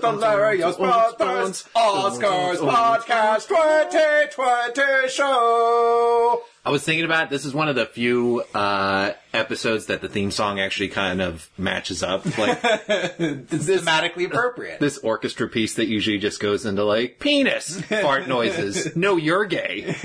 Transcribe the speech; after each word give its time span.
Hilarious 0.00 0.76
Brothers 0.76 1.64
Oscars 1.74 2.58
Podcast 2.58 3.48
2020 3.48 5.08
show. 5.08 6.42
I 6.64 6.70
was 6.70 6.84
thinking 6.84 7.04
about 7.04 7.28
this 7.28 7.44
is 7.44 7.52
one 7.52 7.68
of 7.68 7.74
the 7.74 7.86
few 7.86 8.44
uh, 8.54 9.14
episodes 9.34 9.86
that 9.86 10.00
the 10.00 10.08
theme 10.08 10.30
song 10.30 10.60
actually 10.60 10.90
kind 10.90 11.20
of 11.20 11.50
matches 11.58 12.04
up. 12.04 12.24
Like 12.38 12.60
It's 12.64 13.66
thematically 13.66 14.26
appropriate. 14.26 14.78
this 14.78 14.98
orchestra 14.98 15.48
piece 15.48 15.74
that 15.74 15.88
usually 15.88 16.18
just 16.18 16.38
goes 16.38 16.64
into 16.64 16.84
like 16.84 17.18
penis 17.18 17.80
fart 17.82 18.28
noises. 18.28 18.94
No, 18.94 19.16
you're 19.16 19.44
gay. 19.44 19.82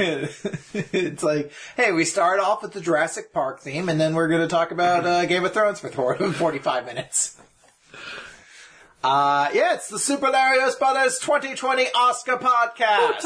it's 0.73 1.21
like, 1.21 1.51
hey, 1.75 1.91
we 1.91 2.05
start 2.05 2.39
off 2.39 2.63
with 2.63 2.71
the 2.73 2.81
Jurassic 2.81 3.31
Park 3.31 3.59
theme, 3.59 3.87
and 3.87 4.01
then 4.01 4.15
we're 4.15 4.27
going 4.27 4.41
to 4.41 4.47
talk 4.47 4.71
about 4.71 5.05
uh, 5.05 5.25
Game 5.27 5.45
of 5.45 5.53
Thrones 5.53 5.79
for 5.79 5.89
45 5.89 6.85
minutes. 6.87 7.37
Uh, 9.03 9.49
yeah, 9.53 9.75
it's 9.75 9.89
the 9.89 9.99
Super 9.99 10.25
Hilarious 10.25 10.75
Brothers 10.75 11.19
2020 11.19 11.85
Oscar 11.93 12.37
podcast. 12.37 13.21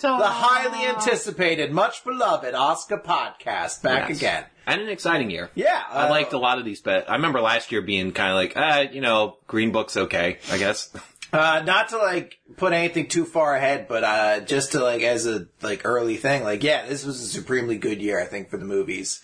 The 0.00 0.26
highly 0.28 0.86
anticipated, 0.86 1.72
much 1.72 2.04
beloved 2.04 2.54
Oscar 2.54 2.98
podcast 2.98 3.82
back 3.82 4.08
Yes. 4.08 4.18
again. 4.18 4.44
And 4.66 4.80
an 4.80 4.88
exciting 4.88 5.30
year. 5.30 5.50
Yeah, 5.54 5.82
I 5.90 6.06
uh, 6.06 6.10
liked 6.10 6.32
a 6.32 6.38
lot 6.38 6.58
of 6.58 6.64
these, 6.64 6.80
but 6.80 7.10
I 7.10 7.14
remember 7.16 7.40
last 7.40 7.70
year 7.72 7.82
being 7.82 8.12
kind 8.12 8.30
of 8.30 8.36
like, 8.36 8.56
uh, 8.56 8.90
you 8.92 9.00
know, 9.00 9.36
Green 9.46 9.72
Book's 9.72 9.96
okay, 9.96 10.38
I 10.50 10.58
guess. 10.58 10.90
Uh, 11.32 11.60
not 11.66 11.88
to 11.88 11.98
like 11.98 12.38
put 12.56 12.72
anything 12.72 13.08
too 13.08 13.24
far 13.24 13.56
ahead, 13.56 13.88
but 13.88 14.04
uh, 14.04 14.40
just 14.40 14.72
to 14.72 14.80
like 14.80 15.02
as 15.02 15.26
a 15.26 15.46
like 15.60 15.82
early 15.84 16.16
thing, 16.16 16.44
like 16.44 16.62
yeah, 16.62 16.86
this 16.86 17.04
was 17.04 17.20
a 17.20 17.26
supremely 17.26 17.76
good 17.76 18.00
year, 18.00 18.18
I 18.22 18.26
think, 18.26 18.48
for 18.48 18.56
the 18.56 18.64
movies. 18.64 19.22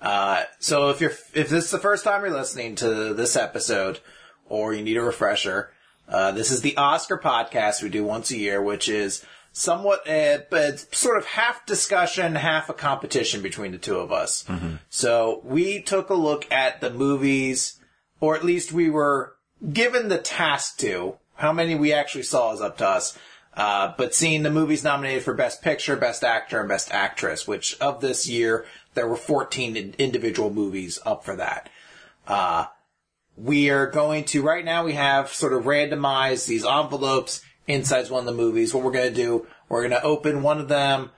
Uh, 0.00 0.44
so 0.58 0.88
if 0.88 1.02
you're 1.02 1.10
if 1.34 1.50
this 1.50 1.66
is 1.66 1.70
the 1.70 1.78
first 1.78 2.02
time 2.02 2.22
you're 2.22 2.32
listening 2.32 2.76
to 2.76 3.12
this 3.12 3.36
episode, 3.36 4.00
or 4.48 4.74
you 4.74 4.82
need 4.82 4.96
a 4.96 5.02
refresher, 5.02 5.70
uh, 6.08 6.32
this 6.32 6.50
is 6.50 6.60
the 6.60 6.76
Oscar 6.76 7.18
podcast 7.18 7.82
we 7.82 7.88
do 7.88 8.04
once 8.04 8.30
a 8.30 8.36
year, 8.36 8.62
which 8.62 8.88
is 8.88 9.24
somewhat 9.52 10.06
uh, 10.08 10.38
but 10.50 10.94
sort 10.94 11.16
of 11.16 11.24
half 11.24 11.64
discussion, 11.64 12.34
half 12.34 12.68
a 12.68 12.74
competition 12.74 13.40
between 13.40 13.72
the 13.72 13.78
two 13.78 13.98
of 13.98 14.12
us. 14.12 14.44
So 14.90 15.40
we 15.44 15.80
took 15.80 16.10
a 16.10 16.14
look 16.14 16.50
at 16.52 16.80
the 16.80 16.90
movies, 16.90 17.80
or 18.20 18.36
at 18.36 18.44
least 18.44 18.72
we 18.72 18.90
were 18.90 19.36
given 19.72 20.08
the 20.08 20.18
task 20.18 20.78
to. 20.78 21.16
How 21.36 21.52
many 21.52 21.74
we 21.74 21.92
actually 21.92 22.24
saw 22.24 22.52
is 22.52 22.60
up 22.60 22.78
to 22.78 22.88
us. 22.88 23.18
Uh, 23.56 23.94
but 23.96 24.14
seeing 24.14 24.42
the 24.42 24.50
movies 24.50 24.82
nominated 24.82 25.22
for 25.22 25.32
Best 25.32 25.62
Picture, 25.62 25.94
Best 25.94 26.24
Actor, 26.24 26.58
and 26.58 26.68
Best 26.68 26.92
Actress, 26.92 27.46
which 27.46 27.78
of 27.80 28.00
this 28.00 28.28
year 28.28 28.66
there 28.94 29.06
were 29.06 29.16
14 29.16 29.94
individual 29.96 30.50
movies 30.50 30.98
up 31.06 31.24
for 31.24 31.36
that. 31.36 31.70
Uh, 32.26 32.66
we 33.36 33.70
are 33.70 33.86
going 33.90 34.24
to 34.26 34.42
right 34.42 34.64
now 34.64 34.84
we 34.84 34.92
have 34.92 35.32
sort 35.32 35.52
of 35.52 35.64
randomized 35.64 36.46
these 36.46 36.64
envelopes 36.64 37.42
inside 37.66 38.08
one 38.10 38.20
of 38.20 38.26
the 38.26 38.32
movies. 38.32 38.72
What 38.74 38.84
we're 38.84 38.92
going 38.92 39.08
to 39.10 39.14
do, 39.14 39.46
we're 39.68 39.80
going 39.88 39.90
to 40.00 40.02
open 40.02 40.42
one 40.42 40.60
of 40.60 40.68
them. 40.68 41.10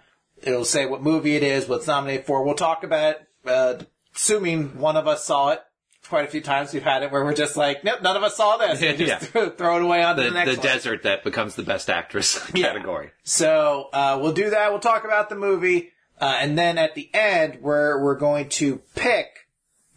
It'll 0.42 0.64
say 0.64 0.86
what 0.86 1.02
movie 1.02 1.34
it 1.36 1.42
is, 1.42 1.68
what 1.68 1.76
it's 1.78 1.86
nominated 1.86 2.26
for. 2.26 2.42
We'll 2.44 2.54
talk 2.54 2.84
about 2.84 3.16
it, 3.16 3.28
uh, 3.46 3.74
assuming 4.14 4.78
one 4.78 4.96
of 4.96 5.06
us 5.06 5.24
saw 5.24 5.50
it. 5.50 5.62
Quite 6.08 6.24
a 6.24 6.28
few 6.28 6.40
times 6.40 6.72
we've 6.72 6.84
had 6.84 7.02
it 7.02 7.10
where 7.10 7.24
we're 7.24 7.34
just 7.34 7.56
like, 7.56 7.82
nope, 7.82 8.00
none 8.00 8.16
of 8.16 8.22
us 8.22 8.36
saw 8.36 8.56
this. 8.58 8.78
Just 8.96 8.98
Yeah. 9.00 9.18
throw, 9.18 9.50
throw 9.58 9.76
it 9.78 9.82
away 9.82 10.04
on 10.04 10.14
The, 10.16 10.22
the 10.24 10.30
next 10.30 10.50
the 10.52 10.56
one. 10.58 10.66
desert 10.66 11.02
that 11.02 11.24
becomes 11.24 11.56
the 11.56 11.64
best 11.64 11.90
actress 11.90 12.38
category. 12.54 13.10
So 13.24 13.88
uh, 13.92 14.16
we'll 14.22 14.32
do 14.32 14.50
that. 14.50 14.70
We'll 14.70 14.78
talk 14.78 15.04
about 15.04 15.30
the 15.30 15.34
movie, 15.34 15.90
uh, 16.20 16.36
and 16.40 16.56
then 16.56 16.78
at 16.78 16.94
the 16.94 17.10
end, 17.12 17.58
we're 17.60 18.00
we're 18.00 18.14
going 18.14 18.48
to 18.50 18.82
pick 18.94 19.48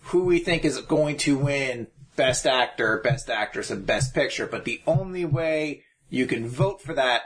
who 0.05 0.23
we 0.23 0.39
think 0.39 0.65
is 0.65 0.81
going 0.81 1.17
to 1.17 1.37
win 1.37 1.85
Best 2.19 2.45
Actor, 2.45 2.99
Best 3.01 3.29
Actress, 3.29 3.71
and 3.71 3.85
Best 3.85 4.13
Picture. 4.13 4.45
But 4.45 4.65
the 4.65 4.81
only 4.85 5.23
way 5.23 5.83
you 6.09 6.27
can 6.27 6.49
vote 6.49 6.81
for 6.81 6.93
that, 6.93 7.21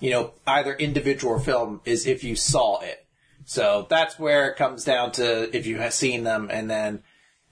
you 0.00 0.10
know, 0.10 0.32
either 0.48 0.74
individual 0.74 1.34
or 1.34 1.38
film, 1.38 1.80
is 1.84 2.08
if 2.08 2.24
you 2.24 2.34
saw 2.34 2.80
it. 2.80 3.06
So 3.44 3.86
that's 3.88 4.18
where 4.18 4.48
it 4.48 4.56
comes 4.56 4.82
down 4.82 5.12
to 5.12 5.56
if 5.56 5.64
you 5.64 5.78
have 5.78 5.94
seen 5.94 6.24
them, 6.24 6.48
and 6.50 6.68
then 6.68 7.04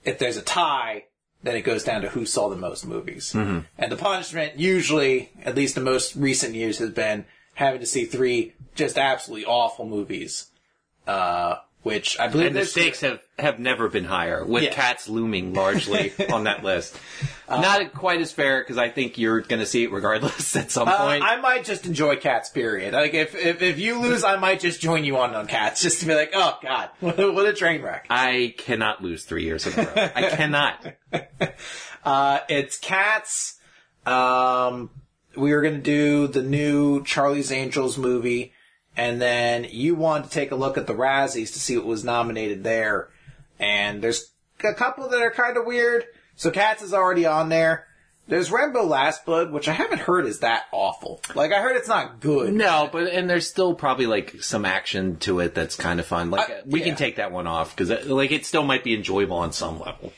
if 0.03 0.19
there's 0.19 0.35
a 0.35 0.41
tie, 0.41 1.05
then 1.41 1.55
it 1.55 1.61
goes 1.61 1.85
down 1.85 2.01
to 2.01 2.09
who 2.09 2.25
saw 2.25 2.49
the 2.49 2.57
most 2.57 2.85
movies. 2.85 3.31
Mm-hmm. 3.31 3.59
And 3.77 3.91
the 3.91 3.95
punishment, 3.95 4.59
usually, 4.59 5.31
at 5.45 5.55
least 5.55 5.75
the 5.75 5.81
most 5.81 6.17
recent 6.17 6.55
years, 6.55 6.79
has 6.79 6.89
been 6.89 7.23
having 7.53 7.79
to 7.79 7.85
see 7.85 8.03
three 8.03 8.51
just 8.75 8.97
absolutely 8.97 9.45
awful 9.45 9.85
movies. 9.85 10.47
Uh, 11.07 11.55
which 11.83 12.19
I 12.19 12.27
believe 12.27 12.47
And 12.47 12.55
the 12.55 12.65
stakes 12.65 13.01
have, 13.01 13.19
have 13.39 13.57
never 13.59 13.89
been 13.89 14.03
higher, 14.05 14.45
with 14.45 14.63
Yeah. 14.63 14.71
cats 14.73 15.09
looming 15.09 15.53
largely 15.53 16.13
on 16.31 16.43
that 16.43 16.63
list. 16.63 16.95
Not 17.49 17.93
quite 17.93 18.21
as 18.21 18.31
fair, 18.31 18.59
because 18.61 18.77
I 18.77 18.89
think 18.89 19.17
you're 19.17 19.41
going 19.41 19.59
to 19.59 19.65
see 19.65 19.83
it 19.83 19.91
regardless 19.91 20.55
at 20.55 20.69
some 20.71 20.87
Uh, 20.87 20.97
point. 20.97 21.23
I 21.23 21.37
might 21.37 21.65
just 21.65 21.85
enjoy 21.87 22.17
Cats. 22.17 22.49
Period. 22.49 22.93
Like 22.93 23.13
if, 23.15 23.33
if 23.35 23.61
if 23.61 23.79
you 23.79 23.99
lose, 23.99 24.23
I 24.23 24.35
might 24.35 24.59
just 24.59 24.79
join 24.79 25.03
you 25.03 25.17
on 25.17 25.33
on 25.35 25.47
Cats, 25.47 25.81
just 25.81 26.01
to 26.01 26.05
be 26.05 26.13
like, 26.15 26.31
oh 26.35 26.57
god, 26.61 26.89
what 26.99 27.19
a, 27.19 27.31
what 27.31 27.45
a 27.47 27.53
train 27.53 27.81
wreck. 27.81 28.05
I 28.09 28.53
cannot 28.57 29.01
lose 29.03 29.23
three 29.25 29.43
years 29.43 29.65
in 29.65 29.73
a 29.79 29.83
row. 29.83 30.09
I 30.15 30.29
cannot. 30.29 30.85
Uh, 32.03 32.39
it's 32.49 32.77
Cats. 32.77 33.59
Um, 34.05 34.89
we 35.35 35.51
are 35.53 35.61
gonna 35.61 35.77
do 35.79 36.27
the 36.27 36.41
new 36.43 37.03
Charlie's 37.03 37.51
Angels 37.51 37.97
movie, 37.97 38.53
and 38.97 39.21
then 39.21 39.65
you 39.69 39.95
wanted 39.95 40.25
to 40.25 40.29
take 40.31 40.51
a 40.51 40.55
look 40.55 40.77
at 40.77 40.87
the 40.87 40.93
Razzies 40.93 41.53
to 41.53 41.59
see 41.59 41.77
what 41.77 41.85
was 41.85 42.03
nominated 42.03 42.63
there. 42.63 43.09
And 43.59 44.01
there's 44.01 44.31
a 44.63 44.73
couple 44.73 45.07
that 45.09 45.21
are 45.21 45.31
kind 45.31 45.57
of 45.57 45.65
weird. 45.65 46.05
So 46.35 46.51
Cats 46.51 46.81
is 46.81 46.93
already 46.93 47.25
on 47.25 47.49
there. 47.49 47.87
There's 48.27 48.51
Rambo 48.51 48.83
Last 48.85 49.25
Blood, 49.25 49.51
which 49.51 49.67
I 49.67 49.73
haven't 49.73 49.99
heard 49.99 50.25
is 50.25 50.39
that 50.39 50.63
awful. 50.71 51.19
Like 51.35 51.51
I 51.51 51.61
heard 51.61 51.75
it's 51.75 51.87
not 51.87 52.19
good. 52.21 52.53
No, 52.53 52.87
but 52.91 53.07
and 53.07 53.29
there's 53.29 53.49
still 53.49 53.73
probably 53.75 54.05
like 54.05 54.41
some 54.41 54.63
action 54.63 55.17
to 55.17 55.39
it 55.39 55.53
that's 55.53 55.75
kind 55.75 55.99
of 55.99 56.05
fun. 56.05 56.31
Like 56.31 56.49
Uh, 56.49 56.53
we 56.65 56.79
yeah. 56.79 56.85
can 56.85 56.95
take 56.95 57.17
that 57.17 57.31
one 57.31 57.45
off 57.47 57.75
because 57.75 58.05
like 58.07 58.31
it 58.31 58.45
still 58.45 58.63
might 58.63 58.83
be 58.83 58.93
enjoyable 58.95 59.37
on 59.37 59.51
some 59.51 59.79
level. 59.79 60.13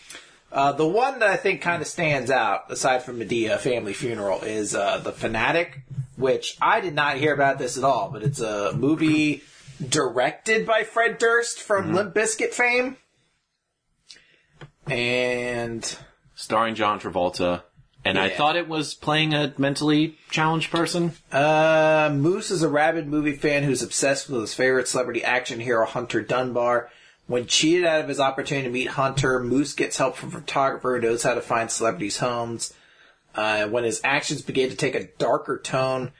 Uh, 0.51 0.71
the 0.73 0.87
one 0.87 1.17
that 1.19 1.29
I 1.29 1.37
think 1.37 1.61
kind 1.61 1.81
of 1.81 1.87
stands 1.87 2.29
out, 2.29 2.71
aside 2.71 3.01
from 3.01 3.19
Madea, 3.19 3.57
Family 3.57 3.93
Funeral, 3.93 4.41
is 4.43 4.75
uh, 4.75 4.99
The 4.99 5.11
Fanatic, 5.11 5.81
which 6.15 6.57
I 6.61 6.79
did 6.79 6.93
not 6.93 7.17
hear 7.17 7.33
about 7.33 7.57
this 7.59 7.77
at 7.77 7.83
all, 7.83 8.09
but 8.11 8.23
it's 8.23 8.39
a 8.39 8.73
movie 8.73 9.43
directed 9.89 10.65
by 10.65 10.83
Fred 10.83 11.17
Durst 11.17 11.59
from 11.59 11.93
Limp 11.93 12.13
Bizkit 12.13 12.53
fame. 12.53 12.97
And 14.87 15.97
Starring 16.35 16.75
John 16.75 16.99
Travolta, 16.99 17.63
and 18.05 18.19
I 18.19 18.29
thought 18.29 18.57
it 18.57 18.67
was 18.67 18.93
playing 18.93 19.33
a 19.33 19.53
mentally 19.57 20.17
challenged 20.29 20.69
person. 20.69 21.13
uh, 21.31 22.11
Moose 22.13 22.51
is 22.51 22.61
a 22.61 22.67
rabid 22.67 23.07
movie 23.07 23.35
fan 23.35 23.63
who's 23.63 23.81
obsessed 23.81 24.29
with 24.29 24.41
his 24.41 24.53
favorite 24.53 24.87
celebrity 24.89 25.23
action 25.23 25.59
hero, 25.59 25.85
Hunter 25.85 26.21
Dunbar. 26.21 26.89
When 27.27 27.47
cheated 27.47 27.85
out 27.85 28.01
of 28.01 28.09
his 28.09 28.19
opportunity 28.19 28.67
to 28.67 28.73
meet 28.73 28.89
Hunter, 28.89 29.39
Moose 29.39 29.73
gets 29.73 29.97
help 29.97 30.17
from 30.17 30.29
a 30.29 30.33
photographer 30.33 30.95
who 30.95 31.07
knows 31.07 31.23
how 31.23 31.33
to 31.33 31.41
find 31.41 31.71
celebrities' 31.71 32.17
homes. 32.17 32.73
Uh, 33.35 33.67
when 33.67 33.83
his 33.83 33.99
actions 34.03 34.41
begin 34.41 34.69
to 34.69 34.75
take 34.75 34.95
a 34.95 35.07
darker 35.17 35.57
tone, 35.57 36.11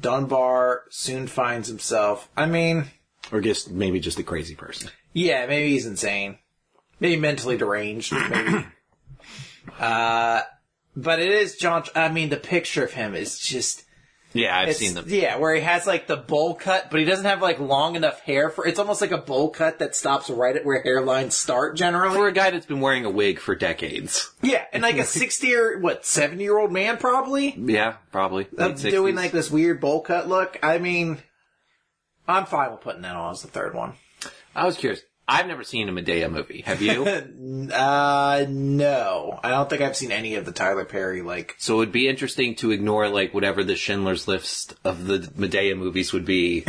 Dunbar 0.00 0.82
soon 0.90 1.26
finds 1.26 1.68
himself. 1.68 2.28
I 2.36 2.46
mean, 2.46 2.86
Or 3.32 3.40
just 3.40 3.70
maybe 3.70 3.98
just 4.00 4.18
a 4.18 4.22
crazy 4.22 4.54
person. 4.54 4.90
yeah, 5.12 5.46
maybe 5.46 5.70
he's 5.70 5.86
insane. 5.86 6.38
Maybe 7.00 7.20
mentally 7.20 7.56
deranged. 7.56 8.12
Maybe. 8.12 8.66
uh, 9.80 10.42
but 10.96 11.18
it 11.18 11.30
is 11.32 11.56
John. 11.56 11.84
I 11.94 12.08
mean, 12.08 12.28
the 12.28 12.36
picture 12.36 12.84
of 12.84 12.92
him 12.92 13.14
is 13.14 13.38
just. 13.38 13.84
Yeah, 14.32 14.56
I've 14.56 14.68
It's, 14.68 14.78
seen 14.78 14.94
them. 14.94 15.06
Yeah, 15.08 15.36
where 15.38 15.54
he 15.54 15.60
has 15.60 15.86
like 15.88 16.06
the 16.06 16.16
bowl 16.16 16.54
cut, 16.54 16.88
but 16.90 17.00
he 17.00 17.06
doesn't 17.06 17.24
have 17.24 17.42
like 17.42 17.58
long 17.58 17.96
enough 17.96 18.20
hair 18.20 18.48
for. 18.48 18.64
It's 18.66 18.78
almost 18.78 19.00
like 19.00 19.10
a 19.10 19.18
bowl 19.18 19.50
cut 19.50 19.80
that 19.80 19.96
stops 19.96 20.30
right 20.30 20.54
at 20.54 20.64
where 20.64 20.82
hairlines 20.84 21.32
start. 21.32 21.76
Generally, 21.76 22.14
For 22.14 22.28
a 22.28 22.32
guy 22.32 22.50
that's 22.50 22.66
been 22.66 22.80
wearing 22.80 23.04
a 23.04 23.10
wig 23.10 23.40
for 23.40 23.56
decades. 23.56 24.30
yeah, 24.40 24.64
and 24.72 24.82
like 24.84 24.98
a 24.98 25.04
sixty 25.20 25.54
or 25.56 25.78
what 25.80 26.06
seventy 26.06 26.44
year 26.44 26.58
old 26.58 26.70
man 26.70 26.96
probably 26.96 27.54
Yeah, 27.58 27.96
probably. 28.12 28.46
doing 28.76 29.16
like 29.16 29.32
this 29.32 29.50
weird 29.50 29.80
bowl 29.80 30.00
cut 30.00 30.28
look. 30.28 30.58
I 30.62 30.78
mean, 30.78 31.18
I'm 32.28 32.46
fine 32.46 32.70
with 32.70 32.82
putting 32.82 33.02
that 33.02 33.16
on 33.16 33.32
as 33.32 33.42
the 33.42 33.48
third 33.48 33.74
one. 33.74 33.94
I 34.54 34.64
was 34.66 34.76
curious. 34.76 35.00
I've 35.30 35.46
never 35.46 35.62
seen 35.62 35.88
a 35.88 35.92
Madea 35.92 36.30
movie. 36.30 36.62
Have 36.62 36.82
you? 36.82 37.06
Uh, 37.70 38.46
no, 38.48 39.38
I 39.44 39.50
don't 39.50 39.68
think 39.68 39.82
I've 39.82 39.96
seen 39.96 40.10
any 40.10 40.34
of 40.34 40.44
the 40.44 40.52
Tyler 40.52 40.84
Perry 40.84 41.22
like. 41.22 41.54
so 41.58 41.74
it 41.74 41.78
would 41.78 41.92
be 41.92 42.08
interesting 42.08 42.54
to 42.56 42.70
ignore 42.70 43.08
like 43.08 43.34
whatever 43.34 43.62
the 43.62 43.76
Schindler's 43.76 44.26
List 44.26 44.74
of 44.82 45.06
the 45.06 45.18
Madea 45.18 45.76
movies 45.76 46.12
would 46.12 46.24
be. 46.24 46.64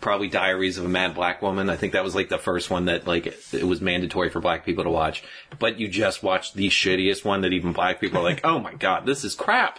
Probably 0.00 0.28
Diaries 0.28 0.78
of 0.78 0.84
a 0.84 0.88
Mad 0.88 1.14
Black 1.14 1.40
Woman. 1.42 1.70
I 1.70 1.76
think 1.76 1.94
that 1.94 2.04
was 2.04 2.14
like 2.14 2.28
the 2.28 2.38
first 2.38 2.70
one 2.70 2.84
that 2.84 3.06
like 3.06 3.26
it 3.26 3.64
was 3.64 3.80
mandatory 3.80 4.30
for 4.30 4.40
black 4.40 4.64
people 4.66 4.84
to 4.84 4.90
watch. 4.90 5.24
But 5.58 5.80
you 5.80 5.88
just 5.88 6.22
watched 6.22 6.54
the 6.54 6.68
shittiest 6.68 7.24
one 7.24 7.40
that 7.40 7.52
even 7.52 7.72
black 7.72 8.00
people 8.00 8.18
are 8.18 8.24
like, 8.24 8.42
oh 8.44 8.58
my 8.60 8.74
god, 8.74 9.06
this 9.06 9.24
is 9.24 9.34
crap. 9.34 9.78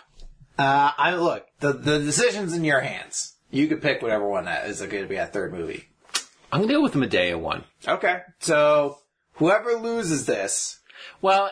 Uh, 0.58 0.92
I 0.98 1.16
look 1.16 1.46
the 1.60 1.74
the 1.74 2.00
decision's 2.00 2.54
in 2.54 2.64
your 2.64 2.82
hands. 2.82 3.36
You 3.52 3.68
could 3.68 3.82
pick 3.82 4.02
whatever 4.02 4.28
one 4.28 4.46
that 4.46 4.68
is 4.68 4.80
going 4.80 5.04
to 5.04 5.08
be 5.08 5.16
that 5.16 5.34
third 5.34 5.54
movie. 5.54 5.88
I'm 6.56 6.62
gonna 6.62 6.74
go 6.74 6.82
with 6.82 6.94
the 6.94 7.00
Madea 7.00 7.38
one. 7.38 7.66
Okay. 7.86 8.22
So 8.40 9.00
whoever 9.34 9.74
loses 9.74 10.26
this, 10.26 10.80
Well, 11.22 11.52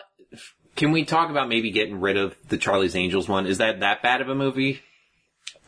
can 0.76 0.92
we 0.92 1.04
talk 1.04 1.28
about 1.28 1.48
maybe 1.48 1.70
getting 1.70 2.00
rid 2.00 2.16
of 2.16 2.34
the 2.48 2.56
Charlie's 2.56 2.96
Angels 2.96 3.28
one? 3.28 3.46
Is 3.46 3.58
that 3.58 3.80
that 3.80 4.02
bad 4.02 4.22
of 4.22 4.30
a 4.30 4.34
movie? 4.34 4.80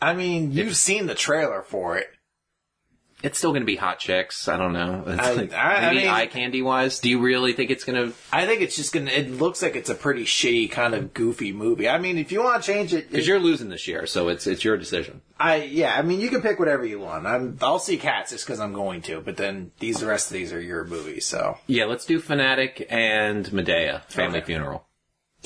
I 0.01 0.13
mean, 0.13 0.53
you've 0.53 0.75
seen 0.75 1.05
the 1.05 1.13
trailer 1.13 1.61
for 1.61 1.97
it. 1.97 2.07
It's 3.23 3.39
still 3.39 3.51
gonna 3.51 3.65
be 3.65 3.75
hot 3.75 3.97
chicks. 3.97 4.47
I 4.47 4.57
don't 4.57 4.73
know. 4.73 5.03
I- 5.07 5.31
like, 5.33 5.51
I- 5.51 5.75
I 5.77 5.81
maybe 5.89 6.01
mean- 6.01 6.07
eye 6.07 6.27
candy 6.27 6.61
wise. 6.61 6.99
Do 6.99 7.09
you 7.09 7.19
really 7.19 7.53
think 7.53 7.71
it's 7.71 7.83
gonna? 7.83 8.11
I 8.31 8.45
think 8.45 8.61
it's 8.61 8.75
just 8.75 8.93
gonna. 8.93 9.09
It 9.09 9.31
looks 9.31 9.63
like 9.63 9.75
it's 9.75 9.89
a 9.89 9.95
pretty 9.95 10.23
shitty 10.23 10.69
kind 10.69 10.93
of 10.93 11.15
goofy 11.15 11.51
movie. 11.51 11.89
I 11.89 11.97
mean, 11.97 12.19
if 12.19 12.31
you 12.31 12.43
want 12.43 12.61
to 12.63 12.71
change 12.71 12.93
it, 12.93 13.09
Because 13.09 13.27
you're 13.27 13.39
losing 13.39 13.69
this 13.69 13.87
year, 13.87 14.05
so 14.05 14.27
it's 14.27 14.45
it's 14.45 14.63
your 14.63 14.77
decision. 14.77 15.21
I 15.39 15.63
yeah. 15.63 15.95
I 15.97 16.03
mean, 16.03 16.19
you 16.19 16.29
can 16.29 16.43
pick 16.43 16.59
whatever 16.59 16.85
you 16.85 16.99
want. 16.99 17.25
I'm. 17.25 17.57
I'll 17.59 17.79
see 17.79 17.97
Cats 17.97 18.31
just 18.31 18.45
because 18.45 18.59
I'm 18.59 18.73
going 18.73 19.01
to. 19.03 19.19
But 19.19 19.35
then 19.37 19.71
these, 19.79 19.99
the 19.99 20.05
rest 20.05 20.29
of 20.29 20.33
these 20.33 20.53
are 20.53 20.61
your 20.61 20.83
movies. 20.85 21.25
So 21.25 21.57
Yeah, 21.65 21.85
let's 21.85 22.05
do 22.05 22.19
Fanatic 22.19 22.85
and 22.87 23.47
Madea 23.47 24.03
Family 24.09 24.37
Okay. 24.39 24.45
Funeral. 24.45 24.85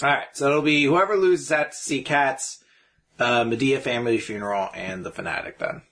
all 0.03 0.09
right. 0.09 0.27
So 0.33 0.49
it'll 0.49 0.61
be 0.61 0.83
whoever 0.83 1.15
loses 1.15 1.47
that 1.47 1.71
to 1.71 1.77
see 1.77 2.03
Cats, 2.03 2.61
uh, 3.17 3.45
Madea 3.45 3.79
Family 3.79 4.17
Funeral, 4.17 4.69
and 4.75 5.05
The 5.05 5.11
Fanatic. 5.11 5.57
Then. 5.59 5.83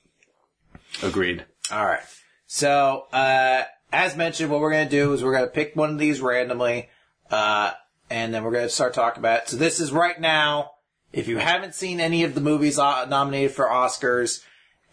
Agreed. 1.04 1.46
All 1.72 1.86
right. 1.86 2.02
So, 2.48 3.06
uh, 3.12 3.64
as 3.92 4.16
mentioned, 4.16 4.50
what 4.50 4.60
we're 4.60 4.72
going 4.72 4.88
to 4.88 4.92
do 4.92 5.14
is 5.14 5.24
we're 5.24 5.34
going 5.34 5.46
to 5.46 5.52
pick 5.52 5.76
one 5.76 5.92
of 5.92 6.00
these 6.00 6.22
randomly, 6.22 6.90
uh, 7.30 7.72
and 8.10 8.34
then 8.34 8.44
we're 8.44 8.52
going 8.52 8.66
to 8.66 8.70
start 8.70 8.94
talking 8.94 9.20
about 9.20 9.44
it. 9.44 9.50
So 9.50 9.58
this 9.58 9.80
is 9.80 9.92
right 9.92 10.20
now, 10.20 10.72
if 11.14 11.28
you 11.28 11.38
haven't 11.38 11.76
seen 11.76 12.00
any 12.00 12.24
of 12.24 12.36
the 12.36 12.42
movies 12.42 12.80
uh, 12.80 13.06
nominated 13.06 13.52
for 13.52 13.66
Oscars 13.68 14.44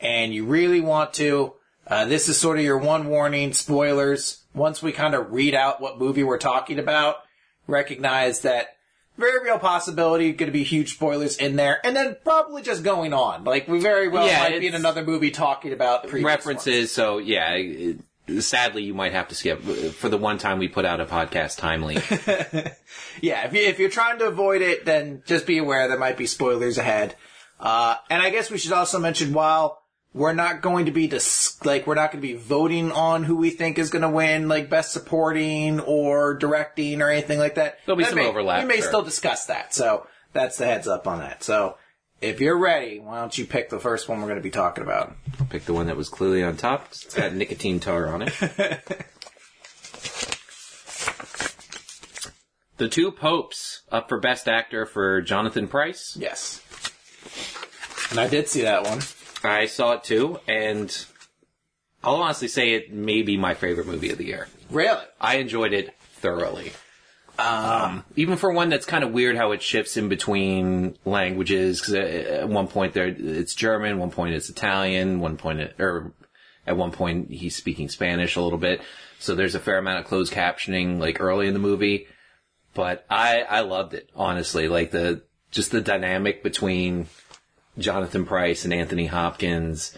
and 0.01 0.35
you 0.35 0.45
really 0.45 0.81
want 0.81 1.15
to, 1.15 1.55
uh, 1.87 2.05
this 2.07 2.29
is 2.29 2.39
sort 2.39 2.59
of 2.59 2.65
your 2.65 2.79
one 2.79 3.09
warning, 3.09 3.53
spoilers. 3.53 4.43
Once 4.55 4.83
we 4.83 4.93
kind 4.93 5.15
of 5.15 5.33
read 5.33 5.55
out 5.55 5.81
what 5.81 5.99
movie 5.99 6.25
we're 6.25 6.39
talking 6.39 6.79
about, 6.79 7.17
recognize 7.67 8.41
that 8.41 8.76
very 9.17 9.45
real 9.45 9.59
possibility 9.59 10.33
going 10.33 10.49
to 10.49 10.53
be 10.53 10.65
huge 10.65 10.95
spoilers 10.95 11.37
in 11.37 11.57
there, 11.57 11.85
and 11.85 11.97
then 11.97 12.17
probably 12.25 12.63
just 12.63 12.83
going 12.83 13.13
on. 13.13 13.45
Like 13.45 13.69
we 13.69 13.81
very 13.81 14.09
well 14.09 14.27
Yeah, 14.27 14.41
might 14.41 14.61
be 14.61 14.67
in 14.67 14.75
another 14.75 15.05
movie 15.05 15.31
talking 15.31 15.73
about 15.73 16.03
previous 16.03 16.25
ones. 16.25 16.37
References. 16.37 16.93
So 16.93 17.19
yeah, 17.19 17.53
it, 17.53 17.99
sadly 18.41 18.83
you 18.83 18.95
might 18.95 19.13
have 19.13 19.29
to 19.29 19.35
skip 19.35 19.63
for 19.63 20.09
the 20.09 20.19
one 20.19 20.39
time 20.39 20.59
we 20.59 20.69
put 20.69 20.85
out 20.85 21.01
a 21.01 21.07
podcast 21.07 21.59
timely. 21.59 21.97
Yeah, 23.23 23.47
if, 23.47 23.55
you, 23.55 23.63
if 23.63 23.79
you're 23.79 23.89
trying 23.89 24.19
to 24.19 24.27
avoid 24.27 24.61
it, 24.63 24.85
then 24.85 25.23
just 25.27 25.47
be 25.47 25.59
aware 25.59 25.89
there 25.89 25.99
might 25.99 26.19
be 26.19 26.27
spoilers 26.27 26.77
ahead. 26.77 27.15
Uh, 27.59 27.97
and 28.11 28.21
I 28.21 28.29
guess 28.31 28.51
we 28.51 28.59
should 28.59 28.73
also 28.73 28.99
mention 28.99 29.33
while 29.33 29.83
we're 30.17 30.33
not 30.33 30.63
going 30.63 30.87
to 30.87 30.91
be 30.91 31.07
dis- 31.07 31.63
like 31.65 31.87
we're 31.87 31.95
not 31.95 32.11
going 32.11 32.23
to 32.23 32.27
be 32.29 32.35
voting 32.35 32.91
on 32.91 33.23
who 33.23 33.37
we 33.37 33.51
think 33.51 33.79
is 33.79 33.91
going 33.91 34.03
to 34.03 34.09
win, 34.09 34.49
like 34.49 34.71
best 34.71 34.93
supporting 34.93 35.79
or 35.81 36.35
directing 36.35 37.03
or 37.03 37.11
anything 37.11 37.39
like 37.39 37.57
that. 37.57 37.79
There'll 37.85 37.99
be 37.99 38.05
That 38.05 38.11
some 38.11 38.19
may- 38.21 38.27
overlap, 38.27 38.63
We 38.63 38.69
may 38.69 38.79
sure. 38.79 38.89
still 38.89 39.03
discuss 39.03 39.45
that, 39.47 39.75
so 39.75 40.07
that's 40.33 40.57
the 40.57 40.65
heads 40.65 40.89
up 40.89 41.07
on 41.07 41.19
that. 41.19 41.43
So 41.45 41.77
if 42.23 42.41
you're 42.41 42.57
ready, 42.59 42.99
why 42.99 43.21
don't 43.21 43.37
you 43.37 43.45
pick 43.45 43.69
the 43.69 43.79
first 43.79 44.09
one 44.09 44.19
we're 44.21 44.27
going 44.29 44.39
to 44.39 44.43
be 44.43 44.51
talking 44.51 44.83
about? 44.83 45.15
Pick 45.51 45.67
the 45.67 45.75
one 45.75 45.87
that 45.89 45.97
was 45.99 46.09
clearly 46.09 46.43
on 46.43 46.57
top. 46.57 46.87
It's 46.91 47.15
got 47.15 47.35
nicotine 47.35 47.79
tar 47.79 48.09
on 48.09 48.23
it. 48.23 48.33
the 52.79 52.89
two 52.89 53.11
popes 53.13 53.83
up 53.93 54.09
for 54.09 54.19
best 54.19 54.49
actor 54.49 54.87
for 54.87 55.21
Jonathan 55.21 55.69
Pryce. 55.69 56.17
Yes. 56.19 56.63
And 58.11 58.19
I 58.21 58.29
did 58.29 58.49
see 58.49 58.63
that 58.63 58.85
one. 58.85 59.01
I 59.47 59.67
saw 59.67 59.93
it 59.93 60.05
too, 60.05 60.39
and 60.47 61.07
I'll 62.03 62.17
honestly 62.17 62.49
say 62.49 62.75
it 62.75 62.93
may 62.93 63.23
be 63.23 63.37
my 63.37 63.55
favorite 63.55 63.87
movie 63.87 64.11
of 64.11 64.19
the 64.19 64.27
year. 64.27 64.49
Really? 64.71 65.03
I 65.21 65.37
enjoyed 65.37 65.73
it 65.73 65.95
thoroughly. 66.01 66.73
Um, 67.39 68.05
even 68.17 68.37
for 68.37 68.51
one 68.51 68.71
that's 68.71 68.87
kind 68.87 69.05
of 69.05 69.13
weird 69.13 69.37
how 69.37 69.53
it 69.53 69.63
shifts 69.63 69.97
in 69.97 70.09
between 70.09 70.97
languages. 71.05 71.81
Because 71.81 71.95
at 71.95 72.49
one 72.49 72.69
point 72.69 72.95
there 72.95 73.09
it's 73.09 73.55
German, 73.55 73.99
one 73.99 74.11
point 74.11 74.35
it's 74.35 74.49
Italian, 74.49 75.21
one 75.21 75.37
point 75.37 75.61
it, 75.61 75.75
or 75.79 76.13
at 76.67 76.77
one 76.77 76.93
point 76.93 77.31
he's 77.31 77.55
speaking 77.55 77.89
Spanish 77.89 78.37
a 78.37 78.41
little 78.41 78.59
bit. 78.59 78.81
So 79.19 79.35
there's 79.35 79.55
a 79.55 79.61
fair 79.61 79.79
amount 79.79 80.01
of 80.01 80.07
closed 80.07 80.33
captioning 80.33 80.99
like 80.99 81.21
early 81.21 81.47
in 81.47 81.53
the 81.53 81.61
movie. 81.61 82.07
But 82.73 83.05
I 83.11 83.43
I 83.43 83.61
loved 83.61 83.95
it 83.95 84.11
honestly. 84.15 84.69
Like 84.69 84.91
the 84.91 85.23
just 85.51 85.73
the 85.73 85.81
dynamic 85.81 86.43
between 86.43 87.07
Jonathan 87.79 88.25
Pryce 88.25 88.65
and 88.65 88.73
Anthony 88.73 89.07
Hopkins 89.07 89.97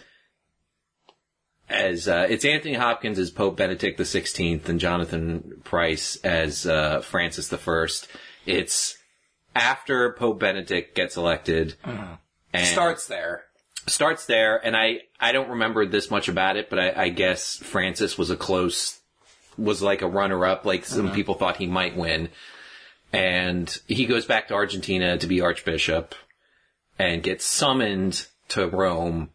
as 1.69 2.07
uh, 2.07 2.25
it's 2.29 2.45
Anthony 2.45 2.73
Hopkins 2.73 3.19
as 3.19 3.29
Pope 3.29 3.57
Benedict 3.57 3.97
the 3.97 4.05
Sixteenth 4.05 4.67
and 4.69 4.79
Jonathan 4.79 5.61
Pryce 5.63 6.17
as 6.23 6.65
uh, 6.65 7.01
Francis 7.01 7.47
the 7.47 7.57
First. 7.57 8.07
It's 8.45 8.97
after 9.55 10.11
Pope 10.13 10.39
Benedict 10.39 10.95
gets 10.95 11.15
elected 11.17 11.75
and 11.83 12.67
Starts 12.67 13.07
there. 13.07 13.43
starts 13.87 14.25
there, 14.25 14.57
and 14.65 14.75
I 14.75 15.01
I 15.19 15.31
don't 15.31 15.49
remember 15.49 15.85
this 15.85 16.09
much 16.09 16.27
about 16.27 16.57
it, 16.57 16.69
but 16.69 16.79
I, 16.79 17.03
I 17.03 17.09
guess 17.09 17.57
Francis 17.57 18.17
was 18.17 18.29
a 18.31 18.35
close 18.35 18.99
was 19.57 19.81
like 19.81 20.01
a 20.01 20.07
runner 20.07 20.45
up. 20.45 20.65
Like 20.65 20.85
some 20.85 21.11
people 21.11 21.35
thought 21.35 21.57
he 21.57 21.67
might 21.67 21.95
win, 21.95 22.29
and 23.13 23.75
he 23.87 24.05
goes 24.05 24.25
back 24.25 24.47
to 24.47 24.55
Argentina 24.55 25.17
to 25.17 25.27
be 25.27 25.41
Archbishop, 25.41 26.15
and 26.99 27.23
gets 27.23 27.45
summoned 27.45 28.27
to 28.49 28.67
Rome 28.67 29.29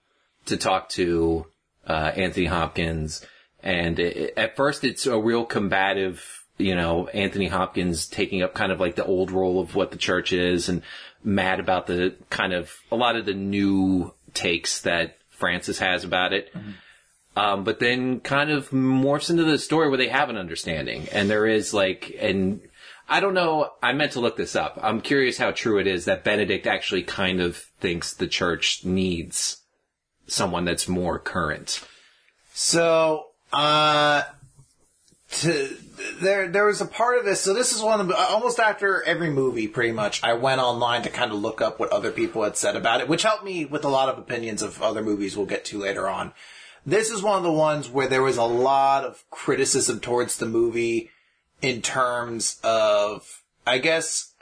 to 0.47 0.57
talk 0.57 0.91
to 0.91 1.47
uh, 1.87 2.13
Anthony 2.15 2.47
Hopkins. 2.47 3.27
And 3.63 3.99
it, 3.99 4.35
at 4.37 4.55
first, 4.55 4.85
it's 4.85 5.07
a 5.07 5.19
real 5.19 5.47
combative, 5.47 6.45
you 6.59 6.75
know, 6.75 7.09
Anthony 7.09 7.49
Hopkins 7.49 8.07
taking 8.07 8.43
up 8.43 8.55
kind 8.55 8.71
of 8.71 8.79
like 8.79 8.95
the 8.95 9.05
old 9.05 9.31
role 9.31 9.61
of 9.61 9.75
what 9.75 9.91
the 9.91 9.97
church 9.97 10.33
is 10.33 10.69
and 10.69 10.83
mad 11.25 11.59
about 11.59 11.87
the 11.87 12.15
kind 12.29 12.53
of 12.53 12.71
a 12.93 12.97
lot 12.97 13.17
of 13.17 13.25
the 13.25 13.33
new 13.33 14.13
takes 14.35 14.83
that 14.83 15.17
Francis 15.31 15.79
has 15.79 16.05
about 16.05 16.35
it. 16.35 16.53
Um, 17.37 17.65
but 17.65 17.81
then 17.81 18.21
kind 18.21 18.51
of 18.51 18.71
morphs 18.71 19.31
into 19.31 19.43
the 19.43 19.59
story 19.59 19.89
where 19.89 19.99
they 19.99 20.09
have 20.09 20.29
an 20.29 20.37
understanding. 20.37 21.09
And 21.11 21.29
there 21.29 21.47
is 21.47 21.75
like, 21.75 22.15
and 22.21 22.61
I 23.09 23.21
don't 23.21 23.35
know, 23.35 23.71
I 23.83 23.93
meant 23.93 24.13
to 24.13 24.21
look 24.21 24.37
this 24.37 24.57
up. 24.57 24.79
I'm 24.83 25.01
curious 25.01 25.37
how 25.37 25.51
true 25.51 25.79
it 25.79 25.87
is 25.87 26.07
that 26.07 26.25
Benedict 26.25 26.67
actually 26.67 27.03
kind 27.03 27.41
of 27.41 27.57
thinks 27.57 28.15
the 28.15 28.27
church 28.27 28.85
needs 28.85 29.59
someone 30.27 30.65
that's 30.65 30.89
more 30.89 31.19
current. 31.19 31.87
So, 32.55 33.27
uh, 33.53 34.23
to, 35.31 35.77
there, 36.21 36.49
there 36.49 36.67
was 36.67 36.81
a 36.81 36.87
part 36.87 37.19
of 37.19 37.25
this. 37.25 37.41
So 37.41 37.53
this 37.53 37.75
is 37.75 37.83
one 37.83 38.01
of 38.01 38.09
the, 38.09 38.17
almost 38.17 38.59
after 38.59 39.03
every 39.03 39.31
movie, 39.31 39.69
pretty 39.69 39.93
much, 39.93 40.23
I 40.23 40.33
went 40.33 40.61
online 40.61 41.03
to 41.03 41.11
kind 41.11 41.31
of 41.31 41.39
look 41.39 41.61
up 41.61 41.79
what 41.79 41.93
other 41.93 42.11
people 42.11 42.43
had 42.43 42.57
said 42.57 42.77
about 42.77 43.01
it, 43.01 43.09
which 43.09 43.23
helped 43.23 43.45
me 43.45 43.65
with 43.65 43.85
a 43.85 43.89
lot 43.89 44.09
of 44.09 44.19
opinions 44.19 44.63
of 44.63 44.81
other 44.83 45.03
movies 45.03 45.37
we'll 45.37 45.47
get 45.47 45.65
to 45.67 45.79
later 45.79 46.09
on. 46.09 46.33
This 46.87 47.11
is 47.11 47.23
one 47.23 47.39
of 47.39 47.43
the 47.43 47.53
ones 47.53 47.89
where 47.89 48.09
there 48.09 48.23
was 48.23 48.37
a 48.37 48.45
lot 48.45 49.05
of 49.05 49.25
criticism 49.31 50.01
towards 50.01 50.37
the 50.37 50.47
movie 50.47 51.11
in 51.65 51.81
terms 51.81 52.61
of, 52.63 53.43
I 53.67 53.79
guess, 53.79 54.35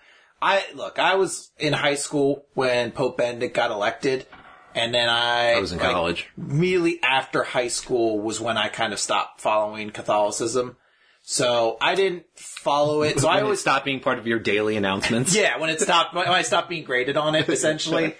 I, 0.42 0.64
look, 0.74 0.98
I 0.98 1.14
was 1.14 1.52
in 1.56 1.72
high 1.72 1.94
school 1.94 2.46
when 2.54 2.90
Pope 2.90 3.16
Benedict 3.16 3.54
got 3.54 3.70
elected. 3.70 4.26
And 4.74 4.92
then 4.92 5.08
I, 5.08 5.52
I 5.52 5.60
was 5.60 5.70
in 5.70 5.78
like, 5.78 5.92
college. 5.92 6.28
immediately 6.36 6.98
after 7.02 7.44
high 7.44 7.68
school 7.68 8.18
was 8.18 8.40
when 8.40 8.56
I 8.56 8.68
kind 8.68 8.92
of 8.92 8.98
stopped 8.98 9.40
following 9.40 9.90
Catholicism. 9.90 10.76
So 11.22 11.76
I 11.80 11.94
didn't 11.94 12.24
follow 12.34 13.02
it. 13.02 13.20
So 13.20 13.28
I 13.28 13.42
always 13.42 13.60
stopped 13.60 13.84
being 13.84 14.00
part 14.00 14.18
of 14.18 14.26
your 14.26 14.40
daily 14.40 14.76
announcements. 14.76 15.36
yeah, 15.36 15.58
when 15.58 15.70
it 15.70 15.80
stopped, 15.80 16.14
when 16.14 16.26
I 16.26 16.42
stopped 16.42 16.68
being 16.70 16.82
graded 16.82 17.16
on 17.16 17.36
it, 17.36 17.48
essentially. 17.48 18.16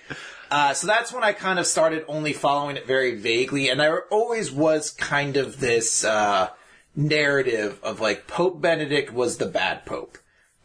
Uh, 0.49 0.75
so 0.75 0.87
that's 0.87 1.13
when 1.13 1.25
I 1.25 1.33
kind 1.33 1.59
of 1.59 1.67
started 1.67 2.05
only 2.07 2.35
following 2.35 2.77
it 2.77 2.87
very 2.87 3.17
vaguely, 3.17 3.69
and 3.69 3.81
there 3.81 4.05
always 4.11 4.53
was 4.53 4.91
kind 4.91 5.37
of 5.37 5.59
this 5.59 6.05
uh, 6.05 6.51
narrative 6.95 7.79
of 7.83 8.01
like 8.01 8.27
Pope 8.27 8.61
Benedict 8.61 9.13
was 9.13 9.39
the 9.39 9.47
bad 9.47 9.87
pope, 9.87 10.19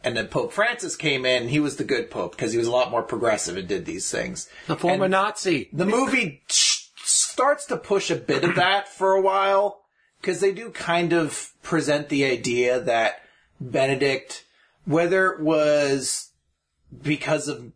and 0.04 0.16
then 0.16 0.28
Pope 0.28 0.52
Francis 0.52 0.96
came 0.96 1.24
in, 1.24 1.42
and 1.42 1.50
he 1.50 1.60
was 1.60 1.76
the 1.76 1.84
good 1.84 2.10
pope 2.10 2.32
because 2.32 2.52
he 2.52 2.58
was 2.58 2.66
a 2.66 2.72
lot 2.72 2.90
more 2.90 3.02
progressive 3.02 3.56
and 3.56 3.68
did 3.68 3.84
these 3.84 4.10
things. 4.10 4.48
The 4.66 4.76
former 4.76 5.08
Nazi. 5.08 5.68
The 5.72 5.86
movie 5.86 6.42
starts 6.48 7.66
to 7.66 7.76
push 7.76 8.10
a 8.10 8.16
bit 8.16 8.44
of 8.44 8.56
that 8.56 8.88
for 8.88 9.12
a 9.12 9.20
while 9.20 9.82
because 10.20 10.40
they 10.40 10.52
do 10.52 10.70
kind 10.70 11.12
of 11.12 11.52
present 11.62 12.08
the 12.08 12.24
idea 12.24 12.80
that 12.80 13.22
Benedict, 13.60 14.44
whether 14.84 15.32
it 15.32 15.40
was 15.40 16.30
because 17.02 17.48
of 17.48 17.72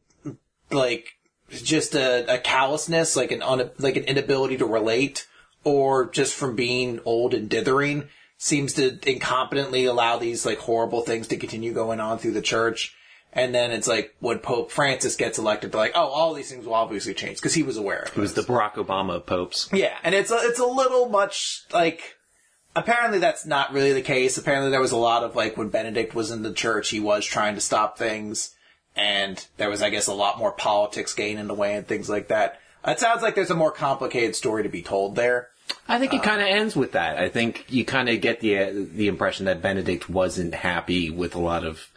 like 0.70 1.16
just 1.50 1.94
a, 1.94 2.34
a 2.34 2.38
callousness, 2.38 3.16
like 3.16 3.30
an 3.30 3.42
un, 3.42 3.70
like 3.78 3.96
an 3.96 4.04
inability 4.04 4.56
to 4.58 4.66
relate, 4.66 5.26
or 5.64 6.10
just 6.10 6.34
from 6.34 6.56
being 6.56 7.00
old 7.04 7.34
and 7.34 7.48
dithering, 7.48 8.08
seems 8.42 8.72
to 8.72 8.90
incompetently 8.90 9.88
allow 9.88 10.18
these 10.18 10.44
like 10.44 10.58
horrible 10.58 11.02
things 11.02 11.28
to 11.28 11.36
continue 11.36 11.72
going 11.72 12.00
on 12.00 12.18
through 12.18 12.32
the 12.32 12.42
church. 12.42 12.92
And 13.32 13.54
then 13.54 13.70
it's 13.70 13.86
like 13.86 14.16
when 14.18 14.40
Pope 14.40 14.72
Francis 14.72 15.14
gets 15.14 15.38
elected, 15.38 15.70
they're 15.70 15.80
like, 15.80 15.92
oh, 15.94 16.08
all 16.08 16.34
these 16.34 16.50
things 16.50 16.66
will 16.66 16.74
obviously 16.74 17.14
change 17.14 17.36
because 17.36 17.54
he 17.54 17.62
was 17.62 17.76
aware 17.76 18.00
of 18.00 18.08
it. 18.08 18.20
Was 18.20 18.34
the 18.34 18.42
Barack 18.42 18.74
Obama 18.74 19.14
of 19.14 19.26
popes. 19.26 19.68
Yeah, 19.72 19.96
and 20.02 20.12
it's 20.12 20.32
a, 20.32 20.38
it's 20.40 20.58
a 20.58 20.66
little 20.66 21.08
much 21.08 21.62
like 21.72 22.16
apparently 22.74 23.20
that's 23.20 23.46
not 23.46 23.72
really 23.72 23.92
the 23.92 24.02
case. 24.02 24.36
Apparently 24.36 24.72
there 24.72 24.80
was 24.80 24.90
a 24.90 24.96
lot 24.96 25.22
of 25.22 25.36
like 25.36 25.56
when 25.56 25.68
Benedict 25.68 26.12
was 26.12 26.32
in 26.32 26.42
the 26.42 26.52
church, 26.52 26.88
he 26.88 26.98
was 26.98 27.24
trying 27.24 27.54
to 27.54 27.60
stop 27.60 27.96
things, 27.96 28.56
and 28.96 29.46
there 29.56 29.70
was, 29.70 29.82
I 29.82 29.90
guess, 29.90 30.08
a 30.08 30.14
lot 30.14 30.36
more 30.36 30.52
politics 30.52 31.14
getting 31.14 31.38
in 31.38 31.46
the 31.46 31.54
way 31.54 31.76
and 31.76 31.86
things 31.86 32.10
like 32.10 32.26
that. 32.26 32.58
It 32.84 32.98
sounds 32.98 33.22
like 33.22 33.36
there's 33.36 33.52
a 33.52 33.54
more 33.54 33.70
complicated 33.70 34.34
story 34.34 34.64
to 34.64 34.68
be 34.68 34.82
told 34.82 35.14
there. 35.14 35.50
I 35.88 35.98
think 35.98 36.14
it 36.14 36.22
kind 36.22 36.40
of 36.40 36.46
ends 36.46 36.76
with 36.76 36.92
that. 36.92 37.18
I 37.18 37.28
think 37.28 37.66
you 37.68 37.84
kind 37.84 38.08
of 38.08 38.20
get 38.20 38.40
the 38.40 38.58
uh, 38.58 38.70
the 38.72 39.08
impression 39.08 39.46
that 39.46 39.62
Benedict 39.62 40.08
wasn't 40.08 40.54
happy 40.54 41.10
with 41.10 41.34
a 41.34 41.40
lot 41.40 41.64
of 41.64 41.90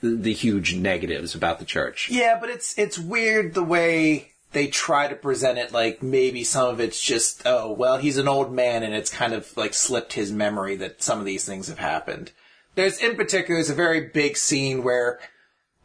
the, 0.00 0.10
the 0.10 0.32
huge 0.32 0.74
negatives 0.74 1.34
about 1.34 1.58
the 1.58 1.64
church. 1.64 2.10
Yeah, 2.10 2.38
but 2.40 2.50
it's 2.50 2.78
it's 2.78 2.98
weird 2.98 3.54
the 3.54 3.62
way 3.62 4.32
they 4.52 4.66
try 4.66 5.08
to 5.08 5.14
present 5.14 5.58
it. 5.58 5.72
Like 5.72 6.02
maybe 6.02 6.44
some 6.44 6.68
of 6.68 6.80
it's 6.80 7.02
just 7.02 7.42
oh 7.44 7.72
well, 7.72 7.98
he's 7.98 8.18
an 8.18 8.28
old 8.28 8.52
man, 8.52 8.82
and 8.82 8.94
it's 8.94 9.10
kind 9.10 9.32
of 9.32 9.56
like 9.56 9.74
slipped 9.74 10.14
his 10.14 10.32
memory 10.32 10.76
that 10.76 11.02
some 11.02 11.18
of 11.18 11.24
these 11.24 11.44
things 11.44 11.68
have 11.68 11.78
happened. 11.78 12.32
There's 12.74 12.98
in 12.98 13.16
particular 13.16 13.56
there's 13.56 13.70
a 13.70 13.74
very 13.74 14.08
big 14.08 14.36
scene 14.36 14.82
where 14.82 15.18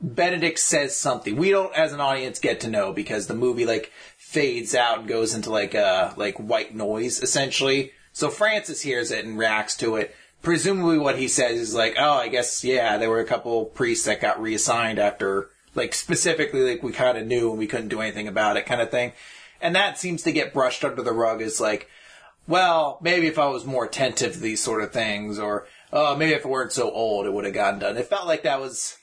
Benedict 0.01 0.59
says 0.59 0.97
something 0.97 1.37
we 1.37 1.49
don't 1.49 1.73
as 1.75 1.93
an 1.93 2.01
audience 2.01 2.39
get 2.39 2.59
to 2.61 2.69
know 2.69 2.91
because 2.91 3.27
the 3.27 3.33
movie 3.33 3.65
like 3.65 3.91
fades 4.33 4.73
out 4.73 4.99
and 4.99 5.07
goes 5.07 5.35
into 5.35 5.51
like 5.51 5.75
a 5.75 6.13
like 6.17 6.37
white 6.37 6.73
noise 6.73 7.21
essentially. 7.21 7.91
So 8.11 8.29
Francis 8.29 8.81
hears 8.81 9.11
it 9.11 9.25
and 9.25 9.37
reacts 9.37 9.77
to 9.77 9.95
it. 9.95 10.15
Presumably 10.41 10.97
what 10.97 11.19
he 11.19 11.27
says 11.27 11.59
is 11.59 11.75
like, 11.75 11.95
oh, 11.99 12.13
I 12.13 12.27
guess 12.29 12.63
yeah, 12.63 12.97
there 12.97 13.11
were 13.11 13.19
a 13.19 13.25
couple 13.25 13.65
priests 13.65 14.05
that 14.05 14.21
got 14.21 14.41
reassigned 14.41 14.97
after 14.97 15.49
like 15.75 15.93
specifically 15.93 16.67
like 16.67 16.81
we 16.81 16.91
kind 16.91 17.17
of 17.17 17.27
knew 17.27 17.51
and 17.51 17.59
we 17.59 17.67
couldn't 17.67 17.89
do 17.89 18.01
anything 18.01 18.27
about 18.27 18.57
it 18.57 18.65
kind 18.65 18.81
of 18.81 18.89
thing. 18.89 19.13
And 19.61 19.75
that 19.75 19.99
seems 19.99 20.23
to 20.23 20.31
get 20.31 20.53
brushed 20.53 20.83
under 20.83 21.03
the 21.03 21.13
rug 21.13 21.41
as 21.41 21.61
like, 21.61 21.87
well, 22.47 22.97
maybe 23.01 23.27
if 23.27 23.39
I 23.39 23.45
was 23.45 23.65
more 23.65 23.85
attentive 23.85 24.33
to 24.33 24.39
these 24.39 24.61
sort 24.61 24.83
of 24.83 24.91
things 24.91 25.37
or 25.37 25.67
oh, 25.93 26.15
maybe 26.15 26.33
if 26.33 26.43
it 26.43 26.49
weren't 26.49 26.73
so 26.73 26.89
old, 26.91 27.27
it 27.27 27.33
would 27.33 27.45
have 27.45 27.53
gotten 27.53 27.79
done. 27.79 27.97
It 27.97 28.07
felt 28.07 28.27
like 28.27 28.43
that 28.43 28.59
was 28.59 28.97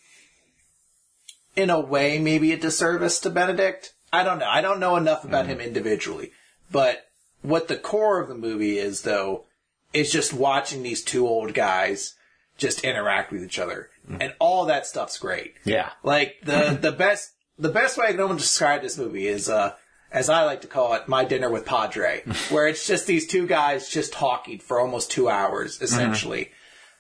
in 1.55 1.71
a 1.71 1.81
way 1.81 2.19
maybe 2.19 2.53
a 2.53 2.59
disservice 2.59 3.21
to 3.21 3.31
Benedict. 3.31 3.95
I 4.12 4.23
don't 4.23 4.38
know. 4.38 4.49
I 4.49 4.61
don't 4.61 4.81
know 4.81 4.97
enough 4.97 5.25
about 5.25 5.47
him 5.47 5.61
individually. 5.61 6.33
But 6.71 7.09
what 7.43 7.69
the 7.69 7.76
core 7.76 8.21
of 8.21 8.29
the 8.29 8.35
movie 8.35 8.79
is 8.79 9.02
though 9.02 9.45
is 9.93 10.12
just 10.12 10.33
watching 10.33 10.83
these 10.83 11.02
two 11.02 11.26
old 11.26 11.55
guys 11.55 12.14
just 12.57 12.85
interact 12.85 13.33
with 13.33 13.43
each 13.43 13.59
other. 13.59 13.90
And 14.19 14.35
all 14.40 14.64
that 14.67 14.87
stuff's 14.87 15.19
great. 15.19 15.55
Yeah. 15.64 15.90
Like 16.02 16.37
the 16.43 16.76
the 16.81 16.93
best 16.93 17.33
the 17.59 17.69
best 17.69 17.97
way 17.97 18.07
I 18.09 18.12
can 18.12 18.21
almost 18.21 18.40
describe 18.40 18.83
this 18.83 18.99
movie 18.99 19.26
is 19.26 19.49
uh 19.49 19.75
as 20.12 20.29
I 20.29 20.45
like 20.45 20.62
to 20.62 20.67
call 20.67 20.95
it, 20.95 21.07
my 21.07 21.25
dinner 21.25 21.49
with 21.49 21.64
Padre, 21.64 22.25
where 22.50 22.67
it's 22.67 22.87
just 22.87 23.07
these 23.07 23.29
two 23.29 23.47
guys 23.47 23.88
just 23.88 24.12
talking 24.12 24.59
for 24.59 24.81
almost 24.81 25.11
two 25.11 25.29
hours, 25.29 25.81
essentially. 25.81 26.50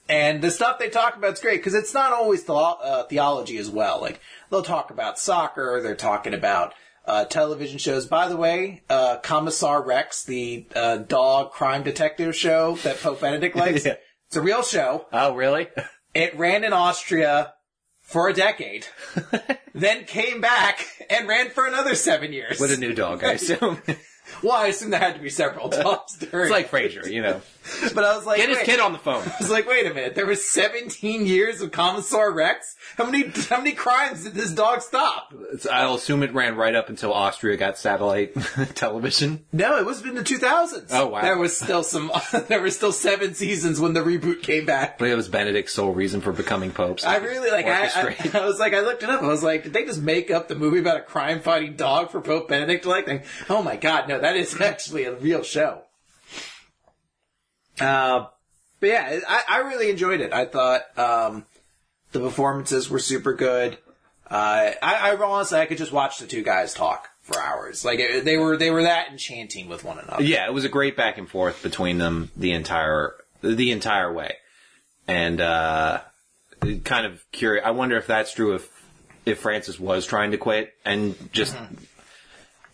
And 0.08 0.42
the 0.42 0.50
stuff 0.50 0.78
they 0.78 0.88
talk 0.88 1.16
about 1.16 1.32
is 1.32 1.40
great 1.40 1.58
because 1.58 1.74
it's 1.74 1.94
not 1.94 2.12
always 2.12 2.44
the, 2.44 2.54
uh, 2.54 3.04
theology 3.04 3.58
as 3.58 3.68
well. 3.70 4.00
Like 4.00 4.20
they'll 4.50 4.62
talk 4.62 4.90
about 4.90 5.18
soccer, 5.18 5.80
they're 5.82 5.94
talking 5.96 6.34
about 6.34 6.74
uh, 7.10 7.24
television 7.24 7.78
shows. 7.78 8.06
By 8.06 8.28
the 8.28 8.36
way, 8.36 8.82
uh, 8.88 9.18
Kommissar 9.22 9.82
Rex, 9.84 10.22
the 10.24 10.66
uh, 10.74 10.98
dog 10.98 11.50
crime 11.50 11.82
detective 11.82 12.36
show 12.36 12.76
that 12.84 13.00
Pope 13.00 13.20
Benedict 13.20 13.56
likes, 13.64 13.84
Yeah. 13.84 13.96
it's 14.28 14.36
a 14.36 14.40
real 14.40 14.62
show. 14.62 15.06
Oh, 15.12 15.34
really? 15.34 15.68
It 16.14 16.36
ran 16.38 16.62
in 16.64 16.72
Austria 16.72 17.54
for 18.00 18.28
a 18.28 18.32
decade, 18.32 18.86
then 19.74 20.04
came 20.04 20.40
back 20.40 20.84
and 21.08 21.28
ran 21.28 21.50
for 21.50 21.66
another 21.66 21.94
seven 21.94 22.32
years. 22.32 22.58
With 22.60 22.72
a 22.72 22.76
new 22.76 22.92
dog, 22.92 23.22
I 23.24 23.32
assume. 23.40 23.80
well, 24.42 24.52
I 24.56 24.66
assume 24.68 24.90
there 24.90 24.98
had 25.00 25.14
to 25.16 25.20
be 25.22 25.30
several 25.30 25.68
dogs 25.68 26.16
during. 26.16 26.46
it's 26.46 26.52
like 26.52 26.70
Frasier, 26.70 27.10
you 27.10 27.22
know. 27.22 27.40
but 27.94 28.04
I 28.04 28.16
was 28.16 28.26
like, 28.26 28.38
Get 28.38 28.48
his 28.48 28.58
wait. 28.58 28.66
kid 28.66 28.80
on 28.80 28.92
the 28.92 28.98
phone. 28.98 29.22
I 29.26 29.34
was 29.38 29.50
like, 29.50 29.66
wait 29.68 29.86
a 29.86 29.94
minute. 29.94 30.14
There 30.14 30.26
was 30.26 30.48
17 30.48 31.26
years 31.26 31.60
of 31.60 31.70
Kommissar 31.70 32.32
Rex. 32.34 32.76
How 32.96 33.04
many 33.04 33.30
how 33.48 33.58
many 33.58 33.72
crimes 33.72 34.24
did 34.24 34.34
this 34.34 34.52
dog 34.52 34.82
stop? 34.82 35.32
I'll 35.70 35.94
assume 35.94 36.22
it 36.22 36.32
ran 36.34 36.56
right 36.56 36.74
up 36.74 36.88
until 36.88 37.12
Austria 37.12 37.56
got 37.56 37.78
satellite 37.78 38.34
television. 38.74 39.44
No, 39.52 39.78
it 39.78 39.86
was 39.86 40.02
in 40.02 40.14
the 40.14 40.22
2000s. 40.22 40.88
Oh, 40.90 41.06
wow. 41.08 41.22
There 41.22 41.38
was 41.38 41.56
still 41.58 41.82
some. 41.82 42.10
there 42.48 42.60
were 42.60 42.70
still 42.70 42.92
seven 42.92 43.34
seasons 43.34 43.80
when 43.80 43.92
the 43.92 44.00
reboot 44.00 44.42
came 44.42 44.66
back. 44.66 44.98
But 44.98 45.08
it 45.08 45.14
was 45.14 45.28
Benedict's 45.28 45.72
sole 45.72 45.92
reason 45.92 46.20
for 46.20 46.32
becoming 46.32 46.70
pope. 46.70 47.00
so 47.00 47.08
I 47.08 47.16
really 47.16 47.50
like. 47.50 47.66
I. 47.66 47.88
I, 47.90 48.30
I 48.40 48.46
was 48.46 48.58
like, 48.58 48.74
I 48.74 48.80
looked 48.80 49.02
it 49.02 49.10
up. 49.10 49.22
I 49.22 49.26
was 49.26 49.42
like, 49.42 49.64
did 49.64 49.72
they 49.72 49.84
just 49.84 50.00
make 50.00 50.30
up 50.30 50.48
the 50.48 50.54
movie 50.54 50.78
about 50.78 50.96
a 50.98 51.02
crime-fighting 51.02 51.76
dog 51.76 52.10
for 52.10 52.20
Pope 52.20 52.48
Benedict? 52.48 52.86
Like, 52.86 53.06
like, 53.06 53.26
oh 53.48 53.62
my 53.62 53.76
god, 53.76 54.08
no, 54.08 54.18
that 54.20 54.36
is 54.36 54.60
actually 54.60 55.04
a 55.04 55.14
real 55.14 55.42
show. 55.42 55.82
Uh, 57.80 58.26
but 58.80 58.88
yeah, 58.88 59.20
I, 59.28 59.42
I 59.48 59.58
really 59.58 59.90
enjoyed 59.90 60.20
it. 60.20 60.32
I 60.32 60.46
thought 60.46 60.82
um, 60.98 61.46
the 62.12 62.20
performances 62.20 62.88
were 62.88 62.98
super 62.98 63.34
good. 63.34 63.78
Uh, 64.30 64.70
I, 64.80 65.10
I 65.10 65.16
honestly, 65.16 65.58
I 65.58 65.66
could 65.66 65.78
just 65.78 65.92
watch 65.92 66.18
the 66.18 66.26
two 66.26 66.42
guys 66.42 66.72
talk 66.72 67.08
for 67.22 67.40
hours. 67.40 67.84
Like 67.84 67.98
it, 67.98 68.24
they 68.24 68.36
were, 68.36 68.56
they 68.56 68.70
were 68.70 68.84
that 68.84 69.10
enchanting 69.10 69.68
with 69.68 69.84
one 69.84 69.98
another. 69.98 70.22
yeah, 70.22 70.46
it 70.46 70.52
was 70.52 70.64
a 70.64 70.68
great 70.68 70.96
back 70.96 71.18
and 71.18 71.28
forth 71.28 71.62
between 71.62 71.98
them 71.98 72.30
the 72.36 72.52
entire 72.52 73.14
the 73.42 73.70
entire 73.70 74.12
way, 74.12 74.34
and 75.08 75.40
uh, 75.40 76.00
kind 76.84 77.06
of 77.06 77.24
curious. 77.32 77.64
I 77.64 77.70
wonder 77.70 77.96
if 77.96 78.06
that's 78.06 78.32
true. 78.34 78.54
If 78.54 78.68
if 79.26 79.40
Francis 79.40 79.78
was 79.78 80.06
trying 80.06 80.30
to 80.30 80.38
quit 80.38 80.74
and 80.84 81.14
just 81.32 81.56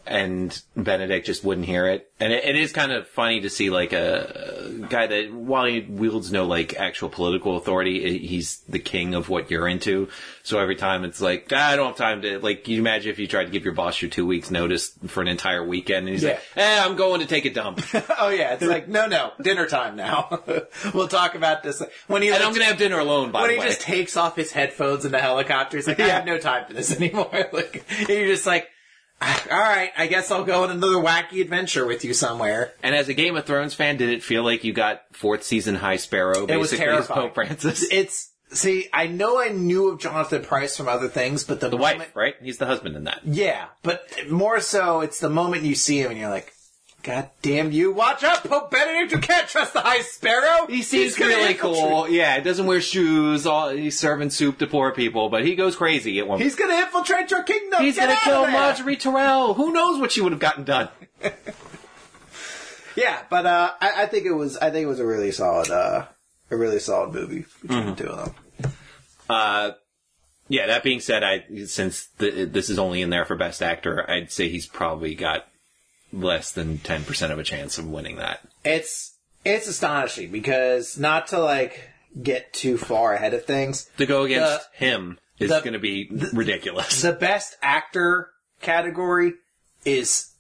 and 0.06 0.60
Benedict 0.76 1.26
just 1.26 1.44
wouldn't 1.44 1.66
hear 1.66 1.86
it, 1.88 2.10
and 2.20 2.32
it, 2.32 2.44
it 2.44 2.56
is 2.56 2.72
kind 2.72 2.92
of 2.92 3.06
funny 3.08 3.40
to 3.40 3.50
see 3.50 3.70
like 3.70 3.92
a, 3.92 4.68
a 4.82 4.86
guy 4.88 5.06
that 5.06 5.32
while 5.32 5.64
he 5.66 5.80
wields 5.80 6.30
no 6.32 6.46
like 6.46 6.76
actual 6.76 7.08
political 7.08 7.56
authority, 7.56 8.18
he's 8.18 8.58
the 8.68 8.78
king 8.78 9.14
of 9.14 9.28
what 9.28 9.50
you're 9.50 9.66
into. 9.68 10.08
So 10.42 10.58
every 10.60 10.76
time 10.76 11.04
it's 11.04 11.20
like 11.20 11.48
"Ah, 11.52 11.70
I 11.70 11.76
don't 11.76 11.88
have 11.88 11.96
time 11.96 12.22
to 12.22 12.38
like. 12.38 12.68
You 12.68 12.78
imagine 12.78 13.10
if 13.10 13.18
you 13.18 13.26
tried 13.26 13.44
to 13.46 13.50
give 13.50 13.64
your 13.64 13.74
boss 13.74 14.00
your 14.00 14.10
two 14.10 14.26
weeks 14.26 14.50
notice 14.50 14.92
for 15.08 15.20
an 15.20 15.28
entire 15.28 15.64
weekend, 15.64 16.06
and 16.06 16.14
he's 16.14 16.24
like, 16.24 16.40
"Eh, 16.56 16.80
I'm 16.84 16.94
going 16.96 17.20
to 17.20 17.26
take 17.26 17.44
a 17.44 17.50
dump." 17.50 17.80
Oh 18.18 18.28
yeah, 18.30 18.54
it's 18.54 18.62
like 18.62 18.88
no, 18.88 19.06
no, 19.06 19.32
dinner 19.42 19.66
time 19.66 19.96
now. 19.96 20.40
we'll 20.94 21.08
talk 21.08 21.34
about 21.34 21.62
this 21.62 21.82
when 22.06 22.22
he 22.22 22.28
And 22.28 22.38
like, 22.38 22.46
I'm 22.46 22.52
gonna 22.54 22.64
have 22.64 22.78
dinner 22.78 22.98
alone, 22.98 23.30
by 23.30 23.42
when 23.42 23.50
he 23.50 23.58
way. 23.58 23.66
just 23.66 23.80
takes 23.82 24.16
off 24.16 24.36
his 24.36 24.52
headphones 24.52 25.04
in 25.04 25.12
the 25.12 25.18
helicopter. 25.18 25.76
He's 25.76 25.86
like, 25.86 26.00
I 26.00 26.06
Yeah. 26.06 26.14
have 26.14 26.26
no 26.26 26.38
time 26.38 26.66
for 26.66 26.72
this 26.72 26.94
anymore. 26.96 27.28
like, 27.52 27.84
you're 28.08 28.26
just 28.28 28.46
like, 28.46 28.68
"Ah, 28.68 28.75
all 29.22 29.58
right, 29.58 29.90
I 29.96 30.08
guess 30.08 30.30
I'll 30.30 30.44
go 30.44 30.64
on 30.64 30.70
another 30.70 30.96
wacky 30.96 31.40
adventure 31.40 31.86
with 31.86 32.04
you 32.04 32.12
somewhere. 32.12 32.74
and 32.82 32.94
as 32.94 33.08
a 33.08 33.14
Game 33.14 33.36
of 33.36 33.46
Thrones 33.46 33.72
fan, 33.72 33.96
did 33.96 34.10
it 34.10 34.22
feel 34.22 34.42
like 34.42 34.62
you 34.62 34.72
got 34.72 35.04
fourth 35.12 35.42
season 35.42 35.74
High 35.74 35.96
Sparrow 35.96 36.46
It 36.46 36.56
was 36.56 36.70
terrifying. 36.70 37.20
Pope 37.20 37.34
Francis? 37.34 37.86
It's 37.90 38.32
see, 38.50 38.88
I 38.92 39.06
know 39.06 39.40
I 39.40 39.48
knew 39.48 39.88
of 39.88 40.00
Jonathan 40.00 40.42
Pryce 40.42 40.76
from 40.76 40.88
other 40.88 41.08
things, 41.08 41.44
but 41.44 41.60
the, 41.60 41.70
the 41.70 41.78
moment, 41.78 41.98
wife, 41.98 42.16
right? 42.16 42.34
He's 42.42 42.58
the 42.58 42.66
husband 42.66 42.94
in 42.94 43.04
that. 43.04 43.20
yeah, 43.24 43.66
but 43.82 44.06
more 44.28 44.60
so, 44.60 45.00
it's 45.00 45.20
the 45.20 45.30
moment 45.30 45.62
you 45.62 45.74
see 45.74 46.00
him 46.00 46.10
and 46.10 46.20
you're 46.20 46.30
like. 46.30 46.52
God 47.06 47.30
damn 47.40 47.70
you! 47.70 47.92
Watch 47.92 48.24
out, 48.24 48.42
Pope 48.42 48.72
Benedict! 48.72 49.12
You 49.12 49.18
can't 49.18 49.46
trust 49.46 49.74
the 49.74 49.80
High 49.80 50.00
Sparrow. 50.00 50.66
He 50.66 50.82
seems 50.82 51.14
He's 51.14 51.24
really 51.24 51.54
cool. 51.54 52.08
Yeah, 52.08 52.36
he 52.36 52.42
doesn't 52.42 52.66
wear 52.66 52.80
shoes. 52.80 53.46
All, 53.46 53.68
he's 53.70 53.96
serving 53.96 54.30
soup 54.30 54.58
to 54.58 54.66
poor 54.66 54.90
people, 54.90 55.28
but 55.28 55.44
he 55.44 55.54
goes 55.54 55.76
crazy 55.76 56.18
at 56.18 56.26
one. 56.26 56.40
He's 56.40 56.56
gonna 56.56 56.74
infiltrate 56.74 57.30
your 57.30 57.44
kingdom. 57.44 57.80
He's 57.80 57.94
Get 57.94 58.08
gonna 58.08 58.18
kill! 58.24 58.44
Margaery 58.46 58.98
Tyrell. 58.98 59.54
Who 59.54 59.72
knows 59.72 60.00
what 60.00 60.10
she 60.10 60.20
would 60.20 60.32
have 60.32 60.40
gotten 60.40 60.64
done? 60.64 60.88
Yeah, 62.96 63.22
but 63.28 63.44
uh, 63.44 63.72
I, 63.78 64.04
I 64.04 64.06
think 64.06 64.24
it 64.24 64.32
was. 64.32 64.56
I 64.56 64.70
think 64.70 64.84
it 64.84 64.88
was 64.88 65.00
a 65.00 65.06
really 65.06 65.30
solid, 65.30 65.70
uh, 65.70 66.06
a 66.50 66.56
really 66.56 66.78
solid 66.78 67.12
movie 67.12 67.44
between 67.60 67.86
the 67.86 67.94
two 67.94 68.08
of 68.08 68.34
them. 68.58 68.72
Uh, 69.28 69.70
yeah. 70.48 70.66
That 70.66 70.82
being 70.82 71.00
said, 71.00 71.22
I 71.22 71.44
since 71.66 72.06
th 72.18 72.50
this 72.50 72.70
is 72.70 72.78
only 72.78 73.02
in 73.02 73.10
there 73.10 73.26
for 73.26 73.36
Best 73.36 73.62
Actor, 73.62 74.10
I'd 74.10 74.32
say 74.32 74.48
he's 74.48 74.66
probably 74.66 75.14
got 75.14 75.46
less 76.16 76.52
than 76.52 76.78
ten 76.78 77.04
percent 77.04 77.32
of 77.32 77.38
a 77.38 77.44
chance 77.44 77.78
of 77.78 77.86
winning 77.88 78.16
that. 78.16 78.40
It's 78.64 79.14
it's 79.44 79.68
astonishing 79.68 80.30
because 80.32 80.98
not 80.98 81.28
to 81.28 81.38
like 81.38 81.90
get 82.20 82.52
too 82.52 82.78
far 82.78 83.12
ahead 83.14 83.34
of 83.34 83.44
things. 83.44 83.88
To 83.98 84.06
go 84.06 84.22
against 84.24 84.70
The- 84.78 84.84
him 84.86 85.18
is 85.38 85.50
going 85.50 85.74
to 85.74 85.78
be 85.78 86.10
ridiculous. 86.32 87.02
The 87.02 87.12
best 87.12 87.56
actor 87.62 88.30
category 88.60 89.34
is 89.84 90.32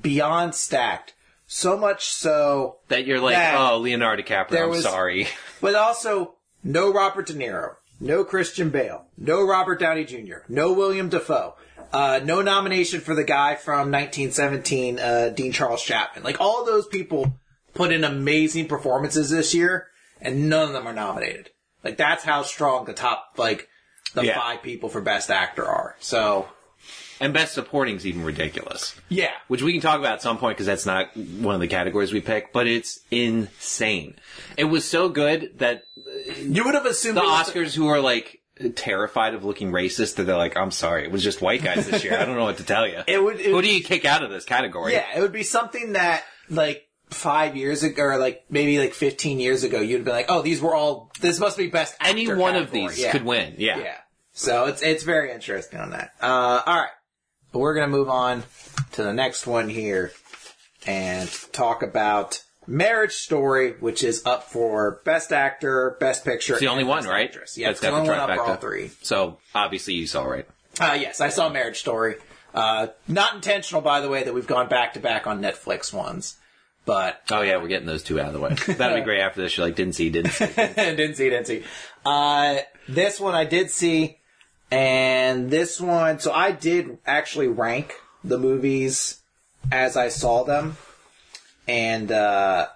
beyond 0.00 0.54
stacked. 0.54 1.14
So 1.50 1.78
much 1.78 2.04
so, 2.10 2.76
that 2.88 3.06
you're 3.06 3.20
like, 3.20 3.34
that- 3.34 3.58
oh, 3.58 3.78
Leonardo 3.78 4.22
DiCaprio. 4.22 4.74
I'm 4.74 4.82
sorry. 4.82 5.28
but 5.62 5.74
also 5.74 6.34
no 6.62 6.92
Robert 6.92 7.26
De 7.26 7.32
Niro, 7.34 7.76
no 8.00 8.24
Christian 8.24 8.70
Bale, 8.70 9.06
no 9.16 9.46
Robert 9.46 9.78
Downey 9.80 10.04
Jr., 10.04 10.38
no 10.48 10.72
William 10.72 11.08
Dafoe. 11.08 11.54
Uh, 11.92 12.20
no 12.22 12.42
nomination 12.42 13.00
for 13.00 13.14
the 13.14 13.24
guy 13.24 13.54
from 13.54 13.90
1917, 13.90 14.98
uh, 14.98 15.28
Dean 15.30 15.52
Charles 15.52 15.82
Chapman. 15.82 16.22
Like 16.22 16.40
all 16.40 16.64
those 16.66 16.86
people 16.86 17.32
put 17.74 17.92
in 17.92 18.04
amazing 18.04 18.68
performances 18.68 19.30
this 19.30 19.54
year, 19.54 19.86
and 20.20 20.50
none 20.50 20.66
of 20.68 20.72
them 20.74 20.86
are 20.86 20.92
nominated. 20.92 21.50
Like 21.82 21.96
that's 21.96 22.24
how 22.24 22.42
strong 22.42 22.84
the 22.84 22.92
top, 22.92 23.32
like 23.38 23.68
the 24.14 24.24
Yeah. 24.24 24.38
five 24.38 24.62
people 24.62 24.88
for 24.90 25.00
best 25.00 25.30
actor 25.30 25.64
are. 25.64 25.96
So 25.98 26.48
And 27.20 27.32
best 27.34 27.52
supporting's 27.54 28.06
even 28.06 28.22
ridiculous. 28.22 28.94
Yeah. 29.08 29.32
Which 29.48 29.62
we 29.62 29.72
can 29.72 29.80
talk 29.80 29.98
about 29.98 30.14
at 30.14 30.22
some 30.22 30.38
point 30.38 30.56
because 30.56 30.66
that's 30.66 30.86
not 30.86 31.16
one 31.16 31.54
of 31.54 31.60
the 31.60 31.66
categories 31.68 32.12
we 32.12 32.20
pick, 32.20 32.52
but 32.52 32.66
it's 32.68 33.00
insane. 33.10 34.16
It 34.56 34.64
was 34.64 34.84
so 34.84 35.08
good 35.08 35.58
that 35.58 35.82
You 36.40 36.64
would 36.64 36.74
have 36.74 36.86
assumed 36.86 37.16
the 37.16 37.22
it 37.22 37.24
was- 37.24 37.50
Oscars 37.50 37.74
who 37.74 37.88
are 37.88 38.00
like 38.00 38.40
terrified 38.74 39.34
of 39.34 39.44
looking 39.44 39.70
racist 39.70 40.16
that 40.16 40.24
they're 40.24 40.36
like, 40.36 40.56
I'm 40.56 40.70
sorry, 40.70 41.04
it 41.04 41.10
was 41.12 41.22
just 41.22 41.40
white 41.42 41.62
guys 41.62 41.88
this 41.88 42.02
year. 42.04 42.18
I 42.18 42.24
don't 42.24 42.36
know 42.36 42.44
what 42.44 42.56
to 42.58 42.64
tell 42.64 42.86
you. 42.86 43.02
It 43.06 43.22
would- 43.22 43.40
it 43.40 43.46
Who 43.46 43.54
would- 43.56 43.64
do 43.64 43.72
you 43.74 43.82
kick 43.82 44.04
out 44.04 44.22
of 44.22 44.30
this 44.30 44.44
category? 44.44 44.92
Yeah, 44.92 45.06
it 45.16 45.20
would 45.20 45.32
be 45.32 45.42
something 45.44 45.92
that 45.94 46.24
like 46.50 46.84
five 47.10 47.56
years 47.56 47.82
ago, 47.82 48.02
or 48.04 48.18
like 48.18 48.44
maybe 48.50 48.78
like 48.78 48.94
fifteen 48.94 49.40
years 49.40 49.64
ago, 49.64 49.80
you'd 49.80 50.04
be 50.04 50.10
like, 50.10 50.26
"Oh, 50.28 50.42
these 50.42 50.60
were 50.60 50.74
all. 50.74 51.10
This 51.20 51.38
must 51.40 51.56
be 51.56 51.66
best." 51.68 51.94
Any 52.00 52.22
actor 52.22 52.36
one 52.36 52.54
of 52.56 52.66
category." 52.66 52.88
these 52.88 52.98
Yeah. 53.00 53.12
could 53.12 53.24
win. 53.24 53.54
Yeah. 53.58 53.78
Yeah. 53.78 53.94
So 54.32 54.66
it's 54.66 54.82
it's 54.82 55.04
very 55.04 55.30
interesting 55.32 55.80
on 55.80 55.90
that. 55.90 56.12
Uh, 56.20 56.62
all 56.66 56.76
right, 56.76 56.90
but 57.52 57.58
we're 57.60 57.74
gonna 57.74 57.88
move 57.88 58.08
on 58.08 58.44
to 58.92 59.02
the 59.02 59.12
next 59.12 59.46
one 59.46 59.68
here 59.68 60.12
and 60.86 61.30
talk 61.52 61.82
about 61.82 62.42
Marriage 62.66 63.12
Story, 63.12 63.72
which 63.72 64.04
is 64.04 64.24
up 64.26 64.44
for 64.44 65.00
Best 65.04 65.32
Actor, 65.32 65.96
Best 66.00 66.24
Picture. 66.24 66.54
It's 66.54 66.60
the 66.60 66.68
only 66.68 66.84
one, 66.84 67.04
right? 67.06 67.28
Actress. 67.28 67.56
Yeah, 67.56 67.68
That's 67.68 67.78
it's 67.78 67.88
the 67.88 67.94
only 67.94 68.10
one 68.10 68.18
up 68.18 68.30
for 68.30 68.42
all 68.42 68.56
three. 68.56 68.90
So 69.02 69.38
obviously 69.54 69.94
you 69.94 70.06
saw 70.06 70.24
right. 70.24 70.46
Uh, 70.78 70.96
yes, 71.00 71.20
I 71.20 71.30
saw 71.30 71.48
Marriage 71.48 71.78
Story. 71.80 72.16
Uh, 72.54 72.88
not 73.06 73.34
intentional, 73.34 73.80
by 73.80 74.00
the 74.00 74.08
way, 74.08 74.22
that 74.22 74.34
we've 74.34 74.46
gone 74.46 74.68
back 74.68 74.94
to 74.94 75.00
back 75.00 75.26
on 75.26 75.40
Netflix 75.40 75.92
ones, 75.92 76.36
but 76.84 77.22
Oh 77.30 77.40
yeah, 77.40 77.56
we're 77.56 77.68
getting 77.68 77.86
those 77.86 78.02
two 78.02 78.20
out 78.20 78.28
of 78.28 78.32
the 78.34 78.40
way. 78.40 78.54
That'd 78.74 78.96
be 78.96 79.00
great 79.04 79.20
after 79.20 79.40
this. 79.40 79.56
You're 79.56 79.66
like, 79.66 79.76
didn't 79.76 79.94
see, 79.94 80.10
didn't 80.10 80.32
see. 80.32 80.46
didn't 80.56 81.14
see, 81.14 81.30
didn't 81.30 81.46
see. 81.46 81.64
Uh, 82.04 82.58
this 82.88 83.18
one 83.18 83.34
I 83.34 83.44
did 83.44 83.70
see, 83.70 84.17
and 84.70 85.50
this 85.50 85.80
one, 85.80 86.18
so 86.18 86.32
I 86.32 86.52
did 86.52 86.98
actually 87.06 87.48
rank 87.48 87.94
the 88.24 88.38
movies 88.38 89.20
as 89.70 89.96
I 89.96 90.08
saw 90.08 90.44
them, 90.44 90.76
and 91.66 92.10
uh, 92.10 92.68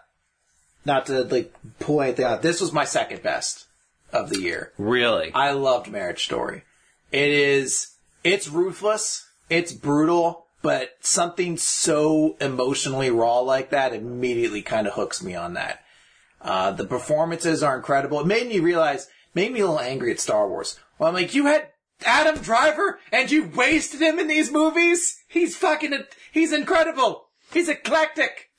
not 0.85 1.07
to 1.07 1.23
like 1.25 1.55
pull 1.79 2.03
anything 2.03 2.25
out. 2.25 2.43
This 2.43 2.61
was 2.61 2.73
my 2.73 2.85
second 2.85 3.23
best 3.23 3.67
of 4.13 4.31
the 4.31 4.41
year. 4.41 4.73
Really? 4.79 5.33
I 5.35 5.53
loved 5.53 5.91
Marriage 5.91 6.25
Story. 6.25 6.65
It 7.11 7.31
is, 7.31 7.95
it's 8.25 8.49
ruthless, 8.49 9.29
it's 9.49 9.73
brutal, 9.73 10.47
but 10.63 10.97
something 11.01 11.57
so 11.57 12.37
emotionally 12.41 13.11
raw 13.11 13.41
like 13.41 13.71
that 13.71 13.93
immediately 13.93 14.63
kind 14.63 14.87
of 14.87 14.95
hooks 14.95 15.23
me 15.23 15.35
on 15.35 15.55
that. 15.55 15.83
Uh, 16.41 16.73
the 16.73 16.87
performances 16.87 17.63
are 17.63 17.77
incredible. 17.77 18.21
It 18.21 18.27
made 18.27 18.49
me 18.49 18.61
realize, 18.61 19.09
made 19.35 19.53
me 19.53 19.61
a 19.61 19.67
little 19.67 19.81
angry 19.81 20.11
at 20.11 20.21
Star 20.21 20.49
Wars. 20.49 20.79
Well, 20.99 21.09
I'm 21.09 21.15
like, 21.15 21.35
you 21.35 21.47
had 21.47 21.69
Adam 22.05 22.39
Driver 22.43 22.99
and 23.11 23.31
you 23.31 23.45
wasted 23.55 24.01
him 24.01 24.19
in 24.19 24.29
these 24.29 24.51
movies? 24.53 25.23
He's 25.29 25.57
fucking, 25.57 25.93
he's 26.33 26.53
incredible. 26.53 27.27
He's 27.53 27.69
eclectic. 27.69 28.51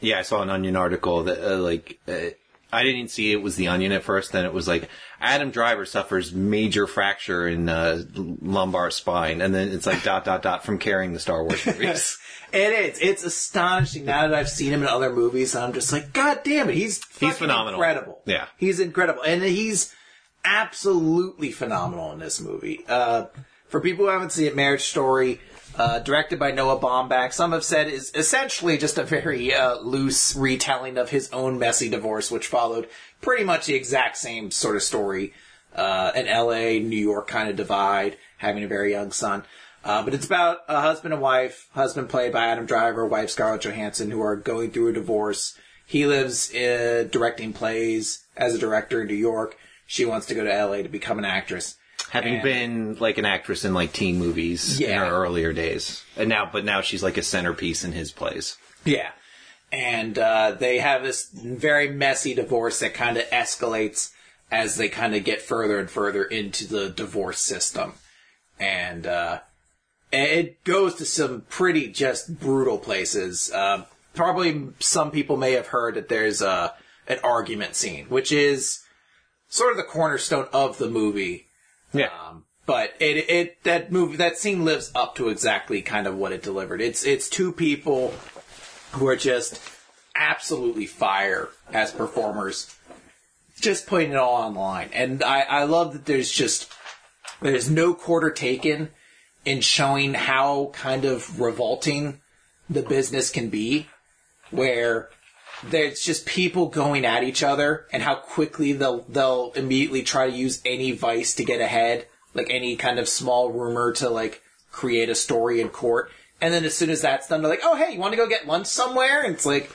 Yeah, 0.00 0.18
I 0.18 0.22
saw 0.22 0.42
an 0.42 0.50
Onion 0.50 0.74
article 0.76 1.24
that 1.24 1.38
uh, 1.40 1.58
like 1.58 2.00
uh, 2.08 2.30
I 2.72 2.82
didn't 2.82 3.08
see 3.10 3.30
it 3.30 3.40
was 3.42 3.54
the 3.54 3.68
Onion 3.68 3.92
at 3.92 4.02
first. 4.02 4.32
Then 4.32 4.44
it 4.44 4.52
was 4.52 4.66
like 4.66 4.88
Adam 5.20 5.50
Driver 5.52 5.84
suffers 5.84 6.32
major 6.32 6.88
fracture 6.88 7.46
in 7.46 7.68
uh, 7.68 8.02
lumbar 8.16 8.90
spine, 8.90 9.40
and 9.40 9.54
then 9.54 9.70
it's 9.70 9.86
like 9.86 10.02
dot 10.04 10.24
dot 10.24 10.42
dot 10.42 10.64
from 10.64 10.78
carrying 10.78 11.12
the 11.12 11.20
Star 11.20 11.44
Wars 11.44 11.64
movies. 11.66 12.18
It 12.52 12.72
is. 12.72 12.98
It's 13.00 13.22
astonishing 13.24 14.04
now 14.06 14.22
that 14.26 14.34
I've 14.34 14.48
seen 14.48 14.72
him 14.72 14.82
in 14.82 14.88
other 14.88 15.12
movies. 15.12 15.54
I'm 15.54 15.72
just 15.72 15.92
like, 15.92 16.12
God 16.12 16.40
damn 16.42 16.68
it, 16.68 16.74
he's 16.74 17.00
He's 17.20 17.38
phenomenal. 17.38 17.80
Incredible. 17.80 18.22
Yeah. 18.26 18.46
he's 18.58 18.80
incredible, 18.80 19.22
and 19.22 19.40
he's 19.42 19.94
absolutely 20.44 21.52
phenomenal 21.52 22.12
in 22.12 22.18
this 22.18 22.40
movie. 22.40 22.84
Uh, 22.88 23.26
for 23.68 23.80
people 23.80 24.04
who 24.04 24.10
haven't 24.10 24.32
seen 24.32 24.46
it, 24.46 24.56
Marriage 24.56 24.82
Story, 24.82 25.40
uh, 25.76 25.98
directed 26.00 26.38
by 26.38 26.50
Noah 26.50 26.78
Baumbach, 26.78 27.32
some 27.32 27.52
have 27.52 27.64
said 27.64 27.88
is 27.88 28.12
essentially 28.14 28.76
just 28.76 28.98
a 28.98 29.04
very 29.04 29.54
uh, 29.54 29.78
loose 29.78 30.36
retelling 30.36 30.98
of 30.98 31.10
his 31.10 31.32
own 31.32 31.58
messy 31.58 31.88
divorce, 31.88 32.30
which 32.30 32.46
followed 32.46 32.88
pretty 33.20 33.44
much 33.44 33.66
the 33.66 33.74
exact 33.74 34.18
same 34.18 34.50
sort 34.50 34.76
of 34.76 34.82
story. 34.82 35.32
Uh, 35.74 36.12
an 36.14 36.26
L.A. 36.26 36.80
New 36.80 36.98
York 36.98 37.28
kind 37.28 37.48
of 37.48 37.56
divide, 37.56 38.18
having 38.36 38.62
a 38.62 38.68
very 38.68 38.90
young 38.90 39.10
son. 39.10 39.42
Uh, 39.84 40.02
but 40.02 40.12
it's 40.12 40.26
about 40.26 40.58
a 40.68 40.80
husband 40.82 41.14
and 41.14 41.22
wife, 41.22 41.68
husband 41.72 42.10
played 42.10 42.32
by 42.32 42.46
Adam 42.46 42.66
Driver, 42.66 43.06
wife 43.06 43.30
Scarlett 43.30 43.62
Johansson, 43.62 44.10
who 44.10 44.20
are 44.20 44.36
going 44.36 44.70
through 44.70 44.88
a 44.88 44.92
divorce. 44.92 45.58
He 45.86 46.06
lives 46.06 46.54
uh, 46.54 47.08
directing 47.10 47.52
plays 47.52 48.24
as 48.36 48.54
a 48.54 48.58
director 48.58 49.00
in 49.00 49.08
New 49.08 49.14
York. 49.14 49.56
She 49.92 50.06
wants 50.06 50.24
to 50.28 50.34
go 50.34 50.42
to 50.42 50.50
LA 50.66 50.76
to 50.78 50.88
become 50.88 51.18
an 51.18 51.26
actress. 51.26 51.76
Having 52.08 52.34
And- 52.36 52.42
been 52.42 52.96
like 52.98 53.18
an 53.18 53.26
actress 53.26 53.62
in 53.62 53.74
like 53.74 53.92
teen 53.92 54.18
movies 54.18 54.80
in 54.80 54.96
her 54.98 55.04
earlier 55.10 55.52
days, 55.52 56.02
and 56.16 56.30
now 56.30 56.48
but 56.50 56.64
now 56.64 56.80
she's 56.80 57.02
like 57.02 57.18
a 57.18 57.22
centerpiece 57.22 57.84
in 57.84 57.92
his 57.92 58.10
plays. 58.10 58.56
Yeah. 58.86 59.10
And 59.70 60.18
uh, 60.18 60.52
they 60.58 60.78
have 60.78 61.02
this 61.02 61.28
very 61.34 61.90
messy 61.90 62.32
divorce 62.32 62.78
that 62.80 62.94
kind 62.94 63.18
of 63.18 63.24
escalates 63.28 64.12
as 64.50 64.76
they 64.76 64.88
kind 64.88 65.14
of 65.14 65.24
get 65.24 65.42
further 65.42 65.78
and 65.78 65.90
further 65.90 66.24
into 66.24 66.66
the 66.66 66.88
divorce 66.88 67.40
system. 67.40 67.92
And 68.58 69.06
uh, 69.06 69.40
it 70.10 70.64
goes 70.64 70.94
to 70.96 71.04
some 71.04 71.42
pretty 71.50 71.88
just 71.88 72.40
brutal 72.40 72.78
places. 72.78 73.52
Uh, 73.52 73.84
probably 74.14 74.68
some 74.78 75.10
people 75.10 75.36
may 75.36 75.52
have 75.52 75.66
heard 75.66 75.96
that 75.96 76.08
there's 76.08 76.40
a, 76.40 76.72
an 77.06 77.18
argument 77.22 77.74
scene, 77.76 78.06
which 78.06 78.32
is 78.32 78.81
sort 79.52 79.70
of 79.70 79.76
the 79.76 79.82
cornerstone 79.82 80.48
of 80.52 80.78
the 80.78 80.88
movie. 80.88 81.46
Yeah, 81.92 82.08
Um, 82.08 82.46
but 82.64 82.94
it 83.00 83.28
it 83.28 83.62
that 83.64 83.92
movie 83.92 84.16
that 84.16 84.38
scene 84.38 84.64
lives 84.64 84.90
up 84.94 85.14
to 85.16 85.28
exactly 85.28 85.82
kind 85.82 86.06
of 86.06 86.16
what 86.16 86.32
it 86.32 86.42
delivered. 86.42 86.80
It's 86.80 87.04
it's 87.04 87.28
two 87.28 87.52
people 87.52 88.14
who 88.92 89.06
are 89.06 89.16
just 89.16 89.60
absolutely 90.16 90.86
fire 90.86 91.50
as 91.70 91.92
performers, 91.92 92.74
just 93.60 93.86
putting 93.86 94.12
it 94.12 94.16
all 94.16 94.36
on 94.36 94.54
the 94.54 94.60
line. 94.60 94.88
And 94.94 95.22
I 95.22 95.42
I 95.42 95.64
love 95.64 95.92
that 95.92 96.06
there's 96.06 96.30
just 96.30 96.72
there's 97.42 97.68
no 97.68 97.92
quarter 97.92 98.30
taken 98.30 98.88
in 99.44 99.60
showing 99.60 100.14
how 100.14 100.70
kind 100.72 101.04
of 101.04 101.40
revolting 101.40 102.20
the 102.70 102.82
business 102.82 103.28
can 103.28 103.50
be, 103.50 103.88
where 104.50 105.10
there's 105.70 106.00
just 106.00 106.26
people 106.26 106.66
going 106.66 107.04
at 107.04 107.24
each 107.24 107.42
other 107.42 107.86
and 107.92 108.02
how 108.02 108.16
quickly 108.16 108.72
they'll 108.72 109.02
they'll 109.08 109.52
immediately 109.54 110.02
try 110.02 110.28
to 110.28 110.36
use 110.36 110.60
any 110.64 110.92
vice 110.92 111.34
to 111.34 111.44
get 111.44 111.60
ahead, 111.60 112.06
like 112.34 112.48
any 112.50 112.76
kind 112.76 112.98
of 112.98 113.08
small 113.08 113.52
rumor 113.52 113.92
to 113.92 114.08
like 114.08 114.42
create 114.70 115.08
a 115.08 115.14
story 115.14 115.60
in 115.60 115.68
court. 115.68 116.10
And 116.40 116.52
then 116.52 116.64
as 116.64 116.76
soon 116.76 116.90
as 116.90 117.02
that's 117.02 117.28
done, 117.28 117.42
they're 117.42 117.50
like, 117.50 117.60
"Oh, 117.62 117.76
hey, 117.76 117.92
you 117.92 118.00
want 118.00 118.12
to 118.12 118.16
go 118.16 118.28
get 118.28 118.46
lunch 118.48 118.66
somewhere?" 118.66 119.22
And 119.22 119.34
it's 119.34 119.46
like, 119.46 119.70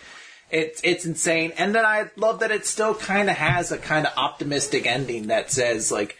it's 0.51 0.81
it's 0.83 1.05
insane. 1.05 1.53
And 1.57 1.73
then 1.73 1.85
I 1.85 2.09
love 2.17 2.39
that 2.39 2.51
it 2.51 2.65
still 2.65 2.93
kind 2.93 3.29
of 3.29 3.37
has 3.37 3.71
a 3.71 3.77
kind 3.77 4.05
of 4.05 4.13
optimistic 4.17 4.85
ending 4.85 5.27
that 5.27 5.51
says 5.51 5.91
like, 5.91 6.17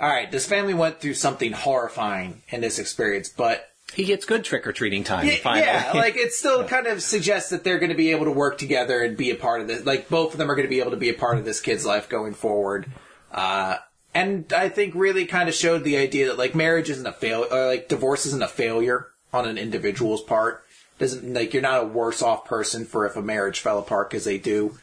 "All 0.00 0.08
right, 0.08 0.30
this 0.30 0.46
family 0.46 0.74
went 0.74 1.00
through 1.00 1.14
something 1.14 1.52
horrifying 1.52 2.42
in 2.48 2.60
this 2.60 2.80
experience, 2.80 3.28
but 3.28 3.68
he 3.94 4.04
gets 4.04 4.24
good 4.24 4.44
trick 4.44 4.66
or 4.66 4.72
treating 4.72 5.04
time. 5.04 5.26
yeah, 5.26 5.36
finally. 5.36 5.66
yeah, 5.66 5.92
like 5.94 6.16
it 6.16 6.32
still 6.32 6.64
kind 6.68 6.86
of 6.86 7.02
suggests 7.02 7.50
that 7.50 7.64
they're 7.64 7.78
going 7.78 7.90
to 7.90 7.96
be 7.96 8.10
able 8.10 8.24
to 8.24 8.32
work 8.32 8.58
together 8.58 9.02
and 9.02 9.16
be 9.16 9.30
a 9.30 9.36
part 9.36 9.60
of 9.60 9.68
this. 9.68 9.84
Like 9.84 10.08
both 10.08 10.32
of 10.32 10.38
them 10.38 10.50
are 10.50 10.54
going 10.54 10.66
to 10.66 10.70
be 10.70 10.80
able 10.80 10.90
to 10.90 10.96
be 10.96 11.08
a 11.08 11.14
part 11.14 11.38
of 11.38 11.44
this 11.44 11.60
kid's 11.60 11.86
life 11.86 12.08
going 12.08 12.34
forward. 12.34 12.90
Uh, 13.30 13.76
and 14.14 14.52
I 14.52 14.68
think 14.68 14.94
really 14.94 15.26
kind 15.26 15.48
of 15.48 15.54
showed 15.54 15.84
the 15.84 15.98
idea 15.98 16.26
that 16.26 16.38
like 16.38 16.54
marriage 16.54 16.90
isn't 16.90 17.06
a 17.06 17.12
fail, 17.12 17.46
or 17.50 17.66
like 17.66 17.88
divorce 17.88 18.26
isn't 18.26 18.42
a 18.42 18.48
failure 18.48 19.08
on 19.32 19.46
an 19.46 19.58
individual's 19.58 20.22
part. 20.22 20.64
Doesn't 20.98 21.34
like 21.34 21.52
you're 21.52 21.62
not 21.62 21.82
a 21.82 21.86
worse 21.86 22.22
off 22.22 22.44
person 22.44 22.86
for 22.86 23.06
if 23.06 23.16
a 23.16 23.22
marriage 23.22 23.60
fell 23.60 23.78
apart 23.78 24.10
because 24.10 24.24
they 24.24 24.38
do. 24.38 24.78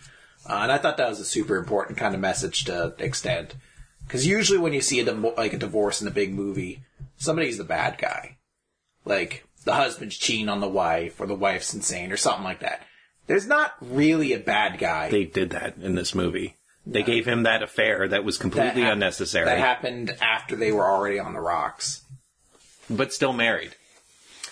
Uh, 0.48 0.60
and 0.64 0.72
I 0.72 0.78
thought 0.78 0.98
that 0.98 1.10
was 1.10 1.20
a 1.20 1.26
super 1.26 1.58
important 1.58 1.98
kind 1.98 2.14
of 2.14 2.22
message 2.22 2.66
to 2.66 2.94
extend. 3.00 3.56
Because 4.06 4.28
usually 4.28 4.60
when 4.60 4.74
you 4.74 4.82
see 4.82 5.00
a 5.00 5.12
like 5.12 5.54
a 5.54 5.58
divorce 5.58 6.02
in 6.02 6.08
a 6.08 6.12
big 6.12 6.34
movie, 6.34 6.84
somebody's 7.18 7.58
the 7.58 7.64
bad 7.64 7.98
guy 7.98 8.33
like 9.06 9.46
the 9.66 9.74
husband's 9.74 10.18
cheating 10.18 10.50
on 10.50 10.60
the 10.62 10.68
wife 10.70 11.20
or 11.20 11.26
the 11.28 11.36
wife's 11.36 11.74
insane 11.74 12.12
or 12.12 12.18
something 12.18 12.44
like 12.44 12.60
that. 12.60 12.82
There's 13.28 13.48
not 13.48 13.74
really 13.82 14.34
a 14.34 14.40
bad 14.40 14.80
guy. 14.80 15.10
they 15.10 15.24
did 15.26 15.52
that 15.52 15.78
in 15.78 15.96
this 15.96 16.14
movie. 16.14 16.58
They 16.86 17.04
gave 17.04 17.26
him 17.26 17.44
that 17.44 17.64
affair 17.64 18.10
that 18.10 18.26
was 18.26 18.38
that 18.38 18.42
completely 18.42 18.84
unnecessary, 18.84 19.46
That 19.46 19.58
happened 19.58 20.18
after 20.22 20.58
they 20.58 20.74
were 20.74 20.86
already 20.86 21.18
on 21.18 21.34
the 21.34 21.40
rocks. 21.40 22.04
but 22.90 23.14
still 23.14 23.32
married. 23.32 23.76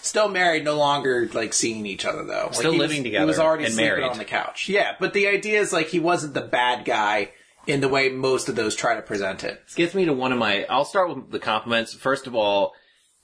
Still 0.01 0.29
married, 0.29 0.63
no 0.63 0.77
longer 0.77 1.29
like 1.33 1.53
seeing 1.53 1.85
each 1.85 2.05
other 2.05 2.23
though. 2.23 2.45
Like, 2.45 2.53
Still 2.55 2.71
living 2.71 2.99
was, 2.99 3.03
together 3.03 3.23
He 3.25 3.27
was 3.27 3.39
already 3.39 3.65
and 3.65 3.73
sleeping 3.73 3.89
married. 3.89 4.03
on 4.09 4.17
the 4.17 4.23
couch. 4.25 4.69
Yeah, 4.69 4.95
but 4.99 5.13
the 5.13 5.27
idea 5.27 5.59
is 5.59 5.73
like 5.73 5.87
he 5.89 5.99
wasn't 5.99 6.33
the 6.33 6.41
bad 6.41 6.85
guy 6.85 7.31
in 7.67 7.81
the 7.81 7.89
way 7.89 8.09
most 8.09 8.47
of 8.49 8.55
those 8.55 8.75
try 8.75 8.95
to 8.95 9.01
present 9.01 9.43
it. 9.43 9.61
it. 9.67 9.75
gets 9.75 9.93
me 9.93 10.05
to 10.05 10.13
one 10.13 10.31
of 10.31 10.39
my. 10.39 10.63
I'll 10.69 10.85
start 10.85 11.13
with 11.13 11.29
the 11.31 11.37
compliments. 11.39 11.93
First 11.93 12.25
of 12.27 12.33
all, 12.33 12.73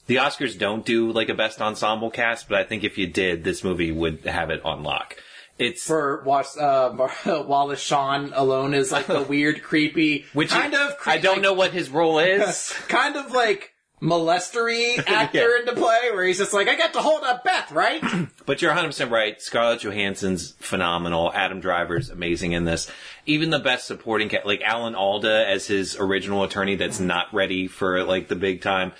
the 0.07 0.15
Oscars 0.17 0.57
don't 0.57 0.85
do 0.85 1.11
like 1.11 1.29
a 1.29 1.33
best 1.35 1.61
ensemble 1.61 2.09
cast, 2.09 2.49
but 2.49 2.57
I 2.57 2.63
think 2.63 2.83
if 2.83 2.97
you 2.97 3.07
did, 3.07 3.43
this 3.43 3.63
movie 3.63 3.91
would 3.91 4.25
have 4.25 4.49
it 4.49 4.63
on 4.65 4.83
lock. 4.83 5.15
It's 5.59 5.83
For 5.85 6.21
watch, 6.23 6.55
uh, 6.59 6.91
Wallace 7.47 7.79
Shawn 7.79 8.31
alone 8.35 8.73
is 8.73 8.91
like 8.91 9.07
the 9.07 9.21
weird, 9.29 9.63
creepy, 9.63 10.25
which 10.33 10.49
kind 10.49 10.73
of. 10.75 10.93
I 11.05 11.17
don't 11.17 11.41
know 11.41 11.53
what 11.53 11.71
his 11.71 11.89
role 11.89 12.19
is. 12.19 12.73
kind 12.87 13.15
of 13.15 13.31
like 13.31 13.71
molestery 14.01 14.99
actor 15.07 15.39
Yeah. 15.39 15.59
into 15.61 15.73
play, 15.73 16.11
where 16.11 16.23
he's 16.23 16.37
just 16.37 16.53
like, 16.53 16.67
I 16.67 16.75
got 16.75 16.93
to 16.93 16.99
hold 17.01 17.23
up 17.23 17.43
Beth, 17.43 17.71
right? 17.71 18.03
But 18.45 18.61
you're 18.61 18.73
100% 18.73 19.09
right. 19.11 19.41
Scarlett 19.41 19.81
Johansson's 19.81 20.51
phenomenal. 20.59 21.33
Adam 21.33 21.59
Driver's 21.59 22.09
amazing 22.09 22.53
in 22.53 22.63
this. 22.63 22.89
Even 23.25 23.49
the 23.49 23.59
best 23.59 23.87
supporting 23.87 24.29
cat, 24.29 24.45
like 24.45 24.61
Alan 24.61 24.95
Alda 24.95 25.45
as 25.49 25.67
his 25.67 25.97
original 25.99 26.43
attorney 26.43 26.75
that's 26.75 27.01
not 27.01 27.33
ready 27.33 27.67
for 27.67 28.05
like 28.05 28.29
the 28.29 28.37
big 28.37 28.61
time 28.61 28.93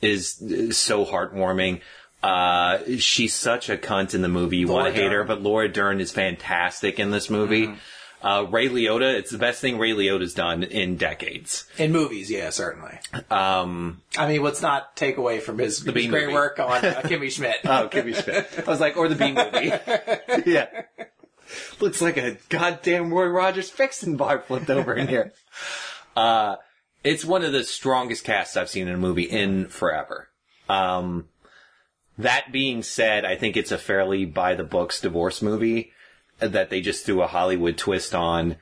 is, 0.00 0.40
is 0.42 0.76
so 0.76 1.04
heartwarming. 1.04 1.80
Uh, 2.22 2.78
she's 2.98 3.32
such 3.34 3.70
a 3.70 3.76
cunt 3.76 4.14
in 4.14 4.22
the 4.22 4.28
movie. 4.28 4.58
You 4.58 4.68
want 4.68 4.94
to 4.94 5.00
hate 5.00 5.10
her, 5.10 5.24
but 5.24 5.42
Laura 5.42 5.68
Dern 5.68 6.00
is 6.00 6.12
fantastic 6.12 6.98
in 6.98 7.10
this 7.10 7.30
movie. 7.30 7.72
Uh, 8.22 8.46
Ray 8.50 8.68
Liotta, 8.68 9.14
it's 9.14 9.30
the 9.30 9.38
best 9.38 9.62
thing 9.62 9.78
Ray 9.78 9.92
Liotta's 9.92 10.34
done 10.34 10.62
in 10.62 10.96
decades. 10.96 11.66
In 11.78 11.90
movies, 11.90 12.30
yeah, 12.30 12.50
certainly. 12.50 12.98
Um, 13.30 14.02
I 14.18 14.28
mean, 14.28 14.42
let's 14.42 14.60
not 14.60 14.94
take 14.94 15.16
away 15.16 15.40
from 15.40 15.56
his, 15.56 15.78
his 15.78 15.90
great 15.92 16.10
Movie. 16.10 16.34
work 16.34 16.58
on 16.60 16.84
uh, 16.84 17.00
Kimmy 17.04 17.30
Schmidt. 17.34 17.56
Oh, 17.64 17.88
Kimmy 17.90 18.14
Schmidt. 18.22 18.66
I 18.66 18.70
was 18.70 18.78
like, 18.80 18.98
or 18.98 19.08
the 19.08 19.14
B 19.14 19.32
movie. 19.32 19.72
yeah. 20.50 20.66
Looks 21.80 22.02
like 22.02 22.18
a 22.18 22.36
goddamn 22.50 23.12
Roy 23.12 23.24
Rogers 23.26 23.70
fixing 23.70 24.18
bar 24.18 24.40
flipped 24.40 24.68
over 24.68 24.92
in 24.92 25.08
here. 25.08 25.32
Uh, 26.14 26.56
it's 27.02 27.24
one 27.24 27.44
of 27.44 27.52
the 27.52 27.64
strongest 27.64 28.24
casts 28.24 28.56
I've 28.56 28.68
seen 28.68 28.88
in 28.88 28.94
a 28.94 28.98
movie 28.98 29.24
in 29.24 29.68
forever. 29.68 30.28
Um, 30.68 31.28
that 32.18 32.52
being 32.52 32.82
said, 32.82 33.24
I 33.24 33.36
think 33.36 33.56
it's 33.56 33.72
a 33.72 33.78
fairly 33.78 34.24
by 34.24 34.54
the 34.54 34.64
books 34.64 35.00
divorce 35.00 35.40
movie 35.40 35.92
that 36.38 36.70
they 36.70 36.80
just 36.80 37.04
threw 37.04 37.22
a 37.22 37.26
Hollywood 37.26 37.78
twist 37.78 38.14
on. 38.14 38.56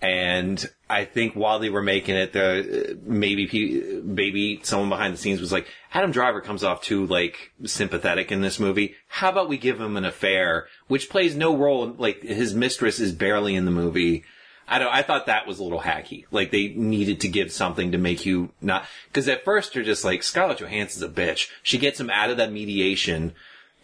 And 0.00 0.68
I 0.90 1.04
think 1.04 1.34
while 1.34 1.60
they 1.60 1.70
were 1.70 1.82
making 1.82 2.16
it, 2.16 2.32
the 2.32 2.98
maybe 3.04 4.00
maybe 4.02 4.60
someone 4.64 4.88
behind 4.88 5.14
the 5.14 5.18
scenes 5.18 5.40
was 5.40 5.52
like, 5.52 5.68
Adam 5.94 6.10
Driver 6.10 6.40
comes 6.40 6.64
off 6.64 6.82
too 6.82 7.06
like 7.06 7.52
sympathetic 7.64 8.32
in 8.32 8.40
this 8.40 8.58
movie. 8.58 8.96
How 9.06 9.30
about 9.30 9.48
we 9.48 9.58
give 9.58 9.80
him 9.80 9.96
an 9.96 10.04
affair, 10.04 10.66
which 10.88 11.08
plays 11.08 11.36
no 11.36 11.56
role? 11.56 11.94
Like 11.96 12.22
his 12.22 12.52
mistress 12.52 12.98
is 12.98 13.12
barely 13.12 13.54
in 13.54 13.64
the 13.64 13.70
movie. 13.70 14.24
I 14.68 14.78
don't. 14.78 14.92
I 14.92 15.02
thought 15.02 15.26
that 15.26 15.46
was 15.46 15.58
a 15.58 15.62
little 15.62 15.80
hacky. 15.80 16.24
Like 16.30 16.50
they 16.50 16.68
needed 16.68 17.20
to 17.20 17.28
give 17.28 17.52
something 17.52 17.92
to 17.92 17.98
make 17.98 18.24
you 18.24 18.50
not 18.60 18.86
because 19.08 19.28
at 19.28 19.44
first 19.44 19.74
you're 19.74 19.84
just 19.84 20.04
like 20.04 20.22
Scarlett 20.22 20.58
Johansson's 20.58 21.02
a 21.02 21.08
bitch. 21.08 21.48
She 21.62 21.78
gets 21.78 22.00
him 22.00 22.10
out 22.10 22.30
of 22.30 22.36
that 22.36 22.52
mediation, 22.52 23.34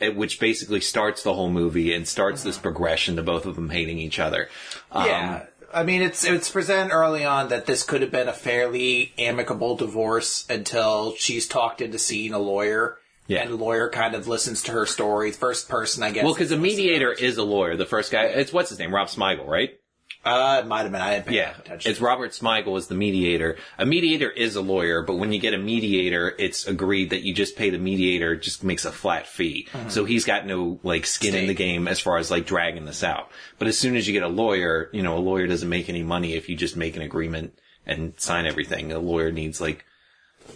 eh, 0.01 0.09
which 0.09 0.41
basically 0.41 0.81
starts 0.81 1.23
the 1.23 1.35
whole 1.35 1.51
movie 1.51 1.93
and 1.93 2.07
starts 2.07 2.43
this 2.43 2.59
progression 2.59 3.17
to 3.17 3.23
both 3.23 3.47
of 3.47 3.57
them 3.57 3.71
hating 3.71 3.99
each 3.99 4.19
other. 4.19 4.49
Um, 4.93 5.07
yeah. 5.07 5.47
I 5.73 5.83
mean, 5.83 6.03
it's 6.03 6.25
it's 6.25 6.51
presented 6.51 6.93
early 6.93 7.25
on 7.25 7.49
that 7.49 7.67
this 7.67 7.83
could 7.83 8.01
have 8.01 8.11
been 8.11 8.29
a 8.29 8.33
fairly 8.33 9.13
amicable 9.19 9.77
divorce 9.77 10.47
until 10.49 11.15
she's 11.17 11.47
talked 11.47 11.81
into 11.81 11.99
seeing 11.99 12.33
a 12.33 12.39
lawyer. 12.39 12.99
Yeah. 13.27 13.43
And 13.43 13.53
the 13.53 13.57
lawyer 13.57 13.91
kind 13.91 14.15
of 14.15 14.27
listens 14.27 14.63
to 14.65 14.73
her 14.73 14.87
story. 14.87 15.33
First 15.33 15.69
person, 15.69 16.03
I 16.03 16.11
guess. 16.13 16.25
Well, 16.25 16.33
because 16.33 16.49
the 16.49 16.57
mediator 16.57 17.13
is 17.13 17.37
a 17.37 17.43
lawyer. 17.43 17.77
The 17.77 17.85
first 17.85 18.11
guy, 18.11 18.25
it's 18.25 18.55
what's 18.55 18.71
his 18.71 18.79
name, 18.79 18.95
Rob 18.95 19.09
Smigel, 19.09 19.47
right? 19.47 19.79
Uh, 20.25 20.61
it 20.63 20.67
might 20.67 20.83
have 20.83 20.93
been. 20.93 21.01
I 21.01 21.21
didn't 21.21 21.33
Yeah, 21.33 21.55
attention. 21.59 21.91
it's 21.91 22.01
Robert 22.01 22.33
Smigel 22.33 22.77
is 22.77 22.89
the 22.89 22.95
mediator. 22.95 23.57
A 23.79 23.87
mediator 23.87 24.29
is 24.29 24.57
a 24.57 24.61
lawyer, 24.61 25.03
but 25.03 25.15
when 25.15 25.33
you 25.33 25.39
get 25.39 25.55
a 25.55 25.59
mediator, 25.59 26.35
it's 26.39 26.67
agreed 26.67 27.11
that 27.11 27.23
you 27.23 27.33
just 27.33 27.57
pay 27.57 27.71
the 27.71 27.79
mediator 27.79 28.37
just 28.37 28.63
makes 28.63 28.85
a 28.85 28.93
flat 28.93 29.27
fee. 29.27 29.69
So 29.89 30.05
he's 30.05 30.25
got 30.25 30.45
no 30.45 30.81
like 30.83 31.07
skin 31.07 31.35
in 31.35 31.47
the 31.47 31.55
game 31.55 31.89
as 31.89 32.01
far 32.01 32.19
as 32.19 32.31
like 32.31 32.47
dragging 32.47 32.85
this 32.85 33.03
out. 33.05 33.31
But 33.59 33.69
as 33.69 33.79
soon 33.79 33.97
as 33.97 34.07
you 34.07 34.13
get 34.13 34.23
a 34.25 34.29
lawyer, 34.29 34.91
you 34.93 35.03
know, 35.03 35.17
a 35.17 35.21
lawyer 35.21 35.47
doesn't 35.47 35.69
make 35.69 35.89
any 35.89 36.03
money 36.03 36.35
if 36.35 36.49
you 36.49 36.57
just 36.57 36.77
make 36.77 36.97
an 36.97 37.03
agreement 37.03 37.59
and 37.87 38.13
sign 38.19 38.45
everything. 38.45 38.93
A 38.93 38.99
lawyer 38.99 39.33
needs 39.33 39.61
like, 39.61 39.85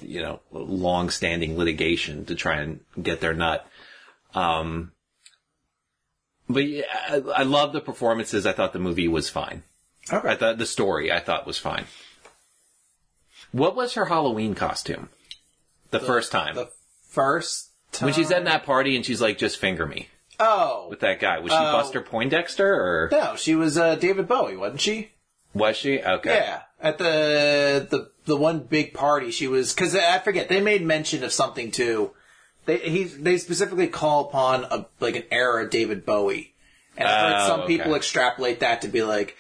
you 0.03 0.21
know, 0.21 0.41
long-standing 0.51 1.57
litigation 1.57 2.25
to 2.27 2.35
try 2.35 2.61
and 2.61 2.81
get 3.01 3.21
their 3.21 3.33
nut. 3.33 3.67
Um, 4.35 4.93
but 6.53 6.67
yeah, 6.67 6.85
I, 7.09 7.17
I 7.17 7.43
love 7.43 7.73
the 7.73 7.81
performances. 7.81 8.47
I 8.47 8.53
thought 8.53 8.73
the 8.73 8.79
movie 8.79 9.09
was 9.09 9.29
fine. 9.29 9.63
Okay. 10.13 10.29
I 10.29 10.35
thought 10.37 10.59
the 10.59 10.67
story 10.67 11.13
I 11.13 11.21
thought 11.21 11.47
was 11.47 11.59
fine. 11.59 11.85
What 13.53 13.77
was 13.77 13.95
her 13.95 14.07
Halloween 14.07 14.55
costume? 14.55 15.09
The, 15.91 16.01
first 16.01 16.33
time. 16.33 16.55
The 16.55 16.71
first 17.11 17.71
time. 17.93 18.07
when 18.07 18.15
she's 18.15 18.31
at 18.31 18.45
that 18.47 18.65
party 18.65 18.97
and 18.97 19.05
she's 19.05 19.21
like, 19.21 19.37
just 19.39 19.59
finger 19.59 19.87
me 19.87 20.09
Oh. 20.41 20.87
with 20.89 21.01
that 21.01 21.21
guy. 21.21 21.39
Was 21.39 21.53
she 21.53 21.59
Oh. 21.59 21.73
Buster 21.73 22.01
Poindexter 22.01 22.67
or 22.75 23.09
No, 23.13 23.37
she 23.37 23.55
was 23.55 23.77
uh, 23.77 23.95
David 23.97 24.27
Bowie, 24.27 24.57
wasn't 24.57 24.81
she? 24.81 25.11
was 25.55 25.77
she? 25.77 26.01
Okay. 26.03 26.35
Yeah, 26.35 26.63
at 26.81 26.97
the 26.97 27.87
the 27.91 28.11
the 28.25 28.37
one 28.37 28.61
big 28.61 28.95
party, 28.95 29.31
she 29.31 29.47
was 29.47 29.75
because 29.75 29.95
I 29.95 30.19
forget 30.19 30.49
they 30.49 30.63
made 30.63 30.83
mention 30.83 31.23
of 31.23 31.33
something 31.33 31.71
too. 31.71 32.13
They 32.65 32.79
he 32.79 33.05
they 33.05 33.39
specifically 33.39 33.89
call 33.89 34.29
upon 34.29 34.65
a 34.65 34.87
like 35.01 35.17
an 35.17 35.25
era 35.31 35.69
David 35.69 36.07
Bowie, 36.07 36.55
and 36.97 37.09
I've 37.09 37.21
heard 37.33 37.43
Oh, 37.43 37.47
some 37.59 37.67
people 37.67 37.95
extrapolate 37.95 38.61
that 38.61 38.83
to 38.83 38.89
be 38.89 39.03
like 39.03 39.37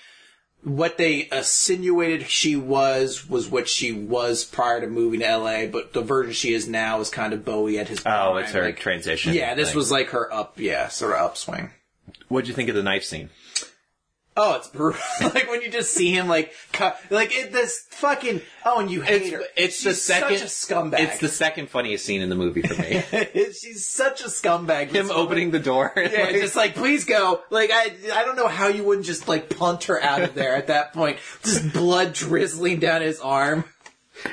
what 0.64 0.96
they 0.96 1.28
insinuated 1.32 2.28
she 2.28 2.54
was 2.56 3.28
was 3.28 3.48
what 3.48 3.68
she 3.68 3.92
was 3.92 4.44
prior 4.44 4.80
to 4.80 4.86
moving 4.86 5.20
to 5.20 5.26
L.A., 5.26 5.66
but 5.66 5.92
the 5.92 6.02
version 6.02 6.32
she 6.32 6.52
is 6.54 6.68
now 6.68 7.00
is 7.00 7.10
kind 7.10 7.32
of 7.32 7.44
Bowie 7.44 7.78
at 7.78 7.88
his. 7.88 7.98
Oh, 8.00 8.02
prime, 8.02 8.44
it's 8.44 8.52
her 8.52 8.64
like- 8.66 8.78
transition. 8.78 9.34
Yeah, 9.34 9.54
this 9.54 9.68
thing. 9.70 9.76
was 9.76 9.90
like 9.90 10.10
her 10.10 10.32
up, 10.32 10.58
yeah, 10.60 10.88
sort 10.88 11.12
of 11.12 11.18
upswing. 11.20 11.70
What'd 12.28 12.48
you 12.48 12.54
think 12.54 12.68
of 12.68 12.74
the 12.74 12.82
knife 12.82 13.04
scene? 13.04 13.30
Oh, 14.36 14.56
it's 14.56 14.68
brutal. 14.72 15.00
like 15.20 15.50
when 15.50 15.60
you 15.62 15.70
just 15.70 15.92
see 15.92 16.10
him 16.10 16.26
like 16.26 16.52
cut, 16.72 16.98
like 17.10 17.30
it, 17.34 17.52
this 17.52 17.86
fucking. 17.90 18.40
Oh, 18.64 18.78
and 18.80 18.90
you 18.90 19.00
hate 19.02 19.22
It's, 19.22 19.30
her. 19.32 19.42
it's 19.56 19.84
the 19.84 19.92
second 19.94 20.38
Such 20.38 20.46
a 20.46 20.74
scumbag. 20.74 21.00
It's 21.00 21.18
the 21.18 21.28
second 21.28 21.68
funniest 21.68 22.04
scene 22.04 22.22
in 22.22 22.28
the 22.28 22.36
movie 22.36 22.62
for 22.62 22.80
me. 22.80 23.02
She's 23.52 23.86
such 23.88 24.20
a 24.22 24.28
scumbag. 24.28 24.88
Him 24.90 25.10
opening 25.10 25.50
the 25.50 25.58
door. 25.58 25.92
Yeah, 25.96 26.02
Like- 26.22 26.30
just 26.36 26.56
like 26.62 26.74
please 26.74 27.04
go. 27.04 27.42
Like 27.50 27.70
I, 27.72 27.92
I 28.14 28.24
don't 28.24 28.36
know 28.36 28.48
how 28.48 28.68
you 28.68 28.84
wouldn't 28.84 29.06
just 29.06 29.28
like 29.28 29.50
punt 29.50 29.84
her 29.84 30.00
out 30.02 30.22
of 30.22 30.34
there 30.34 30.54
at 30.56 30.68
that 30.68 30.92
point. 30.94 31.18
Just 31.42 31.72
blood 31.72 32.12
drizzling 32.14 32.78
down 32.78 33.02
his 33.02 33.20
arm. 33.20 33.64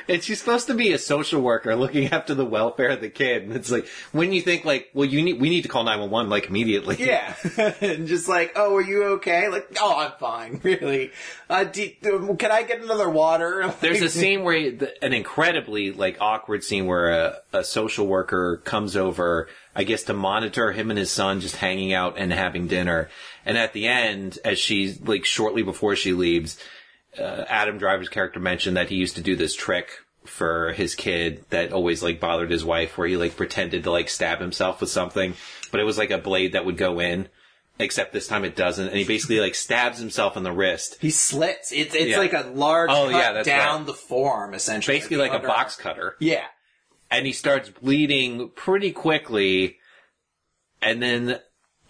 And 0.08 0.22
she's 0.22 0.38
supposed 0.38 0.66
to 0.68 0.74
be 0.74 0.92
a 0.92 0.98
social 0.98 1.40
worker 1.40 1.74
looking 1.76 2.08
after 2.12 2.34
the 2.34 2.44
welfare 2.44 2.90
of 2.90 3.00
the 3.00 3.08
kid. 3.10 3.44
And 3.44 3.52
it's 3.54 3.70
like, 3.70 3.86
when 4.12 4.32
you 4.32 4.40
think 4.40 4.64
like, 4.64 4.90
well, 4.94 5.06
you 5.06 5.22
need, 5.22 5.40
we 5.40 5.50
need 5.50 5.62
to 5.62 5.68
call 5.68 5.84
911 5.84 6.30
like 6.30 6.46
immediately. 6.48 6.96
Yeah, 6.98 7.34
and 7.80 8.06
just 8.06 8.28
like, 8.28 8.52
oh, 8.56 8.76
are 8.76 8.82
you 8.82 9.04
okay? 9.14 9.48
Like, 9.48 9.76
oh, 9.80 9.98
I'm 9.98 10.12
fine. 10.18 10.60
Really? 10.70 11.10
Uh, 11.48 11.64
do, 11.64 11.90
can 12.38 12.52
I 12.52 12.62
get 12.62 12.82
another 12.82 13.08
water? 13.10 13.74
There's 13.80 14.02
a 14.02 14.08
scene 14.08 14.44
where, 14.44 14.56
he- 14.56 14.78
an 15.02 15.12
incredibly 15.12 15.92
like 15.92 16.18
awkward 16.20 16.62
scene 16.62 16.86
where 16.86 17.10
a, 17.10 17.38
a 17.52 17.64
social 17.64 18.06
worker 18.06 18.58
comes 18.64 18.96
over, 18.96 19.48
I 19.74 19.84
guess 19.84 20.04
to 20.04 20.14
monitor 20.14 20.72
him 20.72 20.90
and 20.90 20.98
his 20.98 21.10
son 21.10 21.40
just 21.40 21.56
hanging 21.56 21.92
out 21.92 22.18
and 22.18 22.32
having 22.32 22.68
dinner. 22.68 23.08
And 23.44 23.58
at 23.58 23.72
the 23.72 23.88
end, 23.88 24.38
as 24.44 24.58
she's 24.58 25.00
like 25.00 25.24
shortly 25.24 25.62
before 25.62 25.96
she 25.96 26.12
leaves, 26.12 26.58
uh, 27.18 27.44
Adam 27.48 27.78
Driver's 27.78 28.08
character 28.08 28.40
mentioned 28.40 28.76
that 28.76 28.88
he 28.88 28.96
used 28.96 29.16
to 29.16 29.22
do 29.22 29.36
this 29.36 29.54
trick 29.54 29.90
for 30.24 30.72
his 30.72 30.94
kid 30.94 31.44
that 31.50 31.72
always 31.72 32.02
like 32.02 32.20
bothered 32.20 32.50
his 32.50 32.64
wife 32.64 32.96
where 32.98 33.08
he 33.08 33.16
like 33.16 33.36
pretended 33.36 33.84
to 33.84 33.90
like 33.90 34.08
stab 34.08 34.38
himself 34.40 34.80
with 34.80 34.90
something, 34.90 35.34
but 35.70 35.80
it 35.80 35.84
was 35.84 35.98
like 35.98 36.10
a 36.10 36.18
blade 36.18 36.52
that 36.52 36.64
would 36.64 36.76
go 36.76 37.00
in. 37.00 37.28
Except 37.78 38.12
this 38.12 38.28
time 38.28 38.44
it 38.44 38.56
doesn't, 38.56 38.88
and 38.88 38.96
he 38.96 39.04
basically 39.04 39.40
like 39.40 39.54
stabs 39.54 39.98
himself 39.98 40.36
in 40.36 40.42
the 40.42 40.52
wrist. 40.52 40.98
He 41.00 41.08
slits. 41.10 41.72
It's 41.72 41.94
it's 41.94 42.10
Yeah. 42.10 42.18
like 42.18 42.34
a 42.34 42.50
large 42.54 42.90
Oh, 42.90 43.08
cut 43.10 43.16
yeah, 43.18 43.32
that's 43.32 43.46
down 43.48 43.78
right. 43.78 43.86
the 43.86 43.94
forearm, 43.94 44.52
essentially. 44.52 44.98
Basically 44.98 45.16
like 45.16 45.32
a 45.32 45.38
box 45.46 45.76
cutter. 45.76 46.14
Yeah. 46.20 46.44
and 47.10 47.24
he 47.26 47.32
starts 47.32 47.70
bleeding 47.70 48.50
pretty 48.50 48.92
quickly. 48.92 49.78
And 50.82 51.02
then 51.02 51.40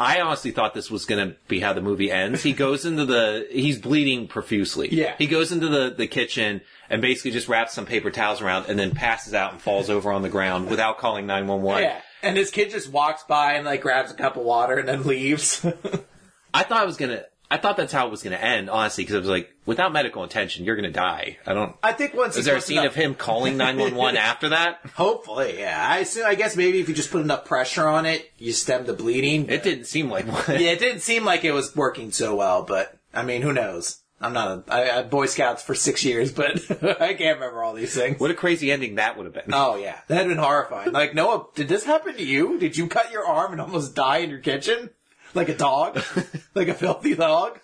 I 0.00 0.22
honestly 0.22 0.50
thought 0.50 0.72
this 0.72 0.90
was 0.90 1.04
going 1.04 1.28
to 1.28 1.36
be 1.46 1.60
how 1.60 1.74
the 1.74 1.82
movie 1.82 2.10
ends. 2.10 2.42
He 2.42 2.54
goes 2.54 2.86
into 2.86 3.04
the, 3.04 3.46
he's 3.50 3.78
bleeding 3.78 4.28
profusely. 4.28 4.88
Yeah. 4.90 5.14
He 5.18 5.26
goes 5.26 5.52
into 5.52 5.68
the, 5.68 5.90
the 5.90 6.06
kitchen 6.06 6.62
and 6.88 7.02
basically 7.02 7.32
just 7.32 7.48
wraps 7.48 7.74
some 7.74 7.84
paper 7.84 8.10
towels 8.10 8.40
around 8.40 8.66
and 8.68 8.78
then 8.78 8.92
passes 8.92 9.34
out 9.34 9.52
and 9.52 9.60
falls 9.60 9.90
over 9.90 10.10
on 10.10 10.22
the 10.22 10.30
ground 10.30 10.70
without 10.70 10.96
calling 10.96 11.26
911. 11.26 11.82
Yeah. 11.82 12.00
And 12.22 12.36
his 12.36 12.50
kid 12.50 12.70
just 12.70 12.90
walks 12.90 13.24
by 13.24 13.54
and 13.54 13.66
like 13.66 13.82
grabs 13.82 14.10
a 14.10 14.14
cup 14.14 14.38
of 14.38 14.42
water 14.42 14.78
and 14.78 14.88
then 14.88 15.02
leaves. 15.02 15.64
I 16.54 16.62
thought 16.62 16.82
I 16.82 16.86
was 16.86 16.96
going 16.96 17.10
to, 17.10 17.26
I 17.52 17.56
thought 17.56 17.76
that's 17.76 17.92
how 17.92 18.06
it 18.06 18.10
was 18.10 18.22
going 18.22 18.36
to 18.36 18.42
end, 18.44 18.70
honestly, 18.70 19.02
because 19.02 19.16
I 19.16 19.18
was 19.18 19.28
like, 19.28 19.52
without 19.66 19.92
medical 19.92 20.22
attention, 20.22 20.64
you're 20.64 20.76
going 20.76 20.90
to 20.90 20.92
die. 20.92 21.38
I 21.44 21.52
don't, 21.52 21.74
I 21.82 21.92
think 21.92 22.14
once 22.14 22.36
is 22.36 22.44
he 22.44 22.50
there 22.50 22.58
a 22.58 22.60
scene 22.60 22.78
enough- 22.78 22.92
of 22.92 22.94
him 22.94 23.14
calling 23.16 23.56
911 23.56 24.16
after 24.20 24.50
that? 24.50 24.78
Hopefully, 24.94 25.58
yeah. 25.58 25.84
I 25.88 25.98
assume, 25.98 26.26
I 26.26 26.36
guess 26.36 26.56
maybe 26.56 26.78
if 26.78 26.88
you 26.88 26.94
just 26.94 27.10
put 27.10 27.22
enough 27.22 27.44
pressure 27.44 27.88
on 27.88 28.06
it, 28.06 28.30
you 28.38 28.52
stem 28.52 28.86
the 28.86 28.92
bleeding. 28.92 29.48
It 29.48 29.64
didn't 29.64 29.86
seem 29.86 30.10
like 30.10 30.26
one. 30.26 30.44
yeah, 30.60 30.70
it 30.70 30.78
didn't 30.78 31.00
seem 31.00 31.24
like 31.24 31.44
it 31.44 31.52
was 31.52 31.74
working 31.74 32.12
so 32.12 32.36
well, 32.36 32.62
but 32.62 32.96
I 33.12 33.24
mean, 33.24 33.42
who 33.42 33.52
knows? 33.52 33.98
I'm 34.22 34.34
not 34.34 34.68
a 34.68 34.72
I, 34.72 34.98
I 34.98 35.02
Boy 35.02 35.24
Scouts 35.26 35.62
for 35.62 35.74
six 35.74 36.04
years, 36.04 36.30
but 36.30 36.60
I 37.00 37.14
can't 37.14 37.38
remember 37.40 37.64
all 37.64 37.72
these 37.72 37.94
things. 37.94 38.20
What 38.20 38.30
a 38.30 38.34
crazy 38.34 38.70
ending 38.70 38.96
that 38.96 39.16
would 39.16 39.24
have 39.24 39.32
been. 39.32 39.52
Oh 39.54 39.76
yeah, 39.76 39.98
that'd 40.08 40.28
been 40.28 40.36
horrifying. 40.36 40.92
Like 40.92 41.14
Noah, 41.14 41.46
did 41.54 41.68
this 41.68 41.84
happen 41.84 42.14
to 42.16 42.22
you? 42.22 42.58
Did 42.58 42.76
you 42.76 42.86
cut 42.86 43.10
your 43.10 43.24
arm 43.26 43.52
and 43.52 43.62
almost 43.62 43.94
die 43.94 44.18
in 44.18 44.28
your 44.28 44.40
kitchen, 44.40 44.90
like 45.34 45.48
a 45.48 45.56
dog, 45.56 46.02
like 46.54 46.68
a 46.68 46.74
filthy 46.74 47.14
dog? 47.14 47.58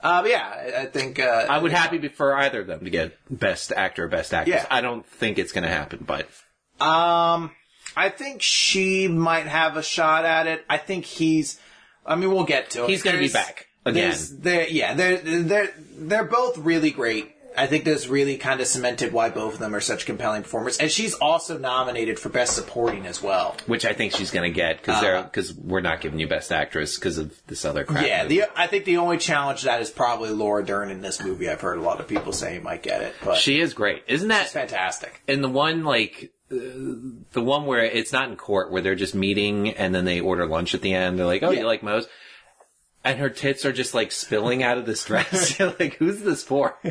Uh, 0.00 0.22
but 0.22 0.30
yeah, 0.30 0.46
I, 0.78 0.82
I 0.82 0.86
think 0.86 1.18
uh, 1.18 1.46
I 1.48 1.58
would 1.58 1.72
happy 1.72 1.98
be- 1.98 2.08
for 2.08 2.36
either 2.36 2.60
of 2.60 2.66
them 2.68 2.84
to 2.84 2.90
get 2.90 3.16
best 3.28 3.72
actor, 3.72 4.04
or 4.04 4.08
best 4.08 4.32
actress. 4.32 4.62
Yeah. 4.62 4.66
I 4.70 4.80
don't 4.80 5.04
think 5.04 5.38
it's 5.38 5.50
going 5.52 5.64
to 5.64 5.70
happen, 5.70 6.04
but 6.06 6.28
Um, 6.80 7.50
I 7.96 8.08
think 8.10 8.40
she 8.42 9.08
might 9.08 9.46
have 9.46 9.76
a 9.76 9.82
shot 9.82 10.24
at 10.24 10.46
it. 10.46 10.64
I 10.70 10.76
think 10.78 11.04
he's. 11.04 11.58
I 12.06 12.14
mean, 12.14 12.30
we'll 12.32 12.44
get 12.44 12.70
to 12.70 12.84
it. 12.84 12.90
He's 12.90 13.02
gonna 13.02 13.18
be 13.18 13.28
back 13.28 13.66
again. 13.84 14.14
They're, 14.38 14.68
yeah, 14.68 14.94
they're 14.94 15.16
they're 15.18 15.72
they're 15.98 16.24
both 16.24 16.58
really 16.58 16.90
great. 16.92 17.34
I 17.58 17.66
think 17.66 17.84
this 17.84 18.06
really 18.08 18.36
kind 18.36 18.60
of 18.60 18.66
cemented 18.66 19.12
why 19.12 19.30
both 19.30 19.54
of 19.54 19.58
them 19.58 19.74
are 19.74 19.80
such 19.80 20.06
compelling 20.06 20.42
performers, 20.42 20.78
and 20.78 20.90
she's 20.90 21.14
also 21.14 21.58
nominated 21.58 22.18
for 22.18 22.28
best 22.28 22.54
supporting 22.54 23.06
as 23.06 23.22
well. 23.22 23.56
which 23.66 23.84
I 23.84 23.92
think 23.92 24.12
she's 24.14 24.30
going 24.30 24.50
to 24.50 24.54
get 24.54 24.78
because 24.78 25.00
they're 25.00 25.22
because 25.22 25.52
we're 25.54 25.80
not 25.80 26.00
giving 26.00 26.18
you 26.20 26.28
best 26.28 26.52
actress 26.52 26.96
because 26.96 27.18
of 27.18 27.34
this 27.46 27.64
other 27.64 27.84
crap. 27.84 28.06
Yeah, 28.06 28.24
the 28.26 28.44
I 28.56 28.66
think 28.66 28.84
the 28.84 28.98
only 28.98 29.18
challenge 29.18 29.60
to 29.60 29.66
that 29.66 29.80
is 29.80 29.90
probably 29.90 30.30
Laura 30.30 30.64
Dern 30.64 30.90
in 30.90 31.00
this 31.00 31.22
movie. 31.22 31.48
I've 31.48 31.60
heard 31.60 31.78
a 31.78 31.82
lot 31.82 32.00
of 32.00 32.08
people 32.08 32.32
saying 32.32 32.62
might 32.62 32.82
get 32.82 33.02
it, 33.02 33.14
but 33.24 33.36
she 33.36 33.60
is 33.60 33.74
great, 33.74 34.04
isn't 34.06 34.28
that? 34.28 34.44
she's 34.44 34.52
fantastic. 34.52 35.20
And 35.26 35.42
the 35.42 35.48
one 35.48 35.84
like 35.84 36.30
uh, 36.50 36.54
the 37.32 37.42
one 37.42 37.66
where 37.66 37.84
it's 37.84 38.12
not 38.12 38.28
in 38.30 38.36
court 38.36 38.70
where 38.70 38.80
they're 38.82 38.94
just 38.94 39.14
meeting 39.14 39.70
and 39.70 39.94
then 39.94 40.04
they 40.04 40.20
order 40.20 40.46
lunch 40.46 40.74
at 40.74 40.80
the 40.82 40.94
end. 40.94 41.18
They're 41.18 41.26
like, 41.26 41.42
"Oh, 41.42 41.50
Yeah. 41.50 41.60
you 41.60 41.66
like 41.66 41.82
Moe's?" 41.82 42.06
And 43.08 43.18
her 43.20 43.30
tits 43.30 43.64
are 43.64 43.72
just 43.72 43.94
like 43.94 44.12
spilling 44.12 44.62
out 44.62 44.76
of 44.78 44.84
this 44.86 45.04
dress. 45.04 45.58
Like, 45.80 45.94
who's 45.94 46.20
this 46.20 46.42
for? 46.42 46.76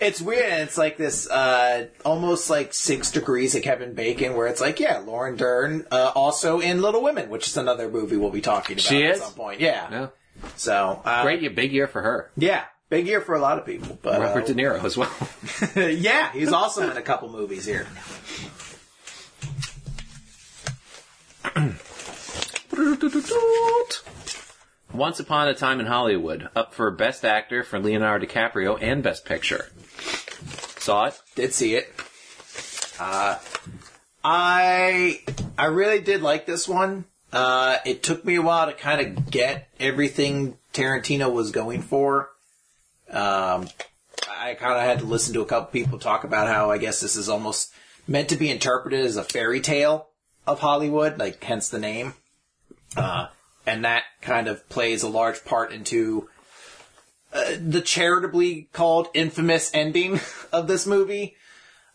It's 0.00 0.22
weird. 0.22 0.46
and 0.50 0.62
It's 0.62 0.78
like 0.78 0.96
this, 0.96 1.28
uh, 1.28 1.88
almost 2.06 2.48
like 2.48 2.72
six 2.72 3.10
degrees 3.10 3.54
of 3.54 3.60
Kevin 3.62 3.92
Bacon, 3.92 4.34
where 4.34 4.46
it's 4.46 4.58
like, 4.62 4.80
yeah, 4.80 4.96
Lauren 5.00 5.36
Dern, 5.36 5.86
uh, 5.92 6.12
also 6.14 6.58
in 6.58 6.80
Little 6.80 7.02
Women, 7.02 7.28
which 7.28 7.46
is 7.46 7.58
another 7.58 7.90
movie 7.90 8.16
we'll 8.16 8.30
be 8.30 8.40
talking 8.40 8.76
about 8.76 8.82
She 8.84 9.04
at 9.04 9.16
is? 9.16 9.20
some 9.22 9.34
point. 9.34 9.60
Yeah. 9.60 9.88
No, 9.90 10.10
So, 10.56 11.02
uh, 11.04 11.22
great, 11.22 11.54
big 11.54 11.72
year 11.72 11.86
for 11.86 12.00
her. 12.00 12.30
Yeah. 12.34 12.64
Big 12.88 13.06
year 13.06 13.20
for 13.20 13.34
a 13.34 13.40
lot 13.40 13.58
of 13.58 13.66
people, 13.66 13.98
but 14.00 14.18
Robert 14.22 14.46
De 14.46 14.52
uh, 14.52 14.56
Niro 14.56 14.82
as 14.82 14.96
well. 14.96 15.12
yeah, 15.76 16.32
he's 16.32 16.50
also 16.52 16.90
in 16.90 16.96
a 16.96 17.02
couple 17.02 17.28
movies 17.30 17.66
here. 17.66 17.86
Once 24.92 25.20
Upon 25.20 25.48
a 25.48 25.54
Time 25.54 25.78
in 25.80 25.86
Hollywood, 25.86 26.48
up 26.56 26.74
for 26.74 26.90
Best 26.90 27.24
Actor 27.24 27.62
for 27.62 27.78
Leonardo 27.78 28.26
DiCaprio 28.26 28.76
and 28.80 29.02
Best 29.02 29.24
Picture. 29.24 29.70
Saw 30.78 31.06
it? 31.06 31.20
Did 31.36 31.54
see 31.54 31.74
it. 31.74 31.92
Uh, 32.98 33.38
I 34.24 35.20
I 35.56 35.66
really 35.66 36.00
did 36.00 36.22
like 36.22 36.46
this 36.46 36.68
one. 36.68 37.04
Uh, 37.32 37.78
it 37.86 38.02
took 38.02 38.24
me 38.24 38.34
a 38.34 38.42
while 38.42 38.66
to 38.66 38.72
kind 38.72 39.16
of 39.16 39.30
get 39.30 39.68
everything 39.78 40.58
Tarantino 40.72 41.32
was 41.32 41.52
going 41.52 41.82
for. 41.82 42.30
Um, 43.10 43.68
I 44.28 44.54
kind 44.54 44.74
of 44.74 44.82
had 44.82 44.98
to 44.98 45.04
listen 45.04 45.34
to 45.34 45.40
a 45.40 45.46
couple 45.46 45.70
people 45.70 45.98
talk 45.98 46.24
about 46.24 46.48
how 46.48 46.70
I 46.70 46.78
guess 46.78 47.00
this 47.00 47.14
is 47.14 47.28
almost 47.28 47.72
meant 48.08 48.28
to 48.30 48.36
be 48.36 48.50
interpreted 48.50 49.04
as 49.04 49.16
a 49.16 49.24
fairy 49.24 49.60
tale 49.60 50.08
of 50.46 50.60
Hollywood, 50.60 51.18
like 51.18 51.42
hence 51.44 51.68
the 51.68 51.78
name. 51.78 52.14
Uh, 52.96 53.28
and 53.70 53.84
that 53.84 54.02
kind 54.20 54.48
of 54.48 54.68
plays 54.68 55.04
a 55.04 55.08
large 55.08 55.44
part 55.44 55.72
into 55.72 56.28
uh, 57.32 57.52
the 57.64 57.80
charitably 57.80 58.68
called 58.72 59.06
infamous 59.14 59.70
ending 59.72 60.18
of 60.52 60.66
this 60.66 60.86
movie, 60.86 61.36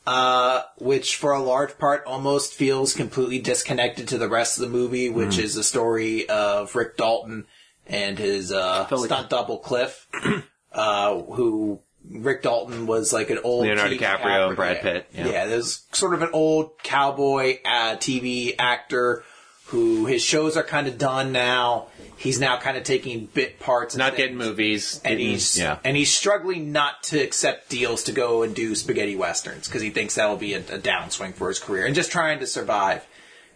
uh, 0.07 0.61
which 0.77 1.17
for 1.17 1.33
a 1.33 1.41
large 1.41 1.77
part 1.77 2.05
almost 2.05 2.53
feels 2.53 2.93
completely 2.93 3.39
disconnected 3.39 4.07
to 4.07 4.17
the 4.17 4.29
rest 4.29 4.57
of 4.57 4.61
the 4.61 4.69
movie, 4.69 5.09
which 5.09 5.37
is 5.37 5.55
the 5.55 5.63
story 5.63 6.29
of 6.29 6.73
Rick 6.75 6.95
Dalton 6.95 7.45
and 7.85 8.17
his 8.17 8.53
uh, 8.53 8.87
like- 8.89 9.05
stunt 9.05 9.29
double 9.29 9.57
Cliff, 9.57 10.07
uh, 10.71 11.21
who 11.23 11.81
Rick 12.09 12.43
Dalton 12.43 12.85
was 12.87 13.11
like 13.11 13.29
an 13.29 13.39
old 13.43 13.65
Leonardo 13.65 13.95
TV 13.95 13.99
DiCaprio 13.99 14.47
and. 14.47 14.55
Brad 14.55 14.81
Pitt, 14.81 15.09
yeah. 15.13 15.27
Yeah, 15.27 15.45
there's 15.47 15.83
sort 15.91 16.13
of 16.13 16.21
an 16.21 16.29
old 16.31 16.71
cowboy 16.83 17.57
uh, 17.65 17.97
TV 17.97 18.55
actor 18.57 19.25
who 19.67 20.05
his 20.05 20.21
shows 20.21 20.55
are 20.57 20.63
kind 20.63 20.87
of 20.87 20.97
done 20.97 21.31
now. 21.31 21.87
He's 22.17 22.39
now 22.39 22.57
kind 22.57 22.77
of 22.77 22.83
taking 22.83 23.25
bit 23.25 23.59
parts, 23.59 23.95
Not 23.95 24.15
getting 24.15 24.37
movies. 24.37 25.01
and 25.03 25.19
he's 25.19 25.57
yeah. 25.57 25.79
and 25.83 25.97
he's 25.97 26.11
struggling 26.13 26.71
not 26.71 27.03
to 27.03 27.19
accept 27.19 27.69
deals 27.69 28.03
to 28.03 28.11
go 28.13 28.41
and 28.43 28.55
do 28.55 28.73
spaghetti 28.75 29.15
westerns 29.15 29.67
because 29.67 29.81
he 29.81 29.89
thinks 29.89 30.15
that'll 30.15 30.37
be 30.37 30.53
a, 30.53 30.59
a 30.59 30.79
downswing 30.79 31.33
for 31.33 31.49
his 31.49 31.59
career 31.59 31.85
and 31.85 31.93
just 31.95 32.11
trying 32.11 32.39
to 32.39 32.47
survive. 32.47 33.05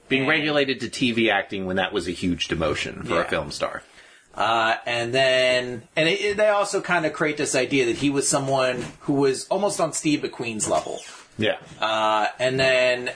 Being 0.09 0.27
regulated 0.27 0.79
to 0.81 0.87
TV 0.89 1.31
acting 1.31 1.67
when 1.67 1.75
that 1.75 1.93
was 1.93 2.07
a 2.07 2.11
huge 2.11 2.47
demotion 2.47 3.05
for 3.05 3.13
Yeah. 3.13 3.21
a 3.21 3.29
film 3.29 3.51
star. 3.51 3.83
Uh, 4.33 4.75
and 4.87 5.13
then 5.13 5.83
and 5.95 6.09
it, 6.09 6.19
it- 6.21 6.37
they 6.37 6.47
also 6.49 6.81
kind 6.81 7.05
of 7.05 7.13
create 7.13 7.37
this 7.37 7.55
idea 7.55 7.85
that 7.85 7.97
he 7.97 8.09
was 8.09 8.27
someone 8.27 8.83
who 9.01 9.13
was 9.13 9.47
almost 9.49 9.79
on 9.79 9.93
Steve 9.93 10.21
McQueen's 10.21 10.67
level. 10.67 10.99
Yeah. 11.37 11.57
Uh, 11.79 12.27
and 12.39 12.59
then 12.59 13.11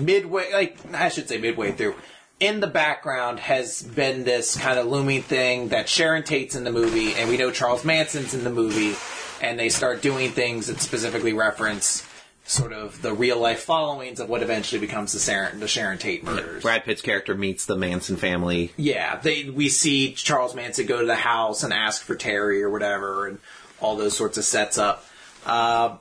midway, 0.00 0.52
like 0.52 0.78
I 0.94 1.08
should 1.08 1.28
say 1.28 1.38
midway 1.38 1.72
through, 1.72 1.94
in 2.40 2.60
the 2.60 2.66
background 2.66 3.40
has 3.40 3.82
been 3.82 4.24
this 4.24 4.56
kind 4.56 4.78
of 4.78 4.86
looming 4.86 5.22
thing 5.22 5.68
that 5.68 5.88
Sharon 5.88 6.22
Tate's 6.22 6.54
in 6.54 6.64
the 6.64 6.72
movie, 6.72 7.14
and 7.14 7.28
we 7.28 7.36
know 7.36 7.50
Charles 7.50 7.84
Manson's 7.84 8.34
in 8.34 8.44
the 8.44 8.50
movie, 8.50 8.94
and 9.40 9.58
they 9.58 9.68
start 9.68 10.02
doing 10.02 10.30
things 10.30 10.66
that 10.66 10.80
specifically 10.80 11.32
reference 11.32 12.06
sort 12.44 12.72
of 12.72 13.02
the 13.02 13.12
real 13.12 13.38
life 13.38 13.64
followings 13.64 14.20
of 14.20 14.28
what 14.28 14.42
eventually 14.42 14.80
becomes 14.80 15.12
the 15.12 15.18
Sharon, 15.18 15.58
the 15.58 15.66
Sharon 15.66 15.98
Tate 15.98 16.22
murders. 16.22 16.62
Brad 16.62 16.84
Pitt's 16.84 17.02
character 17.02 17.34
meets 17.34 17.66
the 17.66 17.76
Manson 17.76 18.16
family. 18.16 18.72
Yeah, 18.76 19.16
they 19.16 19.50
we 19.50 19.68
see 19.68 20.12
Charles 20.12 20.54
Manson 20.54 20.86
go 20.86 21.00
to 21.00 21.06
the 21.06 21.16
house 21.16 21.64
and 21.64 21.72
ask 21.72 22.02
for 22.02 22.14
Terry 22.14 22.62
or 22.62 22.70
whatever, 22.70 23.26
and 23.26 23.38
all 23.80 23.96
those 23.96 24.16
sorts 24.16 24.38
of 24.38 24.44
sets 24.44 24.78
up. 24.78 25.04
Uh, 25.44 25.96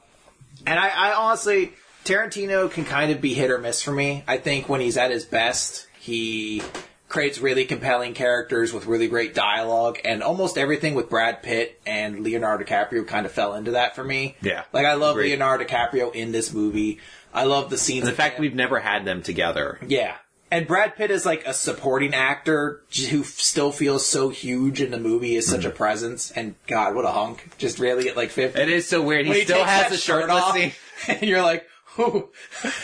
and 0.68 0.80
I, 0.80 0.90
I 0.90 1.14
honestly, 1.14 1.74
Tarantino 2.04 2.70
can 2.70 2.86
kind 2.86 3.12
of 3.12 3.22
be 3.22 3.34
hit 3.34 3.50
or 3.50 3.58
miss 3.58 3.82
for 3.82 3.92
me. 3.92 4.24
I 4.28 4.38
think 4.38 4.70
when 4.70 4.82
he's 4.82 4.98
at 4.98 5.12
his 5.12 5.26
best, 5.26 5.88
he 6.06 6.62
creates 7.10 7.40
really 7.40 7.66
compelling 7.66 8.14
characters 8.14 8.72
with 8.72 8.86
really 8.86 9.08
great 9.08 9.34
dialogue, 9.34 9.98
and 10.06 10.22
almost 10.22 10.56
everything 10.56 10.94
with 10.94 11.10
Brad 11.10 11.42
Pitt 11.42 11.82
and 11.86 12.20
Leonardo 12.20 12.64
DiCaprio 12.64 13.08
kind 13.08 13.26
of 13.26 13.32
fell 13.32 13.56
into 13.56 13.72
that 13.72 13.96
for 13.96 14.04
me. 14.04 14.36
Yeah. 14.42 14.66
like 14.72 14.86
I 14.86 14.94
love 14.94 15.16
Agreed. 15.16 15.32
Leonardo 15.32 15.66
DiCaprio 15.66 16.14
in 16.14 16.32
this 16.32 16.54
movie. 16.54 17.00
I 17.34 17.46
love 17.46 17.72
the 17.72 17.78
scenes. 17.78 18.04
And 18.04 18.12
the 18.12 18.16
fact 18.16 18.36
him. 18.36 18.44
we've 18.44 18.54
never 18.54 18.80
had 18.80 19.04
them 19.04 19.24
together. 19.24 19.80
Yeah. 19.88 20.16
And 20.52 20.68
Brad 20.68 20.96
Pitt 20.96 21.10
is 21.10 21.26
like 21.26 21.46
a 21.48 21.54
supporting 21.56 22.14
actor 22.14 22.84
who 23.10 23.24
still 23.24 23.72
feels 23.72 24.06
so 24.06 24.30
huge 24.30 24.80
in 24.80 24.92
the 24.92 25.00
movie, 25.00 25.36
is 25.36 25.48
such 25.48 25.66
a 25.66 25.70
mm-hmm. 25.70 25.78
presence. 25.78 26.30
And 26.32 26.54
God, 26.68 26.94
what 26.94 27.06
a 27.06 27.12
hunk. 27.12 27.58
Just 27.58 27.80
really 27.80 28.10
at 28.10 28.16
like 28.16 28.30
50. 28.30 28.62
It 28.62 28.70
is 28.70 28.88
so 28.88 29.02
weird. 29.02 29.26
He 29.26 29.32
When 29.32 29.42
still 29.42 29.64
has 29.64 29.92
a 29.92 29.98
shirt 29.98 30.30
off, 30.30 30.54
scene. 30.54 30.72
And 31.08 31.24
you're 31.24 31.42
like, 31.42 31.68
ooh, 32.00 32.30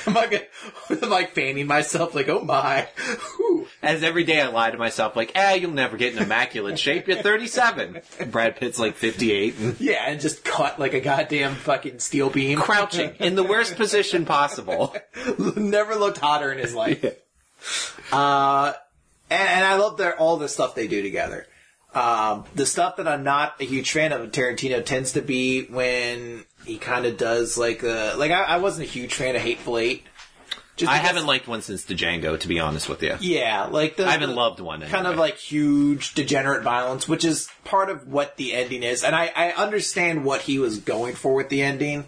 am 0.08 0.18
I 0.18 0.28
gonna, 0.28 1.02
I'm 1.02 1.10
like 1.10 1.32
fanning 1.32 1.68
myself 1.68 2.16
like, 2.16 2.30
oh 2.30 2.42
my. 2.42 2.88
Ooh. 3.40 3.68
As 3.84 4.04
every 4.04 4.24
day 4.24 4.40
I 4.40 4.48
lie 4.48 4.72
to 4.72 4.78
myself, 4.78 5.16
like, 5.16 5.32
ah, 5.36 5.54
you'll 5.54 5.72
never 5.72 5.98
get 5.98 6.14
in 6.16 6.22
immaculate 6.22 6.78
shape. 6.78 7.08
You're 7.08 7.18
37. 7.18 8.02
Brad 8.28 8.56
Pitt's 8.56 8.80
like 8.80 8.96
58 8.96 9.58
and 9.58 9.80
Yeah, 9.82 10.04
and 10.08 10.22
just 10.22 10.44
cut 10.44 10.80
like 10.80 10.94
a 10.94 11.00
goddamn 11.00 11.56
fucking 11.56 12.00
steel 12.00 12.30
beam. 12.30 12.60
crouching 12.60 13.16
in 13.20 13.36
the 13.36 13.44
worst 13.44 13.76
position 13.76 14.26
possible. 14.26 14.96
Never 15.56 15.96
looked 15.96 16.20
hotter 16.20 16.52
in 16.52 16.60
his 16.60 16.76
life. 16.76 17.04
Uh, 18.12 18.74
and, 19.30 19.50
and 19.50 19.66
I 19.66 19.76
love 19.76 19.98
their, 19.98 20.18
all 20.18 20.38
the 20.38 20.50
stuff 20.50 20.76
they 20.76 20.88
do 20.88 21.02
together. 21.02 21.48
Um, 21.94 22.46
the 22.56 22.66
stuff 22.66 22.96
that 22.98 23.08
I'm 23.08 23.24
not 23.24 23.56
a 23.60 23.66
huge 23.66 23.92
fan 23.92 24.14
of 24.14 24.32
Tarantino 24.32 24.84
tends 24.86 25.12
to 25.14 25.22
be 25.22 25.66
when 25.66 26.46
he 26.66 26.78
kind 26.78 27.06
of 27.06 27.18
does 27.18 27.58
like 27.58 27.84
uh 27.84 28.14
like 28.18 28.32
I, 28.32 28.44
I 28.44 28.58
wasn't 28.58 28.88
a 28.88 28.92
huge 28.92 29.14
fan 29.14 29.36
of 29.36 29.42
Hateful 29.42 29.78
Eight. 29.78 30.04
Just 30.78 30.90
I 30.90 30.96
because- 30.98 31.08
haven't 31.10 31.26
liked 31.28 31.48
one 31.50 31.62
since 31.62 31.84
The 31.84 31.94
Django, 31.94 32.40
to 32.40 32.48
be 32.48 32.60
honest 32.62 32.88
with 32.88 33.04
you. 33.04 33.18
Yeah, 33.20 33.66
like 33.66 33.98
the 33.98 34.06
I 34.08 34.12
haven't 34.12 34.30
the 34.30 34.36
loved 34.36 34.62
one. 34.62 34.82
kind 34.84 35.06
of 35.06 35.18
like 35.18 35.36
huge 35.36 36.14
degenerate 36.14 36.64
violence, 36.64 37.10
which 37.10 37.26
is 37.26 37.50
part 37.66 37.90
of 37.90 38.08
what 38.08 38.38
the 38.38 38.54
ending 38.54 38.84
is, 38.84 39.04
and 39.04 39.14
I, 39.14 39.32
I 39.36 39.52
understand 39.52 40.24
what 40.24 40.42
he 40.42 40.60
was 40.60 40.80
going 40.80 41.16
for 41.16 41.34
with 41.34 41.50
the 41.50 41.62
ending. 41.62 42.06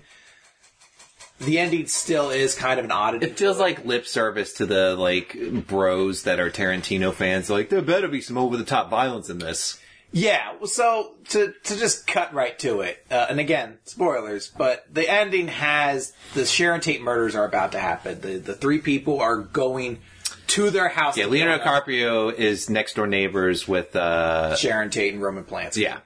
The 1.45 1.59
ending 1.59 1.87
still 1.87 2.29
is 2.29 2.55
kind 2.55 2.79
of 2.79 2.85
an 2.85 2.91
oddity. 2.91 3.25
It 3.27 3.37
feels 3.37 3.59
like 3.59 3.85
lip 3.85 4.05
service 4.07 4.53
to 4.53 4.65
the 4.65 4.95
like 4.95 5.35
bros 5.67 6.23
that 6.23 6.39
are 6.39 6.49
Tarantino 6.49 7.13
fans. 7.13 7.49
Like 7.49 7.69
there 7.69 7.81
better 7.81 8.07
be 8.07 8.21
some 8.21 8.37
over 8.37 8.57
the 8.57 8.63
top 8.63 8.89
violence 8.89 9.29
in 9.29 9.39
this. 9.39 9.79
Yeah, 10.15 10.53
so 10.65 11.15
to 11.29 11.53
to 11.63 11.75
just 11.75 12.05
cut 12.05 12.35
right 12.35 12.57
to 12.59 12.81
it, 12.81 13.03
uh, 13.09 13.25
and 13.31 13.39
again, 13.39 13.79
spoilers, 13.83 14.47
but 14.55 14.85
the 14.93 15.09
ending 15.09 15.47
has 15.47 16.13
the 16.35 16.45
Sharon 16.45 16.81
Tate 16.81 17.01
murders 17.01 17.33
are 17.35 17.45
about 17.45 17.71
to 17.71 17.79
happen. 17.79 18.21
The 18.21 18.37
the 18.37 18.53
three 18.53 18.77
people 18.77 19.19
are 19.19 19.37
going 19.37 20.01
to 20.47 20.69
their 20.69 20.89
house. 20.89 21.17
Yeah, 21.17 21.25
Leonardo. 21.25 21.63
DiCaprio 21.63 22.31
is 22.31 22.69
next 22.69 22.95
door 22.95 23.07
neighbors 23.07 23.67
with 23.67 23.95
uh 23.95 24.55
Sharon 24.55 24.91
Tate 24.91 25.13
and 25.13 25.21
Roman 25.21 25.45
Polanski. 25.45 25.77
yeah. 25.77 25.99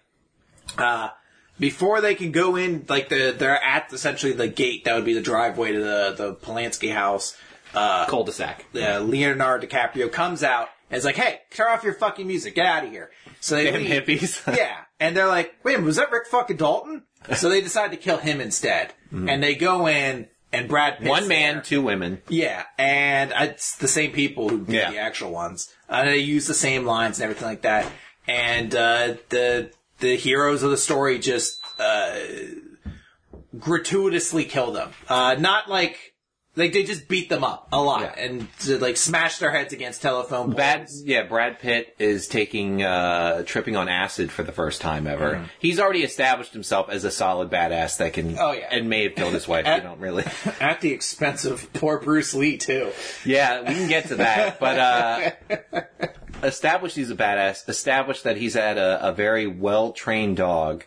Uh, 0.78 1.10
before 1.60 2.02
they 2.02 2.16
can 2.16 2.32
go 2.32 2.56
in, 2.56 2.86
like 2.88 3.10
the 3.10 3.36
they're 3.38 3.62
at 3.64 3.92
essentially 3.94 4.34
the 4.34 4.48
gate 4.48 4.86
that 4.86 4.96
would 4.96 5.06
be 5.06 5.14
the 5.14 5.22
driveway 5.22 5.72
to 5.74 5.80
the 5.80 6.14
the 6.18 6.34
Polanski 6.36 6.94
house. 6.94 7.36
Cul-de-sac. 7.74 8.66
uh, 8.76 9.00
Leonardo 9.00 9.68
DiCaprio 9.68 10.12
comes 10.12 10.42
out 10.44 10.70
and 10.90 10.98
is 10.98 11.06
like, 11.06 11.16
"Hey, 11.16 11.42
turn 11.52 11.68
off 11.68 11.84
your 11.84 11.94
fucking 11.94 12.26
music, 12.26 12.56
get 12.56 12.66
out 12.66 12.86
of 12.86 12.90
here." 12.92 13.12
So 13.40 13.56
they 13.56 13.66
Damn 13.72 13.82
leave. 13.84 14.04
hippies. 14.06 14.56
yeah, 14.58 14.78
and 15.00 15.16
they're 15.16 15.28
like, 15.28 15.54
"Wait, 15.64 15.74
a 15.74 15.78
minute, 15.78 15.86
was 15.86 15.98
that 15.98 16.12
Rick 16.12 16.28
fucking 16.28 16.58
Dalton?" 16.58 17.04
So 17.36 17.50
they 17.50 17.62
decide 17.62 17.92
to 17.92 17.98
kill 17.98 18.18
him 18.18 18.40
instead, 18.42 18.94
and 19.12 19.44
they 19.44 19.54
go 19.56 19.88
in 19.88 20.28
and 20.54 20.68
Brad 20.70 20.98
Pitt's 21.00 21.10
One 21.10 21.28
man, 21.28 21.56
there. 21.56 21.64
two 21.64 21.82
women. 21.82 22.22
Yeah, 22.30 22.64
and 22.80 23.34
it's 23.36 23.76
the 23.76 23.88
same 23.88 24.12
people 24.12 24.50
who 24.50 24.60
did 24.66 24.74
Yeah. 24.76 24.92
the 24.92 24.98
actual 25.00 25.32
ones. 25.32 25.72
Uh, 25.90 26.06
they 26.06 26.18
use 26.18 26.48
the 26.48 26.54
same 26.54 26.86
lines 26.86 27.18
and 27.20 27.26
everything 27.26 27.48
like 27.50 27.62
that. 27.64 27.86
And 28.28 28.74
uh, 28.74 29.16
the 29.30 29.72
the 30.00 30.16
heroes 30.16 30.64
of 30.64 30.72
the 30.72 30.78
story 30.78 31.20
just 31.20 31.60
uh, 31.80 32.20
gratuitously 33.58 34.46
kill 34.46 34.72
them. 34.72 34.92
Uh, 35.08 35.36
not 35.40 35.70
like 35.70 36.14
like 36.58 36.74
they 36.74 36.84
just 36.84 37.08
beat 37.08 37.30
them 37.30 37.44
up 37.44 37.70
a 37.72 37.82
lot 37.82 38.02
Yeah. 38.02 38.24
and 38.26 38.48
to, 38.62 38.78
like 38.80 38.98
smash 38.98 39.38
their 39.38 39.52
heads 39.52 39.72
against 39.74 40.02
telephone 40.02 40.48
poles. 40.48 40.56
Bad, 40.56 40.90
yeah. 41.06 41.24
Brad 41.24 41.60
Pitt 41.60 41.96
is 42.00 42.28
taking 42.28 42.84
uh, 42.84 43.44
tripping 43.44 43.76
on 43.78 43.88
acid 43.88 44.32
for 44.32 44.44
the 44.44 44.52
first 44.52 44.82
time 44.82 45.08
ever. 45.08 45.36
Mm. 45.36 45.50
He's 45.60 45.80
already 45.80 46.04
established 46.04 46.52
himself 46.54 46.90
as 46.90 47.04
a 47.04 47.12
solid 47.12 47.50
badass 47.50 47.98
that 47.98 48.14
can. 48.14 48.38
Oh, 48.38 48.52
yeah. 48.52 48.68
and 48.72 48.90
may 48.90 49.04
have 49.04 49.16
killed 49.16 49.34
his 49.34 49.48
wife. 49.48 49.66
At- 49.66 49.78
you 49.84 49.88
don't 49.88 50.00
really. 50.00 50.26
at 50.60 50.82
the 50.82 50.92
expense 50.92 51.46
of 51.46 51.72
poor 51.74 52.00
Bruce 52.00 52.34
Lee 52.34 52.58
too. 52.58 52.92
Yeah, 53.24 53.62
we 53.62 53.74
can 53.76 53.88
get 53.88 54.08
to 54.08 54.16
that, 54.16 54.60
but 54.60 54.80
uh, 54.80 55.82
establish 56.44 56.96
he's 56.96 57.12
a 57.12 57.16
badass. 57.16 57.68
Establish 57.70 58.22
that 58.24 58.38
he's 58.38 58.54
had 58.56 58.78
a, 58.78 59.10
a 59.10 59.12
very 59.14 59.48
well 59.48 59.92
trained 59.92 60.38
dog, 60.38 60.84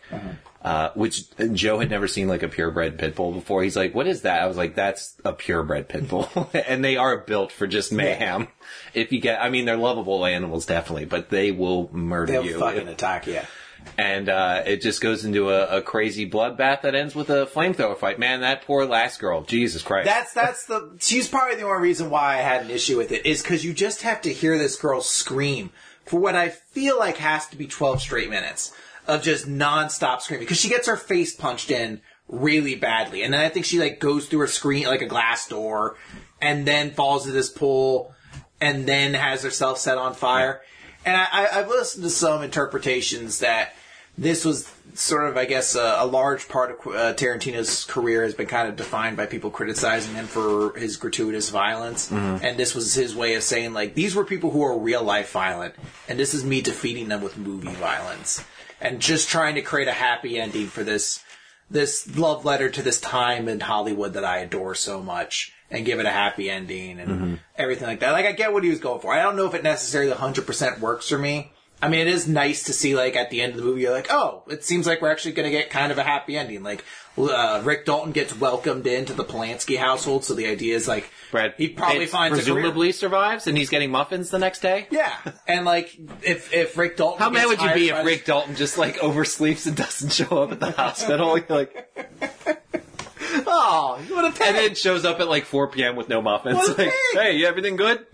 uh, 0.63 0.89
which 0.93 1.23
Joe 1.53 1.79
had 1.79 1.89
never 1.89 2.07
seen 2.07 2.27
like 2.27 2.43
a 2.43 2.47
purebred 2.47 2.99
pit 2.99 3.15
bull 3.15 3.31
before. 3.31 3.63
He's 3.63 3.75
like, 3.75 3.95
"What 3.95 4.07
is 4.07 4.21
that?" 4.21 4.41
I 4.41 4.45
was 4.47 4.57
like, 4.57 4.75
"That's 4.75 5.15
a 5.25 5.33
purebred 5.33 5.89
pit 5.89 6.07
bull," 6.07 6.29
and 6.67 6.83
they 6.85 6.97
are 6.97 7.17
built 7.17 7.51
for 7.51 7.65
just 7.67 7.91
mayhem. 7.91 8.47
If 8.93 9.11
you 9.11 9.19
get, 9.19 9.41
I 9.41 9.49
mean, 9.49 9.65
they're 9.65 9.77
lovable 9.77 10.25
animals 10.25 10.65
definitely, 10.65 11.05
but 11.05 11.29
they 11.29 11.51
will 11.51 11.89
murder 11.91 12.33
They'll 12.33 12.45
you. 12.45 12.59
fucking 12.59 12.87
attack 12.87 13.25
you. 13.27 13.41
and 13.97 14.29
uh, 14.29 14.61
it 14.67 14.81
just 14.83 15.01
goes 15.01 15.25
into 15.25 15.49
a, 15.49 15.77
a 15.77 15.81
crazy 15.81 16.29
bloodbath 16.29 16.83
that 16.83 16.93
ends 16.93 17.15
with 17.15 17.31
a 17.31 17.47
flamethrower 17.47 17.97
fight. 17.97 18.19
Man, 18.19 18.41
that 18.41 18.61
poor 18.63 18.85
last 18.85 19.19
girl, 19.19 19.41
Jesus 19.41 19.81
Christ! 19.81 20.05
That's 20.05 20.31
that's 20.33 20.65
the 20.65 20.95
she's 20.99 21.27
probably 21.27 21.55
the 21.55 21.63
only 21.65 21.81
reason 21.81 22.11
why 22.11 22.35
I 22.35 22.41
had 22.41 22.61
an 22.61 22.69
issue 22.69 22.97
with 22.97 23.11
it 23.11 23.25
is 23.25 23.41
because 23.41 23.65
you 23.65 23.73
just 23.73 24.03
have 24.03 24.21
to 24.21 24.31
hear 24.31 24.59
this 24.59 24.75
girl 24.75 25.01
scream 25.01 25.71
for 26.05 26.19
what 26.19 26.35
I 26.35 26.49
feel 26.49 26.99
like 26.99 27.17
has 27.17 27.47
to 27.47 27.55
be 27.57 27.65
twelve 27.65 27.99
straight 28.01 28.29
minutes 28.29 28.71
of 29.07 29.21
just 29.23 29.47
nonstop 29.47 30.21
screaming 30.21 30.45
because 30.45 30.59
she 30.59 30.69
gets 30.69 30.87
her 30.87 30.97
face 30.97 31.35
punched 31.35 31.71
in 31.71 32.01
really 32.27 32.75
badly, 32.75 33.23
and 33.23 33.33
then 33.33 33.41
I 33.41 33.49
think 33.49 33.65
she 33.65 33.79
like 33.79 33.99
goes 33.99 34.27
through 34.27 34.43
a 34.43 34.47
screen 34.47 34.85
like 34.85 35.01
a 35.01 35.07
glass 35.07 35.47
door, 35.47 35.97
and 36.41 36.65
then 36.65 36.91
falls 36.91 37.25
to 37.25 37.31
this 37.31 37.49
pool, 37.49 38.13
and 38.59 38.85
then 38.87 39.13
has 39.13 39.43
herself 39.43 39.77
set 39.77 39.97
on 39.97 40.13
fire. 40.13 40.61
And 41.05 41.17
I, 41.17 41.27
I, 41.31 41.59
I've 41.59 41.67
listened 41.67 42.03
to 42.03 42.09
some 42.09 42.43
interpretations 42.43 43.39
that 43.39 43.73
this 44.17 44.45
was 44.45 44.71
sort 44.93 45.27
of, 45.27 45.37
I 45.37 45.45
guess, 45.45 45.73
a, 45.75 45.97
a 45.99 46.05
large 46.05 46.47
part 46.47 46.71
of 46.71 46.93
uh, 46.93 47.13
Tarantino's 47.13 47.85
career 47.85 48.23
has 48.23 48.33
been 48.33 48.45
kind 48.45 48.67
of 48.67 48.75
defined 48.75 49.17
by 49.17 49.25
people 49.25 49.49
criticizing 49.49 50.13
him 50.15 50.27
for 50.27 50.77
his 50.77 50.97
gratuitous 50.97 51.49
violence, 51.49 52.11
and 52.11 52.57
this 52.57 52.75
was 52.75 52.93
his 52.93 53.15
way 53.15 53.35
of 53.35 53.43
saying 53.43 53.73
like 53.73 53.93
these 53.95 54.13
were 54.15 54.25
people 54.25 54.51
who 54.51 54.61
are 54.63 54.77
real 54.77 55.03
life 55.03 55.31
violent, 55.31 55.75
and 56.07 56.19
this 56.19 56.33
is 56.33 56.45
me 56.45 56.61
defeating 56.61 57.07
them 57.07 57.21
with 57.21 57.37
movie 57.37 57.73
violence, 57.73 58.43
and 58.81 58.99
just 58.99 59.29
trying 59.29 59.55
to 59.55 59.61
create 59.61 59.87
a 59.87 59.93
happy 59.93 60.39
ending 60.39 60.67
for 60.67 60.83
this 60.83 61.23
this 61.69 62.17
love 62.17 62.43
letter 62.43 62.69
to 62.69 62.81
this 62.81 62.99
time 62.99 63.47
in 63.47 63.61
Hollywood 63.61 64.13
that 64.13 64.25
I 64.25 64.39
adore 64.39 64.75
so 64.75 65.01
much 65.01 65.53
and 65.69 65.85
give 65.85 66.01
it 66.01 66.05
a 66.05 66.11
happy 66.11 66.49
ending 66.49 66.99
and 66.99 67.39
everything 67.55 67.87
like 67.87 68.01
that. 68.01 68.11
Like 68.11 68.25
I 68.25 68.33
get 68.33 68.51
what 68.51 68.65
he 68.65 68.69
was 68.69 68.79
going 68.79 68.99
for. 68.99 69.13
I 69.13 69.21
don't 69.21 69.37
know 69.37 69.47
if 69.47 69.53
it 69.53 69.63
necessarily 69.63 70.11
100% 70.11 70.79
works 70.79 71.07
for 71.07 71.17
me. 71.17 71.53
I 71.81 71.87
mean, 71.87 72.01
it 72.01 72.07
is 72.07 72.27
nice 72.27 72.63
to 72.65 72.73
see 72.73 72.95
like 72.95 73.15
at 73.15 73.29
the 73.29 73.41
end 73.41 73.53
of 73.53 73.59
the 73.59 73.63
movie, 73.63 73.81
you're 73.81 73.91
like, 73.91 74.11
oh, 74.11 74.43
it 74.47 74.65
seems 74.65 74.85
like 74.85 75.01
we're 75.01 75.11
actually 75.11 75.31
going 75.31 75.49
to 75.49 75.57
get 75.57 75.69
kind 75.69 75.91
of 75.91 75.97
a 75.97 76.03
happy 76.03 76.37
ending. 76.37 76.61
Like 76.61 76.83
uh, 77.17 77.61
Rick 77.63 77.85
Dalton 77.85 78.11
gets 78.11 78.37
welcomed 78.37 78.85
into 78.85 79.13
the 79.13 79.23
Polanski 79.23 79.77
household, 79.77 80.25
so 80.25 80.33
the 80.33 80.47
idea 80.47 80.75
is 80.75 80.87
like 80.87 81.09
Brad 81.31 81.53
he 81.57 81.69
probably 81.69 81.99
Pitt 81.99 82.09
finds 82.09 82.37
a 82.37 82.41
presumably 82.41 82.91
survives, 82.91 83.47
and 83.47 83.57
he's 83.57 83.69
getting 83.69 83.89
muffins 83.91 84.29
the 84.29 84.39
next 84.39 84.59
day. 84.61 84.87
Yeah, 84.91 85.13
and 85.47 85.65
like 85.65 85.97
if 86.23 86.53
if 86.53 86.77
Rick 86.77 86.97
Dalton, 86.97 87.19
How 87.19 87.29
mad 87.29 87.39
gets 87.47 87.49
would 87.49 87.61
you 87.61 87.67
hired 87.67 87.79
be 87.79 87.91
by 87.91 87.99
if 88.01 88.05
Rick 88.05 88.25
Dalton 88.25 88.55
just 88.55 88.77
like 88.77 88.95
oversleeps 89.01 89.65
and 89.67 89.75
doesn't 89.75 90.11
show 90.11 90.43
up 90.43 90.51
at 90.51 90.59
the 90.59 90.71
hospital? 90.71 91.37
You're 91.37 91.45
like, 91.49 91.89
Oh, 93.47 93.99
you 94.07 94.15
would 94.15 94.25
have 94.25 94.41
and 94.41 94.55
then 94.57 94.75
shows 94.75 95.05
up 95.05 95.19
at 95.21 95.29
like 95.29 95.45
4 95.45 95.69
p.m. 95.69 95.95
with 95.95 96.09
no 96.09 96.21
muffins. 96.21 96.57
What 96.57 96.67
a 96.67 96.71
Like, 96.83 96.91
pig. 96.91 96.93
hey, 97.13 97.37
you 97.37 97.45
everything 97.47 97.77
good? 97.77 98.05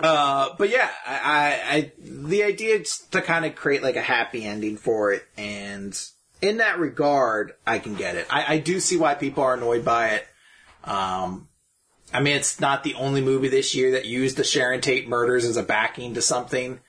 Uh, 0.00 0.50
but 0.58 0.70
yeah, 0.70 0.90
I, 1.06 1.14
I, 1.14 1.74
I 1.76 1.92
the 1.98 2.42
idea 2.44 2.76
is 2.76 2.98
to 3.10 3.20
kind 3.20 3.44
of 3.44 3.54
create 3.54 3.82
like 3.82 3.96
a 3.96 4.00
happy 4.02 4.44
ending 4.44 4.76
for 4.76 5.12
it, 5.12 5.24
and 5.36 5.96
in 6.40 6.56
that 6.58 6.78
regard, 6.78 7.52
I 7.66 7.78
can 7.78 7.94
get 7.94 8.16
it. 8.16 8.26
I, 8.30 8.54
I 8.54 8.58
do 8.58 8.80
see 8.80 8.96
why 8.96 9.14
people 9.14 9.44
are 9.44 9.54
annoyed 9.54 9.84
by 9.84 10.08
it. 10.10 10.26
Um, 10.84 11.48
I 12.12 12.20
mean, 12.20 12.36
it's 12.36 12.60
not 12.60 12.84
the 12.84 12.94
only 12.94 13.20
movie 13.20 13.48
this 13.48 13.74
year 13.74 13.92
that 13.92 14.04
used 14.04 14.36
the 14.36 14.44
Sharon 14.44 14.80
Tate 14.80 15.08
murders 15.08 15.44
as 15.44 15.56
a 15.56 15.62
backing 15.62 16.14
to 16.14 16.22
something. 16.22 16.80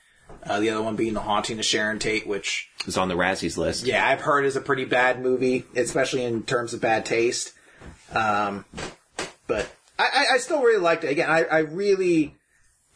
Uh, 0.42 0.60
the 0.60 0.70
other 0.70 0.82
one 0.82 0.96
being 0.96 1.14
The 1.14 1.20
Haunting 1.20 1.58
of 1.58 1.64
Sharon 1.64 1.98
Tate, 1.98 2.26
which 2.26 2.68
is 2.86 2.98
on 2.98 3.08
the 3.08 3.14
Razzies 3.14 3.56
list. 3.56 3.86
yeah, 3.86 4.06
I've 4.06 4.20
heard 4.20 4.44
is 4.44 4.56
a 4.56 4.60
pretty 4.60 4.84
bad 4.84 5.20
movie, 5.20 5.64
especially 5.74 6.24
in 6.24 6.42
terms 6.42 6.74
of 6.74 6.80
bad 6.80 7.06
taste. 7.06 7.52
Um, 8.12 8.64
but 9.46 9.70
I, 9.98 10.02
I, 10.02 10.34
I 10.34 10.38
still 10.38 10.62
really 10.62 10.80
liked 10.80 11.04
it. 11.04 11.10
Again, 11.10 11.30
I, 11.30 11.44
I 11.44 11.58
really, 11.60 12.34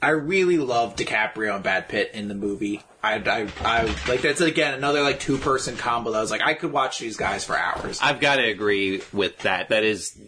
I 0.02 0.10
really 0.10 0.58
love 0.58 0.96
DiCaprio 0.96 1.54
and 1.54 1.62
Brad 1.62 1.88
Pitt 1.88 2.10
in 2.12 2.28
the 2.28 2.34
movie. 2.34 2.82
I, 3.02 3.14
I, 3.14 3.48
I 3.64 3.84
like 4.08 4.22
that's 4.22 4.40
again 4.40 4.74
another 4.74 5.02
like 5.02 5.20
two 5.20 5.38
person 5.38 5.76
combo. 5.76 6.10
That 6.10 6.18
I 6.18 6.20
was 6.20 6.30
like, 6.30 6.42
I 6.42 6.54
could 6.54 6.72
watch 6.72 6.98
these 6.98 7.16
guys 7.16 7.44
for 7.44 7.56
hours. 7.56 8.00
I've 8.02 8.20
got 8.20 8.36
to 8.36 8.44
agree 8.44 9.02
with 9.12 9.38
that. 9.40 9.68
That 9.68 9.84
is 9.84 10.18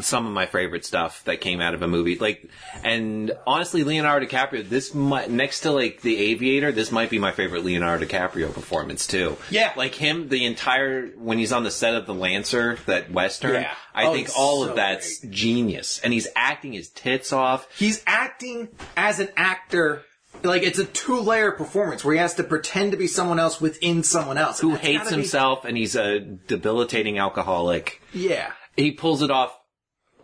some 0.00 0.26
of 0.26 0.32
my 0.32 0.46
favorite 0.46 0.84
stuff 0.84 1.22
that 1.24 1.40
came 1.40 1.60
out 1.60 1.74
of 1.74 1.82
a 1.82 1.88
movie. 1.88 2.16
Like, 2.18 2.48
and 2.82 3.32
honestly, 3.46 3.84
Leonardo 3.84 4.26
DiCaprio, 4.26 4.68
this 4.68 4.94
might, 4.94 5.30
next 5.30 5.60
to 5.60 5.70
like 5.72 6.00
The 6.02 6.16
Aviator, 6.32 6.72
this 6.72 6.90
might 6.90 7.10
be 7.10 7.18
my 7.18 7.32
favorite 7.32 7.64
Leonardo 7.64 8.04
DiCaprio 8.04 8.52
performance 8.52 9.06
too. 9.06 9.36
Yeah. 9.50 9.72
Like 9.76 9.94
him, 9.94 10.28
the 10.28 10.44
entire, 10.44 11.06
when 11.16 11.38
he's 11.38 11.52
on 11.52 11.62
the 11.64 11.70
set 11.70 11.94
of 11.94 12.06
The 12.06 12.14
Lancer, 12.14 12.76
that 12.86 13.10
Western, 13.10 13.54
Yeah. 13.54 13.74
I 13.94 14.06
Oh, 14.06 14.12
think 14.12 14.30
all 14.36 14.64
so 14.64 14.70
of 14.70 14.76
that's 14.76 15.20
great. 15.20 15.32
genius. 15.32 16.00
And 16.02 16.12
he's 16.12 16.26
acting 16.34 16.72
his 16.72 16.88
tits 16.90 17.32
off. 17.32 17.66
He's 17.78 18.02
acting 18.06 18.68
as 18.96 19.20
an 19.20 19.28
actor. 19.36 20.02
Like 20.42 20.64
it's 20.64 20.80
a 20.80 20.84
two 20.84 21.20
layer 21.20 21.52
performance 21.52 22.04
where 22.04 22.14
he 22.14 22.20
has 22.20 22.34
to 22.34 22.42
pretend 22.42 22.90
to 22.90 22.98
be 22.98 23.06
someone 23.06 23.38
else 23.38 23.60
within 23.60 24.02
someone 24.02 24.36
else. 24.36 24.58
Who 24.58 24.74
hates 24.74 25.04
gotta 25.04 25.10
be- 25.10 25.22
himself 25.22 25.64
and 25.64 25.76
he's 25.76 25.94
a 25.94 26.18
debilitating 26.18 27.18
alcoholic. 27.18 28.02
Yeah, 28.12 28.50
He 28.76 28.90
pulls 28.90 29.22
it 29.22 29.30
off 29.30 29.56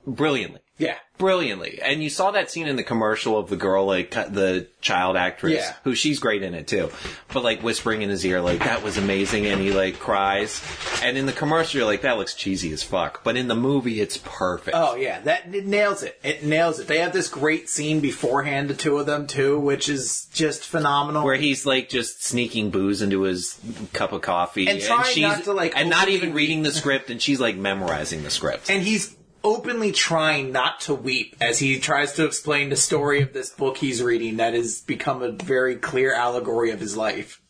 brilliantly. 0.06 0.60
yeah. 0.78 0.96
brilliantly. 1.18 1.78
And 1.82 2.02
you 2.02 2.08
saw 2.08 2.30
that 2.30 2.50
scene 2.50 2.66
in 2.66 2.76
the 2.76 2.82
commercial 2.82 3.36
of 3.36 3.50
the 3.50 3.56
girl, 3.56 3.84
like 3.84 4.16
uh, 4.16 4.28
the 4.28 4.66
child 4.80 5.16
actress, 5.18 5.52
Yeah. 5.52 5.74
who 5.84 5.94
she's 5.94 6.18
great 6.18 6.42
in 6.42 6.54
it 6.54 6.66
too, 6.66 6.90
but 7.34 7.44
like 7.44 7.62
whispering 7.62 8.00
in 8.00 8.08
his 8.08 8.24
ear, 8.24 8.40
like 8.40 8.60
that 8.60 8.82
was 8.82 8.96
amazing, 8.96 9.44
and 9.46 9.60
he 9.60 9.72
like 9.72 9.98
cries. 9.98 10.62
And 11.02 11.18
in 11.18 11.26
the 11.26 11.32
commercial, 11.34 11.76
you're 11.78 11.86
like, 11.86 12.00
that 12.02 12.16
looks 12.16 12.32
cheesy 12.34 12.72
as 12.72 12.82
fuck, 12.82 13.22
but 13.22 13.36
in 13.36 13.48
the 13.48 13.54
movie, 13.54 14.00
it's 14.00 14.16
perfect. 14.16 14.74
Oh 14.74 14.94
yeah, 14.94 15.20
that 15.20 15.54
it 15.54 15.66
nails 15.66 16.02
it. 16.02 16.18
It 16.24 16.44
nails 16.44 16.80
it. 16.80 16.86
They 16.86 16.98
have 17.00 17.12
this 17.12 17.28
great 17.28 17.68
scene 17.68 18.00
beforehand, 18.00 18.70
the 18.70 18.74
two 18.74 18.96
of 18.96 19.04
them 19.04 19.26
too, 19.26 19.60
which 19.60 19.90
is 19.90 20.26
just 20.32 20.64
phenomenal. 20.64 21.22
Where 21.26 21.36
he's 21.36 21.66
like 21.66 21.90
just 21.90 22.24
sneaking 22.24 22.70
booze 22.70 23.02
into 23.02 23.22
his 23.22 23.60
cup 23.92 24.12
of 24.12 24.22
coffee 24.22 24.66
And 24.66 24.80
trying 24.80 25.20
not 25.20 25.44
to, 25.44 25.52
like, 25.52 25.76
and 25.76 25.90
not 25.90 26.08
even 26.08 26.32
reading 26.32 26.62
the 26.62 26.72
script, 26.72 27.10
and 27.10 27.20
she's 27.20 27.40
like 27.40 27.56
memorizing 27.56 28.22
the 28.22 28.30
script. 28.30 28.70
and 28.70 28.82
he's 28.82 29.14
openly 29.42 29.92
trying 29.92 30.52
not 30.52 30.80
to 30.80 30.94
weep 30.94 31.34
as 31.40 31.58
he 31.58 31.78
tries 31.78 32.12
to 32.14 32.24
explain 32.24 32.68
the 32.68 32.76
story 32.76 33.22
of 33.22 33.32
this 33.32 33.50
book 33.50 33.78
he's 33.78 34.02
reading 34.02 34.36
that 34.36 34.54
has 34.54 34.80
become 34.82 35.22
a 35.22 35.30
very 35.32 35.76
clear 35.76 36.14
allegory 36.14 36.70
of 36.70 36.80
his 36.80 36.96
life. 36.96 37.40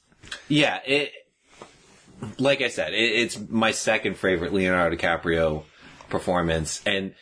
Yeah, 0.48 0.78
it. 0.86 1.12
Like 2.38 2.60
I 2.60 2.68
said, 2.68 2.92
it, 2.92 2.96
it's 2.98 3.38
my 3.48 3.70
second 3.70 4.16
favorite 4.16 4.52
Leonardo 4.52 4.94
DiCaprio 4.96 5.64
performance, 6.10 6.82
and 6.84 7.14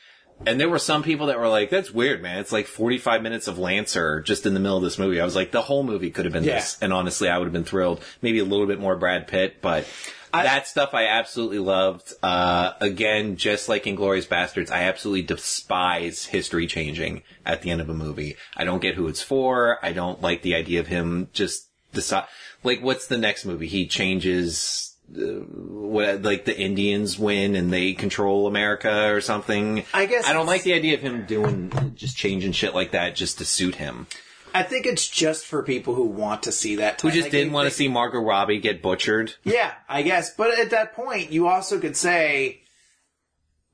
and 0.47 0.61
there 0.61 0.69
were 0.69 0.79
some 0.79 1.03
people 1.03 1.29
that 1.29 1.39
were 1.39 1.49
like, 1.49 1.71
"That's 1.71 1.91
weird, 1.93 2.21
man. 2.21 2.39
It's 2.39 2.53
like 2.53 2.66
forty 2.66 2.99
five 2.99 3.23
minutes 3.23 3.47
of 3.49 3.59
Lancer 3.59 4.21
just 4.23 4.45
in 4.45 4.55
the 4.55 4.61
middle 4.61 4.77
of 4.77 4.83
this 4.83 4.99
movie." 4.99 5.21
I 5.21 5.25
was 5.25 5.37
like, 5.37 5.53
the 5.53 5.62
whole 5.62 5.85
movie 5.85 6.11
could 6.11 6.25
have 6.25 6.33
been 6.33 6.45
Yeah. 6.45 6.57
this, 6.57 6.77
and 6.83 6.93
honestly, 6.93 7.29
I 7.29 7.39
would 7.39 7.45
have 7.45 7.53
been 7.53 7.64
thrilled. 7.64 8.03
Maybe 8.23 8.41
a 8.41 8.45
little 8.45 8.66
bit 8.66 8.81
more 8.81 8.97
Brad 8.97 9.27
Pitt, 9.29 9.62
but. 9.62 9.87
That 10.33 10.66
stuff 10.66 10.95
I 10.95 11.07
absolutely 11.07 11.59
loved. 11.59 12.12
Uh, 12.22 12.72
again, 12.81 13.37
just 13.37 13.68
like 13.68 13.85
Inglourious 13.85 14.26
Basterds, 14.26 14.70
I 14.70 14.83
absolutely 14.85 15.22
despise 15.22 16.26
history 16.26 16.66
changing 16.66 17.22
at 17.45 17.62
the 17.62 17.70
end 17.70 17.81
of 17.81 17.89
a 17.89 17.95
movie. 17.95 18.37
I 18.57 18.64
don't 18.64 18.83
get 18.83 18.95
who 18.95 19.09
it's 19.09 19.22
for. 19.22 19.79
I 19.83 19.93
don't 19.93 20.20
like 20.20 20.43
the 20.43 20.55
idea 20.55 20.81
of 20.81 20.87
him 20.87 21.29
just 21.33 21.68
decide, 21.93 22.26
like, 22.62 22.83
what's 22.83 23.07
the 23.07 23.18
next 23.18 23.45
movie? 23.45 23.66
He 23.66 23.87
changes 23.87 24.97
uh, 25.16 25.20
what 25.20 26.22
like 26.22 26.45
the 26.45 26.59
Indians 26.59 27.18
win 27.18 27.57
and 27.57 27.72
they 27.72 27.95
control 27.95 28.47
America 28.47 29.11
or 29.11 29.22
something. 29.22 29.85
I 29.95 30.05
guess 30.07 30.26
I 30.26 30.35
don't 30.35 30.47
like 30.47 30.64
the 30.64 30.74
idea 30.74 30.95
of 30.95 31.01
him 31.01 31.24
doing 31.24 31.95
just 31.97 32.16
changing 32.16 32.53
shit 32.53 32.74
like 32.74 32.91
that 32.91 33.16
just 33.16 33.39
to 33.39 33.47
suit 33.47 33.76
him. 33.76 34.07
I 34.55 34.63
think 34.63 34.87
it's 34.87 35.07
just 35.09 35.47
for 35.47 35.63
people 35.63 35.95
who 35.95 36.05
want 36.05 36.43
to 36.45 36.53
see 36.53 36.77
that. 36.77 37.01
Who 37.01 37.11
just 37.11 37.23
like, 37.23 37.33
didn't 37.33 37.53
want 37.53 37.69
to 37.69 37.75
see 37.75 37.89
Margot 37.89 38.21
Robbie 38.21 38.59
get 38.61 38.83
butchered. 38.83 39.35
Yeah, 39.45 39.73
I 39.89 40.03
guess. 40.03 40.35
But 40.35 40.59
at 40.59 40.71
that 40.71 40.95
point, 40.95 41.31
you 41.33 41.49
also 41.49 41.79
could 41.81 41.97
say, 41.97 42.61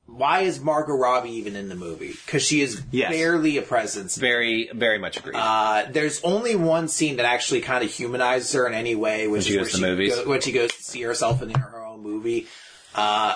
why 0.07 0.41
is 0.41 0.59
Margot 0.61 0.93
Robbie 0.95 1.31
even 1.31 1.55
in 1.55 1.67
the 1.67 1.75
movie? 1.75 2.11
Because 2.25 2.43
she 2.43 2.61
is 2.61 2.81
Yes. 2.91 3.11
barely 3.11 3.57
a 3.57 3.61
presence. 3.63 4.15
Very, 4.17 4.69
very 4.73 4.99
much 4.99 5.17
agreed. 5.17 5.35
Uh, 5.35 5.85
there's 5.89 6.21
only 6.23 6.55
one 6.55 6.87
scene 6.87 7.17
that 7.17 7.25
actually 7.25 7.61
kind 7.61 7.83
of 7.83 7.89
humanizes 7.91 8.53
her 8.53 8.67
in 8.67 8.73
any 8.73 8.93
way, 8.95 9.27
which 9.27 9.45
she 9.45 9.57
is 9.57 9.71
goes 9.71 9.81
where 9.81 9.91
movies? 9.91 10.15
go- 10.15 10.29
when 10.29 10.41
she 10.41 10.51
goes 10.51 10.71
to 10.71 10.83
see 10.83 11.01
herself 11.01 11.41
in 11.41 11.49
her 11.51 11.83
own 11.83 12.01
movie. 12.03 12.47
Uh, 12.93 13.35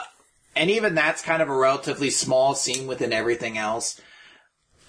and 0.56 0.70
even 0.70 0.94
that's 0.94 1.22
kind 1.22 1.42
of 1.42 1.50
a 1.50 1.56
relatively 1.56 2.10
small 2.12 2.54
scene 2.54 2.86
within 2.88 3.14
everything 3.14 3.58
else. 3.58 4.00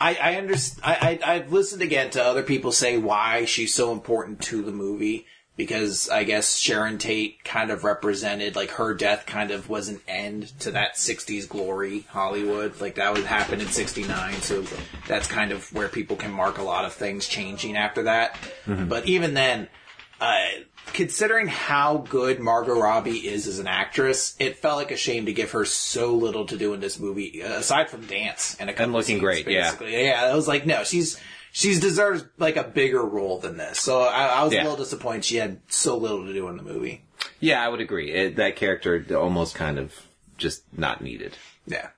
I, 0.01 0.15
I 0.21 0.35
understand. 0.37 0.83
I, 0.85 1.21
I, 1.23 1.35
I've 1.35 1.53
listened 1.53 1.83
again 1.83 2.11
to 2.11 2.25
other 2.25 2.43
people 2.43 2.73
say 2.73 2.97
why 2.97 3.45
she's 3.45 3.75
so 3.75 3.93
important 3.93 4.41
to 4.43 4.63
the 4.63 4.73
movie 4.73 5.27
because 5.57 6.09
I 6.09 6.25
guess 6.25 6.57
Sharon 6.57 6.97
Tate 6.97 7.45
kind 7.45 7.71
of 7.71 7.85
represented 7.85 8.57
like 8.57 8.71
her 8.73 8.95
death 8.95 9.27
kind 9.27 9.51
of 9.51 9.69
was 9.69 9.91
an 9.91 10.01
end 10.09 10.59
to 10.61 10.71
that 10.71 10.95
'60s 10.95 11.47
glory 11.47 12.07
Hollywood. 12.09 12.81
Like 12.81 12.95
that 12.95 13.13
would 13.13 13.25
happen 13.25 13.61
in 13.61 13.69
'69, 13.69 14.35
so 14.41 14.65
that's 15.07 15.29
kind 15.29 15.53
of 15.53 15.71
where 15.75 15.89
people 15.89 16.17
can 16.17 16.33
mark 16.33 16.57
a 16.57 16.63
lot 16.63 16.87
of 16.87 16.95
things 16.95 17.29
changing 17.29 17.77
after 17.77 18.05
that. 18.05 18.39
But 18.89 19.07
even 19.07 19.35
then, 19.35 19.69
uh, 20.19 20.39
considering 20.93 21.47
how 21.49 21.99
good 22.09 22.41
Margot 22.41 22.79
Robbie 22.79 23.27
is 23.29 23.47
as 23.47 23.59
an 23.59 23.67
actress, 23.67 24.35
it 24.39 24.59
felt 24.59 24.77
like 24.77 24.91
a 24.91 24.97
shame 24.97 25.27
to 25.27 25.33
give 25.33 25.51
her 25.53 25.65
so 25.65 26.15
little 26.15 26.47
to 26.47 26.57
do 26.57 26.73
in 26.75 26.81
this 26.81 26.99
movie, 26.99 27.43
uh, 27.43 27.59
aside 27.59 27.91
from 27.91 28.07
dance 28.07 28.57
and 28.61 28.69
a 28.71 28.73
couple 28.73 28.85
And 28.85 28.93
looking 28.95 29.05
scenes, 29.07 29.21
great, 29.21 29.49
yeah. 29.49 29.63
basically. 29.71 30.05
yeah. 30.05 30.25
I 30.31 30.35
was 30.35 30.47
like, 30.49 30.67
no, 30.67 30.85
she's 30.85 31.19
she's 31.53 31.81
deserves 31.81 32.25
like 32.39 32.57
a 32.57 32.65
bigger 32.65 33.03
role 33.03 33.39
than 33.39 33.57
this. 33.57 33.81
So 33.81 34.01
I, 34.03 34.27
I 34.27 34.45
was 34.45 34.53
Yeah. 34.53 34.63
a 34.63 34.65
little 34.65 34.79
disappointed 34.79 35.25
she 35.25 35.37
had 35.37 35.61
so 35.69 35.97
little 35.97 36.25
to 36.27 36.33
do 36.33 36.49
in 36.49 36.57
the 36.57 36.63
movie. 36.63 37.05
yeah, 37.41 37.65
I 37.65 37.69
would 37.69 37.81
agree. 37.81 38.13
It, 38.13 38.37
that 38.37 38.57
character 38.57 39.05
almost 39.17 39.55
kind 39.55 39.79
of 39.79 39.95
just 40.39 40.63
not 40.77 41.01
needed. 41.03 41.37
Yeah. 41.67 41.89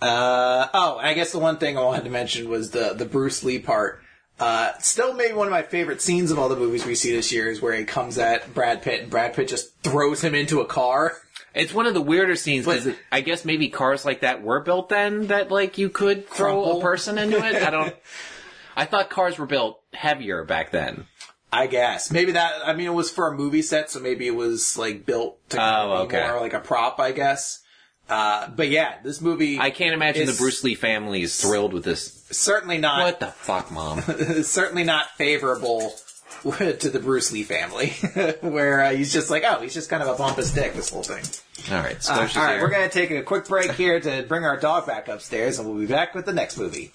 Uh, 0.00 0.66
oh, 0.74 0.98
I 0.98 1.14
guess 1.14 1.30
the 1.32 1.38
one 1.38 1.58
thing 1.58 1.78
I 1.78 1.82
wanted 1.82 2.04
to 2.04 2.10
mention 2.10 2.48
was 2.48 2.70
the 2.72 2.92
the 2.94 3.04
Bruce 3.04 3.44
Lee 3.44 3.60
part. 3.60 4.01
Uh, 4.42 4.72
still 4.80 5.14
maybe 5.14 5.34
one 5.34 5.46
of 5.46 5.52
my 5.52 5.62
favorite 5.62 6.00
scenes 6.02 6.30
of 6.32 6.38
all 6.38 6.48
the 6.48 6.56
movies 6.56 6.84
we 6.84 6.94
see 6.96 7.12
this 7.12 7.30
year 7.30 7.48
is 7.48 7.60
where 7.60 7.74
he 7.74 7.84
comes 7.84 8.18
at 8.18 8.52
Brad 8.52 8.82
Pitt 8.82 9.02
and 9.02 9.10
Brad 9.10 9.34
Pitt 9.34 9.46
just 9.48 9.72
throws 9.82 10.20
him 10.22 10.34
into 10.34 10.60
a 10.60 10.66
car. 10.66 11.12
It's 11.54 11.72
one 11.72 11.86
of 11.86 11.94
the 11.94 12.00
weirder 12.00 12.34
scenes 12.34 12.64
because 12.66 12.88
I 13.12 13.20
guess 13.20 13.44
maybe 13.44 13.68
cars 13.68 14.04
like 14.04 14.22
that 14.22 14.42
were 14.42 14.60
built 14.60 14.88
then 14.88 15.28
that 15.28 15.50
like 15.50 15.78
you 15.78 15.90
could 15.90 16.28
throw 16.28 16.62
Crumple. 16.62 16.78
a 16.78 16.82
person 16.82 17.18
into 17.18 17.36
it. 17.36 17.62
I 17.62 17.70
don't. 17.70 17.94
I 18.76 18.84
thought 18.86 19.10
cars 19.10 19.38
were 19.38 19.46
built 19.46 19.80
heavier 19.92 20.44
back 20.44 20.72
then. 20.72 21.06
I 21.52 21.66
guess 21.66 22.10
maybe 22.10 22.32
that. 22.32 22.66
I 22.66 22.72
mean, 22.72 22.86
it 22.86 22.94
was 22.94 23.10
for 23.10 23.28
a 23.28 23.36
movie 23.36 23.62
set, 23.62 23.90
so 23.90 24.00
maybe 24.00 24.26
it 24.26 24.34
was 24.34 24.76
like 24.78 25.04
built 25.06 25.38
to 25.50 25.58
Oh, 25.62 25.88
be 26.08 26.16
okay. 26.16 26.26
more 26.26 26.40
like 26.40 26.54
a 26.54 26.60
prop, 26.60 26.98
I 26.98 27.12
guess. 27.12 27.61
Uh, 28.12 28.46
but 28.54 28.68
yeah, 28.68 28.96
this 29.02 29.22
movie. 29.22 29.58
I 29.58 29.70
can't 29.70 29.94
imagine 29.94 30.26
the 30.26 30.34
Bruce 30.34 30.62
Lee 30.62 30.74
family 30.74 31.22
is 31.22 31.40
thrilled 31.40 31.72
with 31.72 31.82
this. 31.82 32.26
certainly 32.30 32.76
not 32.76 33.00
What 33.00 33.20
the 33.20 33.28
fuck, 33.28 33.70
mom? 33.70 34.02
certainly 34.42 34.84
not 34.84 35.08
favorable 35.16 35.94
to 36.42 36.90
the 36.90 36.98
Bruce 36.98 37.32
Lee 37.32 37.42
family, 37.42 37.88
where 38.42 38.82
uh, 38.82 38.90
he's 38.92 39.14
just 39.14 39.30
like, 39.30 39.44
oh, 39.46 39.62
he's 39.62 39.72
just 39.72 39.88
kind 39.88 40.02
of 40.02 40.10
a 40.10 40.14
pompous 40.14 40.52
dick. 40.52 40.74
This 40.74 40.90
whole 40.90 41.02
thing. 41.02 41.24
All 41.74 41.82
right, 41.82 41.96
Uh, 42.10 42.12
all 42.12 42.26
Squishy's 42.26 42.60
we're 42.60 42.68
gonna 42.68 42.90
take 42.90 43.10
a 43.12 43.22
quick 43.22 43.48
break 43.48 43.72
here 43.72 43.98
to 43.98 44.24
bring 44.24 44.44
our 44.44 44.58
dog 44.58 44.86
back 44.86 45.08
upstairs, 45.08 45.58
and 45.58 45.66
we'll 45.66 45.78
be 45.78 45.86
back 45.86 46.14
with 46.14 46.26
the 46.26 46.34
next 46.34 46.58
movie. 46.58 46.92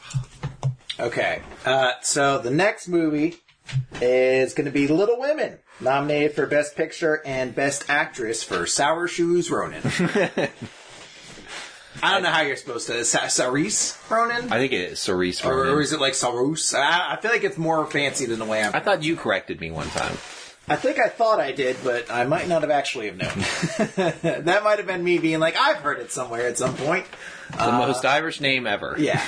Okay, 0.99 1.41
uh, 1.65 1.93
so 2.03 2.38
the 2.38 2.51
next 2.51 2.88
movie 2.88 3.38
is 4.01 4.53
going 4.53 4.65
to 4.65 4.72
be 4.72 4.88
Little 4.88 5.20
Women, 5.20 5.57
nominated 5.80 6.36
for 6.36 6.45
Best 6.45 6.76
Picture 6.76 7.22
and 7.26 7.55
Best 7.55 7.89
Actress 7.89 8.43
for 8.43 8.68
Sour 8.68 9.07
Shoes 9.07 9.49
Ronan. 9.49 9.82
I 12.03 12.13
don't 12.13 12.23
know 12.23 12.29
how 12.29 12.41
you're 12.41 12.55
supposed 12.55 12.87
to. 12.87 13.03
Sa- 13.05 13.27
Saris 13.27 13.97
Ronan? 14.09 14.51
I 14.51 14.57
think 14.57 14.73
it 14.73 14.91
is 14.91 14.99
Cerise 14.99 15.43
or, 15.43 15.67
or 15.67 15.81
is 15.81 15.93
it 15.93 15.99
like 15.99 16.13
Sarus? 16.13 16.73
I, 16.73 17.13
I 17.13 17.15
feel 17.17 17.31
like 17.31 17.43
it's 17.43 17.57
more 17.57 17.85
fancy 17.85 18.25
than 18.25 18.39
the 18.39 18.45
way 18.45 18.63
I'm. 18.63 18.75
I 18.75 18.79
thought 18.79 19.03
you 19.03 19.15
corrected 19.15 19.59
me 19.59 19.71
one 19.71 19.87
time. 19.87 20.17
I 20.69 20.75
think 20.75 20.99
I 20.99 21.07
thought 21.07 21.39
I 21.39 21.53
did, 21.53 21.77
but 21.83 22.11
I 22.11 22.25
might 22.25 22.49
not 22.49 22.61
have 22.61 22.71
actually 22.71 23.05
have 23.05 23.15
known. 23.15 24.13
that 24.43 24.61
might 24.65 24.79
have 24.79 24.87
been 24.87 25.01
me 25.01 25.17
being 25.17 25.39
like, 25.39 25.55
I've 25.57 25.77
heard 25.77 25.99
it 25.99 26.11
somewhere 26.11 26.45
at 26.47 26.57
some 26.57 26.75
point. 26.75 27.05
The 27.51 27.71
most 27.71 28.03
Irish 28.03 28.41
name 28.41 28.67
ever. 28.67 28.95
Yeah. 28.99 29.23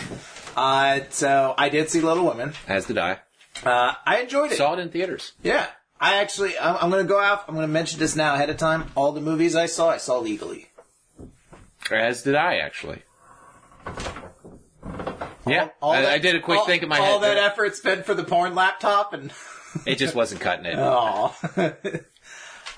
Uh, 0.57 1.01
so 1.11 1.53
I 1.57 1.69
did 1.69 1.89
see 1.89 2.01
Little 2.01 2.25
Women. 2.25 2.53
As 2.67 2.85
did 2.85 2.97
I. 2.97 3.19
Uh, 3.63 3.93
I 4.05 4.19
enjoyed 4.19 4.51
it. 4.51 4.57
Saw 4.57 4.73
it 4.73 4.79
in 4.79 4.89
theaters. 4.89 5.31
Yeah. 5.41 5.65
I 6.01 6.15
actually, 6.15 6.57
I'm, 6.57 6.75
I'm 6.81 6.89
going 6.89 7.03
to 7.05 7.09
go 7.09 7.19
out. 7.19 7.45
I'm 7.47 7.55
going 7.55 7.67
to 7.67 7.71
mention 7.71 7.99
this 7.99 8.15
now 8.15 8.35
ahead 8.35 8.49
of 8.49 8.57
time. 8.57 8.91
All 8.95 9.11
the 9.13 9.21
movies 9.21 9.55
I 9.55 9.65
saw, 9.65 9.89
I 9.89 9.97
saw 9.97 10.19
legally. 10.19 10.68
As 11.97 12.23
did 12.23 12.35
I, 12.35 12.57
actually. 12.57 13.03
Yeah, 15.47 15.69
All 15.81 15.93
I, 15.93 16.01
that- 16.01 16.11
I 16.11 16.17
did 16.19 16.35
a 16.35 16.39
quick 16.41 16.59
all, 16.59 16.65
think 16.65 16.83
in 16.83 16.89
my 16.89 16.99
All 16.99 17.19
head. 17.19 17.37
that 17.37 17.37
effort 17.37 17.75
spent 17.75 18.05
for 18.05 18.13
the 18.13 18.23
porn 18.23 18.55
laptop 18.55 19.13
and. 19.13 19.31
it 19.85 19.95
just 19.97 20.15
wasn't 20.15 20.41
cutting 20.41 20.65
it. 20.65 20.77
Oh. 20.79 21.35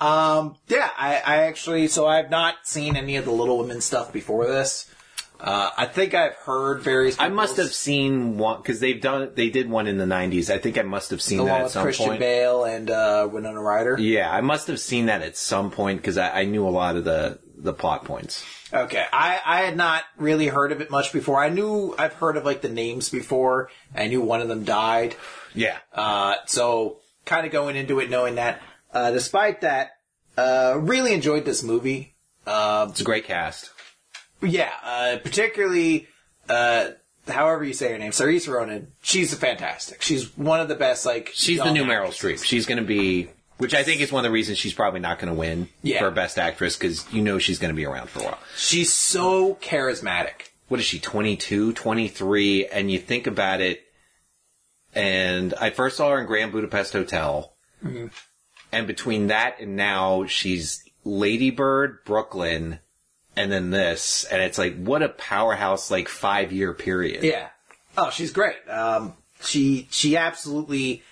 um, 0.00 0.56
yeah, 0.68 0.90
I, 0.96 1.16
I 1.16 1.36
actually, 1.44 1.88
so 1.88 2.06
I've 2.06 2.30
not 2.30 2.66
seen 2.66 2.96
any 2.96 3.16
of 3.16 3.24
the 3.24 3.30
Little 3.30 3.58
Women 3.58 3.80
stuff 3.80 4.12
before 4.12 4.46
this. 4.46 4.88
Uh, 5.42 5.70
I 5.76 5.86
think 5.86 6.14
I've 6.14 6.36
heard 6.36 6.82
various. 6.82 7.18
I 7.18 7.28
must 7.28 7.56
have 7.56 7.72
seen 7.74 8.38
one 8.38 8.58
because 8.58 8.78
they've 8.78 9.00
done 9.00 9.32
they 9.34 9.50
did 9.50 9.68
one 9.68 9.88
in 9.88 9.98
the 9.98 10.04
'90s. 10.04 10.50
I 10.50 10.58
think 10.58 10.78
I 10.78 10.82
must 10.82 11.10
have 11.10 11.20
seen 11.20 11.38
the 11.38 11.46
that 11.46 11.52
one 11.52 11.62
at 11.62 11.70
some 11.72 11.82
Christian 11.82 12.06
point. 12.06 12.20
Bale 12.20 12.64
and 12.64 12.88
uh, 12.88 13.28
Winona 13.30 13.60
Ryder. 13.60 13.96
Yeah, 13.98 14.30
I 14.30 14.40
must 14.40 14.68
have 14.68 14.78
seen 14.78 15.06
that 15.06 15.20
at 15.22 15.36
some 15.36 15.72
point 15.72 16.00
because 16.00 16.16
I, 16.16 16.42
I 16.42 16.44
knew 16.44 16.64
a 16.64 16.70
lot 16.70 16.94
of 16.94 17.02
the 17.02 17.40
the 17.56 17.72
plot 17.72 18.04
points. 18.04 18.44
Okay, 18.72 19.04
I, 19.12 19.40
I 19.44 19.60
had 19.62 19.76
not 19.76 20.02
really 20.16 20.46
heard 20.48 20.72
of 20.72 20.80
it 20.80 20.90
much 20.90 21.12
before. 21.12 21.42
I 21.42 21.48
knew 21.50 21.94
I've 21.98 22.14
heard 22.14 22.36
of 22.36 22.44
like 22.44 22.62
the 22.62 22.68
names 22.70 23.08
before. 23.10 23.68
I 23.94 24.06
knew 24.06 24.20
one 24.22 24.40
of 24.40 24.48
them 24.48 24.64
died. 24.64 25.14
Yeah, 25.54 25.76
Uh, 25.92 26.36
so 26.46 26.98
kind 27.26 27.44
of 27.46 27.52
going 27.52 27.76
into 27.76 28.00
it 28.00 28.08
knowing 28.08 28.36
that. 28.36 28.60
Uh, 28.92 29.10
despite 29.10 29.60
that, 29.60 29.90
uh, 30.38 30.74
really 30.78 31.12
enjoyed 31.12 31.44
this 31.44 31.62
movie. 31.62 32.14
Uh, 32.46 32.86
it's 32.90 33.00
a 33.00 33.04
great 33.04 33.24
cast. 33.26 33.70
yeah, 34.40 34.70
uh, 34.82 35.18
particularly, 35.22 36.08
uh, 36.48 36.88
however 37.28 37.64
you 37.64 37.74
say 37.74 37.92
her 37.92 37.98
name, 37.98 38.10
Saoirse 38.12 38.48
Ronan. 38.48 38.92
She's 39.02 39.32
fantastic. 39.34 40.00
She's 40.02 40.36
one 40.36 40.60
of 40.60 40.68
the 40.68 40.74
best. 40.74 41.04
Like 41.06 41.30
She's 41.34 41.58
the 41.58 41.70
new 41.72 41.84
Meryl 41.84 42.08
actresses. 42.08 42.40
Streep. 42.42 42.44
She's 42.46 42.66
going 42.66 42.78
to 42.78 42.84
be, 42.84 43.28
which 43.62 43.74
I 43.74 43.84
think 43.84 44.00
is 44.00 44.10
one 44.10 44.24
of 44.24 44.28
the 44.28 44.32
reasons 44.32 44.58
she's 44.58 44.74
probably 44.74 44.98
not 45.00 45.18
going 45.20 45.32
to 45.32 45.38
win 45.38 45.68
Yeah. 45.82 46.00
for 46.00 46.10
Best 46.10 46.36
Actress 46.36 46.76
because 46.76 47.10
you 47.12 47.22
know 47.22 47.38
she's 47.38 47.58
going 47.60 47.70
to 47.72 47.76
be 47.76 47.86
around 47.86 48.08
for 48.10 48.18
a 48.18 48.24
while. 48.24 48.38
She's 48.56 48.92
so 48.92 49.54
charismatic. 49.54 50.50
What 50.66 50.80
is 50.80 50.86
she, 50.86 50.98
22, 50.98 51.72
23? 51.72 52.66
And 52.66 52.90
you 52.90 52.98
think 52.98 53.26
about 53.26 53.60
it, 53.60 53.84
and 54.94 55.54
I 55.54 55.70
first 55.70 55.96
saw 55.96 56.10
her 56.10 56.20
in 56.20 56.26
Grand 56.26 56.50
Budapest 56.50 56.92
Hotel. 56.92 57.54
Mm-hmm. 57.84 58.06
And 58.72 58.86
between 58.86 59.28
that 59.28 59.60
and 59.60 59.76
now, 59.76 60.26
she's 60.26 60.82
Lady 61.04 61.50
Bird, 61.50 61.98
Brooklyn, 62.04 62.80
and 63.36 63.52
then 63.52 63.70
this. 63.70 64.24
And 64.24 64.42
it's 64.42 64.58
like, 64.58 64.76
what 64.82 65.02
a 65.02 65.08
powerhouse, 65.10 65.90
like, 65.90 66.08
five 66.08 66.52
year 66.52 66.72
period. 66.72 67.22
Yeah. 67.22 67.48
Oh, 67.96 68.10
she's 68.10 68.32
great. 68.32 68.56
Um, 68.68 69.14
she 69.42 69.88
she 69.90 70.16
absolutely 70.16 71.02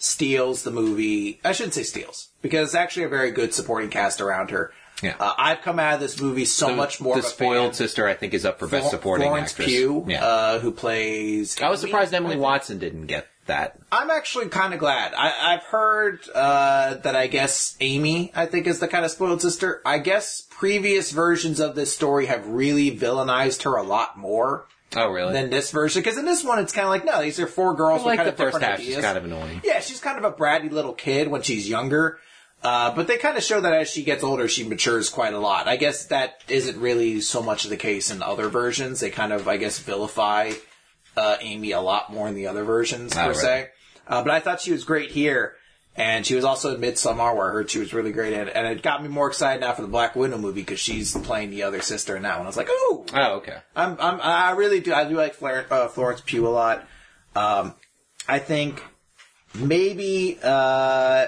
steals 0.00 0.64
the 0.64 0.70
movie. 0.72 1.38
I 1.44 1.52
shouldn't 1.52 1.74
say 1.74 1.84
steals 1.84 2.28
because 2.42 2.70
it's 2.70 2.74
actually 2.74 3.04
a 3.04 3.08
very 3.08 3.30
good 3.30 3.54
supporting 3.54 3.90
cast 3.90 4.20
around 4.20 4.50
her. 4.50 4.72
Yeah. 5.02 5.14
Uh, 5.18 5.32
I've 5.38 5.62
come 5.62 5.78
out 5.78 5.94
of 5.94 6.00
this 6.00 6.20
movie 6.20 6.44
so 6.44 6.74
much 6.74 7.00
more 7.00 7.14
The 7.14 7.20
of 7.20 7.26
a 7.26 7.28
spoiled 7.28 7.74
sister, 7.74 8.06
I 8.06 8.14
think, 8.14 8.34
is 8.34 8.44
up 8.44 8.58
for 8.58 8.66
Best 8.66 8.90
Supporting 8.90 9.28
Florence 9.28 9.52
Actress. 9.52 9.68
Pugh, 9.68 10.04
Yeah. 10.08 10.24
uh, 10.24 10.58
who 10.58 10.72
plays. 10.72 11.60
I 11.62 11.70
was 11.70 11.80
surprised 11.80 12.12
Emily. 12.12 12.36
Watson 12.36 12.78
didn't 12.78 13.06
get 13.06 13.26
that. 13.46 13.78
I'm 13.90 14.10
actually 14.10 14.48
kind 14.48 14.74
of 14.74 14.80
glad. 14.80 15.14
I, 15.14 15.54
I've 15.54 15.62
heard 15.64 16.20
uh, 16.34 16.94
that 16.96 17.16
I 17.16 17.28
guess 17.28 17.76
Amy, 17.80 18.30
I 18.34 18.44
think, 18.46 18.66
is 18.66 18.78
the 18.78 18.88
kind 18.88 19.04
of 19.04 19.10
spoiled 19.10 19.40
sister. 19.40 19.80
I 19.86 19.98
guess 19.98 20.46
previous 20.50 21.12
versions 21.12 21.60
of 21.60 21.74
this 21.74 21.94
story 21.94 22.26
have 22.26 22.46
really 22.46 22.94
villainized 22.96 23.62
her 23.62 23.76
a 23.76 23.82
lot 23.82 24.18
more 24.18 24.66
Oh, 24.96 25.08
really? 25.10 25.32
than 25.32 25.50
this 25.50 25.70
version. 25.70 26.02
Because 26.02 26.18
in 26.18 26.24
this 26.24 26.42
one, 26.42 26.58
it's 26.58 26.72
kind 26.72 26.84
of 26.84 26.90
like, 26.90 27.04
no, 27.04 27.22
these 27.22 27.38
are 27.38 27.46
four 27.46 27.74
girls 27.74 28.02
I 28.02 28.06
with 28.06 28.16
kind 28.16 28.26
the 28.26 28.32
of 28.32 28.36
first 28.38 28.54
different 28.54 28.64
half. 28.64 28.80
ideas. 28.80 28.94
She's 28.96 29.04
kind 29.04 29.18
of 29.18 29.24
annoying. 29.24 29.60
Yeah, 29.64 29.80
she's 29.80 30.00
kind 30.00 30.18
of 30.18 30.24
a 30.24 30.32
bratty 30.32 30.70
little 30.70 30.92
kid 30.94 31.28
when 31.28 31.42
she's 31.42 31.68
younger. 31.68 32.18
Uh, 32.62 32.94
but 32.94 33.06
they 33.06 33.16
kind 33.16 33.38
of 33.38 33.42
show 33.42 33.60
that 33.60 33.72
as 33.72 33.88
she 33.88 34.02
gets 34.02 34.22
older, 34.22 34.46
she 34.48 34.64
matures 34.68 35.08
quite 35.08 35.32
a 35.32 35.38
lot. 35.38 35.66
I 35.66 35.76
guess 35.76 36.06
that 36.06 36.42
isn't 36.48 36.78
really 36.78 37.20
so 37.22 37.42
much 37.42 37.64
the 37.64 37.76
case 37.76 38.10
in 38.10 38.22
other 38.22 38.48
versions. 38.48 39.00
They 39.00 39.08
kind 39.10 39.32
of, 39.32 39.48
I 39.48 39.56
guess, 39.56 39.78
vilify 39.78 40.52
uh, 41.16 41.36
Amy 41.40 41.70
a 41.72 41.80
lot 41.80 42.12
more 42.12 42.28
in 42.28 42.34
the 42.34 42.48
other 42.48 42.64
versions, 42.64 43.14
per 43.14 43.30
Oh, 43.30 43.32
se. 43.32 43.68
Uh, 44.06 44.22
but 44.22 44.32
I 44.32 44.40
thought 44.40 44.60
she 44.60 44.72
was 44.72 44.84
great 44.84 45.10
here. 45.10 45.54
And 45.96 46.24
she 46.24 46.34
was 46.34 46.44
also 46.44 46.74
in 46.74 46.80
Midsommar, 46.80 47.34
where 47.36 47.50
I 47.50 47.52
heard 47.52 47.70
she 47.70 47.80
was 47.80 47.92
really 47.92 48.12
great 48.12 48.32
in 48.32 48.48
it. 48.48 48.52
And 48.54 48.66
it 48.66 48.80
got 48.82 49.02
me 49.02 49.08
more 49.08 49.26
excited 49.28 49.60
now 49.60 49.72
for 49.74 49.82
the 49.82 49.88
Black 49.88 50.14
Widow 50.16 50.38
movie 50.38 50.60
because 50.62 50.78
she's 50.78 51.16
playing 51.16 51.50
the 51.50 51.64
other 51.64 51.82
sister 51.82 52.16
in 52.16 52.22
that 52.22 52.36
one. 52.38 52.46
I 52.46 52.48
was 52.48 52.56
like, 52.56 52.70
ooh, 52.70 53.04
Oh, 53.12 53.32
okay. 53.38 53.58
I'm, 53.74 53.96
I'm, 54.00 54.20
I 54.22 54.52
really 54.52 54.80
do. 54.80 54.94
I 54.94 55.06
do 55.08 55.16
like 55.16 55.34
Flor- 55.34 55.66
uh, 55.70 55.88
Florence 55.88 56.22
Pugh 56.24 56.46
a 56.46 56.48
lot. 56.48 56.86
Um, 57.34 57.74
I 58.28 58.38
think 58.38 58.82
maybe 59.54 60.38
uh, 60.42 61.26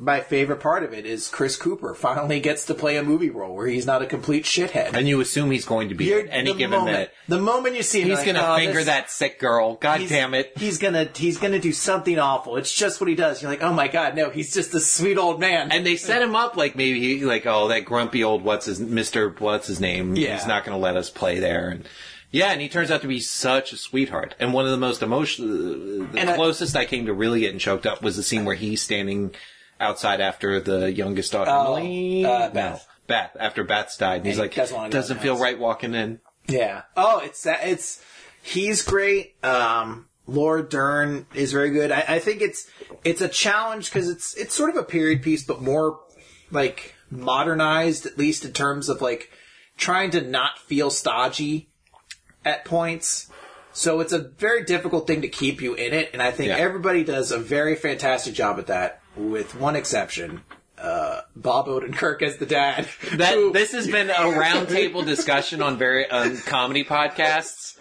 my 0.00 0.20
favorite 0.20 0.60
part 0.60 0.82
of 0.82 0.94
it 0.94 1.04
is 1.04 1.28
Chris 1.28 1.56
Cooper 1.56 1.94
finally 1.94 2.40
gets 2.40 2.64
to 2.66 2.74
play 2.74 2.96
a 2.96 3.02
movie 3.02 3.28
role 3.28 3.54
where 3.54 3.66
he's 3.66 3.84
not 3.84 4.00
a 4.00 4.06
complete 4.06 4.44
shithead. 4.44 4.94
And 4.94 5.06
you 5.06 5.20
assume 5.20 5.50
he's 5.50 5.66
going 5.66 5.90
to 5.90 5.94
be 5.94 6.06
You're- 6.06 6.22
at 6.22 6.28
any 6.30 6.54
given 6.54 6.70
moment, 6.78 6.86
minute. 6.94 7.14
The 7.28 7.38
moment 7.38 7.76
you 7.76 7.82
see 7.82 8.00
him, 8.00 8.08
He's 8.08 8.24
you're 8.24 8.34
gonna 8.34 8.54
oh, 8.54 8.56
finger 8.56 8.74
this- 8.78 8.86
that 8.86 9.10
sick 9.10 9.38
girl. 9.38 9.74
God 9.76 10.00
damn 10.08 10.32
it. 10.34 10.52
He's 10.56 10.78
gonna 10.78 11.08
he's 11.14 11.36
gonna 11.38 11.58
do 11.58 11.72
something 11.72 12.18
awful. 12.18 12.56
It's 12.56 12.72
just 12.74 13.00
what 13.00 13.08
he 13.08 13.14
does. 13.14 13.42
You're 13.42 13.50
like, 13.50 13.62
oh 13.62 13.72
my 13.74 13.88
god, 13.88 14.16
no, 14.16 14.30
he's 14.30 14.54
just 14.54 14.74
a 14.74 14.80
sweet 14.80 15.18
old 15.18 15.38
man. 15.38 15.70
And 15.70 15.84
they 15.84 15.96
set 15.96 16.22
him 16.22 16.34
up 16.34 16.56
like 16.56 16.74
maybe 16.76 16.98
he, 17.18 17.24
like 17.24 17.46
oh 17.46 17.68
that 17.68 17.84
grumpy 17.84 18.24
old 18.24 18.42
what's 18.42 18.64
his 18.66 18.80
Mister 18.80 19.28
what's 19.38 19.66
his 19.66 19.80
name 19.80 20.16
Yeah. 20.16 20.34
he's 20.36 20.46
not 20.46 20.64
going 20.64 20.76
to 20.76 20.82
let 20.82 20.96
us 20.96 21.10
play 21.10 21.38
there 21.40 21.68
and 21.68 21.86
yeah 22.32 22.52
and 22.52 22.60
he 22.60 22.68
turns 22.68 22.90
out 22.90 23.02
to 23.02 23.08
be 23.08 23.20
such 23.20 23.72
a 23.72 23.76
sweetheart 23.76 24.34
and 24.40 24.52
one 24.54 24.64
of 24.64 24.70
the 24.70 24.76
most 24.76 25.02
emotional 25.02 26.02
uh, 26.02 26.06
the 26.12 26.18
And 26.18 26.30
I- 26.30 26.36
closest 26.36 26.74
I 26.76 26.84
came 26.86 27.06
to 27.06 27.12
really 27.12 27.40
getting 27.40 27.58
choked 27.58 27.86
up 27.86 28.02
was 28.02 28.16
the 28.16 28.22
scene 28.22 28.44
where 28.44 28.54
he's 28.56 28.80
standing 28.82 29.32
outside 29.80 30.20
after 30.20 30.60
the 30.60 30.92
youngest 30.92 31.32
daughter 31.32 31.50
Oh, 31.50 31.74
Emily 31.76 32.24
uh, 32.24 32.48
No, 32.48 32.50
Beth. 32.54 32.86
Beth 33.06 33.36
after 33.40 33.64
Beth's 33.64 33.96
died 33.96 34.18
and 34.18 34.26
he's 34.26 34.36
he 34.36 34.42
like 34.42 34.54
doesn't 34.54 34.76
wanna 34.76 34.90
go 34.90 34.96
in 34.96 35.00
doesn't 35.00 35.18
feel 35.20 35.34
house." 35.34 35.42
right 35.42 35.58
walking 35.58 35.94
in 35.94 36.20
Yeah. 36.46 36.82
Oh, 36.96 37.18
it's 37.20 37.44
it's 37.46 38.04
he's 38.42 38.82
great. 38.82 39.34
Um, 39.44 40.06
Laura 40.26 40.62
Dern 40.62 41.26
is 41.34 41.50
very 41.52 41.70
good. 41.70 41.90
I, 41.90 42.04
I 42.06 42.18
think 42.20 42.40
it's 42.40 42.68
it's 43.04 43.20
a 43.20 43.28
challenge 43.28 43.86
because 43.90 44.08
it's 44.08 44.34
it's 44.34 44.54
sort 44.54 44.70
of 44.70 44.76
a 44.76 44.84
period 44.84 45.22
piece, 45.22 45.42
but 45.44 45.60
more 45.60 45.98
like 46.52 46.94
modernized, 47.10 48.06
at 48.06 48.16
least 48.18 48.44
in 48.44 48.52
terms 48.52 48.88
of 48.88 49.00
like 49.02 49.30
trying 49.76 50.10
to 50.12 50.20
not 50.20 50.58
feel 50.58 50.90
stodgy 50.90 51.70
at 52.44 52.64
points. 52.64 53.28
So 53.72 54.00
it's 54.00 54.12
a 54.12 54.18
very 54.18 54.64
difficult 54.64 55.06
thing 55.06 55.22
to 55.22 55.28
keep 55.28 55.60
you 55.62 55.74
in 55.74 55.92
it, 55.94 56.10
and 56.12 56.20
I 56.22 56.30
think 56.32 56.48
Yeah. 56.48 56.56
everybody 56.58 57.02
does 57.04 57.30
a 57.32 57.38
very 57.38 57.76
fantastic 57.76 58.34
job 58.34 58.58
at 58.58 58.66
that, 58.66 58.99
with 59.16 59.54
one 59.54 59.76
exception. 59.76 60.42
Uh, 60.78 61.20
Bob 61.36 61.66
Odenkirk 61.66 62.22
as 62.22 62.38
the 62.38 62.46
dad. 62.46 62.88
that 63.14 63.34
who- 63.34 63.52
this 63.52 63.72
has 63.72 63.86
been 63.86 64.08
a 64.08 64.14
roundtable 64.14 65.04
discussion 65.04 65.60
on 65.60 65.76
very 65.76 66.10
on 66.10 66.38
comedy 66.38 66.84
podcasts. 66.84 67.76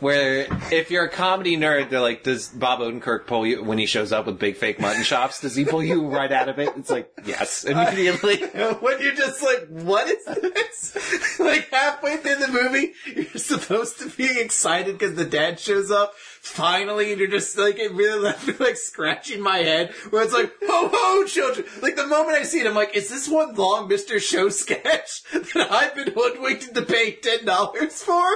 Where 0.00 0.46
if 0.70 0.90
you're 0.90 1.04
a 1.04 1.08
comedy 1.10 1.56
nerd, 1.56 1.88
they're 1.88 2.00
like, 2.00 2.24
does 2.24 2.48
Bob 2.48 2.80
Odenkirk 2.80 3.26
pull 3.26 3.46
you 3.46 3.62
when 3.64 3.78
he 3.78 3.86
shows 3.86 4.12
up 4.12 4.26
with 4.26 4.38
big 4.38 4.56
fake 4.56 4.78
mutton 4.78 5.02
chops? 5.02 5.40
Does 5.40 5.56
he 5.56 5.64
pull 5.64 5.82
you 5.82 6.06
right 6.08 6.30
out 6.30 6.48
of 6.48 6.58
it? 6.58 6.70
It's 6.76 6.90
like 6.90 7.10
yes, 7.24 7.64
immediately. 7.68 8.36
when 8.80 9.00
you're 9.00 9.14
just 9.14 9.42
like, 9.42 9.66
what 9.68 10.06
is 10.08 10.24
this? 10.26 11.38
like 11.40 11.70
halfway 11.70 12.18
through 12.18 12.34
the 12.36 12.48
movie, 12.48 12.92
you're 13.06 13.24
supposed 13.40 13.98
to 14.00 14.10
be 14.10 14.40
excited 14.40 14.98
because 14.98 15.14
the 15.14 15.24
dad 15.24 15.58
shows 15.58 15.90
up. 15.90 16.12
Finally, 16.44 17.10
and 17.10 17.18
you're 17.18 17.26
just 17.26 17.56
like, 17.56 17.78
it 17.78 17.90
really 17.92 18.20
left 18.20 18.46
me 18.46 18.54
like 18.60 18.76
scratching 18.76 19.40
my 19.40 19.56
head 19.56 19.90
where 20.10 20.22
it's 20.22 20.34
like, 20.34 20.52
ho 20.62 20.90
ho, 20.92 21.24
children. 21.24 21.66
Like 21.80 21.96
the 21.96 22.06
moment 22.06 22.36
I 22.36 22.42
see 22.42 22.60
it, 22.60 22.66
I'm 22.66 22.74
like, 22.74 22.94
is 22.94 23.08
this 23.08 23.26
one 23.26 23.54
long 23.54 23.88
Mr. 23.88 24.20
Show 24.20 24.50
sketch 24.50 25.22
that 25.32 25.68
I've 25.72 25.94
been 25.94 26.12
hoodwinked 26.14 26.74
to 26.74 26.82
pay 26.82 27.16
$10 27.16 27.90
for? 27.92 28.34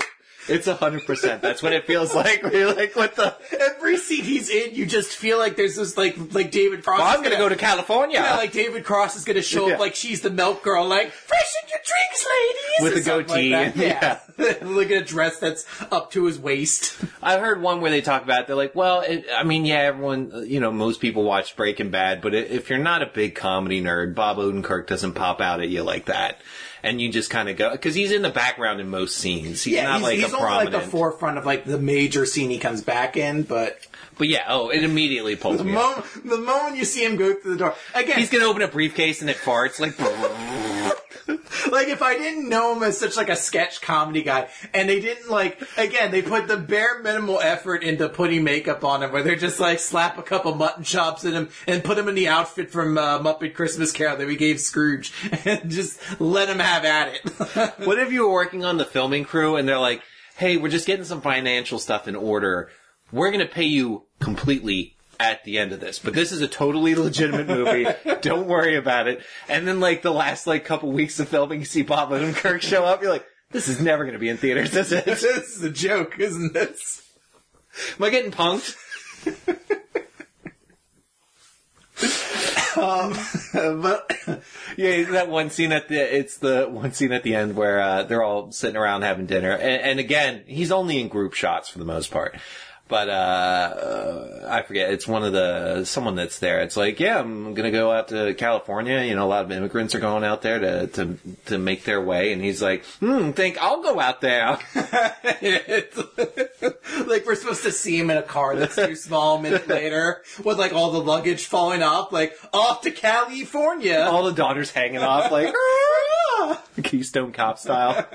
It's 0.49 0.67
a 0.67 0.75
hundred 0.75 1.05
percent. 1.07 1.43
That's 1.43 1.63
what 1.63 1.73
it 1.73 1.87
feels 1.87 2.15
like. 2.15 2.43
You're 2.53 2.75
like, 2.75 2.97
what 2.97 3.15
the? 3.17 3.37
Every 3.61 3.97
scene 3.97 4.25
he's 4.25 4.49
in, 4.51 4.75
you 4.75 4.87
just 4.87 5.11
feel 5.17 5.39
like 5.39 5.57
there's 5.57 5.77
this 5.77 5.97
like, 5.97 6.17
like 6.35 6.51
David 6.51 6.85
Cross. 6.85 6.99
Well, 7.01 7.17
I'm 7.17 7.23
gonna 7.23 7.37
go 7.37 7.49
to 7.49 7.57
California 7.57 8.19
Yeah, 8.19 8.37
like 8.37 8.53
David 8.53 8.85
Cross 8.85 9.17
is 9.17 9.25
gonna 9.25 9.43
show 9.43 9.69
Yeah. 9.69 9.75
up 9.75 9.81
like 9.81 9.95
she's 9.95 10.21
the 10.23 10.31
milk 10.31 10.63
girl, 10.63 10.87
like 10.87 11.11
freshen 11.11 11.63
your 11.69 11.79
drinks, 11.85 12.27
ladies, 12.27 12.95
With 12.95 13.07
a 13.07 13.11
goatee, 13.11 13.51
Like 13.53 13.75
that. 13.75 14.23
Yeah, 14.39 14.67
like 14.67 14.91
in 14.91 15.03
a 15.03 15.05
dress 15.05 15.39
that's 15.39 15.67
up 15.93 16.11
to 16.13 16.25
his 16.25 16.39
waist. 16.39 16.97
I've 17.23 17.41
heard 17.41 17.61
one 17.61 17.81
where 17.81 17.91
they 17.91 18.01
talk 18.01 18.23
about. 18.23 18.43
It, 18.43 18.47
they're 18.47 18.57
like, 18.57 18.75
well, 18.75 19.01
it, 19.01 19.27
I 19.35 19.43
mean, 19.45 19.65
yeah, 19.67 19.79
everyone, 19.81 20.45
you 20.47 20.61
know, 20.61 20.71
most 20.71 21.01
people 21.01 21.25
watch 21.25 21.57
Breaking 21.57 21.91
Bad, 21.91 22.21
but 22.23 22.35
if 22.35 22.71
you're 22.71 22.79
not 22.79 23.03
a 23.03 23.07
big 23.07 23.35
comedy 23.35 23.83
nerd, 23.83 24.15
Bob 24.15 24.37
Odenkirk 24.39 24.87
doesn't 24.87 25.13
pop 25.15 25.41
out 25.41 25.61
at 25.61 25.69
you 25.69 25.83
like 25.83 26.07
that, 26.07 26.41
and 26.89 27.01
you 27.01 27.11
just 27.11 27.31
kind 27.31 27.49
of 27.49 27.57
go 27.57 27.71
because 27.73 27.95
he's 27.95 28.13
in 28.13 28.23
the 28.23 28.31
background 28.31 28.81
in 28.81 28.89
most 28.89 29.17
scenes. 29.17 29.63
He's 29.65 29.75
Yeah, 29.75 29.85
not 29.85 29.95
he's, 29.97 30.03
like 30.03 30.19
he's 30.19 30.33
a 30.33 30.37
prominent. 30.37 30.73
like 30.73 30.85
the 30.85 30.91
forefront 30.91 31.39
of 31.39 31.47
like 31.47 31.65
the 31.65 31.79
major 31.79 32.27
scene 32.27 32.51
he 32.51 32.59
comes 32.59 32.83
back 32.83 33.17
in, 33.17 33.43
but 33.43 33.79
but 34.17 34.29
yeah, 34.29 34.45
oh, 34.49 34.71
it 34.71 34.83
immediately 34.83 35.37
pulls 35.37 35.59
the 35.59 35.65
me. 35.65 35.73
moment 35.73 36.05
the 36.25 36.39
moment 36.39 36.77
you 36.77 36.85
see 36.85 37.05
him 37.05 37.17
go 37.17 37.35
through 37.35 37.53
the 37.53 37.59
door 37.59 37.75
again, 37.95 38.19
He's 38.19 38.31
gonna 38.31 38.45
open 38.47 38.63
a 38.63 38.69
briefcase 38.69 39.21
and 39.21 39.31
it 39.31 39.37
farts 39.37 39.79
like. 39.79 39.95
like 41.71 41.89
if 41.89 42.01
I 42.03 42.17
didn't 42.17 42.49
know 42.49 42.75
him 42.75 42.83
as 42.83 42.99
such 42.99 43.17
like 43.17 43.29
a 43.29 43.37
sketch 43.37 43.81
comedy 43.81 44.23
guy, 44.23 44.49
and 44.73 44.89
they 44.89 45.01
didn't 45.01 45.31
like 45.31 45.63
again, 45.77 46.11
they 46.11 46.23
put 46.23 46.49
the 46.49 46.57
bare 46.57 47.03
minimal 47.03 47.39
effort 47.41 47.83
into 47.83 48.09
putting 48.09 48.45
makeup 48.45 48.83
on 48.85 49.03
him, 49.03 49.13
where 49.13 49.23
they're 49.23 49.37
just 49.37 49.61
like 49.61 49.79
slap 49.79 50.17
a 50.19 50.23
couple 50.23 50.55
mutton 50.55 50.85
chops 50.85 51.25
in 51.25 51.33
him 51.33 51.49
and 51.67 51.85
put 51.85 51.99
him 51.99 52.09
in 52.09 52.15
the 52.15 52.29
outfit 52.29 52.71
from 52.71 52.97
uh, 52.97 53.19
Muppet 53.19 53.55
Christmas 53.55 53.93
Carol 53.93 54.17
that 54.17 54.27
we 54.27 54.37
gave 54.37 54.61
Scrooge, 54.61 55.13
and 55.45 55.71
just 55.71 56.01
let 56.21 56.49
him 56.49 56.61
have 56.61 56.85
at 56.85 57.15
it. 57.15 57.79
what 57.87 57.99
if 57.99 58.13
you 58.13 58.23
were 58.23 58.33
working 58.33 58.65
on 58.65 58.79
the 58.79 58.85
filming 58.85 59.25
crew 59.25 59.57
and 59.57 59.69
they're 59.69 59.79
like, 59.79 60.03
hey, 60.37 60.57
we're 60.57 60.69
just 60.69 60.87
getting 60.87 61.05
some 61.05 61.21
financial 61.21 61.79
stuff 61.79 62.09
in 62.09 62.17
order. 62.17 62.71
We're 63.11 63.31
to 63.33 63.47
pay 63.47 63.65
you 63.65 64.05
completely 64.21 64.98
at 65.21 65.45
the 65.45 65.59
end 65.59 65.73
of 65.73 65.81
this, 65.81 65.99
but 65.99 66.15
this 66.15 66.31
is 66.31 66.41
a 66.41 66.49
totally 66.49 66.95
legitimate 66.95 67.49
movie. 67.49 67.87
Don't 68.21 68.47
worry 68.47 68.77
about 68.77 69.09
it. 69.09 69.23
And 69.49 69.67
then 69.67 69.81
like 69.81 70.03
the 70.03 70.13
last 70.13 70.47
like 70.47 70.65
couple 70.65 70.93
weeks 70.93 71.19
of 71.19 71.29
filming, 71.29 71.61
you 71.61 71.67
see 71.67 71.83
Bob 71.83 72.11
Odenkirk 72.11 72.63
show 72.63 72.85
up. 72.85 73.03
You're 73.03 73.11
like, 73.11 73.27
this 73.51 73.69
is 73.69 73.81
never 73.81 74.05
going 74.05 74.15
to 74.15 74.21
be 74.21 74.29
in 74.29 74.37
theaters, 74.37 74.75
is 74.77 74.93
it? 74.93 75.05
this 75.07 75.25
is 75.25 75.63
a 75.63 75.71
joke, 75.71 76.19
isn't 76.19 76.53
this? 76.53 77.03
Am 77.99 78.05
I 78.05 78.11
getting 78.11 78.31
punked? 78.31 78.77
um, 82.77 83.83
but 83.83 84.13
Yeah, 84.77 85.11
that 85.11 85.29
one 85.29 85.51
scene 85.51 85.73
at 85.73 85.89
the 85.89 85.97
it's 85.97 86.37
the 86.37 86.69
one 86.71 86.93
scene 86.93 87.11
at 87.11 87.25
the 87.25 87.35
end 87.35 87.57
where 87.57 87.81
uh, 87.81 88.03
they're 88.05 88.23
all 88.23 88.53
sitting 88.53 88.77
around 88.77 89.03
having 89.03 89.27
dinner, 89.27 89.51
and, 89.51 89.83
and 89.83 90.01
again, 90.01 90.45
he's 90.47 90.71
only 90.71 91.01
in 91.01 91.09
group 91.09 91.35
shots 91.35 91.69
for 91.69 91.81
the 91.81 91.85
most 91.85 92.13
part. 92.13 92.37
But 92.89 93.11
uh, 93.11 93.13
uh, 93.13 94.47
I 94.49 94.63
forget. 94.63 94.91
It's 94.91 95.07
one 95.07 95.23
of 95.23 95.35
the 95.35 95.85
someone 95.85 96.15
that's 96.15 96.39
there. 96.39 96.63
It's 96.63 96.77
like, 96.77 96.99
yeah, 96.99 97.21
I'm 97.21 97.53
gonna 97.53 97.71
go 97.71 97.93
out 97.93 98.09
to 98.09 98.33
California. 98.35 99.03
You 99.03 99.15
know, 99.15 99.27
a 99.27 99.29
lot 99.29 99.45
of 99.45 99.53
immigrants 99.53 99.95
are 99.95 100.01
going 100.01 100.25
out 100.25 100.41
there 100.41 100.59
to 100.59 100.87
to 100.87 101.19
to 101.47 101.59
make 101.59 101.85
their 101.85 102.01
way, 102.01 102.33
and 102.33 102.43
he's 102.43 102.63
like, 102.63 102.85
hmm, 103.01 103.33
think 103.33 103.63
I'll 103.63 103.83
go 103.83 104.01
out 104.01 104.23
there. 104.23 104.59
like 107.07 107.27
we're 107.27 107.35
supposed 107.35 107.65
to 107.65 107.73
see 107.73 107.99
him 107.99 108.11
in 108.11 108.17
a 108.17 108.23
car 108.23 108.57
that's 108.57 108.77
too 108.77 108.97
small 108.97 109.37
a 109.37 109.43
minute 109.43 109.69
later 109.69 110.23
with 110.43 110.59
like 110.59 110.73
all 110.73 110.91
the 110.91 111.01
luggage 111.01 111.45
falling 111.45 111.83
off, 111.83 112.13
like 112.13 112.35
off 112.53 112.81
to 112.83 112.91
California. 112.91 114.07
all 114.11 114.25
the 114.25 114.33
daughters 114.33 114.71
hanging 114.71 115.03
off 115.03 115.31
like 115.31 115.55
Keystone 116.83 117.33
Cop 117.33 117.59
style. 117.59 118.07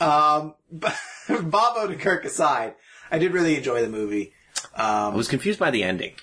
Um, 0.00 0.54
but 0.70 0.96
Bob 1.28 1.76
Odenkirk 1.76 2.24
aside, 2.24 2.74
I 3.14 3.18
did 3.18 3.32
really 3.32 3.56
enjoy 3.56 3.80
the 3.82 3.88
movie. 3.88 4.32
Um, 4.74 4.84
I 5.12 5.16
was 5.16 5.28
confused 5.28 5.58
by 5.58 5.70
the 5.70 5.82
ending. 5.84 6.14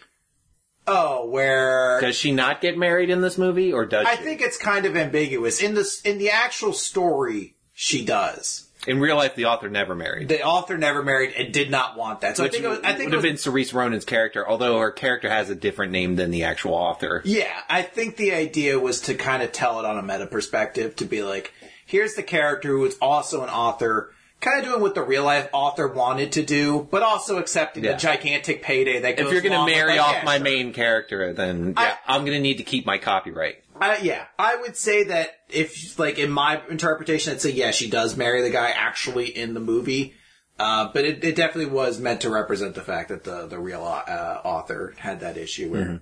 Oh, 0.87 1.29
where 1.29 1.99
Does 2.01 2.15
she 2.15 2.31
not 2.31 2.59
get 2.59 2.77
married 2.77 3.09
in 3.09 3.21
this 3.21 3.37
movie, 3.37 3.71
or 3.71 3.85
does 3.85 4.07
she 4.07 4.13
I 4.13 4.15
she? 4.17 4.23
think 4.23 4.41
it's 4.41 4.57
kind 4.57 4.85
of 4.85 4.97
ambiguous 4.97 5.61
in 5.61 5.75
this 5.75 6.01
in 6.01 6.17
the 6.17 6.31
actual 6.31 6.73
story. 6.73 7.55
She 7.73 8.03
does. 8.03 8.67
in 8.87 8.99
real 8.99 9.15
life 9.15 9.35
the 9.35 9.45
author 9.45 9.69
never 9.69 9.95
married? 9.95 10.27
The 10.27 10.43
author 10.43 10.77
never 10.77 11.01
married 11.03 11.33
and 11.37 11.53
did 11.53 11.69
not 11.71 11.95
want 11.97 12.21
that. 12.21 12.35
So 12.37 12.43
Which 12.43 12.51
I 12.51 12.53
think 12.53 12.65
it 12.65 12.67
was, 12.67 12.79
I 12.79 12.93
think 12.93 12.97
would 12.97 13.13
it 13.13 13.17
have 13.17 13.23
was, 13.23 13.31
been 13.31 13.37
Cerise 13.37 13.73
Ronan's 13.73 14.05
character, 14.05 14.47
although 14.47 14.79
her 14.79 14.91
character 14.91 15.29
has 15.29 15.49
a 15.49 15.55
different 15.55 15.91
name 15.91 16.15
than 16.15 16.31
the 16.31 16.43
actual 16.43 16.73
author. 16.73 17.21
Yeah, 17.25 17.53
I 17.69 17.83
think 17.83 18.17
the 18.17 18.33
idea 18.33 18.77
was 18.79 19.01
to 19.01 19.13
kind 19.13 19.41
of 19.43 19.51
tell 19.51 19.79
it 19.79 19.85
on 19.85 19.97
a 19.97 20.03
meta 20.03 20.25
perspective 20.27 20.95
to 20.97 21.05
be 21.05 21.23
like, 21.23 21.53
here's 21.85 22.15
the 22.15 22.23
character 22.23 22.69
who 22.69 22.85
is 22.85 22.97
also 23.01 23.43
an 23.43 23.49
author, 23.49 24.13
kind 24.41 24.59
of 24.59 24.65
doing 24.65 24.81
what 24.81 24.95
the 24.95 25.03
real 25.03 25.23
life 25.23 25.47
author 25.53 25.87
wanted 25.87 26.31
to 26.33 26.43
do, 26.43 26.87
but 26.91 27.03
also 27.03 27.37
accepting 27.37 27.83
Yeah. 27.83 27.93
the 27.93 27.97
gigantic 27.97 28.61
payday 28.61 28.99
that 28.99 29.15
goes 29.17 29.27
If 29.27 29.31
you're 29.33 29.41
going 29.41 29.65
to 29.67 29.71
marry 29.71 29.97
off 29.99 30.15
yeah, 30.15 30.23
my 30.23 30.39
main 30.39 30.73
character, 30.73 31.31
then 31.33 31.75
I- 31.77 31.83
yeah, 31.83 31.95
I'm 32.07 32.21
going 32.25 32.35
to 32.37 32.41
need 32.41 32.57
to 32.57 32.63
keep 32.63 32.85
my 32.85 32.97
copyright. 32.97 33.63
Uh, 33.79 33.95
yeah, 34.01 34.25
I 34.37 34.57
would 34.57 34.75
say 34.75 35.05
that 35.05 35.29
if, 35.49 35.97
like, 35.97 36.19
in 36.19 36.29
my 36.31 36.61
interpretation, 36.69 37.33
I'd 37.33 37.41
say, 37.41 37.51
yeah, 37.51 37.71
she 37.71 37.89
does 37.89 38.17
marry 38.17 38.41
the 38.41 38.49
guy 38.51 38.69
actually 38.69 39.25
in 39.35 39.53
the 39.53 39.59
movie. 39.59 40.13
Uh, 40.59 40.91
but 40.93 41.05
it, 41.05 41.23
it 41.23 41.35
definitely 41.35 41.71
was 41.71 41.99
meant 41.99 42.21
to 42.21 42.29
represent 42.29 42.75
the 42.75 42.81
fact 42.81 43.09
that 43.09 43.23
the, 43.23 43.47
the 43.47 43.57
real 43.57 43.83
uh, 43.83 44.41
author 44.43 44.93
had 44.97 45.19
that 45.21 45.37
issue 45.37 45.71
where 45.71 45.81
Mm-hmm. 45.85 45.95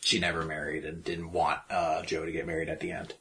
she 0.00 0.18
never 0.18 0.44
married 0.44 0.84
and 0.86 1.04
didn't 1.04 1.30
want 1.32 1.58
uh, 1.70 2.02
Joe 2.02 2.24
to 2.24 2.32
get 2.32 2.46
married 2.46 2.68
at 2.70 2.80
the 2.80 2.92
end. 2.92 3.14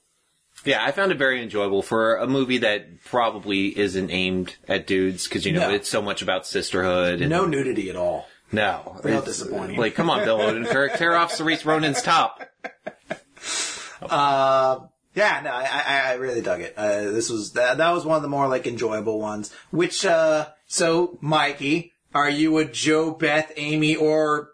Yeah, 0.63 0.83
I 0.83 0.91
found 0.91 1.11
it 1.11 1.17
very 1.17 1.41
enjoyable 1.41 1.81
for 1.81 2.17
a 2.17 2.27
movie 2.27 2.59
that 2.59 3.03
probably 3.05 3.77
isn't 3.77 4.11
aimed 4.11 4.55
at 4.67 4.85
dudes 4.85 5.27
because 5.27 5.45
you 5.45 5.53
know 5.53 5.69
No. 5.69 5.73
it's 5.75 5.89
so 5.89 6.01
much 6.01 6.21
about 6.21 6.45
sisterhood. 6.45 7.21
And, 7.21 7.29
No 7.29 7.45
nudity 7.45 7.89
at 7.89 7.95
all. 7.95 8.27
No, 8.51 8.99
Real 9.03 9.19
It's- 9.19 9.37
disappointing. 9.37 9.77
Like, 9.77 9.95
come 9.95 10.09
on, 10.09 10.23
Bill 10.23 10.37
Odenkirk, 10.39 10.97
tear 10.97 11.15
off 11.15 11.31
Cerise 11.33 11.65
Ronan's 11.65 12.01
top. 12.01 12.43
Uh, 14.01 14.79
yeah, 15.15 15.41
no, 15.43 15.51
I, 15.51 15.63
I, 15.63 15.99
I 16.11 16.13
really 16.15 16.41
dug 16.41 16.61
it. 16.61 16.73
Uh, 16.77 17.11
this 17.11 17.29
was 17.29 17.53
that, 17.53 17.77
that 17.77 17.91
was 17.91 18.05
one 18.05 18.15
of 18.17 18.21
the 18.21 18.27
more 18.29 18.47
like 18.47 18.67
enjoyable 18.67 19.19
ones. 19.19 19.53
Which, 19.71 20.05
uh, 20.05 20.47
so 20.67 21.17
Mikey, 21.21 21.93
are 22.13 22.29
you 22.29 22.57
a 22.57 22.65
Joe, 22.65 23.11
Beth, 23.11 23.51
Amy, 23.57 23.95
or 23.95 24.51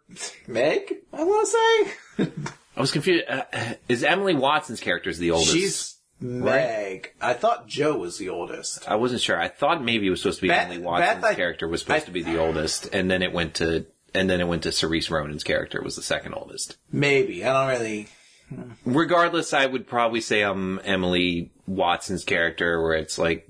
Meg? 0.48 0.94
I 1.14 1.24
want 1.24 1.48
to 1.48 2.26
say 2.28 2.32
I 2.78 2.82
was 2.82 2.92
confused. 2.92 3.26
Uh, 3.28 3.44
is 3.88 4.04
Emily 4.04 4.36
Watson's 4.36 4.80
character 4.80 5.12
the 5.14 5.32
oldest? 5.32 5.54
she's 5.54 5.96
Meg. 6.20 7.14
I 7.22 7.34
thought 7.34 7.68
Joe 7.68 7.98
was 7.98 8.18
the 8.18 8.30
oldest. 8.30 8.90
I 8.90 8.96
wasn't 8.96 9.22
sure. 9.22 9.40
I 9.40 9.48
thought 9.50 9.84
maybe 9.84 10.08
it 10.08 10.10
was 10.10 10.22
supposed 10.22 10.40
to 10.40 10.42
be 10.44 10.48
Beth- 10.48 10.66
Emily 10.66 10.80
Watson's 10.80 11.22
Beth, 11.22 11.32
I- 11.32 11.36
character 11.36 11.68
was 11.68 11.82
supposed 11.82 12.04
I- 12.04 12.06
to 12.06 12.12
be 12.12 12.24
the 12.24 12.38
oldest, 12.40 12.94
and 12.94 13.10
then 13.10 13.22
it 13.22 13.32
went 13.34 13.56
to 13.56 13.86
and 14.14 14.30
then 14.30 14.42
it 14.42 14.48
went 14.48 14.64
to 14.64 14.72
Cerise 14.72 15.12
Ronan's 15.12 15.44
character 15.44 15.82
was 15.84 15.96
the 15.96 16.02
second 16.02 16.34
oldest. 16.34 16.78
Maybe 16.92 17.46
I 17.46 17.54
don't 17.54 17.80
really. 17.80 18.08
Hmm. 18.50 18.72
Regardless, 18.86 19.54
I 19.54 19.66
would 19.66 19.88
probably 19.88 20.22
say 20.22 20.42
I'm 20.42 20.80
Emily 20.86 21.52
Watson's 21.68 22.24
character, 22.24 22.82
where 22.82 22.94
it's 22.94 23.18
like, 23.20 23.50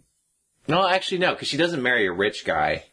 no, 0.67 0.85
actually 0.87 1.19
no, 1.19 1.33
because 1.33 1.47
she 1.47 1.57
doesn't 1.57 1.81
marry 1.83 2.07
a 2.07 2.11
rich 2.11 2.43
guy. 2.43 2.83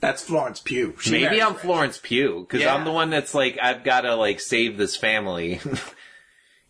That's 0.00 0.22
Florence 0.24 0.60
Pugh. 0.60 0.96
She 0.98 1.10
Maybe 1.10 1.42
I'm. 1.42 1.54
Florence 1.54 2.00
Pugh 2.02 2.46
because 2.48 2.62
Yeah. 2.64 2.74
I'm 2.74 2.84
the 2.86 2.90
one 2.92 3.10
that's 3.10 3.34
like 3.34 3.58
I've 3.62 3.84
got 3.84 4.00
to 4.00 4.14
like 4.16 4.40
save 4.40 4.78
this 4.78 4.96
family. 4.96 5.60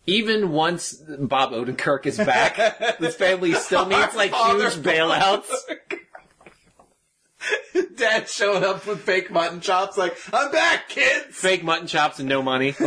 Even 0.07 0.51
once 0.51 0.93
Bob 0.93 1.51
Odenkirk 1.51 2.05
is 2.05 2.17
back, 2.17 2.97
this 2.99 3.15
family 3.15 3.53
still 3.53 3.85
needs 3.85 4.15
like 4.15 4.33
huge 4.33 4.75
bailouts. 4.75 5.51
Dad 7.95 8.27
showing 8.27 8.63
up 8.63 8.85
with 8.87 9.01
fake 9.01 9.31
mutton 9.31 9.61
chops, 9.61 9.97
like 9.97 10.17
I'm 10.33 10.51
back, 10.51 10.89
kids. 10.89 11.35
Fake 11.35 11.63
mutton 11.63 11.87
chops 11.87 12.19
and 12.19 12.27
no 12.27 12.41
money. 12.41 12.75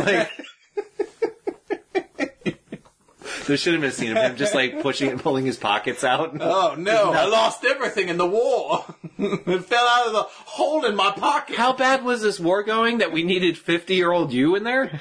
Like 3.45 3.47
there 3.47 3.57
should 3.57 3.73
have 3.73 3.81
been 3.81 3.91
a 3.91 3.93
scene 3.93 4.11
of 4.11 4.17
him 4.17 4.35
just 4.37 4.55
like 4.55 4.81
pushing 4.81 5.09
and 5.09 5.21
pulling 5.21 5.45
his 5.45 5.55
pockets 5.55 6.03
out. 6.03 6.35
Oh 6.41 6.75
no, 6.77 7.11
I 7.11 7.25
lost 7.25 7.63
everything 7.63 8.09
in 8.09 8.17
the 8.17 8.25
war. 8.25 8.85
it 9.19 9.65
fell 9.65 9.87
out 9.87 10.07
of 10.07 10.13
the 10.13 10.23
hole 10.23 10.83
in 10.83 10.95
my 10.95 11.11
pocket. 11.11 11.55
How 11.55 11.73
bad 11.73 12.03
was 12.03 12.23
this 12.23 12.39
war 12.39 12.63
going 12.63 12.97
that 12.97 13.11
we 13.11 13.23
needed 13.23 13.57
50 13.57 13.93
year 13.93 14.11
old 14.11 14.33
you 14.33 14.55
in 14.55 14.63
there? 14.63 14.99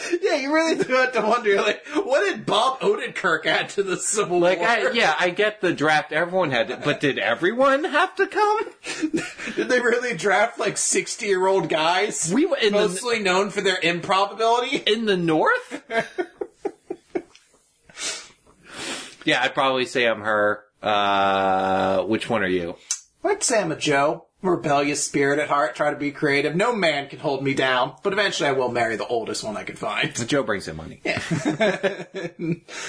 Yeah, 0.22 0.36
you 0.36 0.52
really 0.52 0.82
do 0.82 0.92
have 0.94 1.12
to 1.12 1.20
wonder, 1.22 1.56
like, 1.56 1.84
what 1.94 2.20
did 2.20 2.46
Bob 2.46 2.80
Odenkirk 2.80 3.46
add 3.46 3.68
to 3.70 3.82
the 3.82 3.96
Civil 3.96 4.38
Like, 4.40 4.60
War? 4.60 4.68
I, 4.68 4.90
yeah, 4.92 5.14
I 5.18 5.30
get 5.30 5.60
the 5.60 5.72
draft 5.72 6.12
everyone 6.12 6.50
had, 6.50 6.68
to, 6.68 6.76
but 6.76 7.00
did 7.00 7.18
everyone 7.18 7.84
have 7.84 8.14
to 8.16 8.26
come? 8.26 8.60
Did 9.56 9.68
they 9.68 9.80
really 9.80 10.16
draft 10.16 10.58
like 10.58 10.76
sixty-year-old 10.76 11.68
guys? 11.68 12.30
We 12.32 12.46
were 12.46 12.56
in 12.56 12.72
the, 12.72 12.78
mostly 12.80 13.20
known 13.20 13.50
for 13.50 13.60
their 13.60 13.78
improbability. 13.82 14.76
in 14.86 15.06
the 15.06 15.16
north? 15.16 15.82
yeah, 19.24 19.42
I'd 19.42 19.54
probably 19.54 19.86
say 19.86 20.06
I'm 20.06 20.20
her. 20.20 20.64
Uh, 20.82 22.02
which 22.04 22.28
one 22.30 22.42
are 22.42 22.48
you? 22.48 22.76
Like 23.22 23.42
Sam 23.42 23.70
and 23.72 23.80
Joe, 23.80 24.26
rebellious 24.42 25.04
spirit 25.04 25.38
at 25.38 25.48
heart, 25.48 25.74
try 25.74 25.90
to 25.90 25.96
be 25.96 26.10
creative. 26.10 26.56
No 26.56 26.74
man 26.74 27.08
can 27.08 27.18
hold 27.18 27.42
me 27.42 27.54
down, 27.54 27.94
but 28.02 28.12
eventually 28.12 28.48
I 28.48 28.52
will 28.52 28.70
marry 28.70 28.96
the 28.96 29.06
oldest 29.06 29.44
one 29.44 29.56
I 29.56 29.64
can 29.64 29.76
find. 29.76 30.16
So 30.16 30.24
Joe 30.24 30.42
brings 30.42 30.68
in 30.68 30.76
money. 30.76 31.00
Yeah. 31.04 31.20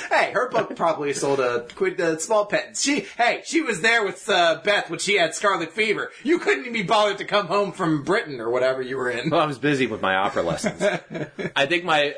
Hey, 0.09 0.31
her 0.31 0.49
book 0.49 0.75
probably 0.75 1.13
sold 1.13 1.39
a 1.39 1.61
quid, 1.75 1.99
a 1.99 2.19
small 2.19 2.45
pittance. 2.45 2.81
She, 2.81 3.01
hey, 3.17 3.41
she 3.45 3.61
was 3.61 3.81
there 3.81 4.03
with 4.03 4.27
uh, 4.29 4.61
Beth 4.63 4.89
when 4.89 4.99
she 4.99 5.15
had 5.15 5.35
scarlet 5.35 5.71
fever. 5.71 6.11
You 6.23 6.39
couldn't 6.39 6.61
even 6.61 6.73
be 6.73 6.83
bothered 6.83 7.17
to 7.19 7.25
come 7.25 7.47
home 7.47 7.71
from 7.71 8.03
Britain 8.03 8.39
or 8.39 8.49
whatever 8.49 8.81
you 8.81 8.97
were 8.97 9.09
in. 9.09 9.29
Well, 9.29 9.41
I 9.41 9.45
was 9.45 9.57
busy 9.57 9.87
with 9.87 10.01
my 10.01 10.15
opera 10.15 10.43
lessons. 10.43 10.81
I 11.55 11.65
think 11.65 11.83
my 11.83 12.15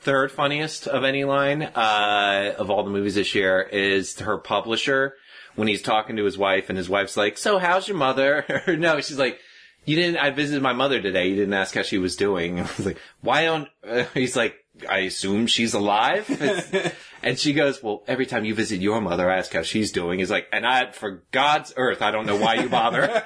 third 0.00 0.32
funniest 0.32 0.86
of 0.86 1.04
any 1.04 1.24
line 1.24 1.62
uh, 1.62 2.54
of 2.58 2.70
all 2.70 2.84
the 2.84 2.90
movies 2.90 3.14
this 3.14 3.34
year 3.34 3.62
is 3.62 4.18
her 4.20 4.38
publisher 4.38 5.14
when 5.56 5.68
he's 5.68 5.82
talking 5.82 6.16
to 6.16 6.24
his 6.24 6.38
wife, 6.38 6.68
and 6.68 6.78
his 6.78 6.88
wife's 6.88 7.16
like, 7.16 7.36
"So, 7.38 7.58
how's 7.58 7.88
your 7.88 7.96
mother?" 7.96 8.44
No, 8.78 9.00
she's 9.00 9.18
like, 9.18 9.40
"You 9.84 9.96
didn't. 9.96 10.18
I 10.18 10.30
visited 10.30 10.62
my 10.62 10.72
mother 10.72 11.00
today. 11.00 11.28
You 11.28 11.36
didn't 11.36 11.54
ask 11.54 11.74
how 11.74 11.82
she 11.82 11.98
was 11.98 12.16
doing." 12.16 12.60
I 12.60 12.62
was 12.62 12.86
like, 12.86 12.98
"Why 13.22 13.44
don't?" 13.44 13.68
Uh, 13.86 14.04
he's 14.14 14.36
like, 14.36 14.54
"I 14.88 14.98
assume 15.00 15.46
she's 15.46 15.74
alive." 15.74 16.92
And 17.22 17.38
she 17.38 17.54
goes, 17.54 17.82
"Well, 17.82 18.04
every 18.06 18.26
time 18.26 18.44
you 18.44 18.54
visit 18.54 18.80
your 18.80 19.00
mother, 19.00 19.28
I 19.30 19.38
ask 19.38 19.52
how 19.52 19.62
she's 19.62 19.90
doing." 19.90 20.20
He's 20.20 20.30
like, 20.30 20.46
"And 20.52 20.64
I, 20.66 20.92
for 20.92 21.24
God's 21.32 21.72
earth, 21.76 22.00
I 22.02 22.10
don't 22.12 22.26
know 22.26 22.36
why 22.36 22.54
you 22.54 22.68
bother." 22.68 23.24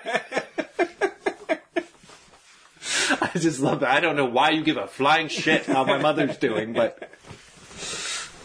I 3.22 3.38
just 3.38 3.60
love 3.60 3.80
that. 3.80 3.90
I 3.90 4.00
don't 4.00 4.16
know 4.16 4.24
why 4.24 4.50
you 4.50 4.62
give 4.62 4.76
a 4.76 4.86
flying 4.86 5.28
shit 5.28 5.66
how 5.66 5.84
my 5.84 5.98
mother's 5.98 6.36
doing, 6.38 6.72
but 6.72 7.10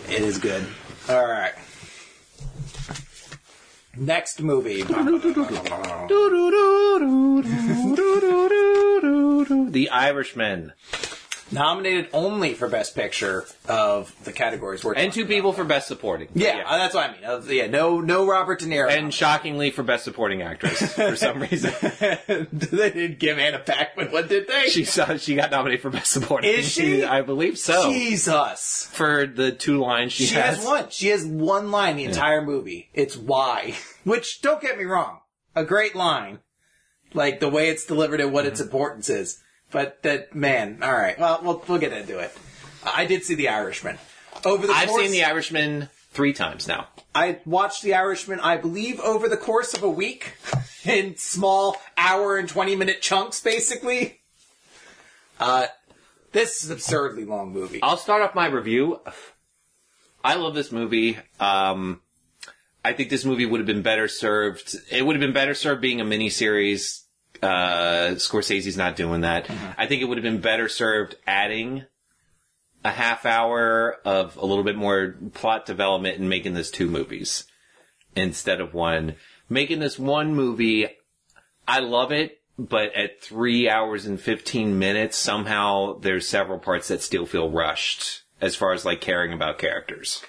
It 0.09 0.21
is 0.21 0.37
good. 0.37 0.65
All 1.09 1.25
right. 1.25 1.53
Next 3.97 4.41
movie. 4.41 4.83
The 9.75 9.89
Irishman. 9.89 10.71
Nominated 11.51 12.09
only 12.11 12.55
for 12.55 12.67
Best 12.67 12.95
Picture 12.95 13.45
of 13.69 14.15
the 14.25 14.31
categories 14.31 14.83
we're 14.83 14.95
And 14.95 15.13
two 15.13 15.27
people 15.27 15.53
for 15.53 15.63
Best 15.63 15.87
Supporting. 15.87 16.27
about. 16.29 16.41
Yeah, 16.41 16.63
uh, 16.65 16.77
that's 16.79 16.95
what 16.95 17.07
I 17.09 17.13
mean. 17.13 17.23
Uh, 17.23 17.41
yeah, 17.47 17.67
no, 17.67 18.01
no 18.01 18.25
Robert 18.25 18.59
De 18.59 18.65
Niro. 18.65 18.89
And 18.89 19.13
shockingly 19.13 19.69
for 19.69 19.83
Best 19.83 20.05
Supporting 20.05 20.41
Actress 20.41 20.93
for 20.95 21.15
some 21.15 21.39
reason. 21.41 21.71
they 22.51 22.89
didn't 22.91 23.19
give 23.19 23.37
Anna 23.37 23.59
Paquin 23.59 24.11
one, 24.11 24.27
did 24.27 24.47
they? 24.47 24.69
She 24.69 24.85
saw, 24.85 25.17
she 25.17 25.35
got 25.35 25.51
nominated 25.51 25.81
for 25.81 25.91
Best 25.91 26.11
Supporting. 26.11 26.49
Is 26.49 26.67
she? 26.71 27.03
I 27.03 27.21
believe 27.21 27.59
so. 27.59 27.91
Jesus. 27.91 28.89
For 28.91 29.27
the 29.27 29.51
two 29.51 29.79
lines 29.79 30.13
she, 30.13 30.25
She 30.25 30.35
has 30.35 30.65
one. 30.65 30.89
She 30.89 31.09
has 31.09 31.23
one 31.25 31.69
line 31.69 31.97
the 31.97 32.05
entire 32.05 32.41
movie. 32.41 32.89
It's 32.93 33.15
why. 33.15 33.75
Which, 34.03 34.41
don't 34.41 34.61
get 34.61 34.77
me 34.79 34.85
wrong, 34.85 35.19
a 35.55 35.63
great 35.63 35.95
line. 35.95 36.39
Like 37.13 37.39
the 37.39 37.49
way 37.49 37.69
it's 37.69 37.85
delivered 37.85 38.19
and 38.19 38.33
what 38.33 38.45
its 38.47 38.59
Mm-hmm. 38.59 38.67
importance 38.67 39.09
is. 39.09 39.41
But 39.75 40.03
that, 40.03 40.33
man, 40.33 40.79
alright. 40.81 41.19
Well, 41.19 41.41
we'll, 41.43 41.61
we'll 41.67 41.79
get 41.79 41.91
into 41.91 42.17
it. 42.19 42.31
I 42.85 43.05
did 43.05 43.25
see 43.25 43.35
The 43.35 43.49
Irishman. 43.49 43.97
Over 44.45 44.67
the 44.67 44.71
I've 44.71 44.87
course, 44.87 45.01
seen 45.01 45.11
The 45.11 45.25
Irishman 45.25 45.89
three 46.11 46.31
times 46.31 46.65
now. 46.65 46.87
I 47.13 47.41
watched 47.45 47.83
The 47.83 47.93
Irishman, 47.93 48.39
I 48.39 48.55
believe, 48.55 49.01
over 49.01 49.27
the 49.27 49.35
course 49.35 49.73
of 49.73 49.83
a 49.83 49.89
week. 49.89 50.35
In 50.85 51.17
small 51.17 51.75
hour 51.97 52.37
and 52.37 52.47
20 52.47 52.77
minute 52.77 53.01
chunks, 53.01 53.41
basically. 53.41 54.21
Uh, 55.41 55.65
this 56.31 56.63
is 56.63 56.69
an 56.69 56.77
absurdly 56.77 57.25
long 57.25 57.51
movie. 57.51 57.81
I'll 57.83 57.97
start 57.97 58.21
off 58.21 58.33
my 58.33 58.47
review. 58.47 59.01
I 60.23 60.35
love 60.35 60.55
this 60.55 60.71
movie. 60.71 61.17
Um, 61.37 61.99
I 62.85 62.93
think 62.93 63.09
this 63.09 63.25
movie 63.25 63.45
would 63.45 63.59
have 63.59 63.67
been 63.67 63.81
better 63.81 64.07
served. 64.07 64.73
It 64.89 65.05
would 65.05 65.17
have 65.17 65.21
been 65.21 65.33
better 65.33 65.53
served 65.53 65.81
being 65.81 65.99
a 65.99 66.05
miniseries. 66.05 67.01
Uh, 67.41 68.15
Scorsese's 68.15 68.77
not 68.77 68.95
doing 68.95 69.21
that. 69.21 69.49
I 69.77 69.87
think 69.87 70.01
it 70.01 70.05
would 70.05 70.17
have 70.17 70.23
been 70.23 70.41
better 70.41 70.69
served 70.69 71.15
adding 71.27 71.85
a 72.83 72.91
half 72.91 73.25
hour 73.25 73.97
of 74.05 74.37
a 74.37 74.45
little 74.45 74.63
bit 74.63 74.75
more 74.75 75.15
plot 75.33 75.65
development 75.65 76.19
and 76.19 76.29
making 76.29 76.53
this 76.53 76.69
two 76.69 76.87
movies 76.87 77.45
instead 78.15 78.61
of 78.61 78.73
one. 78.73 79.15
Making 79.49 79.79
this 79.79 79.97
one 79.97 80.35
movie, 80.35 80.87
I 81.67 81.79
love 81.79 82.11
it, 82.11 82.41
but 82.57 82.93
at 82.95 83.21
three 83.21 83.67
hours 83.69 84.05
and 84.05 84.19
15 84.19 84.77
minutes, 84.77 85.17
somehow 85.17 85.99
there's 85.99 86.27
several 86.27 86.59
parts 86.59 86.87
that 86.87 87.01
still 87.01 87.25
feel 87.25 87.49
rushed 87.49 88.23
as 88.39 88.55
far 88.55 88.73
as 88.73 88.85
like 88.85 89.01
caring 89.01 89.33
about 89.33 89.57
characters. 89.57 90.21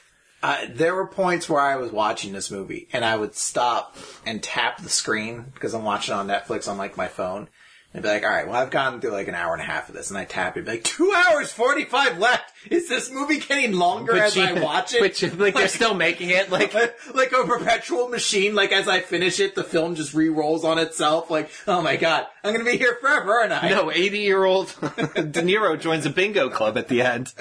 Uh, 0.47 0.59
there 0.71 0.95
were 0.95 1.09
points 1.09 1.49
where 1.49 1.61
I 1.61 1.75
was 1.75 1.91
watching 1.91 2.33
this 2.33 2.53
movie 2.53 2.87
and 2.93 3.05
I 3.05 3.17
would 3.17 3.35
stop 3.35 3.97
and 4.25 4.41
tap 4.41 4.81
the 4.81 4.89
screen 4.89 5.47
because 5.55 5.75
I'm 5.75 5.83
watching 5.83 6.15
it 6.15 6.19
on 6.19 6.29
Netflix 6.29 6.69
on 6.71 6.79
like 6.79 6.97
my 6.97 7.09
phone 7.09 7.49
and 7.93 8.01
be 8.01 8.09
like, 8.09 8.23
all 8.23 8.31
right, 8.31 8.47
well 8.47 8.55
I've 8.63 8.71
gone 8.71 9.01
through 9.01 9.11
like 9.11 9.27
an 9.27 9.35
hour 9.35 9.55
and 9.55 9.61
a 9.61 9.65
half 9.65 9.89
of 9.89 9.97
this 9.97 10.09
and 10.11 10.17
I 10.17 10.25
tap 10.25 10.57
it, 10.57 10.65
be 10.65 10.71
like 10.71 10.85
two 10.85 11.13
hours 11.13 11.51
forty 11.51 11.85
five 11.85 12.19
left. 12.21 12.53
Is 12.71 12.89
this 12.89 13.11
movie 13.11 13.39
getting 13.41 13.73
longer 13.73 14.17
as 14.17 14.39
I 14.39 14.53
watch 14.63 14.95
it? 14.95 15.01
But 15.07 15.21
you- 15.21 15.31
like, 15.31 15.55
they're 15.55 15.67
still 15.67 15.95
making 15.95 16.31
it 16.31 16.49
like 16.49 16.73
like 17.15 17.33
a 17.33 17.43
perpetual 17.45 18.09
machine. 18.09 18.55
Like 18.55 18.71
as 18.71 18.87
I 18.87 19.01
finish 19.01 19.41
it, 19.41 19.57
the 19.57 19.65
film 19.65 19.97
just 19.97 20.15
re-rolls 20.15 20.65
on 20.65 20.79
itself. 20.79 21.29
Like, 21.29 21.51
oh 21.67 21.83
my 21.83 21.97
god, 21.97 22.25
I'm 22.45 22.53
gonna 22.53 22.65
be 22.71 22.77
here 22.77 22.97
forever, 23.01 23.33
aren't 23.41 23.51
I? 23.65 23.71
no 23.71 23.91
80 23.91 24.19
year 24.21 24.45
old 24.45 24.69
De 24.81 25.43
Niro 25.43 25.81
joins 25.81 26.07
a 26.07 26.11
bingo 26.11 26.51
club 26.51 26.79
at 26.79 26.87
the 26.87 27.03
end. 27.03 27.33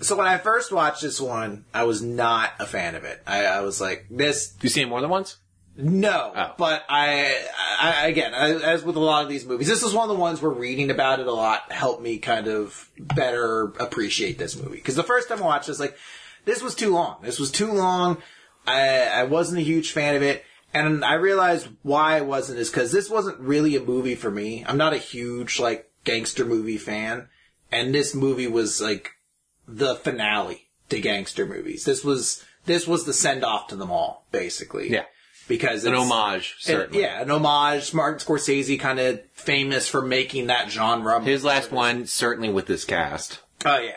So 0.00 0.16
when 0.16 0.26
I 0.26 0.38
first 0.38 0.72
watched 0.72 1.02
this 1.02 1.20
one, 1.20 1.64
I 1.74 1.84
was 1.84 2.02
not 2.02 2.52
a 2.58 2.66
fan 2.66 2.94
of 2.94 3.04
it. 3.04 3.22
I, 3.26 3.44
I 3.44 3.60
was 3.60 3.80
like, 3.80 4.06
this 4.10 4.54
You 4.62 4.68
seen 4.68 4.86
it 4.86 4.88
more 4.90 5.00
than 5.00 5.10
once? 5.10 5.36
No, 5.76 6.32
Oh. 6.34 6.52
but 6.58 6.84
I, 6.88 7.34
I 7.80 8.06
again, 8.08 8.34
as 8.34 8.60
as 8.62 8.82
with 8.84 8.96
a 8.96 9.00
lot 9.00 9.22
of 9.22 9.28
these 9.30 9.46
movies, 9.46 9.68
this 9.68 9.82
is 9.82 9.94
one 9.94 10.10
of 10.10 10.14
the 10.14 10.20
ones 10.20 10.42
where 10.42 10.50
reading 10.50 10.90
about 10.90 11.20
it 11.20 11.26
a 11.26 11.32
lot 11.32 11.70
helped 11.72 12.02
me 12.02 12.18
kind 12.18 12.48
of 12.48 12.90
better 12.98 13.64
appreciate 13.78 14.36
this 14.36 14.56
movie. 14.56 14.76
Because 14.76 14.96
the 14.96 15.02
first 15.02 15.28
time 15.28 15.38
I 15.42 15.46
watched 15.46 15.68
this, 15.68 15.80
like, 15.80 15.96
this 16.44 16.62
was 16.62 16.74
too 16.74 16.92
long. 16.92 17.18
This 17.22 17.38
was 17.38 17.50
too 17.50 17.72
long. 17.72 18.18
I, 18.66 19.06
I 19.06 19.24
wasn't 19.24 19.60
a 19.60 19.64
huge 19.64 19.92
fan 19.92 20.16
of 20.16 20.22
it. 20.22 20.44
And 20.74 21.04
I 21.04 21.14
realized 21.14 21.68
why 21.82 22.16
I 22.16 22.20
wasn't 22.20 22.58
is 22.58 22.70
because 22.70 22.92
this 22.92 23.08
wasn't 23.08 23.38
really 23.40 23.74
a 23.76 23.80
movie 23.80 24.14
for 24.16 24.30
me. 24.30 24.64
I'm 24.66 24.76
not 24.76 24.92
a 24.92 24.98
huge 24.98 25.58
like 25.60 25.90
gangster 26.04 26.44
movie 26.44 26.78
fan, 26.78 27.28
and 27.72 27.94
this 27.94 28.14
movie 28.14 28.46
was 28.48 28.80
like 28.80 29.12
the 29.76 29.94
finale 29.94 30.68
to 30.88 31.00
gangster 31.00 31.46
movies. 31.46 31.84
This 31.84 32.04
was 32.04 32.44
this 32.66 32.86
was 32.86 33.04
the 33.04 33.12
send 33.12 33.44
off 33.44 33.68
to 33.68 33.76
them 33.76 33.90
all, 33.90 34.26
basically. 34.32 34.90
Yeah. 34.90 35.04
because 35.48 35.84
An 35.84 35.94
homage, 35.94 36.56
it- 36.60 36.64
certainly. 36.64 37.02
yeah, 37.02 37.22
an 37.22 37.30
homage. 37.30 37.94
Martin 37.94 38.18
Scorsese 38.20 38.78
kind 38.78 38.98
of 39.00 39.20
famous 39.32 39.88
for 39.88 40.02
making 40.02 40.48
that 40.48 40.70
genre. 40.70 41.20
His 41.22 41.44
last 41.44 41.72
one, 41.72 42.06
certainly 42.06 42.50
with 42.50 42.66
this 42.66 42.84
cast. 42.84 43.40
Oh 43.64 43.78
yeah. 43.78 43.96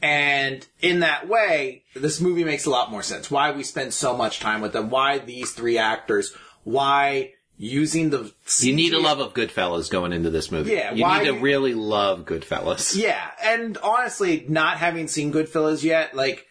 And 0.00 0.64
in 0.80 1.00
that 1.00 1.28
way, 1.28 1.82
this 1.96 2.20
movie 2.20 2.44
makes 2.44 2.66
a 2.66 2.70
lot 2.70 2.90
more 2.90 3.02
sense. 3.02 3.30
Why 3.30 3.50
we 3.50 3.64
spend 3.64 3.92
so 3.92 4.16
much 4.16 4.38
time 4.38 4.60
with 4.60 4.72
them. 4.72 4.90
Why 4.90 5.18
these 5.18 5.52
three 5.52 5.76
actors. 5.76 6.32
Why 6.64 7.32
using 7.58 8.08
the. 8.10 8.32
You 8.60 8.72
need 8.74 8.94
a 8.94 9.00
love 9.00 9.18
of 9.20 9.34
Goodfellas 9.34 9.90
going 9.90 10.12
into 10.14 10.30
this 10.30 10.50
movie. 10.50 10.72
Yeah, 10.72 10.94
you 10.94 11.02
why- 11.02 11.18
need 11.18 11.26
to 11.26 11.38
really 11.40 11.74
love 11.74 12.24
Goodfellas. 12.24 12.96
Yeah, 12.96 13.20
and 13.42 13.76
honestly, 13.78 14.46
not 14.48 14.78
having 14.78 15.08
seen 15.08 15.32
Goodfellas 15.32 15.82
yet, 15.82 16.14
like, 16.14 16.46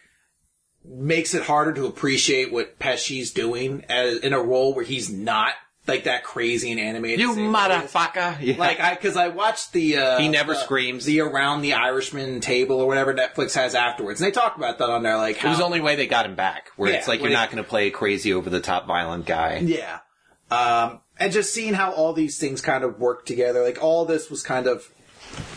makes 0.84 1.34
it 1.34 1.42
harder 1.42 1.72
to 1.74 1.86
appreciate 1.86 2.52
what 2.52 2.78
Pesci's 2.78 3.32
doing 3.32 3.84
as, 3.88 4.18
in 4.18 4.32
a 4.32 4.40
role 4.40 4.74
where 4.74 4.84
he's 4.84 5.10
not 5.10 5.52
like 5.86 6.04
that 6.04 6.22
crazy 6.22 6.70
and 6.70 6.78
animated. 6.78 7.18
You 7.20 7.34
same 7.34 7.50
way 7.50 7.60
he 7.60 7.64
is. 7.84 7.90
motherfucker! 7.90 8.36
Yeah. 8.42 8.54
Like 8.58 8.78
I, 8.78 8.92
because 8.94 9.16
I 9.16 9.28
watched 9.28 9.72
the 9.72 9.96
uh, 9.96 10.18
He 10.18 10.28
never 10.28 10.52
the- 10.52 10.60
screams. 10.60 11.06
the 11.06 11.20
around 11.20 11.62
the 11.62 11.72
Irishman 11.74 12.40
table 12.40 12.76
or 12.80 12.86
whatever 12.86 13.14
Netflix 13.14 13.54
has 13.54 13.74
afterwards, 13.74 14.20
and 14.20 14.26
they 14.26 14.30
talk 14.32 14.56
about 14.58 14.76
that 14.78 14.90
on 14.90 15.02
there. 15.02 15.16
Like 15.16 15.42
it 15.42 15.48
was 15.48 15.56
the 15.58 15.64
only 15.64 15.80
way 15.80 15.96
they 15.96 16.06
got 16.06 16.26
him 16.26 16.34
back. 16.34 16.68
Where 16.76 16.90
Yeah, 16.90 16.98
it's 16.98 17.08
like 17.08 17.20
you're 17.22 17.30
not 17.30 17.50
going 17.50 17.62
to 17.64 17.68
play 17.68 17.86
a 17.86 17.90
crazy 17.90 18.32
over 18.34 18.50
the 18.50 18.60
top 18.60 18.86
violent 18.86 19.24
guy. 19.24 19.58
Yeah. 19.64 20.00
Um, 20.50 21.00
and 21.18 21.32
just 21.32 21.52
seeing 21.52 21.74
how 21.74 21.92
all 21.92 22.12
these 22.12 22.38
things 22.38 22.60
kind 22.60 22.84
of 22.84 22.98
work 22.98 23.26
together, 23.26 23.62
like 23.62 23.82
all 23.82 24.04
this 24.04 24.30
was 24.30 24.42
kind 24.42 24.66
of 24.66 24.88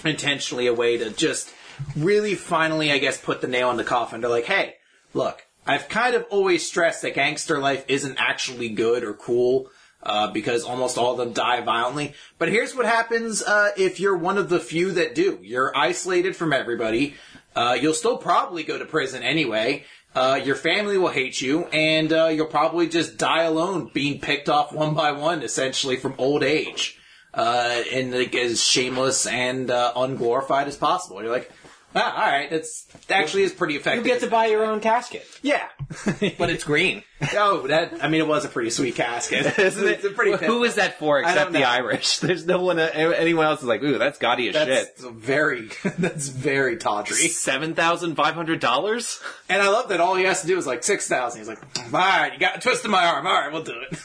intentionally 0.03 0.67
a 0.67 0.73
way 0.73 0.97
to 0.97 1.11
just 1.11 1.53
really 1.95 2.35
finally, 2.35 2.91
I 2.91 2.97
guess, 2.97 3.19
put 3.19 3.41
the 3.41 3.47
nail 3.47 3.71
in 3.71 3.77
the 3.77 3.83
coffin. 3.83 4.21
They're 4.21 4.29
like, 4.29 4.45
hey, 4.45 4.75
look, 5.13 5.45
I've 5.65 5.87
kind 5.87 6.15
of 6.15 6.25
always 6.29 6.65
stressed 6.65 7.03
that 7.03 7.15
gangster 7.15 7.59
life 7.59 7.85
isn't 7.87 8.17
actually 8.17 8.69
good 8.69 9.03
or 9.03 9.13
cool. 9.13 9.69
Uh, 10.03 10.31
because 10.31 10.63
almost 10.63 10.97
all 10.97 11.11
of 11.11 11.19
them 11.19 11.31
die 11.31 11.61
violently. 11.61 12.15
But 12.39 12.49
here's 12.49 12.75
what 12.75 12.87
happens 12.87 13.43
uh, 13.43 13.69
if 13.77 13.99
you're 13.99 14.17
one 14.17 14.39
of 14.39 14.49
the 14.49 14.59
few 14.59 14.93
that 14.93 15.13
do. 15.13 15.37
You're 15.43 15.77
isolated 15.77 16.35
from 16.35 16.53
everybody. 16.53 17.13
Uh, 17.55 17.77
you'll 17.79 17.93
still 17.93 18.17
probably 18.17 18.63
go 18.63 18.79
to 18.79 18.85
prison 18.85 19.21
anyway. 19.21 19.85
Uh, 20.13 20.39
your 20.43 20.55
family 20.55 20.97
will 20.97 21.09
hate 21.09 21.39
you, 21.39 21.65
and 21.67 22.11
uh, 22.11 22.27
you'll 22.27 22.45
probably 22.45 22.87
just 22.89 23.17
die 23.17 23.43
alone, 23.43 23.89
being 23.93 24.19
picked 24.19 24.49
off 24.49 24.73
one 24.73 24.93
by 24.93 25.13
one, 25.13 25.41
essentially 25.41 25.95
from 25.95 26.13
old 26.17 26.43
age, 26.43 26.99
uh, 27.33 27.81
and 27.93 28.13
like, 28.13 28.35
as 28.35 28.61
shameless 28.61 29.25
and 29.25 29.71
uh, 29.71 29.93
unglorified 29.95 30.67
as 30.67 30.75
possible. 30.75 31.21
You're 31.21 31.31
like, 31.31 31.49
ah, 31.95 32.13
all 32.25 32.31
right, 32.31 32.49
that's 32.49 32.87
actually 33.09 33.43
is 33.43 33.51
pretty 33.53 33.75
effective. 33.75 34.05
You 34.05 34.11
get 34.13 34.21
to 34.21 34.27
buy 34.27 34.47
your 34.47 34.63
own 34.65 34.79
casket, 34.79 35.25
yeah, 35.41 35.67
but 36.37 36.49
it's 36.49 36.63
green. 36.63 37.03
oh, 37.33 37.67
that 37.67 38.03
I 38.03 38.07
mean, 38.07 38.21
it 38.21 38.27
was 38.27 38.45
a 38.45 38.47
pretty 38.49 38.69
sweet 38.69 38.95
casket, 38.95 39.59
Isn't 39.59 39.87
it? 39.87 39.91
It's 39.91 40.05
a 40.05 40.09
pretty 40.11 40.45
Who 40.45 40.63
is 40.63 40.75
that 40.75 40.97
for 40.99 41.19
except 41.19 41.51
the 41.51 41.59
know. 41.59 41.65
Irish? 41.65 42.17
There's 42.19 42.45
no 42.45 42.61
one. 42.61 42.79
Uh, 42.79 42.89
anyone 42.93 43.45
else 43.45 43.59
is 43.61 43.67
like, 43.67 43.83
ooh, 43.83 43.97
that's 43.97 44.17
gaudy 44.17 44.49
as 44.49 44.55
shit. 44.55 44.67
That's 44.67 45.03
very, 45.05 45.69
that's 45.99 46.29
very 46.29 46.77
tawdry. 46.77 47.27
Seven 47.27 47.75
thousand 47.75 48.15
five 48.15 48.33
hundred 48.35 48.59
dollars. 48.59 49.19
And 49.49 49.61
I 49.61 49.69
love 49.69 49.89
that 49.89 49.99
all 49.99 50.15
he 50.15 50.23
has 50.23 50.41
to 50.41 50.47
do 50.47 50.57
is 50.57 50.65
like 50.65 50.83
six 50.83 51.07
thousand. 51.07 51.41
He's 51.41 51.47
like, 51.47 51.61
all 51.85 51.91
right, 51.99 52.33
you 52.33 52.39
got 52.39 52.61
twisted 52.61 52.89
my 52.89 53.05
arm. 53.05 53.27
All 53.27 53.33
right, 53.33 53.51
we'll 53.51 53.63
do 53.63 53.75
it. 53.91 53.99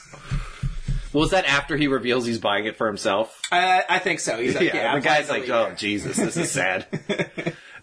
Was 1.13 1.31
that 1.31 1.47
after 1.47 1.79
he 1.79 1.87
reveals 1.87 2.27
he's 2.27 2.39
buying 2.39 2.67
it 2.67 2.77
for 2.77 2.87
himself? 2.87 3.41
I, 3.51 3.85
I 3.89 3.99
think 4.01 4.21
so. 4.21 4.37
He's 4.39 4.55
like, 4.55 4.65
yeah, 4.65 4.77
yeah, 4.77 4.93
I'm 4.93 5.01
the 5.01 5.07
guy's 5.07 5.29
finally- 5.29 5.49
like, 5.49 5.73
oh 5.73 5.75
Jesus, 5.75 6.17
this 6.19 6.37
is 6.37 6.51
sad. 6.51 6.87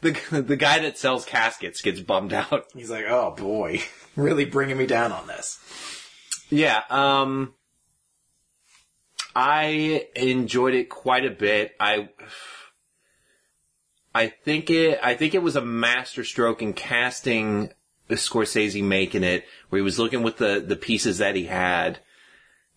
The 0.04 0.42
the 0.42 0.56
guy 0.56 0.80
that 0.80 0.98
sells 0.98 1.26
caskets 1.26 1.82
gets 1.82 2.00
bummed 2.00 2.34
out. 2.34 2.66
He's 2.74 2.92
like, 2.92 3.06
oh 3.08 3.34
boy, 3.36 3.82
really 4.16 4.46
bringing 4.46 4.78
me 4.78 4.86
down 4.86 5.12
on 5.12 5.28
this. 5.28 5.60
Yeah, 6.50 6.84
um, 6.90 7.54
I 9.36 10.08
enjoyed 10.16 10.76
it 10.76 10.90
quite 10.90 11.26
a 11.26 11.32
bit. 11.32 11.76
I, 11.80 12.10
I 14.14 14.28
think 14.28 14.70
it, 14.70 15.00
I 15.02 15.16
think 15.16 15.34
it 15.34 15.42
was 15.42 15.56
a 15.56 15.66
masterstroke 15.66 16.62
in 16.62 16.74
casting 16.74 17.72
Scorsese 18.10 18.84
making 18.84 19.24
it, 19.24 19.46
where 19.70 19.80
he 19.80 19.84
was 19.84 20.00
looking 20.00 20.24
with 20.24 20.38
the, 20.38 20.64
the 20.66 20.76
pieces 20.76 21.18
that 21.18 21.36
he 21.36 21.46
had. 21.46 22.00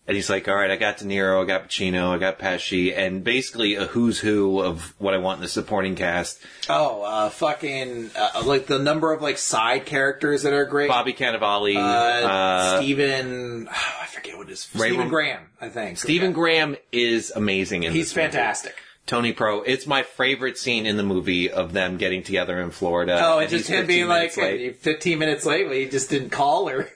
And 0.07 0.15
he's 0.15 0.29
like, 0.29 0.47
all 0.47 0.55
right, 0.55 0.71
I 0.71 0.77
got 0.77 0.97
De 0.99 1.05
Niro, 1.05 1.43
I 1.43 1.45
got 1.45 1.67
Pacino, 1.67 2.11
I 2.15 2.17
got 2.17 2.39
Pesci, 2.39 2.97
and 2.97 3.25
basically 3.25 3.75
a 3.75 3.85
who's 3.87 4.17
who 4.19 4.61
of 4.61 4.95
what 4.99 5.13
I 5.13 5.17
want 5.17 5.39
in 5.39 5.41
the 5.41 5.49
supporting 5.49 5.95
cast. 5.95 6.39
Oh, 6.69 7.01
uh, 7.01 7.29
fucking, 7.29 8.11
uh, 8.15 8.43
like 8.45 8.67
the 8.67 8.79
number 8.79 9.11
of 9.11 9.21
like 9.21 9.37
side 9.37 9.85
characters 9.85 10.43
that 10.43 10.53
are 10.53 10.63
great. 10.63 10.87
Bobby 10.87 11.11
Cannavale, 11.13 11.75
uh, 11.75 11.79
uh, 12.25 12.77
Stephen, 12.79 13.67
I 13.69 14.05
forget 14.05 14.37
what 14.37 14.47
his 14.47 14.69
Ray 14.73 14.87
Stephen 14.87 14.99
Rom- 14.99 15.09
Graham, 15.09 15.41
I 15.59 15.67
think. 15.67 15.97
Stephen 15.97 16.31
Graham 16.31 16.77
is 16.93 17.31
amazing 17.35 17.83
in 17.83 17.91
He's 17.91 18.07
this 18.09 18.15
movie. 18.15 18.27
fantastic. 18.29 18.75
Tony 19.07 19.33
Pro. 19.33 19.61
It's 19.61 19.87
my 19.87 20.03
favorite 20.03 20.57
scene 20.57 20.85
in 20.85 20.97
the 20.97 21.03
movie 21.03 21.49
of 21.49 21.71
them 21.73 21.97
getting 21.97 22.23
together 22.23 22.61
in 22.61 22.71
Florida. 22.71 23.19
Oh, 23.23 23.39
and 23.39 23.49
just 23.49 23.67
him 23.69 23.87
being 23.87 24.07
like 24.07 24.35
late. 24.37 24.77
15 24.77 25.17
minutes 25.17 25.45
late, 25.45 25.67
but 25.67 25.75
he 25.77 25.85
just 25.85 26.09
didn't 26.09 26.29
call 26.29 26.69
or. 26.69 26.87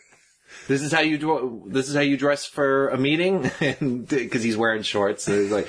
"This 0.72 0.82
is 0.82 0.92
how 0.92 1.02
you 1.02 1.18
do. 1.18 1.64
This 1.68 1.90
is 1.90 1.96
how 1.96 2.02
you 2.02 2.18
dress 2.18 2.46
for 2.46 2.90
a 2.90 2.98
meeting," 2.98 3.52
because 4.08 4.44
he's 4.44 4.58
wearing 4.58 4.84
shorts. 4.84 5.26
So 5.26 5.40
he's 5.42 5.52
like, 5.52 5.68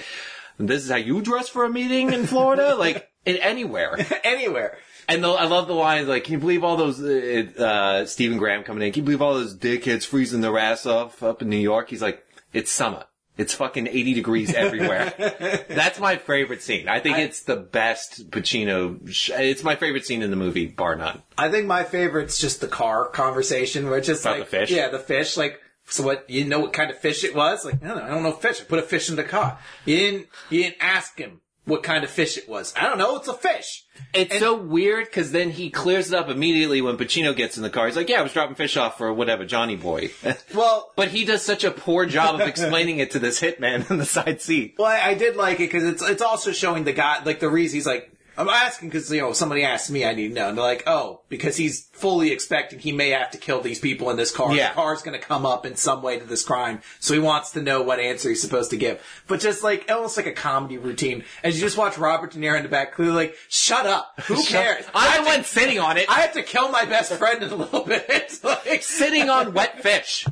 "This 0.58 0.84
is 0.84 0.90
how 0.90 0.96
you 0.96 1.20
dress 1.20 1.48
for 1.48 1.64
a 1.64 1.70
meeting 1.70 2.12
in 2.12 2.26
Florida, 2.26 2.74
like 2.78 3.10
in 3.26 3.36
anywhere." 3.36 3.98
anywhere. 4.24 4.78
And 5.08 5.24
the, 5.24 5.30
I 5.30 5.46
love 5.46 5.66
the 5.66 5.74
lines 5.74 6.06
like, 6.08 6.24
"Can 6.24 6.34
you 6.34 6.38
believe 6.38 6.62
all 6.62 6.76
those 6.76 7.02
uh, 7.02 7.44
uh, 7.58 8.06
Stephen 8.06 8.38
Graham 8.38 8.62
coming 8.62 8.86
in? 8.86 8.92
Can 8.92 9.00
you 9.00 9.04
believe 9.04 9.22
all 9.22 9.34
those 9.34 9.56
dickheads 9.56 10.04
freezing 10.04 10.40
their 10.40 10.56
ass 10.58 10.86
off 10.86 11.22
up 11.22 11.42
in 11.42 11.48
New 11.48 11.56
York?" 11.56 11.90
He's 11.90 12.02
like, 12.02 12.24
"It's 12.52 12.70
summer." 12.70 13.04
It's 13.38 13.54
fucking 13.54 13.86
80 13.88 14.14
degrees 14.14 14.52
everywhere. 14.54 15.14
That's 15.68 15.98
my 15.98 16.16
favorite 16.16 16.62
scene. 16.62 16.86
I 16.88 17.00
think 17.00 17.16
it's 17.18 17.42
the 17.42 17.56
best 17.56 18.30
Pacino. 18.30 19.08
Sh- 19.10 19.30
it's 19.34 19.62
my 19.64 19.74
favorite 19.76 20.04
scene 20.04 20.22
in 20.22 20.30
the 20.30 20.36
movie, 20.36 20.66
bar 20.66 20.96
none. 20.96 21.22
I 21.38 21.50
think 21.50 21.66
my 21.66 21.82
favorite's 21.84 22.38
just 22.38 22.60
the 22.60 22.68
car 22.68 23.08
conversation, 23.08 23.88
which 23.88 24.08
is 24.10 24.20
About 24.20 24.40
like, 24.40 24.50
the 24.50 24.56
fish? 24.58 24.70
yeah, 24.70 24.88
the 24.88 24.98
fish. 24.98 25.36
Like, 25.38 25.60
so 25.86 26.04
what? 26.04 26.28
You 26.28 26.44
know 26.44 26.60
what 26.60 26.72
kind 26.74 26.90
of 26.90 26.98
fish 26.98 27.24
it 27.24 27.34
was? 27.34 27.64
Like, 27.64 27.82
I 27.82 27.88
don't 27.88 27.96
know. 27.96 28.04
I 28.04 28.08
don't 28.08 28.22
know 28.22 28.32
fish. 28.32 28.60
I 28.60 28.64
put 28.64 28.78
a 28.78 28.82
fish 28.82 29.08
in 29.08 29.16
the 29.16 29.24
car. 29.24 29.58
You 29.86 29.96
didn't. 29.96 30.26
You 30.50 30.62
didn't 30.64 30.76
ask 30.80 31.18
him 31.18 31.40
what 31.64 31.82
kind 31.82 32.02
of 32.02 32.10
fish 32.10 32.36
it 32.36 32.48
was. 32.48 32.74
I 32.76 32.88
don't 32.88 32.98
know. 32.98 33.16
It's 33.16 33.28
a 33.28 33.34
fish. 33.34 33.84
It's 34.12 34.38
so 34.38 34.56
weird 34.56 35.04
because 35.04 35.30
then 35.30 35.50
he 35.50 35.70
clears 35.70 36.12
it 36.12 36.18
up 36.18 36.28
immediately 36.28 36.82
when 36.82 36.96
Pacino 36.96 37.36
gets 37.36 37.56
in 37.56 37.62
the 37.62 37.70
car. 37.70 37.86
He's 37.86 37.96
like, 37.96 38.08
"Yeah, 38.08 38.18
I 38.20 38.22
was 38.22 38.32
dropping 38.32 38.56
fish 38.56 38.76
off 38.76 38.98
for 38.98 39.12
whatever 39.12 39.44
Johnny 39.44 39.76
Boy," 39.76 40.10
Well, 40.54 40.90
but 40.96 41.08
he 41.08 41.24
does 41.24 41.42
such 41.42 41.62
a 41.62 41.70
poor 41.70 42.04
job 42.06 42.40
of 42.40 42.46
explaining 42.46 42.98
it 42.98 43.12
to 43.12 43.18
this 43.18 43.40
hitman 43.40 43.88
in 43.90 43.98
the 43.98 44.04
side 44.04 44.40
seat. 44.40 44.74
well, 44.78 44.88
I, 44.88 45.10
I 45.10 45.14
did 45.14 45.36
like 45.36 45.56
it 45.60 45.70
because 45.70 45.84
it's 45.84 46.02
it's 46.02 46.22
also 46.22 46.52
showing 46.52 46.84
the 46.84 46.92
guy 46.92 47.22
like 47.24 47.40
the 47.40 47.50
reason 47.50 47.76
he's 47.76 47.86
like. 47.86 48.08
I'm 48.36 48.48
asking 48.48 48.88
because 48.88 49.10
you 49.10 49.20
know 49.20 49.32
somebody 49.32 49.62
asked 49.62 49.90
me. 49.90 50.04
I 50.04 50.14
need 50.14 50.28
to 50.28 50.34
know. 50.34 50.48
And 50.48 50.56
they're 50.56 50.64
like, 50.64 50.84
oh, 50.86 51.20
because 51.28 51.56
he's 51.56 51.86
fully 51.92 52.32
expecting 52.32 52.78
he 52.78 52.92
may 52.92 53.10
have 53.10 53.30
to 53.32 53.38
kill 53.38 53.60
these 53.60 53.78
people 53.78 54.10
in 54.10 54.16
this 54.16 54.30
car. 54.30 54.54
Yeah. 54.54 54.68
The 54.68 54.74
car's 54.74 55.02
going 55.02 55.18
to 55.18 55.24
come 55.24 55.44
up 55.44 55.66
in 55.66 55.76
some 55.76 56.02
way 56.02 56.18
to 56.18 56.24
this 56.24 56.44
crime, 56.44 56.80
so 56.98 57.14
he 57.14 57.20
wants 57.20 57.50
to 57.52 57.62
know 57.62 57.82
what 57.82 58.00
answer 58.00 58.28
he's 58.28 58.40
supposed 58.40 58.70
to 58.70 58.76
give. 58.76 59.02
But 59.26 59.40
just 59.40 59.62
like 59.62 59.90
almost 59.90 60.16
like 60.16 60.26
a 60.26 60.32
comedy 60.32 60.78
routine, 60.78 61.24
as 61.42 61.56
you 61.56 61.60
just 61.60 61.76
watch 61.76 61.98
Robert 61.98 62.32
De 62.32 62.38
Niro 62.38 62.56
in 62.56 62.62
the 62.62 62.68
back, 62.68 62.94
clearly 62.94 63.14
like, 63.14 63.36
shut 63.48 63.86
up. 63.86 64.20
Who 64.26 64.42
cares? 64.46 64.84
I'm 64.94 65.24
the 65.24 65.28
one 65.28 65.44
sitting 65.44 65.78
on 65.78 65.96
it, 65.98 66.08
I 66.08 66.20
have 66.20 66.32
to 66.32 66.42
kill 66.42 66.70
my 66.70 66.84
best 66.84 67.12
friend 67.12 67.42
in 67.42 67.50
a 67.50 67.56
little 67.56 67.84
bit. 67.84 68.40
like, 68.44 68.82
sitting 68.82 69.28
on 69.28 69.52
wet 69.52 69.82
fish. 69.82 70.26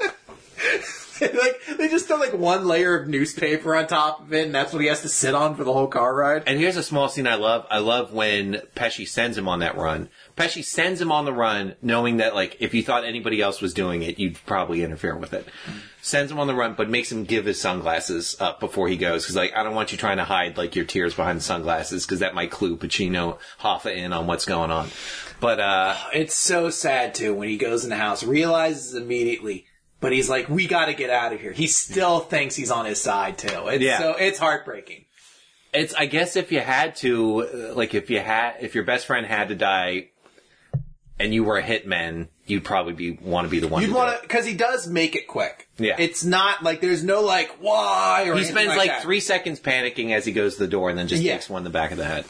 like 1.34 1.78
they 1.78 1.88
just 1.88 2.06
throw 2.06 2.16
like 2.16 2.32
one 2.32 2.66
layer 2.66 2.98
of 2.98 3.08
newspaper 3.08 3.74
on 3.74 3.86
top 3.86 4.20
of 4.20 4.32
it, 4.32 4.46
and 4.46 4.54
that's 4.54 4.72
what 4.72 4.82
he 4.82 4.88
has 4.88 5.02
to 5.02 5.08
sit 5.08 5.34
on 5.34 5.54
for 5.54 5.64
the 5.64 5.72
whole 5.72 5.86
car 5.86 6.14
ride. 6.14 6.44
And 6.46 6.58
here's 6.58 6.76
a 6.76 6.82
small 6.82 7.08
scene 7.08 7.26
I 7.26 7.34
love. 7.34 7.66
I 7.70 7.78
love 7.78 8.12
when 8.12 8.62
Pesci 8.74 9.06
sends 9.06 9.36
him 9.36 9.48
on 9.48 9.60
that 9.60 9.76
run. 9.76 10.08
Pesci 10.36 10.64
sends 10.64 11.00
him 11.00 11.10
on 11.10 11.24
the 11.24 11.32
run, 11.32 11.74
knowing 11.82 12.18
that 12.18 12.34
like 12.34 12.56
if 12.60 12.74
you 12.74 12.82
thought 12.82 13.04
anybody 13.04 13.40
else 13.40 13.60
was 13.60 13.74
doing 13.74 14.02
it, 14.02 14.18
you'd 14.18 14.38
probably 14.46 14.82
interfere 14.82 15.16
with 15.16 15.32
it. 15.32 15.46
Sends 16.00 16.30
him 16.30 16.38
on 16.38 16.46
the 16.46 16.54
run, 16.54 16.74
but 16.74 16.88
makes 16.88 17.10
him 17.10 17.24
give 17.24 17.44
his 17.44 17.60
sunglasses 17.60 18.36
up 18.40 18.60
before 18.60 18.88
he 18.88 18.96
goes 18.96 19.24
because 19.24 19.36
like 19.36 19.54
I 19.56 19.62
don't 19.62 19.74
want 19.74 19.92
you 19.92 19.98
trying 19.98 20.18
to 20.18 20.24
hide 20.24 20.56
like 20.56 20.76
your 20.76 20.84
tears 20.84 21.14
behind 21.14 21.38
the 21.38 21.44
sunglasses 21.44 22.06
because 22.06 22.20
that 22.20 22.34
might 22.34 22.50
clue 22.50 22.76
Pacino 22.76 23.38
Hoffa 23.60 23.94
in 23.94 24.12
on 24.12 24.26
what's 24.26 24.44
going 24.44 24.70
on. 24.70 24.88
But 25.40 25.60
uh 25.60 25.96
It's 26.12 26.34
so 26.34 26.70
sad 26.70 27.14
too 27.14 27.34
when 27.34 27.48
he 27.48 27.56
goes 27.56 27.84
in 27.84 27.90
the 27.90 27.96
house, 27.96 28.22
realizes 28.22 28.94
immediately, 28.94 29.66
but 30.00 30.12
he's 30.12 30.28
like, 30.28 30.48
"We 30.48 30.66
got 30.66 30.86
to 30.86 30.94
get 30.94 31.10
out 31.10 31.32
of 31.32 31.40
here." 31.40 31.52
He 31.52 31.66
still 31.66 32.20
thinks 32.20 32.54
he's 32.56 32.70
on 32.70 32.86
his 32.86 33.00
side 33.00 33.38
too. 33.38 33.68
It's 33.68 33.82
Yeah. 33.82 33.98
so 33.98 34.12
it's 34.12 34.38
heartbreaking. 34.38 35.04
it's 35.72 35.94
I 35.94 36.06
guess 36.06 36.36
if 36.36 36.50
you 36.52 36.60
had 36.60 36.96
to 36.96 37.46
uh, 37.70 37.74
like 37.74 37.94
if 37.94 38.08
you 38.10 38.20
had 38.20 38.54
if 38.60 38.74
your 38.74 38.84
best 38.84 39.06
friend 39.06 39.26
had 39.26 39.48
to 39.48 39.54
die 39.54 40.08
and 41.20 41.34
you 41.34 41.42
were 41.42 41.58
a 41.58 41.62
hitman, 41.62 42.28
you'd 42.46 42.62
probably 42.64 42.92
be 42.92 43.10
want 43.20 43.44
to 43.44 43.50
be 43.50 43.58
the 43.58 43.66
one. 43.66 43.82
You'd 43.82 43.92
want 43.92 44.14
to, 44.16 44.22
because 44.22 44.46
he 44.46 44.54
does 44.54 44.86
make 44.86 45.16
it 45.16 45.26
quick. 45.26 45.68
Yeah. 45.76 45.96
It's 45.98 46.22
not 46.24 46.62
like 46.62 46.80
there's 46.80 47.02
no 47.02 47.22
like 47.22 47.50
why 47.60 48.26
or 48.28 48.36
He 48.36 48.44
spends 48.44 48.76
like 48.76 48.88
that. 48.88 49.02
three 49.02 49.18
seconds 49.20 49.58
panicking 49.60 50.12
as 50.14 50.24
he 50.24 50.30
goes 50.32 50.54
to 50.54 50.60
the 50.60 50.68
door, 50.68 50.90
and 50.90 50.98
then 50.98 51.08
just 51.08 51.22
Yeah. 51.22 51.32
takes 51.32 51.50
one 51.50 51.60
in 51.60 51.64
the 51.64 51.70
back 51.70 51.90
of 51.90 51.96
the 51.98 52.04
head. 52.04 52.24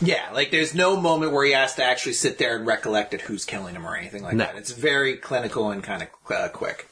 Yeah, 0.00 0.30
like 0.32 0.50
there's 0.50 0.74
no 0.74 0.96
moment 1.00 1.32
where 1.32 1.44
he 1.44 1.52
has 1.52 1.74
to 1.76 1.84
actually 1.84 2.12
sit 2.14 2.38
there 2.38 2.56
and 2.56 2.66
recollect 2.66 3.14
at 3.14 3.20
who's 3.22 3.44
killing 3.44 3.74
him 3.74 3.86
or 3.86 3.96
anything 3.96 4.22
like 4.22 4.34
No. 4.34 4.44
that. 4.44 4.56
It's 4.56 4.70
very 4.72 5.16
clinical 5.16 5.70
and 5.70 5.82
kind 5.82 6.02
of 6.02 6.08
uh, 6.34 6.48
quick. 6.48 6.88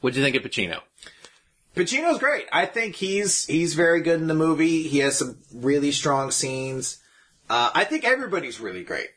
What 0.00 0.12
do 0.12 0.20
you 0.20 0.24
think 0.24 0.36
of 0.36 0.42
Pacino? 0.50 0.80
Pacino's 1.74 2.18
great. 2.18 2.46
I 2.52 2.66
think 2.66 2.96
he's 2.96 3.44
he's 3.46 3.74
very 3.74 4.00
good 4.00 4.20
in 4.20 4.28
the 4.28 4.34
movie. 4.34 4.84
He 4.84 4.98
has 5.00 5.18
some 5.18 5.38
really 5.52 5.92
strong 5.92 6.30
scenes. 6.30 6.98
Uh, 7.50 7.70
I 7.74 7.84
think 7.84 8.04
everybody's 8.04 8.60
really 8.60 8.82
great. 8.82 9.08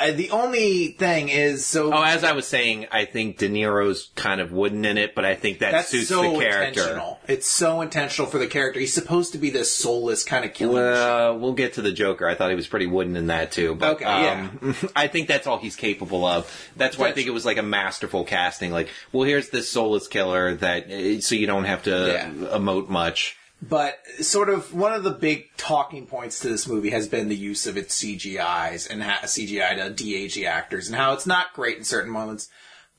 Uh, 0.00 0.12
the 0.12 0.30
only 0.30 0.88
thing 0.88 1.28
is, 1.28 1.64
so 1.66 1.92
Oh, 1.92 2.02
as 2.02 2.22
I 2.24 2.32
was 2.32 2.46
saying, 2.46 2.86
I 2.92 3.04
think 3.04 3.38
De 3.38 3.48
Niro's 3.48 4.10
kind 4.14 4.40
of 4.40 4.52
wooden 4.52 4.84
in 4.84 4.98
it, 4.98 5.14
but 5.14 5.24
I 5.24 5.34
think 5.34 5.58
that 5.60 5.72
that's 5.72 5.88
suits 5.88 6.08
so 6.08 6.22
the 6.22 6.38
character. 6.38 6.80
intentional. 6.82 7.18
It's 7.26 7.48
so 7.48 7.80
intentional 7.80 8.30
for 8.30 8.38
the 8.38 8.46
character. 8.46 8.78
He's 8.80 8.94
supposed 8.94 9.32
to 9.32 9.38
be 9.38 9.50
this 9.50 9.72
soulless 9.72 10.22
kind 10.24 10.44
of 10.44 10.54
killer. 10.54 10.92
Well, 10.92 11.38
we'll 11.38 11.52
get 11.54 11.74
to 11.74 11.82
the 11.82 11.92
Joker. 11.92 12.28
I 12.28 12.34
thought 12.34 12.50
he 12.50 12.56
was 12.56 12.66
pretty 12.68 12.86
wooden 12.86 13.16
in 13.16 13.26
that 13.28 13.52
too. 13.52 13.74
But, 13.74 13.94
Okay, 13.96 14.04
um, 14.04 14.74
I 14.96 15.06
think 15.08 15.28
that's 15.28 15.46
all 15.46 15.58
he's 15.58 15.76
capable 15.76 16.24
of. 16.24 16.70
That's 16.76 16.96
why 16.98 17.08
I 17.08 17.12
think 17.12 17.26
it 17.26 17.32
was 17.32 17.44
like 17.44 17.58
a 17.58 17.62
masterful 17.62 18.24
casting. 18.24 18.70
Like, 18.72 18.88
well, 19.12 19.24
here's 19.24 19.50
this 19.50 19.70
soulless 19.70 20.06
killer 20.08 20.54
that, 20.56 20.90
uh, 20.90 21.20
so 21.20 21.34
you 21.34 21.46
don't 21.46 21.64
have 21.64 21.82
to 21.84 21.90
Yeah. 21.90 22.30
emote 22.56 22.88
much. 22.88 23.36
But 23.62 23.98
sort 24.20 24.48
of 24.48 24.72
one 24.72 24.92
of 24.94 25.02
the 25.04 25.10
big 25.10 25.54
talking 25.58 26.06
points 26.06 26.40
to 26.40 26.48
this 26.48 26.66
movie 26.66 26.90
has 26.90 27.08
been 27.08 27.28
the 27.28 27.36
use 27.36 27.66
of 27.66 27.76
its 27.76 28.02
CGIs 28.02 28.88
and 28.88 29.02
ha- 29.02 29.20
CGI 29.24 29.76
to 29.76 29.90
de-age 29.90 30.38
actors 30.42 30.86
and 30.88 30.96
how 30.96 31.12
it's 31.12 31.26
not 31.26 31.52
great 31.52 31.76
in 31.76 31.84
certain 31.84 32.10
moments. 32.10 32.48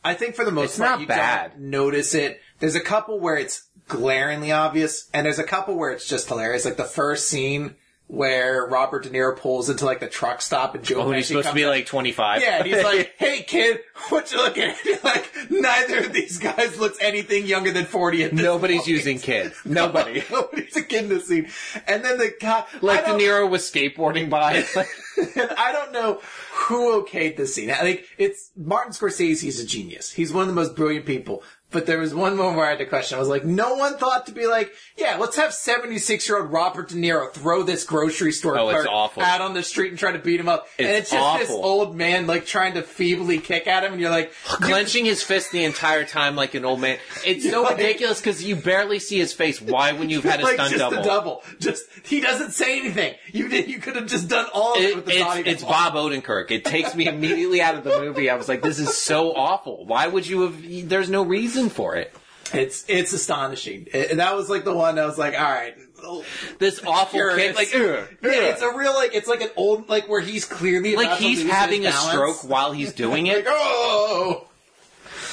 I 0.04 0.14
think 0.14 0.36
for 0.36 0.46
the 0.46 0.52
most 0.52 0.72
It's 0.72 0.78
part, 0.78 0.90
not 0.92 1.00
you 1.02 1.08
bad. 1.08 1.52
don't 1.54 1.62
notice 1.72 2.14
it. 2.14 2.42
There's 2.60 2.76
a 2.76 2.80
couple 2.80 3.20
where 3.20 3.36
it's 3.38 3.68
glaringly 3.88 4.52
obvious, 4.52 5.10
and 5.14 5.26
there's 5.26 5.40
a 5.40 5.44
couple 5.44 5.76
where 5.76 5.92
it's 5.92 6.08
just 6.08 6.28
hilarious. 6.28 6.66
Like 6.66 6.78
the 6.78 6.84
first 6.84 7.28
scene 7.28 7.76
where 8.14 8.66
Robert 8.68 9.04
De 9.04 9.10
Niro 9.10 9.38
pulls 9.38 9.70
into 9.70 9.86
like 9.86 10.02
the 10.02 10.08
truck 10.10 10.42
stop 10.42 10.76
and 10.76 10.84
Joe 10.84 11.00
Oh, 11.02 11.06
Pesci 11.06 11.16
he's 11.16 11.28
supposed 11.28 11.48
to 11.48 11.54
be 11.56 11.64
up- 11.64 11.70
like 11.70 11.86
25. 11.86 12.42
yeah, 12.42 12.58
and 12.58 12.66
he's 12.68 12.84
like, 12.84 13.14
"Hey, 13.18 13.42
kid, 13.44 13.80
what 14.10 14.30
you 14.34 14.38
looking 14.38 14.64
at?" 14.64 14.78
like, 15.06 15.32
neither 15.50 16.00
of 16.00 16.12
these 16.12 16.38
guys 16.38 16.78
looks 16.78 16.98
anything 17.00 17.46
younger 17.46 17.72
than 17.72 17.86
forty. 17.86 18.24
At 18.26 18.32
this 18.32 18.42
nobody's 18.42 18.80
point. 18.80 18.88
using 18.90 19.18
kids. 19.20 19.56
Nobody. 19.66 20.24
Nobody's 20.30 20.76
a 20.76 20.84
kid 20.84 21.04
in 21.04 21.10
this 21.10 21.28
scene. 21.30 21.48
And 21.88 22.04
then 22.04 22.18
the 22.18 22.34
guy, 22.38 22.66
Like 22.82 23.06
De 23.06 23.12
Niro 23.12 23.50
was 23.50 23.62
skateboarding 23.72 24.30
by. 24.30 24.56
and 24.56 25.52
I 25.58 25.72
don't 25.72 25.94
know 25.94 26.20
who 26.68 27.02
okayed 27.04 27.38
this 27.38 27.56
scene. 27.56 27.72
I 27.72 27.78
think 27.78 28.04
it's 28.18 28.52
Martin 28.58 28.92
Scorsese. 28.92 29.40
He's 29.42 29.62
a 29.62 29.66
genius. 29.66 30.12
He's 30.12 30.34
one 30.34 30.42
of 30.42 30.48
the 30.50 30.54
most 30.54 30.76
brilliant 30.76 31.06
people. 31.06 31.44
But 31.72 31.86
there 31.86 32.00
was 32.00 32.14
one 32.14 32.36
moment 32.36 32.58
where 32.58 32.66
I 32.66 32.70
had 32.72 32.80
to 32.80 32.86
question. 32.86 33.16
I 33.16 33.20
was 33.20 33.30
like, 33.30 33.46
no 33.46 33.76
one 33.76 33.98
thought 33.98 34.26
to 34.26 34.34
be 34.34 34.46
like, 34.46 34.74
yeah, 34.98 35.16
let's 35.18 35.38
have 35.38 35.54
76 35.54 36.28
year 36.28 36.42
old 36.42 36.52
Robert 36.52 36.90
De 36.90 36.96
Niro 36.96 37.32
throw 37.32 37.64
this 37.64 37.86
grocery 37.86 38.34
store 38.34 38.58
Oh, 38.60 38.68
it's 38.70 38.76
clerk 38.82 38.88
awful. 38.92 39.24
out 39.24 39.40
on 39.40 39.54
the 39.54 39.64
street 39.64 39.90
and 39.90 39.98
try 39.98 40.12
to 40.12 40.20
beat 40.20 40.40
him 40.40 40.50
up. 40.50 40.68
and 40.78 40.88
It's 40.88 41.00
it's 41.00 41.12
just 41.12 41.40
this 41.40 41.50
awful. 41.50 41.64
old 41.66 41.96
man 41.96 42.28
like 42.28 42.46
trying 42.46 42.74
to 42.74 42.82
feebly 42.82 43.40
kick 43.40 43.68
at 43.68 43.84
him. 43.86 43.94
And 43.94 44.02
you're 44.02 44.10
like, 44.10 44.34
clenching 44.44 45.06
his 45.06 45.24
fist 45.24 45.52
the 45.54 45.64
entire 45.64 46.04
time 46.04 46.36
like 46.36 46.56
an 46.56 46.66
old 46.66 46.82
man. 46.82 47.00
It's 47.26 47.50
so 47.50 47.64
Like- 47.72 47.78
ridiculous 47.78 48.20
because 48.20 48.44
you 48.44 48.58
barely 48.58 49.00
see 49.00 49.18
his 49.20 49.32
face. 49.32 49.62
Why, 49.62 49.94
when 49.94 50.10
you've 50.10 50.26
had 50.26 50.42
a 50.42 50.44
like 50.46 50.56
stunt 50.56 50.72
just 50.72 50.80
double? 50.82 50.98
a 51.00 51.04
double. 51.04 51.44
Just 51.60 51.84
he 52.04 52.20
doesn't 52.20 52.52
say 52.52 52.80
anything. 52.80 53.16
You 53.32 53.48
did. 53.48 53.70
You 53.70 53.80
could 53.80 53.96
have 53.96 54.08
just 54.08 54.28
done 54.28 54.48
all 54.54 54.76
of 54.76 54.82
it, 54.82 54.90
It- 54.90 54.96
with 54.98 55.06
the 55.06 55.12
it's, 55.14 55.24
body. 55.24 55.50
it's 55.50 55.64
Bob 55.64 55.94
Odenkirk. 55.94 56.52
It 56.52 56.66
takes 56.66 56.96
me 56.96 57.08
immediately 57.08 57.62
out 57.62 57.76
of 57.76 57.86
the 57.86 57.98
movie. 58.00 58.30
I 58.30 58.36
was 58.36 58.50
like, 58.50 58.62
this 58.62 58.78
is 58.80 58.98
so 58.98 59.34
awful. 59.36 59.86
Why 59.86 60.06
would 60.08 60.28
you 60.28 60.42
have? 60.42 60.90
There's 60.90 61.10
no 61.10 61.24
reason 61.24 61.61
for 61.70 61.96
it. 61.96 62.14
It's 62.54 62.84
it's 62.90 63.14
astonishing. 63.14 63.88
And 63.94 64.20
that 64.20 64.36
was 64.36 64.50
like 64.50 64.64
the 64.66 64.74
one 64.76 65.00
I 65.00 65.06
was 65.06 65.18
like, 65.18 65.34
all 65.36 65.42
right. 65.50 65.76
This 66.58 66.84
awful 66.86 67.20
like, 67.56 67.72
Yeah, 67.74 68.06
it's 68.24 68.62
a 68.64 68.74
real 68.76 68.94
like 68.94 69.14
it's 69.14 69.28
like 69.28 69.42
an 69.42 69.52
old 69.56 69.88
like 69.88 70.10
where 70.10 70.20
he's 70.20 70.46
clearly 70.46 70.96
like 70.96 71.20
he's 71.20 71.48
having 71.48 71.86
a 71.86 71.90
balance. 71.92 72.12
stroke 72.12 72.50
while 72.50 72.72
he's 72.72 72.92
doing 72.94 73.26
Like 73.28 73.38
it. 73.38 73.46
oh, 73.48 74.48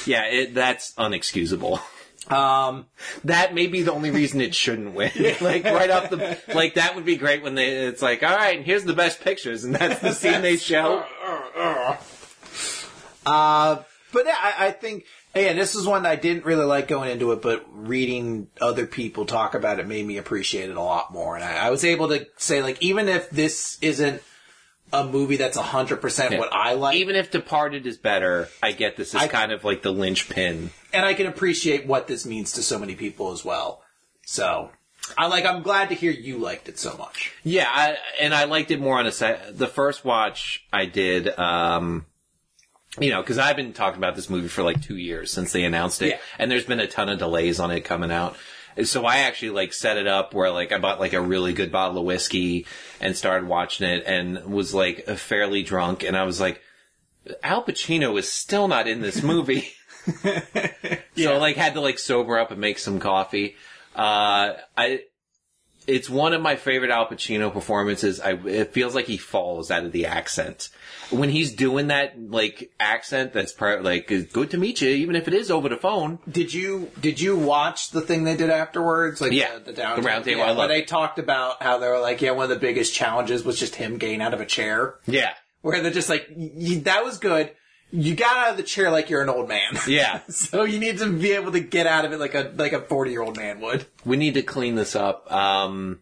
Yeah, 0.05 0.25
it, 0.25 0.53
that's 0.53 0.93
unexcusable. 0.93 1.79
um, 2.31 2.85
That 3.25 3.53
may 3.55 3.65
be 3.67 3.81
the 3.81 3.91
only 3.91 4.11
reason 4.11 4.39
it 4.41 4.53
shouldn't 4.55 4.93
win. 4.93 5.11
like 5.41 5.63
right 5.65 5.89
off 5.89 6.11
the, 6.11 6.37
like 6.53 6.75
that 6.75 6.95
would 6.95 7.05
be 7.05 7.17
great 7.17 7.41
when 7.41 7.55
they. 7.55 7.69
It's 7.87 8.01
like, 8.03 8.21
all 8.23 8.35
right, 8.35 8.55
and 8.55 8.65
here's 8.65 8.83
the 8.85 8.93
best 8.93 9.21
pictures, 9.21 9.63
and 9.65 9.73
that's 9.75 9.99
the 9.99 10.13
scene 10.13 10.41
they 10.43 10.55
show. 10.57 11.03
uh, 13.25 13.81
but 14.11 14.25
yeah, 14.25 14.35
I, 14.37 14.67
I 14.67 14.71
think 14.71 15.05
again, 15.41 15.57
this 15.57 15.75
is 15.75 15.85
one 15.87 16.05
I 16.05 16.15
didn't 16.15 16.45
really 16.45 16.65
like 16.65 16.87
going 16.87 17.09
into 17.11 17.31
it, 17.31 17.41
but 17.41 17.65
reading 17.71 18.47
other 18.61 18.85
people 18.85 19.25
talk 19.25 19.53
about 19.55 19.79
it 19.79 19.87
made 19.87 20.05
me 20.05 20.17
appreciate 20.17 20.69
it 20.69 20.77
a 20.77 20.81
lot 20.81 21.11
more, 21.13 21.35
and 21.35 21.43
I, 21.43 21.67
I 21.67 21.69
was 21.69 21.83
able 21.83 22.07
to 22.09 22.27
say 22.37 22.61
like 22.61 22.81
even 22.81 23.07
if 23.09 23.29
this 23.29 23.77
isn't 23.81 24.21
a 24.91 25.03
movie 25.05 25.37
that's 25.37 25.55
hundred 25.57 25.97
percent 25.97 26.37
what 26.39 26.51
I 26.51 26.73
like, 26.73 26.95
Even 26.97 27.15
if 27.15 27.29
Departed 27.31 27.85
is 27.85 27.97
better, 27.97 28.49
I 28.63 28.71
get 28.71 28.95
this 28.97 29.09
is 29.13 29.21
I- 29.21 29.27
kind 29.27 29.51
of 29.51 29.63
like 29.63 29.81
the 29.83 29.91
linchpin. 29.91 30.71
and 30.93 31.05
I 31.05 31.13
can 31.13 31.27
appreciate 31.27 31.85
what 31.85 32.07
this 32.07 32.25
means 32.25 32.53
to 32.53 32.63
so 32.63 32.79
many 32.79 32.95
people 32.95 33.31
as 33.31 33.45
well. 33.45 33.83
So. 34.25 34.71
I 35.17 35.25
like. 35.25 35.43
I'm 35.43 35.63
glad 35.63 35.89
to 35.89 35.95
hear 35.95 36.11
you 36.11 36.37
liked 36.37 36.69
it 36.69 36.77
so 36.77 36.95
much. 36.95 37.33
Yeah, 37.43 37.65
I, 37.67 37.97
and 38.21 38.31
I 38.31 38.43
liked 38.43 38.69
it 38.69 38.79
more 38.79 38.99
on 38.99 39.07
a 39.07 39.11
set. 39.11 39.57
The 39.57 39.65
first 39.65 40.05
watch 40.05 40.63
I 40.71 40.85
did, 40.85 41.27
um, 41.39 42.05
you 42.99 43.09
know, 43.11 43.21
because 43.21 43.37
I've 43.37 43.55
been 43.55 43.73
talking 43.73 43.97
about 43.97 44.15
this 44.15 44.29
movie 44.29 44.47
for 44.47 44.63
like 44.63 44.81
two 44.81 44.97
years 44.97 45.31
since 45.31 45.51
they 45.51 45.63
announced 45.63 46.01
it, 46.01 46.09
Yeah. 46.09 46.17
and 46.37 46.49
there's 46.49 46.65
been 46.65 46.79
a 46.79 46.87
ton 46.87 47.09
of 47.09 47.19
delays 47.19 47.59
on 47.59 47.71
it 47.71 47.81
coming 47.81 48.11
out. 48.11 48.35
So 48.83 49.05
I 49.05 49.17
actually 49.19 49.49
like 49.51 49.73
set 49.73 49.97
it 49.97 50.07
up 50.07 50.33
where 50.33 50.51
like 50.51 50.71
I 50.71 50.77
bought 50.77 50.99
like 50.99 51.13
a 51.13 51.21
really 51.21 51.53
good 51.53 51.71
bottle 51.71 51.97
of 51.97 52.05
whiskey 52.05 52.65
and 53.01 53.15
started 53.15 53.47
watching 53.47 53.87
it 53.87 54.03
and 54.05 54.45
was 54.45 54.73
like 54.73 55.05
fairly 55.05 55.63
drunk, 55.63 56.03
and 56.03 56.15
I 56.17 56.23
was 56.23 56.39
like, 56.39 56.61
Al 57.43 57.63
Pacino 57.63 58.17
is 58.17 58.31
still 58.31 58.67
not 58.67 58.87
in 58.87 59.01
this 59.01 59.21
movie. 59.21 59.69
So 61.17 61.37
like 61.37 61.57
had 61.57 61.73
to 61.73 61.81
like 61.81 61.99
sober 61.99 62.39
up 62.39 62.51
and 62.51 62.61
make 62.61 62.79
some 62.79 62.99
coffee. 62.99 63.55
Uh, 63.95 64.53
I, 64.77 65.01
it's 65.85 66.09
one 66.09 66.33
of 66.33 66.41
my 66.41 66.55
favorite 66.55 66.91
Al 66.91 67.07
Pacino 67.07 67.51
performances. 67.51 68.21
I, 68.21 68.33
it 68.33 68.71
feels 68.73 68.95
like 68.95 69.05
he 69.05 69.17
falls 69.17 69.69
out 69.69 69.83
of 69.83 69.91
the 69.91 70.05
accent. 70.05 70.69
When 71.11 71.29
he's 71.29 71.53
doing 71.53 71.87
that, 71.87 72.13
like, 72.29 72.71
accent 72.79 73.33
that's 73.33 73.51
part, 73.51 73.83
like, 73.83 74.07
good 74.31 74.51
to 74.51 74.57
meet 74.57 74.81
you, 74.81 74.89
even 74.89 75.15
if 75.15 75.27
it 75.27 75.33
is 75.33 75.49
over 75.49 75.67
the 75.69 75.77
phone. 75.77 76.19
Did 76.29 76.53
you 76.53 76.91
did 76.99 77.19
you 77.19 77.35
watch 77.37 77.89
the 77.91 78.01
thing 78.01 78.23
they 78.25 78.37
did 78.37 78.49
afterwards? 78.49 79.19
Like 79.21 79.31
Yeah, 79.31 79.55
the, 79.57 79.71
the 79.71 79.73
down 79.73 80.01
the 80.01 80.07
round 80.07 80.25
table, 80.25 80.41
Yeah, 80.41 80.51
I 80.51 80.57
where 80.57 80.67
they 80.67 80.83
talked 80.83 81.17
about 81.19 81.63
how 81.63 81.77
they 81.79 81.87
were 81.87 81.99
like, 81.99 82.21
yeah, 82.21 82.31
one 82.31 82.43
of 82.43 82.49
the 82.49 82.55
biggest 82.59 82.93
challenges 82.93 83.43
was 83.43 83.57
just 83.59 83.75
him 83.75 83.97
getting 83.97 84.21
out 84.21 84.33
of 84.33 84.41
a 84.41 84.45
chair. 84.45 84.95
Yeah. 85.07 85.33
Where 85.61 85.81
they're 85.81 85.91
just 85.91 86.09
like, 86.09 86.27
y- 86.35 86.81
that 86.85 87.03
was 87.03 87.17
good. 87.17 87.51
You 87.91 88.15
got 88.15 88.37
out 88.37 88.51
of 88.51 88.57
the 88.57 88.63
chair 88.63 88.91
like 88.91 89.09
you're 89.09 89.23
an 89.23 89.29
old 89.29 89.47
man. 89.49 89.77
Yeah. 89.87 90.19
so 90.29 90.63
you 90.63 90.77
need 90.79 90.99
to 90.99 91.11
be 91.11 91.31
able 91.31 91.51
to 91.53 91.59
get 91.59 91.87
out 91.87 92.05
of 92.05 92.11
it 92.13 92.19
like 92.19 92.35
a 92.35 92.53
like 92.55 92.71
a 92.73 92.81
forty 92.81 93.09
year 93.11 93.23
old 93.23 93.35
man 93.35 93.59
would. 93.61 93.87
We 94.05 94.15
need 94.15 94.35
to 94.35 94.43
clean 94.43 94.75
this 94.75 94.95
up. 94.95 95.31
Um, 95.31 96.01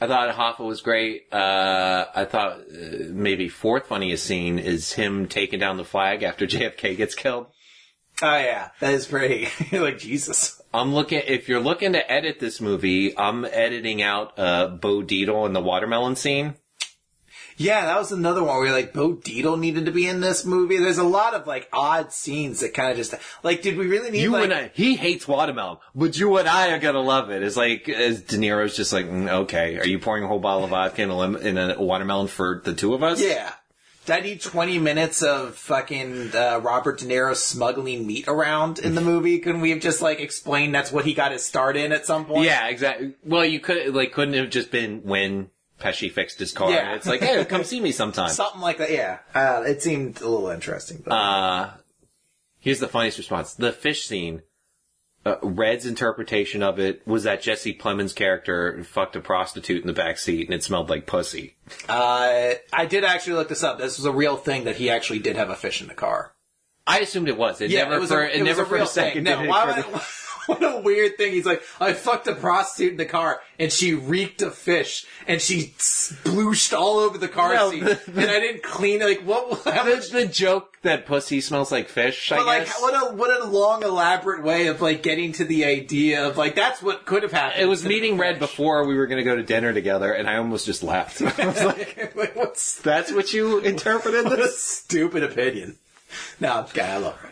I 0.00 0.06
thought 0.06 0.34
Hoffa 0.34 0.64
was 0.64 0.80
great. 0.80 1.32
Uh, 1.32 2.06
I 2.14 2.24
thought 2.24 2.60
uh, 2.60 3.08
maybe 3.10 3.48
fourth 3.48 3.86
funniest 3.86 4.24
scene 4.24 4.58
is 4.58 4.92
him 4.92 5.26
taking 5.26 5.58
down 5.58 5.76
the 5.76 5.84
flag 5.84 6.22
after 6.22 6.46
JFK 6.46 6.96
gets 6.96 7.14
killed. 7.14 7.46
Oh 8.20 8.36
yeah, 8.36 8.70
that 8.80 8.94
is 8.94 9.06
pretty. 9.06 9.48
like 9.76 9.98
Jesus. 9.98 10.60
I'm 10.74 10.94
looking. 10.94 11.22
If 11.26 11.48
you're 11.48 11.60
looking 11.60 11.92
to 11.92 12.12
edit 12.12 12.40
this 12.40 12.60
movie, 12.60 13.16
I'm 13.16 13.44
editing 13.44 14.02
out 14.02 14.38
uh, 14.38 14.68
Bo 14.68 15.02
Dietl 15.02 15.46
in 15.46 15.52
the 15.52 15.60
watermelon 15.60 16.16
scene. 16.16 16.54
Yeah, 17.58 17.86
that 17.86 17.98
was 17.98 18.12
another 18.12 18.42
one 18.42 18.56
where 18.58 18.72
like 18.72 18.92
Bo 18.92 19.14
Dietl 19.14 19.58
needed 19.58 19.84
to 19.86 19.90
be 19.90 20.06
in 20.06 20.20
this 20.20 20.44
movie. 20.44 20.78
There's 20.78 20.98
a 20.98 21.02
lot 21.04 21.34
of 21.34 21.46
like 21.46 21.68
odd 21.72 22.12
scenes 22.12 22.60
that 22.60 22.72
kind 22.72 22.90
of 22.92 22.96
just 22.96 23.14
like, 23.42 23.62
did 23.62 23.76
we 23.76 23.86
really 23.88 24.10
need 24.12 24.22
You 24.22 24.30
like? 24.30 24.44
and 24.44 24.52
I, 24.54 24.70
he 24.74 24.94
hates 24.96 25.26
watermelon, 25.28 25.78
but 25.94 26.16
you 26.18 26.36
and 26.38 26.48
I 26.48 26.70
are 26.70 26.78
gonna 26.78 27.00
love 27.02 27.30
it. 27.30 27.42
It's 27.42 27.56
like 27.56 27.88
as 27.88 28.22
De 28.22 28.36
Niro's 28.38 28.76
just 28.76 28.92
like, 28.92 29.06
mm, 29.06 29.28
okay, 29.28 29.76
are 29.78 29.86
you 29.86 29.98
pouring 29.98 30.22
a 30.24 30.28
whole 30.28 30.38
bottle 30.38 30.64
of 30.64 30.70
vodka 30.70 31.02
in 31.02 31.10
a, 31.10 31.18
lim- 31.18 31.36
in 31.36 31.58
a 31.58 31.82
watermelon 31.82 32.28
for 32.28 32.62
the 32.64 32.74
two 32.74 32.94
of 32.94 33.02
us? 33.02 33.20
Yeah. 33.20 33.52
Did 34.06 34.16
I 34.16 34.20
need 34.20 34.40
20 34.40 34.78
minutes 34.78 35.22
of 35.22 35.54
fucking 35.56 36.34
uh, 36.34 36.60
Robert 36.62 36.98
De 37.00 37.04
Niro 37.04 37.36
smuggling 37.36 38.06
meat 38.06 38.26
around 38.26 38.78
in 38.78 38.94
the 38.94 39.00
movie? 39.12 39.38
Couldn't 39.38 39.60
we 39.60 39.68
have 39.70 39.80
just 39.80 40.00
like 40.00 40.20
explained 40.20 40.74
that's 40.74 40.90
what 40.90 41.04
he 41.04 41.12
got 41.12 41.32
his 41.32 41.42
start 41.44 41.76
in 41.76 41.92
at 41.92 42.06
some 42.06 42.24
point? 42.24 42.44
Yeah, 42.46 42.68
exactly. 42.68 43.14
Well, 43.24 43.44
you 43.44 43.60
could 43.60 43.94
like 43.94 44.12
couldn't 44.12 44.32
it 44.34 44.38
have 44.38 44.48
just 44.50 44.70
been 44.70 45.02
when 45.02 45.50
Pesci 45.80 46.10
fixed 46.10 46.38
his 46.38 46.52
car. 46.52 46.70
Yeah. 46.70 46.94
It's 46.94 47.06
like, 47.06 47.20
hey, 47.20 47.44
come 47.44 47.64
see 47.64 47.80
me 47.80 47.92
sometime. 47.92 48.28
Something 48.30 48.60
like 48.60 48.78
that, 48.78 48.90
yeah. 48.90 49.18
Uh, 49.34 49.62
it 49.66 49.82
seemed 49.82 50.20
a 50.20 50.28
little 50.28 50.48
interesting. 50.48 51.02
But. 51.04 51.12
Uh, 51.12 51.70
here's 52.58 52.80
the 52.80 52.88
funniest 52.88 53.18
response: 53.18 53.54
the 53.54 53.72
fish 53.72 54.06
scene. 54.06 54.42
Uh, 55.26 55.34
Red's 55.42 55.84
interpretation 55.84 56.62
of 56.62 56.78
it 56.78 57.06
was 57.06 57.24
that 57.24 57.42
Jesse 57.42 57.74
Plemons' 57.74 58.14
character 58.14 58.82
fucked 58.84 59.16
a 59.16 59.20
prostitute 59.20 59.80
in 59.82 59.86
the 59.88 59.92
back 59.92 60.16
seat 60.16 60.46
and 60.46 60.54
it 60.54 60.62
smelled 60.62 60.88
like 60.88 61.06
pussy. 61.06 61.56
Uh, 61.88 62.54
I 62.72 62.86
did 62.88 63.04
actually 63.04 63.34
look 63.34 63.48
this 63.48 63.64
up. 63.64 63.78
This 63.78 63.98
was 63.98 64.06
a 64.06 64.12
real 64.12 64.36
thing 64.36 64.64
that 64.64 64.76
he 64.76 64.90
actually 64.90 65.18
did 65.18 65.34
have 65.34 65.50
a 65.50 65.56
fish 65.56 65.82
in 65.82 65.88
the 65.88 65.94
car. 65.94 66.34
I 66.86 67.00
assumed 67.00 67.28
it 67.28 67.36
was. 67.36 67.60
It 67.60 67.70
Yeah, 67.70 67.82
never 67.82 67.96
it 67.96 68.00
was 68.00 68.10
for 68.10 68.22
a, 68.22 68.28
it, 68.28 68.36
it 68.40 68.44
never 68.44 68.64
for 68.64 68.76
real 68.76 68.84
a 68.84 68.86
second. 68.86 69.24
No, 69.24 69.42
it 69.42 69.48
why 69.48 69.82
the- 69.82 70.06
what 70.48 70.62
a 70.64 70.80
weird 70.80 71.16
thing. 71.16 71.32
He's 71.32 71.46
like, 71.46 71.62
I 71.80 71.92
fucked 71.92 72.26
a 72.26 72.34
prostitute 72.34 72.92
in 72.92 72.96
the 72.98 73.04
car, 73.06 73.40
and 73.58 73.72
she 73.72 73.94
reeked 73.94 74.42
of 74.42 74.54
fish, 74.56 75.06
and 75.26 75.40
she 75.40 75.74
splooshed 75.78 76.76
all 76.76 76.98
over 76.98 77.18
the 77.18 77.28
car 77.28 77.54
No, 77.54 77.70
seat, 77.70 77.80
the- 77.84 78.00
and 78.22 78.30
I 78.30 78.40
didn't 78.40 78.62
clean 78.62 79.00
it. 79.02 79.04
Like, 79.06 79.20
what? 79.22 79.62
How 79.64 79.84
the, 79.84 79.94
much? 79.96 80.10
the 80.10 80.26
joke 80.26 80.76
that 80.82 81.06
pussy 81.06 81.40
smells 81.40 81.70
like 81.72 81.88
fish. 81.88 82.32
I 82.32 82.36
But 82.38 82.46
like, 82.46 82.64
guess. 82.66 82.80
what 82.80 82.94
a 82.94 83.14
what 83.14 83.40
a 83.40 83.44
long, 83.44 83.82
elaborate 83.82 84.42
way 84.42 84.66
of 84.68 84.80
like 84.80 85.02
getting 85.02 85.32
to 85.32 85.44
the 85.44 85.64
idea 85.64 86.26
of 86.26 86.36
like 86.36 86.54
that's 86.54 86.82
what 86.82 87.04
could 87.04 87.22
have 87.22 87.32
happened. 87.32 87.62
it 87.62 87.66
was 87.66 87.84
meeting 87.84 88.16
red 88.16 88.38
before 88.38 88.86
we 88.86 88.94
were 88.96 89.06
going 89.06 89.18
to 89.18 89.24
go 89.24 89.36
to 89.36 89.42
dinner 89.42 89.72
together, 89.72 90.12
and 90.12 90.28
I 90.28 90.36
almost 90.36 90.66
just 90.66 90.82
left. 90.82 91.20
I 91.38 91.46
was 91.46 91.62
like, 91.64 92.12
Like, 92.16 92.34
What's 92.36 92.80
"That's 92.80 93.12
what 93.12 93.32
you 93.32 93.58
interpreted 93.58 94.24
what 94.24 94.34
a 94.38 94.42
this." 94.42 94.62
stupid 94.62 95.22
opinion? 95.22 95.76
No, 96.40 96.52
I'm. 96.74 96.80
I 96.80 96.96
love 96.96 97.16
her. 97.16 97.30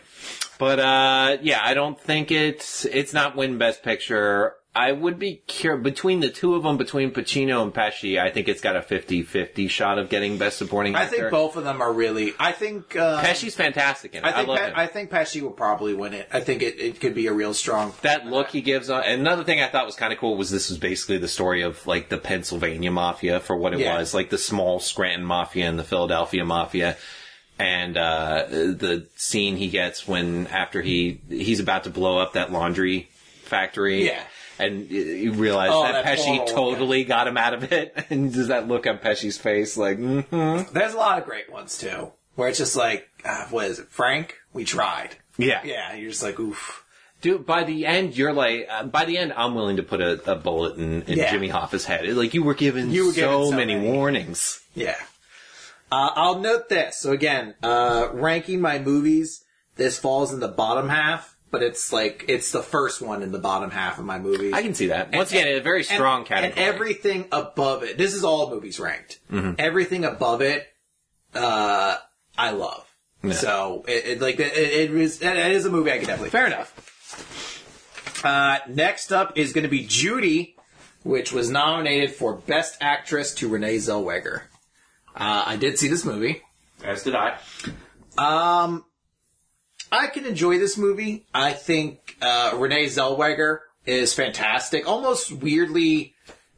But 0.59 0.79
uh, 0.79 1.37
yeah, 1.41 1.59
I 1.63 1.73
don't 1.73 1.99
think 1.99 2.31
it's 2.31 2.85
it's 2.85 3.13
not 3.13 3.35
win 3.35 3.57
Best 3.57 3.83
Picture. 3.83 4.53
I 4.75 4.91
would 4.91 5.17
be 5.17 5.41
curious 5.47 5.83
between 5.83 6.19
the 6.19 6.29
two 6.29 6.53
of 6.53 6.61
them, 6.61 6.77
between 6.77 7.09
Pacino 7.11 7.63
and 7.63 7.73
Pesci. 7.73 8.19
I 8.21 8.29
think 8.29 8.47
it's 8.47 8.61
got 8.61 8.75
a 8.75 8.81
50-50 8.81 9.67
shot 9.71 9.97
of 9.97 10.07
getting 10.07 10.37
Best 10.37 10.59
Supporting 10.59 10.95
I 10.95 11.07
think 11.07 11.31
both 11.31 11.55
of 11.55 11.63
them 11.63 11.81
are 11.81 11.91
really. 11.91 12.35
I 12.39 12.51
think 12.51 12.95
uh, 12.95 13.19
Pesci's 13.23 13.55
fantastic 13.55 14.13
in 14.13 14.23
it. 14.23 14.27
I 14.27 14.29
I, 14.29 14.33
think 14.33 14.47
love 14.49 14.57
Pe- 14.59 14.65
him. 14.67 14.73
I 14.75 14.85
think 14.85 15.09
Pesci 15.09 15.41
will 15.41 15.49
probably 15.49 15.95
win 15.95 16.13
it. 16.13 16.29
I 16.31 16.41
think 16.41 16.61
it, 16.61 16.79
it 16.79 16.99
could 16.99 17.15
be 17.15 17.25
a 17.25 17.33
real 17.33 17.55
strong. 17.55 17.91
that 18.03 18.27
look 18.27 18.49
he 18.49 18.61
gives 18.61 18.91
on. 18.91 19.01
And 19.03 19.21
another 19.21 19.43
thing 19.43 19.61
I 19.61 19.67
thought 19.67 19.87
was 19.87 19.95
kind 19.95 20.13
of 20.13 20.19
cool 20.19 20.37
was 20.37 20.51
this 20.51 20.69
was 20.69 20.77
basically 20.77 21.17
the 21.17 21.27
story 21.27 21.63
of 21.63 21.87
like 21.87 22.09
the 22.09 22.19
Pennsylvania 22.19 22.91
mafia 22.91 23.39
for 23.39 23.55
what 23.57 23.73
it 23.73 23.79
Yeah. 23.79 23.97
was, 23.97 24.13
like 24.13 24.29
the 24.29 24.37
small 24.37 24.79
Scranton 24.79 25.25
mafia 25.25 25.67
and 25.67 25.79
the 25.79 25.83
Philadelphia 25.83 26.45
mafia. 26.45 26.97
And 27.59 27.97
uh, 27.97 28.45
the 28.49 29.07
scene 29.15 29.55
he 29.57 29.69
gets 29.69 30.07
when 30.07 30.45
after 30.47 30.81
he 30.81 31.21
he's 31.29 31.59
about 31.59 31.85
to 31.85 31.89
blow 31.89 32.19
up 32.19 32.33
that 32.33 32.51
laundry 32.51 33.09
factory, 33.43 34.05
Yeah. 34.05 34.21
and 34.59 34.89
you 34.91 35.31
realize 35.33 35.71
Oh, 35.73 35.83
that, 35.83 36.03
that 36.03 36.17
Pesci 36.19 36.37
total- 36.39 36.55
totally 36.73 37.03
got 37.03 37.27
him 37.27 37.35
out 37.37 37.53
of 37.55 37.71
it, 37.71 37.95
and 38.11 38.31
does 38.31 38.49
that 38.49 38.67
look 38.67 38.85
on 38.85 38.99
Pesci's 38.99 39.37
face 39.39 39.75
like, 39.77 39.97
mm-hmm. 39.97 40.71
There's 40.73 40.93
a 40.93 40.97
lot 40.97 41.17
of 41.17 41.25
great 41.25 41.51
ones 41.51 41.77
too, 41.79 42.11
where 42.35 42.47
it's 42.49 42.59
just 42.59 42.75
like, 42.75 43.07
uh, 43.25 43.45
what 43.49 43.65
is 43.65 43.79
it, 43.79 43.87
Frank? 43.89 44.35
We 44.53 44.63
tried. 44.63 45.15
yeah, 45.37 45.61
Yeah, 45.63 45.95
you're 45.95 46.11
just 46.11 46.21
like, 46.23 46.39
oof. 46.39 46.83
Dude, 47.21 47.47
by 47.47 47.63
the 47.63 47.87
end, 47.87 48.15
you're 48.15 48.33
like, 48.33 48.67
uh, 48.69 48.83
by 48.83 49.05
the 49.05 49.17
end, 49.17 49.33
I'm 49.35 49.55
willing 49.55 49.77
to 49.77 49.83
put 49.83 49.99
a, 50.01 50.31
a 50.31 50.35
bullet 50.35 50.77
in, 50.77 51.01
in 51.03 51.17
Yeah. 51.17 51.31
Jimmy 51.31 51.47
Hoffa's 51.47 51.85
head. 51.85 52.07
Like, 52.09 52.35
you 52.35 52.43
were 52.43 52.53
given, 52.53 52.91
You 52.91 53.07
were 53.07 53.13
given 53.13 53.31
so, 53.31 53.49
so 53.49 53.55
many, 53.55 53.73
many. 53.73 53.91
warnings. 53.91 54.61
Yeah. 54.75 54.95
Uh, 55.91 56.09
I'll 56.15 56.39
note 56.39 56.69
this. 56.69 56.97
So 56.97 57.11
again, 57.11 57.55
uh, 57.63 58.09
ranking 58.13 58.61
my 58.61 58.79
movies, 58.79 59.43
this 59.75 59.97
falls 59.97 60.33
in 60.33 60.39
the 60.39 60.47
bottom 60.47 60.89
half, 60.89 61.37
but 61.49 61.63
it's 61.63 61.93
like, 61.93 62.25
it's 62.27 62.51
the 62.51 62.61
first 62.63 63.01
one 63.01 63.23
in 63.23 63.31
the 63.31 63.39
bottom 63.39 63.71
half 63.71 63.97
of 63.97 64.05
my 64.05 64.19
movies. 64.19 64.53
I 64.53 64.61
can 64.61 64.73
see 64.73 64.87
that. 64.87 65.13
Once 65.13 65.31
again, 65.31 65.47
a 65.47 65.59
very 65.61 65.83
strong 65.83 66.19
and, 66.19 66.27
category. 66.27 66.61
And 66.61 66.75
everything 66.75 67.27
above 67.31 67.83
it, 67.83 67.97
this 67.97 68.13
is 68.13 68.23
all 68.23 68.49
movies 68.49 68.79
ranked. 68.79 69.19
Mm-hmm. 69.31 69.53
Everything 69.59 70.03
above 70.03 70.41
it, 70.41 70.67
uh, 71.33 71.97
I 72.37 72.51
love. 72.51 72.83
Yeah. 73.23 73.33
So 73.33 73.85
it, 73.87 74.05
it 74.05 74.21
like 74.21 74.39
it, 74.39 74.55
it 74.55 74.91
is 74.91 75.21
it 75.21 75.37
is 75.37 75.65
a 75.65 75.71
movie 75.71 75.91
I 75.91 75.97
can 75.97 76.07
definitely 76.07 76.29
Fair 76.29 76.45
enough. 76.47 78.23
Uh, 78.23 78.59
next 78.67 79.11
up 79.11 79.37
is 79.37 79.53
going 79.53 79.63
to 79.63 79.69
be 79.69 79.85
Judy, 79.85 80.55
which 81.03 81.31
was 81.31 81.49
nominated 81.49 82.11
for 82.11 82.35
Best 82.35 82.77
Actress 82.81 83.33
to 83.35 83.49
Renee 83.49 83.77
Zellweger. 83.77 84.43
Uh, 85.17 85.43
I 85.47 85.57
did 85.57 85.79
see 85.79 85.87
this 85.87 86.05
movie. 86.05 86.43
As 86.83 87.03
did 87.03 87.15
I. 87.15 87.39
Um, 88.17 88.85
I 89.91 90.07
can 90.07 90.25
enjoy 90.25 90.59
this 90.59 90.77
movie. 90.77 91.25
I 91.33 91.53
think 91.53 92.15
uh, 92.21 92.53
Renee 92.55 92.85
Zellweger 92.85 93.59
is 93.85 94.13
fantastic. 94.13 94.87
Almost 94.87 95.31
weirdly, 95.31 96.13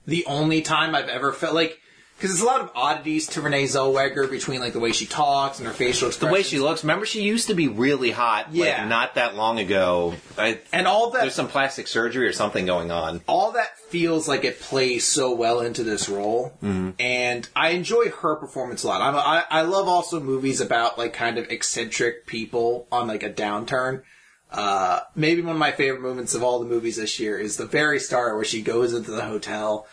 the 0.06 0.26
only 0.26 0.62
time 0.62 0.94
I've 0.94 1.08
ever 1.08 1.32
felt 1.32 1.56
like 1.56 1.80
because 2.20 2.32
there's 2.32 2.42
a 2.42 2.46
lot 2.46 2.60
of 2.60 2.70
oddities 2.76 3.28
to 3.28 3.42
Renee 3.42 3.64
Zellweger 3.64 4.30
between 4.30 4.60
like 4.60 4.74
the 4.74 4.80
way 4.80 4.92
she 4.92 5.06
talks 5.06 5.60
and 5.60 5.68
her 5.68 5.74
facial 5.74 6.08
looks. 6.08 6.18
The 6.18 6.28
way 6.28 6.44
she 6.44 6.60
looks, 6.60 6.84
remember 6.84 7.06
she 7.06 7.22
used 7.22 7.48
to 7.48 7.54
be 7.54 7.70
really 7.70 8.12
hot, 8.12 8.48
Yeah. 8.52 8.82
like, 8.82 8.90
not 8.90 9.16
that 9.16 9.36
long 9.36 9.58
ago. 9.60 10.16
I, 10.38 10.60
and 10.74 10.86
all 10.86 11.12
that 11.12 11.22
there's 11.22 11.34
some 11.36 11.48
plastic 11.48 11.88
surgery 11.88 12.28
or 12.28 12.34
something 12.34 12.66
going 12.66 12.92
on. 12.92 13.22
all 13.28 13.54
that 13.54 13.78
feels 13.90 14.28
like 14.28 14.44
it 14.44 14.60
plays 14.60 15.06
so 15.06 15.34
well 15.34 15.62
into 15.62 15.84
this 15.84 16.10
role, 16.10 16.54
and 16.62 17.48
I 17.56 17.70
enjoy 17.70 18.10
her 18.10 18.36
performance 18.36 18.84
a 18.84 18.88
lot. 18.88 19.02
I'm, 19.02 19.16
I 19.16 19.46
I 19.50 19.62
love 19.62 19.88
also 19.88 20.20
movies 20.20 20.60
about 20.62 20.98
like 20.98 21.14
kind 21.14 21.38
of 21.38 21.50
eccentric 21.50 22.28
people 22.28 22.88
on 22.92 23.08
like 23.08 23.24
a 23.24 23.30
downturn. 23.32 24.04
Uh, 24.52 25.02
maybe 25.16 25.42
one 25.42 25.52
of 25.56 25.60
my 25.60 25.72
favorite 25.72 26.02
moments 26.02 26.34
of 26.34 26.42
all 26.42 26.60
the 26.60 26.66
movies 26.66 26.98
this 26.98 27.20
year 27.20 27.38
is 27.38 27.58
the 27.58 27.68
very 27.68 28.00
start 28.00 28.36
where 28.36 28.44
she 28.44 28.64
goes 28.64 28.94
into 28.94 29.12
the 29.12 29.24
hotel 29.26 29.86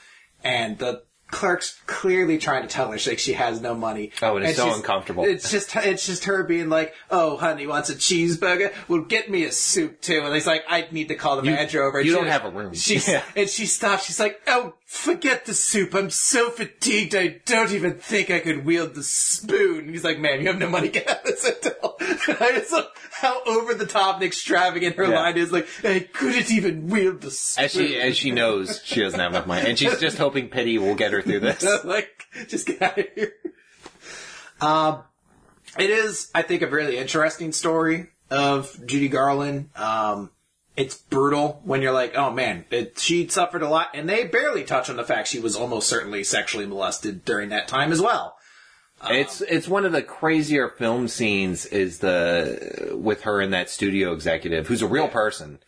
and 0.43 0.79
the 0.79 1.03
clerk's 1.31 1.81
clearly 1.87 2.39
trying 2.39 2.63
to 2.63 2.69
tell 2.69 2.87
her 2.91 2.99
like 3.07 3.19
she 3.19 3.33
has 3.33 3.61
no 3.61 3.75
money. 3.75 4.13
Oh, 4.23 4.37
and 4.37 4.47
it's 4.47 4.57
so 4.57 4.75
uncomfortable. 4.75 5.25
It's 5.25 5.51
just 5.51 5.75
it's 5.77 6.07
just 6.07 6.25
her 6.25 6.45
being 6.45 6.69
like, 6.69 6.95
"Oh, 7.11 7.37
honey, 7.37 7.67
wants 7.67 7.91
a 7.91 7.95
cheeseburger? 7.95 8.73
Well, 8.89 9.03
get 9.03 9.31
me 9.31 9.45
a 9.45 9.53
soup 9.53 10.01
too." 10.01 10.23
And 10.25 10.35
he's 10.35 10.47
like, 10.47 10.65
"I 10.69 10.87
need 10.91 11.09
to 11.09 11.15
call 11.15 11.37
the 11.37 11.43
manager 11.43 11.83
over." 11.83 11.99
And 11.99 12.07
you 12.07 12.15
don't 12.15 12.27
have 12.29 12.45
a 12.45 12.51
room. 12.51 12.75
She's 12.75 13.09
Yeah. 13.17 13.23
and 13.35 13.49
she 13.49 13.67
stops. 13.67 14.05
She's 14.07 14.21
like, 14.21 14.41
"Oh, 14.47 14.75
forget 14.87 15.45
the 15.45 15.53
soup. 15.53 15.95
I'm 15.95 16.09
so 16.11 16.49
fatigued. 16.49 17.15
I 17.15 17.41
don't 17.45 17.73
even 17.73 17.95
think 17.95 18.31
I 18.31 18.39
could 18.39 18.65
wield 18.65 18.95
the 18.95 19.03
spoon." 19.03 19.81
And 19.81 19.91
he's 19.91 20.05
like, 20.05 20.19
"Man, 20.19 20.41
you 20.41 20.47
have 20.47 20.59
no 20.59 20.69
money. 20.71 20.89
Get 20.91 21.09
out 21.11 21.19
of 21.19 21.25
this 21.25 21.45
hotel." 21.45 21.97
I 22.01 22.53
just 22.55 22.73
love 22.73 22.87
how 23.11 23.43
over 23.47 23.75
the 23.75 23.87
top 23.87 24.17
and 24.17 24.25
extravagant 24.25 24.97
her 24.97 25.05
Yeah. 25.05 25.21
line 25.21 25.37
is. 25.37 25.51
Like, 25.53 25.67
I 25.85 26.01
couldn't 26.01 26.51
even 26.51 26.89
wield 26.89 27.21
the 27.21 27.31
spoon. 27.31 27.65
As 27.65 27.73
she 27.73 27.97
as 28.01 28.17
she 28.17 28.31
knows 28.31 28.81
she 28.85 29.01
doesn't 29.01 29.19
have 29.19 29.33
enough 29.33 29.47
money, 29.47 29.69
and 29.69 29.79
she's 29.79 29.99
just 29.99 30.19
hoping 30.19 30.49
pity 30.49 30.79
will 30.79 30.95
get 30.95 31.13
her 31.13 31.23
through 31.23 31.41
this. 31.41 31.67
like, 31.85 32.25
just 32.49 32.67
get 32.67 32.81
out 32.83 32.99
of 32.99 33.07
here. 33.15 33.33
Um, 34.61 35.03
it 35.79 35.91
is, 35.91 36.31
I 36.35 36.43
think, 36.43 36.63
a 36.63 36.67
really 36.67 36.97
interesting 36.97 37.53
story 37.53 38.09
of 38.31 38.75
Judy 38.87 39.09
Garland. 39.09 39.71
Um, 39.77 40.31
it's 40.77 40.97
brutal 40.97 41.61
when 41.65 41.81
you're 41.83 41.93
like, 41.93 42.15
oh 42.17 42.31
man, 42.31 42.65
it, 42.71 42.99
she 42.99 43.27
suffered 43.29 43.63
a 43.63 43.69
lot, 43.69 43.89
and 43.95 44.09
they 44.09 44.25
barely 44.25 44.63
touch 44.65 44.91
on 44.91 44.97
the 44.97 45.05
fact 45.05 45.29
she 45.29 45.41
was 45.41 45.57
almost 45.57 45.89
certainly 45.89 46.23
sexually 46.25 46.67
molested 46.67 47.25
during 47.25 47.49
that 47.51 47.67
time 47.69 47.93
as 47.93 48.01
well. 48.01 48.37
It's 49.11 49.41
it's 49.43 49.69
one 49.69 49.85
of 49.85 49.93
the 49.93 50.03
crazier 50.03 50.69
film 50.71 51.07
scenes 51.09 51.67
is 51.67 51.99
the 51.99 52.93
with 52.95 53.23
her 53.23 53.41
and 53.43 53.53
that 53.53 53.69
studio 53.69 54.13
executive 54.13 54.67
who's 54.69 54.81
a 54.83 54.87
real 54.87 55.09
person, 55.09 55.59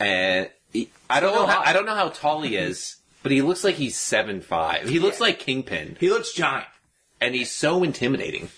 and 0.00 0.48
he, 0.72 0.90
I 1.10 1.20
don't 1.20 1.34
know 1.34 1.46
how, 1.46 1.60
I 1.60 1.72
don't 1.72 1.86
know 1.86 1.94
how 1.94 2.08
tall 2.08 2.42
he 2.42 2.56
is, 2.56 2.96
but 3.22 3.32
he 3.32 3.42
looks 3.42 3.64
like 3.64 3.74
he's 3.76 3.96
seven 3.96 4.40
five. 4.40 4.88
He 4.88 4.98
looks 4.98 5.18
Yeah. 5.20 5.26
like 5.26 5.38
Kingpin, 5.40 5.96
He 6.00 6.08
looks 6.10 6.32
giant. 6.32 6.66
and 7.20 7.34
he's 7.34 7.50
so 7.52 7.82
intimidating. 7.82 8.48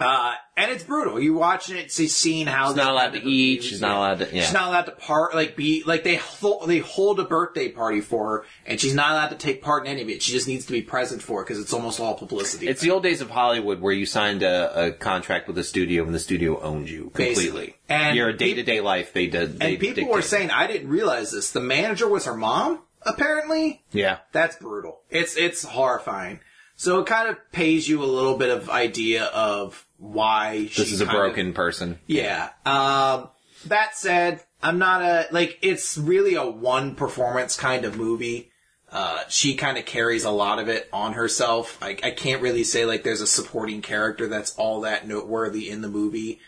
Uh, 0.00 0.34
and 0.56 0.70
it's 0.70 0.84
brutal. 0.84 1.20
You 1.20 1.34
watching 1.34 1.76
it, 1.76 1.92
see, 1.92 2.08
seeing 2.08 2.46
how 2.46 2.68
She's 2.68 2.76
not 2.76 2.92
allowed 2.92 3.12
to 3.12 3.22
eat. 3.22 3.62
She's 3.62 3.80
not 3.80 3.96
allowed 3.96 4.18
to. 4.20 4.34
Yeah. 4.34 4.42
She's 4.42 4.52
not 4.52 4.68
allowed 4.68 4.86
to 4.86 4.92
part, 4.92 5.34
like 5.34 5.54
be, 5.54 5.82
like 5.84 6.02
they 6.02 6.16
hold, 6.16 6.68
they 6.68 6.78
hold 6.78 7.20
a 7.20 7.24
birthday 7.24 7.68
party 7.68 8.00
for 8.00 8.28
her, 8.28 8.44
and 8.64 8.80
she's 8.80 8.94
not 8.94 9.10
allowed 9.10 9.28
to 9.28 9.36
take 9.36 9.62
part 9.62 9.84
in 9.84 9.92
any 9.92 10.02
of 10.02 10.08
it. 10.08 10.22
She 10.22 10.32
just 10.32 10.48
needs 10.48 10.64
to 10.66 10.72
be 10.72 10.80
present 10.80 11.22
for 11.22 11.42
it 11.42 11.44
because 11.44 11.60
it's 11.60 11.72
almost 11.74 12.00
all 12.00 12.14
publicity. 12.14 12.68
It's 12.68 12.80
the 12.80 12.90
old 12.90 13.02
days 13.02 13.20
of 13.20 13.30
Hollywood 13.30 13.80
where 13.80 13.92
you 13.92 14.06
signed 14.06 14.42
a, 14.42 14.86
a 14.86 14.92
contract 14.92 15.46
with 15.46 15.58
a 15.58 15.64
studio 15.64 16.04
and 16.04 16.14
the 16.14 16.18
studio 16.20 16.60
owned 16.60 16.88
you 16.88 17.04
completely. 17.04 17.34
Basically. 17.34 17.76
And 17.88 18.16
your 18.16 18.32
day 18.32 18.54
to 18.54 18.62
day 18.62 18.80
life, 18.80 19.12
they 19.12 19.26
did. 19.26 19.58
They 19.58 19.72
and 19.72 19.80
people 19.80 20.08
were 20.08 20.22
saying, 20.22 20.50
I 20.50 20.66
didn't 20.66 20.88
realize 20.88 21.32
this. 21.32 21.50
The 21.52 21.60
manager 21.60 22.08
was 22.08 22.24
her 22.24 22.36
mom, 22.36 22.80
apparently. 23.02 23.82
yeah, 23.92 24.18
That's 24.32 24.56
brutal. 24.56 25.00
It's 25.10 25.36
it's 25.36 25.62
horrifying. 25.64 26.40
So 26.82 26.98
it 26.98 27.06
kind 27.06 27.28
of 27.28 27.36
pays 27.52 27.88
you 27.88 28.02
a 28.02 28.06
little 28.06 28.36
bit 28.36 28.50
of 28.50 28.68
idea 28.68 29.26
of 29.26 29.86
why 29.98 30.64
this 30.64 30.72
she 30.72 30.82
is 30.94 31.00
a 31.00 31.06
kind 31.06 31.16
of- 31.16 31.22
broken 31.22 31.52
person. 31.52 32.00
Yeah. 32.08 32.48
Um, 32.66 33.28
that 33.66 33.96
said, 33.96 34.42
I'm 34.60 34.78
not 34.80 35.00
a 35.00 35.28
like. 35.30 35.60
It's 35.62 35.96
really 35.96 36.34
a 36.34 36.44
one 36.44 36.96
performance 36.96 37.56
kind 37.56 37.84
of 37.84 37.96
movie. 37.96 38.50
Uh, 38.90 39.20
she 39.28 39.54
kind 39.54 39.78
of 39.78 39.86
carries 39.86 40.24
a 40.24 40.32
lot 40.32 40.58
of 40.58 40.68
it 40.68 40.88
on 40.92 41.12
herself. 41.12 41.78
I, 41.80 41.90
I 42.02 42.10
can't 42.10 42.42
really 42.42 42.64
say 42.64 42.84
like 42.84 43.04
there's 43.04 43.20
a 43.20 43.28
supporting 43.28 43.80
character 43.80 44.26
that's 44.26 44.52
all 44.56 44.80
that 44.80 45.06
noteworthy 45.06 45.70
in 45.70 45.82
the 45.82 45.88
movie. 45.88 46.40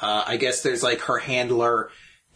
Uh, 0.00 0.22
I 0.24 0.36
guess 0.36 0.62
there's 0.62 0.84
like 0.84 1.00
her 1.00 1.18
handler 1.18 1.90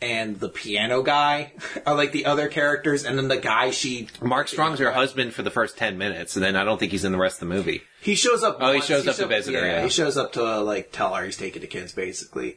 and 0.04 0.38
the 0.38 0.48
piano 0.48 1.02
guy 1.02 1.52
are 1.86 1.94
like 1.94 2.12
the 2.12 2.26
other 2.26 2.48
characters, 2.48 3.04
and 3.04 3.16
then 3.18 3.28
the 3.28 3.36
guy 3.38 3.70
she 3.70 4.08
Mark 4.22 4.48
Strong's 4.48 4.78
her 4.78 4.92
husband 4.92 5.32
for 5.34 5.42
the 5.42 5.50
first 5.50 5.76
ten 5.78 5.96
minutes, 5.98 6.36
and 6.36 6.44
then 6.44 6.56
I 6.56 6.64
don't 6.64 6.78
think 6.78 6.92
he's 6.92 7.04
in 7.04 7.12
the 7.12 7.18
rest 7.18 7.36
of 7.42 7.48
the 7.48 7.54
movie. 7.54 7.82
He 8.00 8.14
shows 8.14 8.42
up. 8.42 8.58
Oh, 8.60 8.68
he 8.70 8.74
once. 8.76 8.86
shows 8.86 9.08
up 9.08 9.16
to 9.16 9.26
visit 9.26 9.54
her, 9.54 9.66
yeah. 9.66 9.82
he 9.82 9.88
shows 9.88 10.16
up 10.16 10.32
to 10.34 10.44
uh, 10.44 10.60
like 10.60 10.92
tell 10.92 11.14
her 11.14 11.24
he's 11.24 11.36
taking 11.36 11.62
the 11.62 11.68
kids, 11.68 11.92
basically. 11.92 12.56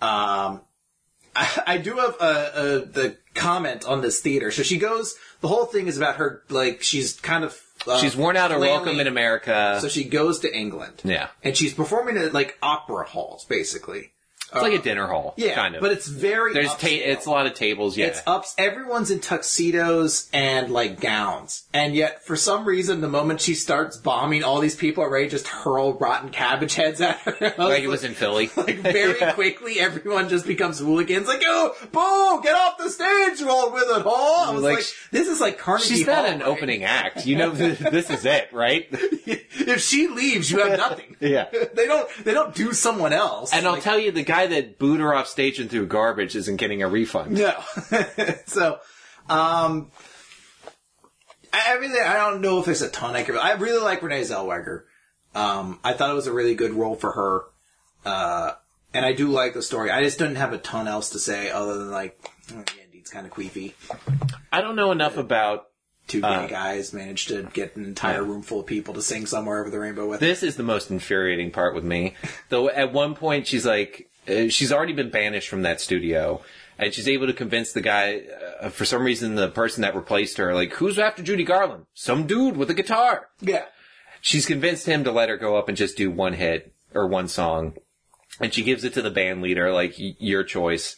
Um, 0.00 0.62
I, 1.36 1.62
I 1.66 1.78
do 1.78 1.96
have 1.96 2.16
a, 2.20 2.52
a 2.54 2.86
the 2.86 3.16
comment 3.34 3.84
on 3.84 4.00
this 4.00 4.20
theater. 4.20 4.50
So 4.50 4.62
she 4.62 4.78
goes. 4.78 5.14
The 5.42 5.48
whole 5.48 5.66
thing 5.66 5.86
is 5.86 5.96
about 5.98 6.16
her. 6.16 6.42
Like 6.48 6.82
she's 6.82 7.20
kind 7.20 7.44
of. 7.44 7.60
Uh, 7.86 7.98
She's 7.98 8.16
worn 8.16 8.36
out 8.38 8.50
a 8.50 8.54
flailing. 8.54 8.74
welcome 8.84 9.00
in 9.00 9.06
America. 9.06 9.78
So 9.82 9.88
she 9.88 10.02
goes 10.04 10.40
to 10.40 10.52
England. 10.52 11.02
yeah, 11.04 11.28
And 11.44 11.54
she's 11.56 11.72
performing 11.74 12.16
at 12.16 12.32
like 12.32 12.58
opera 12.62 13.04
halls, 13.06 13.44
basically. 13.44 14.12
It's 14.52 14.62
like 14.62 14.72
a 14.74 14.78
uh, 14.78 14.82
dinner 14.82 15.06
hall, 15.08 15.34
Yeah, 15.36 15.54
kind 15.54 15.74
of. 15.74 15.80
but 15.80 15.90
it's 15.92 16.06
very 16.06 16.52
there's 16.54 16.70
ta- 16.74 16.86
it's 16.88 17.26
a 17.26 17.30
lot 17.30 17.46
of 17.46 17.54
tables. 17.54 17.96
Yeah, 17.96 18.06
It's 18.06 18.22
ups. 18.26 18.54
Everyone's 18.58 19.10
in 19.10 19.20
tuxedos 19.20 20.28
and 20.32 20.70
like 20.70 21.00
gowns, 21.00 21.64
and 21.72 21.94
yet 21.94 22.24
for 22.24 22.36
some 22.36 22.64
reason, 22.64 23.00
the 23.00 23.08
moment 23.08 23.40
she 23.40 23.54
starts 23.54 23.96
bombing, 23.96 24.44
all 24.44 24.60
these 24.60 24.76
people 24.76 25.02
are 25.04 25.10
ready 25.10 25.26
to 25.26 25.30
just 25.32 25.48
hurl 25.48 25.94
rotten 25.94 26.30
cabbage 26.30 26.74
heads 26.74 27.00
at 27.00 27.18
her. 27.20 27.54
Like 27.58 27.82
it 27.82 27.88
was 27.88 28.04
in 28.04 28.14
Philly. 28.14 28.50
like 28.56 28.78
very 28.78 29.32
quickly, 29.32 29.80
everyone 29.80 30.28
just 30.28 30.46
becomes 30.46 30.78
hooligans. 30.78 31.26
Like, 31.26 31.42
oh, 31.44 31.74
boo, 31.92 32.42
get 32.42 32.54
off 32.54 32.78
the 32.78 32.88
stage, 32.90 33.42
roll 33.42 33.72
with 33.72 33.84
it, 33.88 34.02
huh? 34.02 34.50
I 34.50 34.52
was 34.52 34.62
Like, 34.62 34.76
like, 34.76 34.84
this 35.10 35.26
is 35.28 35.40
like 35.40 35.58
Carnegie 35.58 35.88
She's 35.96 36.06
not 36.06 36.24
Hall, 36.24 36.26
an 36.26 36.38
right? 36.40 36.48
opening 36.48 36.84
act. 36.84 37.26
You 37.26 37.36
know, 37.36 37.50
this 37.50 38.10
is 38.10 38.24
it, 38.24 38.48
right? 38.52 38.86
if 38.92 39.80
she 39.82 40.08
leaves, 40.08 40.50
you 40.50 40.58
have 40.60 40.78
nothing. 40.78 41.16
Yeah. 41.20 41.46
they 41.74 41.86
don't. 41.86 42.08
They 42.24 42.32
don't 42.32 42.54
do 42.54 42.72
someone 42.72 43.12
else. 43.12 43.52
And 43.52 43.66
I'll 43.66 43.80
tell 43.80 43.98
you, 43.98 44.12
the 44.12 44.22
guy 44.22 44.45
that 44.46 44.78
booed 44.78 45.00
her 45.00 45.14
off 45.14 45.28
stage 45.28 45.58
and 45.58 45.70
threw 45.70 45.86
garbage 45.86 46.36
isn't 46.36 46.56
getting 46.56 46.82
a 46.82 46.88
refund. 46.88 47.32
No. 47.32 47.54
so, 48.46 48.78
um, 49.28 49.90
I, 51.52 51.62
I 51.68 51.72
really, 51.74 52.00
I 52.00 52.14
don't 52.14 52.40
know 52.40 52.58
if 52.58 52.66
there's 52.66 52.82
a 52.82 52.90
ton 52.90 53.16
I 53.16 53.22
could. 53.22 53.36
I 53.36 53.52
really 53.52 53.82
like 53.82 54.02
Renee 54.02 54.22
Zellweger. 54.22 54.82
Um, 55.34 55.80
I 55.84 55.92
thought 55.92 56.10
it 56.10 56.14
was 56.14 56.26
a 56.26 56.32
really 56.32 56.54
good 56.54 56.72
role 56.72 56.94
for 56.96 57.12
her. 57.12 57.44
Uh, 58.04 58.52
and 58.94 59.04
I 59.04 59.12
do 59.12 59.28
like 59.28 59.54
the 59.54 59.62
story. 59.62 59.90
I 59.90 60.02
just 60.02 60.18
didn't 60.18 60.36
have 60.36 60.52
a 60.52 60.58
ton 60.58 60.88
else 60.88 61.10
to 61.10 61.18
say 61.18 61.50
other 61.50 61.78
than 61.78 61.90
like, 61.90 62.18
oh, 62.52 62.62
the 62.62 62.82
ending's 62.82 63.10
kind 63.10 63.26
of 63.26 63.32
queefy. 63.32 63.74
I 64.52 64.60
don't 64.60 64.76
know 64.76 64.92
enough 64.92 65.16
about 65.16 65.66
Two 66.06 66.20
gay 66.20 66.28
Uh, 66.28 66.46
guys 66.46 66.92
managed 66.92 67.28
to 67.28 67.42
get 67.52 67.74
an 67.74 67.84
entire 67.84 68.22
room 68.22 68.42
full 68.42 68.60
of 68.60 68.66
people 68.66 68.94
to 68.94 69.02
sing 69.02 69.26
somewhere 69.26 69.60
over 69.60 69.70
the 69.70 69.80
rainbow 69.80 70.06
with. 70.08 70.20
This 70.20 70.44
is 70.44 70.56
the 70.56 70.62
most 70.62 70.90
infuriating 70.90 71.50
part 71.50 71.74
with 71.74 71.82
me. 71.82 72.14
Though 72.48 72.68
at 72.68 72.92
one 72.92 73.14
point 73.14 73.48
she's 73.48 73.66
like, 73.66 74.08
she's 74.26 74.72
already 74.72 74.92
been 74.92 75.10
banished 75.10 75.48
from 75.48 75.62
that 75.62 75.80
studio. 75.80 76.42
And 76.78 76.92
she's 76.92 77.08
able 77.08 77.26
to 77.26 77.32
convince 77.32 77.72
the 77.72 77.80
guy, 77.80 78.22
uh, 78.60 78.68
for 78.68 78.84
some 78.84 79.02
reason, 79.02 79.34
the 79.34 79.48
person 79.48 79.80
that 79.80 79.96
replaced 79.96 80.36
her, 80.36 80.54
like, 80.54 80.74
who's 80.74 80.98
after 80.98 81.22
Judy 81.22 81.42
Garland? 81.42 81.86
Some 81.94 82.26
dude 82.26 82.58
with 82.58 82.68
a 82.68 82.74
guitar. 82.74 83.30
Yeah. 83.40 83.64
She's 84.20 84.44
convinced 84.44 84.84
him 84.84 85.02
to 85.04 85.10
let 85.10 85.30
her 85.30 85.38
go 85.38 85.56
up 85.56 85.68
and 85.68 85.76
just 85.76 85.96
do 85.96 86.10
one 86.10 86.34
hit 86.34 86.74
or 86.92 87.06
one 87.06 87.28
song. 87.28 87.76
And 88.40 88.52
she 88.52 88.62
gives 88.62 88.84
it 88.84 88.92
to 88.92 89.00
the 89.00 89.10
band 89.10 89.40
leader, 89.40 89.72
like, 89.72 89.94
your 89.96 90.44
choice. 90.44 90.96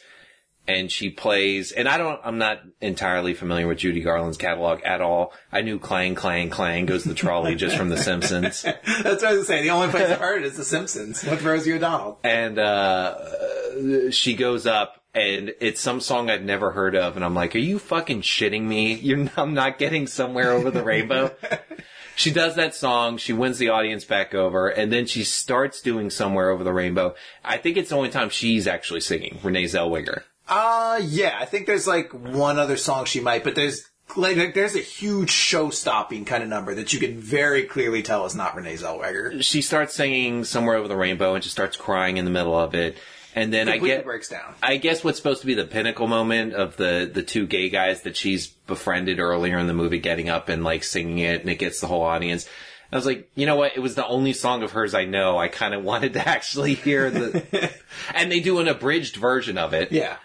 And 0.68 0.92
she 0.92 1.08
plays, 1.08 1.72
and 1.72 1.88
I 1.88 1.96
don't, 1.96 2.20
I'm 2.22 2.38
not 2.38 2.60
entirely 2.80 3.32
familiar 3.32 3.66
with 3.66 3.78
Judy 3.78 4.02
Garland's 4.02 4.36
catalog 4.36 4.82
at 4.82 5.00
all. 5.00 5.32
I 5.50 5.62
knew 5.62 5.78
Clang, 5.78 6.14
Clang, 6.14 6.50
Clang 6.50 6.84
goes 6.84 7.04
the 7.04 7.14
trolley 7.14 7.54
just 7.54 7.76
from 7.76 7.88
The 7.88 7.96
Simpsons. 7.96 8.62
That's 8.62 8.84
what 8.84 9.06
I 9.06 9.12
was 9.12 9.22
gonna 9.22 9.44
say. 9.44 9.62
The 9.62 9.70
only 9.70 9.88
place 9.88 10.10
I've 10.10 10.20
heard 10.20 10.42
it 10.42 10.46
is 10.46 10.58
The 10.58 10.64
Simpsons 10.64 11.24
with 11.24 11.42
Rosie 11.42 11.72
O'Donnell. 11.72 12.20
and 12.22 12.58
uh, 12.58 14.10
she 14.10 14.36
goes 14.36 14.66
up 14.66 15.02
and 15.14 15.54
it's 15.60 15.80
some 15.80 16.00
song 16.00 16.30
I've 16.30 16.42
never 16.42 16.70
heard 16.70 16.94
of, 16.94 17.16
and 17.16 17.24
I'm 17.24 17.34
like, 17.34 17.54
"Are 17.54 17.60
you 17.60 17.78
fucking 17.78 18.22
shitting 18.22 18.62
me? 18.62 18.94
You're 18.94 19.30
I'm 19.36 19.54
not 19.54 19.78
getting 19.78 20.06
somewhere 20.06 20.52
over 20.52 20.70
the 20.70 20.82
rainbow." 20.84 21.34
she 22.14 22.30
does 22.30 22.56
that 22.56 22.74
song, 22.74 23.16
she 23.16 23.32
wins 23.32 23.58
the 23.58 23.70
audience 23.70 24.04
back 24.04 24.34
over, 24.34 24.68
and 24.68 24.92
then 24.92 25.06
she 25.06 25.24
starts 25.24 25.80
doing 25.80 26.10
somewhere 26.10 26.50
over 26.50 26.62
the 26.62 26.72
rainbow. 26.72 27.14
I 27.44 27.56
think 27.56 27.76
it's 27.76 27.90
the 27.90 27.96
only 27.96 28.10
time 28.10 28.28
she's 28.28 28.66
actually 28.66 29.00
singing 29.00 29.38
Renee 29.42 29.64
Zellweger. 29.64 30.22
Uh, 30.48 31.00
yeah, 31.02 31.36
I 31.38 31.44
think 31.44 31.66
there's 31.66 31.86
like 31.86 32.12
one 32.12 32.58
other 32.58 32.76
song 32.76 33.04
she 33.04 33.20
might, 33.20 33.44
but 33.44 33.54
there's 33.54 33.88
like, 34.16 34.36
like 34.36 34.54
there's 34.54 34.74
a 34.74 34.80
huge 34.80 35.30
show-stopping 35.30 36.24
kind 36.24 36.42
of 36.42 36.48
number 36.48 36.74
that 36.74 36.92
you 36.92 36.98
can 36.98 37.18
very 37.18 37.64
clearly 37.64 38.02
tell 38.02 38.24
is 38.24 38.34
not 38.34 38.56
Renee 38.56 38.74
Zellweger. 38.74 39.42
She 39.42 39.60
starts 39.62 39.94
singing 39.94 40.44
somewhere 40.44 40.76
over 40.76 40.88
the 40.88 40.96
rainbow, 40.96 41.34
and 41.34 41.44
she 41.44 41.50
starts 41.50 41.76
crying 41.76 42.16
in 42.16 42.24
the 42.24 42.30
middle 42.30 42.58
of 42.58 42.74
it. 42.74 42.96
And 43.34 43.52
then 43.52 43.68
I 43.68 43.78
get 43.78 44.04
breaks 44.04 44.28
down. 44.28 44.54
I 44.62 44.78
guess 44.78 45.04
what's 45.04 45.18
supposed 45.18 45.42
to 45.42 45.46
be 45.46 45.54
the 45.54 45.66
pinnacle 45.66 46.08
moment 46.08 46.54
of 46.54 46.76
the 46.76 47.08
the 47.12 47.22
two 47.22 47.46
gay 47.46 47.68
guys 47.68 48.02
that 48.02 48.16
she's 48.16 48.48
befriended 48.48 49.20
earlier 49.20 49.58
in 49.58 49.66
the 49.66 49.74
movie 49.74 49.98
getting 49.98 50.28
up 50.28 50.48
and 50.48 50.64
like 50.64 50.82
singing 50.82 51.18
it 51.18 51.42
and 51.42 51.50
it 51.50 51.58
gets 51.58 51.80
the 51.80 51.86
whole 51.86 52.02
audience. 52.02 52.48
I 52.90 52.96
was 52.96 53.04
like, 53.06 53.30
you 53.34 53.46
know 53.46 53.54
what? 53.54 53.76
It 53.76 53.80
was 53.80 53.94
the 53.94 54.06
only 54.06 54.32
song 54.32 54.62
of 54.62 54.72
hers 54.72 54.94
I 54.94 55.04
know. 55.04 55.36
I 55.36 55.48
kind 55.48 55.74
of 55.74 55.84
wanted 55.84 56.14
to 56.14 56.26
actually 56.26 56.74
hear 56.74 57.10
the, 57.10 57.70
and 58.14 58.32
they 58.32 58.40
do 58.40 58.58
an 58.60 58.66
abridged 58.66 59.16
version 59.16 59.58
of 59.58 59.74
it. 59.74 59.92
Yeah. 59.92 60.16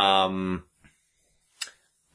Um, 0.00 0.64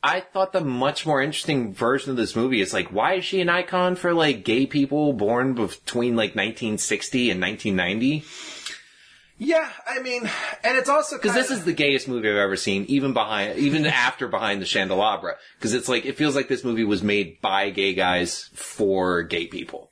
I 0.02 0.20
thought 0.20 0.54
the 0.54 0.62
much 0.62 1.06
more 1.06 1.22
interesting 1.22 1.74
version 1.74 2.12
of 2.12 2.18
this 2.18 2.36
movie 2.36 2.62
is 2.62 2.74
like, 2.74 2.90
why 2.90 3.16
is 3.16 3.26
she 3.26 3.42
an 3.42 3.50
icon 3.50 3.96
for 3.96 4.14
like 4.14 4.44
gay 4.44 4.66
people 4.66 5.14
born 5.14 5.54
between 5.54 6.16
like 6.16 6.36
1960 6.36 7.32
and 7.32 7.42
1990? 7.42 8.24
Yeah, 9.38 9.70
I 9.86 10.02
mean, 10.02 10.30
and 10.64 10.78
it's 10.78 10.88
also 10.88 11.18
Because 11.18 11.34
this 11.34 11.52
is 11.52 11.66
the 11.66 11.74
gayest 11.74 12.08
movie 12.08 12.30
I've 12.30 12.38
ever 12.38 12.56
seen, 12.56 12.86
even 12.88 13.14
behind, 13.14 13.60
even 13.60 13.86
after 13.86 14.28
Behind 14.28 14.62
the 14.62 14.66
Chandelabra. 14.66 15.36
Because 15.58 15.74
it's 15.74 15.90
like 15.90 16.06
it 16.06 16.16
feels 16.16 16.36
like 16.36 16.48
this 16.48 16.64
movie 16.64 16.86
was 16.86 17.04
made 17.04 17.42
by 17.42 17.70
gay 17.70 17.94
guys 17.94 18.50
for 18.54 19.24
gay 19.24 19.48
people. 19.48 19.90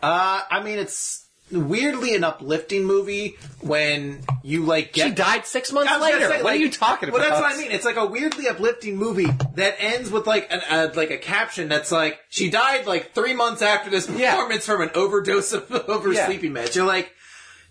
Uh, 0.00 0.42
I 0.48 0.62
mean, 0.62 0.78
it's 0.78 1.27
weirdly 1.50 2.14
an 2.14 2.24
uplifting 2.24 2.84
movie 2.84 3.36
when 3.60 4.20
you 4.42 4.64
like 4.64 4.92
get. 4.92 5.08
She 5.08 5.14
died 5.14 5.46
six 5.46 5.72
months 5.72 5.90
I 5.90 5.98
was 5.98 6.08
gonna 6.08 6.20
later. 6.20 6.28
say, 6.28 6.36
what 6.42 6.44
like- 6.44 6.60
are 6.60 6.62
you 6.64 6.70
talking 6.70 7.08
about? 7.08 7.20
Well, 7.20 7.28
that's 7.30 7.40
what 7.40 7.52
I 7.54 7.56
mean. 7.56 7.70
It's 7.72 7.84
like 7.84 7.96
a 7.96 8.06
weirdly 8.06 8.48
uplifting 8.48 8.96
movie 8.96 9.28
that 9.54 9.76
ends 9.78 10.10
with 10.10 10.26
like 10.26 10.46
an 10.52 10.60
uh, 10.68 10.92
like 10.94 11.10
a 11.10 11.18
caption 11.18 11.68
that's 11.68 11.90
like 11.92 12.18
she 12.28 12.50
died 12.50 12.86
like 12.86 13.12
three 13.14 13.34
months 13.34 13.62
after 13.62 13.90
this 13.90 14.08
Yeah. 14.08 14.32
performance 14.36 14.66
from 14.66 14.82
an 14.82 14.90
overdose 14.94 15.52
of 15.52 15.70
over 15.88 16.12
Yeah. 16.12 16.26
sleeping 16.26 16.52
meds. 16.52 16.74
You're 16.74 16.86
like, 16.86 17.12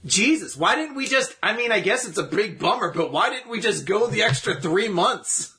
Jesus, 0.06 0.56
why 0.58 0.76
didn't 0.76 0.96
we 0.96 1.08
just? 1.08 1.36
I 1.44 1.56
mean, 1.56 1.72
I 1.72 1.80
guess 1.80 2.08
it's 2.08 2.18
a 2.18 2.24
big 2.24 2.60
bummer, 2.60 2.92
but 2.94 3.12
why 3.12 3.30
didn't 3.30 3.50
we 3.50 3.60
just 3.60 3.86
go 3.86 4.08
the 4.08 4.24
extra 4.24 4.60
three 4.60 4.88
months? 4.88 5.54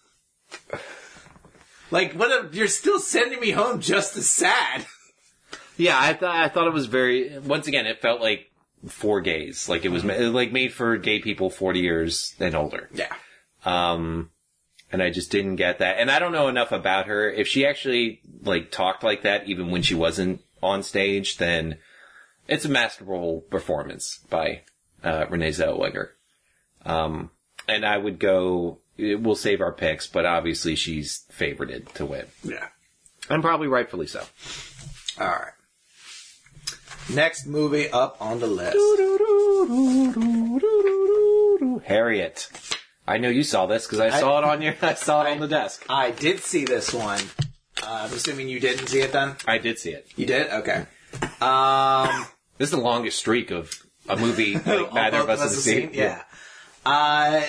Like, 1.91 2.13
what? 2.13 2.47
If 2.47 2.55
you're 2.55 2.69
still 2.69 3.01
sending 3.01 3.41
me 3.41 3.51
home 3.51 3.81
just 3.81 4.17
as 4.17 4.29
sad. 4.29 4.87
Yeah, 5.79 5.99
I 5.99 6.13
thought 6.13 6.37
I 6.37 6.49
thought 6.49 6.67
it 6.67 6.73
was 6.75 6.87
very. 6.87 7.39
Once 7.39 7.67
again, 7.69 7.87
it 7.87 8.03
felt 8.03 8.21
like 8.21 8.51
for 8.87 9.21
gays, 9.21 9.69
like 9.69 9.85
it 9.85 9.89
was 9.91 10.05
ma- 10.05 10.15
like 10.15 10.53
made 10.53 10.73
for 10.75 10.97
gay 10.99 11.21
people 11.21 11.49
forty 11.51 11.81
years 11.81 12.35
and 12.39 12.55
older. 12.55 12.91
Yeah. 12.93 13.13
Um, 13.65 14.31
and 14.93 15.03
I 15.03 15.11
just 15.11 15.31
didn't 15.31 15.57
get 15.57 15.79
that. 15.79 15.99
And 15.99 16.11
I 16.11 16.19
don't 16.19 16.33
know 16.33 16.49
enough 16.49 16.73
about 16.73 17.07
her. 17.07 17.31
If 17.31 17.47
she 17.49 17.65
actually 17.67 18.21
like 18.43 18.71
talked 18.71 19.03
like 19.03 19.23
that, 19.23 19.47
even 19.49 19.71
when 19.71 19.83
she 19.83 19.95
wasn't 19.95 20.41
on 20.63 20.83
stage, 20.83 21.37
then 21.39 21.79
it's 22.49 22.65
a 22.65 22.69
masterful 22.69 23.43
performance 23.43 24.19
by 24.31 24.63
uh, 25.05 25.27
Renee 25.31 25.51
Zellweger. 25.51 26.09
Um, 26.85 27.31
and 27.69 27.85
I 27.87 27.97
would 27.99 28.19
go. 28.19 28.79
We'll 28.99 29.37
save 29.37 29.61
our 29.61 29.73
picks, 29.73 30.09
but 30.09 30.27
obviously 30.27 30.75
she's 30.75 31.25
favorited 31.33 31.93
to 31.95 32.05
win, 32.05 32.27
Yeah. 32.43 32.67
and 33.31 33.45
probably 33.45 33.69
rightfully 33.69 34.09
so. 34.09 34.25
All 35.21 35.27
right. 35.29 35.53
Next 37.11 37.47
movie 37.47 37.89
up 37.89 38.17
on 38.21 38.39
the 38.39 38.47
list. 38.47 38.77
Harriet. 41.87 42.49
I 43.07 43.17
know 43.17 43.31
you 43.31 43.43
saw 43.43 43.67
this 43.67 43.87
because 43.87 44.01
I, 44.01 44.21
saw 44.21 44.39
it 44.39 44.45
on 44.45 44.61
your. 44.61 44.75
I 44.83 44.95
saw 44.95 45.25
it 45.25 45.31
on 45.31 45.41
the 45.41 45.49
desk. 45.49 45.87
I 45.89 46.11
did 46.11 46.41
see 46.41 46.67
this 46.67 46.93
one. 46.93 47.21
Uh, 47.83 48.07
I'm 48.07 48.13
assuming 48.13 48.49
you 48.49 48.61
didn't 48.61 48.89
see 48.89 49.01
it 49.01 49.13
then? 49.13 49.37
I 49.47 49.57
did 49.59 49.79
see 49.79 49.91
it. 49.93 50.07
You 50.17 50.27
did? 50.27 50.51
Okay. 50.51 50.85
Um, 51.41 52.27
This 52.59 52.69
is 52.69 52.71
the 52.73 52.77
longest 52.81 53.19
streak 53.19 53.51
of 53.51 53.73
a 54.09 54.17
movie 54.17 54.55
like 54.55 54.67
neither 54.93 55.19
of 55.19 55.31
us 55.31 55.41
have 55.41 55.51
seen. 55.51 55.91
Yeah. 55.95 56.23
Uh, 56.85 57.43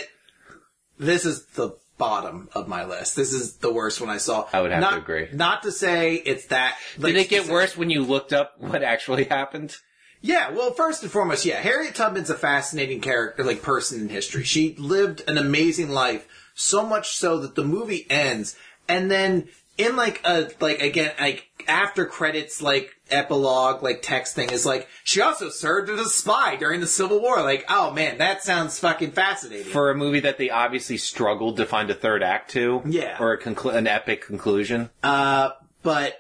this 0.97 1.25
is 1.25 1.45
the 1.47 1.71
bottom 1.99 2.49
of 2.53 2.67
my 2.67 2.83
list. 2.85 3.15
This 3.15 3.31
is 3.31 3.57
the 3.57 3.71
worst 3.71 4.01
one 4.01 4.09
I 4.09 4.17
saw. 4.17 4.47
I 4.51 4.61
would 4.61 4.71
have 4.71 4.81
not, 4.81 4.91
to 4.91 4.97
agree. 4.97 5.27
Not 5.31 5.61
to 5.63 5.71
say 5.71 6.15
it's 6.15 6.47
that. 6.47 6.77
like, 6.97 7.13
Did 7.13 7.21
it 7.21 7.29
get 7.29 7.47
worse 7.47 7.77
when 7.77 7.91
you 7.91 8.03
looked 8.03 8.33
up 8.33 8.55
what 8.57 8.81
actually 8.81 9.25
happened? 9.25 9.77
Yeah, 10.21 10.49
well, 10.51 10.71
first 10.71 11.03
and 11.03 11.11
foremost, 11.11 11.45
yeah, 11.45 11.61
Harriet 11.61 11.95
Tubman's 11.95 12.29
a 12.29 12.35
fascinating 12.35 12.99
character, 12.99 13.43
like 13.43 13.61
person 13.61 14.01
in 14.01 14.09
history. 14.09 14.43
She 14.43 14.75
lived 14.77 15.23
an 15.27 15.37
amazing 15.37 15.89
life, 15.89 16.27
so 16.55 16.85
much 16.85 17.15
so 17.15 17.37
that 17.39 17.55
the 17.55 17.63
movie 17.63 18.05
ends, 18.09 18.57
and 18.87 19.09
then 19.09 19.47
in 19.79 19.95
like 19.95 20.21
a 20.25 20.49
like 20.59 20.81
again 20.81 21.11
like 21.19 21.47
after 21.67 22.05
credits 22.05 22.61
like 22.61 22.91
epilogue 23.09 23.81
like 23.81 24.01
text 24.01 24.35
thing 24.35 24.49
is 24.51 24.65
like 24.65 24.87
she 25.03 25.21
also 25.21 25.49
served 25.49 25.89
as 25.89 25.99
a 25.99 26.09
spy 26.09 26.55
during 26.57 26.79
the 26.81 26.87
Civil 26.87 27.19
War. 27.21 27.41
Like, 27.41 27.65
oh 27.69 27.89
man, 27.91 28.17
that 28.19 28.43
sounds 28.43 28.77
fucking 28.77 29.11
fascinating. 29.11 29.71
For 29.71 29.89
a 29.89 29.95
movie 29.95 30.19
that 30.19 30.37
they 30.37 30.49
obviously 30.49 30.97
struggled 30.97 31.57
to 31.57 31.65
find 31.65 31.89
a 31.89 31.95
third 31.95 32.21
act 32.21 32.51
to, 32.51 32.81
Yeah. 32.85 33.17
or 33.19 33.33
a 33.33 33.41
conclu- 33.41 33.73
an 33.73 33.87
epic 33.87 34.21
conclusion. 34.25 34.89
Uh, 35.01 35.51
but 35.81 36.13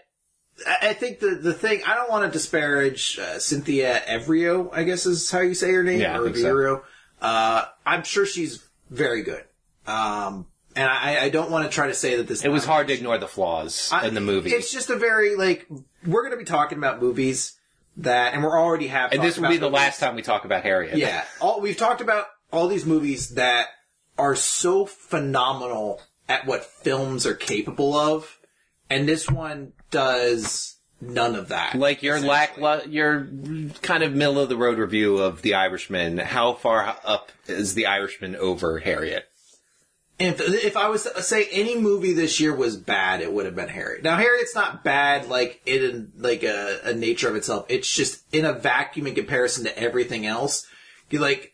I 0.81 0.93
think 0.93 1.19
the 1.19 1.35
the 1.35 1.53
thing 1.53 1.81
I 1.85 1.95
don't 1.95 2.09
want 2.09 2.25
to 2.25 2.31
disparage 2.37 3.19
uh, 3.19 3.39
Cynthia 3.39 4.01
Evrio. 4.07 4.69
I 4.73 4.83
guess 4.83 5.05
is 5.05 5.29
how 5.29 5.41
you 5.41 5.53
say 5.53 5.71
her 5.71 5.83
name. 5.83 5.99
Yeah, 5.99 6.17
or 6.17 6.25
think 6.25 6.37
so. 6.37 6.53
Evrio. 6.53 6.81
Uh, 7.21 7.65
I'm 7.85 8.03
sure 8.03 8.25
she's 8.25 8.65
very 8.89 9.21
good. 9.23 9.43
Um, 9.85 10.45
and 10.75 10.87
I, 10.87 11.25
I 11.25 11.29
don't 11.29 11.51
want 11.51 11.65
to 11.65 11.71
try 11.73 11.87
to 11.87 11.93
say 11.93 12.15
that 12.17 12.27
this. 12.27 12.43
It 12.43 12.49
was 12.49 12.65
hard 12.65 12.87
to 12.87 12.93
ignore 12.93 13.17
the 13.17 13.27
flaws 13.27 13.91
in 14.03 14.13
the 14.13 14.21
movie, 14.21 14.51
It's 14.51 14.71
just 14.71 14.89
a 14.89 14.95
very 14.95 15.35
like 15.35 15.67
we're 16.05 16.21
going 16.21 16.33
to 16.33 16.37
be 16.37 16.45
talking 16.45 16.77
about 16.77 17.01
movies 17.01 17.57
that, 17.97 18.33
and 18.33 18.43
we're 18.43 18.59
already 18.59 18.87
have. 18.87 19.11
and 19.11 19.19
talked 19.21 19.27
this 19.27 19.37
will 19.39 19.49
be 19.49 19.57
the 19.57 19.67
movies. 19.67 19.75
last 19.75 19.99
time 19.99 20.15
we 20.15 20.21
talk 20.21 20.45
about 20.45 20.63
Harriet. 20.63 20.97
Yeah, 20.97 21.23
all 21.41 21.61
we've 21.61 21.77
talked 21.77 22.01
about 22.01 22.27
all 22.51 22.67
these 22.67 22.85
movies 22.85 23.31
that 23.31 23.67
are 24.17 24.35
so 24.35 24.85
phenomenal 24.85 26.01
at 26.27 26.45
what 26.45 26.63
films 26.63 27.25
are 27.25 27.33
capable 27.33 27.95
of, 27.95 28.37
and 28.89 29.07
this 29.07 29.29
one 29.29 29.73
does 29.91 30.77
none 31.01 31.35
of 31.35 31.49
that. 31.49 31.75
Like 31.75 32.03
your 32.03 32.19
lack, 32.19 32.57
your 32.87 33.27
kind 33.81 34.03
of 34.03 34.13
middle 34.13 34.39
of 34.39 34.49
the 34.49 34.57
road 34.57 34.77
review 34.77 35.17
of 35.17 35.41
The 35.41 35.55
Irishman. 35.55 36.17
How 36.17 36.53
far 36.53 36.97
up 37.03 37.31
is 37.47 37.73
The 37.73 37.85
Irishman 37.87 38.35
over 38.35 38.79
Harriet? 38.79 39.28
If, 40.19 40.41
if 40.41 40.75
I 40.75 40.89
was 40.89 41.03
to 41.03 41.23
say 41.23 41.47
any 41.49 41.79
movie 41.79 42.11
this 42.11 42.41
year 42.41 42.53
was 42.53 42.75
bad, 42.75 43.21
it 43.21 43.31
would 43.31 43.45
have 43.45 43.55
been 43.55 43.69
Harriet. 43.69 44.03
Now, 44.03 44.17
Harriet's 44.17 44.53
not 44.53 44.83
bad, 44.83 45.29
like 45.29 45.61
in 45.65 46.11
like 46.17 46.43
a, 46.43 46.79
a 46.83 46.93
nature 46.93 47.29
of 47.29 47.37
itself. 47.37 47.65
It's 47.69 47.89
just 47.89 48.23
in 48.33 48.43
a 48.43 48.51
vacuum 48.51 49.07
in 49.07 49.15
comparison 49.15 49.63
to 49.63 49.79
everything 49.79 50.25
else. 50.25 50.67
You 51.09 51.19
like 51.19 51.53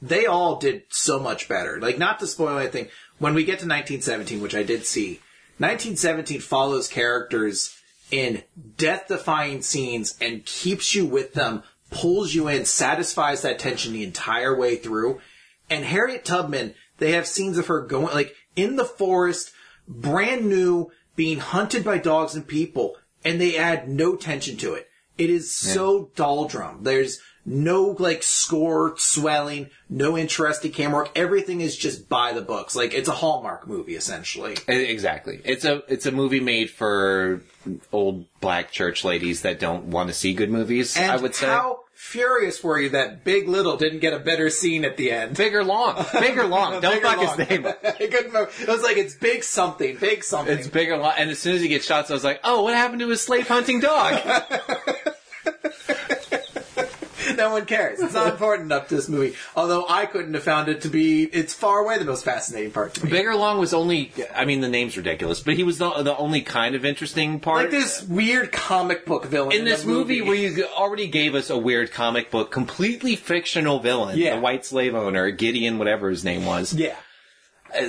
they 0.00 0.26
all 0.26 0.56
did 0.56 0.84
so 0.90 1.18
much 1.18 1.48
better. 1.48 1.80
Like 1.80 1.98
not 1.98 2.20
to 2.20 2.26
spoil 2.26 2.58
anything. 2.58 2.88
When 3.18 3.34
we 3.34 3.42
get 3.42 3.58
to 3.60 3.66
1917, 3.66 4.40
which 4.40 4.54
I 4.54 4.62
did 4.62 4.86
see, 4.86 5.20
1917 5.58 6.40
follows 6.40 6.88
characters 6.88 7.76
in 8.10 8.42
death-defying 8.76 9.62
scenes 9.62 10.16
and 10.20 10.44
keeps 10.44 10.94
you 10.94 11.06
with 11.06 11.34
them, 11.34 11.62
pulls 11.90 12.34
you 12.34 12.48
in, 12.48 12.64
satisfies 12.64 13.42
that 13.42 13.58
tension 13.58 13.92
the 13.92 14.04
entire 14.04 14.54
way 14.54 14.76
through. 14.76 15.20
And 15.70 15.84
Harriet 15.84 16.24
Tubman 16.24 16.74
they 17.04 17.12
have 17.12 17.26
scenes 17.26 17.58
of 17.58 17.66
her 17.66 17.82
going, 17.82 18.14
like, 18.14 18.34
in 18.56 18.76
the 18.76 18.84
forest, 18.84 19.52
brand 19.86 20.46
new, 20.46 20.90
being 21.16 21.38
hunted 21.38 21.84
by 21.84 21.98
dogs 21.98 22.34
and 22.34 22.48
people, 22.48 22.96
and 23.24 23.38
they 23.38 23.58
add 23.58 23.88
no 23.88 24.16
tension 24.16 24.56
to 24.56 24.72
it. 24.72 24.88
It 25.18 25.28
is 25.28 25.54
so 25.54 26.10
doldrum. 26.16 26.78
There's 26.82 27.20
no, 27.44 27.94
like, 27.98 28.22
score 28.22 28.94
swelling, 28.96 29.68
no 29.90 30.16
interesting 30.16 30.72
camera 30.72 31.04
work. 31.04 31.12
Everything 31.14 31.60
is 31.60 31.76
just 31.76 32.08
by 32.08 32.32
the 32.32 32.40
books. 32.40 32.74
Like, 32.74 32.94
it's 32.94 33.08
a 33.08 33.12
Hallmark 33.12 33.68
movie, 33.68 33.96
essentially. 33.96 34.56
Exactly. 34.66 35.42
It's 35.44 35.66
a 35.66 35.82
it's 35.86 36.06
a 36.06 36.10
movie 36.10 36.40
made 36.40 36.70
for 36.70 37.42
old 37.92 38.24
black 38.40 38.70
church 38.70 39.04
ladies 39.04 39.42
that 39.42 39.60
don't 39.60 39.84
want 39.84 40.08
to 40.08 40.14
see 40.14 40.32
good 40.32 40.50
movies. 40.50 40.96
And 40.96 41.12
I 41.12 41.16
would 41.18 41.34
say. 41.34 41.46
how 41.46 41.83
furious 41.94 42.62
were 42.62 42.80
you 42.80 42.90
that 42.90 43.24
Big 43.24 43.48
Little 43.48 43.76
didn't 43.76 44.00
get 44.00 44.12
a 44.12 44.18
better 44.18 44.50
scene 44.50 44.84
at 44.84 44.96
the 44.96 45.10
end? 45.10 45.36
Bigger 45.36 45.64
Long, 45.64 46.04
big 46.12 46.36
or 46.38 46.46
long. 46.46 46.80
Don't 46.80 47.02
fuck 47.02 47.16
long. 47.16 47.38
his 47.38 47.48
name. 47.48 47.66
I 47.84 47.92
couldn't 47.92 48.26
remember. 48.26 48.50
It 48.60 48.68
was 48.68 48.82
like, 48.82 48.96
it's 48.96 49.14
big 49.14 49.42
something, 49.42 49.96
big 49.96 50.22
something. 50.24 50.58
It's 50.58 50.68
Bigger 50.68 50.96
Long. 50.96 51.14
And 51.16 51.30
as 51.30 51.38
soon 51.38 51.54
as 51.56 51.62
he 51.62 51.68
gets 51.68 51.86
shot, 51.86 52.10
I 52.10 52.14
was 52.14 52.24
like, 52.24 52.40
oh, 52.44 52.62
what 52.62 52.74
happened 52.74 53.00
to 53.00 53.08
his 53.08 53.20
slave 53.20 53.48
hunting 53.48 53.80
dog? 53.80 54.20
No 57.44 57.50
one 57.52 57.66
cares. 57.66 58.00
It's 58.00 58.14
not 58.14 58.26
important 58.32 58.66
enough 58.66 58.88
to 58.88 58.96
this 58.96 59.08
movie. 59.08 59.34
Although 59.56 59.86
I 59.88 60.06
couldn't 60.06 60.34
have 60.34 60.42
found 60.44 60.68
it 60.68 60.80
to 60.82 60.88
be, 60.88 61.24
it's 61.24 61.52
far 61.54 61.80
away 61.80 61.98
the 61.98 62.04
most 62.04 62.24
fascinating 62.24 62.70
part 62.70 62.94
to 62.94 63.04
me. 63.04 63.10
Bigger 63.10 63.34
Long 63.34 63.58
was 63.58 63.74
only. 63.74 64.12
I 64.34 64.44
mean, 64.44 64.60
the 64.60 64.68
name's 64.68 64.96
ridiculous, 64.96 65.40
but 65.40 65.54
he 65.54 65.62
was 65.64 65.78
the, 65.78 65.90
the 66.02 66.16
only 66.16 66.42
kind 66.42 66.74
of 66.74 66.84
interesting 66.84 67.40
part. 67.40 67.62
Like 67.62 67.70
this 67.70 68.02
weird 68.02 68.52
comic 68.52 69.04
book 69.06 69.26
villain 69.26 69.52
in 69.56 69.64
this 69.64 69.82
the 69.82 69.88
movie, 69.88 70.22
where 70.22 70.34
you 70.34 70.64
already 70.66 71.08
gave 71.08 71.34
us 71.34 71.50
a 71.50 71.58
weird 71.58 71.92
comic 71.92 72.30
book, 72.30 72.50
completely 72.50 73.16
fictional 73.16 73.80
villain, 73.80 74.18
Yeah. 74.18 74.36
the 74.36 74.40
white 74.40 74.64
slave 74.64 74.94
owner, 74.94 75.30
Gideon, 75.30 75.78
whatever 75.78 76.10
his 76.10 76.24
name 76.24 76.44
was, 76.44 76.72
yeah. 76.74 76.96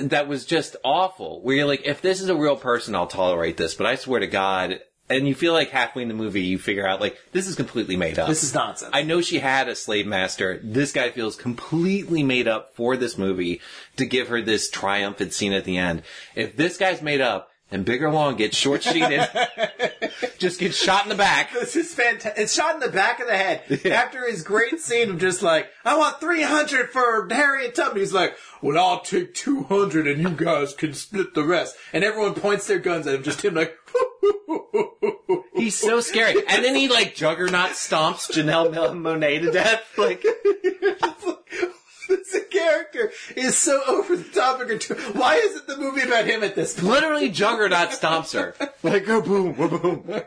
that 0.02 0.28
was 0.28 0.44
just 0.44 0.76
awful. 0.84 1.40
Where 1.42 1.56
you're 1.56 1.66
like, 1.66 1.82
if 1.86 2.02
this 2.02 2.20
is 2.20 2.28
a 2.28 2.36
real 2.36 2.56
person, 2.56 2.94
I'll 2.94 3.06
tolerate 3.06 3.56
this, 3.56 3.74
but 3.74 3.86
I 3.86 3.94
swear 3.96 4.20
to 4.20 4.26
God, 4.26 4.80
and 5.08 5.28
you 5.28 5.34
feel 5.34 5.52
like 5.52 5.70
halfway 5.70 6.02
in 6.02 6.08
the 6.08 6.14
movie, 6.14 6.42
you 6.42 6.58
figure 6.58 6.86
out 6.86 7.00
like 7.00 7.18
this 7.32 7.46
is 7.46 7.54
completely 7.54 7.96
made 7.96 8.18
up. 8.18 8.28
This 8.28 8.42
is 8.42 8.54
nonsense. 8.54 8.90
I 8.92 9.02
know 9.02 9.20
she 9.20 9.38
had 9.38 9.68
a 9.68 9.74
slave 9.74 10.06
master. 10.06 10.60
This 10.62 10.92
guy 10.92 11.10
feels 11.10 11.36
completely 11.36 12.22
made 12.22 12.48
up 12.48 12.74
for 12.74 12.96
this 12.96 13.16
movie 13.16 13.60
to 13.96 14.04
give 14.04 14.28
her 14.28 14.42
this 14.42 14.70
triumphant 14.70 15.32
scene 15.32 15.52
at 15.52 15.64
the 15.64 15.76
end. 15.76 16.02
If 16.34 16.56
this 16.56 16.76
guy's 16.76 17.02
made 17.02 17.20
up 17.20 17.50
and 17.70 17.84
Bigger 17.84 18.10
Long 18.10 18.36
gets 18.36 18.56
short 18.56 18.82
sheeted, 18.84 19.28
just 20.38 20.60
gets 20.60 20.76
shot 20.76 21.04
in 21.04 21.08
the 21.08 21.16
back. 21.16 21.52
This 21.52 21.74
is 21.74 21.92
fantastic. 21.92 22.40
It's 22.40 22.54
shot 22.54 22.74
in 22.74 22.80
the 22.80 22.88
back 22.88 23.18
of 23.20 23.26
the 23.26 23.36
head. 23.36 23.86
After 23.86 24.26
his 24.28 24.42
great 24.42 24.80
scene 24.80 25.10
of 25.10 25.18
just 25.18 25.42
like, 25.42 25.68
I 25.84 25.96
want 25.96 26.20
300 26.20 26.90
for 26.90 27.28
Harriet 27.28 27.74
Tubman. 27.74 27.98
He's 27.98 28.12
like, 28.12 28.36
well, 28.62 28.78
I'll 28.78 29.00
take 29.00 29.34
200 29.34 30.06
and 30.06 30.22
you 30.22 30.30
guys 30.30 30.74
can 30.74 30.94
split 30.94 31.34
the 31.34 31.42
rest. 31.42 31.76
And 31.92 32.04
everyone 32.04 32.34
points 32.34 32.68
their 32.68 32.78
guns 32.78 33.06
at 33.06 33.16
him, 33.16 33.22
just 33.24 33.44
him 33.44 33.54
like, 33.54 33.76
He's 35.54 35.78
so 35.78 36.00
scary. 36.00 36.42
And 36.46 36.64
then 36.64 36.74
he 36.74 36.88
like 36.88 37.14
juggernaut 37.14 37.70
stomps 37.70 38.30
Janelle 38.30 38.72
Monáe 38.72 39.40
to 39.40 39.50
death. 39.50 39.96
Like, 39.96 40.22
this 42.08 42.36
character 42.50 43.10
is 43.36 43.56
so 43.56 43.82
over 43.88 44.16
the 44.16 44.24
top. 44.24 44.60
Why 45.14 45.36
isn't 45.36 45.66
the 45.66 45.76
movie 45.76 46.02
about 46.02 46.26
him 46.26 46.42
at 46.42 46.54
this 46.54 46.74
point? 46.74 46.92
literally 46.92 47.30
juggernaut 47.30 47.90
stomps 47.90 48.34
her. 48.34 48.54
Like, 48.82 49.06
go 49.06 49.22
boom, 49.22 49.54
go 49.54 49.78
boom. 49.78 50.22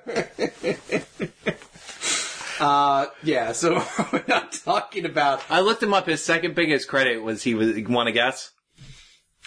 Uh, 2.59 3.05
yeah, 3.23 3.53
so 3.53 3.81
we're 4.11 4.25
not 4.27 4.51
talking 4.51 5.05
about, 5.05 5.41
I 5.49 5.61
looked 5.61 5.81
him 5.81 5.93
up. 5.93 6.07
His 6.07 6.21
second 6.21 6.55
biggest 6.55 6.89
credit 6.89 7.23
was 7.23 7.41
he 7.41 7.55
was, 7.55 7.79
want 7.87 8.07
to 8.07 8.11
guess? 8.11 8.51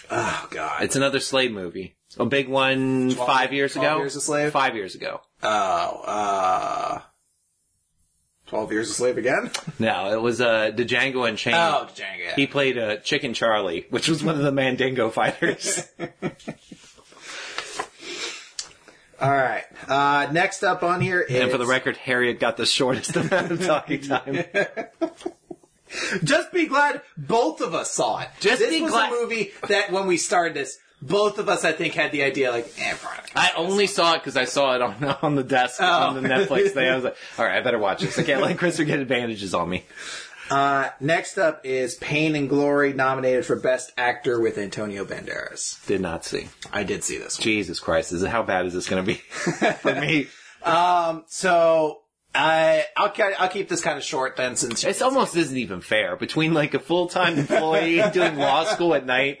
oh 0.09 0.47
god. 0.49 0.83
It's 0.83 0.95
another 0.95 1.19
slave 1.19 1.51
movie. 1.51 1.95
A 2.19 2.25
big 2.25 2.47
one 2.47 3.09
five 3.11 3.53
years 3.53 3.73
12 3.73 3.85
ago. 3.91 3.99
Years 3.99 4.15
a 4.15 4.21
Slave? 4.21 4.51
Five 4.51 4.75
years 4.75 4.93
ago. 4.95 5.21
Oh, 5.41 6.01
uh, 6.05 6.99
12 8.47 8.71
Years 8.71 8.89
a 8.89 8.93
Slave 8.93 9.17
again? 9.17 9.49
No, 9.79 10.13
it 10.13 10.21
was 10.21 10.39
uh, 10.39 10.71
Django 10.75 11.27
Unchained. 11.27 11.55
Oh, 11.57 11.87
Django. 11.95 12.19
yeah. 12.23 12.35
He 12.35 12.45
played 12.45 12.77
uh, 12.77 12.97
Chicken 12.97 13.33
Charlie, 13.33 13.87
which 13.89 14.07
was 14.07 14.23
one 14.23 14.35
of 14.35 14.41
the 14.43 14.51
Mandingo 14.51 15.09
fighters. 15.09 15.87
All 19.19 19.31
right. 19.31 19.63
Uh, 19.87 20.27
next 20.31 20.63
up 20.63 20.83
on 20.83 20.99
here 21.01 21.21
is 21.21 21.39
and 21.41 21.49
for 21.51 21.57
the 21.57 21.65
record, 21.65 21.97
Harriet 21.97 22.39
got 22.39 22.57
the 22.57 22.65
shortest 22.65 23.15
amount 23.15 23.51
of 23.51 23.65
talking 23.65 24.01
time. 24.01 24.43
Just 26.23 26.51
be 26.51 26.65
glad 26.67 27.01
both 27.17 27.61
of 27.61 27.73
us 27.73 27.91
saw 27.91 28.19
it. 28.19 28.29
Just 28.39 28.59
this 28.59 28.69
be 28.71 28.81
was 28.81 28.91
glad- 28.91 29.11
a 29.11 29.15
movie 29.15 29.51
that 29.67 29.91
when 29.91 30.07
we 30.07 30.17
started 30.17 30.53
this, 30.55 30.77
both 31.07 31.37
of 31.39 31.49
us 31.49 31.65
I 31.65 31.71
think 31.73 31.93
had 31.93 32.11
the 32.11 32.23
idea 32.23 32.51
like, 32.51 32.71
eh. 32.79 32.95
I 33.35 33.51
only 33.57 33.87
saw 33.87 34.13
it 34.13 34.19
because 34.19 34.37
I 34.37 34.45
saw 34.45 34.75
it 34.75 34.81
on 34.81 35.03
on 35.21 35.35
the 35.35 35.43
desk 35.43 35.79
Oh. 35.81 35.85
on 35.85 36.21
the 36.21 36.27
Netflix 36.27 36.71
thing. 36.71 36.87
I 36.89 36.95
was 36.95 37.03
like, 37.03 37.17
all 37.37 37.45
right, 37.45 37.57
I 37.57 37.61
better 37.61 37.79
watch 37.79 38.01
this. 38.01 38.17
I 38.17 38.23
can't 38.23 38.41
let 38.41 38.57
Christopher 38.57 38.85
get 38.85 38.99
advantages 38.99 39.53
on 39.53 39.69
me. 39.69 39.83
Uh, 40.49 40.89
next 40.99 41.37
up 41.37 41.61
is 41.65 41.95
Pain 41.95 42.35
and 42.35 42.49
Glory, 42.49 42.93
nominated 42.93 43.45
for 43.45 43.55
Best 43.55 43.91
Actor 43.97 44.39
with 44.41 44.57
Antonio 44.57 45.05
Banderas. 45.05 45.83
Did 45.87 46.01
not 46.01 46.25
see. 46.25 46.49
I 46.71 46.83
did 46.83 47.03
see 47.03 47.17
this 47.17 47.39
one. 47.39 47.43
Jesus 47.43 47.79
Christ, 47.79 48.11
is 48.11 48.23
it, 48.23 48.29
how 48.29 48.43
bad 48.43 48.65
is 48.65 48.73
this 48.73 48.87
going 48.87 49.03
to 49.03 49.07
be 49.07 49.13
for 49.81 49.95
me? 49.95 50.27
So 51.27 52.02
I 52.35 52.85
I'll 52.97 53.13
I'll 53.37 53.49
keep 53.49 53.69
this 53.69 53.81
kind 53.81 53.97
of 53.97 54.03
short 54.03 54.35
then, 54.37 54.55
since 54.55 54.83
It 54.83 55.01
almost 55.01 55.35
isn't 55.35 55.55
even 55.57 55.81
fair 55.81 56.15
between 56.15 56.53
like 56.53 56.73
a 56.73 56.79
full 56.79 57.07
time 57.07 57.37
employee 57.37 58.01
doing 58.13 58.37
law 58.37 58.63
school 58.63 58.95
at 58.95 59.05
night. 59.05 59.37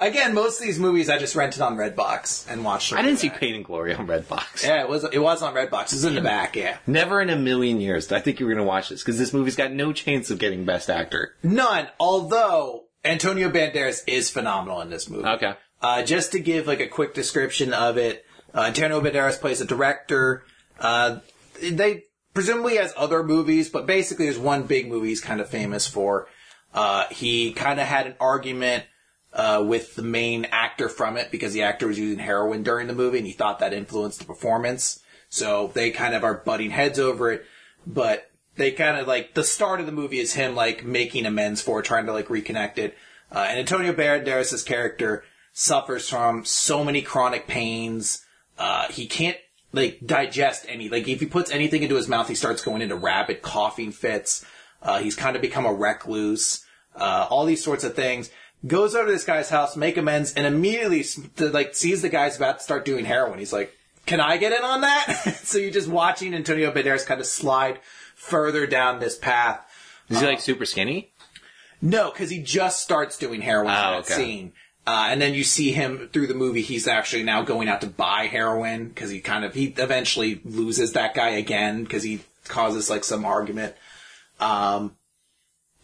again 0.00 0.34
most 0.34 0.58
of 0.60 0.66
these 0.66 0.78
movies 0.78 1.08
I 1.08 1.18
just 1.18 1.36
rented 1.36 1.62
on 1.62 1.76
Redbox 1.76 2.50
and 2.50 2.64
watched. 2.64 2.90
them 2.90 2.98
I 2.98 3.02
didn't 3.02 3.18
see 3.20 3.28
back. 3.28 3.38
Pain 3.40 3.54
and 3.54 3.64
Glory 3.64 3.94
on 3.94 4.06
Redbox. 4.06 4.64
Yeah, 4.64 4.82
it 4.82 4.88
was 4.88 5.04
it 5.04 5.18
was 5.18 5.42
on 5.42 5.54
Redbox. 5.54 5.84
It 5.84 5.92
was 5.92 6.04
in 6.04 6.14
the 6.16 6.20
back. 6.20 6.56
Yeah, 6.56 6.78
Never 6.86 7.20
in 7.20 7.30
a 7.30 7.36
million 7.36 7.80
years 7.80 8.08
did 8.08 8.16
I 8.16 8.20
think 8.20 8.40
you 8.40 8.46
were 8.46 8.52
going 8.52 8.64
to 8.64 8.68
watch 8.68 8.88
this 8.88 9.02
because 9.02 9.18
this 9.18 9.32
movie's 9.32 9.56
got 9.56 9.72
no 9.72 9.92
chance 9.92 10.30
of 10.30 10.38
getting 10.38 10.64
Best 10.64 10.90
Actor. 10.90 11.36
none. 11.42 11.88
Although 12.00 12.84
Antonio 13.04 13.50
Banderas 13.50 14.02
is 14.06 14.30
phenomenal 14.30 14.80
in 14.80 14.90
this 14.90 15.08
movie. 15.08 15.26
Okay. 15.28 15.54
Uh, 15.80 16.02
just 16.02 16.32
to 16.32 16.40
give 16.40 16.66
like 16.66 16.80
a 16.80 16.86
quick 16.88 17.14
description 17.14 17.72
of 17.72 17.96
it, 17.98 18.24
uh, 18.54 18.62
Antonio 18.62 19.00
Banderas 19.00 19.40
plays 19.40 19.60
a 19.60 19.64
director. 19.64 20.44
Uh, 20.78 21.18
they 21.60 22.04
presumably 22.34 22.76
has 22.76 22.92
other 22.96 23.22
movies, 23.22 23.68
but 23.68 23.86
basically 23.86 24.26
there's 24.26 24.38
one 24.38 24.64
big 24.64 24.88
movie 24.88 25.08
he's 25.08 25.20
kind 25.20 25.40
of 25.40 25.48
famous 25.48 25.86
for. 25.86 26.28
Uh, 26.74 27.06
he 27.10 27.52
kind 27.52 27.80
of 27.80 27.86
had 27.86 28.06
an 28.06 28.14
argument 28.20 28.84
uh, 29.32 29.62
with 29.66 29.94
the 29.94 30.02
main 30.02 30.46
actor 30.46 30.88
from 30.88 31.16
it 31.16 31.30
because 31.30 31.52
the 31.52 31.62
actor 31.62 31.86
was 31.86 31.98
using 31.98 32.18
heroin 32.18 32.62
during 32.62 32.86
the 32.86 32.94
movie 32.94 33.18
and 33.18 33.26
he 33.26 33.32
thought 33.32 33.58
that 33.58 33.72
influenced 33.72 34.18
the 34.18 34.24
performance. 34.24 35.00
So 35.28 35.70
they 35.74 35.90
kind 35.90 36.14
of 36.14 36.24
are 36.24 36.34
butting 36.34 36.70
heads 36.70 36.98
over 36.98 37.32
it, 37.32 37.44
but 37.86 38.30
they 38.56 38.70
kind 38.72 38.98
of 38.98 39.06
like 39.06 39.34
the 39.34 39.44
start 39.44 39.80
of 39.80 39.86
the 39.86 39.92
movie 39.92 40.20
is 40.20 40.34
him 40.34 40.54
like 40.54 40.84
making 40.84 41.24
amends 41.26 41.62
for 41.62 41.80
it, 41.80 41.84
trying 41.84 42.06
to 42.06 42.12
like 42.12 42.28
reconnect 42.28 42.78
it. 42.78 42.96
Uh, 43.30 43.46
and 43.48 43.58
Antonio 43.58 43.94
Banderas' 43.94 44.64
character 44.64 45.24
suffers 45.52 46.08
from 46.08 46.44
so 46.44 46.84
many 46.84 47.00
chronic 47.00 47.46
pains. 47.46 48.24
Uh, 48.58 48.88
he 48.88 49.06
can't 49.06 49.38
like 49.72 50.00
digest 50.04 50.66
any, 50.68 50.88
like 50.88 51.08
if 51.08 51.20
he 51.20 51.26
puts 51.26 51.50
anything 51.50 51.82
into 51.82 51.94
his 51.96 52.08
mouth, 52.08 52.28
he 52.28 52.34
starts 52.34 52.62
going 52.62 52.82
into 52.82 52.96
rapid 52.96 53.42
coughing 53.42 53.92
fits. 53.92 54.44
Uh, 54.82 54.98
he's 54.98 55.16
kind 55.16 55.36
of 55.36 55.42
become 55.42 55.64
a 55.66 55.72
recluse. 55.72 56.64
Uh, 56.94 57.26
all 57.30 57.44
these 57.46 57.62
sorts 57.64 57.84
of 57.84 57.94
things. 57.94 58.30
Goes 58.66 58.94
over 58.94 59.06
to 59.06 59.12
this 59.12 59.24
guy's 59.24 59.48
house, 59.50 59.76
make 59.76 59.96
amends, 59.96 60.34
and 60.34 60.46
immediately 60.46 61.04
like 61.38 61.74
sees 61.74 62.02
the 62.02 62.08
guy's 62.08 62.36
about 62.36 62.58
to 62.58 62.62
start 62.64 62.84
doing 62.84 63.04
heroin. 63.04 63.38
He's 63.40 63.52
like, 63.52 63.74
"Can 64.06 64.20
I 64.20 64.36
get 64.36 64.52
in 64.52 64.62
on 64.62 64.82
that?" 64.82 65.40
so 65.42 65.58
you're 65.58 65.70
just 65.72 65.88
watching 65.88 66.32
Antonio 66.32 66.70
Banderas 66.72 67.04
kind 67.06 67.20
of 67.20 67.26
slide 67.26 67.80
further 68.14 68.66
down 68.68 69.00
this 69.00 69.18
path. 69.18 69.60
Is 70.10 70.20
he 70.20 70.26
like 70.26 70.40
super 70.40 70.64
skinny? 70.66 71.12
No, 71.80 72.10
because 72.12 72.30
he 72.30 72.40
just 72.40 72.80
starts 72.82 73.18
doing 73.18 73.40
heroin 73.40 73.72
in 73.72 73.76
Oh, 73.76 73.90
that 73.92 73.98
okay. 74.04 74.14
scene. 74.14 74.52
Uh, 74.84 75.08
and 75.10 75.22
then 75.22 75.32
you 75.32 75.44
see 75.44 75.70
him 75.72 76.08
through 76.12 76.26
the 76.26 76.34
movie. 76.34 76.62
He's 76.62 76.88
actually 76.88 77.22
now 77.22 77.42
going 77.42 77.68
out 77.68 77.82
to 77.82 77.86
buy 77.86 78.26
heroin 78.26 78.88
because 78.88 79.10
he 79.10 79.20
kind 79.20 79.44
of 79.44 79.54
he 79.54 79.66
eventually 79.76 80.40
loses 80.44 80.92
that 80.92 81.14
guy 81.14 81.30
again 81.30 81.84
because 81.84 82.02
he 82.02 82.20
causes 82.48 82.90
like 82.90 83.04
some 83.04 83.24
argument. 83.24 83.76
Um, 84.40 84.96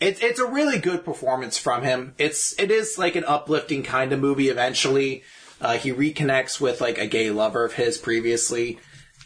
it's 0.01 0.21
it's 0.21 0.41
a 0.41 0.47
really 0.47 0.79
good 0.79 1.05
performance 1.05 1.59
from 1.59 1.83
him. 1.83 2.15
It's 2.19 2.59
it 2.59 2.73
is 2.73 2.99
like 2.99 3.15
an 3.15 3.25
uplifting 3.25 3.85
kind 3.85 4.13
of 4.13 4.19
movie. 4.19 4.49
Eventually, 4.49 5.23
uh, 5.61 5.75
he 5.75 5.93
reconnects 5.93 6.61
with 6.61 6.81
like 6.81 6.99
a 6.99 7.07
gay 7.07 7.31
lover 7.31 7.65
of 7.65 7.75
his 7.75 7.99
previously, 7.99 8.79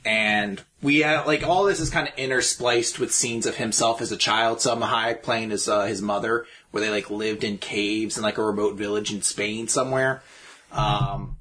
and 0.04 0.62
we 0.82 1.00
have 1.00 1.26
like 1.26 1.42
all 1.42 1.64
this 1.64 1.80
is 1.80 1.90
kind 1.90 2.08
of 2.08 2.14
interspliced 2.16 2.98
with 2.98 3.12
scenes 3.12 3.46
of 3.46 3.56
himself 3.56 4.00
as 4.00 4.12
a 4.12 4.16
child. 4.16 4.58
Salma 4.58 4.88
Hayek 4.88 5.22
playing 5.22 5.52
as 5.52 5.68
uh, 5.68 5.82
his 5.86 6.02
mother, 6.02 6.46
where 6.70 6.82
they 6.82 6.90
like 6.90 7.10
lived 7.10 7.44
in 7.44 7.58
caves 7.58 8.16
in 8.16 8.22
like 8.22 8.38
a 8.38 8.44
remote 8.44 8.76
village 8.76 9.12
in 9.12 9.22
Spain 9.22 9.68
somewhere. 9.68 10.22
Um, 10.72 11.36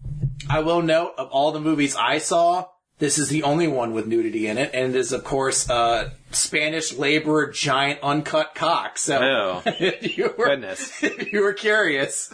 I 0.49 0.59
will 0.59 0.81
note 0.81 1.13
of 1.17 1.29
all 1.29 1.51
the 1.51 1.61
movies 1.61 1.95
I 1.95 2.17
saw, 2.17 2.65
this 2.99 3.17
is 3.17 3.29
the 3.29 3.43
only 3.43 3.67
one 3.67 3.93
with 3.93 4.05
nudity 4.05 4.47
in 4.47 4.57
it, 4.59 4.71
and 4.73 4.93
it 4.93 4.95
is 4.95 5.11
of 5.11 5.23
course 5.23 5.67
uh, 5.69 6.11
Spanish 6.31 6.93
laborer 6.93 7.47
giant 7.49 7.99
uncut 8.03 8.53
cock. 8.53 8.97
So 8.97 9.19
Oh. 9.21 9.61
if 9.65 10.17
you 10.17 10.33
were, 10.37 10.45
Goodness. 10.45 10.91
if 11.03 11.33
you 11.33 11.41
were 11.41 11.53
curious. 11.53 12.31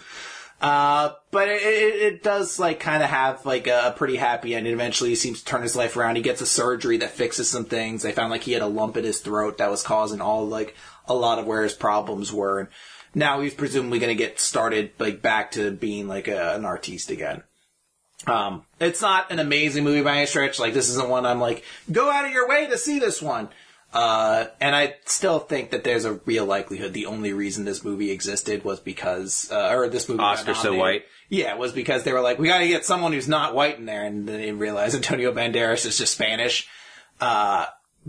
Uh, 0.59 1.11
but 1.29 1.47
it, 1.47 1.61
it, 1.61 2.01
it 2.01 2.23
does 2.23 2.57
like 2.57 2.79
kind 2.79 3.03
of 3.03 3.09
have 3.09 3.45
like 3.45 3.67
a 3.67 3.93
pretty 3.95 4.15
happy 4.15 4.55
end. 4.55 4.65
Eventually, 4.67 5.11
he 5.11 5.15
seems 5.15 5.39
to 5.39 5.45
turn 5.45 5.61
his 5.61 5.75
life 5.75 5.95
around. 5.95 6.15
He 6.15 6.23
gets 6.23 6.41
a 6.41 6.47
surgery 6.47 6.97
that 6.97 7.11
fixes 7.11 7.49
some 7.49 7.65
things. 7.65 8.01
They 8.01 8.11
found 8.11 8.31
like 8.31 8.43
he 8.43 8.53
had 8.53 8.63
a 8.63 8.67
lump 8.67 8.97
in 8.97 9.03
his 9.03 9.19
throat 9.19 9.59
that 9.59 9.69
was 9.69 9.83
causing 9.83 10.19
all 10.19 10.47
like 10.47 10.75
a 11.07 11.13
lot 11.13 11.37
of 11.37 11.45
where 11.45 11.63
his 11.63 11.73
problems 11.73 12.33
were. 12.33 12.59
And 12.59 12.69
now 13.13 13.39
he's 13.41 13.53
presumably 13.53 13.99
going 13.99 14.15
to 14.15 14.23
get 14.23 14.39
started 14.39 14.91
like 14.97 15.21
back 15.21 15.51
to 15.51 15.71
being 15.71 16.07
like 16.07 16.27
a, 16.27 16.55
an 16.55 16.65
artiste 16.65 17.11
again. 17.11 17.43
Um, 18.25 18.65
it's 18.79 19.01
not 19.01 19.31
an 19.31 19.37
amazing 19.37 19.83
movie 19.83 20.01
by 20.01 20.17
any 20.17 20.25
stretch. 20.25 20.59
Like 20.59 20.73
this 20.73 20.89
isn't 20.89 21.07
one 21.07 21.25
I'm 21.25 21.39
like, 21.39 21.63
go 21.91 22.09
out 22.09 22.25
of 22.25 22.31
your 22.31 22.47
way 22.47 22.65
to 22.67 22.77
see 22.79 22.97
this 22.97 23.21
one. 23.21 23.49
Uh, 23.93 24.47
and 24.59 24.75
I 24.75 24.95
still 25.05 25.39
think 25.39 25.71
that 25.71 25.83
there's 25.83 26.05
a 26.05 26.13
real 26.25 26.45
likelihood 26.45 26.93
the 26.93 27.05
only 27.05 27.33
reason 27.33 27.65
this 27.65 27.83
movie 27.83 28.11
existed 28.11 28.63
was 28.63 28.79
because, 28.79 29.49
uh, 29.51 29.69
or 29.73 29.87
this 29.87 30.09
movie 30.09 30.21
Oscar 30.21 30.53
so 30.53 30.75
white. 30.75 31.05
Yeah, 31.29 31.53
it 31.53 31.57
was 31.57 31.71
because 31.71 32.03
they 32.03 32.13
were 32.13 32.21
like, 32.21 32.37
we 32.37 32.47
gotta 32.47 32.67
get 32.67 32.85
someone 32.85 33.13
who's 33.13 33.27
not 33.27 33.55
white 33.55 33.77
in 33.77 33.85
there, 33.85 34.05
and 34.05 34.27
they 34.27 34.37
didn't 34.37 34.59
realize 34.59 34.93
Antonio 34.95 35.31
Banderas 35.31 35.85
is 35.85 35.97
just 35.97 36.13
Spanish. 36.13 36.67
Uh, 37.19 37.65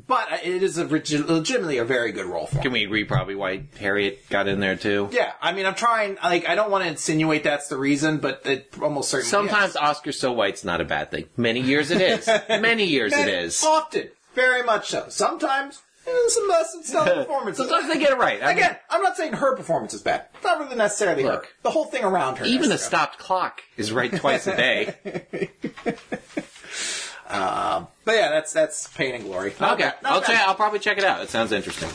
but 0.06 0.28
it 0.44 0.62
is 0.62 0.78
a 0.78 0.86
legitimately 0.86 1.78
a 1.78 1.84
very 1.84 2.12
good 2.12 2.26
role 2.26 2.46
for 2.46 2.56
him. 2.56 2.62
Can 2.62 2.72
we 2.72 2.84
agree 2.84 3.04
probably 3.04 3.34
why 3.34 3.64
Harriet 3.78 4.28
got 4.28 4.46
in 4.46 4.60
there 4.60 4.76
too? 4.76 5.08
Yeah, 5.10 5.32
I 5.40 5.52
mean, 5.52 5.66
I'm 5.66 5.74
trying, 5.74 6.16
like, 6.22 6.48
I 6.48 6.54
don't 6.54 6.70
want 6.70 6.84
to 6.84 6.90
insinuate 6.90 7.44
that's 7.44 7.68
the 7.68 7.76
reason, 7.76 8.18
but 8.18 8.42
it 8.44 8.72
almost 8.80 9.10
certainly 9.10 9.30
Sometimes 9.30 9.70
is. 9.70 9.76
Oscar 9.76 10.12
so 10.12 10.32
white's 10.32 10.64
not 10.64 10.80
a 10.80 10.84
bad 10.84 11.10
thing. 11.10 11.24
Many 11.36 11.60
years 11.60 11.90
it 11.90 12.00
is. 12.00 12.26
Many 12.48 12.84
years 12.84 13.12
it 13.12 13.28
And. 13.28 13.64
Often. 13.64 14.10
Very 14.38 14.62
much 14.62 14.90
so. 14.90 15.06
Sometimes, 15.08 15.82
eh, 16.06 16.10
some 16.28 16.48
less 16.48 16.72
than 16.72 16.82
stellar 16.84 17.14
performances. 17.24 17.68
Sometimes 17.68 17.92
they 17.92 17.98
get 17.98 18.12
it 18.12 18.18
right. 18.18 18.40
I 18.42 18.48
mean, 18.54 18.58
Again, 18.58 18.76
I'm 18.88 19.02
not 19.02 19.16
saying 19.16 19.32
her 19.34 19.56
performance 19.56 19.92
is 19.94 20.00
bad. 20.02 20.26
It's 20.34 20.44
not 20.44 20.60
really 20.60 20.76
necessarily 20.76 21.24
her. 21.24 21.42
The 21.62 21.70
whole 21.70 21.86
thing 21.86 22.04
around 22.04 22.38
her. 22.38 22.44
even 22.44 22.70
a 22.70 22.78
stopped 22.78 23.18
clock 23.18 23.62
is 23.76 23.90
right 23.92 24.14
twice 24.14 24.46
a 24.46 24.56
day. 24.56 25.50
But 27.30 28.14
yeah, 28.16 28.30
that's 28.30 28.54
that's 28.54 28.88
Pain 28.88 29.14
and 29.16 29.24
Glory. 29.24 29.52
Not 29.60 29.74
Okay, 29.74 29.82
bad. 29.82 29.96
I'll 30.02 30.20
bad. 30.20 30.26
check. 30.28 30.48
I'll 30.48 30.54
probably 30.54 30.78
check 30.78 30.96
it 30.96 31.04
out. 31.04 31.20
It 31.20 31.28
sounds 31.28 31.52
interesting. 31.52 31.90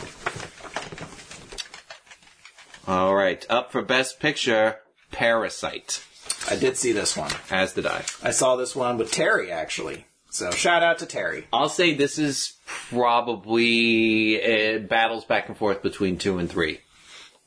All 2.86 3.14
right, 3.16 3.44
up 3.50 3.72
for 3.72 3.82
Best 3.82 4.20
Picture, 4.20 4.76
Parasite. 5.10 6.04
I 6.48 6.54
did 6.56 6.76
see 6.76 6.92
this 6.92 7.16
one. 7.16 7.32
As 7.50 7.72
did 7.72 7.84
I. 7.84 8.04
I 8.22 8.30
saw 8.30 8.54
this 8.54 8.76
one 8.76 8.96
with 8.96 9.10
Terry 9.10 9.50
actually. 9.50 10.04
So 10.34 10.50
shout 10.50 10.82
out 10.82 10.98
to 10.98 11.06
Terry. 11.06 11.46
I'll 11.52 11.68
say 11.68 11.94
this 11.94 12.18
is 12.18 12.54
probably 12.66 14.42
uh, 14.42 14.78
battles 14.80 15.24
back 15.24 15.48
and 15.48 15.56
forth 15.56 15.80
between 15.80 16.18
two 16.18 16.38
and 16.38 16.50
three 16.50 16.80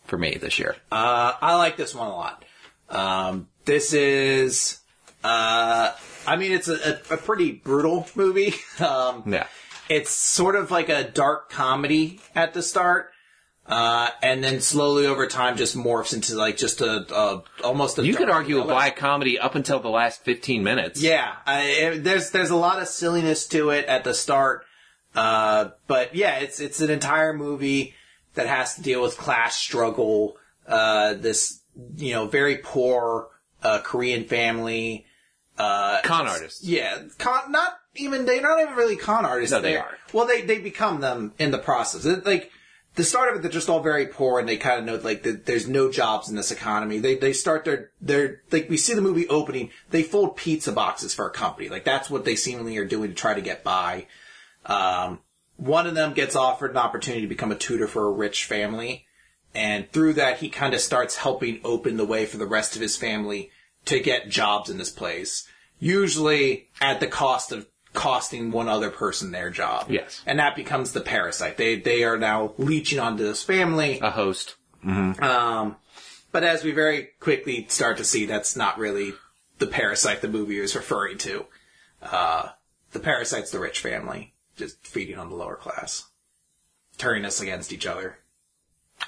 for 0.05 0.17
me 0.17 0.35
this 0.35 0.57
year. 0.57 0.73
Uh, 0.89 1.33
I 1.41 1.55
like 1.57 1.75
this 1.75 1.93
one 1.93 2.07
a 2.07 2.15
lot. 2.15 2.45
Um, 2.89 3.49
this 3.65 3.91
is, 3.91 4.79
uh, 5.21 5.91
I 6.25 6.35
mean, 6.37 6.53
it's 6.53 6.69
a, 6.69 7.01
a, 7.11 7.15
a 7.15 7.17
pretty 7.17 7.51
brutal 7.51 8.07
movie. 8.15 8.53
Um, 8.79 9.23
Yeah. 9.25 9.47
it's 9.89 10.11
sort 10.11 10.55
of 10.55 10.71
like 10.71 10.87
a 10.87 11.03
dark 11.03 11.49
comedy 11.49 12.21
at 12.35 12.53
the 12.53 12.63
start. 12.63 13.11
Uh, 13.67 14.09
and 14.23 14.41
then 14.41 14.61
slowly 14.61 15.05
over 15.05 15.27
time 15.27 15.57
just 15.57 15.75
morphs 15.75 16.13
into 16.13 16.35
like 16.37 16.55
just 16.55 16.79
a, 16.79 17.05
a 17.13 17.43
almost 17.65 17.99
a 17.99 18.05
You 18.05 18.15
could 18.15 18.29
argue 18.29 18.59
a 18.59 18.61
thriller. 18.61 18.73
black 18.73 18.95
comedy 18.95 19.37
up 19.37 19.55
until 19.55 19.81
the 19.81 19.89
last 19.89 20.23
15 20.23 20.63
minutes. 20.63 21.01
Yeah, 21.01 21.33
I, 21.45 21.61
it- 21.63 22.03
there's 22.05 22.31
there's 22.31 22.49
a 22.49 22.55
lot 22.55 22.81
of 22.81 22.87
silliness 22.87 23.45
to 23.49 23.71
it 23.71 23.85
at 23.87 24.05
the 24.05 24.13
start, 24.13 24.63
uh, 25.15 25.69
but 25.87 26.15
yeah, 26.15 26.37
it's 26.39 26.59
it's 26.61 26.79
an 26.79 26.89
entire 26.89 27.33
movie 27.33 27.93
that 28.35 28.47
has 28.47 28.75
to 28.75 28.81
deal 28.81 29.01
with 29.01 29.17
class 29.17 29.57
struggle. 29.57 30.37
Uh, 30.65 31.13
this 31.15 31.61
you 31.97 32.13
know 32.13 32.25
very 32.27 32.57
poor 32.59 33.27
uh, 33.63 33.79
Korean 33.83 34.23
family. 34.25 35.05
Uh, 35.57 36.01
Con 36.03 36.27
artists. 36.27 36.63
yeah, 36.63 36.99
con 37.17 37.51
not 37.51 37.73
even 37.95 38.25
they're 38.25 38.41
not 38.41 38.61
even 38.61 38.75
really 38.75 38.95
con 38.95 39.25
artists. 39.25 39.51
No, 39.51 39.59
they 39.59 39.71
They're- 39.73 39.81
are. 39.81 39.97
Well, 40.13 40.25
they 40.27 40.41
they 40.43 40.59
become 40.59 41.01
them 41.01 41.33
in 41.39 41.51
the 41.51 41.57
process. 41.57 42.05
It, 42.05 42.25
like 42.25 42.51
the 42.97 43.03
start 43.03 43.29
of 43.29 43.35
it, 43.35 43.41
they're 43.43 43.51
just 43.51 43.69
all 43.69 43.79
very 43.79 44.07
poor, 44.07 44.39
and 44.39 44.49
they 44.49 44.57
kind 44.57 44.79
of 44.79 44.85
know 44.85 44.95
like 44.95 45.21
that 45.21 45.45
there's 45.45 45.67
no 45.67 45.91
jobs 45.91 46.29
in 46.29 46.35
this 46.35 46.51
economy. 46.51 46.97
They 46.97 47.15
they 47.15 47.31
start 47.31 47.63
their 47.63 47.91
their 48.01 48.41
like 48.51 48.69
we 48.71 48.77
see 48.77 48.95
the 48.95 49.01
movie 49.01 49.27
opening. 49.27 49.69
They 49.91 50.01
fold 50.01 50.35
pizza 50.35 50.71
boxes 50.71 51.13
for 51.13 51.27
a 51.27 51.31
company. 51.31 51.69
Like 51.69 51.85
that's 51.85 52.09
what 52.09 52.25
they 52.25 52.35
seemingly 52.35 52.75
are 52.77 52.85
doing 52.85 53.11
to 53.11 53.15
try 53.15 53.35
to 53.35 53.41
get 53.41 53.63
by. 53.63 54.07
Um, 54.65 55.19
one 55.57 55.85
of 55.85 55.93
them 55.93 56.13
gets 56.13 56.35
offered 56.35 56.71
an 56.71 56.77
opportunity 56.77 57.21
to 57.21 57.27
become 57.27 57.51
a 57.51 57.55
tutor 57.55 57.87
for 57.87 58.07
a 58.07 58.11
rich 58.11 58.45
family. 58.45 59.05
And 59.53 59.89
through 59.91 60.13
that, 60.13 60.39
he 60.39 60.49
kind 60.49 60.73
of 60.73 60.81
starts 60.81 61.17
helping 61.17 61.61
open 61.63 61.97
the 61.97 62.05
way 62.05 62.25
for 62.25 62.37
the 62.37 62.47
rest 62.47 62.75
of 62.75 62.81
his 62.81 62.97
family 62.97 63.51
to 63.85 63.99
get 63.99 64.29
jobs 64.29 64.71
in 64.71 64.79
this 64.79 64.91
place. 64.91 65.47
Usually 65.79 66.69
at 66.81 66.99
the 66.99 67.07
cost 67.07 67.51
of 67.51 67.67
costing 67.97 68.51
one 68.51 68.69
other 68.69 68.91
person 68.91 69.31
their 69.31 69.49
job. 69.49 69.87
Yes. 69.89 70.21
And 70.27 70.37
that 70.37 70.55
becomes 70.55 70.93
the 70.93 71.01
parasite. 71.01 71.57
They, 71.57 71.77
they 71.77 72.03
are 72.03 72.17
now 72.17 72.53
leeching 72.57 72.99
onto 72.99 73.23
this 73.23 73.43
family. 73.43 73.99
A 73.99 74.11
host. 74.11 74.55
Um, 74.85 75.75
but 76.31 76.43
as 76.43 76.63
we 76.63 76.71
very 76.71 77.09
quickly 77.19 77.65
start 77.69 77.97
to 77.97 78.03
see, 78.03 78.27
that's 78.27 78.55
not 78.55 78.77
really 78.77 79.13
the 79.57 79.67
parasite 79.67 80.21
the 80.21 80.27
movie 80.27 80.59
is 80.59 80.75
referring 80.75 81.17
to. 81.17 81.45
Uh, 82.01 82.49
the 82.91 82.99
parasite's 82.99 83.51
the 83.51 83.59
rich 83.59 83.79
family, 83.79 84.33
just 84.55 84.85
feeding 84.85 85.17
on 85.17 85.29
the 85.29 85.35
lower 85.35 85.55
class, 85.55 86.05
turning 86.97 87.25
us 87.25 87.41
against 87.41 87.73
each 87.73 87.87
other. 87.87 88.19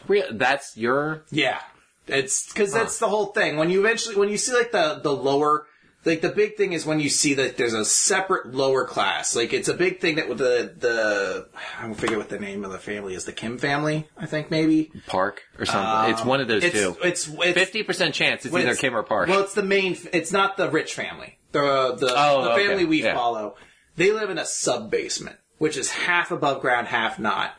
Real, 0.07 0.25
that's 0.31 0.75
your. 0.75 1.23
Yeah, 1.29 1.59
it's 2.07 2.51
because 2.51 2.73
that's 2.73 2.97
the 2.97 3.07
whole 3.07 3.27
thing. 3.27 3.57
When 3.57 3.69
you 3.69 3.79
eventually, 3.79 4.15
when 4.15 4.29
you 4.29 4.37
see 4.37 4.53
like 4.53 4.71
the 4.71 4.99
the 5.01 5.13
lower, 5.13 5.67
like 6.05 6.21
the 6.21 6.29
big 6.29 6.55
thing 6.55 6.73
is 6.73 6.85
when 6.85 6.99
you 6.99 7.09
see 7.09 7.33
that 7.35 7.57
there's 7.57 7.73
a 7.73 7.83
separate 7.83 8.53
lower 8.53 8.85
class. 8.85 9.35
Like 9.35 9.51
it's 9.53 9.67
a 9.67 9.73
big 9.73 9.99
thing 9.99 10.15
that 10.15 10.29
with 10.29 10.37
the 10.37 10.73
the 10.77 11.47
I 11.79 11.83
don't 11.83 11.93
forget 11.95 12.17
what 12.17 12.29
the 12.29 12.39
name 12.39 12.63
of 12.63 12.71
the 12.71 12.77
family 12.77 13.13
is. 13.15 13.25
The 13.25 13.33
Kim 13.33 13.57
family, 13.57 14.07
I 14.17 14.25
think 14.25 14.49
maybe. 14.49 14.91
Park 15.07 15.41
or 15.57 15.65
something. 15.65 16.05
Um, 16.05 16.11
it's 16.11 16.23
one 16.23 16.39
of 16.41 16.47
those 16.47 16.63
it's, 16.63 16.73
two. 16.75 16.95
It's 17.03 17.27
it's 17.27 17.53
Fifty 17.53 17.83
percent 17.83 18.13
chance 18.15 18.45
it's 18.45 18.53
either 18.53 18.63
it's- 18.63 18.79
Kim 18.79 18.95
or 18.95 19.03
Park. 19.03 19.29
Well, 19.29 19.41
it's 19.41 19.53
the 19.53 19.63
main. 19.63 19.97
It's 20.13 20.31
not 20.31 20.55
the 20.57 20.69
rich 20.69 20.93
family. 20.93 21.37
The 21.51 21.95
the, 21.99 22.13
Oh, 22.15 22.43
the 22.43 22.51
okay. 22.53 22.67
family 22.67 22.85
we 22.85 23.03
Yeah. 23.03 23.15
follow. 23.15 23.55
They 23.97 24.11
live 24.11 24.29
in 24.29 24.37
a 24.37 24.45
sub 24.45 24.89
basement, 24.89 25.35
which 25.57 25.75
is 25.75 25.89
half 25.91 26.31
above 26.31 26.61
ground, 26.61 26.87
half 26.87 27.19
not. 27.19 27.55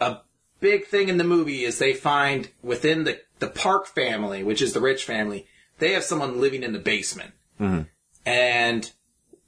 A 0.00 0.18
big 0.60 0.86
thing 0.86 1.08
in 1.10 1.18
the 1.18 1.24
movie 1.24 1.64
is 1.64 1.78
they 1.78 1.92
find 1.92 2.50
within 2.62 3.04
the 3.04 3.20
the 3.38 3.48
Park 3.48 3.86
family, 3.86 4.42
which 4.42 4.62
is 4.62 4.72
the 4.72 4.80
rich 4.80 5.04
family, 5.04 5.46
they 5.78 5.92
have 5.92 6.04
someone 6.04 6.40
living 6.40 6.62
in 6.62 6.72
the 6.72 6.78
basement, 6.78 7.32
and 8.24 8.90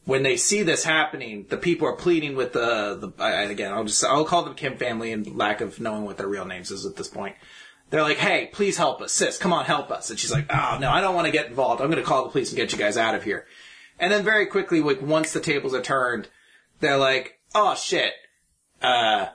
when 0.04 0.22
they 0.22 0.36
see 0.36 0.62
this 0.62 0.84
happening, 0.84 1.46
the 1.50 1.56
people 1.58 1.86
are 1.86 1.96
pleading 1.96 2.34
with 2.36 2.52
the 2.52 2.96
the 2.96 3.22
I, 3.22 3.32
I- 3.32 3.42
again. 3.42 3.72
I'll 3.72 3.84
just 3.84 4.04
I'll 4.04 4.24
call 4.24 4.42
them 4.44 4.54
Kim 4.54 4.76
family 4.76 5.12
in 5.12 5.24
lack 5.36 5.60
of 5.60 5.80
knowing 5.80 6.04
what 6.04 6.16
their 6.16 6.28
real 6.28 6.44
names 6.46 6.70
is 6.70 6.86
at 6.86 6.96
this 6.96 7.08
point. 7.08 7.36
They're 7.90 8.02
like, 8.02 8.18
"Hey, 8.18 8.50
please 8.52 8.76
help 8.76 9.00
us, 9.00 9.12
sis. 9.12 9.38
Come 9.38 9.52
on, 9.52 9.64
help 9.64 9.90
us." 9.90 10.10
And 10.10 10.18
she's 10.18 10.32
like, 10.32 10.46
"Oh 10.50 10.78
no, 10.80 10.90
I 10.90 11.00
don't 11.00 11.14
want 11.14 11.26
to 11.26 11.32
get 11.32 11.46
involved. 11.46 11.80
I'm 11.80 11.90
going 11.90 12.02
to 12.02 12.06
call 12.08 12.24
the 12.24 12.30
police 12.30 12.50
and 12.50 12.56
get 12.56 12.72
you 12.72 12.78
guys 12.78 12.96
out 12.96 13.14
of 13.14 13.24
here." 13.24 13.46
And 13.98 14.12
then 14.12 14.24
very 14.24 14.46
quickly, 14.46 14.80
like 14.80 15.02
once 15.02 15.32
the 15.32 15.40
tables 15.40 15.74
are 15.74 15.82
turned, 15.82 16.28
they're 16.80 16.98
like, 16.98 17.40
"Oh 17.54 17.74
shit." 17.74 18.12
Uh, 18.80 19.26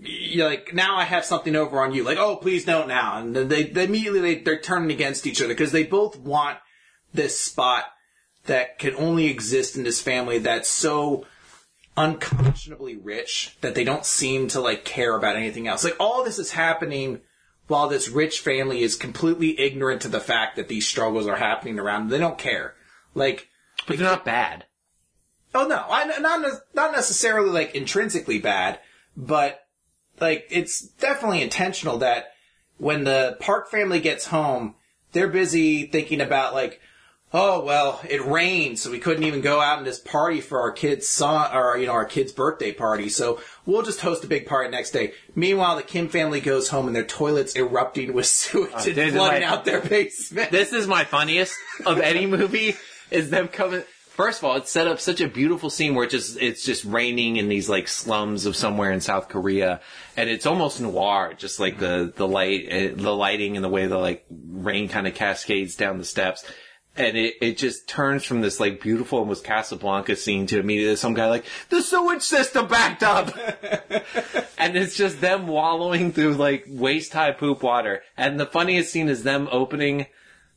you're 0.00 0.48
like 0.48 0.72
now 0.72 0.96
I 0.96 1.04
have 1.04 1.24
something 1.24 1.56
over 1.56 1.80
on 1.80 1.94
you. 1.94 2.04
Like, 2.04 2.18
oh, 2.18 2.36
please 2.36 2.64
don't 2.64 2.88
now. 2.88 3.18
And 3.18 3.34
then 3.34 3.48
they, 3.48 3.64
they 3.64 3.84
immediately 3.84 4.20
they, 4.20 4.34
they're 4.36 4.60
turning 4.60 4.90
against 4.90 5.26
each 5.26 5.40
other 5.40 5.54
because 5.54 5.72
they 5.72 5.84
both 5.84 6.18
want 6.18 6.58
this 7.12 7.38
spot 7.38 7.84
that 8.46 8.78
can 8.78 8.94
only 8.96 9.26
exist 9.26 9.76
in 9.76 9.84
this 9.84 10.00
family 10.00 10.38
that's 10.38 10.68
so 10.68 11.26
unconscionably 11.96 12.96
rich 12.96 13.56
that 13.60 13.74
they 13.74 13.84
don't 13.84 14.06
seem 14.06 14.48
to 14.48 14.60
like 14.60 14.84
care 14.84 15.16
about 15.16 15.36
anything 15.36 15.68
else. 15.68 15.84
Like 15.84 15.96
all 16.00 16.24
this 16.24 16.38
is 16.38 16.52
happening 16.52 17.20
while 17.68 17.88
this 17.88 18.08
rich 18.08 18.40
family 18.40 18.82
is 18.82 18.96
completely 18.96 19.58
ignorant 19.60 20.02
to 20.02 20.08
the 20.08 20.20
fact 20.20 20.56
that 20.56 20.68
these 20.68 20.86
struggles 20.86 21.26
are 21.26 21.36
happening 21.36 21.78
around 21.78 22.02
them. 22.02 22.08
They 22.08 22.18
don't 22.18 22.38
care. 22.38 22.74
Like, 23.14 23.48
But 23.86 23.98
they're 23.98 24.06
not 24.06 24.24
bad. 24.24 24.64
Oh 25.54 25.66
no, 25.66 25.84
I 25.88 26.04
not 26.18 26.40
not 26.74 26.92
necessarily 26.92 27.50
like 27.50 27.74
intrinsically 27.74 28.38
bad, 28.38 28.78
but 29.16 29.61
like 30.22 30.46
it's 30.50 30.80
definitely 30.80 31.42
intentional 31.42 31.98
that 31.98 32.32
when 32.78 33.04
the 33.04 33.36
Park 33.40 33.70
family 33.70 34.00
gets 34.00 34.26
home, 34.26 34.76
they're 35.12 35.28
busy 35.28 35.86
thinking 35.86 36.20
about 36.20 36.54
like, 36.54 36.80
oh 37.32 37.62
well, 37.64 38.00
it 38.08 38.24
rained, 38.24 38.78
so 38.78 38.90
we 38.90 38.98
couldn't 38.98 39.24
even 39.24 39.40
go 39.40 39.60
out 39.60 39.78
in 39.78 39.84
this 39.84 39.98
party 39.98 40.40
for 40.40 40.60
our 40.60 40.70
kid's 40.70 41.08
son 41.08 41.54
or 41.54 41.76
you 41.76 41.86
know 41.86 41.92
our 41.92 42.04
kid's 42.04 42.32
birthday 42.32 42.72
party, 42.72 43.08
so 43.08 43.40
we'll 43.66 43.82
just 43.82 44.00
host 44.00 44.24
a 44.24 44.28
big 44.28 44.46
party 44.46 44.70
next 44.70 44.92
day. 44.92 45.12
Meanwhile, 45.34 45.76
the 45.76 45.82
Kim 45.82 46.08
family 46.08 46.40
goes 46.40 46.68
home 46.68 46.86
and 46.86 46.94
their 46.94 47.04
toilets 47.04 47.56
erupting 47.56 48.12
with 48.12 48.26
sewage 48.28 48.70
oh, 48.72 48.88
and 48.88 49.12
flooding 49.12 49.42
my- 49.42 49.42
out 49.42 49.64
their 49.64 49.80
basement. 49.80 50.50
This 50.50 50.72
is 50.72 50.86
my 50.86 51.04
funniest 51.04 51.56
of 51.84 51.98
any 51.98 52.26
movie. 52.38 52.76
Is 53.10 53.28
them 53.28 53.48
coming. 53.48 53.82
First 54.12 54.40
of 54.40 54.44
all, 54.44 54.56
it's 54.56 54.70
set 54.70 54.86
up 54.86 55.00
such 55.00 55.22
a 55.22 55.28
beautiful 55.28 55.70
scene 55.70 55.94
where 55.94 56.04
it 56.04 56.10
just 56.10 56.36
it's 56.38 56.62
just 56.66 56.84
raining 56.84 57.38
in 57.38 57.48
these 57.48 57.70
like 57.70 57.88
slums 57.88 58.44
of 58.44 58.54
somewhere 58.54 58.92
in 58.92 59.00
South 59.00 59.30
Korea, 59.30 59.80
and 60.18 60.28
it's 60.28 60.44
almost 60.44 60.82
noir, 60.82 61.32
just 61.34 61.58
like 61.58 61.78
the 61.78 62.12
the 62.14 62.28
light, 62.28 62.68
uh, 62.70 62.94
the 62.94 63.14
lighting, 63.16 63.56
and 63.56 63.64
the 63.64 63.70
way 63.70 63.86
the 63.86 63.96
like 63.96 64.26
rain 64.28 64.90
kind 64.90 65.06
of 65.06 65.14
cascades 65.14 65.76
down 65.76 65.96
the 65.96 66.04
steps. 66.04 66.44
And 66.94 67.16
it, 67.16 67.36
it 67.40 67.56
just 67.56 67.88
turns 67.88 68.22
from 68.22 68.42
this 68.42 68.60
like 68.60 68.82
beautiful 68.82 69.20
almost 69.20 69.44
Casablanca 69.44 70.14
scene 70.14 70.46
to 70.48 70.60
immediately 70.60 70.96
some 70.96 71.14
guy 71.14 71.30
like 71.30 71.46
the 71.70 71.80
sewage 71.80 72.20
system 72.20 72.66
backed 72.66 73.02
up, 73.02 73.34
and 74.58 74.76
it's 74.76 74.94
just 74.94 75.22
them 75.22 75.46
wallowing 75.46 76.12
through 76.12 76.34
like 76.34 76.66
waist 76.68 77.14
high 77.14 77.32
poop 77.32 77.62
water. 77.62 78.02
And 78.18 78.38
the 78.38 78.44
funniest 78.44 78.92
scene 78.92 79.08
is 79.08 79.22
them 79.22 79.48
opening 79.50 80.04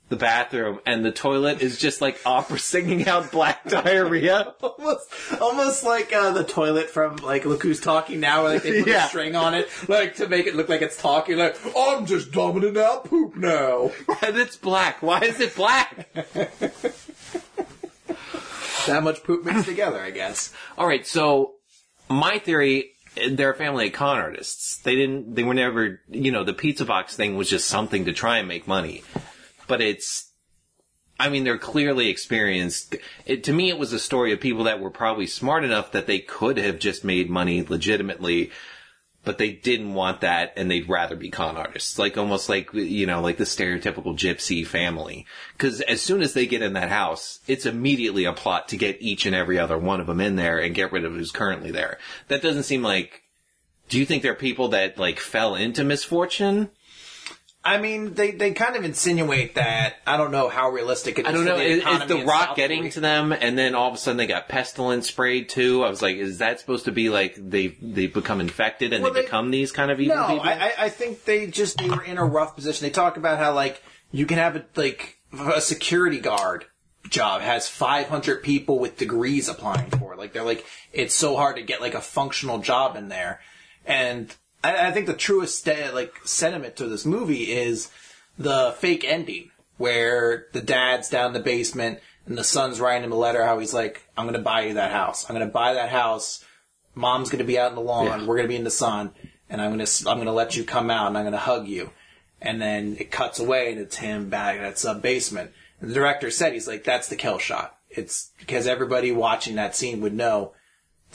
the 0.08 0.16
bathroom 0.16 0.80
and 0.86 1.04
the 1.04 1.12
toilet 1.12 1.62
is 1.62 1.80
just 1.80 2.00
like 2.00 2.20
opera 2.26 2.60
singing 2.74 3.08
out 3.08 3.32
black 3.32 3.64
diarrhea. 3.68 4.54
almost, 4.62 5.10
almost 5.42 5.84
like 5.84 6.14
uh, 6.14 6.32
the 6.32 6.44
toilet 6.44 6.90
from 6.90 7.16
like 7.18 7.46
Look 7.46 7.64
Who's 7.64 7.80
Talking 7.82 8.20
Now, 8.20 8.44
where 8.44 8.54
like, 8.54 8.64
they 8.64 8.82
put 8.84 8.90
Yeah. 8.92 9.06
a 9.06 9.10
string 9.10 9.36
on 9.36 9.54
it, 9.56 9.68
like 9.88 10.16
to 10.18 10.28
make 10.28 10.46
it 10.46 10.56
look 10.56 10.70
like 10.70 10.82
it's 10.82 11.02
talking. 11.02 11.38
Like 11.38 11.58
I'm 11.76 12.06
just 12.06 12.32
dumbing 12.32 12.78
out 12.78 13.06
poop 13.06 13.36
now. 13.36 13.92
And 14.22 14.38
it's 14.38 14.58
black. 14.58 15.02
Why 15.02 15.22
is 15.22 15.40
it 15.40 15.56
black? 15.56 16.08
That 18.88 19.02
much 19.04 19.24
poop 19.24 19.44
mixed 19.44 19.66
together, 19.66 20.00
I 20.00 20.12
guess. 20.12 20.54
All 20.78 20.86
right, 20.86 21.06
so 21.08 21.54
my 22.08 22.38
theory, 22.38 22.92
they're 23.32 23.52
a 23.54 23.56
family 23.56 23.88
of 23.88 23.94
con 23.94 24.18
artists. 24.18 24.78
They 24.78 24.96
didn't, 24.96 25.34
they 25.34 25.44
were 25.44 25.56
never, 25.56 26.02
you 26.10 26.32
know, 26.32 26.44
the 26.44 26.54
pizza 26.54 26.86
box 26.86 27.16
thing 27.16 27.36
was 27.36 27.50
just 27.50 27.68
something 27.68 28.06
to 28.06 28.14
try 28.14 28.38
and 28.38 28.48
make 28.48 28.68
money. 28.68 29.04
But 29.68 29.82
it's, 29.82 30.32
I 31.20 31.30
mean, 31.30 31.44
they're 31.44 31.58
clearly 31.58 32.10
experienced. 32.10 32.96
It, 33.26 33.44
to 33.46 33.54
me, 33.54 33.70
it 33.70 33.80
was 33.80 33.94
a 33.94 34.00
story 34.00 34.34
of 34.34 34.40
people 34.40 34.66
that 34.66 34.80
were 34.80 34.92
probably 34.92 35.28
smart 35.28 35.64
enough 35.64 35.92
that 35.92 36.08
they 36.08 36.20
could 36.20 36.58
have 36.58 36.80
just 36.80 37.04
made 37.04 37.30
money 37.30 37.64
legitimately, 37.64 38.52
but 39.24 39.38
they 39.38 39.52
didn't 39.52 39.94
want 39.94 40.22
that 40.22 40.54
and 40.56 40.70
they'd 40.70 40.88
rather 40.88 41.16
be 41.16 41.30
con 41.30 41.58
artists. 41.58 41.98
Like 41.98 42.18
almost 42.18 42.48
like, 42.48 42.74
you 42.74 43.08
know, 43.08 43.22
like 43.22 43.38
the 43.38 43.44
stereotypical 43.46 44.16
gypsy 44.16 44.66
family. 44.66 45.26
Cause 45.58 45.82
as 45.82 46.02
soon 46.02 46.22
as 46.22 46.34
they 46.34 46.46
get 46.46 46.62
in 46.62 46.74
that 46.74 46.90
house, 46.90 47.40
it's 47.48 47.66
immediately 47.66 48.26
a 48.26 48.34
plot 48.34 48.68
to 48.70 48.78
get 48.78 49.02
each 49.02 49.26
and 49.26 49.36
every 49.36 49.58
other 49.58 49.78
one 49.78 50.00
of 50.00 50.08
them 50.08 50.22
in 50.22 50.36
there 50.36 50.60
and 50.60 50.76
get 50.76 50.92
rid 50.92 51.06
of 51.06 51.14
who's 51.14 51.32
currently 51.32 51.72
there. 51.72 51.98
That 52.28 52.42
doesn't 52.42 52.64
seem 52.64 52.84
like, 52.84 53.24
do 53.90 53.98
you 53.98 54.06
think 54.06 54.22
there 54.22 54.34
are 54.34 54.36
people 54.36 54.68
that 54.70 54.98
like 54.98 55.20
fell 55.20 55.56
into 55.56 55.84
misfortune? 55.84 56.70
I 57.66 57.80
mean, 57.80 58.14
they, 58.14 58.30
they 58.32 58.52
kind 58.52 58.76
of 58.76 58.86
insinuate 58.86 59.56
that. 59.56 59.96
I 60.06 60.18
don't 60.18 60.32
know 60.32 60.50
how 60.50 60.70
realistic 60.70 61.18
it 61.18 61.26
is. 61.26 61.28
I 61.28 61.32
don't 61.32 61.46
know. 61.46 61.58
the 61.58 61.64
Is, 61.64 61.80
is 62.04 62.08
the 62.08 62.24
rock 62.24 62.50
South 62.50 62.56
getting 62.56 62.82
Korea. 62.82 62.92
to 62.92 63.00
them, 63.00 63.32
and 63.34 63.58
then 63.58 63.74
all 63.74 63.90
of 63.90 63.96
a 63.96 63.98
sudden 63.98 64.18
they 64.18 64.28
got 64.28 64.48
pestilence 64.48 65.08
sprayed 65.08 65.50
too? 65.50 65.84
I 65.84 65.90
was 65.90 66.02
like, 66.02 66.18
is 66.18 66.38
that 66.38 66.60
supposed 66.60 66.86
to 66.86 66.92
be 66.92 67.10
like 67.10 67.34
they 67.38 67.70
they 67.82 68.06
become 68.08 68.40
infected 68.40 68.94
and 68.94 69.04
Well, 69.04 69.12
they, 69.14 69.22
they- 69.22 69.26
become 69.26 69.50
these 69.50 69.72
kind 69.72 69.90
of 69.90 70.00
evil 70.00 70.16
No, 70.16 70.28
people? 70.28 70.42
I, 70.48 70.54
I- 70.54 70.74
I 70.86 70.90
think 70.90 71.26
they 71.26 71.48
just 71.48 71.80
they 71.80 71.90
were 71.90 72.04
in 72.04 72.18
a 72.20 72.24
rough 72.26 72.56
position. 72.56 72.86
They 72.86 72.92
talk 72.92 73.18
about 73.18 73.40
how 73.40 73.54
like 73.54 73.82
you 74.12 74.26
can 74.28 74.38
have 74.38 74.56
a, 74.56 74.66
like 74.76 75.18
a 75.34 75.60
security 75.60 76.20
guard 76.20 76.66
job 77.10 77.42
has 77.42 77.68
500 77.68 78.42
people 78.44 78.80
with 78.80 78.98
degrees 78.98 79.50
applying 79.50 79.90
for 79.90 80.14
it. 80.14 80.20
Like 80.20 80.34
they're 80.34 80.44
like 80.44 80.64
it's 80.94 81.16
so 81.16 81.36
hard 81.36 81.56
to 81.56 81.62
get 81.64 81.82
like 81.82 81.96
a 81.96 82.02
functional 82.02 82.60
job 82.60 82.96
in 82.96 83.10
there, 83.10 83.42
and 83.86 84.34
I, 84.66 84.88
I 84.88 84.92
think 84.92 85.08
the 85.08 85.14
truest 85.14 85.60
sta- 85.60 85.92
like 85.94 86.14
sentiment 86.26 86.76
to 86.78 86.88
this 86.88 87.06
movie 87.06 87.52
is 87.52 87.90
the 88.38 88.76
fake 88.80 89.04
ending 89.04 89.52
where 89.78 90.48
the 90.54 90.62
dad's 90.62 91.10
down 91.10 91.28
in 91.28 91.34
the 91.34 91.40
basement 91.40 92.00
and 92.26 92.38
the 92.38 92.44
son's 92.44 92.80
writing 92.80 93.04
him 93.04 93.12
a 93.12 93.16
letter 93.16 93.46
how 93.46 93.60
he's 93.60 93.74
like 93.74 94.08
I'm 94.18 94.26
gonna 94.26 94.40
buy 94.40 94.66
you 94.66 94.74
that 94.76 94.92
house. 94.92 95.30
I'm 95.30 95.36
gonna 95.36 95.48
buy 95.48 95.74
that 95.74 95.90
house 95.90 96.44
mom's 96.96 97.30
going 97.30 97.40
to 97.40 97.46
be 97.46 97.60
out 97.60 97.70
in 97.70 97.76
the 97.76 97.82
lawn. 97.82 98.06
Yeah. 98.22 98.26
We're 98.26 98.38
going 98.38 98.48
to 98.48 98.54
be 98.54 98.56
in 98.56 98.64
the 98.64 98.72
sun, 98.72 99.12
and 99.50 99.62
I'm 99.62 99.74
going 99.74 99.86
to 99.86 100.10
I'm 100.10 100.24
to 100.24 100.32
let 100.32 100.56
you 100.56 100.64
come 100.64 100.90
out, 100.90 101.08
and 101.08 101.18
I'm 101.18 101.24
going 101.24 101.34
to 101.34 101.38
hug 101.38 101.68
you. 101.68 101.92
And 102.42 102.62
then 102.62 102.98
it 103.00 103.12
cuts 103.12 103.40
away, 103.40 103.72
and 103.72 103.82
it's 103.82 103.98
him 103.98 104.30
back 104.30 104.60
at 104.60 104.80
sub 104.80 105.02
basement. 105.02 105.52
And 105.80 105.90
the 105.90 105.94
director 105.94 106.32
said 106.32 106.54
he's 106.54 106.68
like, 106.68 106.84
"That's 106.84 107.08
the 107.08 107.16
kill 107.16 107.38
shot." 107.38 107.78
It's 107.90 108.32
because 108.40 108.68
everybody 108.68 109.12
watching 109.12 109.56
that 109.56 109.76
scene 109.76 110.02
would 110.02 110.14
know 110.14 110.54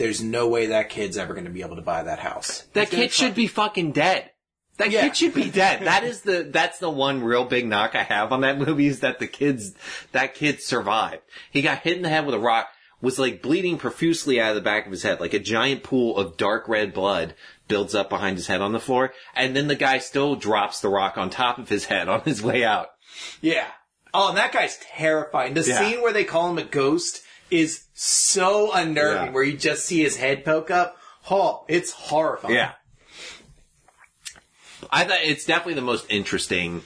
there's 0.00 0.20
no 0.22 0.48
way 0.48 0.66
that 0.66 0.88
kid's 0.90 1.16
ever 1.16 1.34
going 1.34 1.44
to 1.44 1.50
be 1.52 1.62
able 1.62 1.76
to 1.76 1.82
buy 1.82 2.02
that 2.02 2.18
house. 2.18 2.64
that 2.72 2.90
kid 2.90 3.12
should 3.12 3.34
be 3.36 3.46
fucking 3.46 3.92
dead. 3.92 4.30
That 4.78 4.90
Yeah. 4.90 5.02
kid 5.02 5.16
should 5.16 5.34
be 5.34 5.50
dead. 5.50 5.80
That 5.84 6.04
is 6.04 6.22
the 6.22 6.48
that's 6.50 6.78
the 6.78 6.90
one 6.90 7.22
real 7.22 7.44
big 7.44 7.66
knock 7.66 7.94
I 7.94 8.02
have 8.02 8.32
on 8.32 8.40
that 8.40 8.58
movie 8.58 8.86
is 8.86 9.00
that 9.00 9.18
the 9.18 9.26
kids 9.26 9.74
that 10.12 10.34
kid 10.34 10.62
survived. 10.62 11.22
He 11.52 11.60
got 11.62 11.80
hit 11.80 11.96
in 11.98 12.02
the 12.02 12.08
head 12.08 12.24
with 12.26 12.34
a 12.34 12.38
rock, 12.38 12.68
was 13.02 13.18
like 13.18 13.42
bleeding 13.42 13.76
profusely 13.78 14.40
out 14.40 14.50
of 14.50 14.54
the 14.56 14.60
back 14.62 14.86
of 14.86 14.92
his 14.92 15.02
head, 15.02 15.20
like 15.20 15.34
a 15.34 15.38
giant 15.38 15.82
pool 15.82 16.16
of 16.16 16.36
dark 16.38 16.66
red 16.68 16.92
blood 16.94 17.34
builds 17.68 17.94
up 17.94 18.08
behind 18.08 18.36
his 18.38 18.46
head 18.46 18.60
on 18.62 18.72
the 18.72 18.80
floor, 18.80 19.12
and 19.34 19.54
then 19.54 19.68
the 19.68 19.74
guy 19.76 19.98
still 19.98 20.34
drops 20.34 20.80
the 20.80 20.88
rock 20.88 21.16
on 21.18 21.28
top 21.30 21.58
of 21.58 21.68
his 21.68 21.84
head 21.84 22.08
on 22.08 22.22
his 22.22 22.42
way 22.42 22.64
out. 22.64 22.88
Yeah. 23.40 23.66
Oh, 24.12 24.30
and 24.30 24.38
that 24.38 24.52
guy's 24.52 24.76
terrifying. 24.78 25.54
The 25.54 25.62
Yeah. 25.62 25.78
scene 25.78 26.02
where 26.02 26.12
they 26.12 26.24
call 26.24 26.50
him 26.50 26.58
a 26.58 26.64
ghost 26.64 27.22
is 27.50 27.84
so 27.94 28.72
unnerving, 28.72 29.26
Yeah. 29.26 29.30
where 29.32 29.42
you 29.42 29.56
just 29.56 29.84
see 29.84 30.02
his 30.02 30.16
head 30.16 30.44
poke 30.44 30.70
up. 30.70 30.96
Oh, 31.30 31.64
it's 31.68 31.92
horrifying. 31.92 32.54
Yeah. 32.54 32.72
I 34.90 35.04
thought 35.04 35.20
it's 35.22 35.44
definitely 35.44 35.74
the 35.74 35.82
most 35.82 36.06
interesting, 36.08 36.82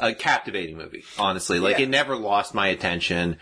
uh, 0.00 0.12
captivating 0.18 0.76
movie, 0.76 1.04
honestly. 1.18 1.60
Like, 1.60 1.78
Yeah. 1.78 1.84
it 1.84 1.88
never 1.88 2.16
lost 2.16 2.54
my 2.54 2.68
attention. 2.68 3.38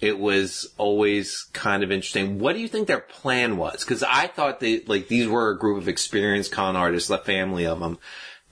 It 0.00 0.18
was 0.18 0.72
always 0.76 1.46
kind 1.52 1.82
of 1.82 1.90
interesting. 1.90 2.38
What 2.38 2.54
do 2.54 2.60
you 2.60 2.68
think 2.68 2.86
their 2.88 3.00
plan 3.00 3.56
was? 3.56 3.84
Cause 3.84 4.02
I 4.02 4.26
thought 4.28 4.60
they, 4.60 4.80
like, 4.86 5.08
these 5.08 5.26
were 5.26 5.50
a 5.50 5.58
group 5.58 5.78
of 5.78 5.88
experienced 5.88 6.52
con 6.52 6.76
artists, 6.76 7.10
a 7.10 7.18
family 7.18 7.66
of 7.66 7.80
them, 7.80 7.98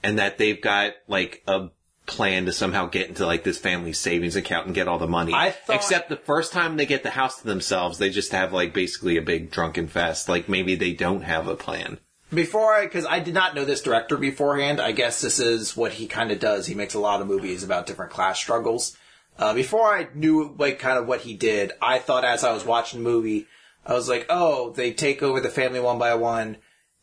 and 0.03 0.19
that 0.19 0.37
they've 0.37 0.59
got, 0.61 0.93
like, 1.07 1.43
a 1.47 1.69
plan 2.07 2.45
to 2.45 2.51
somehow 2.51 2.87
get 2.87 3.09
into, 3.09 3.25
like, 3.25 3.43
this 3.43 3.57
family 3.57 3.93
savings 3.93 4.35
account 4.35 4.65
and 4.65 4.73
get 4.73 4.87
all 4.87 4.97
the 4.97 5.07
money. 5.07 5.33
I 5.35 5.51
thought- 5.51 5.75
Except 5.75 6.09
the 6.09 6.15
first 6.15 6.51
time 6.53 6.77
they 6.77 6.85
get 6.85 7.03
the 7.03 7.11
house 7.11 7.41
to 7.41 7.45
themselves, 7.45 7.99
they 7.99 8.09
just 8.09 8.31
have, 8.31 8.51
like, 8.53 8.73
basically 8.73 9.17
a 9.17 9.21
big 9.21 9.51
drunken 9.51 9.87
fest. 9.87 10.27
Like, 10.27 10.49
maybe 10.49 10.73
they 10.75 10.93
don't 10.93 11.21
have 11.21 11.47
a 11.47 11.55
plan. 11.55 11.99
Before 12.33 12.73
I, 12.73 12.83
because 12.83 13.05
I 13.05 13.19
did 13.19 13.33
not 13.33 13.55
know 13.55 13.63
this 13.65 13.81
director 13.81 14.17
beforehand, 14.17 14.81
I 14.81 14.91
guess 14.93 15.21
this 15.21 15.39
is 15.39 15.77
what 15.77 15.93
he 15.93 16.07
kind 16.07 16.31
of 16.31 16.39
does. 16.39 16.65
He 16.65 16.75
makes 16.75 16.93
a 16.93 16.99
lot 16.99 17.21
of 17.21 17.27
movies 17.27 17.63
about 17.63 17.87
different 17.87 18.11
class 18.11 18.39
struggles. 18.39 18.97
Uh, 19.37 19.53
before 19.53 19.93
I 19.93 20.07
knew, 20.15 20.55
like, 20.57 20.79
kind 20.79 20.97
of 20.97 21.07
what 21.07 21.21
he 21.21 21.35
did, 21.35 21.73
I 21.81 21.99
thought 21.99 22.25
as 22.25 22.43
I 22.43 22.53
was 22.53 22.65
watching 22.65 23.03
the 23.03 23.09
movie, 23.09 23.47
I 23.85 23.93
was 23.93 24.09
like, 24.09 24.25
oh, 24.29 24.71
they 24.71 24.91
take 24.93 25.21
over 25.21 25.39
the 25.39 25.49
family 25.49 25.79
one 25.79 25.99
by 25.99 26.15
one, 26.15 26.57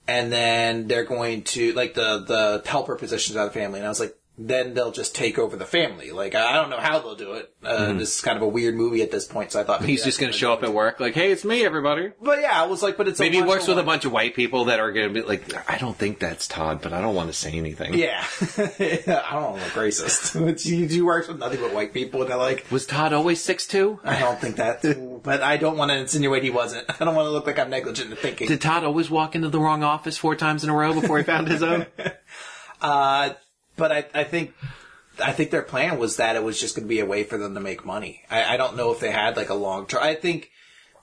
and 0.09 0.33
then 0.33 0.89
they're 0.89 1.05
going 1.05 1.45
to, 1.45 1.73
like, 1.75 1.95
the, 1.95 2.19
the 2.19 2.69
helper 2.69 2.97
positions 2.97 3.37
out 3.37 3.47
of 3.47 3.53
the 3.55 3.61
family. 3.61 3.79
And 3.79 3.87
I 3.87 3.91
was 3.91 4.01
like, 4.01 4.17
then 4.37 4.75
they'll 4.75 4.91
just 4.91 5.15
take 5.15 5.39
over 5.39 5.57
the 5.57 5.65
family. 5.65 6.11
Like, 6.11 6.35
I 6.35 6.55
don't 6.55 6.69
know 6.69 6.81
how 6.81 6.99
they'll 6.99 7.15
do 7.15 7.35
it. 7.35 7.55
Uh, 7.63 7.93
This 7.93 8.17
is 8.17 8.21
kind 8.21 8.37
of 8.37 8.43
a 8.43 8.49
weird 8.49 8.75
movie 8.75 9.01
at 9.03 9.11
this 9.13 9.25
point, 9.27 9.53
so 9.53 9.61
I 9.61 9.65
thought 9.65 9.81
maybe 9.81 9.93
He's 9.93 10.03
just 10.05 10.19
going 10.19 10.33
to 10.33 10.37
show 10.37 10.53
up 10.53 10.65
at 10.65 10.75
work 10.75 10.99
like, 10.99 11.15
hey, 11.15 11.31
it's 11.31 11.45
me, 11.45 11.65
everybody. 11.65 12.11
But 12.21 12.41
yeah, 12.41 12.61
I 12.61 12.67
was 12.67 12.83
like, 12.83 12.97
but 12.97 13.07
it's 13.07 13.21
Maybe 13.21 13.37
he 13.37 13.43
works 13.43 13.69
with 13.69 13.79
a 13.79 13.85
bunch 13.85 14.05
of 14.05 14.11
white 14.13 14.35
people 14.35 14.65
that 14.67 14.81
are 14.81 14.91
going 14.91 15.07
to 15.09 15.15
be 15.15 15.23
like, 15.27 15.71
I 15.71 15.79
don't 15.79 15.97
think 15.97 16.19
that's 16.19 16.49
Todd, 16.49 16.81
but 16.83 16.93
I 16.93 17.01
don't 17.01 17.15
want 17.15 17.29
to 17.29 17.33
say 17.33 17.53
anything. 17.53 17.95
Yeah, 17.95 18.25
I 18.59 19.29
don't 19.33 19.43
want 19.53 19.59
to 19.59 19.65
look 19.65 19.73
racist. 19.75 20.65
you, 20.67 20.77
you 20.87 21.07
work 21.07 21.29
with 21.29 21.39
nothing 21.39 21.61
but 21.61 21.73
white 21.73 21.95
people, 21.95 22.21
and 22.23 22.31
they're 22.31 22.37
like, 22.37 22.67
Was 22.73 22.87
Todd 22.87 23.13
always 23.13 23.41
six 23.41 23.67
two? 23.69 24.01
I 24.03 24.19
don't 24.19 24.41
think 24.41 24.57
that. 24.57 24.83
but 25.23 25.43
I 25.43 25.57
don't 25.59 25.77
want 25.77 25.93
to 25.93 25.97
insinuate 25.97 26.43
he 26.43 26.51
wasn't. 26.51 26.87
I 27.01 27.05
don't 27.05 27.15
want 27.15 27.27
to 27.27 27.31
look 27.31 27.47
like 27.47 27.59
I'm 27.61 27.71
negligent 27.71 28.11
in 28.11 28.17
thinking. 28.17 28.49
Did 28.49 28.61
Todd 28.61 28.83
always 28.83 29.09
walk 29.11 29.35
into 29.37 29.49
the 29.49 29.61
wrong 29.61 29.85
office 29.85 30.19
four 30.19 30.35
times 30.35 30.65
in 30.65 30.71
a 30.71 30.75
row 30.75 30.93
before 30.93 31.19
he 31.19 31.25
found 31.25 31.47
his 31.49 31.63
own? 31.63 31.87
Uh, 32.81 33.35
but 33.77 33.93
I, 33.93 34.07
I 34.15 34.25
think, 34.25 34.55
I 35.23 35.33
think 35.33 35.51
their 35.51 35.63
plan 35.63 35.99
was 35.99 36.17
that 36.17 36.37
it 36.37 36.43
was 36.43 36.61
just 36.61 36.77
going 36.77 36.87
to 36.87 36.89
be 36.89 37.01
a 37.01 37.07
way 37.07 37.25
for 37.25 37.39
them 37.39 37.55
to 37.55 37.61
make 37.61 37.85
money. 37.85 38.23
I, 38.31 38.55
I 38.55 38.57
don't 38.57 38.77
know 38.77 38.93
if 38.93 39.01
they 39.01 39.11
had 39.11 39.37
like 39.37 39.51
a 39.51 39.55
long 39.55 39.87
term. 39.87 40.03
I 40.03 40.15
think 40.15 40.51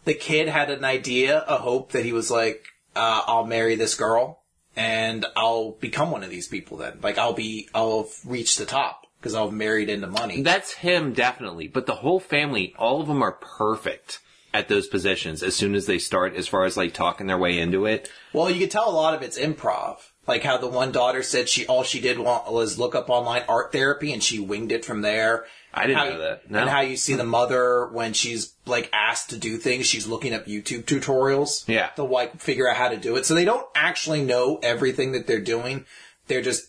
the 0.05 0.13
kid 0.13 0.47
had 0.47 0.69
an 0.69 0.83
idea, 0.83 1.43
a 1.47 1.57
hope 1.57 1.91
that 1.91 2.05
he 2.05 2.13
was 2.13 2.29
like, 2.31 2.65
uh, 2.95 3.21
I'll 3.27 3.45
marry 3.45 3.75
this 3.75 3.95
girl. 3.95 4.43
and 4.75 5.25
I'll 5.35 5.71
become 5.71 6.11
one 6.11 6.23
of 6.23 6.29
these 6.29 6.47
people 6.47 6.77
then. 6.77 6.99
Like 7.01 7.17
I'll 7.17 7.33
be, 7.33 7.67
I'll 7.73 8.09
reach 8.25 8.57
the 8.57 8.65
top 8.65 9.05
because 9.19 9.35
I'll 9.35 9.49
have 9.49 9.53
married 9.53 9.89
into 9.89 10.07
money. 10.07 10.41
That's 10.41 10.71
him, 10.73 11.13
definitely. 11.13 11.67
But 11.67 11.85
the 11.85 11.95
whole 11.95 12.19
family, 12.19 12.73
all 12.77 13.01
of 13.01 13.07
them 13.07 13.21
are 13.21 13.33
perfect 13.33 14.19
at 14.53 14.67
those 14.67 14.87
positions 14.87 15.43
as 15.43 15.55
soon 15.55 15.75
as 15.75 15.85
they 15.85 15.97
start, 15.99 16.35
as 16.35 16.47
far 16.47 16.65
as 16.65 16.75
like 16.77 16.93
talking 16.93 17.27
their 17.27 17.37
way 17.37 17.59
into 17.59 17.85
it. 17.85 18.09
Well, 18.33 18.49
you 18.49 18.59
can 18.59 18.69
tell 18.69 18.89
a 18.89 18.91
lot 18.91 19.13
of 19.13 19.21
it's 19.21 19.37
improv. 19.37 19.97
Like 20.27 20.43
how 20.43 20.57
the 20.57 20.67
one 20.67 20.91
daughter 20.91 21.23
said 21.23 21.49
she 21.49 21.65
all 21.65 21.83
she 21.83 21.99
did 21.99 22.19
wa- 22.19 22.49
was 22.49 22.77
look 22.77 22.93
up 22.93 23.09
online 23.09 23.43
art 23.49 23.71
therapy 23.71 24.13
and 24.13 24.23
she 24.23 24.39
winged 24.39 24.71
it 24.71 24.85
from 24.85 25.01
there. 25.01 25.45
I 25.73 25.87
didn't 25.87 25.97
How 25.99 26.09
know 26.09 26.19
that. 26.19 26.51
No. 26.51 26.59
And 26.59 26.69
how 26.69 26.81
you 26.81 26.95
see 26.97 27.15
the 27.15 27.23
mother 27.23 27.87
when 27.87 28.13
she's 28.13 28.53
like 28.65 28.89
asked 28.93 29.29
to 29.31 29.37
do 29.37 29.57
things, 29.57 29.87
she's 29.87 30.05
looking 30.05 30.33
up 30.33 30.45
YouTube 30.45 30.83
tutorials. 30.83 31.67
Yeah. 31.67 31.87
To 31.95 32.03
like 32.03 32.39
figure 32.39 32.69
out 32.69 32.75
how 32.75 32.89
to 32.89 32.97
do 32.97 33.15
it. 33.15 33.25
So 33.25 33.33
they 33.33 33.45
don't 33.45 33.65
actually 33.73 34.23
know 34.23 34.59
everything 34.61 35.13
that 35.13 35.27
they're 35.27 35.39
doing. 35.41 35.85
They're 36.27 36.41
just, 36.41 36.67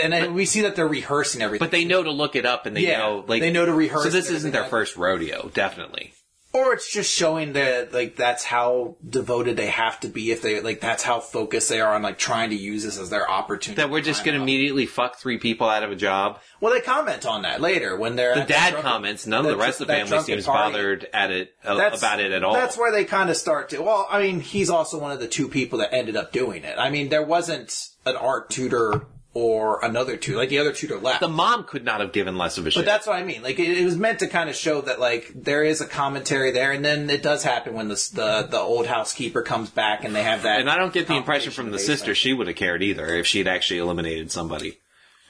and 0.00 0.12
then 0.12 0.34
we 0.34 0.44
see 0.44 0.60
that 0.62 0.76
they're 0.76 0.86
rehearsing 0.88 1.42
everything. 1.42 1.64
But 1.66 1.72
they 1.72 1.84
know 1.84 2.02
to 2.02 2.10
look 2.10 2.36
it 2.36 2.46
up 2.46 2.66
and 2.66 2.76
they 2.76 2.82
Yeah, 2.82 2.98
know 2.98 3.24
like 3.26 3.40
they 3.40 3.50
know 3.50 3.66
to 3.66 3.72
rehearse 3.74 4.04
So 4.04 4.10
this 4.10 4.30
isn't 4.30 4.52
their 4.52 4.64
first 4.66 4.96
rodeo, 4.96 5.50
definitely. 5.52 6.14
Or 6.54 6.72
it's 6.72 6.90
just 6.90 7.12
showing 7.12 7.54
that 7.54 7.92
like 7.92 8.14
that's 8.14 8.44
how 8.44 8.96
devoted 9.06 9.56
they 9.56 9.66
have 9.66 9.98
to 10.00 10.08
be 10.08 10.30
if 10.30 10.40
they 10.40 10.60
like 10.60 10.80
that's 10.80 11.02
how 11.02 11.18
focused 11.18 11.68
they 11.68 11.80
are 11.80 11.92
on 11.92 12.02
like 12.02 12.16
trying 12.16 12.50
to 12.50 12.56
use 12.56 12.84
this 12.84 12.96
as 12.96 13.10
their 13.10 13.28
opportunity. 13.28 13.82
That 13.82 13.90
we're 13.90 14.00
just 14.00 14.24
going 14.24 14.36
to 14.36 14.42
immediately 14.42 14.86
fuck 14.86 15.16
three 15.16 15.38
people 15.38 15.68
out 15.68 15.82
of 15.82 15.90
a 15.90 15.96
job. 15.96 16.38
Well, 16.60 16.72
they 16.72 16.80
comment 16.80 17.26
on 17.26 17.42
that 17.42 17.60
later 17.60 17.96
when 17.96 18.14
they're 18.14 18.36
The 18.36 18.44
dad 18.44 18.74
comments. 18.76 19.26
None 19.26 19.44
of 19.44 19.50
the 19.50 19.56
rest 19.56 19.80
of 19.80 19.88
the 19.88 19.94
family 19.94 20.20
seems 20.20 20.46
party. 20.46 20.72
bothered 20.72 21.08
at 21.12 21.32
it 21.32 21.54
uh, 21.64 21.90
about 21.92 22.20
it 22.20 22.30
at 22.30 22.44
all. 22.44 22.54
That's 22.54 22.78
where 22.78 22.92
they 22.92 23.04
kind 23.04 23.30
of 23.30 23.36
start 23.36 23.70
to. 23.70 23.82
Well, 23.82 24.06
I 24.08 24.22
mean, 24.22 24.38
he's 24.38 24.70
also 24.70 25.00
one 25.00 25.10
of 25.10 25.18
the 25.18 25.28
two 25.28 25.48
people 25.48 25.80
that 25.80 25.92
ended 25.92 26.14
up 26.14 26.30
doing 26.30 26.62
it. 26.62 26.78
I 26.78 26.88
mean, 26.88 27.08
there 27.08 27.24
wasn't 27.24 27.88
an 28.06 28.14
art 28.14 28.50
tutor 28.50 29.06
or 29.34 29.84
another 29.84 30.16
tutor. 30.16 30.38
Like 30.38 30.48
the 30.48 30.58
other 30.60 30.72
tutor 30.72 30.96
left. 30.96 31.20
the 31.20 31.28
mom 31.28 31.64
could 31.64 31.84
not 31.84 32.00
have 32.00 32.12
given 32.12 32.38
less 32.38 32.56
of 32.56 32.66
a 32.66 32.70
shit. 32.70 32.84
But 32.84 32.86
that's 32.90 33.06
what 33.06 33.16
I 33.16 33.24
mean. 33.24 33.42
Like 33.42 33.58
it, 33.58 33.76
it 33.78 33.84
was 33.84 33.96
meant 33.96 34.20
to 34.20 34.28
kind 34.28 34.48
of 34.48 34.54
show 34.56 34.80
that 34.82 35.00
like 35.00 35.30
there 35.34 35.64
is 35.64 35.80
a 35.80 35.86
commentary 35.86 36.52
there, 36.52 36.70
and 36.72 36.84
then 36.84 37.10
it 37.10 37.22
does 37.22 37.42
happen 37.42 37.74
when 37.74 37.88
the 37.88 37.94
the, 38.14 38.46
the 38.48 38.60
old 38.60 38.86
housekeeper 38.86 39.42
comes 39.42 39.70
back 39.70 40.04
and 40.04 40.14
they 40.14 40.22
have 40.22 40.42
that. 40.44 40.60
and 40.60 40.70
I 40.70 40.76
don't 40.78 40.92
get 40.92 41.08
the 41.08 41.16
impression 41.16 41.52
from 41.52 41.70
the 41.72 41.78
sister 41.78 42.14
she 42.14 42.32
would 42.32 42.46
have 42.46 42.56
cared 42.56 42.82
either 42.82 43.08
if 43.08 43.26
she 43.26 43.38
had 43.38 43.48
actually 43.48 43.80
eliminated 43.80 44.30
somebody. 44.30 44.78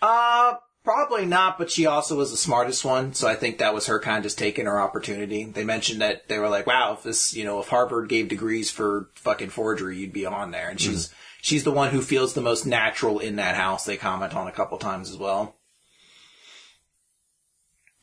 Uh, 0.03 0.55
probably 0.85 1.25
not, 1.25 1.57
but 1.57 1.71
she 1.71 1.87
also 1.87 2.15
was 2.17 2.31
the 2.31 2.37
smartest 2.37 2.85
one, 2.85 3.15
so 3.15 3.27
I 3.27 3.35
think 3.37 3.57
that 3.59 3.73
was 3.73 3.87
her 3.87 3.99
kind 3.99 4.19
of 4.19 4.25
just 4.25 4.39
taking 4.39 4.67
her 4.67 4.79
opportunity. 4.79 5.45
They 5.45 5.65
mentioned 5.65 6.03
that 6.03 6.29
they 6.29 6.39
were 6.39 6.51
like, 6.51 6.67
wow, 6.67 6.93
if 6.93 7.03
this, 7.05 7.35
you 7.35 7.45
know, 7.45 7.59
if 7.61 7.69
Harvard 7.69 8.11
gave 8.11 8.29
degrees 8.29 8.71
for 8.71 9.09
fucking 9.15 9.49
forgery, 9.49 9.97
you'd 9.97 10.13
be 10.13 10.27
on 10.27 10.51
there. 10.51 10.69
And 10.69 10.79
she's, 10.79 11.11
she's 11.45 11.63
the 11.63 11.71
one 11.71 11.91
who 11.91 12.01
feels 12.01 12.33
the 12.33 12.41
most 12.41 12.65
natural 12.65 13.19
in 13.19 13.37
that 13.37 13.55
house. 13.55 13.85
They 13.85 13.99
comment 13.99 14.35
on 14.35 14.49
a 14.49 14.53
couple 14.53 14.79
times 14.79 15.11
as 15.11 15.19
well. 15.19 15.55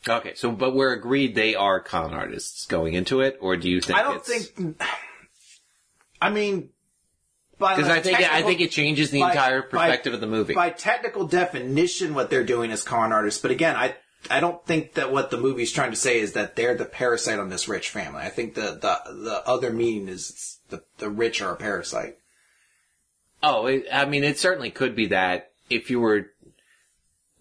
Okay, 0.08 0.34
so 0.36 0.52
but 0.52 0.74
we're 0.76 0.94
agreed 0.94 1.34
they 1.36 1.56
are 1.56 1.80
con 1.80 2.14
artists 2.14 2.66
going 2.68 2.94
into 2.94 3.22
it, 3.22 3.38
or 3.42 3.58
do 3.58 3.70
you 3.70 3.82
think? 3.82 3.98
I 4.00 4.04
don't 4.04 4.16
it's- 4.28 4.48
think, 4.48 4.82
I 6.22 6.30
mean, 6.30 6.70
because 7.60 7.88
I 7.90 8.00
think 8.00 8.20
I 8.20 8.42
think 8.44 8.62
it 8.62 8.72
changes 8.72 9.10
the 9.12 9.22
by- 9.22 9.32
entire 9.32 9.62
by- 9.64 9.68
perspective 9.68 10.14
of 10.14 10.22
the 10.22 10.28
movie. 10.28 10.54
By 10.54 10.70
technical 10.70 11.26
definition, 11.28 12.14
what 12.14 12.30
they're 12.30 12.44
doing 12.44 12.72
is 12.72 12.84
con 12.84 13.12
artists. 13.12 13.42
But 13.42 13.52
again, 13.52 13.76
I 13.76 13.96
I 14.30 14.40
don't 14.40 14.64
think 14.66 14.94
that 14.96 15.12
what 15.12 15.30
the 15.32 15.38
movie's 15.38 15.72
trying 15.72 15.92
to 15.92 15.98
say 15.98 16.20
is 16.20 16.34
that 16.34 16.56
they're 16.56 16.76
the 16.76 16.86
parasite 16.86 17.40
on 17.40 17.50
this 17.50 17.68
rich 17.68 17.90
family. 17.90 18.22
I 18.22 18.30
think 18.30 18.54
the 18.56 18.72
the 18.72 19.02
the 19.24 19.44
other 19.46 19.72
meaning 19.72 20.08
is 20.08 20.60
the 20.70 20.84
the 20.98 21.10
rich 21.10 21.42
are 21.44 21.54
a 21.54 21.58
parasite. 21.58 22.18
Oh, 23.44 23.66
it, 23.68 23.86
I 23.92 24.06
mean, 24.06 24.24
it 24.24 24.40
certainly 24.40 24.72
could 24.72 24.96
be 24.96 25.08
that 25.08 25.52
if 25.70 25.90
you 25.90 26.00
were. 26.00 26.28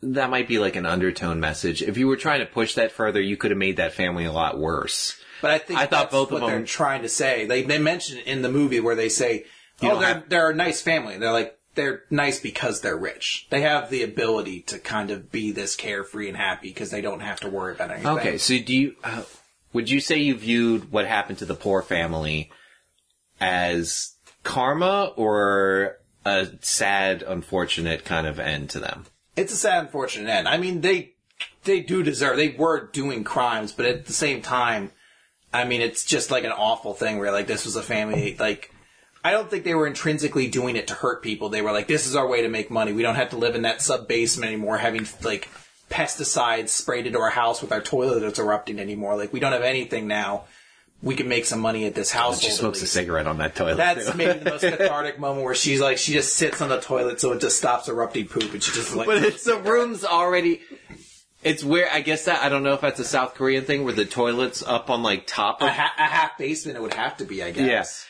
That 0.03 0.31
might 0.31 0.49
be 0.49 0.59
like 0.59 0.77
an 0.77 0.87
undertone 0.87 1.41
message. 1.41 1.83
If 1.83 1.99
you 1.99 2.09
were 2.09 2.17
trying 2.17 2.41
to 2.41 2.47
push 2.47 2.75
that 2.77 2.91
further, 2.91 3.21
you 3.21 3.37
could 3.37 3.51
have 3.51 3.59
made 3.59 3.77
that 3.77 3.93
family 3.93 4.25
a 4.25 4.33
lot 4.33 4.59
worse. 4.59 5.21
But 5.43 5.51
I 5.51 5.59
think 5.59 5.79
I 5.79 5.85
thought 5.87 6.11
both 6.11 6.29
of 6.33 6.41
what 6.41 6.47
they're 6.47 6.57
them- 6.57 6.67
trying 6.67 7.03
to 7.03 7.09
say. 7.09 7.45
They 7.47 7.63
they 7.63 7.79
mention 7.79 8.19
in 8.19 8.41
the 8.43 8.51
movie 8.51 8.81
where 8.81 8.95
they 8.95 9.11
say, 9.11 9.45
"Oh, 9.83 9.99
they're 9.99 10.09
have- 10.09 10.29
they're 10.29 10.51
a 10.51 10.55
nice 10.55 10.81
family." 10.81 11.19
They're 11.19 11.33
like 11.33 11.59
they're 11.75 12.05
nice 12.11 12.41
because 12.41 12.81
they're 12.81 12.97
rich. 12.97 13.47
They 13.51 13.61
have 13.61 13.91
the 13.91 14.03
ability 14.03 14.63
to 14.63 14.79
kind 14.79 15.11
of 15.11 15.31
be 15.31 15.53
this 15.53 15.77
carefree 15.77 16.29
and 16.29 16.37
happy 16.37 16.69
because 16.69 16.91
they 16.91 17.01
don't 17.03 17.21
have 17.21 17.41
to 17.41 17.49
worry 17.49 17.75
about 17.75 17.91
anything. 17.91 18.19
Okay, 18.19 18.39
so 18.39 18.59
do 18.59 18.75
you? 18.75 18.97
Uh, 19.05 19.23
would 19.75 19.91
you 19.91 20.01
say 20.01 20.17
you 20.17 20.35
viewed 20.37 20.91
what 20.91 21.07
happened 21.07 21.39
to 21.39 21.45
the 21.45 21.55
poor 21.55 21.83
family 21.83 22.51
as 23.41 24.15
karma 24.43 25.13
or 25.17 25.99
a 26.25 26.49
sad, 26.61 27.23
unfortunate 27.23 28.05
kind 28.05 28.27
of 28.27 28.39
end 28.39 28.71
to 28.71 28.81
them? 28.81 29.07
It's 29.37 29.53
a 29.53 29.57
sad, 29.57 29.85
unfortunate 29.85 30.31
end. 30.31 30.49
I 30.49 30.59
mean, 30.59 30.81
they 30.81 31.15
they 31.65 31.81
do 31.81 32.03
deserve. 32.03 32.37
They 32.37 32.51
were 32.51 32.87
doing 32.87 33.25
crimes, 33.25 33.73
but 33.73 33.87
at 33.87 34.07
the 34.07 34.13
same 34.13 34.43
time, 34.43 34.91
I 35.53 35.65
mean, 35.65 35.81
it's 35.81 36.05
just 36.05 36.31
like 36.31 36.45
an 36.45 36.53
awful 36.53 36.95
thing 36.95 37.19
where 37.19 37.33
like 37.33 37.47
this 37.47 37.65
was 37.65 37.77
a 37.77 37.83
family. 37.83 38.37
Like, 38.39 38.73
I 39.25 39.33
don't 39.33 39.51
think 39.51 39.65
they 39.65 39.75
were 39.75 39.87
intrinsically 39.87 40.49
doing 40.49 40.77
it 40.77 40.87
to 40.89 40.95
hurt 40.95 41.23
people. 41.23 41.49
They 41.49 41.63
were 41.63 41.73
like, 41.73 41.89
this 41.89 42.07
is 42.07 42.17
our 42.17 42.27
way 42.27 42.43
to 42.43 42.49
make 42.49 42.71
money. 42.71 42.93
We 42.93 43.03
don't 43.03 43.17
have 43.17 43.31
to 43.31 43.37
live 43.37 43.55
in 43.55 43.63
that 43.63 43.83
sub 43.83 44.09
basement 44.09 44.51
anymore, 44.51 44.79
having 44.79 45.07
like 45.23 45.49
pesticides 45.91 46.69
sprayed 46.69 47.07
into 47.07 47.19
our 47.19 47.31
house 47.31 47.61
with 47.61 47.73
our 47.73 47.81
toilet 47.81 48.21
that's 48.21 48.39
erupting 48.39 48.79
anymore. 48.79 49.17
Like, 49.17 49.33
we 49.33 49.41
don't 49.41 49.53
have 49.53 49.63
anything 49.63 50.07
now. 50.07 50.45
We 51.03 51.15
can 51.15 51.29
make 51.29 51.47
some 51.47 51.61
money 51.61 51.87
at 51.87 51.95
this 51.95 52.11
house. 52.11 52.41
She 52.43 52.51
smokes 52.51 52.83
a 52.83 52.87
cigarette 52.87 53.27
on 53.27 53.39
that 53.39 53.57
toilet. 53.57 53.77
That's 53.77 54.15
maybe 54.15 54.39
the 54.41 54.51
most 54.51 54.61
cathartic 54.65 55.19
moment 55.19 55.45
where 55.45 55.55
she's 55.55 55.81
like, 55.81 55.97
she 55.97 56.13
just 56.13 56.35
sits 56.35 56.61
on 56.61 56.69
the 56.69 56.79
toilet 56.81 57.21
so 57.21 57.33
it 57.33 57.41
just 57.41 57.57
stops 57.57 57.89
erupting 57.89 58.29
poop, 58.29 58.53
and 58.53 58.63
she 58.63 58.73
just 58.73 58.95
like. 58.95 59.07
but 59.07 59.23
it's 59.23 59.45
the 59.45 59.57
room's 59.57 60.05
already. 60.05 60.61
It's 61.43 61.65
where 61.65 61.89
I 61.91 62.03
guess 62.03 62.27
that 62.27 62.43
I 62.43 62.51
don't 62.51 62.63
know 62.63 62.75
if 62.75 62.83
that's 62.83 63.01
a 63.01 63.05
South 63.05 63.35
Korean 63.35 63.65
thing 63.65 63.85
where 63.85 63.95
the 63.95 64.05
toilet's 64.05 64.63
up 64.63 64.91
on 64.91 65.03
like 65.03 65.27
top 65.27 65.63
of. 65.63 65.69
a, 65.69 65.73
ha- 65.73 65.95
a 65.97 66.05
half 66.05 66.37
basement 66.37 66.77
it 66.77 66.83
would 66.83 66.93
have 66.95 67.17
to 67.17 67.25
be, 67.25 67.43
I 67.43 67.51
guess. 67.51 68.07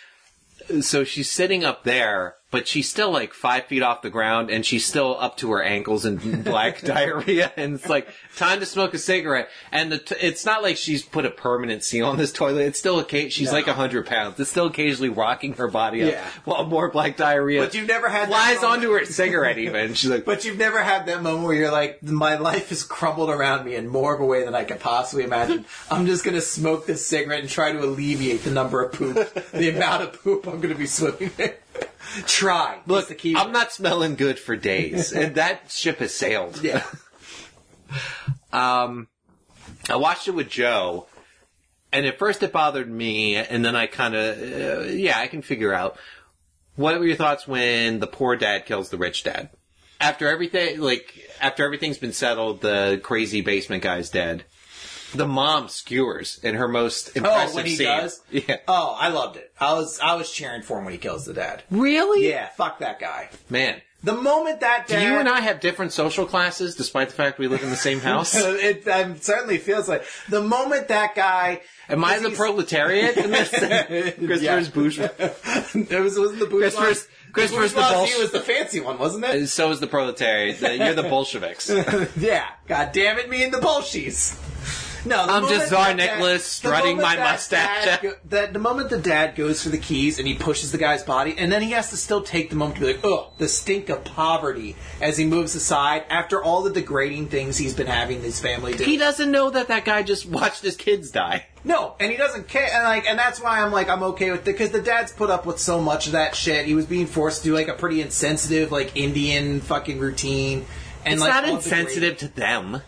Yes. 0.68 0.84
So 0.84 1.04
she's 1.04 1.30
sitting 1.30 1.64
up 1.64 1.84
there, 1.84 2.34
but 2.50 2.66
she's 2.66 2.88
still 2.88 3.10
like 3.12 3.32
five 3.32 3.64
feet 3.66 3.82
off 3.82 4.02
the 4.02 4.10
ground, 4.10 4.50
and 4.50 4.66
she's 4.66 4.84
still 4.84 5.16
up 5.20 5.36
to 5.38 5.50
her 5.52 5.62
ankles 5.62 6.04
in 6.04 6.42
black 6.42 6.80
diarrhea. 6.80 7.52
And 7.56 7.74
it's 7.74 7.88
like 7.88 8.08
time 8.36 8.60
to 8.60 8.66
smoke 8.66 8.92
a 8.94 8.98
cigarette. 8.98 9.48
And 9.70 9.92
the 9.92 9.98
t- 9.98 10.16
it's 10.20 10.44
not 10.44 10.62
like 10.62 10.76
she's 10.76 11.02
put 11.04 11.24
a 11.24 11.30
permanent 11.30 11.84
seal 11.84 12.06
on 12.06 12.16
this 12.18 12.32
toilet. 12.32 12.62
It's 12.62 12.78
still 12.78 12.98
okay. 13.00 13.28
She's 13.28 13.48
No. 13.48 13.52
like 13.54 13.66
a 13.68 13.72
hundred 13.74 14.06
pounds. 14.06 14.40
It's 14.40 14.50
still 14.50 14.66
occasionally 14.66 15.10
rocking 15.10 15.52
her 15.54 15.68
body 15.68 16.02
up 16.02 16.12
Yeah. 16.12 16.24
while 16.44 16.64
more 16.66 16.90
black 16.90 17.16
diarrhea. 17.16 17.60
But 17.62 17.74
you've 17.74 17.86
never 17.88 18.08
had 18.08 18.30
that 18.30 18.56
flies 18.56 18.64
onto 18.64 18.90
her 18.92 19.04
cigarette 19.04 19.58
even. 19.58 19.94
She's 19.94 20.10
like, 20.10 20.24
But 20.24 20.44
you've 20.44 20.58
never 20.58 20.82
had 20.82 21.06
that 21.06 21.22
moment 21.22 21.44
where 21.46 21.54
you're 21.54 21.70
like, 21.72 22.02
my 22.02 22.36
life 22.36 22.70
has 22.70 22.82
crumbled 22.82 23.30
around 23.30 23.64
me 23.64 23.74
in 23.76 23.86
more 23.88 24.14
of 24.14 24.20
a 24.20 24.26
way 24.26 24.44
than 24.44 24.54
I 24.54 24.64
could 24.64 24.80
possibly 24.80 25.22
imagine. 25.24 25.66
I'm 25.90 26.06
just 26.06 26.24
gonna 26.24 26.40
smoke 26.40 26.86
this 26.86 27.06
cigarette 27.06 27.40
and 27.40 27.48
try 27.48 27.70
to 27.72 27.78
alleviate 27.82 28.42
the 28.42 28.50
number 28.50 28.82
of 28.82 28.92
poop, 28.92 29.16
the 29.52 29.68
amount 29.68 30.02
of 30.02 30.20
poop 30.22 30.46
I'm 30.48 30.60
gonna 30.60 30.74
be 30.74 30.86
swimming 30.86 31.30
in. 31.38 31.52
Try. 32.26 32.80
Look, 32.86 33.08
the 33.08 33.14
key 33.14 33.36
I'm 33.36 33.52
not 33.52 33.72
smelling 33.72 34.14
good 34.16 34.38
for 34.38 34.56
days, 34.56 35.12
and 35.14 35.34
that 35.36 35.70
ship 35.70 35.98
has 35.98 36.14
sailed. 36.14 36.62
Yeah. 36.62 36.84
Um, 38.52 39.06
I 39.88 39.94
watched 39.96 40.26
it 40.26 40.32
with 40.32 40.48
Joe, 40.48 41.06
and 41.92 42.04
at 42.04 42.18
first 42.18 42.42
it 42.42 42.52
bothered 42.52 42.90
me, 42.90 43.36
and 43.36 43.64
then 43.64 43.76
I 43.76 43.86
kind 43.86 44.14
of, 44.14 44.38
uh, 44.38 44.82
yeah, 44.90 45.18
I 45.18 45.28
can 45.28 45.42
figure 45.42 45.72
out. 45.72 45.96
What 46.76 46.98
were 46.98 47.06
your 47.06 47.16
thoughts 47.16 47.46
when 47.46 48.00
the 48.00 48.06
poor 48.08 48.34
dad 48.36 48.66
kills 48.66 48.90
the 48.90 48.96
rich 48.96 49.22
dad? 49.22 49.50
After 50.00 50.26
everything, 50.26 50.80
like, 50.80 51.30
after 51.40 51.64
everything's 51.64 51.98
been 51.98 52.12
settled, 52.12 52.60
the 52.60 53.00
crazy 53.02 53.40
basement 53.40 53.82
guy's 53.82 54.10
dead. 54.10 54.44
The 55.14 55.26
mom 55.26 55.68
skewers 55.68 56.38
in 56.42 56.54
her 56.54 56.68
most 56.68 57.16
impressive 57.16 57.52
Oh, 57.52 57.56
when 57.56 57.66
he 57.66 57.76
scene. 57.76 57.86
does? 57.86 58.20
Yeah. 58.30 58.58
Oh, 58.68 58.96
I 58.98 59.08
loved 59.08 59.36
it. 59.36 59.52
I 59.58 59.72
was 59.74 59.98
I 60.00 60.14
was 60.14 60.30
cheering 60.30 60.62
for 60.62 60.78
him 60.78 60.84
when 60.84 60.92
he 60.92 60.98
kills 60.98 61.24
the 61.24 61.34
dad. 61.34 61.62
Really? 61.70 62.28
Yeah, 62.28 62.48
fuck 62.56 62.78
that 62.80 63.00
guy. 63.00 63.28
Man. 63.48 63.80
The 64.02 64.14
moment 64.14 64.60
that 64.60 64.86
Do 64.88 64.98
you 64.98 65.16
and 65.18 65.28
I 65.28 65.40
have 65.40 65.60
different 65.60 65.92
social 65.92 66.24
classes 66.24 66.74
despite 66.74 67.08
the 67.10 67.14
fact 67.14 67.38
we 67.38 67.48
live 67.48 67.62
in 67.62 67.68
the 67.68 67.76
same 67.76 68.00
house? 68.00 68.34
it, 68.34 68.88
um, 68.88 69.18
certainly 69.20 69.58
feels 69.58 69.90
like 69.90 70.04
the 70.30 70.40
moment 70.40 70.88
that 70.88 71.14
guy 71.14 71.60
Am 71.86 72.02
I 72.02 72.18
the 72.18 72.28
he's- 72.28 72.38
proletariat 72.38 73.18
in 73.18 73.30
this? 73.30 73.50
Christopher's 74.16 74.68
bourgeois. 74.70 75.08
it 75.18 76.00
was 76.00 76.18
wasn't 76.18 76.38
the 76.40 76.46
bourgeois. 76.46 76.70
Christopher's- 76.80 77.08
Christopher's 77.32 77.74
the 77.74 77.80
bourgeoisie 77.82 78.14
Bolsh- 78.14 78.22
was 78.22 78.30
the 78.32 78.40
fancy 78.40 78.80
one, 78.80 78.98
wasn't 78.98 79.24
it? 79.26 79.46
So 79.48 79.70
is 79.70 79.80
the 79.80 79.86
proletariat. 79.86 80.60
You're 80.60 80.94
the 80.94 81.02
Bolsheviks. 81.02 81.70
yeah. 82.16 82.46
God 82.68 82.92
damn 82.92 83.18
it, 83.18 83.28
me 83.28 83.44
and 83.44 83.52
the 83.52 83.58
Bolshies. 83.58 84.34
No, 85.04 85.20
I'm 85.20 85.48
just 85.48 85.68
Tsar 85.68 85.94
Nicholas 85.94 86.44
strutting 86.44 86.96
my 86.98 87.16
mustache. 87.16 88.02
go- 88.02 88.14
that 88.26 88.52
the 88.52 88.58
moment 88.58 88.90
the 88.90 88.98
dad 88.98 89.34
goes 89.34 89.62
for 89.62 89.70
the 89.70 89.78
keys 89.78 90.18
and 90.18 90.28
he 90.28 90.34
pushes 90.34 90.72
the 90.72 90.78
guy's 90.78 91.02
body, 91.02 91.34
and 91.38 91.50
then 91.50 91.62
he 91.62 91.70
has 91.72 91.90
to 91.90 91.96
still 91.96 92.22
take 92.22 92.50
the 92.50 92.56
moment 92.56 92.76
to 92.80 92.86
be 92.86 92.92
like, 92.94 93.04
"Ugh, 93.04 93.26
the 93.38 93.48
stink 93.48 93.88
of 93.88 94.04
poverty," 94.04 94.76
as 95.00 95.16
he 95.16 95.24
moves 95.24 95.54
aside 95.54 96.04
after 96.10 96.42
all 96.42 96.62
the 96.62 96.70
degrading 96.70 97.28
things 97.28 97.56
he's 97.56 97.74
been 97.74 97.86
having 97.86 98.22
his 98.22 98.40
family 98.40 98.74
do. 98.74 98.84
He 98.84 98.96
doesn't 98.96 99.30
know 99.30 99.50
that 99.50 99.68
that 99.68 99.84
guy 99.84 100.02
just 100.02 100.26
watched 100.26 100.62
his 100.62 100.76
kids 100.76 101.10
die. 101.10 101.46
No, 101.64 101.94
and 102.00 102.10
he 102.10 102.16
doesn't 102.16 102.48
care, 102.48 102.68
and 102.72 102.84
like, 102.84 103.06
and 103.06 103.18
that's 103.18 103.40
why 103.40 103.60
I'm 103.60 103.70
like, 103.72 103.88
I'm 103.90 104.02
okay 104.02 104.30
with 104.30 104.40
it 104.40 104.44
because 104.46 104.70
the 104.70 104.80
dad's 104.80 105.12
put 105.12 105.30
up 105.30 105.44
with 105.46 105.58
so 105.58 105.80
much 105.80 106.06
of 106.06 106.12
that 106.12 106.34
shit. 106.34 106.64
He 106.66 106.74
was 106.74 106.86
being 106.86 107.06
forced 107.06 107.42
to 107.42 107.48
do 107.50 107.54
like 107.54 107.68
a 107.68 107.74
pretty 107.74 108.00
insensitive, 108.00 108.72
like 108.72 108.96
Indian 108.96 109.60
fucking 109.60 109.98
routine, 109.98 110.64
and 111.04 111.14
It's 111.14 111.22
like 111.22 111.32
not 111.32 111.44
insensitive 111.48 112.16
to 112.18 112.28
them. 112.28 112.82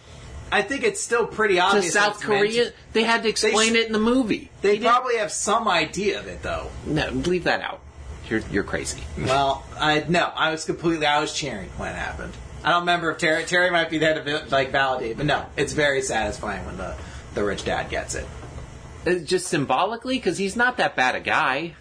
I 0.52 0.62
think 0.62 0.84
it's 0.84 1.00
still 1.00 1.26
pretty 1.26 1.54
To 1.54 1.60
obvious. 1.62 1.94
that 1.94 2.02
South 2.04 2.14
it's 2.20 2.28
meant 2.28 2.40
Korea, 2.40 2.64
to- 2.66 2.72
they 2.92 3.02
had 3.04 3.22
to 3.24 3.28
explain 3.28 3.72
sh- 3.72 3.76
it 3.78 3.86
in 3.86 3.92
the 3.92 3.98
movie. 3.98 4.50
They 4.60 4.78
probably 4.78 5.16
have 5.16 5.32
some 5.32 5.66
idea 5.66 6.20
of 6.20 6.26
it 6.28 6.42
though. 6.42 6.70
no 6.86 7.08
leave 7.10 7.44
that 7.44 7.60
out. 7.62 7.80
You're 8.28 8.42
you're 8.52 8.62
crazy. 8.64 9.02
Well, 9.18 9.64
I 9.78 10.04
no, 10.08 10.30
I 10.36 10.50
was 10.50 10.64
completely, 10.64 11.06
I 11.06 11.20
was 11.20 11.32
cheering 11.32 11.68
when 11.78 11.88
it 11.90 11.96
happened. 11.96 12.32
I 12.64 12.70
don't 12.70 12.80
remember 12.82 13.10
if 13.10 13.18
Terry 13.18 13.44
Terry 13.44 13.70
might 13.70 13.90
be 13.90 13.98
there 13.98 14.22
to 14.22 14.44
like 14.50 14.70
validate, 14.70 15.16
but 15.16 15.26
no, 15.26 15.44
it's 15.56 15.72
very 15.72 16.02
satisfying 16.02 16.64
when 16.66 16.76
the 16.76 16.94
the 17.34 17.42
rich 17.42 17.64
dad 17.64 17.88
gets 17.90 18.14
it. 18.14 18.26
Uh, 19.06 19.14
Just 19.14 19.48
symbolically, 19.48 20.16
because 20.16 20.38
he's 20.38 20.54
not 20.54 20.76
that 20.76 20.94
bad 20.94 21.16
a 21.16 21.20
guy. 21.20 21.74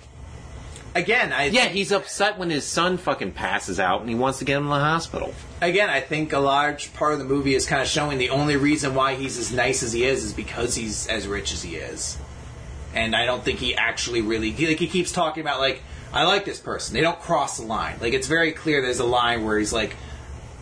Again, 0.94 1.32
I 1.32 1.46
Yeah, 1.46 1.68
he's 1.68 1.92
upset 1.92 2.38
when 2.38 2.50
his 2.50 2.66
son 2.66 2.98
fucking 2.98 3.32
passes 3.32 3.80
out 3.80 4.02
and 4.02 4.10
he 4.10 4.16
wants 4.16 4.40
to 4.40 4.46
get 4.46 4.58
him 4.58 4.64
to 4.64 4.70
the 4.70 4.80
hospital. 4.80 5.34
again, 5.62 5.90
I 5.90 6.02
think 6.02 6.34
a 6.34 6.40
large 6.40 6.94
part 6.94 7.14
of 7.14 7.20
the 7.20 7.26
movie 7.26 7.56
is 7.56 7.66
kind 7.66 7.82
of 7.82 7.88
showing 7.88 8.18
the 8.18 8.30
only 8.30 8.58
reason 8.58 8.94
why 8.94 9.16
he's 9.16 9.38
as 9.38 9.52
nice 9.52 9.84
as 9.84 9.94
he 9.94 10.04
is 10.04 10.24
is 10.24 10.34
because 10.34 10.76
he's 10.76 11.08
as 11.08 11.28
rich 11.28 11.54
as 11.54 11.64
he 11.64 11.76
is. 11.76 12.18
And 12.94 13.16
I 13.16 13.26
don't 13.26 13.44
think 13.44 13.60
he 13.60 13.74
actually 13.76 14.22
really 14.22 14.52
he, 14.52 14.68
like 14.68 14.80
he 14.80 14.88
keeps 14.88 15.12
talking 15.12 15.42
about 15.42 15.60
like 15.60 15.82
I 16.14 16.26
like 16.26 16.44
this 16.44 16.60
person. 16.60 16.94
They 16.94 17.02
don't 17.02 17.20
cross 17.20 17.58
the 17.58 17.66
line. 17.66 17.98
Like 18.02 18.14
it's 18.14 18.28
very 18.28 18.52
clear 18.52 18.82
there's 18.82 19.00
a 19.00 19.06
line 19.06 19.46
where 19.46 19.58
he's 19.58 19.72
like 19.72 19.96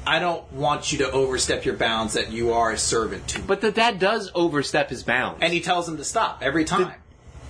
I 0.06 0.20
don't 0.20 0.52
want 0.54 0.92
you 0.92 1.00
to 1.00 1.12
overstep 1.12 1.66
your 1.66 1.76
bounds 1.76 2.14
that 2.14 2.32
you 2.32 2.54
are 2.54 2.72
a 2.72 2.78
servant 2.78 3.28
to. 3.30 3.42
But 3.42 3.62
the 3.62 3.72
dad 3.72 4.00
does 4.00 4.32
overstep 4.34 4.90
his 4.90 5.04
bounds. 5.04 5.40
and 5.42 5.52
he 5.52 5.60
tells 5.60 5.88
him 5.88 5.98
to 5.98 6.04
stop 6.04 6.40
every 6.42 6.66
time. 6.66 6.94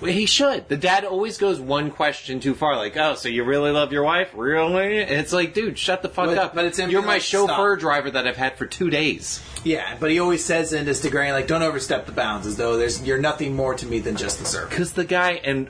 Well, 0.00 0.12
He 0.12 0.26
should. 0.26 0.68
The 0.68 0.76
dad 0.76 1.04
always 1.04 1.36
goes 1.38 1.60
one 1.60 1.90
question 1.90 2.40
too 2.40 2.54
far. 2.54 2.76
Like, 2.76 2.96
oh, 2.96 3.14
so 3.14 3.28
you 3.28 3.44
really 3.44 3.70
love 3.70 3.92
your 3.92 4.02
wife? 4.04 4.30
Really? 4.34 5.02
And 5.02 5.10
it's 5.12 5.32
like, 5.32 5.52
dude, 5.54 5.78
shut 5.78 6.02
the 6.02 6.08
fuck 6.08 6.26
But- 6.26 6.38
up. 6.38 6.54
but 6.54 6.64
it's 6.64 6.78
You're 6.78 7.02
my 7.02 7.18
chauffeur 7.18 7.74
"Stop." 7.76 7.80
driver 7.80 8.10
that 8.12 8.26
I've 8.26 8.36
had 8.36 8.56
for 8.56 8.66
two 8.66 8.90
days. 8.90 9.42
Yeah, 9.62 9.96
but 10.00 10.10
he 10.10 10.18
always 10.18 10.42
says 10.44 10.72
in 10.72 10.86
his 10.86 11.00
degree, 11.02 11.30
like, 11.32 11.46
don't 11.46 11.62
overstep 11.62 12.06
the 12.06 12.12
bounds, 12.12 12.46
as 12.46 12.56
though 12.56 12.78
there's 12.78 13.02
you're 13.02 13.18
nothing 13.18 13.54
more 13.54 13.74
to 13.74 13.84
me 13.86 13.98
than 13.98 14.16
just 14.16 14.38
the 14.38 14.46
servant. 14.46 14.70
Because 14.70 14.92
the 14.92 15.04
guy, 15.04 15.32
and 15.44 15.68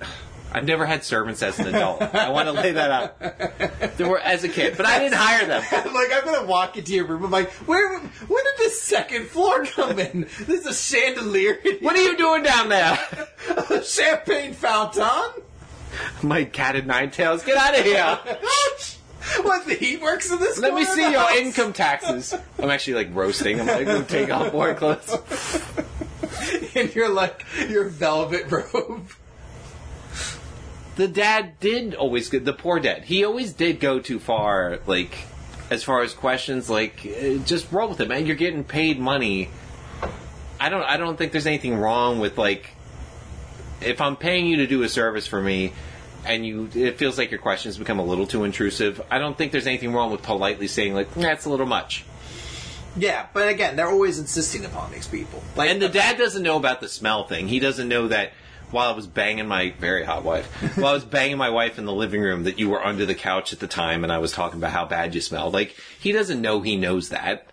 I've 0.52 0.64
never 0.64 0.84
had 0.84 1.04
servants 1.04 1.42
as 1.42 1.58
an 1.58 1.68
adult. 1.68 2.02
I 2.14 2.30
want 2.30 2.46
to 2.46 2.52
lay 2.52 2.72
that 2.72 2.90
out. 2.90 3.96
There 3.96 4.08
were 4.08 4.18
as 4.18 4.44
a 4.44 4.48
kid, 4.48 4.76
but 4.76 4.86
I 4.86 4.98
didn't 4.98 5.14
hire 5.14 5.46
them. 5.46 5.62
like 5.94 6.12
I'm 6.12 6.24
gonna 6.24 6.46
walk 6.46 6.76
into 6.76 6.92
your 6.92 7.06
room. 7.06 7.24
I'm 7.24 7.30
like, 7.30 7.50
where? 7.68 7.98
When 7.98 8.44
did 8.44 8.54
this 8.58 8.82
second 8.82 9.26
floor 9.26 9.64
come 9.64 9.98
in? 9.98 10.26
There's 10.40 10.66
a 10.66 10.74
chandelier. 10.74 11.60
What 11.80 11.96
are 11.96 12.02
you 12.02 12.16
doing 12.16 12.42
down 12.42 12.68
there? 12.68 12.98
a 13.70 13.82
champagne 13.82 14.54
fountain? 14.54 15.42
My 16.22 16.44
cat 16.44 16.76
and 16.76 16.86
nine 16.86 17.10
tails, 17.10 17.44
get 17.44 17.56
out 17.56 17.78
of 17.78 17.84
here. 17.84 18.18
what? 19.42 19.66
The 19.66 19.74
heat 19.74 20.00
works 20.00 20.30
in 20.30 20.38
this. 20.38 20.58
Let 20.58 20.74
me 20.74 20.84
see 20.84 21.10
your 21.10 21.20
house? 21.20 21.36
income 21.36 21.72
taxes. 21.72 22.34
I'm 22.58 22.70
actually 22.70 22.94
like 22.94 23.14
roasting. 23.14 23.60
I'm 23.60 23.66
like, 23.66 23.86
I'm 23.86 24.06
take 24.06 24.30
off 24.30 24.52
more 24.52 24.74
clothes. 24.74 25.16
in 26.74 26.90
your 26.92 27.08
like 27.08 27.44
your 27.68 27.88
velvet 27.88 28.50
robe. 28.50 29.10
The 30.96 31.08
dad 31.08 31.58
did 31.60 31.94
always 31.94 32.28
get 32.28 32.44
the 32.44 32.52
poor 32.52 32.80
dad. 32.80 33.04
He 33.04 33.24
always 33.24 33.52
did 33.52 33.80
go 33.80 34.00
too 34.00 34.18
far, 34.18 34.80
like 34.86 35.16
as 35.70 35.82
far 35.82 36.02
as 36.02 36.12
questions. 36.12 36.68
Like, 36.68 37.06
uh, 37.06 37.36
just 37.44 37.70
roll 37.72 37.88
with 37.88 38.00
it, 38.00 38.08
man. 38.08 38.26
You're 38.26 38.36
getting 38.36 38.64
paid 38.64 38.98
money. 38.98 39.50
I 40.58 40.68
don't. 40.68 40.82
I 40.82 40.96
don't 40.96 41.16
think 41.16 41.32
there's 41.32 41.46
anything 41.46 41.76
wrong 41.76 42.20
with 42.20 42.36
like 42.36 42.70
if 43.80 44.00
I'm 44.00 44.16
paying 44.16 44.46
you 44.46 44.58
to 44.58 44.66
do 44.66 44.82
a 44.82 44.88
service 44.88 45.26
for 45.26 45.40
me. 45.40 45.72
And 46.22 46.44
you, 46.44 46.68
it 46.74 46.98
feels 46.98 47.16
like 47.16 47.30
your 47.30 47.40
questions 47.40 47.78
become 47.78 47.98
a 47.98 48.04
little 48.04 48.26
too 48.26 48.44
intrusive. 48.44 49.00
I 49.10 49.18
don't 49.18 49.38
think 49.38 49.52
there's 49.52 49.66
anything 49.66 49.94
wrong 49.94 50.12
with 50.12 50.20
politely 50.20 50.68
saying 50.68 50.92
like, 50.92 51.14
"That's 51.14 51.46
a 51.46 51.48
little 51.48 51.64
much." 51.64 52.04
Yeah, 52.96 53.26
but 53.32 53.48
again, 53.48 53.76
they're 53.76 53.88
always 53.88 54.18
insisting 54.18 54.64
upon 54.66 54.92
these 54.92 55.06
people. 55.06 55.42
Like, 55.56 55.70
And 55.70 55.80
the 55.80 55.88
dad 55.88 56.18
doesn't 56.18 56.42
know 56.42 56.56
about 56.56 56.80
the 56.80 56.88
smell 56.88 57.24
thing. 57.24 57.48
He 57.48 57.60
doesn't 57.60 57.88
know 57.88 58.08
that 58.08 58.32
while 58.72 58.92
I 58.92 58.96
was 58.96 59.06
banging 59.06 59.46
my 59.46 59.70
very 59.78 60.04
hot 60.04 60.24
wife, 60.24 60.46
while 60.76 60.88
I 60.88 60.92
was 60.92 61.04
banging 61.04 61.36
my 61.38 61.50
wife 61.50 61.78
in 61.78 61.84
the 61.84 61.92
living 61.92 62.20
room, 62.20 62.44
that 62.44 62.58
you 62.58 62.68
were 62.70 62.84
under 62.84 63.06
the 63.06 63.14
couch 63.14 63.52
at 63.52 63.60
the 63.60 63.66
time, 63.66 64.04
and 64.04 64.12
I 64.12 64.18
was 64.18 64.32
talking 64.32 64.58
about 64.58 64.72
how 64.72 64.84
bad 64.84 65.14
you 65.14 65.20
smelled. 65.20 65.54
Like 65.54 65.76
he 66.00 66.12
doesn't 66.12 66.40
know 66.40 66.60
he 66.60 66.76
knows 66.76 67.08
that. 67.10 67.52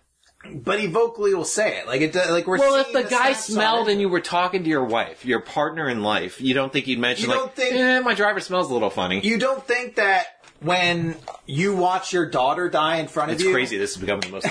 but 0.53 0.79
he 0.79 0.87
vocally 0.87 1.33
will 1.33 1.43
say 1.43 1.79
it. 1.79 1.87
Like 1.87 2.01
it. 2.01 2.15
Like 2.15 2.47
we're. 2.47 2.57
Well, 2.59 2.75
if 2.75 2.87
seeing 2.87 3.03
the 3.03 3.09
guy 3.09 3.33
smelled 3.33 3.89
and 3.89 3.99
you 3.99 4.07
were 4.09 4.21
talking 4.21 4.63
to 4.63 4.69
your 4.69 4.85
wife, 4.85 5.25
your 5.25 5.41
partner 5.41 5.89
in 5.89 6.03
life, 6.03 6.39
you 6.39 6.53
don't 6.53 6.71
think 6.71 6.85
he'd 6.85 6.99
mention 6.99 7.25
You 7.29 7.35
like, 7.35 7.39
don't 7.39 7.55
think- 7.55 7.75
eh, 7.75 7.99
my 7.99 8.13
driver 8.13 8.39
smells 8.39 8.69
a 8.69 8.73
little 8.73 8.89
funny. 8.89 9.19
You 9.21 9.37
don't 9.39 9.65
think 9.65 9.95
that 9.95 10.27
when 10.59 11.15
you 11.45 11.75
watch 11.75 12.13
your 12.13 12.25
daughter 12.25 12.67
die 12.69 12.97
in 12.97 13.07
front 13.07 13.31
it's 13.31 13.41
of 13.41 13.45
you, 13.45 13.49
It's 13.51 13.55
crazy. 13.55 13.77
This 13.77 13.91
is 13.91 13.97
becoming 13.97 14.21
the 14.21 14.29
most. 14.29 14.45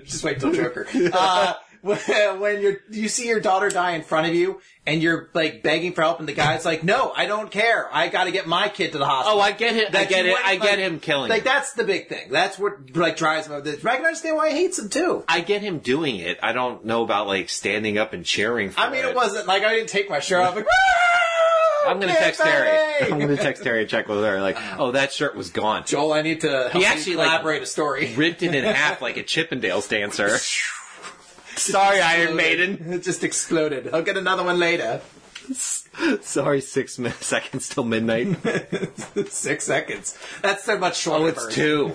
just 0.04 0.22
wait 0.22 0.38
till 0.40 0.52
Joker. 0.52 0.86
Uh, 1.12 1.54
when 2.38 2.60
you're, 2.60 2.78
you 2.90 3.08
see 3.08 3.28
your 3.28 3.40
daughter 3.40 3.70
die 3.70 3.92
in 3.92 4.02
front 4.02 4.26
of 4.26 4.34
you, 4.34 4.60
and 4.86 5.02
you're 5.02 5.30
like 5.34 5.62
begging 5.62 5.92
for 5.92 6.02
help, 6.02 6.18
and 6.18 6.28
the 6.28 6.32
guy's 6.32 6.64
like, 6.64 6.82
"No, 6.82 7.12
I 7.14 7.26
don't 7.26 7.50
care. 7.50 7.88
I 7.92 8.08
got 8.08 8.24
to 8.24 8.32
get 8.32 8.46
my 8.46 8.68
kid 8.68 8.92
to 8.92 8.98
the 8.98 9.06
hospital." 9.06 9.38
oh, 9.38 9.40
I 9.40 9.52
get 9.52 9.76
it. 9.76 9.94
I 9.94 10.04
get 10.04 10.24
you 10.24 10.32
it. 10.32 10.38
I 10.44 10.56
get 10.56 10.62
like- 10.62 10.78
him 10.78 11.00
killing. 11.00 11.30
Like 11.30 11.44
that's 11.44 11.72
the 11.74 11.84
big 11.84 12.08
thing. 12.08 12.30
That's 12.30 12.58
what 12.58 12.94
like 12.96 13.16
drives 13.16 13.46
him 13.46 13.52
over 13.52 13.62
this. 13.62 13.82
But 13.82 13.92
I 13.92 13.96
can 13.96 14.04
understand 14.06 14.36
why 14.36 14.50
he 14.50 14.56
hates 14.56 14.78
him 14.78 14.88
too. 14.88 15.24
I 15.28 15.40
get 15.40 15.62
him 15.62 15.78
doing 15.78 16.16
it. 16.16 16.38
I 16.42 16.52
don't 16.52 16.84
know 16.84 17.02
about 17.02 17.26
like 17.26 17.48
standing 17.48 17.98
up 17.98 18.12
and 18.12 18.24
cheering. 18.24 18.70
For 18.70 18.80
I 18.80 18.90
mean, 18.90 19.04
it 19.04 19.10
it 19.10 19.14
wasn't 19.16 19.46
like 19.46 19.62
I 19.64 19.74
didn't 19.74 19.88
take 19.88 20.10
my 20.10 20.20
shirt 20.20 20.42
off. 20.42 20.56
Like, 20.56 20.66
I'm 21.86 22.00
gonna 22.00 22.14
text 22.14 22.40
Terry. 22.40 23.12
I'm 23.12 23.18
gonna 23.20 23.36
text 23.36 23.62
Terry 23.62 23.82
and 23.82 23.88
check 23.88 24.08
with 24.08 24.18
her. 24.18 24.40
Like, 24.40 24.58
oh, 24.78 24.90
that 24.92 25.12
shirt 25.12 25.36
was 25.36 25.50
gone. 25.50 25.84
Joel, 25.86 26.12
I 26.12 26.22
need 26.22 26.40
to 26.40 26.50
help 26.50 26.72
He 26.72 26.80
you 26.80 26.86
actually, 26.86 27.16
like, 27.16 27.28
elaborate 27.28 27.62
a 27.62 27.66
story. 27.66 28.12
ripped 28.16 28.42
it 28.42 28.54
in 28.54 28.64
half 28.64 29.00
like 29.06 29.16
a 29.16 29.22
Chippendales 29.22 29.88
dancer. 29.88 30.36
Sorry, 31.56 32.00
Iron 32.00 32.36
Maiden. 32.36 32.78
It 32.94 33.02
just 33.02 33.24
exploded. 33.24 33.90
I'll 33.92 34.02
get 34.02 34.16
another 34.16 34.44
one 34.44 34.58
later. 34.58 35.00
Sorry, 36.20 36.60
six 36.60 36.98
mi- 36.98 37.10
seconds 37.20 37.68
till 37.68 37.84
midnight. 37.84 38.36
Six 39.28 39.64
seconds. 39.64 40.18
That's 40.42 40.64
so 40.64 40.78
much 40.78 40.98
shorter. 40.98 41.24
Oh, 41.24 41.26
it's 41.28 41.46
two. 41.54 41.92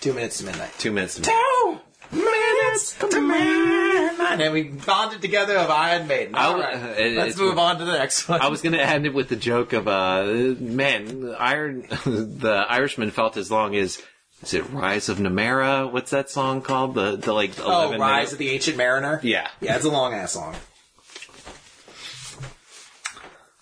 Two 0.00 0.12
minutes 0.12 0.38
to 0.38 0.44
midnight. 0.46 0.70
Two 0.78 0.92
minutes. 0.92 1.14
To 1.16 1.20
midnight. 1.22 1.80
Two 2.10 2.18
minutes 2.18 2.94
to 2.98 3.20
midnight. 3.20 4.40
And 4.40 4.52
we 4.52 4.62
bonded 4.64 5.20
together 5.22 5.56
of 5.58 5.70
Iron 5.70 6.06
Maiden. 6.06 6.34
I 6.34 6.44
All 6.44 6.58
w- 6.58 6.64
right. 6.66 6.76
uh, 6.98 7.02
it- 7.02 7.16
Let's 7.16 7.30
it's- 7.34 7.38
move 7.38 7.58
on 7.58 7.78
to 7.78 7.84
the 7.84 7.92
next 7.96 8.28
one. 8.28 8.40
I 8.40 8.48
was 8.48 8.60
gonna 8.62 8.78
end 8.78 9.06
it 9.06 9.14
with 9.14 9.28
the 9.28 9.36
joke 9.36 9.72
of, 9.72 9.88
uh, 9.88 10.24
man, 10.60 11.34
Iron, 11.38 11.82
the 12.04 12.64
Irishman 12.68 13.10
felt 13.10 13.36
as 13.36 13.50
long 13.50 13.74
as, 13.76 14.00
is 14.42 14.54
it 14.54 14.68
Rise 14.70 15.08
of 15.08 15.18
Namera? 15.18 15.90
What's 15.90 16.10
that 16.12 16.30
song 16.30 16.62
called? 16.62 16.94
The, 16.94 17.16
the 17.16 17.32
like, 17.32 17.52
Oh, 17.60 17.86
11 17.88 18.00
Rise 18.00 18.16
minute- 18.18 18.32
of 18.32 18.38
the 18.38 18.50
Ancient 18.50 18.76
Mariner? 18.76 19.20
Yeah. 19.22 19.48
Yeah, 19.60 19.76
it's 19.76 19.84
a 19.84 19.90
long 19.90 20.14
ass 20.14 20.32
song. 20.32 20.54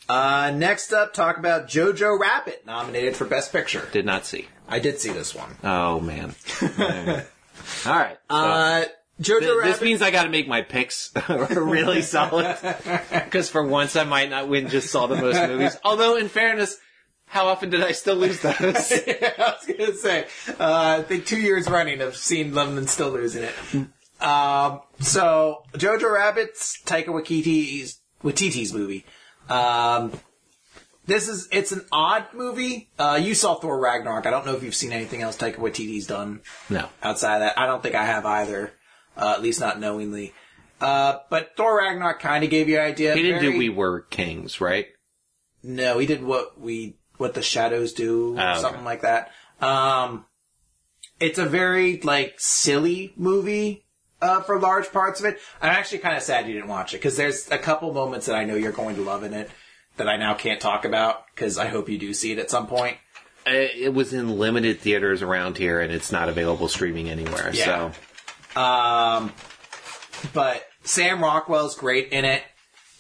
Uh, 0.08 0.52
next 0.54 0.92
up, 0.92 1.12
talk 1.14 1.36
about 1.38 1.66
Jojo 1.68 2.18
Rabbit, 2.18 2.64
nominated 2.64 3.16
for 3.16 3.24
Best 3.24 3.50
Picture. 3.50 3.88
Did 3.90 4.06
not 4.06 4.24
see. 4.24 4.46
I 4.68 4.78
did 4.78 5.00
see 5.00 5.10
this 5.10 5.34
one. 5.34 5.56
Oh, 5.64 5.98
man. 6.00 6.34
All 6.62 7.92
right. 7.92 8.16
so- 8.30 8.36
Uh, 8.36 8.84
Jojo 9.20 9.40
Th- 9.40 9.50
Rabbit. 9.56 9.64
this 9.72 9.80
means 9.80 10.02
I 10.02 10.10
got 10.10 10.24
to 10.24 10.28
make 10.28 10.46
my 10.46 10.60
picks 10.60 11.10
really 11.28 12.02
solid 12.02 12.56
because 13.24 13.48
for 13.48 13.66
once 13.66 13.96
I 13.96 14.04
might 14.04 14.28
not 14.28 14.46
win. 14.46 14.68
Just 14.68 14.90
saw 14.90 15.06
the 15.06 15.16
most 15.16 15.40
movies. 15.48 15.74
Although, 15.82 16.16
in 16.18 16.28
fairness, 16.28 16.76
how 17.26 17.46
often 17.48 17.70
did 17.70 17.82
I 17.82 17.92
still 17.92 18.16
lose 18.16 18.40
those? 18.42 18.54
I 18.56 18.66
was 19.38 19.66
gonna 19.66 19.92
say, 19.94 20.26
uh, 20.58 20.98
I 20.98 21.02
think 21.02 21.26
two 21.26 21.40
years 21.40 21.68
running 21.68 22.00
I've 22.00 22.16
seen 22.16 22.54
London 22.54 22.86
still 22.86 23.10
losing 23.10 23.44
it. 23.44 23.54
Um, 24.20 24.80
so 25.00 25.64
Jojo 25.74 26.12
Rabbit's 26.12 26.82
Taika 26.84 27.08
Waititi's 27.08 28.00
Waititi's 28.22 28.72
movie. 28.72 29.04
Um, 29.48 30.12
this 31.06 31.28
is 31.28 31.48
it's 31.52 31.72
an 31.72 31.84
odd 31.92 32.26
movie. 32.32 32.90
Uh, 32.98 33.18
you 33.22 33.34
saw 33.34 33.54
Thor 33.54 33.78
Ragnarok. 33.78 34.26
I 34.26 34.30
don't 34.30 34.46
know 34.46 34.54
if 34.54 34.62
you've 34.62 34.74
seen 34.74 34.92
anything 34.92 35.22
else 35.22 35.36
Taika 35.36 35.56
Waititi's 35.56 36.06
done 36.06 36.40
no. 36.68 36.88
outside 37.02 37.36
of 37.36 37.40
that. 37.40 37.58
I 37.58 37.66
don't 37.66 37.82
think 37.82 37.94
I 37.94 38.04
have 38.04 38.26
either. 38.26 38.72
Uh, 39.16 39.32
at 39.34 39.42
least 39.42 39.60
not 39.60 39.80
knowingly. 39.80 40.34
Uh, 40.78 41.20
but 41.30 41.56
Thor 41.56 41.78
Ragnarok 41.78 42.20
kind 42.20 42.44
of 42.44 42.50
gave 42.50 42.68
you 42.68 42.76
an 42.78 42.84
idea. 42.84 43.14
He 43.14 43.22
didn't 43.22 43.40
do 43.40 43.56
We 43.56 43.70
Were 43.70 44.02
Kings, 44.02 44.60
right? 44.60 44.88
No, 45.62 45.98
he 45.98 46.06
did 46.06 46.22
what 46.22 46.60
we 46.60 46.98
what 47.18 47.34
the 47.34 47.42
shadows 47.42 47.92
do, 47.92 48.36
Oh, 48.38 48.50
okay. 48.52 48.60
something 48.60 48.84
like 48.84 49.02
that. 49.02 49.30
Um, 49.60 50.24
it's 51.20 51.38
a 51.38 51.46
very 51.46 52.00
like 52.00 52.34
silly 52.38 53.12
movie. 53.16 53.84
uh, 54.22 54.40
for 54.40 54.58
large 54.58 54.90
parts 54.92 55.20
of 55.20 55.26
it. 55.26 55.38
I'm 55.60 55.70
actually 55.70 55.98
kind 55.98 56.16
of 56.16 56.22
sad 56.22 56.46
you 56.46 56.54
didn't 56.54 56.68
watch 56.68 56.94
it 56.94 56.98
because 56.98 57.16
there's 57.18 57.50
a 57.50 57.58
couple 57.58 57.92
moments 57.92 58.26
that 58.26 58.34
I 58.34 58.44
know 58.44 58.54
you're 58.54 58.72
going 58.72 58.96
to 58.96 59.02
love 59.02 59.22
in 59.24 59.34
it 59.34 59.50
that 59.98 60.08
I 60.08 60.16
now 60.16 60.32
can't 60.34 60.58
talk 60.60 60.84
about 60.86 61.24
because 61.34 61.58
I 61.58 61.66
hope 61.66 61.88
you 61.90 61.98
do 61.98 62.14
see 62.14 62.32
it 62.32 62.38
at 62.38 62.50
some 62.50 62.66
point. 62.66 62.96
It 63.46 63.72
it 63.76 63.94
was 63.94 64.12
in 64.14 64.38
limited 64.38 64.80
theaters 64.80 65.20
around 65.22 65.58
here, 65.58 65.80
and 65.80 65.92
it's 65.92 66.10
not 66.10 66.28
available 66.30 66.68
streaming 66.68 67.08
anywhere. 67.10 67.50
Yeah. 67.52 67.92
So 68.54 68.60
Um, 68.60 69.32
but 70.32 70.64
Sam 70.84 71.22
Rockwell's 71.22 71.76
great 71.76 72.08
in 72.12 72.24
it. 72.24 72.42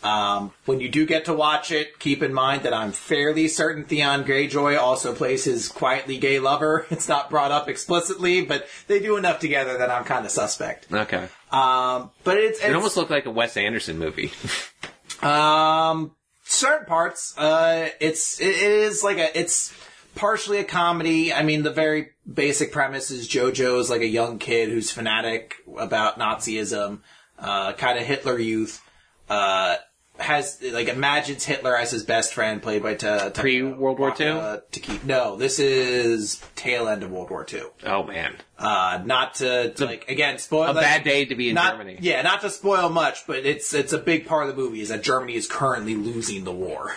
Um, 0.06 0.52
when 0.66 0.78
you 0.78 0.88
do 0.88 1.04
get 1.04 1.24
to 1.24 1.32
watch 1.34 1.72
it, 1.72 1.98
keep 1.98 2.22
in 2.22 2.32
mind 2.32 2.62
that 2.62 2.72
I'm 2.72 2.92
fairly 2.92 3.48
certain 3.48 3.84
Theon 3.84 4.24
Greyjoy 4.24 4.78
also 4.78 5.12
plays 5.12 5.44
his 5.44 5.68
quietly 5.68 6.16
gay 6.18 6.38
lover. 6.38 6.86
It's 6.96 7.08
not 7.08 7.28
brought 7.28 7.50
up 7.50 7.68
explicitly, 7.68 8.42
but 8.42 8.66
they 8.86 9.00
do 9.00 9.16
enough 9.16 9.40
together 9.40 9.78
that 9.78 9.90
I'm 9.90 10.04
kind 10.04 10.24
of 10.24 10.30
suspect. 10.30 10.86
okay, 10.92 11.28
Um, 11.50 12.10
but 12.24 12.38
it's, 12.38 12.62
it 12.62 12.74
almost 12.74 12.96
looked 12.96 13.10
like 13.10 13.26
a 13.26 13.30
Wes 13.30 13.56
Anderson 13.56 13.98
movie. 13.98 14.32
um, 15.22 16.12
certain 16.44 16.86
parts. 16.86 17.36
Uh, 17.36 17.88
it's 18.00 18.40
it 18.40 18.54
is 18.54 19.02
like 19.02 19.18
a 19.18 19.38
it's 19.38 19.74
partially 20.14 20.58
a 20.58 20.64
comedy. 20.64 21.32
I 21.32 21.42
mean, 21.42 21.62
the 21.64 21.72
very 21.72 22.10
basic 22.32 22.72
premise 22.72 23.10
is 23.10 23.28
JoJo 23.28 23.80
is 23.80 23.90
like 23.90 24.00
a 24.00 24.06
young 24.06 24.38
kid 24.38 24.70
who's 24.70 24.90
fanatic 24.90 25.56
about 25.76 26.18
Nazism, 26.18 27.00
uh, 27.38 27.72
kind 27.74 27.98
of 27.98 28.06
Hitler 28.06 28.38
youth. 28.38 28.80
Uh, 29.28 29.76
has 30.18 30.62
like 30.62 30.88
imagines 30.88 31.44
Hitler 31.44 31.76
as 31.76 31.90
his 31.90 32.02
best 32.02 32.32
friend, 32.34 32.62
played 32.62 32.82
by 32.82 32.94
Ta- 32.94 33.28
Ta- 33.30 33.40
Pre 33.42 33.62
World 33.62 33.98
War 33.98 34.14
II? 34.18 34.26
uh, 34.28 34.56
to 34.72 34.80
keep 34.80 35.04
no, 35.04 35.36
this 35.36 35.58
is 35.58 36.42
tail 36.54 36.88
end 36.88 37.02
of 37.02 37.10
World 37.10 37.30
War 37.30 37.46
II. 37.52 37.62
oh 37.84 38.02
man, 38.04 38.34
Uh, 38.58 39.00
not 39.04 39.34
to 39.36 39.72
like 39.78 40.08
again 40.08 40.38
spoil 40.38 40.70
a 40.70 40.72
like, 40.72 40.82
bad 40.82 41.04
day 41.04 41.24
to 41.26 41.34
be 41.34 41.48
in 41.50 41.54
not, 41.54 41.72
Germany. 41.72 41.98
Yeah, 42.00 42.22
not 42.22 42.40
to 42.42 42.50
spoil 42.50 42.88
much, 42.88 43.26
but 43.26 43.44
it's 43.46 43.74
it's 43.74 43.92
a 43.92 43.98
big 43.98 44.26
part 44.26 44.48
of 44.48 44.56
the 44.56 44.60
movie 44.62 44.80
is 44.80 44.88
that 44.88 45.02
Germany 45.02 45.34
is 45.34 45.46
currently 45.46 45.94
losing 45.94 46.44
the 46.44 46.52
war. 46.52 46.94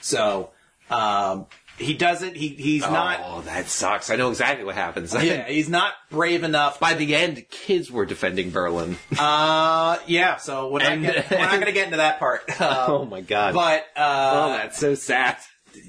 So 0.00 0.50
um, 0.90 1.46
he 1.78 1.94
doesn't. 1.94 2.36
He 2.36 2.48
he's 2.48 2.82
not. 2.82 3.20
Oh, 3.22 3.40
that 3.42 3.66
sucks. 3.66 4.10
I 4.10 4.16
know 4.16 4.30
exactly 4.30 4.64
what 4.64 4.74
happens. 4.74 5.14
Yeah, 5.14 5.44
he's 5.48 5.68
not 5.68 5.94
brave 6.10 6.44
enough. 6.44 6.78
By 6.78 6.94
the 6.94 7.14
end, 7.14 7.44
kids 7.50 7.90
were 7.90 8.06
defending 8.06 8.50
Berlin. 8.50 8.98
Uh, 9.18 9.98
yeah. 10.06 10.36
So 10.36 10.70
we're 10.70 10.80
not, 10.80 10.92
And- 10.92 11.02
get, 11.02 11.30
we're 11.30 11.38
not 11.38 11.52
going 11.52 11.66
to 11.66 11.72
get 11.72 11.86
into 11.86 11.96
that 11.98 12.18
part. 12.18 12.42
Uh, 12.60 12.84
oh 12.88 13.04
my 13.04 13.20
god. 13.20 13.54
but 13.54 13.86
uh, 13.96 14.30
oh, 14.34 14.52
that's 14.52 14.78
so 14.78 14.94
sad. 14.94 15.36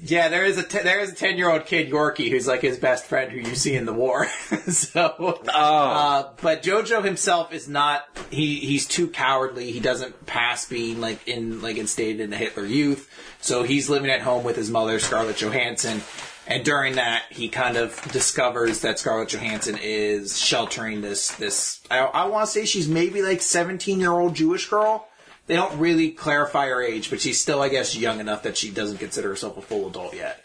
Yeah, 0.02 0.28
there 0.28 0.44
is 0.44 0.58
a 0.58 0.62
t- 0.62 0.82
there 0.82 1.00
is 1.00 1.12
a 1.12 1.14
ten 1.14 1.36
year 1.38 1.50
old 1.50 1.66
kid 1.66 1.90
Yorkie 1.90 2.30
who's 2.30 2.46
like 2.46 2.60
his 2.62 2.78
best 2.78 3.06
friend 3.06 3.30
who 3.32 3.38
you 3.38 3.54
see 3.54 3.74
in 3.74 3.86
the 3.86 3.92
war. 3.92 4.26
so, 4.68 5.14
Oh. 5.18 5.40
uh, 5.50 6.30
but 6.42 6.62
JoJo 6.62 7.02
himself 7.04 7.52
is 7.52 7.68
not. 7.68 8.04
He 8.30 8.56
he's 8.56 8.86
too 8.86 9.08
cowardly. 9.08 9.70
He 9.72 9.80
doesn't 9.80 10.26
pass 10.26 10.66
being 10.68 11.00
like 11.00 11.26
in 11.28 11.60
like 11.62 11.76
instated 11.78 12.20
in 12.20 12.30
the 12.30 12.36
Hitler 12.36 12.66
Youth. 12.66 13.10
So 13.40 13.62
he's 13.62 13.88
living 13.88 14.10
at 14.10 14.20
home 14.22 14.44
with 14.44 14.56
his 14.56 14.70
mother 14.70 14.98
Scarlett 14.98 15.36
Johansson. 15.38 16.02
And 16.46 16.62
during 16.62 16.96
that, 16.96 17.22
he 17.30 17.48
kind 17.48 17.78
of 17.78 17.98
discovers 18.12 18.82
that 18.82 18.98
Scarlett 18.98 19.30
Johansson 19.30 19.78
is 19.80 20.38
sheltering 20.38 21.00
this 21.00 21.30
this. 21.32 21.80
I, 21.90 22.00
I 22.00 22.26
want 22.26 22.46
to 22.46 22.52
say 22.52 22.66
she's 22.66 22.88
maybe 22.88 23.22
like 23.22 23.40
seventeen 23.40 24.00
year 24.00 24.12
old 24.12 24.34
Jewish 24.34 24.68
girl. 24.68 25.08
They 25.46 25.56
don't 25.56 25.78
really 25.78 26.10
clarify 26.10 26.68
her 26.68 26.82
age, 26.82 27.10
but 27.10 27.20
she's 27.20 27.40
still, 27.40 27.60
I 27.60 27.68
guess, 27.68 27.94
young 27.96 28.20
enough 28.20 28.42
that 28.44 28.56
she 28.56 28.70
doesn't 28.70 28.98
consider 28.98 29.28
herself 29.28 29.58
a 29.58 29.62
full 29.62 29.88
adult 29.88 30.14
yet. 30.14 30.42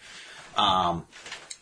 Um, 0.58 1.06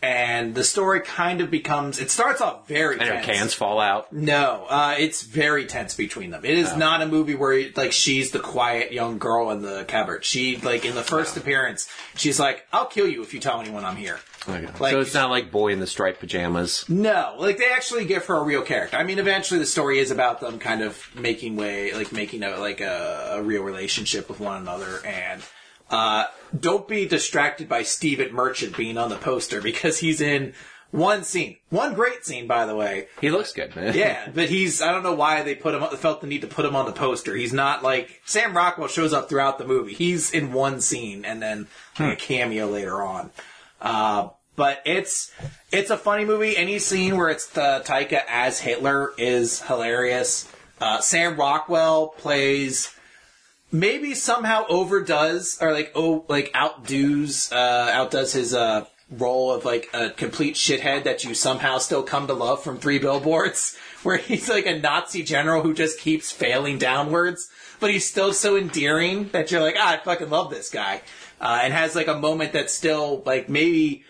and 0.01 0.53
the 0.53 0.63
story 0.63 1.01
kind 1.01 1.41
of 1.41 1.49
becomes. 1.49 1.99
It 1.99 2.11
starts 2.11 2.39
off 2.39 2.67
very 2.67 2.99
And 2.99 3.03
her 3.07 3.15
tense. 3.15 3.25
cans 3.25 3.53
fall 3.53 3.79
out. 3.79 4.13
No, 4.13 4.65
uh, 4.69 4.95
it's 4.97 5.23
very 5.23 5.65
tense 5.65 5.95
between 5.95 6.29
them. 6.29 6.45
It 6.45 6.57
is 6.57 6.75
not 6.75 7.01
a 7.01 7.07
movie 7.07 7.33
where 7.35 7.69
like 7.75 7.91
she's 7.91 8.29
the 8.31 8.39
quiet 8.39 8.91
young 8.91 9.17
girl 9.17 9.49
in 9.49 9.63
the 9.63 9.85
cupboard. 9.87 10.23
She 10.23 10.57
like 10.57 10.85
in 10.85 10.93
the 10.93 11.01
first 11.03 11.35
appearance, 11.35 11.89
she's 12.15 12.39
like, 12.39 12.65
"I'll 12.71 12.85
kill 12.85 13.07
you 13.07 13.23
if 13.23 13.33
you 13.33 13.39
tell 13.39 13.59
anyone 13.59 13.85
I'm 13.85 13.95
here." 13.95 14.19
Like- 14.47 14.91
so 14.91 14.99
it's 14.99 15.13
not 15.13 15.29
like 15.29 15.51
boy 15.51 15.71
in 15.73 15.79
the 15.79 15.87
striped 15.87 16.19
pajamas. 16.19 16.87
No, 16.89 17.35
like 17.37 17.57
they 17.57 17.69
actually 17.71 18.05
give 18.05 18.25
her 18.25 18.35
a 18.35 18.43
real 18.43 18.61
character. 18.61 18.97
I 18.97 19.03
mean, 19.03 19.19
eventually 19.19 19.59
the 19.59 19.65
story 19.65 19.99
is 19.99 20.11
about 20.11 20.39
them 20.39 20.59
kind 20.59 20.81
of 20.81 21.07
making 21.15 21.55
way, 21.55 21.93
like 21.93 22.11
making 22.11 22.43
a 22.43 22.57
like 22.57 22.81
a, 22.81 23.35
a 23.37 23.43
real 23.43 23.63
relationship 23.63 24.29
with 24.29 24.39
one 24.39 24.61
another. 24.61 25.05
And 25.05 25.41
uh, 25.89 26.25
don't 26.57 26.87
be 26.87 27.07
distracted 27.07 27.69
by 27.69 27.83
Stephen 27.83 28.33
Merchant 28.33 28.75
being 28.77 28.97
on 28.97 29.09
the 29.09 29.17
poster 29.17 29.61
because 29.61 29.99
he's 29.99 30.21
in 30.21 30.53
one 30.91 31.23
scene, 31.23 31.57
one 31.69 31.93
great 31.93 32.25
scene, 32.25 32.47
by 32.47 32.65
the 32.65 32.75
way. 32.75 33.07
He 33.19 33.29
looks 33.29 33.51
good, 33.53 33.75
man. 33.75 33.93
Yeah, 33.93 34.29
but 34.33 34.49
he's 34.49 34.81
I 34.81 34.91
don't 34.91 35.03
know 35.03 35.13
why 35.13 35.43
they 35.43 35.55
put 35.55 35.75
him 35.75 35.83
felt 35.97 36.21
the 36.21 36.27
need 36.27 36.41
to 36.41 36.47
put 36.47 36.65
him 36.65 36.75
on 36.75 36.85
the 36.85 36.93
poster. 36.93 37.35
He's 37.35 37.53
not 37.53 37.83
like 37.83 38.21
Sam 38.25 38.55
Rockwell 38.55 38.87
shows 38.87 39.13
up 39.13 39.29
throughout 39.29 39.57
the 39.57 39.65
movie. 39.67 39.93
He's 39.93 40.31
in 40.31 40.53
one 40.53 40.81
scene 40.81 41.25
and 41.25 41.41
then 41.41 41.67
like, 41.99 42.13
a 42.13 42.15
cameo 42.15 42.67
later 42.67 43.01
on. 43.01 43.31
Uh, 43.81 44.29
but 44.57 44.81
it's 44.83 45.31
it's 45.71 45.89
a 45.89 45.97
funny 45.97 46.25
movie. 46.25 46.57
Any 46.57 46.79
scene 46.79 47.15
where 47.15 47.29
it's 47.29 47.47
the 47.47 47.81
Taika 47.85 48.23
as 48.27 48.59
Hitler 48.59 49.13
is 49.17 49.61
hilarious. 49.61 50.51
Uh, 50.81 50.99
Sam 50.99 51.37
Rockwell 51.37 52.09
plays 52.09 52.93
maybe 53.71 54.13
somehow 54.13 54.65
overdoes 54.67 55.57
or 55.61 55.71
like 55.71 55.91
oh 55.95 56.25
like 56.27 56.51
outdoes 56.53 57.51
uh, 57.53 57.91
outdoes 57.93 58.33
his 58.33 58.53
uh, 58.53 58.85
role 59.11 59.53
of 59.53 59.63
like 59.63 59.89
a 59.93 60.09
complete 60.09 60.55
shithead 60.55 61.03
that 61.03 61.23
you 61.23 61.33
somehow 61.35 61.77
still 61.77 62.03
come 62.03 62.27
to 62.27 62.33
love 62.33 62.63
from 62.63 62.77
Three 62.77 62.99
Billboards, 62.99 63.77
where 64.03 64.17
he's 64.17 64.49
like 64.49 64.65
a 64.65 64.79
Nazi 64.79 65.23
general 65.23 65.61
who 65.61 65.73
just 65.73 65.99
keeps 65.99 66.31
failing 66.31 66.79
downwards, 66.79 67.49
but 67.79 67.91
he's 67.91 68.09
still 68.09 68.33
so 68.33 68.57
endearing 68.57 69.29
that 69.29 69.51
you're 69.51 69.61
like 69.61 69.75
ah 69.77 69.93
I 69.93 69.97
fucking 69.97 70.31
love 70.31 70.49
this 70.49 70.71
guy, 70.71 71.01
uh, 71.39 71.59
and 71.61 71.73
has 71.73 71.95
like 71.95 72.07
a 72.07 72.19
moment 72.19 72.53
that's 72.53 72.73
still 72.73 73.21
like 73.23 73.49
maybe. 73.49 74.03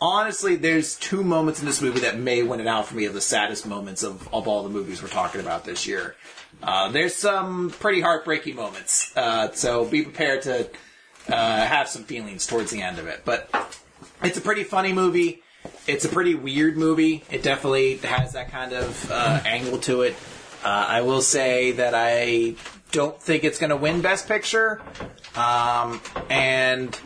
Honestly, 0.00 0.54
there's 0.54 0.94
two 0.96 1.24
moments 1.24 1.60
in 1.60 1.66
this 1.66 1.82
movie 1.82 2.00
that 2.00 2.18
may 2.18 2.42
win 2.42 2.60
it 2.60 2.66
out 2.66 2.86
for 2.86 2.94
me 2.94 3.04
of 3.04 3.14
the 3.14 3.20
saddest 3.20 3.66
moments 3.66 4.02
of, 4.02 4.32
of 4.32 4.46
all 4.46 4.62
the 4.62 4.68
movies 4.68 5.02
we're 5.02 5.08
talking 5.08 5.40
about 5.40 5.64
this 5.64 5.86
year. 5.86 6.14
Uh, 6.62 6.88
there's 6.90 7.14
some 7.14 7.70
pretty 7.70 8.00
heartbreaking 8.00 8.54
moments, 8.54 9.16
uh, 9.16 9.50
so 9.52 9.84
be 9.84 10.02
prepared 10.02 10.42
to 10.42 10.68
uh, 11.28 11.66
have 11.66 11.88
some 11.88 12.04
feelings 12.04 12.46
towards 12.46 12.70
the 12.70 12.80
end 12.80 12.98
of 12.98 13.06
it. 13.06 13.22
But 13.24 13.50
it's 14.22 14.38
a 14.38 14.40
pretty 14.40 14.64
funny 14.64 14.92
movie. 14.92 15.42
It's 15.86 16.04
a 16.04 16.08
pretty 16.08 16.34
weird 16.34 16.76
movie. 16.76 17.24
It 17.30 17.42
definitely 17.42 17.96
has 17.98 18.32
that 18.32 18.50
kind 18.50 18.72
of 18.72 19.10
uh, 19.10 19.40
angle 19.44 19.78
to 19.78 20.02
it. 20.02 20.14
Uh, 20.64 20.86
I 20.88 21.00
will 21.02 21.22
say 21.22 21.72
that 21.72 21.94
I 21.94 22.54
don't 22.92 23.20
think 23.20 23.44
it's 23.44 23.58
going 23.58 23.70
to 23.70 23.76
win 23.76 24.00
Best 24.00 24.28
Picture. 24.28 24.80
Um, 25.36 26.00
and 26.30 26.98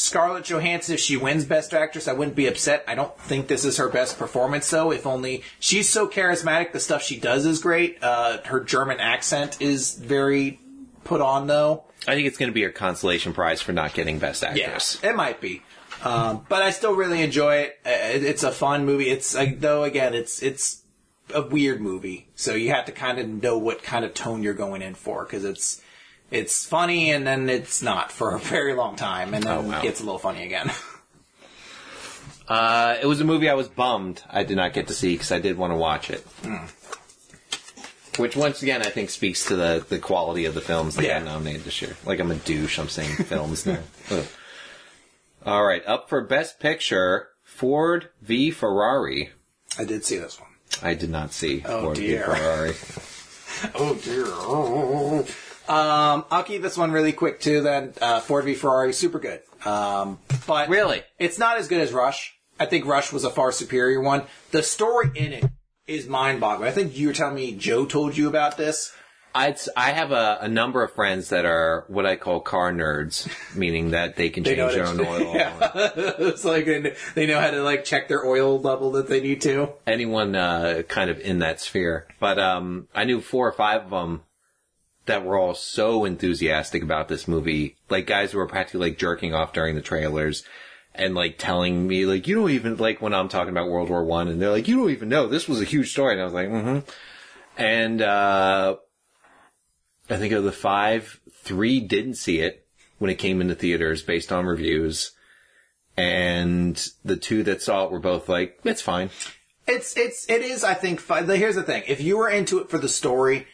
Scarlett 0.00 0.44
Johansson, 0.44 0.94
if 0.94 1.00
she 1.00 1.18
wins 1.18 1.44
Best 1.44 1.74
Actress, 1.74 2.08
I 2.08 2.14
wouldn't 2.14 2.34
be 2.34 2.46
upset. 2.46 2.84
I 2.88 2.94
don't 2.94 3.14
think 3.20 3.48
this 3.48 3.66
is 3.66 3.76
her 3.76 3.90
best 3.90 4.18
performance, 4.18 4.68
though. 4.70 4.90
If 4.92 5.06
only 5.06 5.42
she's 5.58 5.90
so 5.90 6.08
charismatic, 6.08 6.72
the 6.72 6.80
stuff 6.80 7.02
she 7.02 7.20
does 7.20 7.44
is 7.44 7.60
great. 7.60 8.02
Uh, 8.02 8.38
her 8.46 8.60
German 8.60 8.98
accent 8.98 9.60
is 9.60 9.94
very 9.94 10.58
put 11.04 11.20
on, 11.20 11.48
though. 11.48 11.84
I 12.08 12.14
think 12.14 12.26
it's 12.26 12.38
going 12.38 12.50
to 12.50 12.54
be 12.54 12.62
her 12.62 12.70
consolation 12.70 13.34
prize 13.34 13.60
for 13.60 13.72
not 13.72 13.92
getting 13.92 14.18
best 14.18 14.42
actress. 14.42 14.58
Yes, 14.58 15.00
it 15.02 15.14
might 15.14 15.38
be. 15.38 15.60
Um, 16.02 16.46
but 16.48 16.62
I 16.62 16.70
still 16.70 16.94
really 16.94 17.20
enjoy 17.20 17.56
it. 17.56 17.78
Uh, 17.84 17.90
It's 18.26 18.42
a 18.42 18.52
fun 18.52 18.86
movie. 18.86 19.10
It's 19.10 19.34
uh, 19.36 19.48
though 19.58 19.84
again, 19.84 20.14
it's 20.14 20.42
it's 20.42 20.82
a 21.34 21.42
weird 21.42 21.82
movie, 21.82 22.28
so 22.34 22.54
you 22.54 22.70
have 22.70 22.86
to 22.86 22.92
kind 22.92 23.18
of 23.18 23.28
know 23.28 23.58
what 23.58 23.82
kind 23.82 24.06
of 24.06 24.14
tone 24.14 24.42
you're 24.42 24.54
going 24.54 24.80
in 24.80 24.94
for 24.94 25.24
because 25.24 25.44
it's 25.44 25.82
it's 26.30 26.64
funny 26.66 27.10
and 27.12 27.26
then 27.26 27.48
it's 27.48 27.82
not 27.82 28.12
for 28.12 28.34
a 28.34 28.38
very 28.38 28.74
long 28.74 28.96
time, 28.96 29.34
and 29.34 29.42
then 29.44 29.58
Oh, 29.58 29.62
wow. 29.62 29.78
it 29.78 29.82
gets 29.82 30.00
a 30.00 30.04
little 30.04 30.18
funny 30.18 30.44
again. 30.44 30.70
Uh, 32.48 32.96
it 33.00 33.06
was 33.06 33.20
a 33.20 33.24
movie 33.24 33.48
I 33.48 33.54
was 33.54 33.68
bummed 33.68 34.24
I 34.28 34.42
did 34.42 34.56
not 34.56 34.72
get 34.72 34.88
to 34.88 34.92
see 34.92 35.14
because 35.14 35.30
I 35.30 35.38
did 35.38 35.56
want 35.56 35.72
to 35.72 35.76
watch 35.76 36.10
it. 36.10 36.20
Hmm. 36.42 36.66
Which 38.20 38.34
once 38.34 38.60
again 38.62 38.82
I 38.82 38.90
think 38.90 39.10
speaks 39.10 39.46
to 39.46 39.54
the, 39.54 39.86
the 39.88 40.00
quality 40.00 40.46
of 40.46 40.54
the 40.54 40.60
films 40.60 40.96
that 40.96 41.04
Yeah. 41.04 41.20
got 41.20 41.26
nominated 41.26 41.62
this 41.62 41.80
year. 41.80 41.96
Like 42.04 42.18
I'm 42.18 42.32
a 42.32 42.34
douche. 42.34 42.80
I'm 42.80 42.88
saying 42.88 43.14
films 43.24 43.66
now. 43.66 43.78
Ugh. 44.10 44.26
All 45.46 45.64
right, 45.64 45.86
up 45.86 46.08
for 46.08 46.22
Best 46.22 46.58
Picture, 46.58 47.28
Ford 47.44 48.08
v 48.20 48.50
Ferrari. 48.50 49.30
I 49.78 49.84
did 49.84 50.04
see 50.04 50.18
this 50.18 50.40
one. 50.40 50.50
I 50.82 50.94
did 50.94 51.08
not 51.10 51.32
see 51.32 51.62
Oh, 51.64 51.82
Ford 51.82 51.96
dear. 51.96 52.26
v 52.26 52.32
Ferrari. 52.32 52.72
Oh 53.76 53.94
dear. 53.94 54.26
Um, 55.70 56.24
I'll 56.30 56.42
keep 56.42 56.62
this 56.62 56.76
one 56.76 56.90
really 56.90 57.12
quick 57.12 57.40
too. 57.40 57.60
Then 57.62 57.92
uh, 58.02 58.20
Ford 58.20 58.44
v 58.44 58.54
Ferrari, 58.54 58.92
super 58.92 59.18
good. 59.20 59.40
Um, 59.64 60.18
but 60.46 60.68
Really? 60.68 61.02
it's 61.18 61.38
not 61.38 61.58
as 61.58 61.68
good 61.68 61.80
as 61.80 61.92
Rush. 61.92 62.34
I 62.58 62.66
think 62.66 62.86
Rush 62.86 63.12
was 63.12 63.24
a 63.24 63.30
far 63.30 63.52
superior 63.52 64.00
one. 64.00 64.24
The 64.50 64.62
story 64.62 65.10
in 65.14 65.32
it 65.32 65.44
is 65.86 66.08
mind-boggling. 66.08 66.68
I 66.68 66.72
think 66.72 66.96
you 66.98 67.08
were 67.08 67.12
telling 67.14 67.34
me 67.36 67.52
Joe 67.52 67.84
told 67.86 68.16
you 68.16 68.28
about 68.28 68.56
this. 68.56 68.92
I'd, 69.32 69.58
I 69.76 69.92
have 69.92 70.10
a, 70.10 70.38
a 70.40 70.48
number 70.48 70.82
of 70.82 70.92
friends 70.92 71.28
that 71.28 71.44
are 71.44 71.84
what 71.86 72.04
I 72.04 72.16
call 72.16 72.40
car 72.40 72.72
nerds, 72.72 73.30
meaning 73.56 73.92
that 73.92 74.16
they 74.16 74.28
can 74.28 74.42
They 74.42 74.56
change 74.56 74.74
their 74.74 74.86
own 74.86 75.00
oil. 75.00 75.34
Yeah. 75.36 75.70
it's 75.96 76.44
like 76.44 76.64
they 76.64 76.96
they 77.14 77.26
know 77.26 77.38
how 77.40 77.50
to 77.52 77.62
like 77.62 77.84
check 77.84 78.08
their 78.08 78.26
oil 78.26 78.60
level 78.60 78.90
that 78.92 79.06
they 79.08 79.20
need 79.20 79.40
to. 79.42 79.68
anyone 79.86 80.34
uh, 80.34 80.82
kind 80.88 81.10
of 81.10 81.20
in 81.20 81.38
that 81.38 81.60
sphere. 81.60 82.08
But 82.18 82.40
um, 82.40 82.88
I 82.92 83.04
knew 83.04 83.20
four 83.20 83.46
or 83.46 83.52
five 83.52 83.82
of 83.84 83.90
them 83.90 84.22
that 85.06 85.24
were 85.24 85.38
all 85.38 85.54
so 85.54 86.04
enthusiastic 86.04 86.82
about 86.82 87.08
this 87.08 87.26
movie, 87.26 87.76
like 87.88 88.06
guys 88.06 88.32
who 88.32 88.38
were 88.38 88.46
practically 88.46 88.90
like 88.90 88.98
jerking 88.98 89.34
off 89.34 89.52
during 89.52 89.74
the 89.74 89.82
trailers. 89.82 90.44
And 90.92 91.14
like 91.14 91.38
telling 91.38 91.86
me, 91.86 92.04
like 92.04 92.26
you 92.26 92.34
don't 92.34 92.50
even 92.50 92.76
like 92.76 93.00
when 93.00 93.14
I'm 93.14 93.28
talking 93.28 93.50
about 93.50 93.70
World 93.70 93.90
War 93.90 94.04
One, 94.04 94.26
and 94.26 94.42
they're 94.42 94.50
like, 94.50 94.66
you 94.66 94.76
don't 94.76 94.90
even 94.90 95.08
know 95.08 95.28
this 95.28 95.48
was 95.48 95.60
a 95.60 95.64
huge 95.64 95.92
story, 95.92 96.14
and 96.14 96.20
I 96.20 96.24
was 96.24 96.34
like, 96.34 96.48
mm-hmm. 96.48 96.80
And 97.56 98.02
uh, 98.02 98.76
I 100.08 100.16
think 100.16 100.32
of 100.32 100.42
the 100.42 100.50
five, 100.50 101.20
three 101.30 101.78
didn't 101.78 102.14
see 102.14 102.40
it 102.40 102.66
when 102.98 103.08
it 103.10 103.18
came 103.18 103.40
into 103.40 103.54
theaters 103.54 104.02
based 104.02 104.32
on 104.32 104.46
reviews, 104.46 105.12
and 105.96 106.76
the 107.04 107.16
two 107.16 107.44
that 107.44 107.62
saw 107.62 107.84
it 107.84 107.92
were 107.92 108.00
both 108.00 108.28
like, 108.28 108.58
it's 108.64 108.82
fine. 108.82 109.10
It's 109.66 109.96
it's 109.96 110.28
it 110.28 110.42
is. 110.42 110.64
I 110.64 110.74
think. 110.74 111.00
Fun. 111.00 111.28
Here's 111.28 111.54
the 111.54 111.62
thing: 111.62 111.84
if 111.86 112.00
you 112.00 112.16
were 112.16 112.28
into 112.28 112.58
it 112.58 112.68
for 112.68 112.78
the 112.78 112.88
story, 112.88 113.46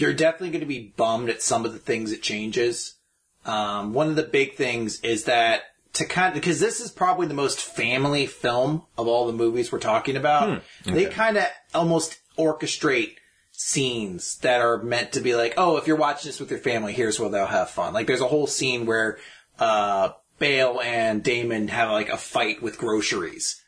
you're 0.00 0.14
definitely 0.14 0.50
going 0.50 0.60
to 0.60 0.66
be 0.66 0.92
bummed 0.96 1.28
at 1.28 1.42
some 1.42 1.64
of 1.64 1.72
the 1.72 1.78
things 1.78 2.12
it 2.12 2.22
changes. 2.22 2.94
Um, 3.44 3.92
one 3.92 4.08
of 4.08 4.16
the 4.16 4.22
big 4.22 4.54
things 4.54 5.00
is 5.00 5.24
that 5.24 5.62
to 5.94 6.04
kind 6.04 6.28
of 6.28 6.34
because 6.34 6.60
this 6.60 6.80
is 6.80 6.90
probably 6.90 7.26
the 7.26 7.34
most 7.34 7.60
family 7.60 8.26
film 8.26 8.84
of 8.96 9.08
all 9.08 9.26
the 9.26 9.32
movies 9.32 9.72
we're 9.72 9.78
talking 9.78 10.16
about. 10.16 10.62
They 10.84 11.06
kind 11.06 11.36
of 11.36 11.44
almost 11.74 12.18
orchestrate 12.38 13.16
scenes 13.52 14.38
that 14.38 14.60
are 14.60 14.82
meant 14.82 15.12
to 15.12 15.20
be 15.20 15.34
like, 15.34 15.54
oh, 15.56 15.76
if 15.76 15.86
you're 15.86 15.96
watching 15.96 16.28
this 16.28 16.40
with 16.40 16.50
your 16.50 16.60
family, 16.60 16.92
here's 16.92 17.18
where 17.18 17.28
they'll 17.28 17.46
have 17.46 17.70
fun. 17.70 17.92
Like, 17.92 18.06
there's 18.06 18.20
a 18.20 18.28
whole 18.28 18.46
scene 18.46 18.86
where 18.86 19.18
uh, 19.58 20.10
Bale 20.38 20.80
and 20.82 21.22
Damon 21.22 21.68
have 21.68 21.90
like 21.90 22.08
a 22.08 22.16
fight 22.16 22.62
with 22.62 22.78
groceries 22.78 23.60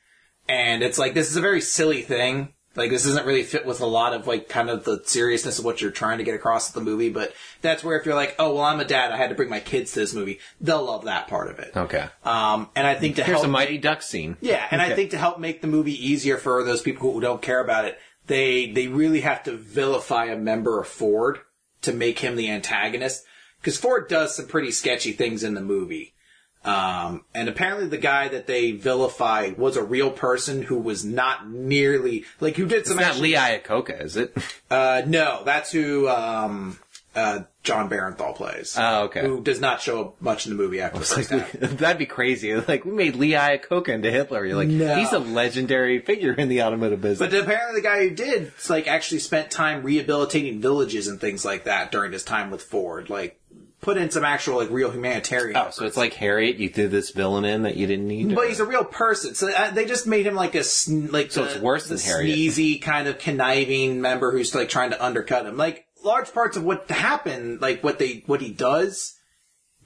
and 0.48 0.82
it's 0.82 0.98
like 0.98 1.14
this 1.14 1.30
is 1.30 1.36
a 1.36 1.40
very 1.40 1.60
silly 1.60 2.02
thing. 2.02 2.52
Like 2.74 2.90
this 2.90 3.05
doesn't 3.05 3.27
really 3.27 3.43
fit 3.43 3.66
with 3.66 3.81
a 3.81 3.86
lot 3.86 4.15
of 4.15 4.27
like 4.27 4.49
kind 4.49 4.70
of 4.70 4.85
the 4.85 5.03
seriousness 5.05 5.59
of 5.59 5.65
what 5.65 5.81
you're 5.81 5.90
trying 5.90 6.19
to 6.19 6.24
get 6.24 6.35
across 6.35 6.69
with 6.69 6.82
the 6.82 6.90
movie. 6.90 7.11
But 7.11 7.35
that's 7.61 7.85
where 7.85 7.99
if 7.99 8.07
you're 8.07 8.15
like, 8.15 8.35
oh 8.39 8.55
well, 8.55 8.65
I'm 8.65 8.81
a 8.81 8.85
dad, 8.85 9.12
I 9.12 9.16
had 9.19 9.28
to 9.28 9.35
bring 9.35 9.51
my 9.51 9.61
kids 9.61 9.93
to 9.93 10.01
this 10.01 10.15
movie, 10.15 10.40
they'll 10.61 10.85
love 10.85 11.05
that 11.05 11.28
part 11.28 11.49
of 11.51 11.59
it. 11.59 11.73
Okay. 11.77 12.09
Um, 12.24 12.70
and 12.74 12.86
I 12.86 12.94
think 12.94 13.16
to 13.16 13.24
Here's 13.24 13.39
help, 13.39 13.47
a 13.47 13.51
Mighty 13.51 13.78
Duck 13.78 14.03
scene. 14.03 14.36
yeah, 14.40 14.66
and 14.70 14.81
I 14.81 14.94
think 14.94 15.11
to 15.11 15.19
help 15.19 15.39
make 15.39 15.61
the 15.61 15.69
movie 15.69 16.07
easier 16.07 16.39
for 16.39 16.65
those 16.65 16.82
people 16.82 17.12
who 17.12 17.20
don't 17.20 17.43
care 17.43 17.61
about 17.61 17.85
it, 17.85 17.99
they 18.27 18.70
they 18.70 18.86
really 18.89 19.20
have 19.20 19.43
to 19.44 19.57
vilify 19.57 20.27
a 20.27 20.36
member 20.36 20.81
of 20.81 20.86
Ford 20.89 21.40
to 21.82 21.93
make 21.93 22.20
him 22.20 22.36
the 22.36 22.51
antagonist 22.51 23.24
because 23.61 23.77
Ford 23.78 24.09
does 24.09 24.36
some 24.36 24.47
pretty 24.47 24.70
sketchy 24.70 25.12
things 25.12 25.44
in 25.44 25.55
the 25.55 25.61
movie. 25.61 26.15
Um, 26.64 27.24
and 27.34 27.48
apparently 27.48 27.89
the 27.89 27.98
guy 27.98 28.28
that 28.28 28.47
they 28.47 28.70
vilify 28.72 29.51
was 29.56 29.76
a 29.76 29.82
real 29.82 30.10
person 30.10 30.62
who 30.62 30.78
was 30.78 31.05
not 31.05 31.48
nearly 31.48 32.24
like 32.40 32.56
who 32.56 32.66
did 32.66 32.86
some 32.86 32.98
It's 32.98 33.09
not 33.09 33.18
Lee 33.18 33.34
Iacocca, 33.34 34.01
is 34.01 34.16
it? 34.16 34.36
uh, 34.70 35.02
no, 35.06 35.43
that's 35.44 35.72
who 35.72 36.09
um, 36.09 36.78
uh, 37.16 37.40
Jon 37.62 37.90
Bernthal 37.90 38.34
plays. 38.34 38.76
Oh, 38.78 39.05
okay. 39.05 39.20
Who 39.22 39.43
does 39.43 39.60
not 39.60 39.80
show 39.82 40.01
up 40.01 40.22
much 40.22 40.47
in 40.47 40.56
the 40.56 40.62
movie 40.62 40.80
after 40.80 40.98
the 41.01 41.05
first 41.05 41.30
half. 41.30 41.52
That'd 41.52 41.98
be 41.98 42.06
crazy. 42.06 42.52
Like 42.68 42.84
we 42.84 42.93
made 42.93 43.16
Lee 43.16 43.32
Iacocca 43.32 43.89
into 43.89 44.10
Hitler. 44.10 44.47
You're 44.47 44.56
like, 44.56 44.68
No. 44.68 44.94
he's 44.97 45.12
a 45.12 45.18
legendary 45.18 45.98
figure 45.98 46.32
in 46.32 46.48
the 46.48 46.62
automotive 46.62 47.01
business. 47.01 47.28
But 47.28 47.39
apparently, 47.39 47.80
the 47.80 47.86
guy 47.86 48.09
who 48.09 48.14
did 48.14 48.52
like 48.68 48.86
actually 48.86 49.18
spent 49.18 49.51
time 49.51 49.82
rehabilitating 49.82 50.60
villages 50.60 51.09
and 51.09 51.20
things 51.20 51.44
like 51.44 51.64
that 51.64 51.90
during 51.93 52.12
his 52.12 52.22
time 52.24 52.51
with 52.51 52.62
Ford. 52.62 53.10
Like, 53.10 53.39
put 53.82 53.98
in 53.98 54.10
some 54.10 54.24
actual 54.24 54.56
like 54.56 54.70
real 54.70 54.90
humanitarian. 54.90 55.56
oh, 55.56 55.68
so 55.70 55.84
it's 55.84 55.96
like 55.96 56.14
Harriet. 56.14 56.56
You 56.56 56.70
threw 56.70 56.88
this 56.88 57.10
villain 57.10 57.44
in 57.44 57.62
that 57.62 57.76
you 57.76 57.86
didn't 57.86 58.06
need. 58.09 58.34
But 58.34 58.48
he's 58.48 58.60
a 58.60 58.64
real 58.64 58.84
person, 58.84 59.34
so 59.34 59.50
uh, 59.50 59.72
they 59.72 59.84
just 59.84 60.06
made 60.06 60.26
him 60.26 60.34
like 60.34 60.54
a 60.54 60.64
sn- 60.64 61.09
like 61.09 61.30
So 61.32 61.44
it's 61.44 61.59
worse 61.59 61.88
than 61.88 61.98
Harriet. 61.98 62.34
sneezy 62.38 62.80
kind 62.80 63.09
of 63.09 63.18
conniving 63.18 64.00
member 64.00 64.30
who's 64.32 64.54
like 64.54 64.70
trying 64.70 64.90
to 64.92 65.04
undercut 65.04 65.44
him. 65.44 65.56
Like 65.59 65.86
large 66.02 66.32
parts 66.32 66.56
of 66.56 66.64
what 66.64 66.90
happened, 66.90 67.60
like 67.60 67.84
what 67.84 67.98
they 67.98 68.22
what 68.26 68.40
he 68.40 68.50
does, 68.52 69.18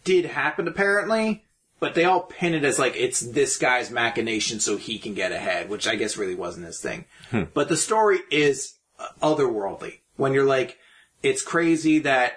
did 0.04 0.26
happen 0.26 0.68
apparently, 0.68 1.44
but 1.80 1.94
they 1.94 2.04
all 2.04 2.20
pin 2.20 2.54
it 2.54 2.64
as 2.64 2.78
like 2.78 2.96
it's 2.96 3.20
this 3.20 3.56
guy's 3.56 3.90
machination 3.90 4.60
so 4.60 4.76
he 4.76 4.98
can 4.98 5.14
get 5.14 5.32
ahead, 5.32 5.70
which 5.70 5.88
I 5.88 5.96
guess 5.96 6.18
really 6.18 6.34
wasn't 6.34 6.66
his 6.66 6.80
thing. 6.80 7.06
Hmm. 7.30 7.44
But 7.54 7.68
the 7.70 7.76
story 7.78 8.20
is 8.30 8.74
otherworldly. 9.22 10.00
When 10.16 10.32
you're 10.32 10.44
like, 10.46 10.78
it's 11.22 11.42
crazy 11.42 11.98
that 12.00 12.34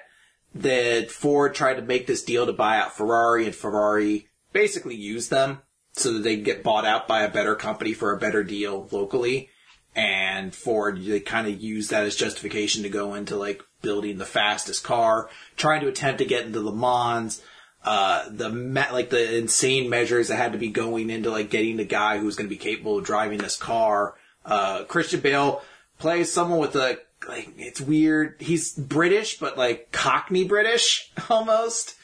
that 0.56 1.12
Ford 1.12 1.54
tried 1.54 1.76
to 1.76 1.82
make 1.82 2.08
this 2.08 2.24
deal 2.24 2.46
to 2.46 2.54
buy 2.54 2.78
out 2.78 2.96
Ferrari, 2.96 3.46
and 3.46 3.56
Ferrari 3.56 4.28
basically 4.52 4.96
used 4.96 5.30
them 5.30 5.62
so 5.94 6.14
that 6.14 6.24
they 6.24 6.38
get 6.38 6.64
bought 6.64 6.86
out 6.86 7.08
by 7.08 7.22
a 7.22 7.32
better 7.32 7.56
company 7.56 7.94
for 7.94 8.14
a 8.14 8.20
better 8.20 8.44
deal 8.44 8.88
locally. 8.92 9.50
And 9.96 10.54
Ford, 10.54 11.04
they 11.04 11.20
kind 11.20 11.48
of 11.48 11.60
used 11.60 11.92
that 11.92 12.04
as 12.04 12.16
justification 12.16 12.84
to 12.84 12.90
go 12.90 13.16
into 13.16 13.36
like 13.36 13.64
building 13.82 14.18
the 14.18 14.26
fastest 14.26 14.84
car, 14.84 15.30
trying 15.58 15.82
to 15.82 15.88
attempt 15.88 16.20
to 16.20 16.26
get 16.26 16.46
into 16.46 16.62
Le 16.62 16.76
Mans. 16.76 17.42
Uh, 17.82 18.26
the 18.30 18.50
like 18.92 19.10
the 19.10 19.38
insane 19.38 19.90
measures 19.90 20.28
that 20.28 20.36
had 20.36 20.52
to 20.52 20.58
be 20.58 20.70
going 20.70 21.10
into 21.10 21.32
like 21.32 21.50
getting 21.50 21.78
the 21.78 21.86
guy 21.86 22.18
who 22.18 22.26
was 22.26 22.36
going 22.36 22.46
to 22.46 22.54
be 22.54 22.58
capable 22.58 22.98
of 22.98 23.06
driving 23.06 23.40
this 23.40 23.56
car. 23.56 24.16
Uh, 24.46 24.84
Christian 24.84 25.22
Bale 25.22 25.62
plays 25.98 26.32
someone 26.32 26.60
with 26.60 26.76
a 26.76 27.00
like 27.28 27.54
it's 27.58 27.82
weird. 27.82 28.36
He's 28.40 28.74
British, 28.74 29.40
but 29.40 29.58
like 29.58 29.92
Cockney 29.92 30.46
British 30.46 31.12
almost, 31.30 31.96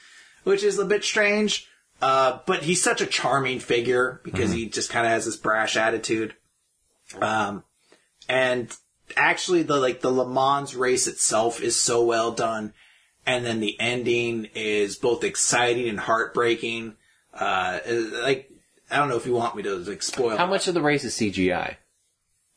which 0.44 0.64
is 0.64 0.80
a 0.80 0.86
bit 0.86 1.04
strange. 1.04 1.68
Uh, 2.02 2.40
but 2.46 2.64
he's 2.64 2.84
such 2.84 3.02
a 3.02 3.06
charming 3.06 3.60
figure 3.60 4.20
because 4.24 4.52
he 4.52 4.68
just 4.68 4.90
kind 4.90 5.06
of 5.06 5.12
has 5.12 5.26
this 5.26 5.38
brash 5.38 5.78
attitude. 5.78 6.36
Um, 7.22 7.64
and 8.28 8.76
actually 9.16 9.64
the 9.64 9.78
like 9.78 10.02
the 10.02 10.12
Le 10.12 10.28
Mans 10.28 10.76
race 10.76 11.08
itself 11.08 11.62
is 11.62 11.80
so 11.80 12.04
well 12.04 12.32
done, 12.32 12.74
and 13.26 13.46
then 13.46 13.60
the 13.60 13.80
ending 13.80 14.50
is 14.56 14.98
both 14.98 15.24
exciting 15.24 15.88
and 15.88 16.00
heartbreaking. 16.00 16.96
Uh, 17.34 17.80
like 17.88 18.52
I 18.92 18.98
don't 18.98 19.10
know 19.10 19.18
if 19.18 19.26
you 19.26 19.34
want 19.34 19.56
me 19.56 19.64
to 19.64 19.76
like 19.78 20.04
spoil 20.04 20.38
How 20.38 20.48
much 20.48 20.68
of 20.68 20.74
the 20.74 20.82
race 20.82 21.04
is 21.04 21.16
CGI? 21.16 21.78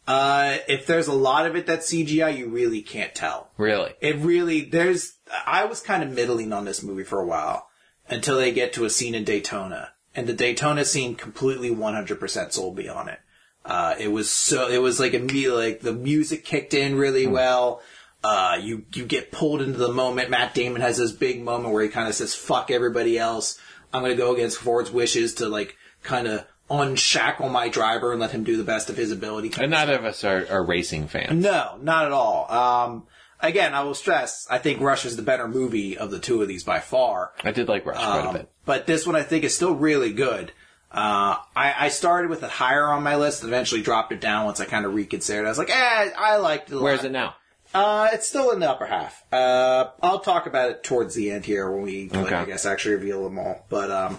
Uh, 0.09 0.56
if 0.68 0.86
there's 0.86 1.06
a 1.06 1.12
lot 1.12 1.44
of 1.44 1.55
it 1.55 1.66
that's 1.66 1.93
CGI, 1.93 2.35
you 2.35 2.48
really 2.48 2.80
can't 2.80 3.14
tell. 3.14 3.51
Really? 3.59 3.93
It 4.01 4.16
really, 4.16 4.62
there's, 4.62 5.18
I 5.47 5.66
was 5.66 5.82
kind 5.82 6.02
of 6.02 6.10
middling 6.10 6.51
on 6.51 6.64
this 6.64 6.82
movie 6.82 7.05
for 7.05 7.20
a 7.20 7.26
while 7.26 7.68
until 8.09 8.39
they 8.39 8.51
get 8.51 8.72
to 8.72 8.86
a 8.86 8.90
scene 8.90 9.14
in 9.14 9.24
Daytona. 9.24 9.90
And 10.14 10.26
the 10.26 10.32
Daytona 10.32 10.86
scene 10.86 11.14
completely 11.14 11.68
100% 11.68 12.52
sold 12.52 12.78
me 12.78 12.89
on 12.89 13.10
it. 13.10 13.20
Uh, 13.66 13.97
it 14.01 14.09
was 14.09 14.30
so, 14.30 14.68
it 14.68 14.78
was 14.78 14.98
like 14.98 15.12
immediately, 15.12 15.72
like 15.72 15.80
the 15.80 15.93
music 15.93 16.43
kicked 16.43 16.72
in 16.72 16.97
really 16.97 17.26
well. 17.26 17.82
Uh, 18.24 18.56
you, 18.59 18.86
you 18.94 19.05
get 19.05 19.30
pulled 19.30 19.60
into 19.60 19.76
the 19.78 19.93
moment. 19.93 20.30
Matt 20.30 20.55
Damon 20.55 20.80
has 20.80 20.97
this 20.97 21.12
big 21.12 21.43
moment 21.43 21.74
where 21.74 21.82
he 21.82 21.90
kind 21.90 22.09
of 22.09 22.14
says, 22.14 22.35
fuck 22.35 22.70
everybody 22.70 23.18
else. 23.18 23.60
I'm 23.93 24.02
going 24.02 24.16
to 24.16 24.22
go 24.22 24.32
against 24.32 24.56
Ford's 24.56 24.90
wishes 24.90 25.35
to 25.35 25.51
like 25.51 25.76
kind 26.02 26.26
of 26.26 26.47
unshackle 26.70 27.49
my 27.49 27.69
driver 27.69 28.12
and 28.12 28.20
let 28.20 28.31
him 28.31 28.45
do 28.45 28.57
the 28.57 28.65
best 28.65 28.90
of 28.90 28.97
his 28.97 29.11
ability. 29.11 29.53
And 29.61 29.70
neither 29.70 29.95
of 29.95 30.05
us 30.05 30.24
are, 30.24 30.47
are 30.51 30.65
racing 30.65 31.09
fans. 31.09 31.43
No, 31.43 31.78
not 31.82 32.07
at 32.07 32.12
all. 32.12 32.51
Um, 32.51 33.07
again, 33.40 33.74
I 33.74 33.82
will 33.82 33.95
stress, 33.95 34.47
I 34.51 34.59
think 34.59 34.81
Rush 34.81 35.05
is 35.05 35.16
the 35.16 35.23
better 35.23 35.49
movie 35.49 35.97
of 35.97 36.11
the 36.11 36.19
two 36.19 36.43
of 36.43 36.49
these 36.49 36.65
by 36.65 36.81
far. 36.81 37.32
I 37.43 37.53
did 37.53 37.69
like 37.69 37.86
Rush 37.86 37.97
quite 37.97 38.24
a 38.24 38.28
Um, 38.28 38.35
bit. 38.35 38.51
But 38.65 38.86
this 38.86 39.07
one 39.07 39.16
I 39.16 39.23
think 39.23 39.45
is 39.45 39.55
still 39.57 39.74
really 39.74 40.12
good. 40.12 40.53
Uh, 40.90 41.36
I, 41.55 41.74
I 41.78 41.89
started 41.89 42.31
with 42.31 42.43
it 42.43 42.51
higher 42.51 42.86
on 42.86 43.03
my 43.03 43.16
list 43.16 43.43
and 43.43 43.51
eventually 43.53 43.82
dropped 43.82 44.11
it 44.12 44.20
down 44.20 44.47
once 44.47 44.59
I 44.61 44.65
kind 44.65 44.86
of 44.86 44.95
reconsidered. 44.95 45.45
I 45.47 45.49
was 45.51 45.59
like, 45.59 45.70
eh, 45.70 46.11
I 46.16 46.36
liked 46.36 46.70
it. 46.73 46.81
Where's 46.81 47.05
it 47.05 47.12
now? 47.12 47.35
Uh, 47.74 48.09
it's 48.15 48.27
still 48.27 48.51
in 48.53 48.61
the 48.61 48.70
upper 48.70 48.86
half. 48.86 49.23
Uh, 49.31 49.90
I'll 50.03 50.20
talk 50.20 50.47
about 50.47 50.70
it 50.70 50.82
towards 50.85 51.15
the 51.15 51.31
end 51.31 51.45
here 51.45 51.70
when 51.70 51.82
we, 51.82 52.09
like, 52.09 52.32
I 52.32 52.47
guess, 52.47 52.65
actually 52.65 52.95
reveal 52.95 53.24
them 53.24 53.39
all. 53.39 53.66
But, 53.69 53.90
um, 53.90 54.19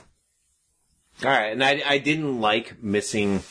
All 1.24 1.30
right, 1.30 1.52
and 1.52 1.64
I, 1.64 1.82
I 1.86 1.98
didn't 1.98 2.40
like 2.40 2.82
missing 2.82 3.44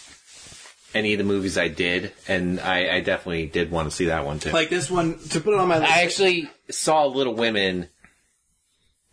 any 0.94 1.12
of 1.12 1.18
the 1.18 1.24
movies 1.24 1.58
I 1.58 1.68
did, 1.68 2.12
and 2.26 2.60
I, 2.60 2.96
I 2.96 3.00
definitely 3.00 3.46
did 3.46 3.70
want 3.70 3.90
to 3.90 3.94
see 3.94 4.06
that 4.06 4.24
one 4.24 4.38
too. 4.38 4.50
like 4.50 4.70
this 4.70 4.90
one, 4.90 5.18
to 5.30 5.40
put 5.40 5.52
it 5.52 5.60
on 5.60 5.68
my 5.68 5.78
list, 5.78 5.92
I 5.92 6.02
actually 6.02 6.50
saw 6.70 7.06
Little 7.06 7.34
Women 7.34 7.88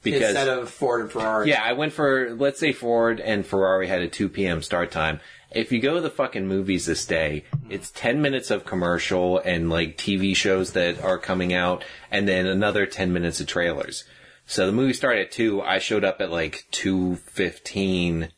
because 0.04 0.30
instead 0.30 0.48
of 0.48 0.70
Ford 0.70 1.02
and 1.02 1.12
Ferrari. 1.12 1.50
yeah, 1.50 1.64
I 1.64 1.74
went 1.74 1.92
for 1.92 2.34
let's 2.36 2.60
say 2.60 2.72
Ford 2.72 3.20
and 3.20 3.46
Ferrari 3.46 3.88
had 3.88 4.02
a 4.02 4.08
2 4.08 4.30
p.m. 4.30 4.62
start 4.62 4.92
time. 4.92 5.20
If 5.52 5.72
you 5.72 5.80
go 5.80 5.96
to 5.96 6.02
the 6.02 6.10
fucking 6.10 6.48
movies 6.48 6.86
this 6.86 7.06
day, 7.06 7.46
it's 7.70 7.92
10 7.92 8.22
minutes 8.22 8.52
of 8.52 8.66
commercial 8.66 9.40
and 9.40 9.70
like 9.70 9.98
TV 9.98 10.36
shows 10.36 10.74
that 10.74 11.02
are 11.04 11.18
coming 11.18 11.54
out 11.54 11.84
and 12.12 12.28
then 12.28 12.46
another 12.46 12.86
10 12.86 13.12
minutes 13.14 13.40
of 13.40 13.48
trailers. 13.48 14.04
So 14.46 14.66
the 14.66 14.72
movie 14.72 14.94
started 14.94 15.22
at 15.22 15.32
2, 15.32 15.62
I 15.62 15.80
showed 15.80 16.04
up 16.04 16.22
at 16.22 16.30
like 16.32 16.66
2:15. 16.72 18.30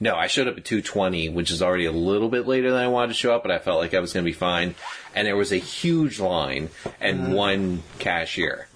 No, 0.00 0.14
I 0.14 0.28
showed 0.28 0.46
up 0.46 0.56
at 0.56 0.64
2:20, 0.64 1.32
which 1.32 1.50
is 1.50 1.60
already 1.60 1.86
a 1.86 1.92
little 1.92 2.28
bit 2.28 2.46
later 2.46 2.70
than 2.70 2.80
I 2.80 2.88
wanted 2.88 3.08
to 3.08 3.14
show 3.14 3.34
up, 3.34 3.42
but 3.42 3.50
I 3.50 3.58
felt 3.58 3.80
like 3.80 3.94
I 3.94 4.00
was 4.00 4.12
going 4.12 4.24
to 4.24 4.30
be 4.30 4.36
fine. 4.36 4.74
And 5.14 5.26
there 5.26 5.36
was 5.36 5.52
a 5.52 5.56
huge 5.56 6.20
line 6.20 6.70
and 7.00 7.20
uh-huh. 7.20 7.34
one 7.34 7.82
cashier. 7.98 8.68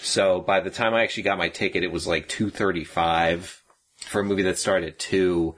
So 0.00 0.40
by 0.40 0.60
the 0.60 0.70
time 0.70 0.94
I 0.94 1.02
actually 1.02 1.24
got 1.24 1.38
my 1.38 1.48
ticket, 1.48 1.82
it 1.82 1.90
was 1.90 2.06
like 2.06 2.28
two 2.28 2.50
thirty 2.50 2.84
five 2.84 3.62
for 3.98 4.20
a 4.20 4.24
movie 4.24 4.42
that 4.42 4.58
started 4.58 4.90
at 4.90 4.98
two. 4.98 5.56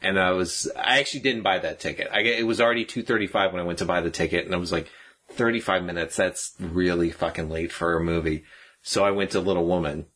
And 0.00 0.18
I 0.18 0.32
was, 0.32 0.70
I 0.76 0.98
actually 0.98 1.20
didn't 1.20 1.42
buy 1.42 1.58
that 1.58 1.78
ticket. 1.78 2.08
I 2.10 2.22
get, 2.22 2.38
it 2.38 2.42
was 2.42 2.60
already 2.60 2.84
235 2.84 3.52
when 3.52 3.62
I 3.62 3.64
went 3.64 3.78
to 3.78 3.84
buy 3.84 4.00
the 4.00 4.10
ticket 4.10 4.44
and 4.44 4.54
I 4.54 4.58
was 4.58 4.72
like, 4.72 4.90
35 5.30 5.84
minutes, 5.84 6.16
that's 6.16 6.54
really 6.58 7.10
fucking 7.10 7.48
late 7.48 7.70
for 7.70 7.96
a 7.96 8.02
movie. 8.02 8.44
So 8.82 9.04
I 9.04 9.12
went 9.12 9.30
to 9.30 9.40
Little 9.40 9.64
Woman. 9.64 10.06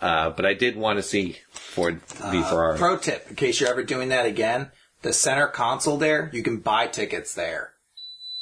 Uh, 0.00 0.30
but 0.30 0.44
I 0.44 0.54
did 0.54 0.76
want 0.76 0.98
to 0.98 1.02
see 1.02 1.38
Ford 1.50 2.00
v 2.02 2.42
Ferrari. 2.42 2.78
Pro 2.78 2.98
tip, 2.98 3.26
in 3.30 3.36
case 3.36 3.60
you're 3.60 3.70
ever 3.70 3.82
doing 3.82 4.10
that 4.10 4.26
again, 4.26 4.70
the 5.02 5.12
center 5.12 5.46
console 5.46 5.96
there, 5.96 6.30
you 6.32 6.42
can 6.42 6.58
buy 6.58 6.86
tickets 6.86 7.34
there. 7.34 7.72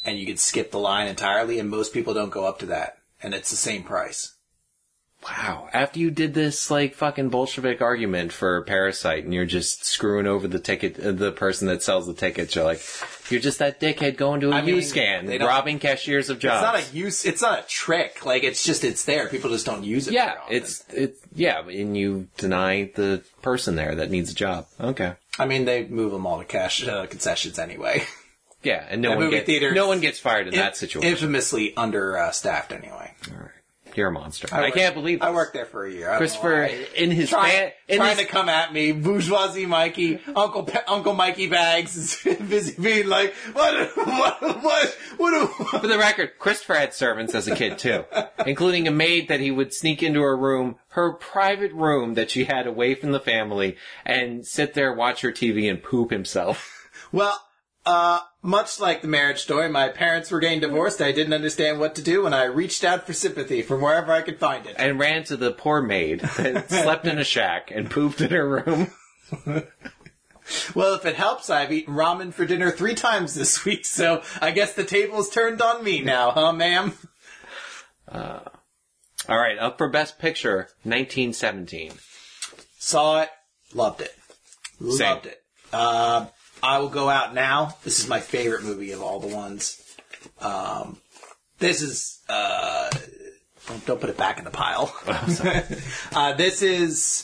And 0.05 0.18
you 0.18 0.26
can 0.26 0.36
skip 0.36 0.70
the 0.70 0.78
line 0.78 1.06
entirely, 1.06 1.59
and 1.59 1.70
most 1.70 1.94
people 1.94 2.12
don't 2.12 2.31
go 2.31 2.44
up 2.44 2.59
to 2.59 2.66
that. 2.66 2.98
And 3.22 3.32
it's 3.32 3.51
the 3.51 3.56
same 3.56 3.85
price. 3.85 4.34
Wow. 5.24 5.68
After 5.72 5.98
you 5.98 6.10
did 6.10 6.34
this 6.34 6.70
like 6.70 6.94
fucking 6.94 7.30
Bolshevik 7.30 7.80
argument 7.80 8.32
for 8.32 8.62
Parasite 8.62 9.24
and 9.24 9.32
you're 9.32 9.46
just 9.46 9.84
screwing 9.84 10.26
over 10.26 10.46
the 10.46 10.59
ticket, 10.59 11.01
uh, 11.01 11.12
the 11.12 11.32
person 11.32 11.68
that 11.68 11.82
sells 11.82 12.06
the 12.06 12.12
tickets, 12.14 12.55
you're 12.55 12.64
like, 12.64 12.82
you're 13.30 13.40
just 13.40 13.59
that 13.60 13.80
dickhead 13.80 14.16
going 14.16 14.40
to 14.42 14.51
a 14.51 14.55
I 14.55 14.62
mean, 14.62 14.76
U-scan, 14.76 15.26
robbing 15.40 15.78
cashiers 15.78 16.28
of 16.28 16.38
jobs. 16.38 16.62
It's 16.62 16.84
not 16.84 16.92
a 16.92 16.96
use, 16.96 17.24
it's 17.24 17.40
not 17.42 17.60
a 17.60 17.62
trick. 17.66 18.26
Like, 18.26 18.44
it's 18.44 18.64
just, 18.64 18.84
it's 18.84 19.05
there. 19.06 19.28
People 19.28 19.51
just 19.51 19.64
don't 19.66 19.82
use 19.84 20.09
it. 20.09 20.14
yeah, 20.14 20.34
it's, 20.51 20.84
it's, 20.92 21.18
yeah, 21.34 21.66
and 21.66 21.96
you 21.96 22.28
deny 22.36 22.90
the 22.94 23.22
person 23.40 23.76
there 23.76 23.94
that 23.94 24.10
needs 24.10 24.30
a 24.30 24.34
job. 24.34 24.66
Okay. 24.78 25.14
I 25.38 25.46
mean, 25.46 25.64
they 25.64 25.86
move 25.86 26.12
them 26.12 26.26
all 26.26 26.38
to 26.38 26.44
cash 26.44 26.86
uh, 26.86 27.06
concessions 27.06 27.59
anyway. 27.59 28.05
Yeah, 28.62 28.86
and 28.88 29.02
no 29.02 29.10
one 29.10 29.18
movie 29.18 29.30
gets, 29.36 29.46
theater- 29.46 29.74
no 29.74 29.88
one 29.88 30.01
gets 30.01 30.18
fired 30.18 30.48
in 30.48 30.55
that 30.55 30.74
situation. 30.76 31.10
Infamously 31.10 31.76
understaffed 31.76 32.72
anyway. 32.72 33.12
All 33.30 33.36
right. 33.38 33.51
You're 33.96 34.08
a 34.08 34.12
monster. 34.12 34.48
I, 34.52 34.62
worked- 34.62 34.76
can't 34.76 34.94
believe 34.94 35.22
I 35.22 35.30
worked 35.30 35.54
there 35.54 35.66
for 35.66 35.84
a 35.84 35.90
year. 35.90 36.10
I 36.10 36.16
Christopher 36.18 36.64
in 36.96 37.10
his 37.10 37.30
trying, 37.30 37.52
fan, 37.52 37.72
in 37.88 37.96
trying 37.98 38.16
his, 38.16 38.26
to 38.26 38.32
come 38.32 38.48
at 38.48 38.72
me, 38.72 38.92
bourgeoisie 38.92 39.66
Mikey, 39.66 40.20
Uncle 40.34 40.64
Pe- 40.64 40.84
Uncle 40.86 41.14
Mikey 41.14 41.48
Bags 41.48 41.96
is 41.96 42.38
busy 42.48 42.80
being 42.80 43.08
like, 43.08 43.34
what, 43.52 43.96
what, 43.96 44.42
what, 44.42 44.62
what, 44.62 44.96
what, 45.18 45.80
For 45.80 45.86
the 45.86 45.98
record, 45.98 46.38
Christopher 46.38 46.74
had 46.74 46.94
servants 46.94 47.34
as 47.34 47.46
a 47.48 47.54
kid 47.54 47.78
too, 47.78 48.04
including 48.46 48.88
a 48.88 48.90
maid 48.92 49.28
that 49.28 49.40
he 49.40 49.50
would 49.50 49.72
sneak 49.72 50.02
into 50.02 50.20
her 50.22 50.36
room, 50.36 50.76
her 50.88 51.12
private 51.12 51.72
room 51.72 52.14
that 52.14 52.30
she 52.30 52.44
had 52.44 52.66
away 52.66 52.94
from 52.94 53.12
the 53.12 53.20
family, 53.20 53.76
and 54.04 54.46
sit 54.46 54.74
there, 54.74 54.92
watch 54.92 55.20
her 55.20 55.32
TV, 55.32 55.70
and 55.70 55.82
poop 55.82 56.10
himself. 56.10 56.88
Well, 57.12 57.40
uh, 57.86 58.20
much 58.43 58.81
like 58.81 59.02
the 59.02 59.09
marriage 59.09 59.40
story, 59.40 59.69
my 59.69 59.89
parents 59.89 60.31
were 60.31 60.40
getting 60.40 60.61
divorced. 60.61 61.01
I 61.01 61.12
didn't 61.12 61.32
understand 61.32 61.81
what 61.81 61.94
to 61.97 62.02
do, 62.02 62.27
and 62.27 62.35
I 62.35 62.44
reached 62.44 62.85
out 62.85 63.06
for 63.06 63.12
sympathy 63.12 63.62
from 63.62 63.81
wherever 63.81 64.12
I 64.12 64.23
could 64.23 64.39
find 64.39 64.66
it. 64.66 64.77
And 64.78 64.98
ran 64.98 65.24
to 65.24 65.36
the 65.36 65.52
poor 65.52 65.82
maid 65.82 66.20
that 66.20 66.69
slept 66.70 67.06
in 67.06 67.19
a 67.19 67.24
shack 67.24 67.70
and 67.70 67.90
pooped 67.90 68.20
in 68.20 68.31
her 68.31 68.48
room. 68.48 68.93
Well, 70.74 70.94
if 70.94 71.06
it 71.06 71.16
helps, 71.16 71.48
I've 71.48 71.73
eaten 71.73 71.94
ramen 71.94 72.32
for 72.32 72.44
dinner 72.44 72.70
three 72.70 72.94
times 72.94 73.35
this 73.35 73.65
week, 73.65 73.86
so 73.86 74.23
I 74.43 74.51
guess 74.51 74.74
the 74.74 74.85
table's 74.85 75.31
turned 75.31 75.62
on 75.62 75.82
me 75.82 76.02
now, 76.02 76.32
huh, 76.32 76.52
ma'am? 76.52 76.93
All 79.27 79.39
right, 79.39 79.59
up 79.59 79.78
for 79.78 79.89
Best 79.89 80.19
Picture, 80.19 80.69
1917. 80.82 81.93
Saw 82.78 83.23
it, 83.23 83.31
loved 83.73 84.02
it, 84.02 84.15
loved 84.78 85.27
it. 85.27 85.43
Uh, 85.73 86.27
I 86.65 86.78
will 86.78 86.89
go 86.89 87.11
out 87.11 87.35
now. 87.35 87.77
This 87.85 88.01
is 88.01 88.09
my 88.09 88.20
favorite 88.20 88.62
movie 88.62 88.93
of 88.93 89.03
all 89.03 89.20
the 89.20 89.28
ones. 89.28 89.82
Um, 90.41 90.97
this 91.59 91.82
is 91.82 92.23
uh, 92.27 92.91
don't, 93.66 93.85
don't 93.85 94.01
put 94.01 94.09
it 94.09 94.16
back 94.16 94.39
in 94.39 94.45
the 94.45 94.51
pile. 94.51 94.95
uh, 96.12 96.32
this 96.32 96.62
is 96.62 97.23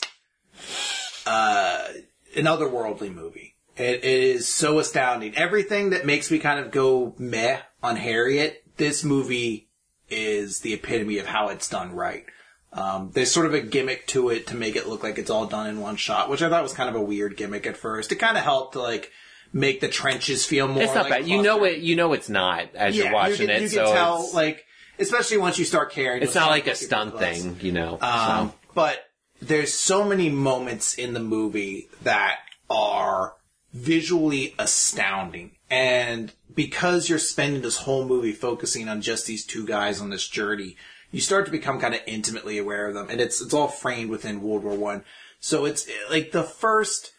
uh, 1.25 1.87
an 2.35 2.45
otherworldly 2.45 3.11
movie. 3.11 3.55
It, 3.77 4.03
it 4.03 4.23
is 4.23 4.47
so 4.47 4.77
astounding. 4.77 5.35
Everything 5.35 5.89
that 5.89 6.05
makes 6.05 6.29
me 6.29 6.37
kind 6.37 6.59
of 6.59 6.69
go 6.69 7.15
meh 7.17 7.61
on 7.81 7.95
Harriet, 7.95 8.63
this 8.77 9.03
movie 9.03 9.69
is 10.07 10.59
the 10.59 10.73
epitome 10.73 11.17
of 11.17 11.25
how 11.25 11.47
it's 11.47 11.67
done 11.67 11.93
right. 11.93 12.25
Um, 12.73 13.09
there's 13.13 13.31
sort 13.31 13.47
of 13.47 13.55
a 13.55 13.61
gimmick 13.61 14.05
to 14.07 14.29
it 14.29 14.47
to 14.47 14.55
make 14.55 14.75
it 14.75 14.87
look 14.87 15.01
like 15.01 15.17
it's 15.17 15.31
all 15.31 15.47
done 15.47 15.67
in 15.67 15.81
one 15.81 15.95
shot, 15.95 16.29
which 16.29 16.43
I 16.43 16.49
thought 16.49 16.61
was 16.61 16.73
kind 16.73 16.89
of 16.89 16.95
a 16.95 17.01
weird 17.01 17.37
gimmick 17.37 17.65
at 17.65 17.75
first. 17.75 18.11
It 18.11 18.17
kind 18.17 18.37
of 18.37 18.43
helped 18.43 18.73
to 18.73 18.81
like 18.81 19.11
make 19.53 19.81
the 19.81 19.87
trenches 19.87 20.45
feel 20.45 20.67
more. 20.67 20.83
It's 20.83 20.95
not 20.95 21.09
like 21.09 21.21
bad. 21.21 21.27
You 21.27 21.41
know 21.41 21.63
it. 21.63 21.79
You 21.79 21.95
know 21.95 22.13
it's 22.13 22.29
not 22.29 22.73
as 22.75 22.95
Yeah, 22.95 23.05
you're 23.05 23.13
watching 23.13 23.41
you 23.41 23.47
can, 23.47 23.55
it. 23.57 23.61
You 23.63 23.67
so 23.67 23.85
can 23.85 23.95
tell, 23.95 24.23
it's, 24.23 24.33
like, 24.33 24.65
especially 24.99 25.37
once 25.37 25.59
you 25.59 25.65
start 25.65 25.91
caring. 25.91 26.23
it's 26.23 26.35
not 26.35 26.49
like 26.49 26.67
a 26.67 26.75
stunt 26.75 27.17
thing, 27.17 27.57
you 27.61 27.71
know. 27.71 27.97
Um, 28.01 28.49
so. 28.49 28.53
but 28.73 29.09
there's 29.41 29.73
so 29.73 30.03
many 30.03 30.29
moments 30.29 30.95
in 30.95 31.13
the 31.13 31.19
movie 31.19 31.89
that 32.03 32.39
are 32.69 33.33
visually 33.73 34.55
astounding. 34.59 35.51
And 35.69 36.31
because 36.53 37.09
you're 37.09 37.19
spending 37.19 37.61
this 37.61 37.77
whole 37.77 38.05
movie 38.05 38.33
focusing 38.33 38.87
on 38.89 39.01
just 39.01 39.25
these 39.25 39.45
two 39.45 39.65
guys 39.65 40.01
on 40.01 40.09
this 40.09 40.27
journey, 40.27 40.75
you 41.11 41.21
start 41.21 41.45
to 41.45 41.51
become 41.51 41.79
kind 41.79 41.95
of 41.95 42.01
intimately 42.05 42.57
aware 42.57 42.87
of 42.87 42.93
them. 42.93 43.07
And 43.09 43.19
it's, 43.19 43.41
it's 43.41 43.53
all 43.53 43.67
framed 43.67 44.09
within 44.09 44.41
World 44.41 44.63
War 44.63 44.75
One. 44.75 45.03
So 45.39 45.65
it's 45.65 45.89
like 46.09 46.31
the 46.31 46.43
first 46.43 47.13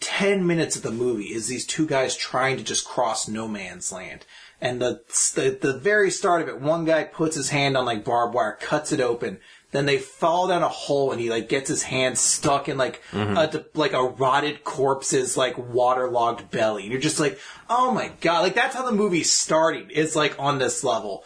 10 0.00 0.46
minutes 0.46 0.76
of 0.76 0.82
the 0.82 0.90
movie 0.90 1.32
is 1.34 1.46
these 1.48 1.66
two 1.66 1.86
guys 1.86 2.16
trying 2.16 2.56
to 2.56 2.62
just 2.62 2.84
cross 2.86 3.28
no 3.28 3.48
man's 3.48 3.90
land. 3.92 4.24
And 4.60 4.80
the, 4.80 5.02
the, 5.34 5.58
the 5.60 5.72
very 5.78 6.10
start 6.10 6.42
of 6.42 6.48
it, 6.48 6.60
one 6.60 6.84
guy 6.84 7.04
puts 7.04 7.36
his 7.36 7.50
hand 7.50 7.76
on 7.76 7.84
like 7.84 8.04
barbed 8.04 8.34
wire, 8.34 8.56
cuts 8.60 8.92
it 8.92 9.00
open. 9.00 9.38
Then 9.72 9.86
they 9.86 9.98
fall 9.98 10.46
down 10.48 10.62
a 10.62 10.68
hole 10.68 11.10
and 11.10 11.20
he 11.20 11.30
like 11.30 11.48
gets 11.48 11.68
his 11.68 11.82
hand 11.82 12.16
stuck 12.16 12.68
in 12.68 12.78
like 12.78 13.02
a, 13.12 13.64
like 13.74 13.92
a 13.92 14.02
rotted 14.04 14.62
corpse's 14.64 15.36
like 15.36 15.58
waterlogged 15.58 16.50
belly. 16.50 16.84
And 16.84 16.92
you're 16.92 17.00
just 17.00 17.18
like, 17.20 17.38
oh 17.68 17.90
my 17.90 18.12
god. 18.20 18.42
Like 18.42 18.54
that's 18.54 18.74
how 18.76 18.84
the 18.84 18.92
movie's 18.92 19.30
starting. 19.32 19.88
It's 19.90 20.14
like 20.14 20.38
on 20.38 20.58
this 20.58 20.84
level. 20.84 21.24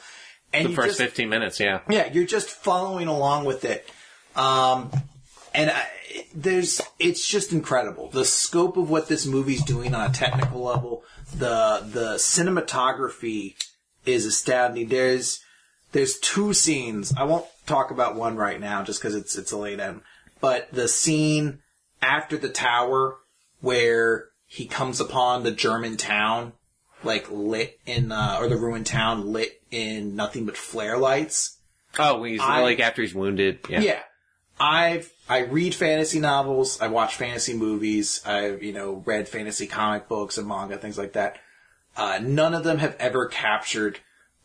And 0.53 0.69
The 0.71 0.75
first 0.75 0.89
just- 0.97 1.01
15 1.01 1.29
minutes, 1.29 1.61
yeah. 1.61 1.81
yeah, 1.91 2.11
you're 2.11 2.25
just 2.25 2.49
following 2.49 3.07
along 3.07 3.45
with 3.45 3.65
it. 3.67 3.89
Um, 4.35 4.91
and 5.55 5.71
I, 5.71 5.87
there's, 6.35 6.81
it's 6.99 7.27
just 7.27 7.53
incredible. 7.53 8.09
The 8.11 8.25
scope 8.25 8.77
of 8.77 8.91
what 8.91 9.09
this 9.09 9.27
movie's 9.27 9.63
doing 9.65 9.95
on 9.95 10.11
a 10.11 10.13
technical 10.13 10.63
level, 10.63 11.05
the, 11.33 11.85
the 11.85 12.15
cinematography 12.15 13.55
is 14.07 14.25
astounding. 14.27 14.89
There's, 14.89 15.41
there's 15.93 16.19
two 16.19 16.55
scenes. 16.55 17.13
I 17.17 17.25
won't 17.25 17.47
talk 17.67 17.91
about 17.91 18.17
one 18.17 18.37
right 18.37 18.61
now 18.61 18.83
just 18.83 19.01
because 19.01 19.15
it's, 19.15 19.37
it's 19.37 19.53
a 19.53 19.59
late 19.59 19.81
end. 19.81 20.03
But 20.41 20.73
the 20.73 20.89
scene 20.89 21.61
after 22.01 22.37
the 22.37 22.49
tower 22.49 23.17
where 23.61 24.27
he 24.47 24.67
comes 24.67 25.01
upon 25.01 25.43
the 25.43 25.51
German 25.51 25.97
town, 25.97 26.53
like 27.05 27.31
lit 27.31 27.79
in, 27.87 28.13
uh, 28.13 28.37
or 28.41 28.49
the 28.49 28.57
ruined 28.57 28.87
town 28.87 29.33
lit 29.33 29.61
in 29.71 30.17
nothing 30.17 30.47
but 30.47 30.57
flare 30.57 30.99
lights. 30.99 31.59
Oh, 31.99 32.23
he's 32.23 32.41
I- 32.41 32.63
like 32.63 32.81
after 32.81 33.03
he's 33.03 33.15
wounded. 33.15 33.61
Yeah. 33.69 33.81
Yeah. 33.81 34.03
I've 34.61 35.13
I 35.29 35.41
read 35.41 35.75
fantasy 35.75 36.21
novels, 36.21 36.81
I 36.81 36.89
watch 36.89 37.17
fantasy 37.17 37.55
movies, 37.55 38.23
I've, 38.25 38.63
you 38.63 38.73
know, 38.73 39.03
read 39.05 39.29
fantasy 39.29 39.67
comic 39.67 40.09
books 40.09 40.39
and 40.39 40.49
manga, 40.49 40.79
things 40.79 40.97
like 40.99 41.13
that. 41.13 41.39
Uh, 41.97 42.19
none 42.23 42.55
of 42.55 42.65
them 42.65 42.79
have 42.79 42.97
ever 42.99 43.27
captured 43.27 43.99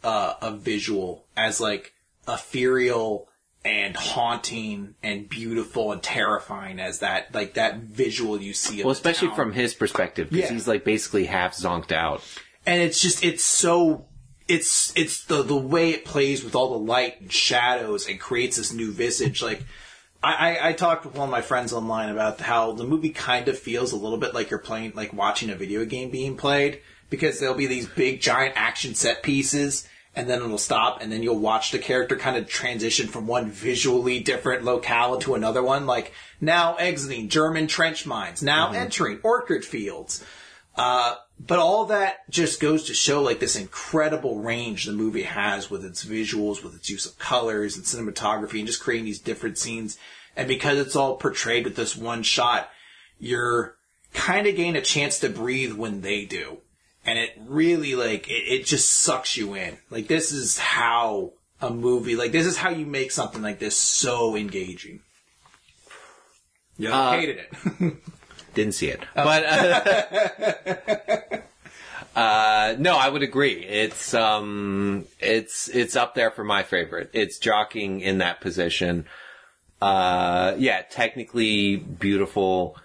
uh, 0.04 0.34
a 0.42 0.52
visual 0.52 1.26
as 1.38 1.62
like 1.62 1.94
ethereal 2.28 3.30
and 3.66 3.96
haunting 3.96 4.96
and 5.02 5.30
beautiful 5.30 5.94
and 5.94 6.04
terrifying 6.04 6.80
as 6.80 7.00
that 7.00 7.34
like 7.34 7.54
that 7.54 7.78
visual 7.78 8.42
you 8.42 8.54
see. 8.54 8.84
Well, 8.84 8.92
especially 8.92 9.30
town. 9.30 9.38
from 9.38 9.54
his 9.54 9.74
perspective, 9.74 10.30
because 10.30 10.50
Yeah. 10.50 10.54
he's 10.54 10.68
like 10.68 10.84
basically 10.84 11.26
half 11.26 11.56
zonked 11.56 11.92
out. 11.94 12.22
and 12.66 12.82
it's 12.82 13.02
just 13.02 13.24
it's 13.24 13.44
so 13.44 14.06
it's 14.50 14.92
it's 14.98 15.24
the 15.26 15.44
the 15.44 15.56
way 15.56 15.92
it 15.92 16.04
plays 16.04 16.44
with 16.44 16.56
all 16.56 16.72
the 16.72 16.86
light 16.86 17.22
and 17.22 17.32
shadows 17.32 18.08
and 18.10 18.20
creates 18.20 18.58
this 18.58 18.74
new 18.74 18.92
visage 18.92 19.42
like 19.42 19.64
I, 20.24 20.58
I, 20.58 20.70
I 20.70 20.74
talked 20.74 21.06
with 21.06 21.16
one 21.16 21.28
of 21.28 21.32
my 21.32 21.42
friends 21.42 21.74
online 21.74 22.10
about 22.10 22.40
how 22.40 22.72
the 22.72 22.86
movie 22.86 23.10
kind 23.10 23.48
of 23.50 23.60
feels 23.60 23.92
a 23.92 23.98
little 23.98 24.18
bit 24.18 24.34
like 24.34 24.50
you're 24.50 24.60
playing 24.60 24.94
like 24.96 25.14
watching 25.14 25.50
a 25.50 25.56
video 25.56 25.84
game 25.86 26.10
being 26.10 26.38
played 26.38 26.82
because 27.10 27.40
there'll 27.40 27.56
be 27.56 27.68
these 27.68 27.88
big 27.88 28.22
giant 28.22 28.54
action 28.56 28.96
set 28.96 29.22
pieces 29.22 29.88
and 30.16 30.30
then 30.30 30.42
it'll 30.42 30.58
stop 30.58 31.02
and 31.02 31.12
then 31.12 31.22
you'll 31.22 31.40
watch 31.40 31.72
the 31.72 31.80
character 31.80 32.16
kind 32.16 32.38
of 32.38 32.48
transition 32.48 33.08
from 33.08 33.28
one 33.28 33.50
visually 33.50 34.20
different 34.20 34.64
locale 34.64 35.20
to 35.20 35.36
another 35.36 35.62
one 35.62 35.86
like 35.86 36.14
now 36.40 36.76
exiting 36.76 37.28
German 37.28 37.68
trench 37.68 38.06
mines 38.06 38.42
now 38.42 38.72
entering 38.72 39.20
orchard 39.24 39.66
fields. 39.66 40.24
Uh, 40.76 41.16
but 41.40 41.60
all 41.60 41.86
that 41.86 42.30
just 42.30 42.60
goes 42.60 42.86
to 42.86 42.94
show 42.94 43.22
like 43.22 43.40
this 43.40 43.56
incredible 43.56 44.40
range 44.40 44.86
the 44.86 44.92
movie 44.92 45.24
has 45.24 45.70
with 45.70 45.84
its 45.84 46.06
visuals, 46.06 46.64
with 46.64 46.76
its 46.76 46.90
use 46.90 47.06
of 47.06 47.18
colors 47.20 47.76
and 47.76 47.86
cinematography 47.86 48.60
and 48.60 48.68
just 48.68 48.82
creating 48.82 49.06
these 49.06 49.20
different 49.20 49.58
scenes. 49.58 49.98
And 50.36 50.48
because 50.48 50.80
it's 50.80 50.96
all 50.96 51.18
portrayed 51.18 51.66
with 51.66 51.76
this 51.76 51.96
one 51.96 52.24
shot, 52.24 52.70
you're 53.20 53.76
kind 54.14 54.48
of 54.48 54.56
getting 54.56 54.76
a 54.76 54.82
chance 54.82 55.20
to 55.20 55.30
breathe 55.30 55.74
when 55.74 56.02
they 56.02 56.26
do. 56.26 56.60
And 57.06 57.20
it 57.20 57.32
really 57.46 57.96
like, 57.96 58.30
it, 58.30 58.44
it 58.48 58.66
just 58.66 59.02
sucks 59.02 59.36
you 59.36 59.54
in. 59.54 59.78
Like 59.90 60.08
this 60.08 60.32
is 60.32 60.58
how, 60.58 61.34
a 61.62 61.70
movie 61.70 62.18
like 62.18 62.34
this 62.34 62.46
is 62.46 62.58
how 62.58 62.70
you 62.70 62.86
make 62.86 63.10
something 63.10 63.42
like 63.42 63.60
this 63.60 63.78
so 63.78 64.36
engaging. 64.36 65.00
Yeah, 66.78 66.98
Uh, 66.98 67.12
hated 67.14 67.38
it. 67.38 67.94
Didn't 68.54 68.74
see 68.74 68.90
it, 68.90 69.00
but 69.16 69.44
uh, 69.46 71.40
uh, 72.20 72.76
no, 72.78 72.96
I 72.96 73.10
would 73.10 73.24
agree. 73.24 73.66
It's 73.66 74.14
um, 74.14 75.06
it's 75.20 75.70
it's 75.70 75.96
up 75.96 76.14
there 76.14 76.30
for 76.30 76.44
my 76.44 76.62
favorite. 76.64 77.10
It's 77.14 77.40
jockeying 77.40 78.02
in 78.02 78.20
that 78.20 78.42
position. 78.42 79.06
Uh, 79.82 80.56
yeah, 80.58 80.84
technically 80.84 81.78
beautiful. 81.78 82.78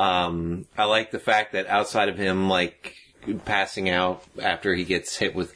Um, 0.00 0.66
I 0.76 0.84
like 0.84 1.12
the 1.12 1.20
fact 1.20 1.52
that 1.52 1.68
outside 1.68 2.08
of 2.08 2.18
him, 2.18 2.48
like 2.48 2.96
passing 3.44 3.88
out 3.88 4.24
after 4.42 4.74
he 4.74 4.84
gets 4.84 5.16
hit 5.16 5.34
with, 5.34 5.54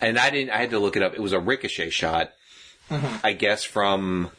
and 0.00 0.18
I 0.18 0.30
didn't. 0.30 0.50
I 0.50 0.58
had 0.58 0.70
to 0.70 0.78
look 0.78 0.96
it 0.96 1.02
up. 1.02 1.14
It 1.14 1.20
was 1.20 1.32
a 1.32 1.40
ricochet 1.40 1.90
shot, 1.90 2.30
I 2.90 3.32
guess, 3.32 3.64
from 3.64 4.30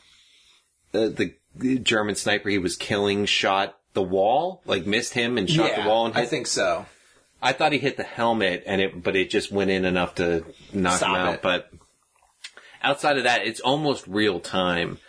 the, 0.92 1.34
the 1.56 1.80
German 1.80 2.16
sniper 2.16 2.50
he 2.50 2.58
was 2.58 2.76
killing 2.76 3.26
shot 3.26 3.78
the 3.94 4.02
wall, 4.02 4.62
like 4.66 4.86
missed 4.86 5.14
him 5.14 5.38
and 5.38 5.50
shot 5.50 5.76
the 5.76 5.88
wall 5.88 6.06
and 6.06 6.16
hit. 6.16 6.22
I 6.22 6.26
think 6.26 6.48
so. 6.48 6.86
I 7.42 7.54
thought 7.54 7.72
he 7.72 7.80
hit 7.80 7.98
the 7.98 8.04
helmet 8.04 8.64
and 8.66 8.82
it, 8.82 9.04
but 9.04 9.16
it 9.16 9.30
just 9.30 9.52
went 9.52 9.72
in 9.72 9.86
enough 9.86 10.16
to 10.16 10.46
knock 10.74 10.98
Stop 10.98 11.10
him 11.10 11.16
out. 11.16 11.34
it. 11.36 11.42
But 11.42 11.72
outside 12.84 13.18
of 13.18 13.24
that, 13.24 13.46
it's 13.46 13.60
almost 13.60 14.06
real 14.08 14.40
time. 14.40 15.00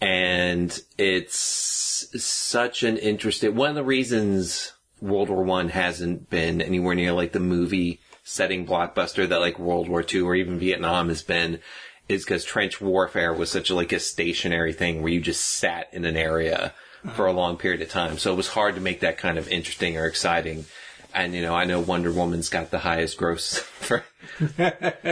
And 0.00 0.78
it's 0.98 1.36
such 2.22 2.82
an 2.82 2.98
interesting, 2.98 3.54
one 3.54 3.70
of 3.70 3.74
the 3.74 3.82
reasons 3.82 4.72
World 5.00 5.30
War 5.30 5.42
One 5.42 5.70
hasn't 5.70 6.30
been 6.30 6.60
anywhere 6.60 6.94
near 6.94 7.12
like 7.12 7.32
the 7.32 7.40
movie 7.40 8.00
setting 8.22 8.66
blockbuster 8.66 9.28
that 9.28 9.40
like 9.40 9.58
World 9.58 9.88
War 9.88 10.02
Two 10.02 10.28
or 10.28 10.34
even 10.34 10.58
Vietnam 10.58 11.08
has 11.08 11.22
been 11.22 11.60
is 12.08 12.24
because 12.24 12.44
trench 12.44 12.80
warfare 12.80 13.32
was 13.32 13.50
such 13.50 13.70
a, 13.70 13.74
like 13.74 13.92
a 13.92 13.98
stationary 13.98 14.72
thing 14.72 15.02
where 15.02 15.12
you 15.12 15.20
just 15.20 15.44
sat 15.44 15.88
in 15.92 16.04
an 16.04 16.16
area 16.16 16.72
for 17.14 17.26
a 17.26 17.32
long 17.32 17.56
period 17.56 17.82
of 17.82 17.88
time. 17.90 18.18
So 18.18 18.32
it 18.32 18.36
was 18.36 18.48
hard 18.48 18.74
to 18.76 18.80
make 18.80 19.00
that 19.00 19.18
kind 19.18 19.38
of 19.38 19.48
interesting 19.48 19.96
or 19.96 20.06
exciting. 20.06 20.64
And 21.14 21.34
you 21.34 21.40
know, 21.42 21.54
I 21.54 21.64
know 21.64 21.80
Wonder 21.80 22.12
Woman's 22.12 22.48
got 22.50 22.70
the 22.70 22.78
highest 22.78 23.16
gross 23.16 23.58
for, 23.58 24.04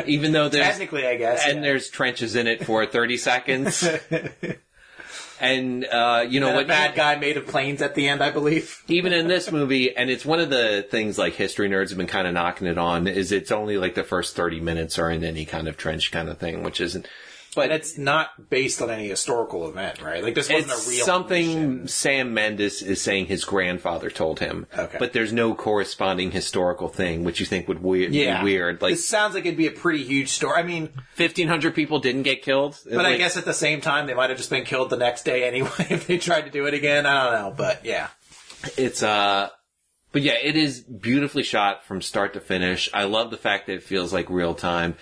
even 0.06 0.32
though 0.32 0.48
there's 0.50 0.66
Technically, 0.66 1.06
I 1.06 1.16
guess. 1.16 1.44
and 1.46 1.56
yeah. 1.56 1.62
there's 1.62 1.88
trenches 1.88 2.36
in 2.36 2.46
it 2.46 2.64
for 2.64 2.84
30 2.84 3.16
seconds. 3.16 3.88
and 5.40 5.84
uh, 5.86 6.24
you 6.28 6.40
know 6.40 6.48
And 6.48 6.56
what? 6.56 6.66
bad 6.68 6.94
guy 6.94 7.16
made 7.16 7.36
of 7.36 7.46
planes 7.46 7.82
at 7.82 7.94
the 7.94 8.08
end, 8.08 8.22
I 8.22 8.30
believe. 8.30 8.82
even 8.88 9.12
in 9.12 9.28
this 9.28 9.50
movie, 9.50 9.96
and 9.96 10.10
it's 10.10 10.24
one 10.24 10.40
of 10.40 10.50
the 10.50 10.86
things 10.90 11.18
like 11.18 11.34
history 11.34 11.68
nerds 11.68 11.88
have 11.88 11.98
been 11.98 12.06
kind 12.06 12.26
of 12.26 12.34
knocking 12.34 12.66
it 12.66 12.78
on, 12.78 13.06
is 13.06 13.32
it's 13.32 13.50
only 13.52 13.76
like 13.78 13.94
the 13.94 14.04
first 14.04 14.36
30 14.36 14.60
minutes 14.60 14.98
are 14.98 15.10
in 15.10 15.24
any 15.24 15.44
kind 15.44 15.68
of 15.68 15.76
trench 15.76 16.10
kind 16.12 16.28
of 16.28 16.38
thing, 16.38 16.62
which 16.62 16.80
isn't. 16.80 17.08
But 17.54 17.70
it's 17.70 17.96
not 17.96 18.50
based 18.50 18.82
on 18.82 18.90
any 18.90 19.08
historical 19.08 19.68
event, 19.68 20.02
right? 20.02 20.22
Like 20.22 20.34
this 20.34 20.48
wasn't 20.50 20.72
a 20.72 20.88
real 20.90 21.04
something 21.04 21.46
mission. 21.82 21.88
Sam 21.88 22.34
Mendes 22.34 22.82
is 22.82 23.00
saying 23.00 23.26
his 23.26 23.44
grandfather 23.44 24.10
told 24.10 24.40
him. 24.40 24.66
Okay. 24.76 24.96
But 24.98 25.12
there's 25.12 25.32
no 25.32 25.54
corresponding 25.54 26.30
historical 26.32 26.88
thing, 26.88 27.24
which 27.24 27.40
you 27.40 27.46
think 27.46 27.68
would 27.68 27.82
we- 27.82 28.08
Yeah, 28.08 28.40
be 28.40 28.44
weird. 28.44 28.82
Like, 28.82 28.92
this 28.94 29.08
sounds 29.08 29.34
like 29.34 29.46
it'd 29.46 29.56
be 29.56 29.66
a 29.66 29.72
pretty 29.72 30.02
huge 30.04 30.30
story. 30.30 30.58
I 30.58 30.62
mean, 30.62 30.90
1,500 31.16 31.74
people 31.74 31.98
didn't 32.00 32.22
get 32.22 32.42
killed. 32.42 32.78
but 32.90 33.06
I 33.06 33.16
guess 33.16 33.36
at 33.36 33.44
the 33.44 33.54
same 33.54 33.80
time, 33.80 34.06
they 34.06 34.14
might 34.14 34.30
have 34.30 34.38
just 34.38 34.50
been 34.50 34.64
killed 34.64 34.90
the 34.90 34.96
next 34.96 35.24
day 35.24 35.44
anyway 35.46 35.70
if 35.90 36.06
they 36.06 36.18
tried 36.18 36.42
to 36.42 36.50
do 36.50 36.66
it 36.66 36.74
again. 36.74 37.06
I 37.06 37.24
don't 37.24 37.32
know, 37.42 37.54
but 37.56 37.84
yeah, 37.84 38.08
It's 38.76 39.02
uh 39.02 39.50
but 40.12 40.22
yeah, 40.22 40.34
it 40.40 40.56
is 40.56 40.80
beautifully 40.80 41.42
shot 41.42 41.84
from 41.84 42.00
start 42.00 42.34
to 42.34 42.40
finish. 42.40 42.88
I 42.94 43.04
love 43.04 43.30
the 43.32 43.36
fact 43.36 43.66
that 43.66 43.72
it 43.74 43.82
feels 43.82 44.12
like 44.12 44.30
real 44.30 44.54
time. 44.54 44.96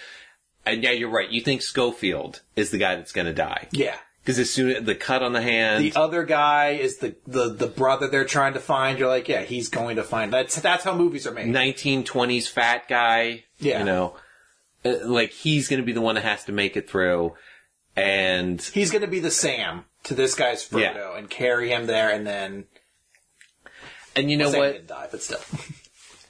And 0.65 0.83
yeah, 0.83 0.91
you're 0.93 1.11
right. 1.11 1.29
You 1.31 1.41
think 1.41 1.63
Schofield 1.63 2.41
is 2.57 2.71
the 2.71 2.79
guy 2.79 2.95
that's 2.97 3.13
going 3.13 3.27
to 3.27 3.33
die 3.33 3.69
yeah. 3.73 3.97
because 4.23 4.39
as 4.39 4.49
soon 4.49 4.71
as 4.71 4.85
the 4.85 4.95
cut 4.95 5.23
on 5.23 5.33
the 5.33 5.43
hand, 5.43 5.83
The 5.85 5.93
other 5.99 6.23
guy 6.25 6.71
is 6.71 6.99
the, 6.99 7.17
the 7.27 7.49
the 7.49 7.67
brother 7.67 8.07
they're 8.09 8.25
trying 8.25 8.53
to 8.55 8.61
find. 8.61 8.99
You're 8.99 9.09
like, 9.09 9.29
yeah, 9.29 9.43
he's 9.43 9.69
going 9.69 9.97
to 9.97 10.05
find. 10.05 10.33
That's 10.33 10.61
that's 10.61 10.85
how 10.85 10.95
movies 10.97 11.27
are 11.27 11.33
made. 11.33 11.49
1920s 11.49 12.49
fat 12.49 12.89
guy, 12.89 13.45
Yeah. 13.59 13.81
you 13.81 13.85
know, 13.85 14.15
uh, 14.85 14.99
like 15.05 15.33
he's 15.33 15.67
going 15.69 15.81
to 15.81 15.87
be 15.87 15.93
the 15.93 16.01
one 16.01 16.15
that 16.15 16.25
has 16.25 16.45
to 16.45 16.53
make 16.53 16.77
it 16.77 16.89
through. 16.89 17.35
And 17.97 18.63
He's 18.63 18.91
going 18.91 19.03
to 19.03 19.09
be 19.09 19.21
the 19.21 19.31
Sam 19.31 19.85
to 20.05 20.15
this 20.15 20.35
guy's 20.35 20.67
Frodo 20.67 20.81
Yeah. 20.95 21.17
and 21.19 21.29
carry 21.29 21.71
him 21.71 21.87
there, 21.87 22.09
and 22.09 22.27
then 22.27 22.65
and 24.17 24.31
you 24.31 24.37
know 24.37 24.51
Sam 24.51 24.61
what? 24.61 24.73
didn't 24.73 24.87
die, 24.87 25.09
but 25.11 25.23
still. 25.23 25.41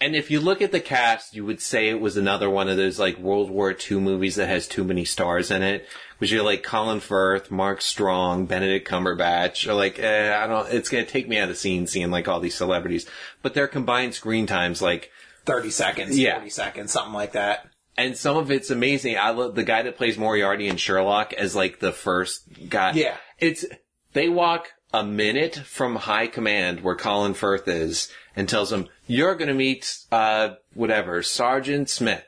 And 0.05 0.17
if 0.17 0.31
you 0.31 0.41
look 0.41 0.61
at 0.63 0.73
the 0.73 0.81
cast, 0.81 1.35
you 1.35 1.45
would 1.45 1.61
say 1.61 1.89
it 1.89 2.01
was 2.01 2.17
another 2.17 2.51
one 2.51 2.69
of 2.69 2.77
those 2.77 2.99
like 2.99 3.19
World 3.19 3.51
War 3.51 3.73
II 3.73 4.01
movies 4.01 4.35
that 4.37 4.49
has 4.49 4.67
too 4.67 4.83
many 4.85 5.05
stars 5.05 5.51
in 5.51 5.63
it. 5.63 5.87
Which 6.19 6.31
you're 6.31 6.45
like 6.45 6.63
Colin 6.63 7.01
Firth, 7.01 7.51
Mark 7.51 7.81
Strong, 7.83 8.47
Benedict 8.47 8.89
Cumberbatch. 8.89 9.67
Or 9.69 9.75
like, 9.75 9.99
eh, 9.99 10.37
I 10.37 10.47
don't. 10.47 10.73
It's 10.73 10.89
gonna 10.89 11.05
take 11.05 11.29
me 11.29 11.37
out 11.39 11.45
of 11.45 11.49
the 11.51 11.55
scene 11.57 11.87
seeing 11.87 12.11
like 12.11 12.29
all 12.29 12.39
these 12.41 12.55
celebrities, 12.55 13.07
but 13.43 13.55
their 13.55 13.67
combined 13.69 14.15
screen 14.15 14.47
times 14.47 14.81
like, 14.83 15.11
Thirty 15.45 15.71
seconds, 15.71 16.17
Yeah. 16.17 16.35
forty 16.37 16.51
seconds, 16.51 16.93
something 16.93 17.15
like 17.15 17.33
that. 17.33 17.67
and 17.97 18.17
some 18.17 18.37
of 18.37 18.51
it's 18.53 18.71
amazing. 18.71 19.19
I 19.19 19.31
love 19.31 19.55
the 19.57 19.65
guy 19.65 19.83
that 19.83 19.97
plays 19.99 20.17
Moriarty 20.17 20.69
in 20.69 20.77
Sherlock 20.77 21.33
as 21.33 21.55
like 21.57 21.81
the 21.81 21.93
first 21.93 22.43
guy. 22.69 22.93
Yeah. 22.93 23.17
it's 23.41 23.65
they 24.13 24.29
walk 24.29 24.71
a 24.93 25.05
minute 25.05 25.57
from 25.57 25.97
high 25.97 26.27
command 26.27 26.81
where 26.83 26.95
Colin 26.95 27.35
Firth 27.35 27.67
is 27.69 28.13
and 28.37 28.49
tells 28.49 28.73
him, 28.73 28.89
you're 29.07 29.35
going 29.35 29.49
to 29.49 29.55
meet, 29.55 29.99
uh, 30.11 30.51
whatever, 30.75 31.23
Sergeant 31.23 31.89
Smith. 31.89 32.25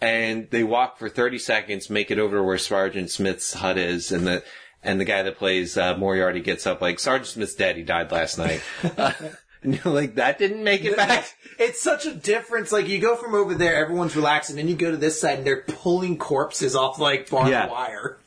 And 0.00 0.48
they 0.50 0.62
walk 0.62 0.98
for 0.98 1.08
30 1.08 1.38
seconds, 1.38 1.88
make 1.90 2.10
it 2.10 2.18
over 2.18 2.36
to 2.36 2.42
where 2.42 2.58
Sergeant 2.58 3.10
Smith's 3.10 3.54
hut 3.54 3.78
is, 3.78 4.12
and 4.12 4.26
the, 4.26 4.44
and 4.82 5.00
the 5.00 5.04
guy 5.04 5.22
that 5.22 5.38
plays, 5.38 5.76
uh, 5.78 5.96
Moriarty 5.96 6.40
gets 6.40 6.66
up 6.66 6.80
like, 6.82 6.98
Sergeant 6.98 7.28
Smith's 7.28 7.54
dead, 7.54 7.76
he 7.76 7.82
died 7.82 8.12
last 8.12 8.36
night. 8.38 8.60
Uh, 8.96 9.12
and 9.62 9.74
you're 9.82 9.94
like, 9.94 10.16
that 10.16 10.38
didn't 10.38 10.62
make 10.64 10.84
it 10.84 10.96
back. 10.96 11.32
It's 11.58 11.80
such 11.80 12.04
a 12.04 12.12
difference. 12.12 12.70
Like 12.70 12.86
you 12.86 12.98
go 12.98 13.16
from 13.16 13.34
over 13.34 13.54
there, 13.54 13.76
everyone's 13.76 14.14
relaxing, 14.14 14.58
and 14.58 14.68
then 14.68 14.70
you 14.70 14.76
go 14.78 14.90
to 14.90 14.96
this 14.98 15.18
side, 15.18 15.38
and 15.38 15.46
they're 15.46 15.62
pulling 15.62 16.18
corpses 16.18 16.76
off 16.76 16.98
like 16.98 17.30
barbed 17.30 17.48
Yeah. 17.50 17.70
wire. 17.70 18.18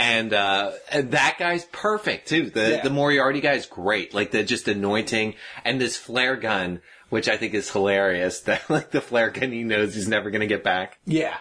And, 0.00 0.32
uh, 0.32 0.72
and 0.90 1.10
that 1.12 1.36
guy's 1.38 1.64
perfect 1.66 2.28
too. 2.28 2.50
The, 2.50 2.70
Yeah. 2.70 2.82
the 2.82 2.90
Moriarty 2.90 3.40
guy's 3.40 3.66
great. 3.66 4.14
Like 4.14 4.30
the 4.30 4.42
just 4.42 4.66
anointing 4.66 5.34
and 5.64 5.80
this 5.80 5.96
flare 5.96 6.36
gun, 6.36 6.80
which 7.10 7.28
I 7.28 7.36
think 7.36 7.54
is 7.54 7.70
hilarious 7.70 8.40
that 8.48 8.68
like 8.70 8.90
the 8.90 9.00
flare 9.00 9.30
gun 9.30 9.52
he 9.52 9.62
knows 9.62 9.94
he's 9.94 10.08
never 10.08 10.30
going 10.30 10.40
to 10.40 10.46
get 10.46 10.64
back. 10.64 10.98
Yeah. 11.06 11.36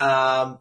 Um, 0.00 0.58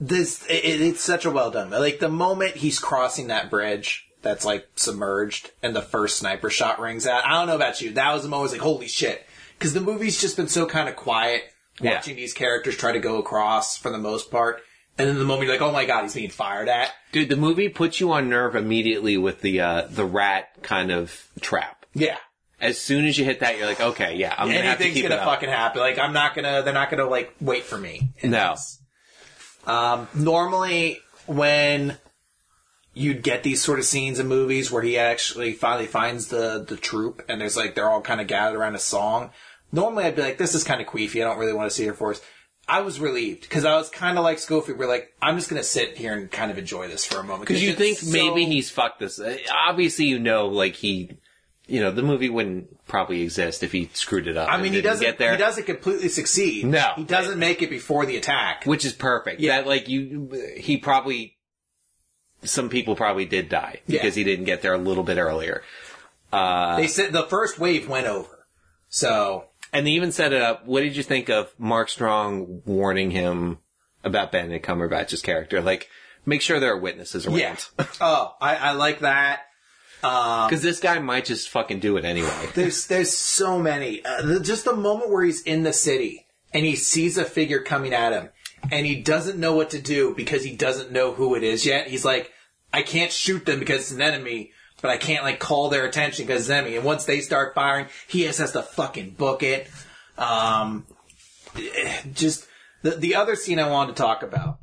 this 0.00 0.44
it, 0.48 0.80
it's 0.80 1.00
such 1.02 1.24
a 1.24 1.30
well 1.30 1.50
done. 1.50 1.70
Like 1.70 1.98
the 1.98 2.08
moment 2.08 2.56
he's 2.56 2.78
crossing 2.78 3.28
that 3.28 3.50
bridge 3.50 4.06
that's 4.22 4.44
like 4.44 4.66
submerged, 4.74 5.50
and 5.62 5.74
the 5.76 5.82
first 5.82 6.18
sniper 6.18 6.50
shot 6.50 6.80
rings 6.80 7.06
out. 7.06 7.24
I 7.24 7.30
don't 7.32 7.46
know 7.46 7.54
about 7.56 7.80
you. 7.80 7.92
That 7.92 8.12
was 8.12 8.22
the 8.22 8.28
moment 8.28 8.40
I 8.40 8.42
was 8.42 8.52
like, 8.52 8.60
holy 8.60 8.88
shit, 8.88 9.24
because 9.58 9.74
the 9.74 9.80
movie's 9.80 10.20
just 10.20 10.36
been 10.36 10.48
so 10.48 10.66
kind 10.66 10.88
of 10.88 10.96
quiet. 10.96 11.42
Yeah. 11.80 11.94
Watching 11.94 12.16
these 12.16 12.34
characters 12.34 12.76
try 12.76 12.90
to 12.92 12.98
go 12.98 13.18
across 13.18 13.76
for 13.76 13.90
the 13.92 13.98
most 13.98 14.30
part, 14.32 14.60
and 14.98 15.08
then 15.08 15.18
the 15.18 15.24
moment 15.24 15.44
you're 15.48 15.54
like, 15.58 15.62
oh 15.62 15.72
my 15.72 15.84
god, 15.84 16.02
he's 16.02 16.14
being 16.14 16.30
fired 16.30 16.68
at. 16.68 16.92
Dude, 17.12 17.28
the 17.28 17.36
movie 17.36 17.68
puts 17.68 18.00
you 18.00 18.12
on 18.12 18.28
nerve 18.28 18.54
immediately 18.56 19.16
with 19.16 19.40
the, 19.40 19.60
uh, 19.60 19.86
the 19.88 20.04
rat 20.04 20.48
kind 20.62 20.90
of 20.90 21.28
trap. 21.40 21.86
Yeah. 21.94 22.16
As 22.60 22.80
soon 22.80 23.04
as 23.04 23.16
you 23.16 23.24
hit 23.24 23.40
that, 23.40 23.56
you're 23.56 23.66
like, 23.66 23.80
okay, 23.80 24.16
yeah, 24.16 24.34
I'm 24.36 24.48
to 24.48 24.54
have 24.54 24.62
to 24.62 24.68
Anything's 24.68 24.94
keep 24.94 25.02
gonna 25.04 25.14
it 25.14 25.20
up. 25.20 25.28
fucking 25.28 25.48
happen. 25.48 25.80
Like 25.80 25.96
I'm 25.98 26.12
not 26.12 26.34
gonna. 26.34 26.62
They're 26.62 26.74
not 26.74 26.90
gonna 26.90 27.06
like 27.06 27.32
wait 27.40 27.62
for 27.64 27.78
me. 27.78 28.10
in 28.18 28.32
No. 28.32 28.50
this. 28.50 28.80
Um, 29.64 30.08
normally, 30.12 30.98
when 31.26 31.98
you'd 32.94 33.22
get 33.22 33.44
these 33.44 33.62
sort 33.62 33.78
of 33.78 33.84
scenes 33.84 34.18
in 34.18 34.26
movies 34.26 34.72
where 34.72 34.82
he 34.82 34.98
actually 34.98 35.52
finally 35.52 35.86
finds 35.86 36.28
the 36.28 36.64
the 36.66 36.76
troop 36.76 37.22
and 37.28 37.40
there's 37.40 37.56
like 37.56 37.76
they're 37.76 37.88
all 37.88 38.00
kind 38.00 38.20
of 38.20 38.26
gathered 38.26 38.58
around 38.58 38.74
a 38.74 38.78
song. 38.80 39.30
Normally, 39.70 40.04
I'd 40.04 40.16
be 40.16 40.22
like, 40.22 40.38
"This 40.38 40.54
is 40.56 40.64
kind 40.64 40.80
of 40.80 40.88
queefy. 40.88 41.20
I 41.20 41.28
don't 41.28 41.38
really 41.38 41.52
want 41.52 41.70
to 41.70 41.74
see 41.76 41.86
Air 41.86 41.94
Force." 41.94 42.20
I 42.68 42.80
was 42.82 43.00
relieved 43.00 43.42
because 43.42 43.64
I 43.64 43.76
was 43.76 43.88
kind 43.88 44.18
of 44.18 44.24
like 44.24 44.38
Schofield. 44.38 44.78
We're 44.78 44.88
like, 44.88 45.12
I'm 45.22 45.36
just 45.36 45.48
gonna 45.48 45.62
sit 45.62 45.96
here 45.96 46.12
and 46.12 46.30
kind 46.30 46.50
of 46.50 46.58
enjoy 46.58 46.88
this 46.88 47.06
for 47.06 47.18
a 47.18 47.22
moment 47.22 47.48
Because 47.48 47.62
you 47.62 47.72
think 47.72 47.98
so- 47.98 48.10
maybe 48.12 48.44
he's 48.44 48.70
fucked 48.70 49.00
this. 49.00 49.18
uh, 49.18 49.36
Obviously, 49.66 50.04
you 50.04 50.18
know, 50.18 50.48
like 50.48 50.74
he, 50.74 51.10
you 51.66 51.80
know, 51.80 51.90
the 51.90 52.02
movie 52.02 52.28
wouldn't 52.28 52.86
probably 52.86 53.22
exist 53.22 53.62
if 53.62 53.72
he 53.72 53.88
screwed 53.94 54.26
it 54.28 54.36
up. 54.36 54.48
I 54.50 54.54
and 54.54 54.62
mean, 54.62 54.72
he 54.72 54.78
didn't 54.78 54.90
doesn't. 54.92 55.06
get 55.06 55.18
there. 55.18 55.32
He 55.32 55.38
doesn't 55.38 55.64
completely 55.64 56.08
succeed. 56.08 56.66
No. 56.66 56.92
he 56.96 57.04
doesn't 57.04 57.38
make 57.38 57.62
it 57.62 57.70
before 57.70 58.04
the 58.06 58.16
attack. 58.16 58.64
which 58.64 58.84
is 58.84 58.92
perfect. 58.92 59.40
Yeah. 59.40 59.58
That 59.62 59.66
like 59.66 59.88
you, 59.88 60.54
he 60.58 60.76
probably, 60.76 61.36
some 62.42 62.68
people 62.68 62.96
probably 62.96 63.24
did 63.24 63.48
die 63.48 63.80
Yeah. 63.86 64.00
because 64.02 64.14
he 64.14 64.24
didn't 64.24 64.44
get 64.44 64.62
there 64.62 64.74
a 64.74 64.78
little 64.78 65.04
bit 65.04 65.18
earlier. 65.18 65.62
Uh, 66.32 66.76
they 66.76 66.86
said 66.86 67.12
the 67.12 67.24
first 67.24 67.58
wave 67.58 67.88
went 67.88 68.06
over, 68.06 68.46
so 68.90 69.46
And 69.72 69.86
they 69.86 69.92
even 69.92 70.12
set 70.12 70.32
it 70.32 70.42
up. 70.42 70.66
What 70.66 70.80
did 70.80 70.96
you 70.96 71.02
think 71.02 71.28
of 71.28 71.52
Mark 71.58 71.88
Strong 71.88 72.62
warning 72.64 73.10
him 73.10 73.58
about 74.02 74.32
Benedict 74.32 74.64
Cumberbatch's 74.66 75.22
character? 75.22 75.60
Like, 75.60 75.88
make 76.24 76.42
sure 76.42 76.60
there 76.60 76.72
are 76.72 76.78
witnesses 76.78 77.26
around. 77.26 77.38
yeah. 77.38 77.86
oh, 78.00 78.34
I, 78.40 78.56
I 78.56 78.72
like 78.72 79.00
that. 79.00 79.42
Because 80.00 80.62
this 80.62 80.80
guy 80.80 80.98
might 81.00 81.24
just 81.24 81.48
fucking 81.48 81.80
do 81.80 81.96
it 81.96 82.04
anyway. 82.04 82.48
There's 82.54 82.86
there's 82.86 83.12
so 83.12 83.58
many. 83.58 84.04
Uh, 84.04 84.22
the, 84.22 84.40
just 84.40 84.64
the 84.64 84.76
moment 84.76 85.10
where 85.10 85.24
he's 85.24 85.42
in 85.42 85.64
the 85.64 85.72
city 85.72 86.26
and 86.54 86.64
he 86.64 86.76
sees 86.76 87.18
a 87.18 87.24
figure 87.24 87.60
coming 87.60 87.92
at 87.92 88.12
him, 88.12 88.28
and 88.70 88.86
he 88.86 89.02
doesn't 89.02 89.40
know 89.40 89.54
what 89.54 89.70
to 89.70 89.80
do 89.80 90.14
because 90.14 90.44
he 90.44 90.54
doesn't 90.54 90.92
know 90.92 91.12
who 91.12 91.34
it 91.34 91.42
is 91.42 91.66
yet. 91.66 91.88
He's 91.88 92.04
like, 92.04 92.32
I 92.72 92.82
can't 92.82 93.10
shoot 93.10 93.44
them 93.44 93.58
because 93.58 93.80
it's 93.80 93.90
an 93.90 94.00
enemy, 94.00 94.52
but 94.80 94.90
I 94.90 94.96
can't 94.96 95.24
like 95.24 95.38
call 95.38 95.68
their 95.68 95.84
attention 95.84 96.26
because 96.26 96.46
it's. 96.46 96.76
And 96.76 96.84
once 96.84 97.04
they 97.04 97.20
start 97.20 97.54
firing, 97.54 97.86
he 98.06 98.24
just 98.24 98.38
has 98.38 98.52
to 98.52 98.62
fucking 98.62 99.10
book 99.10 99.42
it. 99.42 99.68
Um, 100.16 100.86
just 102.12 102.46
the 102.82 102.92
the 102.92 103.14
other 103.14 103.36
scene 103.36 103.58
I 103.58 103.70
wanted 103.70 103.96
to 103.96 104.02
talk 104.02 104.22
about 104.22 104.58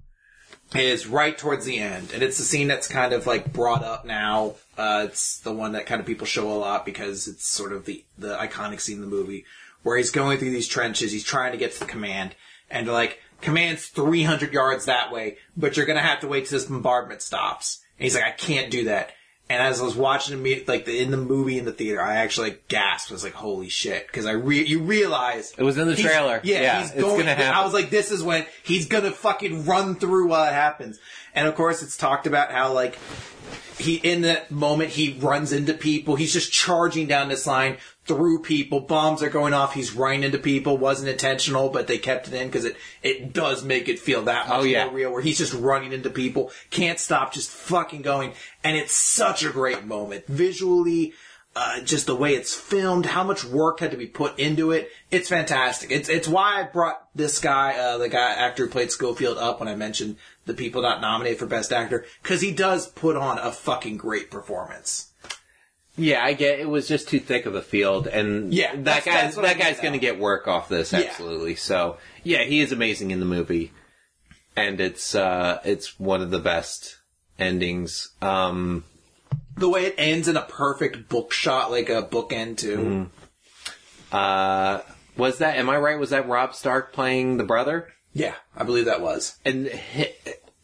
is 0.74 1.08
right 1.08 1.38
towards 1.38 1.66
the 1.66 1.78
end, 1.78 2.12
and 2.14 2.24
it's 2.24 2.38
the 2.38 2.44
scene 2.44 2.68
that's 2.68 2.88
kind 2.88 3.14
of 3.14 3.28
like 3.28 3.54
brought 3.54 3.84
up 3.84 4.06
now. 4.06 4.56
Uh, 4.78 5.06
it's 5.08 5.40
the 5.40 5.54
one 5.54 5.74
that 5.74 5.86
kind 5.86 6.02
of 6.02 6.08
people 6.08 6.28
show 6.28 6.52
a 6.52 6.54
lot 6.54 6.86
because 6.86 7.28
it's 7.28 7.48
sort 7.48 7.72
of 7.72 7.86
the 7.86 8.04
the 8.18 8.36
iconic 8.38 8.82
scene 8.82 8.96
in 8.96 9.02
the 9.02 9.08
movie 9.08 9.46
where 9.86 9.98
he's 9.98 10.10
going 10.10 10.40
through 10.40 10.50
these 10.50 10.68
trenches, 10.68 11.12
he's 11.12 11.24
trying 11.24 11.52
to 11.52 11.60
get 11.60 11.72
to 11.72 11.80
the 11.80 11.86
command, 11.86 12.36
and 12.72 12.88
like, 12.88 13.20
command's 13.42 13.86
300 13.86 14.52
yards 14.52 14.86
that 14.86 15.12
way, 15.12 15.38
but 15.56 15.78
you're 15.78 15.86
gonna 15.86 16.02
have 16.02 16.22
to 16.22 16.28
wait 16.28 16.48
till 16.48 16.58
this 16.58 16.68
bombardment 16.68 17.22
stops. 17.22 17.84
And 18.00 18.04
he's 18.04 18.16
like, 18.16 18.24
I 18.24 18.32
can't 18.32 18.72
do 18.72 18.86
that. 18.86 19.12
And 19.48 19.62
as 19.62 19.80
I 19.80 19.84
was 19.84 19.96
watching 19.96 20.42
the 20.42 20.64
like 20.68 20.86
the, 20.86 21.00
in 21.00 21.12
the 21.12 21.18
movie 21.18 21.60
in 21.60 21.66
the 21.66 21.72
theater, 21.72 22.02
I 22.02 22.16
actually 22.16 22.50
like, 22.50 22.68
gasped. 22.68 23.12
I 23.12 23.14
was 23.14 23.24
like, 23.24 23.34
"Holy 23.34 23.70
shit!" 23.70 24.08
Because 24.08 24.26
I 24.26 24.32
re- 24.32 24.66
you 24.66 24.80
realize 24.82 25.54
It 25.56 25.64
was 25.64 25.78
in 25.78 25.88
the 25.88 25.96
trailer. 25.96 26.42
Yeah, 26.44 26.62
Yeah, 26.62 26.82
he's 26.82 26.92
going. 26.92 27.28
I 27.28 27.64
was 27.64 27.72
like, 27.72 27.92
"This 27.92 28.12
is 28.12 28.24
when 28.24 28.48
he's 28.64 28.88
gonna 28.88 29.12
fucking 29.12 29.66
run 29.66 29.96
through 29.96 30.30
while 30.30 30.50
it 30.50 30.54
happens." 30.54 31.00
And 31.36 31.48
of 31.48 31.54
course, 31.54 31.84
it's 31.84 31.96
talked 31.96 32.26
about 32.26 32.52
how 32.52 32.74
like 32.74 32.98
he 33.78 33.96
in 33.96 34.22
that 34.22 34.50
moment 34.50 34.92
he 34.92 35.18
runs 35.20 35.52
into 35.52 35.74
people. 35.74 36.16
He's 36.16 36.34
just 36.34 36.52
charging 36.52 37.06
down 37.06 37.30
this 37.30 37.46
line 37.46 37.78
through 38.06 38.40
people. 38.42 38.80
Bombs 38.82 39.24
are 39.24 39.30
going 39.30 39.54
off. 39.54 39.74
He's 39.74 39.94
running 39.94 40.24
into 40.24 40.38
people. 40.38 40.78
wasn't 40.78 41.10
intentional, 41.10 41.70
but 41.70 41.88
they 41.88 41.98
kept 41.98 42.28
it 42.28 42.34
in 42.34 42.48
because 42.48 42.66
it 42.66 42.76
it 43.02 43.34
does 43.34 43.64
make 43.64 43.90
it 43.90 44.00
feel 44.00 44.24
that 44.24 44.48
much 44.48 44.60
Oh, 44.60 44.64
yeah. 44.64 44.86
more 44.86 44.94
real. 44.94 45.12
Where 45.12 45.22
he's 45.22 45.38
just 45.38 45.54
running 45.54 45.92
into 45.92 46.10
people, 46.10 46.52
can't 46.70 47.00
stop, 47.00 47.34
just 47.34 47.50
fucking 47.50 48.02
going, 48.04 48.34
and 48.64 48.78
it's 48.78 48.96
such 48.96 49.44
a 49.44 49.50
great 49.50 49.86
moment 49.86 50.26
visually. 50.28 51.14
Uh, 51.58 51.80
just 51.80 52.06
the 52.06 52.14
way 52.16 52.34
it's 52.36 52.54
filmed, 52.54 53.06
how 53.06 53.24
much 53.24 53.46
work 53.46 53.80
had 53.80 53.90
to 53.92 53.96
be 53.96 54.06
put 54.08 54.38
into 54.38 54.72
it. 54.72 54.92
It's 55.10 55.30
fantastic. 55.30 55.90
It's 55.90 56.10
it's 56.10 56.28
why 56.28 56.60
I 56.60 56.64
brought 56.64 57.08
this 57.16 57.40
guy, 57.40 57.78
uh, 57.78 57.98
the 57.98 58.10
guy 58.10 58.34
actor 58.34 58.66
who 58.66 58.70
played 58.70 58.92
Schofield, 58.92 59.38
up 59.38 59.62
when 59.62 59.70
I 59.70 59.76
mentioned 59.76 60.18
the 60.46 60.54
people 60.54 60.82
not 60.82 61.00
nominated 61.00 61.40
for 61.40 61.46
Best 61.46 61.72
Actor 61.72 62.04
because 62.22 62.42
he 62.42 62.52
does 62.52 62.88
put 62.90 63.16
on 63.16 63.38
a 63.40 63.54
fucking 63.54 63.96
great 63.96 64.30
performance. 64.30 65.14
Yeah, 65.98 66.24
I 66.24 66.34
get 66.34 66.60
it 66.60 66.68
was 66.68 66.88
just 66.88 67.08
too 67.08 67.20
thick 67.20 67.46
of 67.46 67.56
a 67.56 67.62
field, 67.62 68.08
and 68.08 68.54
Yeah, 68.54 68.74
that 68.76 68.84
that's- 68.84 69.06
guy 69.06 69.14
that's 69.22 69.36
what 69.38 69.46
I 69.46 69.54
that 69.54 69.60
guy's 69.60 69.80
going 69.80 69.94
to 69.94 70.00
get 70.00 70.20
work 70.20 70.48
off 70.48 70.68
this 70.70 70.92
Yeah. 70.92 71.00
absolutely. 71.00 71.56
So 71.56 71.98
yeah, 72.24 72.44
he 72.44 72.60
is 72.60 72.72
amazing 72.72 73.12
in 73.12 73.20
the 73.22 73.26
movie, 73.26 73.72
and 74.58 74.82
it's 74.82 75.16
uh 75.16 75.60
it's 75.64 75.98
one 76.00 76.22
of 76.22 76.32
the 76.32 76.40
best 76.40 76.98
endings. 77.40 78.10
Um, 78.22 78.84
The 79.58 79.70
way 79.70 79.86
it 79.86 79.96
ends 79.98 80.28
in 80.28 80.36
a 80.36 80.42
perfect 80.42 81.08
book 81.08 81.32
shot, 81.32 81.72
like 81.72 81.90
a 81.90 82.04
bookend 82.04 82.58
too. 82.58 83.10
uh, 84.12 84.82
was 85.18 85.38
that? 85.40 85.58
Am 85.58 85.70
I 85.70 85.78
right? 85.78 86.00
Was 86.00 86.10
that 86.10 86.28
Rob 86.28 86.54
Stark 86.56 86.92
playing 86.94 87.38
the 87.38 87.44
brother? 87.44 87.88
Yeah, 88.14 88.36
I 88.56 88.64
believe 88.64 88.86
that 88.86 89.02
was. 89.02 89.38
and 89.46 89.68
he, 89.68 90.08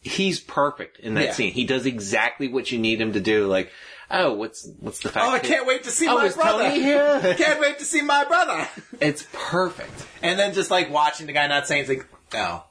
he's 0.02 0.40
perfect 0.40 0.98
in 0.98 1.14
that 1.14 1.24
Yeah. 1.24 1.32
scene. 1.32 1.52
He 1.52 1.64
does 1.64 1.86
exactly 1.86 2.48
what 2.48 2.70
you 2.72 2.78
need 2.78 3.00
him 3.00 3.12
to 3.14 3.20
do. 3.20 3.46
Like, 3.46 3.70
oh, 4.12 4.34
what's 4.34 4.68
what's 4.80 5.00
the 5.00 5.08
fact? 5.08 5.26
Oh, 5.26 5.30
I 5.30 5.38
can't 5.38 5.66
wait 5.66 5.84
to 5.84 5.90
see 5.90 6.06
Oh, 6.08 6.16
my 6.18 6.26
is 6.26 6.34
brother. 6.34 6.64
Tony 6.68 6.80
here? 6.80 7.34
can't 7.38 7.60
wait 7.60 7.78
to 7.78 7.84
see 7.84 8.02
my 8.02 8.24
brother. 8.24 8.68
It's 9.00 9.26
perfect. 9.32 10.06
And 10.22 10.38
then 10.38 10.54
just 10.54 10.70
like 10.70 10.90
watching 10.90 11.26
the 11.26 11.32
guy 11.32 11.46
not 11.48 11.66
saying, 11.66 11.80
it's 11.80 11.88
like, 11.88 12.06
oh, 12.34 12.64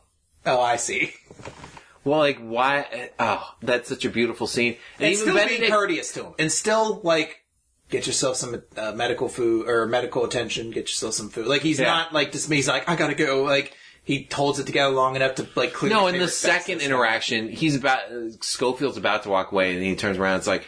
oh, 0.45 0.61
I 0.61 0.77
see. 0.77 1.13
Well, 2.03 2.19
like, 2.19 2.39
why? 2.39 3.09
Oh, 3.19 3.53
that's 3.61 3.89
such 3.89 4.05
a 4.05 4.09
beautiful 4.09 4.47
scene. 4.47 4.77
And, 4.97 5.05
And 5.05 5.13
even 5.13 5.21
still 5.23 5.35
Benedict, 5.35 5.59
being 5.59 5.71
courteous 5.71 6.13
to 6.13 6.23
him, 6.25 6.33
and 6.39 6.51
still 6.51 6.99
like 7.03 7.43
get 7.89 8.07
yourself 8.07 8.37
some 8.37 8.63
uh, 8.77 8.93
medical 8.93 9.27
food 9.29 9.67
or 9.69 9.85
medical 9.87 10.23
attention. 10.25 10.71
Get 10.71 10.83
yourself 10.83 11.13
some 11.13 11.29
food. 11.29 11.45
Like 11.47 11.61
he's 11.61 11.79
Yeah. 11.79 11.87
not 11.87 12.13
like 12.13 12.31
dismayed. 12.31 12.57
He's 12.57 12.67
like, 12.67 12.89
I 12.89 12.95
gotta 12.95 13.13
go. 13.13 13.43
Like 13.43 13.75
he 14.03 14.27
holds 14.33 14.57
it 14.57 14.65
together 14.65 14.93
long 14.95 15.15
enough 15.15 15.35
to 15.35 15.47
like 15.55 15.73
clear. 15.73 15.91
no, 15.91 16.05
his 16.07 16.13
in 16.15 16.19
the 16.21 16.27
favorite 16.27 16.31
second 16.31 16.81
interaction, 16.81 17.49
he's 17.49 17.75
about 17.75 17.99
uh, 18.11 18.31
Schofield's 18.41 18.97
about 18.97 19.23
to 19.23 19.29
walk 19.29 19.51
away, 19.51 19.75
and 19.75 19.83
he 19.83 19.95
turns 19.95 20.17
around. 20.17 20.37
It's 20.37 20.47
like, 20.47 20.67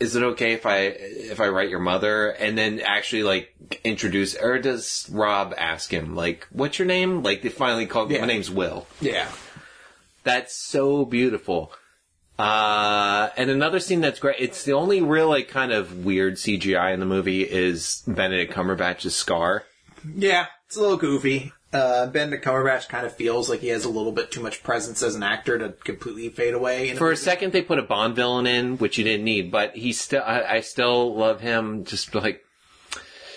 is 0.00 0.16
it 0.16 0.22
okay 0.22 0.52
if 0.52 0.66
I 0.66 0.78
if 0.86 1.40
I 1.40 1.48
write 1.48 1.70
your 1.70 1.78
mother? 1.80 2.30
And 2.30 2.56
then 2.58 2.80
actually 2.80 3.22
like 3.22 3.80
introduce, 3.84 4.36
or 4.36 4.58
does 4.58 5.08
Rob 5.12 5.54
ask 5.56 5.92
him 5.92 6.14
like, 6.14 6.46
what's 6.50 6.78
your 6.78 6.86
name? 6.86 7.22
Like 7.22 7.42
they 7.42 7.48
finally 7.48 7.86
call. 7.86 8.10
Yeah. 8.10 8.20
My 8.20 8.26
name's 8.26 8.50
Will. 8.50 8.86
Yeah, 9.00 9.28
That's 10.24 10.54
so 10.54 11.04
beautiful. 11.04 11.72
Uh, 12.38 13.30
and 13.36 13.50
another 13.50 13.80
scene 13.80 14.00
that's 14.00 14.20
great. 14.20 14.36
It's 14.38 14.62
the 14.64 14.72
only 14.72 15.00
real 15.02 15.28
like 15.28 15.48
kind 15.48 15.72
of 15.72 16.04
weird 16.04 16.34
CGI 16.36 16.94
in 16.94 17.00
the 17.00 17.06
movie 17.06 17.42
is 17.42 18.04
Benedict 18.06 18.52
Cumberbatch's 18.52 19.14
scar. 19.16 19.64
yeah, 20.14 20.46
it's 20.66 20.76
a 20.76 20.80
little 20.80 20.96
goofy. 20.96 21.52
Uh, 21.70 22.06
Benedict 22.06 22.42
Cumberbatch 22.44 22.88
kind 22.88 23.04
of 23.04 23.14
feels 23.14 23.50
like 23.50 23.60
he 23.60 23.68
has 23.68 23.84
a 23.84 23.90
little 23.90 24.12
bit 24.12 24.30
too 24.30 24.40
much 24.40 24.62
presence 24.62 25.02
as 25.02 25.14
an 25.14 25.22
actor 25.22 25.58
to 25.58 25.68
completely 25.84 26.30
fade 26.30 26.54
away. 26.54 26.88
in 26.88 26.96
For 26.96 27.12
a 27.12 27.16
second, 27.16 27.52
they 27.52 27.60
put 27.60 27.78
a 27.78 27.82
Bond 27.82 28.16
villain 28.16 28.46
in, 28.46 28.78
which 28.78 28.96
you 28.96 29.04
didn't 29.04 29.24
need, 29.24 29.50
but 29.50 29.76
he 29.76 29.92
still. 29.92 30.22
I, 30.24 30.42
I 30.44 30.60
still 30.60 31.14
love 31.14 31.42
him. 31.42 31.84
Just 31.84 32.14
like, 32.14 32.42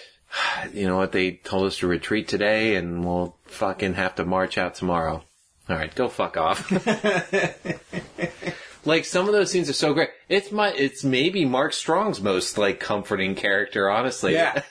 you 0.73 0.87
know 0.87 0.95
what? 0.95 1.11
They 1.11 1.31
told 1.31 1.65
us 1.65 1.79
to 1.79 1.87
retreat 1.87 2.29
today, 2.29 2.75
and 2.75 3.03
we'll 3.03 3.35
fucking 3.47 3.95
have 3.95 4.15
to 4.15 4.23
march 4.23 4.57
out 4.57 4.75
tomorrow. 4.75 5.23
All 5.69 5.75
right, 5.75 5.93
go 5.93 6.07
fuck 6.07 6.37
off. 6.37 6.71
like 8.85 9.05
some 9.05 9.27
of 9.27 9.33
those 9.33 9.51
scenes 9.51 9.69
are 9.69 9.73
so 9.73 9.93
great. 9.93 10.09
It's 10.29 10.53
my. 10.53 10.69
It's 10.71 11.03
maybe 11.03 11.43
Mark 11.43 11.73
Strong's 11.73 12.21
most 12.21 12.57
like 12.57 12.79
comforting 12.79 13.35
character, 13.35 13.89
honestly. 13.89 14.33
yeah, 14.33 14.63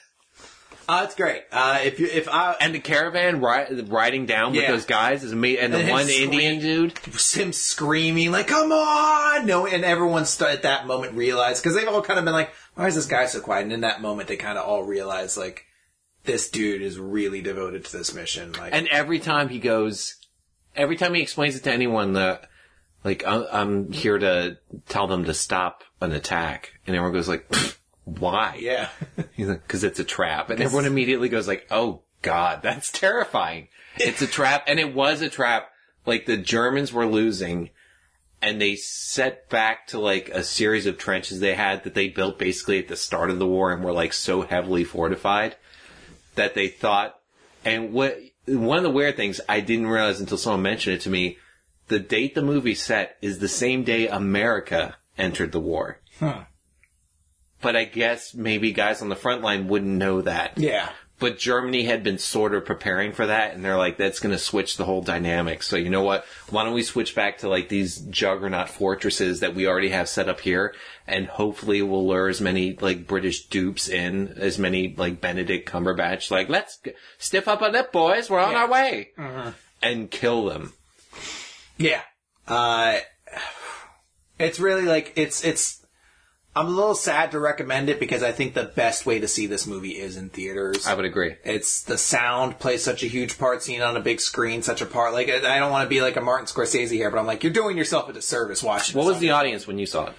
uh, 0.93 1.05
it's 1.05 1.15
great. 1.15 1.43
Uh, 1.53 1.79
if 1.83 2.01
you 2.01 2.07
if 2.07 2.29
I 2.29 2.57
And 2.61 2.75
the 2.75 2.81
caravan 2.81 3.41
ri- 3.41 3.83
riding 3.83 4.27
down 4.27 4.53
with 4.53 4.62
Yeah. 4.62 4.73
those 4.73 4.85
guys 4.87 5.23
is 5.25 5.33
amazing. 5.33 5.65
And 5.65 5.73
the 5.73 5.79
And 5.79 5.87
him 5.89 5.93
one 5.93 6.09
Indian 6.09 6.61
dude. 6.61 6.99
him 6.99 7.53
screaming 7.53 8.33
like 8.33 8.49
"Come 8.49 8.73
on!" 8.73 9.47
No, 9.47 9.67
and 9.67 9.85
everyone 9.85 10.27
st- 10.27 10.51
at 10.51 10.62
that 10.62 10.87
moment 10.87 11.15
realized 11.15 11.62
because 11.62 11.77
they've 11.77 11.89
all 11.89 12.03
kind 12.03 12.19
of 12.19 12.25
been 12.25 12.35
like, 12.35 12.51
"Why 12.75 12.87
is 12.89 12.95
this 12.95 13.07
guy 13.07 13.27
so 13.27 13.41
quiet?" 13.41 13.62
And 13.65 13.73
in 13.73 13.81
that 13.83 14.01
moment, 14.03 14.29
they 14.29 14.37
kind 14.37 14.59
of 14.59 14.67
all 14.67 14.83
realize 14.83 15.37
like, 15.37 15.65
this 16.25 16.51
dude 16.51 16.83
is 16.83 16.99
really 16.99 17.41
devoted 17.41 17.85
to 17.87 17.97
this 17.97 18.12
mission. 18.15 18.53
Like, 18.53 18.75
And 18.75 18.87
every 18.89 19.19
time 19.21 19.49
he 19.49 19.59
goes, 19.59 20.17
every 20.77 20.97
time 20.97 21.15
he 21.15 21.23
explains 21.23 21.57
it 21.57 21.62
to 21.65 21.73
anyone, 21.73 22.12
that 22.15 22.49
like 23.05 23.25
I'm, 23.27 23.47
I'm 23.53 23.93
here 23.93 24.19
to 24.19 24.59
tell 24.89 25.07
them 25.07 25.25
to 25.25 25.33
stop 25.35 25.83
an 26.03 26.12
attack, 26.12 26.73
and 26.87 26.95
everyone 26.97 27.15
goes 27.15 27.29
like, 27.29 27.49
"Pfft, 27.49 27.77
"Why?" 28.05 28.59
yeah, 28.60 28.89
He's 29.32 29.48
like, 29.48 29.62
"Because 29.66 29.85
it's 29.85 30.01
a 30.01 30.05
trap," 30.05 30.51
and 30.51 30.60
everyone 30.60 30.86
immediately 30.86 31.28
goes 31.28 31.48
like, 31.48 31.66
"Oh 31.70 32.02
God, 32.22 32.60
that's 32.62 32.90
terrifying! 32.90 33.68
It's 33.97 34.22
a 34.22 34.27
trap," 34.27 34.64
and 34.66 34.81
it 34.81 34.94
was 34.94 35.20
a 35.22 35.28
trap. 35.28 35.70
Like 36.06 36.27
the 36.27 36.36
Germans 36.36 36.93
were 36.93 37.06
losing. 37.06 37.70
And 38.43 38.59
they 38.59 38.74
set 38.74 39.51
back 39.51 39.89
to 39.89 39.98
like 39.98 40.31
a 40.31 40.43
series 40.43 40.86
of 40.86 40.97
trenches 40.97 41.40
they 41.40 41.55
had 41.55 41.85
that 41.85 41.93
they 41.93 42.09
built 42.09 42.39
basically 42.39 42.78
at 42.78 42.89
the 42.89 42.97
start 42.97 43.28
of 43.28 43.39
the 43.39 43.47
war 43.47 43.70
and 43.70 43.85
were 43.85 43.93
like 43.93 44.14
so 44.14 44.40
heavily 44.40 44.82
fortified 44.82 45.56
that 46.36 46.55
they 46.55 46.68
thought, 46.68 47.20
and 47.66 47.93
what, 47.93 48.18
one 48.47 48.78
of 48.78 48.82
the 48.82 48.90
weird 48.90 49.16
things 49.16 49.43
I 49.47 49.60
didn't 49.60 49.89
realize 49.89 50.20
until 50.20 50.39
someone 50.39 50.62
mentioned 50.62 50.97
it 50.97 51.02
to 51.02 51.10
me, 51.10 51.39
the 51.89 51.98
date 51.98 52.35
the 52.35 52.43
movie 52.43 52.74
set 52.74 53.16
is 53.20 53.39
the 53.39 53.48
same 53.48 53.85
day 53.85 54.09
America 54.09 54.97
entered 55.18 55.52
the 55.52 55.60
war. 55.60 56.01
Huh. 56.18 56.44
But 57.62 57.77
I 57.77 57.85
guess 57.85 58.35
maybe 58.35 58.73
guys 58.73 59.03
on 59.03 59.09
the 59.11 59.16
front 59.16 59.43
line 59.43 59.69
wouldn't 59.69 59.91
know 59.99 60.23
that. 60.23 60.59
yeah. 60.59 60.89
But 61.19 61.37
Germany 61.37 61.82
had 61.85 62.03
been 62.03 62.16
sort 62.16 62.55
of 62.55 62.65
preparing 62.65 63.12
for 63.12 63.27
that, 63.27 63.53
and 63.53 63.62
they're 63.62 63.77
like, 63.77 63.99
that's 63.99 64.20
going 64.20 64.32
to 64.35 64.39
switch 64.39 64.78
the 64.78 64.87
whole 64.87 65.03
dynamic. 65.03 65.62
So 65.62 65.77
you 65.77 65.91
know 65.91 66.03
what? 66.03 66.24
Why 66.49 66.65
don't 66.65 66.73
we 66.73 66.82
switch 66.82 67.15
back 67.15 67.37
to 67.41 67.49
like 67.51 67.69
these 67.69 67.99
juggernaut 67.99 68.70
fortresses 68.70 69.41
that 69.41 69.55
we 69.55 69.66
already 69.69 69.91
have 69.91 70.09
set 70.09 70.31
up 70.31 70.41
here, 70.41 70.74
and 71.07 71.27
hopefully 71.27 71.82
we'll 71.82 72.07
lure 72.09 72.28
as 72.28 72.41
many 72.41 72.73
like 72.81 73.07
British 73.07 73.49
dupes 73.49 73.87
in, 73.87 74.28
as 74.39 74.59
many 74.59 74.95
like 74.97 75.20
Benedict 75.20 75.69
Cumberbatch, 75.70 76.31
like 76.31 76.49
let's 76.49 76.78
g- 76.78 76.93
stiff 77.19 77.49
up 77.49 77.61
our 77.61 77.70
lip, 77.70 77.93
boys, 77.93 78.31
we're 78.31 78.41
on 78.41 78.53
Yeah. 78.53 78.59
our 78.62 78.70
way, 78.70 79.11
and 79.82 80.11
kill 80.11 80.47
them. 80.47 80.73
Yeah. 81.77 82.01
Uh, 82.49 82.97
it's 84.39 84.59
really 84.59 84.87
like 84.87 85.12
it's 85.16 85.45
it's. 85.45 85.80
I'm 86.55 86.66
a 86.66 86.70
little 86.70 86.97
sad 86.97 87.31
to 87.31 87.39
recommend 87.39 87.89
it 87.90 88.01
because 88.01 88.22
I 88.24 88.32
think 88.32 88.55
the 88.55 88.64
best 88.64 89.06
way 89.06 89.20
to 89.20 89.28
see 89.28 89.47
this 89.47 89.66
movie 89.68 89.90
is 89.98 90.16
in 90.16 90.31
theaters. 90.31 90.86
I 90.86 90.94
would 90.94 91.05
agree. 91.05 91.36
It's 91.44 91.82
the 91.82 91.97
sound 91.97 92.59
plays 92.59 92.82
such 92.82 93.05
a 93.05 93.06
huge 93.06 93.39
part, 93.39 93.62
seeing 93.62 93.78
it 93.81 93.85
on 93.85 93.97
a 93.97 94.01
big 94.01 94.20
screen, 94.20 94.62
such 94.62 94.81
a 94.82 94.86
part. 94.86 95.12
Like 95.12 95.28
I 95.31 95.59
don't 95.60 95.70
want 95.70 95.85
to 95.86 95.89
be 95.89 96.01
like 96.01 96.16
a 96.16 96.20
Martin 96.20 96.47
Scorsese 96.47 96.90
here, 96.90 97.10
but 97.10 97.18
I'm 97.20 97.27
like, 97.27 97.44
you're 97.44 97.52
doing 97.52 97.77
yourself 97.78 98.09
a 98.09 98.12
disservice 98.12 98.62
watching. 98.64 98.94
This. 98.94 99.05
What 99.05 99.06
was 99.06 99.20
the 99.20 99.31
audience 99.31 99.66
when 99.68 99.78
you 99.78 99.86
saw 99.86 100.06
it? 100.06 100.14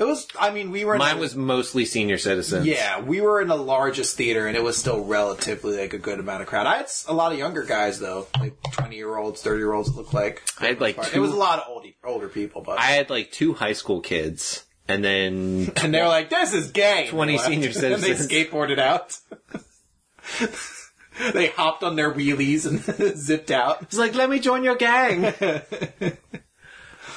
It 0.00 0.04
was. 0.04 0.28
I 0.38 0.50
mean, 0.50 0.70
we 0.70 0.84
were. 0.84 0.94
in 0.94 0.98
Mine 1.00 1.16
the- 1.16 1.20
was 1.20 1.34
mostly 1.34 1.84
senior 1.84 2.18
citizens. 2.18 2.66
Yeah, 2.66 3.00
we 3.00 3.20
were 3.20 3.40
in 3.40 3.48
the 3.48 3.56
largest 3.56 4.16
theater, 4.16 4.46
and 4.46 4.56
it 4.56 4.62
was 4.62 4.76
still 4.76 5.04
relatively 5.04 5.76
like 5.78 5.92
a 5.92 5.98
good 5.98 6.20
amount 6.20 6.42
of 6.42 6.46
crowd. 6.48 6.66
I 6.68 6.76
had 6.76 6.86
a 7.08 7.12
lot 7.12 7.32
of 7.32 7.38
younger 7.38 7.64
guys 7.64 7.98
though, 7.98 8.28
like 8.38 8.54
twenty 8.72 8.94
year 8.96 9.16
olds, 9.16 9.42
thirty 9.42 9.58
year 9.58 9.72
olds. 9.72 9.88
It 9.88 9.96
looked 9.96 10.14
like 10.14 10.42
I 10.60 10.66
had 10.66 10.80
like 10.80 11.02
two, 11.02 11.16
it 11.16 11.20
was 11.20 11.32
a 11.32 11.36
lot 11.36 11.58
of 11.58 11.64
older 11.68 11.88
older 12.04 12.28
people, 12.28 12.62
but 12.62 12.78
I 12.78 12.86
had 12.92 13.10
like 13.10 13.32
two 13.32 13.54
high 13.54 13.72
school 13.72 14.00
kids, 14.00 14.64
and 14.88 15.04
then 15.04 15.72
and 15.82 15.94
they're 15.94 16.08
like, 16.08 16.30
"This 16.30 16.54
is 16.54 16.70
gay." 16.72 17.06
20 17.10 17.32
And 17.32 17.40
they 17.40 17.44
senior 17.44 17.66
and 17.94 18.02
they 18.02 18.14
citizens. 18.14 18.30
skateboarded 18.32 18.78
out. 18.78 19.18
they 21.32 21.48
hopped 21.48 21.82
on 21.82 21.96
their 21.96 22.12
wheelies 22.12 22.66
and 22.66 23.16
zipped 23.16 23.50
out. 23.50 23.82
It's 23.82 23.98
like, 23.98 24.14
let 24.14 24.30
me 24.30 24.38
join 24.38 24.64
your 24.64 24.76
gang. 24.76 25.32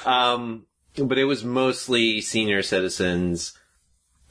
um, 0.06 0.66
but 0.98 1.18
it 1.18 1.26
was 1.26 1.44
mostly 1.44 2.22
senior 2.22 2.62
citizens, 2.62 3.54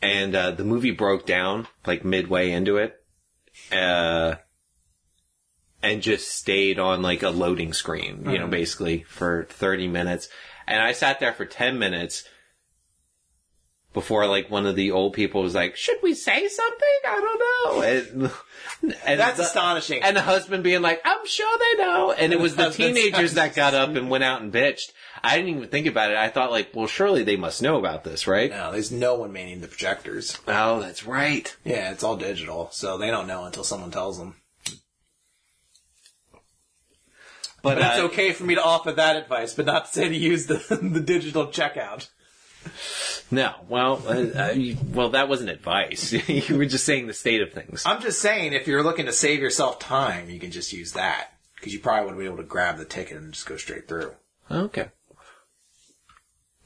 and 0.03 0.35
uh, 0.35 0.51
the 0.53 0.65
movie 0.65 0.91
broke 0.91 1.27
down 1.27 1.67
like 1.87 2.05
midway 2.05 2.51
into 2.51 2.77
it, 2.77 2.97
uh, 3.73 4.37
and 5.83 6.03
just 6.03 6.29
stayed 6.29 6.79
on 6.79 7.01
like 7.03 7.23
a 7.23 7.31
loading 7.31 7.73
screen, 7.73 8.29
you 8.31 8.39
know, 8.39 8.49
basically 8.49 9.03
for 9.05 9.45
thirty 9.49 9.89
minutes. 9.89 10.29
And 10.67 10.83
I 10.83 10.93
sat 10.93 11.21
there 11.21 11.33
for 11.33 11.47
ten 11.47 11.79
minutes 11.79 12.25
before 13.93 14.27
like 14.27 14.49
one 14.51 14.67
of 14.67 14.77
the 14.77 14.93
old 14.93 15.15
people 15.15 15.43
was 15.43 15.55
like, 15.55 15.77
"Should 15.77 15.97
we 16.03 16.15
say 16.15 16.47
something? 16.49 16.89
I 17.07 17.21
don't 17.21 17.41
know." 17.41 17.83
And, 17.83 18.97
and 19.05 19.21
That's 19.21 19.37
the- 19.39 19.43
astonishing. 19.45 20.03
and 20.03 20.17
the 20.17 20.23
husband 20.23 20.63
being 20.63 20.81
like, 20.83 21.01
I'm 21.05 21.27
sure 21.27 21.59
they 21.59 21.83
know. 21.83 22.13
And 22.13 22.33
it 22.33 22.39
was 22.41 22.55
the 22.57 22.71
teenagers 22.71 23.35
that 23.35 23.55
got 23.55 23.75
up 23.75 23.91
and 23.97 24.09
went 24.09 24.25
out 24.25 24.43
and 24.43 24.53
bitched. 24.53 24.93
I 25.23 25.37
didn't 25.37 25.57
even 25.57 25.69
think 25.69 25.87
about 25.87 26.11
it. 26.13 26.17
I 26.17 26.29
thought 26.29 26.51
like, 26.51 26.71
well, 26.75 26.87
surely 26.87 27.25
they 27.25 27.37
must 27.37 27.63
know 27.63 27.79
about 27.79 28.05
this, 28.05 28.27
right? 28.27 28.49
no, 28.51 28.73
there's 28.73 28.91
no 28.93 29.17
one 29.17 29.33
manning 29.33 29.61
the 29.61 29.69
projectors. 29.69 30.39
Oh, 30.49 30.81
that's 30.81 31.05
right. 31.05 31.55
Yeah, 31.65 31.91
it's 31.91 32.03
all 32.05 32.17
digital, 32.17 32.69
so 32.73 32.97
they 32.97 33.11
don't 33.11 33.27
know 33.27 33.45
until 33.45 33.65
someone 33.65 33.91
tells 33.91 34.19
them. 34.19 34.37
But, 37.63 37.75
But 37.77 37.79
it's 37.79 37.99
uh, 38.01 38.05
okay 38.05 38.33
for 38.33 38.45
me 38.45 38.55
to 38.55 38.63
offer 38.65 38.93
that 38.93 39.17
advice, 39.17 39.53
but 39.53 39.67
not 39.67 39.85
to 39.87 39.91
say 39.93 40.09
to 40.09 40.17
use 40.17 40.47
the 40.47 40.55
the 40.83 41.01
digital 41.01 41.49
checkout. 41.49 42.09
No, 43.31 43.55
well, 43.69 44.03
uh, 44.09 44.51
you- 44.53 44.77
well, 44.93 45.11
that 45.11 45.29
wasn't 45.29 45.51
advice. 45.51 46.13
you 46.29 46.57
were 46.57 46.67
just 46.67 46.85
saying 46.85 47.07
the 47.07 47.15
state 47.15 47.41
of 47.43 47.53
things. 47.53 47.83
I'm 47.87 48.01
just 48.03 48.21
saying, 48.21 48.53
if 48.53 48.67
you're 48.67 48.83
looking 48.83 49.07
to 49.07 49.13
save 49.13 49.41
yourself 49.41 49.79
time, 49.79 50.31
you 50.31 50.41
can 50.41 50.51
just 50.51 50.73
use 50.73 50.93
that 50.93 51.33
because 51.57 51.73
you 51.73 51.81
probably 51.81 52.07
would 52.13 52.19
be 52.19 52.25
able 52.27 52.39
to 52.39 52.43
grab 52.43 52.79
the 52.79 52.85
ticket 52.85 53.17
and 53.19 53.33
just 53.33 53.47
go 53.47 53.57
straight 53.57 53.87
through. 53.89 54.13
Okay. 54.51 54.89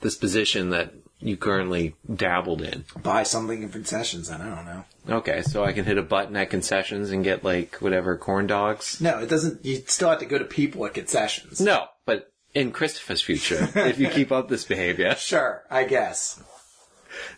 This 0.01 0.17
position 0.17 0.71
that 0.71 0.93
you 1.21 1.37
currently 1.37 1.95
dabbled 2.15 2.61
in. 2.61 2.85
Buy 3.03 3.23
something 3.23 3.63
in 3.63 3.71
concessions, 3.71 4.29
and 4.29 4.43
I 4.43 4.55
don't 4.55 4.67
know. 4.67 4.85
Okay, 5.19 5.43
so 5.43 5.65
I 5.65 5.73
can 5.73 5.85
hit 5.85 5.97
a 5.99 6.03
button 6.03 6.37
at 6.37 6.51
concessions 6.51 7.11
and 7.11 7.25
get 7.25 7.43
like 7.45 7.77
whatever 7.77 8.17
corn 8.17 8.47
dogs. 8.47 9.01
No, 9.01 9.19
it 9.21 9.29
doesn't. 9.29 9.65
You 9.65 9.83
still 9.87 10.11
have 10.11 10.19
to 10.21 10.27
go 10.27 10.39
to 10.39 10.45
people 10.45 10.85
at 10.87 10.95
concessions. 10.95 11.61
No, 11.61 11.87
but 12.05 12.33
in 12.55 12.73
Christopher's 12.73 13.23
future, 13.23 13.69
if 13.75 13.99
you 13.99 14.09
keep 14.09 14.31
up 14.33 14.49
this 14.49 14.65
behavior, 14.65 15.15
Sure, 15.19 15.65
I 15.71 15.85
guess. 15.85 16.43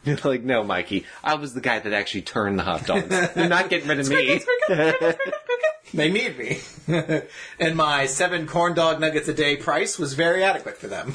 You're 0.07 0.19
like, 0.23 0.45
no, 0.45 0.63
Mikey, 0.63 1.05
I 1.25 1.35
was 1.35 1.53
the 1.53 1.61
guy 1.61 1.81
that 1.81 1.93
actually 1.93 2.23
turned 2.23 2.59
the 2.59 2.63
hot 2.63 2.87
dogs. 2.87 3.13
You're 3.37 3.49
not 3.49 3.69
getting 3.69 3.89
rid 3.89 3.99
of 3.99 4.09
me. 4.09 4.41
They 5.93 6.11
need 6.11 6.39
me, 6.39 6.61
and 7.61 7.77
my 7.77 8.07
seven 8.07 8.47
corn 8.47 8.75
dog 8.75 9.01
nuggets 9.01 9.29
a 9.29 9.35
day 9.35 9.57
price 9.57 9.99
was 9.99 10.15
very 10.15 10.43
adequate 10.43 10.77
for 10.77 10.89
them. 10.89 11.15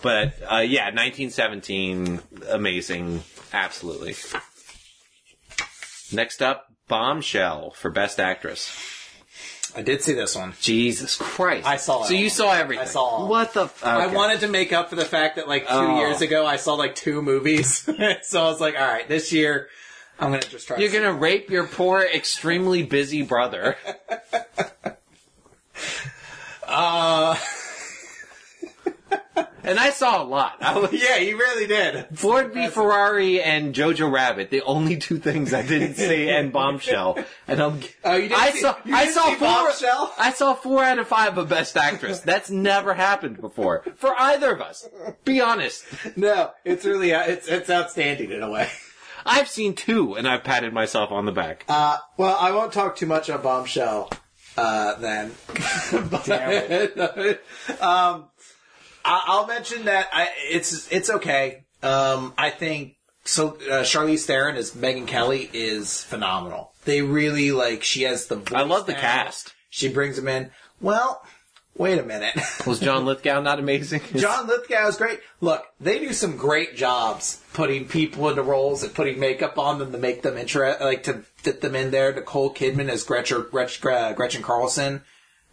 but 0.00 0.34
uh, 0.42 0.58
yeah, 0.58 0.86
1917, 0.86 2.20
amazing, 2.48 3.22
absolutely. 3.52 4.14
Next 6.12 6.40
up, 6.42 6.66
Bombshell 6.88 7.72
for 7.72 7.90
Best 7.90 8.20
Actress. 8.20 8.70
I 9.74 9.82
did 9.82 10.02
see 10.02 10.12
this 10.12 10.36
one. 10.36 10.52
Jesus 10.60 11.16
Christ! 11.16 11.66
I 11.66 11.76
saw 11.76 12.02
it 12.04 12.06
So 12.08 12.14
you 12.14 12.28
saw 12.28 12.52
everything. 12.52 12.82
I 12.82 12.86
saw 12.86 13.00
all. 13.02 13.28
What 13.28 13.54
the? 13.54 13.64
F- 13.64 13.84
I 13.84 14.06
okay. 14.06 14.14
wanted 14.14 14.40
to 14.40 14.48
make 14.48 14.72
up 14.72 14.90
for 14.90 14.96
the 14.96 15.04
fact 15.04 15.36
that 15.36 15.48
like 15.48 15.62
two 15.62 15.74
Oh. 15.74 15.98
years 15.98 16.20
ago 16.20 16.44
I 16.44 16.56
saw 16.56 16.74
like 16.74 16.94
two 16.94 17.22
movies, 17.22 17.88
so 18.22 18.42
I 18.42 18.44
was 18.48 18.60
like, 18.60 18.74
all 18.78 18.86
right, 18.86 19.08
this 19.08 19.32
year 19.32 19.68
I'm 20.20 20.30
gonna 20.30 20.42
just 20.42 20.66
try. 20.68 20.76
You're 20.78 20.90
to 20.90 20.98
gonna 20.98 21.12
rape 21.14 21.48
your 21.50 21.66
poor, 21.66 22.00
extremely 22.02 22.82
busy 22.82 23.22
brother. 23.22 23.76
Uh, 26.74 27.36
And 29.64 29.78
I 29.78 29.90
saw 29.90 30.22
a 30.22 30.24
lot. 30.24 30.56
I 30.60 30.76
was 30.78 30.92
yeah, 30.92 31.18
you 31.18 31.38
really 31.38 31.66
did. 31.66 32.06
Ford 32.18 32.52
v 32.52 32.68
Ferrari 32.68 33.40
and 33.40 33.74
Jojo 33.74 34.10
Rabbit, 34.12 34.50
the 34.50 34.62
only 34.62 34.96
two 34.96 35.18
things 35.18 35.54
I 35.54 35.62
didn't 35.62 35.94
see, 35.94 36.28
and 36.28 36.52
Bombshell. 36.52 37.18
And 37.46 37.60
I'm, 37.62 37.80
Oh, 38.04 38.14
you 38.16 38.28
didn't 38.28 38.40
I 38.42 38.50
see- 38.50 38.60
saw, 38.60 38.76
you 38.84 38.94
I 38.94 39.04
didn't 39.04 39.14
saw 39.14 39.24
see 39.28 39.34
four, 39.36 39.46
Bombshell? 39.48 40.14
I 40.18 40.32
saw 40.32 40.54
four 40.54 40.82
out 40.82 40.98
of 40.98 41.06
five 41.06 41.38
of 41.38 41.48
Best 41.48 41.76
Actress. 41.76 42.20
That's 42.20 42.50
never 42.50 42.94
happened 42.94 43.40
before 43.40 43.84
for 43.96 44.14
either 44.18 44.52
of 44.52 44.60
us. 44.60 44.88
Be 45.24 45.40
honest. 45.40 45.84
No, 46.16 46.50
it's 46.64 46.84
really 46.84 47.10
it's 47.12 47.46
it's 47.46 47.70
outstanding 47.70 48.32
in 48.32 48.42
a 48.42 48.50
way. 48.50 48.68
I've 49.24 49.46
seen 49.48 49.74
two, 49.76 50.14
and 50.16 50.26
I've 50.26 50.42
patted 50.42 50.72
myself 50.72 51.12
on 51.12 51.26
the 51.26 51.32
back. 51.32 51.64
Uh, 51.68 51.98
well, 52.16 52.36
I 52.40 52.50
won't 52.50 52.72
talk 52.72 52.96
too 52.96 53.06
much 53.06 53.30
on 53.30 53.40
Bombshell 53.40 54.10
uh, 54.56 54.96
then. 54.96 55.30
um, 57.80 58.24
I- 59.04 59.24
I'll 59.26 59.46
mention 59.46 59.84
that 59.86 60.08
I, 60.12 60.28
it's 60.50 60.90
it's 60.92 61.10
okay. 61.10 61.64
Um, 61.82 62.32
I 62.38 62.50
think 62.50 62.96
so. 63.24 63.50
Uh, 63.70 63.82
Charlize 63.82 64.24
Theron 64.24 64.56
as 64.56 64.72
Megyn 64.72 65.06
Kelly 65.06 65.50
is 65.52 66.02
phenomenal. 66.04 66.72
They 66.84 67.02
really 67.02 67.52
like 67.52 67.82
she 67.82 68.02
has 68.02 68.26
the. 68.26 68.36
Voice 68.36 68.52
I 68.52 68.62
love 68.62 68.86
the 68.86 68.92
now. 68.92 69.00
cast. 69.00 69.54
She 69.70 69.88
brings 69.88 70.16
them 70.16 70.28
in. 70.28 70.50
Well, 70.80 71.22
wait 71.76 71.98
a 71.98 72.02
minute. 72.02 72.36
Was 72.66 72.78
John 72.80 73.04
Lithgow 73.06 73.40
not 73.40 73.58
amazing? 73.58 74.02
John 74.16 74.46
Lithgow 74.46 74.88
is 74.88 74.96
great. 74.96 75.20
Look, 75.40 75.64
they 75.80 75.98
do 75.98 76.12
some 76.12 76.36
great 76.36 76.76
jobs 76.76 77.40
putting 77.54 77.86
people 77.88 78.28
into 78.28 78.42
roles 78.42 78.82
and 78.82 78.92
putting 78.94 79.18
makeup 79.20 79.58
on 79.58 79.78
them 79.78 79.92
to 79.92 79.98
make 79.98 80.22
them 80.22 80.36
interest, 80.36 80.80
like 80.80 81.04
to 81.04 81.22
fit 81.36 81.60
them 81.60 81.74
in 81.74 81.90
there. 81.90 82.12
Nicole 82.12 82.52
Kidman 82.52 82.88
as 82.88 83.04
Gretchen, 83.04 83.46
Gretchen, 83.50 83.88
uh, 83.92 84.12
Gretchen 84.12 84.42
Carlson. 84.42 85.02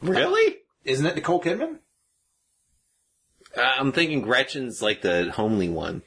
really? 0.02 0.58
Isn't 0.86 1.06
it 1.06 1.16
Nicole 1.16 1.42
Kidman? 1.42 1.80
Uh, 3.56 3.62
I'm 3.62 3.92
thinking 3.92 4.22
Gretchen's 4.22 4.82
like 4.82 5.02
the 5.02 5.32
homely 5.32 5.70
one. 5.70 6.04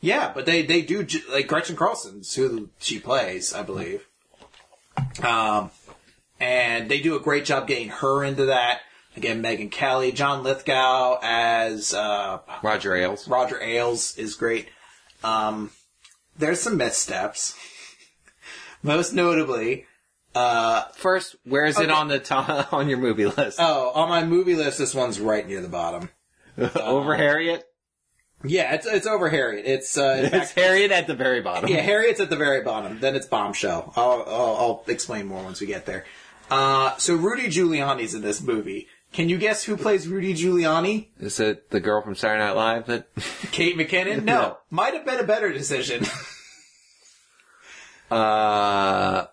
Yeah, 0.00 0.32
but 0.34 0.44
they, 0.44 0.62
they 0.62 0.82
do, 0.82 1.06
like 1.32 1.46
Gretchen 1.46 1.76
Carlson's 1.76 2.34
who 2.34 2.68
she 2.78 2.98
plays, 2.98 3.54
I 3.54 3.62
believe. 3.62 4.06
Um, 5.22 5.70
and 6.38 6.90
they 6.90 7.00
do 7.00 7.16
a 7.16 7.20
great 7.20 7.44
job 7.44 7.66
getting 7.66 7.88
her 7.88 8.22
into 8.22 8.46
that. 8.46 8.80
Again, 9.16 9.42
Megyn 9.42 9.70
Kelly, 9.70 10.12
John 10.12 10.42
Lithgow 10.42 11.18
as, 11.22 11.94
uh, 11.94 12.40
Roger 12.62 12.94
Ailes. 12.94 13.26
Roger 13.28 13.62
Ailes 13.62 14.18
is 14.18 14.34
great. 14.34 14.68
Um, 15.22 15.70
there's 16.36 16.60
some 16.60 16.76
missteps. 16.76 17.56
Most 18.82 19.14
notably, 19.14 19.86
uh, 20.34 20.82
First, 20.96 21.36
where 21.44 21.64
is 21.64 21.78
it 21.78 21.90
on 21.90 22.08
the 22.08 22.66
on 22.72 22.88
your 22.88 22.98
movie 22.98 23.26
list? 23.26 23.58
oh, 23.60 23.92
on 23.94 24.08
my 24.08 24.24
movie 24.24 24.56
list, 24.56 24.78
this 24.78 24.94
one's 24.94 25.20
right 25.20 25.46
near 25.46 25.62
the 25.62 25.68
bottom. 25.68 26.10
Over 26.76 27.14
Harriet. 27.16 27.64
Yeah, 28.46 28.74
it's 28.74 28.84
it's 28.86 29.06
over 29.06 29.30
Harriet. 29.30 29.64
It's 29.64 29.96
uh, 29.96 30.16
in 30.18 30.24
It's 30.26 30.34
fact, 30.34 30.52
Harriet 30.58 30.90
at 30.92 31.06
the 31.06 31.14
very 31.14 31.40
bottom. 31.40 31.70
yeah, 31.70 31.80
Harriet's 31.80 32.20
at 32.20 32.28
the 32.28 32.36
very 32.36 32.62
bottom. 32.62 33.00
Then 33.00 33.16
it's 33.16 33.24
Bombshell. 33.26 33.94
I'll 33.96 34.22
I'll, 34.26 34.56
I'll 34.56 34.84
explain 34.86 35.26
more 35.26 35.42
once 35.42 35.62
we 35.62 35.66
get 35.66 35.86
there. 35.86 36.04
Uh, 36.50 36.94
so 36.98 37.14
Rudy 37.14 37.46
Giuliani's 37.46 38.12
in 38.14 38.20
this 38.20 38.42
movie. 38.42 38.86
Can 39.14 39.30
you 39.30 39.38
guess 39.38 39.64
who 39.64 39.78
plays 39.78 40.06
Rudy 40.06 40.34
Giuliani? 40.34 41.08
Is 41.18 41.40
it 41.40 41.70
the 41.70 41.80
girl 41.80 42.02
from 42.02 42.14
Saturday 42.16 42.44
Night 42.44 42.52
Live 42.54 42.86
that? 42.88 43.06
Kate 43.50 43.78
McKinnon? 43.78 44.22
No, 44.24 44.34
No. 44.40 44.58
might 44.70 44.92
have 44.92 45.06
been 45.06 45.20
a 45.20 45.24
better 45.24 45.50
decision. 45.50 46.04
Uh, 48.10 49.26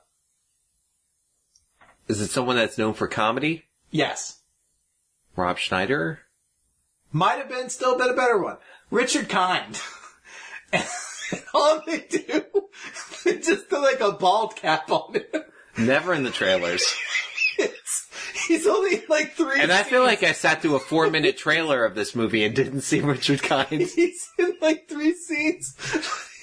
is 2.07 2.21
it 2.21 2.29
someone 2.31 2.55
that's 2.55 2.77
known 2.77 2.93
for 2.93 3.07
comedy? 3.07 3.65
yes, 3.91 4.39
Rob 5.35 5.57
Schneider? 5.57 6.19
Might 7.11 7.37
have 7.37 7.49
been 7.49 7.69
still 7.69 7.97
been 7.97 8.09
a 8.09 8.15
better 8.15 8.41
one. 8.41 8.57
Richard 8.89 9.29
Kind. 9.29 9.79
And 11.31 11.43
all 11.53 11.81
they 11.85 11.99
do 11.99 12.43
is 13.25 13.45
just 13.45 13.69
put 13.69 13.81
like 13.81 14.01
a 14.01 14.11
bald 14.11 14.55
cap 14.55 14.91
on 14.91 15.13
him. 15.15 15.43
Never 15.77 16.13
in 16.13 16.23
the 16.23 16.31
trailers. 16.31 16.83
It's, 17.57 18.07
he's 18.47 18.67
only 18.67 19.03
like 19.07 19.33
three. 19.33 19.61
And 19.61 19.71
I 19.71 19.83
feel 19.83 20.03
like 20.03 20.23
I 20.23 20.31
sat 20.33 20.61
through 20.61 20.75
a 20.75 20.79
four 20.79 21.09
minute 21.09 21.37
trailer 21.37 21.85
of 21.85 21.95
this 21.95 22.15
movie 22.15 22.43
and 22.43 22.55
didn't 22.55 22.81
see 22.81 22.99
Richard 23.01 23.41
Kind. 23.41 23.81
he's 23.95 24.29
in 24.37 24.55
like 24.61 24.89
three 24.89 25.13
scenes. 25.13 25.75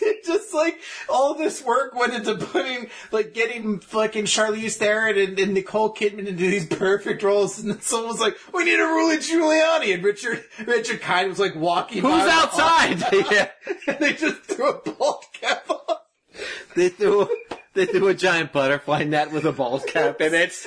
It 0.00 0.24
just 0.24 0.54
like 0.54 0.78
all 1.08 1.34
this 1.34 1.62
work 1.64 1.94
went 1.94 2.14
into 2.14 2.34
putting, 2.34 2.88
like, 3.12 3.34
getting 3.34 3.80
fucking 3.80 4.24
Charlize 4.24 4.74
Theron 4.74 5.18
and, 5.18 5.38
and 5.38 5.54
Nicole 5.54 5.94
Kidman 5.94 6.26
into 6.26 6.32
these 6.32 6.66
perfect 6.70 7.22
roles, 7.22 7.58
and 7.58 7.70
then 7.70 7.80
someone 7.80 8.08
was 8.08 8.20
like, 8.20 8.36
"We 8.52 8.64
need 8.64 8.78
a 8.78 8.84
Rudy 8.84 9.22
Giuliani," 9.22 9.94
and 9.94 10.04
Richard 10.04 10.44
Richard 10.66 11.00
Kind 11.00 11.28
was 11.28 11.38
like 11.38 11.54
walking. 11.54 12.02
by 12.02 12.10
Who's 12.10 12.30
outside? 12.30 13.04
yeah. 13.30 13.50
and 13.86 13.98
they 13.98 14.12
just 14.14 14.42
threw 14.42 14.70
a 14.70 14.90
bald 14.90 15.24
cap 15.32 15.68
on. 15.70 15.96
They 16.74 16.88
threw 16.90 17.28
they 17.74 17.86
do 17.86 18.08
a 18.08 18.14
giant 18.14 18.52
butterfly 18.52 19.04
net 19.04 19.32
with 19.32 19.44
a 19.44 19.52
bald 19.52 19.86
cap 19.86 20.20
in 20.20 20.34
it. 20.34 20.54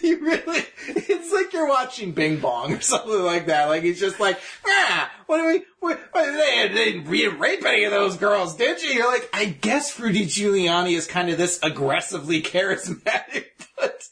You 0.00 0.20
really, 0.20 0.64
it's 0.86 1.32
like 1.32 1.52
you're 1.52 1.68
watching 1.68 2.12
Bing 2.12 2.38
Bong 2.38 2.72
or 2.72 2.80
something 2.80 3.20
like 3.20 3.46
that. 3.46 3.66
Like 3.66 3.82
he's 3.82 3.98
just 3.98 4.20
like, 4.20 4.40
ah, 4.64 5.10
what 5.26 5.38
do 5.38 5.46
we, 5.46 5.64
what, 5.80 6.00
what, 6.12 6.24
they, 6.24 6.68
they 6.68 6.92
didn't 6.92 7.38
rape 7.38 7.64
any 7.64 7.84
of 7.84 7.90
those 7.90 8.16
girls, 8.16 8.56
did 8.56 8.80
you? 8.80 8.90
You're 8.90 9.10
like, 9.10 9.28
I 9.32 9.46
guess 9.46 9.98
Rudy 9.98 10.24
Giuliani 10.24 10.96
is 10.96 11.06
kind 11.06 11.30
of 11.30 11.36
this 11.36 11.58
aggressively 11.62 12.42
charismatic, 12.42 13.46
but 13.78 14.08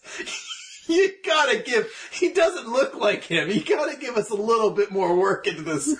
you 0.86 1.12
gotta 1.24 1.58
give, 1.58 1.90
he 2.12 2.32
doesn't 2.32 2.68
look 2.68 2.96
like 2.96 3.24
him. 3.24 3.48
You 3.48 3.64
gotta 3.64 3.96
give 3.96 4.16
us 4.16 4.30
a 4.30 4.36
little 4.36 4.70
bit 4.70 4.90
more 4.90 5.16
work 5.16 5.46
into 5.46 5.62
this. 5.62 5.96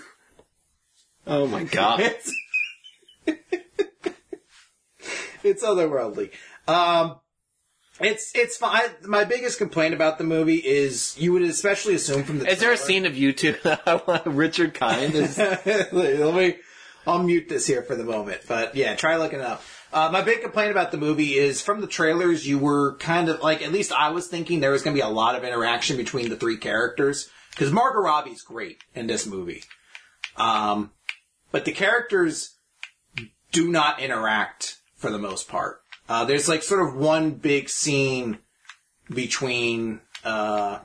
Oh 1.26 1.46
my 1.46 1.62
god. 1.64 2.12
It's, 5.42 5.64
otherworldly. 5.64 6.30
Um, 6.68 7.20
it's 8.00 8.32
it's 8.34 8.56
fine. 8.56 8.88
My 9.04 9.24
biggest 9.24 9.58
complaint 9.58 9.92
about 9.92 10.16
the 10.16 10.24
movie 10.24 10.56
is 10.56 11.16
you 11.18 11.32
would 11.34 11.42
especially 11.42 11.94
assume 11.94 12.24
from 12.24 12.38
the 12.38 12.46
Is 12.46 12.58
there 12.58 12.72
a 12.72 12.76
scene 12.76 13.04
of 13.04 13.16
you 13.16 13.32
two? 13.32 13.56
Richard 14.24 14.72
Kind 14.74 15.14
is 15.14 15.36
Let 15.92 16.34
me. 16.34 16.56
I'll 17.06 17.22
mute 17.22 17.48
this 17.48 17.66
here 17.66 17.82
for 17.82 17.94
the 17.94 18.04
moment, 18.04 18.42
but 18.46 18.74
yeah, 18.74 18.94
try 18.94 19.16
looking 19.16 19.40
it 19.40 19.44
up. 19.44 19.62
Uh, 19.92 20.08
my 20.12 20.22
big 20.22 20.42
complaint 20.42 20.70
about 20.70 20.92
the 20.92 20.98
movie 20.98 21.34
is 21.34 21.60
from 21.60 21.80
the 21.80 21.86
trailers, 21.86 22.46
you 22.46 22.58
were 22.58 22.96
kind 22.98 23.28
of 23.28 23.40
like, 23.40 23.62
at 23.62 23.72
least 23.72 23.92
I 23.92 24.10
was 24.10 24.28
thinking 24.28 24.60
there 24.60 24.70
was 24.70 24.82
going 24.82 24.94
to 24.94 25.02
be 25.02 25.06
a 25.06 25.12
lot 25.12 25.34
of 25.34 25.42
interaction 25.42 25.96
between 25.96 26.28
the 26.28 26.36
three 26.36 26.58
characters 26.58 27.28
because 27.50 27.72
Margot 27.72 28.00
Robbie's 28.00 28.42
great 28.42 28.84
in 28.94 29.08
this 29.08 29.26
movie, 29.26 29.64
um, 30.36 30.92
but 31.50 31.64
the 31.64 31.72
characters 31.72 32.56
do 33.50 33.68
not 33.68 33.98
interact 34.00 34.79
for 35.00 35.10
the 35.10 35.18
most 35.18 35.48
part. 35.48 35.80
Uh, 36.08 36.24
there's 36.24 36.48
like 36.48 36.62
sort 36.62 36.86
of 36.86 36.94
one 36.94 37.32
big 37.32 37.68
scene 37.70 38.38
between 39.08 40.00
uh, 40.24 40.78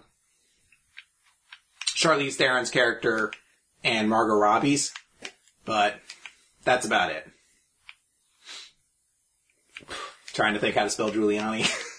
Charlize 1.95 2.35
Theron's 2.35 2.71
character 2.71 3.31
and 3.83 4.09
Margot 4.09 4.35
Robbie's, 4.35 4.93
but 5.65 5.99
that's 6.63 6.85
about 6.85 7.11
it. 7.11 7.27
Trying 10.33 10.53
to 10.53 10.59
think 10.59 10.75
how 10.75 10.83
to 10.83 10.89
spell 10.89 11.11
Giuliani. 11.11 11.69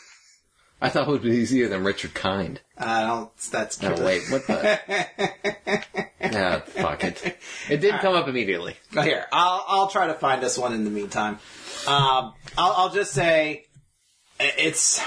I 0.80 0.90
thought 0.90 1.08
it 1.08 1.10
would 1.10 1.22
be 1.22 1.30
easier 1.30 1.68
than 1.68 1.84
Richard 1.84 2.12
Kind. 2.14 2.60
I 2.76 3.02
don't. 3.02 3.34
That's 3.50 3.82
Oh 3.82 4.04
wait, 4.04 4.22
what 4.30 4.46
the? 4.46 4.78
yeah, 6.20 6.58
fuck 6.66 7.02
it. 7.04 7.38
It 7.70 7.78
didn't 7.80 8.00
come 8.00 8.14
up 8.14 8.28
immediately. 8.28 8.76
Here, 8.92 9.24
I'll 9.32 9.64
I'll 9.66 9.88
try 9.88 10.06
to 10.08 10.14
find 10.14 10.42
this 10.42 10.58
one 10.58 10.74
in 10.74 10.84
the 10.84 10.90
meantime. 10.90 11.38
Um, 11.86 12.34
I'll, 12.58 12.72
I'll 12.76 12.90
just 12.92 13.12
say 13.12 13.64
i- 14.38 14.52
it's 14.58 15.00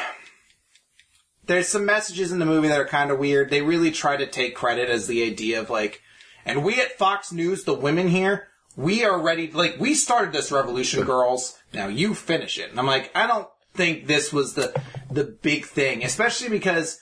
there's 1.45 1.67
some 1.67 1.85
messages 1.85 2.31
in 2.31 2.39
the 2.39 2.45
movie 2.45 2.67
that 2.67 2.79
are 2.79 2.85
kind 2.87 3.11
of 3.11 3.19
weird. 3.19 3.49
They 3.49 3.61
really 3.61 3.91
try 3.91 4.17
to 4.17 4.25
take 4.27 4.55
credit 4.55 4.89
as 4.89 5.07
the 5.07 5.23
idea 5.23 5.59
of 5.61 5.69
like, 5.69 6.01
and 6.45 6.63
we 6.63 6.79
at 6.81 6.97
Fox 6.97 7.31
News, 7.31 7.63
the 7.63 7.73
women 7.73 8.07
here, 8.07 8.47
we 8.75 9.03
are 9.03 9.19
ready. 9.21 9.51
Like 9.51 9.77
we 9.79 9.93
started 9.93 10.31
this 10.33 10.51
revolution, 10.51 11.03
girls. 11.05 11.57
Now 11.73 11.87
you 11.87 12.13
finish 12.15 12.57
it. 12.57 12.71
And 12.71 12.79
I'm 12.79 12.87
like, 12.87 13.11
I 13.15 13.27
don't 13.27 13.47
think 13.79 14.07
this 14.07 14.31
was 14.33 14.53
the 14.53 14.67
the 15.09 15.23
big 15.23 15.65
thing, 15.65 16.03
especially 16.03 16.49
because 16.49 16.99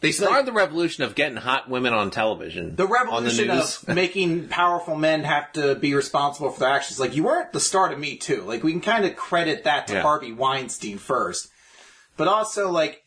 They 0.00 0.12
started 0.12 0.46
the 0.46 0.52
revolution 0.52 1.04
of 1.04 1.14
getting 1.14 1.36
hot 1.38 1.68
women 1.70 1.92
on 1.94 2.10
television. 2.10 2.76
the 2.76 2.86
revolution 2.86 3.50
on 3.50 3.56
the 3.56 3.62
news. 3.62 3.82
of 3.82 3.94
making 4.04 4.48
powerful 4.48 4.94
men 4.96 5.24
have 5.24 5.52
to 5.52 5.74
be 5.74 5.94
responsible 5.94 6.50
for 6.50 6.60
their 6.60 6.68
actions. 6.70 6.98
Like 7.00 7.14
you 7.16 7.24
weren't 7.24 7.52
the 7.52 7.60
start 7.60 7.92
of 7.92 7.98
Me 7.98 8.16
Too. 8.16 8.42
Like 8.42 8.62
we 8.62 8.72
can 8.72 8.80
kind 8.82 9.04
of 9.04 9.16
credit 9.16 9.64
that 9.64 9.86
to 9.88 9.94
Yeah. 9.94 10.02
Harvey 10.02 10.32
Weinstein 10.32 10.98
first, 10.98 11.48
but 12.16 12.28
also 12.28 12.70
like 12.70 13.02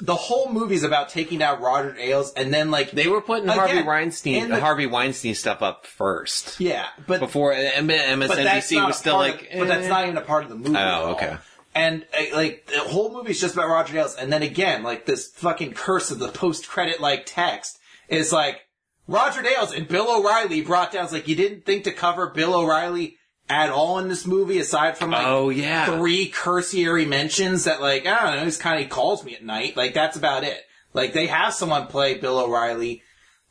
the 0.00 0.14
whole 0.26 0.50
movie 0.52 0.74
is 0.74 0.82
about 0.84 1.08
taking 1.08 1.38
down 1.38 1.62
Roger 1.62 1.96
Ailes, 1.98 2.32
and 2.34 2.52
then 2.52 2.70
like 2.70 2.90
They 2.90 3.08
were 3.08 3.22
putting 3.22 3.44
Again, 3.48 3.58
Harvey 3.58 3.78
in 3.78 3.86
Weinstein, 3.86 4.48
the- 4.50 4.60
Harvey 4.60 4.86
Weinstein 4.86 5.34
stuff 5.34 5.62
up 5.62 5.86
first 5.86 6.60
yeah, 6.60 6.86
but 7.06 7.20
before 7.20 7.52
M- 7.54 7.86
but 7.86 7.96
that's 8.28 8.70
MSNBC 8.72 8.76
not 8.76 8.86
was 8.88 8.96
a 8.96 8.98
still 8.98 9.14
part 9.14 9.30
like. 9.30 9.42
of- 9.52 9.58
but 9.60 9.68
that's 9.68 9.86
eh. 9.86 9.88
not 9.88 10.02
even 10.04 10.16
a 10.18 10.20
part 10.32 10.42
of 10.44 10.50
the 10.50 10.56
movie. 10.56 10.76
at 10.76 10.94
all. 10.94 11.12
okay. 11.14 11.36
And 11.74 12.06
uh, 12.16 12.36
like 12.36 12.66
the 12.66 12.80
whole 12.80 13.12
movie 13.12 13.32
is 13.32 13.40
just 13.40 13.54
about 13.54 13.68
Roger 13.68 13.98
Ailes, 13.98 14.14
and 14.14 14.32
then 14.32 14.42
again, 14.42 14.82
like 14.82 15.06
this 15.06 15.28
fucking 15.30 15.72
curse 15.74 16.10
of 16.10 16.18
the 16.20 16.28
post-credit 16.28 17.00
like 17.00 17.24
text 17.26 17.78
is 18.08 18.32
like 18.32 18.60
Roger 19.08 19.44
Ailes 19.46 19.72
and 19.72 19.88
Bill 19.88 20.06
O'Reilly 20.08 20.60
brought 20.62 20.92
down. 20.92 21.04
It's 21.04 21.12
like 21.12 21.26
you 21.28 21.34
didn't 21.34 21.66
think 21.66 21.84
to 21.84 21.92
cover 21.92 22.30
Bill 22.30 22.54
O'Reilly 22.54 23.16
at 23.48 23.70
all 23.70 23.98
in 23.98 24.08
this 24.08 24.24
movie, 24.26 24.58
aside 24.58 24.96
from 24.96 25.10
like 25.10 25.26
Oh, 25.26 25.50
yeah. 25.50 25.84
three 25.98 26.28
cursory 26.28 27.04
mentions 27.04 27.64
that 27.64 27.80
like 27.82 28.06
I 28.06 28.22
don't 28.22 28.36
know, 28.36 28.44
he's 28.44 28.56
kind 28.56 28.82
of 28.82 28.88
calls 28.88 29.24
me 29.24 29.34
at 29.34 29.44
night. 29.44 29.76
Like 29.76 29.94
that's 29.94 30.16
about 30.16 30.44
it. 30.44 30.60
Like 30.92 31.12
they 31.12 31.26
have 31.26 31.52
someone 31.54 31.88
play 31.88 32.14
Bill 32.14 32.38
O'Reilly. 32.38 33.02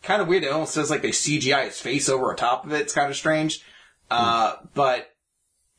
Kind 0.01 0.21
of 0.21 0.27
weird. 0.27 0.43
It 0.43 0.51
almost 0.51 0.73
says 0.73 0.89
like 0.89 1.01
they 1.01 1.09
CGI 1.11 1.65
his 1.65 1.79
face 1.79 2.07
over 2.09 2.33
top 2.33 2.65
of 2.65 2.71
it. 2.73 2.81
It's 2.81 2.93
kind 2.93 3.09
of 3.09 3.15
strange. 3.17 3.61
Uh, 4.09 4.55
but 4.73 5.09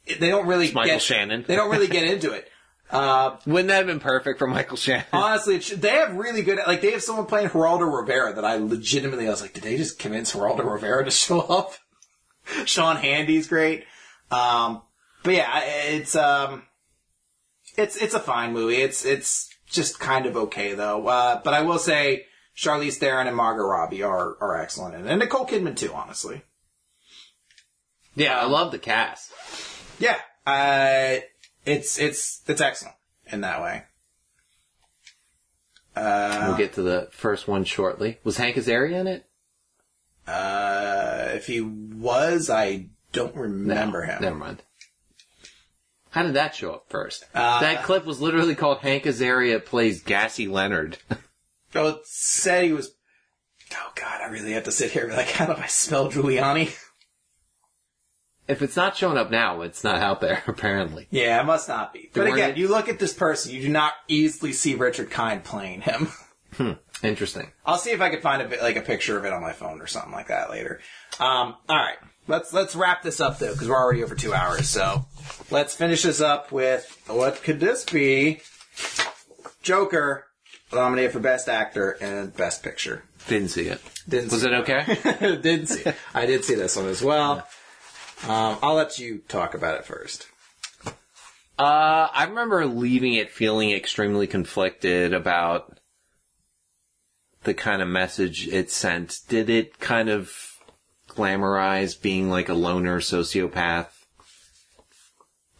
they 0.06 0.28
don't 0.28 0.46
really 0.46 0.72
Michael 0.72 0.94
get, 0.94 1.02
Shannon. 1.02 1.44
They 1.46 1.56
don't 1.56 1.70
really 1.70 1.88
get 1.88 2.04
into 2.04 2.32
it. 2.32 2.48
Uh, 2.90 3.38
Wouldn't 3.46 3.68
that 3.68 3.78
have 3.78 3.86
been 3.86 3.98
perfect 3.98 4.38
for 4.38 4.46
Michael 4.46 4.76
Shannon? 4.76 5.06
honestly, 5.12 5.56
it 5.56 5.64
should, 5.64 5.80
they 5.82 5.88
have 5.88 6.14
really 6.14 6.42
good. 6.42 6.60
Like 6.64 6.82
they 6.82 6.92
have 6.92 7.02
someone 7.02 7.24
playing 7.26 7.48
Geraldo 7.48 7.90
Rivera 7.90 8.34
that 8.34 8.44
I 8.44 8.56
legitimately 8.56 9.26
I 9.26 9.30
was 9.30 9.40
like, 9.40 9.54
did 9.54 9.64
they 9.64 9.78
just 9.78 9.98
convince 9.98 10.34
Geraldo 10.34 10.70
Rivera 10.70 11.04
to 11.04 11.10
show 11.10 11.40
up? 11.40 11.72
Sean 12.66 12.96
Hannity's 12.96 13.48
great. 13.48 13.84
Um, 14.30 14.82
but 15.24 15.34
yeah, 15.34 15.62
it's 15.64 16.14
um, 16.14 16.64
it's 17.76 17.96
it's 17.96 18.14
a 18.14 18.20
fine 18.20 18.52
movie. 18.52 18.76
It's 18.76 19.04
it's 19.04 19.48
just 19.68 19.98
kind 19.98 20.26
of 20.26 20.36
okay 20.36 20.74
though. 20.74 21.06
Uh, 21.06 21.40
but 21.42 21.54
I 21.54 21.62
will 21.62 21.78
say 21.78 22.26
Charlize 22.56 22.96
Theron 22.96 23.26
and 23.26 23.36
Margot 23.36 23.64
Robbie 23.64 24.02
are 24.02 24.36
are 24.40 24.60
excellent, 24.60 24.94
and, 24.94 25.08
and 25.08 25.18
Nicole 25.18 25.46
Kidman 25.46 25.76
too. 25.76 25.92
Honestly, 25.92 26.42
yeah, 28.14 28.38
I 28.38 28.44
love 28.44 28.70
the 28.70 28.78
cast. 28.78 29.32
Yeah, 30.04 30.18
uh, 30.46 31.20
it's 31.64 31.98
it's 31.98 32.42
it's 32.46 32.60
excellent 32.60 32.96
in 33.30 33.40
that 33.40 33.62
way. 33.62 33.82
Uh, 35.96 36.44
We'll 36.48 36.56
get 36.56 36.74
to 36.74 36.82
the 36.82 37.08
first 37.12 37.46
one 37.48 37.64
shortly. 37.64 38.18
Was 38.24 38.36
Hank 38.36 38.56
Azaria 38.56 39.00
in 39.00 39.06
it? 39.06 39.26
Uh, 40.26 41.28
if 41.34 41.46
he 41.46 41.60
was, 41.60 42.50
I 42.50 42.86
don't 43.12 43.34
remember 43.36 44.02
him. 44.02 44.20
Never 44.20 44.36
mind. 44.36 44.62
How 46.10 46.22
did 46.22 46.34
that 46.34 46.54
show 46.54 46.72
up 46.72 46.86
first? 46.88 47.24
Uh, 47.34 47.60
that 47.60 47.84
clip 47.84 48.04
was 48.04 48.20
literally 48.20 48.54
called 48.54 48.78
Hank 48.78 49.04
Azaria 49.04 49.64
plays 49.64 50.02
Gassy 50.02 50.46
Leonard. 50.48 50.98
Oh, 51.76 51.88
it 51.88 52.06
said 52.06 52.62
he 52.66 52.72
was. 52.72 52.94
Oh 53.72 53.92
God, 53.96 54.20
I 54.22 54.28
really 54.28 54.52
have 54.52 54.62
to 54.62 54.70
sit 54.70 54.92
here 54.92 55.02
and 55.02 55.10
be 55.10 55.16
like, 55.16 55.30
how 55.30 55.46
do 55.46 55.60
I 55.60 55.66
spell 55.66 56.08
Giuliani? 56.08 56.72
if 58.46 58.62
it's 58.62 58.76
not 58.76 58.96
showing 58.96 59.16
up 59.16 59.30
now, 59.30 59.62
it's 59.62 59.84
not 59.84 59.96
out 59.96 60.20
there, 60.20 60.42
apparently. 60.48 61.06
Yeah, 61.10 61.40
it 61.40 61.44
must 61.44 61.68
not 61.68 61.92
be. 61.92 62.10
But 62.12 62.26
again, 62.26 62.56
you 62.56 62.68
look 62.68 62.88
at 62.88 62.98
this 62.98 63.12
person, 63.12 63.52
you 63.52 63.62
do 63.62 63.68
not 63.68 63.94
easily 64.08 64.52
see 64.52 64.74
Richard 64.74 65.10
Kind 65.10 65.44
playing 65.44 65.82
him. 65.82 66.08
Interesting. 67.02 67.50
I'll 67.66 67.78
see 67.78 67.90
if 67.90 68.00
I 68.00 68.10
can 68.10 68.20
find 68.20 68.40
a 68.40 68.48
bit, 68.48 68.62
like 68.62 68.76
a 68.76 68.82
picture 68.82 69.18
of 69.18 69.24
it 69.24 69.32
on 69.32 69.42
my 69.42 69.52
phone 69.52 69.80
or 69.80 69.86
something 69.86 70.12
like 70.12 70.28
that 70.28 70.50
later. 70.50 70.80
Um, 71.18 71.56
all 71.68 71.76
right, 71.76 71.98
let's 72.28 72.52
let's 72.52 72.76
wrap 72.76 73.02
this 73.02 73.20
up 73.20 73.38
though 73.38 73.52
because 73.52 73.68
we're 73.68 73.76
already 73.76 74.02
over 74.02 74.14
two 74.14 74.32
hours. 74.32 74.68
So 74.68 75.06
let's 75.50 75.74
finish 75.74 76.02
this 76.02 76.20
up 76.20 76.52
with 76.52 77.02
what 77.08 77.42
could 77.42 77.60
this 77.60 77.84
be? 77.84 78.40
Joker 79.62 80.26
nominated 80.72 81.12
for 81.12 81.20
Best 81.20 81.48
Actor 81.48 81.98
and 82.00 82.34
Best 82.36 82.62
Picture. 82.62 83.04
Didn't 83.26 83.48
see 83.48 83.68
it. 83.68 83.80
Didn't 84.08 84.30
Was 84.30 84.44
it 84.44 84.52
okay? 84.52 84.84
didn't 85.42 85.66
see. 85.66 85.88
It. 85.88 85.96
I 86.12 86.26
did 86.26 86.44
see 86.44 86.54
this 86.54 86.76
one 86.76 86.86
as 86.86 87.02
well. 87.02 87.46
Um, 88.28 88.56
I'll 88.62 88.74
let 88.74 88.98
you 88.98 89.18
talk 89.28 89.54
about 89.54 89.78
it 89.78 89.84
first. 89.84 90.28
Uh, 91.58 92.08
I 92.12 92.24
remember 92.26 92.64
leaving 92.64 93.14
it 93.14 93.30
feeling 93.30 93.70
extremely 93.70 94.26
conflicted 94.26 95.12
about 95.12 95.78
the 97.42 97.52
kind 97.52 97.82
of 97.82 97.88
message 97.88 98.48
it 98.48 98.70
sent. 98.70 99.20
Did 99.28 99.50
it 99.50 99.78
kind 99.78 100.08
of 100.08 100.56
glamorize 101.08 102.00
being 102.00 102.30
like 102.30 102.48
a 102.48 102.54
loner 102.54 103.00
sociopath 103.00 103.88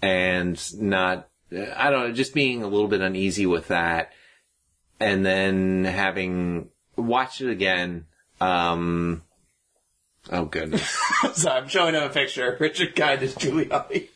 and 0.00 0.80
not, 0.80 1.28
I 1.52 1.90
don't 1.90 2.08
know, 2.08 2.12
just 2.12 2.32
being 2.32 2.62
a 2.62 2.68
little 2.68 2.88
bit 2.88 3.02
uneasy 3.02 3.44
with 3.44 3.68
that 3.68 4.10
and 4.98 5.24
then 5.24 5.84
having 5.84 6.70
watched 6.96 7.40
it 7.40 7.50
again, 7.50 8.06
um, 8.40 9.22
oh 10.30 10.44
goodness. 10.44 10.98
so 11.34 11.51
I'm 11.51 11.68
showing 11.68 11.94
him 11.94 12.02
a 12.02 12.09
picture. 12.09 12.56
Richard 12.59 12.96
Kind 12.96 13.22
is 13.22 13.34
Giuliani. 13.34 14.09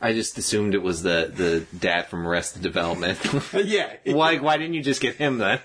I 0.00 0.14
just 0.14 0.38
assumed 0.38 0.74
it 0.74 0.82
was 0.82 1.02
the 1.02 1.30
the 1.34 1.66
dad 1.78 2.06
from 2.06 2.26
Arrested 2.26 2.62
Development. 2.62 3.18
yeah. 3.54 3.96
why 4.06 4.38
why 4.38 4.56
didn't 4.56 4.74
you 4.74 4.82
just 4.82 5.00
get 5.00 5.16
him 5.16 5.38
then? 5.38 5.60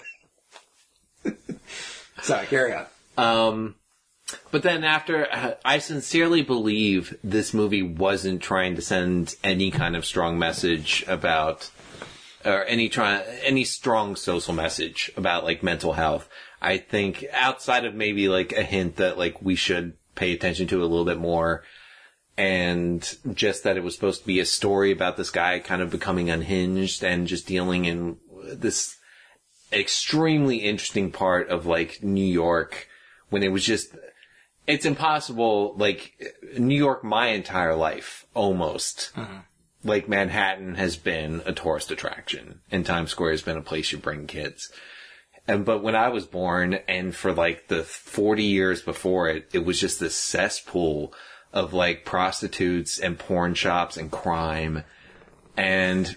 Sorry, 2.21 2.47
carry 2.47 2.73
on. 2.73 2.85
Um, 3.17 3.75
but 4.51 4.63
then 4.63 4.83
after, 4.83 5.31
uh, 5.31 5.53
I 5.63 5.77
sincerely 5.77 6.41
believe 6.41 7.15
this 7.23 7.53
movie 7.53 7.83
wasn't 7.83 8.41
trying 8.41 8.75
to 8.75 8.81
send 8.81 9.35
any 9.43 9.69
kind 9.71 9.95
of 9.95 10.05
strong 10.05 10.39
message 10.39 11.05
about, 11.07 11.69
or 12.43 12.65
any 12.65 12.89
try, 12.89 13.21
any 13.43 13.63
strong 13.63 14.15
social 14.15 14.53
message 14.53 15.11
about 15.15 15.43
like 15.43 15.61
mental 15.61 15.93
health. 15.93 16.27
I 16.65 16.79
think 16.79 17.23
outside 17.31 17.85
of 17.85 17.93
maybe 17.93 18.27
like 18.27 18.51
a 18.51 18.63
hint 18.63 18.95
that 18.95 19.19
like 19.19 19.39
we 19.39 19.55
should 19.55 19.93
pay 20.15 20.33
attention 20.33 20.65
to 20.67 20.81
a 20.81 20.87
little 20.87 21.05
bit 21.05 21.19
more. 21.19 21.63
And 22.37 23.01
just 23.33 23.63
that 23.63 23.77
it 23.77 23.83
was 23.83 23.93
supposed 23.93 24.21
to 24.21 24.27
be 24.27 24.39
a 24.39 24.45
story 24.45 24.91
about 24.91 25.15
this 25.15 25.29
guy 25.29 25.59
kind 25.59 25.83
of 25.83 25.91
becoming 25.91 26.31
unhinged 26.31 27.03
and 27.03 27.27
just 27.27 27.45
dealing 27.45 27.85
in 27.85 28.17
this 28.51 28.97
extremely 29.71 30.57
interesting 30.57 31.11
part 31.11 31.49
of 31.49 31.67
like 31.67 32.01
New 32.01 32.25
York 32.25 32.89
when 33.29 33.43
it 33.43 33.51
was 33.51 33.63
just 33.63 33.95
it's 34.65 34.85
impossible 34.85 35.75
like 35.77 36.33
New 36.57 36.75
York 36.75 37.03
my 37.03 37.27
entire 37.27 37.75
life 37.75 38.25
almost 38.33 39.11
mm-hmm. 39.15 39.39
like 39.83 40.09
Manhattan 40.09 40.75
has 40.75 40.97
been 40.97 41.41
a 41.45 41.53
tourist 41.53 41.91
attraction 41.91 42.61
and 42.71 42.85
Times 42.85 43.11
Square 43.11 43.31
has 43.31 43.41
been 43.41 43.57
a 43.57 43.61
place 43.61 43.91
you 43.91 43.97
bring 43.97 44.27
kids 44.27 44.71
and 45.47 45.65
but 45.65 45.83
when 45.83 45.95
I 45.95 46.09
was 46.09 46.25
born 46.25 46.79
and 46.87 47.15
for 47.15 47.33
like 47.33 47.67
the 47.67 47.83
40 47.83 48.43
years 48.43 48.81
before 48.81 49.29
it 49.29 49.49
it 49.53 49.65
was 49.65 49.79
just 49.79 49.99
this 49.99 50.15
cesspool 50.15 51.13
of 51.53 51.73
like 51.73 52.05
prostitutes 52.05 52.99
and 52.99 53.17
porn 53.17 53.53
shops 53.53 53.97
and 53.97 54.11
crime 54.11 54.83
and 55.57 56.15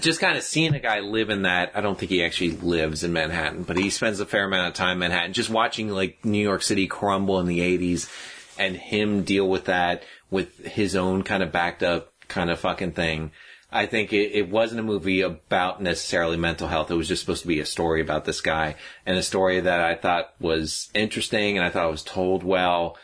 just 0.00 0.20
kind 0.20 0.36
of 0.36 0.42
seeing 0.42 0.74
a 0.74 0.80
guy 0.80 1.00
live 1.00 1.30
in 1.30 1.42
that. 1.42 1.72
I 1.74 1.80
don't 1.80 1.98
think 1.98 2.10
he 2.10 2.24
actually 2.24 2.52
lives 2.52 3.04
in 3.04 3.12
Manhattan, 3.12 3.62
but 3.62 3.76
he 3.76 3.90
spends 3.90 4.18
a 4.18 4.26
fair 4.26 4.44
amount 4.44 4.68
of 4.68 4.74
time 4.74 4.92
in 4.92 4.98
Manhattan. 4.98 5.32
Just 5.32 5.50
watching 5.50 5.88
like 5.88 6.24
New 6.24 6.42
York 6.42 6.62
City 6.62 6.86
crumble 6.86 7.38
in 7.40 7.46
the 7.46 7.60
'80s, 7.60 8.10
and 8.58 8.76
him 8.76 9.22
deal 9.22 9.48
with 9.48 9.66
that 9.66 10.02
with 10.30 10.64
his 10.64 10.96
own 10.96 11.22
kind 11.22 11.42
of 11.42 11.52
backed 11.52 11.82
up 11.82 12.12
kind 12.28 12.50
of 12.50 12.58
fucking 12.58 12.92
thing. 12.92 13.30
I 13.74 13.86
think 13.86 14.12
it, 14.12 14.30
it 14.32 14.48
wasn't 14.48 14.80
a 14.80 14.84
movie 14.84 15.20
about 15.20 15.82
necessarily 15.82 16.36
mental 16.36 16.68
health. 16.68 16.92
It 16.92 16.94
was 16.94 17.08
just 17.08 17.22
supposed 17.22 17.42
to 17.42 17.48
be 17.48 17.58
a 17.58 17.66
story 17.66 18.00
about 18.00 18.24
this 18.24 18.40
guy 18.40 18.76
and 19.04 19.18
a 19.18 19.22
story 19.22 19.58
that 19.58 19.80
I 19.80 19.96
thought 19.96 20.32
was 20.38 20.90
interesting 20.94 21.58
and 21.58 21.66
I 21.66 21.70
thought 21.70 21.88
it 21.88 21.90
was 21.90 22.04
told 22.04 22.44
well. 22.44 22.96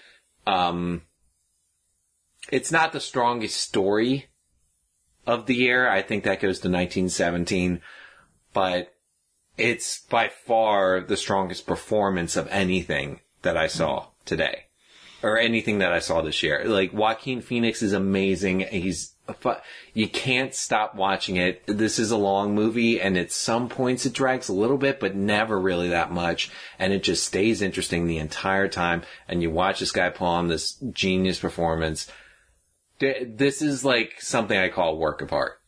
Um, 0.47 1.03
it's 2.53 2.71
not 2.71 2.93
the 2.93 3.01
strongest 3.01 3.61
story 3.61 4.29
of 5.27 5.47
the 5.47 5.57
year. 5.57 5.89
I 5.89 6.03
think 6.03 6.23
that 6.23 6.41
goes 6.41 6.61
to 6.61 6.69
1917, 6.69 7.81
but 8.53 8.95
it's 9.59 10.01
by 10.03 10.29
far 10.29 11.01
the 11.01 11.17
strongest 11.17 11.67
performance 11.67 12.37
of 12.37 12.47
anything 12.49 13.21
that 13.43 13.57
I 13.57 13.67
saw 13.67 14.07
today 14.25 14.67
or 15.23 15.37
anything 15.37 15.79
that 15.79 15.93
I 15.93 15.99
saw 15.99 16.23
this 16.23 16.43
year. 16.45 16.65
Like 16.65 16.93
Joaquin 16.93 17.43
Phoenix 17.43 17.83
is 17.83 17.93
amazing. 17.93 18.61
He's 18.61 19.15
you 19.95 20.09
can't 20.09 20.55
stop 20.55 20.95
watching 20.95 21.37
it. 21.37 21.67
This 21.67 21.99
is 21.99 22.11
a 22.11 22.17
long 22.17 22.55
movie 22.55 23.01
and 23.01 23.17
at 23.19 23.33
some 23.33 23.69
points 23.69 24.07
it 24.07 24.13
drags 24.13 24.49
a 24.49 24.55
little 24.55 24.79
bit, 24.79 25.01
but 25.01 25.15
never 25.15 25.61
really 25.61 25.89
that 25.89 26.11
much. 26.13 26.51
And 26.79 26.93
it 26.93 27.03
just 27.03 27.25
stays 27.25 27.63
interesting 27.63 28.07
the 28.07 28.19
entire 28.19 28.69
time. 28.69 29.03
And 29.29 29.43
you 29.43 29.51
watch 29.51 29.81
this 29.81 29.93
guy 29.93 30.11
pull 30.11 30.27
on 30.27 30.49
this 30.49 30.75
genius 30.93 31.39
performance. 31.39 32.11
Th- 32.99 33.29
This 33.29 33.63
is 33.63 33.85
like 33.85 34.21
something 34.21 34.59
I 34.59 34.69
call 34.69 34.99
work 34.99 35.23
of 35.23 35.33
art. 35.33 35.61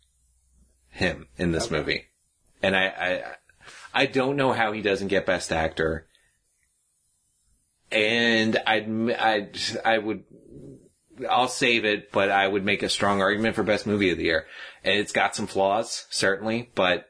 Him 0.89 1.28
in 1.39 1.52
this 1.52 1.70
movie. 1.70 2.05
And 2.62 2.76
I, 2.76 2.84
I, 2.84 3.22
I 4.02 4.06
don't 4.06 4.36
know 4.36 4.52
how 4.52 4.72
he 4.72 4.82
doesn't 4.82 5.09
get 5.09 5.24
best 5.26 5.51
actor. 5.52 6.06
And 7.90 8.56
I'd, 8.66 8.89
I'd, 9.12 9.59
I 9.84 9.98
would, 9.98 10.24
I'll 11.28 11.48
save 11.48 11.84
it, 11.84 12.12
but 12.12 12.30
I 12.30 12.47
would 12.47 12.64
make 12.64 12.82
a 12.82 12.89
strong 12.89 13.20
argument 13.20 13.55
for 13.55 13.62
best 13.62 13.86
movie 13.86 14.10
of 14.10 14.18
the 14.18 14.24
year. 14.24 14.47
And 14.84 14.98
it's 14.98 15.12
got 15.12 15.36
some 15.36 15.47
flaws, 15.47 16.06
certainly, 16.10 16.70
but 16.74 17.06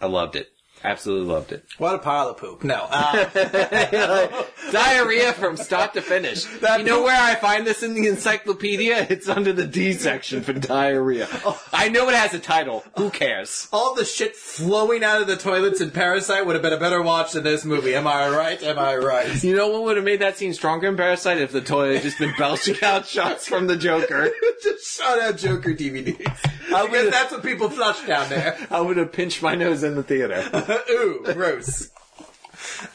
I 0.00 0.06
loved 0.06 0.36
it. 0.36 0.48
Absolutely 0.84 1.32
loved 1.32 1.50
it. 1.52 1.64
What 1.78 1.94
a 1.94 1.98
pile 1.98 2.28
of 2.28 2.36
poop. 2.36 2.62
No. 2.62 2.86
Uh, 2.90 4.44
Diarrhea 4.70 5.32
from 5.32 5.56
start 5.56 5.94
to 5.94 6.02
finish. 6.02 6.44
That- 6.60 6.78
you 6.80 6.84
know 6.86 7.02
where 7.02 7.20
I 7.20 7.34
find 7.34 7.66
this 7.66 7.82
in 7.82 7.94
the 7.94 8.06
encyclopedia? 8.08 9.06
It's 9.14 9.28
under 9.28 9.52
the 9.52 9.66
D 9.66 9.92
section 9.92 10.42
for 10.42 10.52
diarrhea. 10.52 11.28
I 11.72 11.88
know 11.88 12.08
it 12.08 12.14
has 12.14 12.34
a 12.34 12.38
title. 12.38 12.84
Who 12.96 13.10
cares? 13.10 13.68
all 13.72 13.94
the 13.94 14.04
shit 14.04 14.34
flowing 14.36 15.02
out 15.04 15.20
of 15.20 15.26
the 15.26 15.36
toilets 15.36 15.80
in 15.80 15.90
Parasite 15.90 16.44
would 16.46 16.54
have 16.54 16.62
been 16.62 16.72
a 16.72 16.78
better 16.78 17.00
watch 17.02 17.32
than 17.32 17.44
this 17.44 17.64
movie. 17.64 17.94
Am 17.94 18.06
I 18.06 18.28
right? 18.28 18.62
Am 18.62 18.78
I 18.78 18.96
right? 18.96 19.42
You 19.44 19.56
know 19.56 19.68
what 19.68 19.82
would 19.84 19.96
have 19.96 20.04
made 20.04 20.20
that 20.20 20.36
scene 20.38 20.52
stronger 20.54 20.88
in 20.88 20.96
Parasite 20.96 21.38
if 21.38 21.52
the 21.52 21.60
toilet 21.60 21.94
had 21.94 22.02
just 22.02 22.18
been 22.18 22.34
belching 22.38 22.76
out 22.82 23.06
shots 23.06 23.46
from 23.46 23.66
the 23.66 23.76
Joker? 23.76 24.30
Just 24.62 24.98
shout 24.98 25.20
out 25.20 25.36
Joker 25.38 25.70
DVDs. 25.74 26.26
I 26.72 26.82
I 26.84 26.88
guess 26.90 27.10
that's 27.10 27.32
what 27.32 27.42
people 27.42 27.68
flush 27.70 28.00
down 28.06 28.28
there. 28.28 28.56
I 28.70 28.80
would 28.80 28.96
have 28.96 29.12
pinched 29.12 29.42
my 29.42 29.54
nose 29.54 29.82
in 29.82 29.94
the 29.94 30.02
theater. 30.02 30.42
Ooh, 30.90 31.22
gross. 31.32 31.90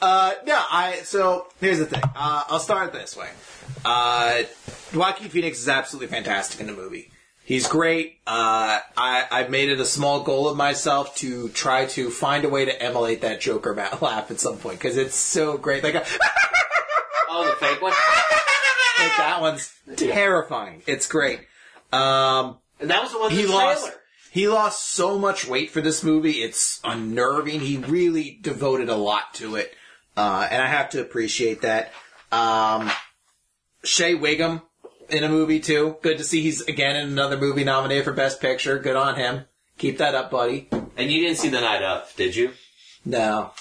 Uh, 0.01 0.33
no, 0.45 0.61
I, 0.71 1.01
so, 1.03 1.47
here's 1.59 1.79
the 1.79 1.85
thing. 1.85 2.01
Uh, 2.03 2.43
I'll 2.47 2.59
start 2.59 2.93
this 2.93 3.15
way. 3.15 3.29
Uh, 3.85 4.43
Joaquin 4.93 5.29
Phoenix 5.29 5.59
is 5.59 5.69
absolutely 5.69 6.07
fantastic 6.07 6.59
in 6.59 6.67
the 6.67 6.73
movie. 6.73 7.11
He's 7.43 7.67
great. 7.67 8.19
Uh, 8.27 8.79
I, 8.95 9.25
I've 9.31 9.49
made 9.49 9.69
it 9.69 9.79
a 9.79 9.85
small 9.85 10.21
goal 10.23 10.47
of 10.49 10.55
myself 10.57 11.15
to 11.17 11.49
try 11.49 11.85
to 11.87 12.09
find 12.11 12.45
a 12.45 12.49
way 12.49 12.65
to 12.65 12.81
emulate 12.81 13.21
that 13.21 13.41
Joker 13.41 13.73
laugh 14.01 14.29
at 14.31 14.39
some 14.39 14.57
point, 14.57 14.77
because 14.79 14.97
it's 14.97 15.15
so 15.15 15.57
great. 15.57 15.83
Like, 15.83 15.95
a, 15.95 16.05
Oh, 17.31 17.45
the 17.45 17.65
fake 17.65 17.81
one? 17.81 17.91
like 17.91 19.17
that 19.17 19.37
one's 19.39 19.71
terrifying. 19.95 20.81
It's 20.87 21.07
great. 21.07 21.39
Um, 21.93 22.57
And 22.79 22.89
that 22.89 23.01
was 23.01 23.11
the 23.11 23.19
one 23.19 23.31
he 23.31 23.45
lost 23.45 23.91
he 24.31 24.47
lost 24.47 24.91
so 24.91 25.17
much 25.17 25.47
weight 25.47 25.71
for 25.71 25.81
this 25.81 26.03
movie 26.03 26.41
it's 26.43 26.79
unnerving. 26.83 27.61
He 27.61 27.77
really 27.77 28.37
devoted 28.41 28.89
a 28.89 28.95
lot 28.95 29.33
to 29.35 29.55
it 29.55 29.73
uh, 30.17 30.47
and 30.51 30.61
i 30.61 30.67
have 30.67 30.89
to 30.91 31.01
appreciate 31.01 31.61
that. 31.61 31.93
Um, 32.31 32.91
Shea 33.83 34.15
Whigham 34.15 34.61
in 35.09 35.23
a 35.23 35.29
movie 35.29 35.59
too. 35.59 35.97
Good 36.01 36.17
to 36.17 36.23
see 36.23 36.41
he's 36.41 36.61
again 36.61 36.95
in 36.95 37.07
another 37.09 37.37
movie 37.37 37.63
nominated 37.63 38.03
for 38.03 38.13
best 38.13 38.41
picture. 38.41 38.77
Good 38.79 38.95
on 38.95 39.15
him. 39.15 39.45
Keep 39.77 39.97
that 39.99 40.15
up 40.15 40.29
buddy. 40.29 40.67
And 40.97 41.09
you 41.09 41.21
didn't 41.21 41.37
see 41.37 41.47
The 41.47 41.61
Night 41.61 41.81
Of, 41.81 42.13
did 42.15 42.35
you? 42.35 42.51
no. 43.05 43.51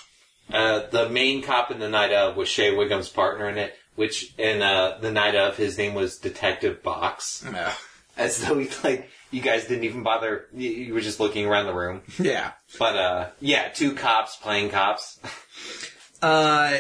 Uh, 0.53 0.87
the 0.91 1.11
main 1.11 1.43
cop 1.43 1.71
in 1.71 1.79
The 1.79 1.91
Night 1.91 2.11
Of 2.11 2.35
was 2.35 2.49
Shea 2.49 2.75
Whigham's 2.75 3.11
partner 3.11 3.51
in 3.51 3.59
it, 3.59 3.75
which 3.97 4.33
in 4.39 4.63
uh, 4.63 4.97
The 4.99 5.13
Night 5.13 5.35
Of, 5.35 5.59
his 5.59 5.77
name 5.77 5.93
was 5.93 6.17
Detective 6.17 6.83
Box. 6.83 7.45
no 7.45 7.71
As 8.17 8.39
though 8.39 8.59
he, 8.59 8.71
like, 8.83 9.11
you 9.31 9.41
guys 9.43 9.67
didn't 9.67 9.85
even 9.85 10.03
bother, 10.03 10.47
you, 10.53 10.71
you 10.71 10.95
were 10.95 11.01
just 11.01 11.21
looking 11.21 11.47
around 11.47 11.67
the 11.67 11.75
room. 11.75 12.03
yeah 12.19 12.53
But, 12.79 12.97
uh, 12.97 13.29
yeah, 13.41 13.69
two 13.69 13.95
cops 13.95 14.37
playing 14.37 14.71
cops. 14.71 15.21
Uh, 16.23 16.79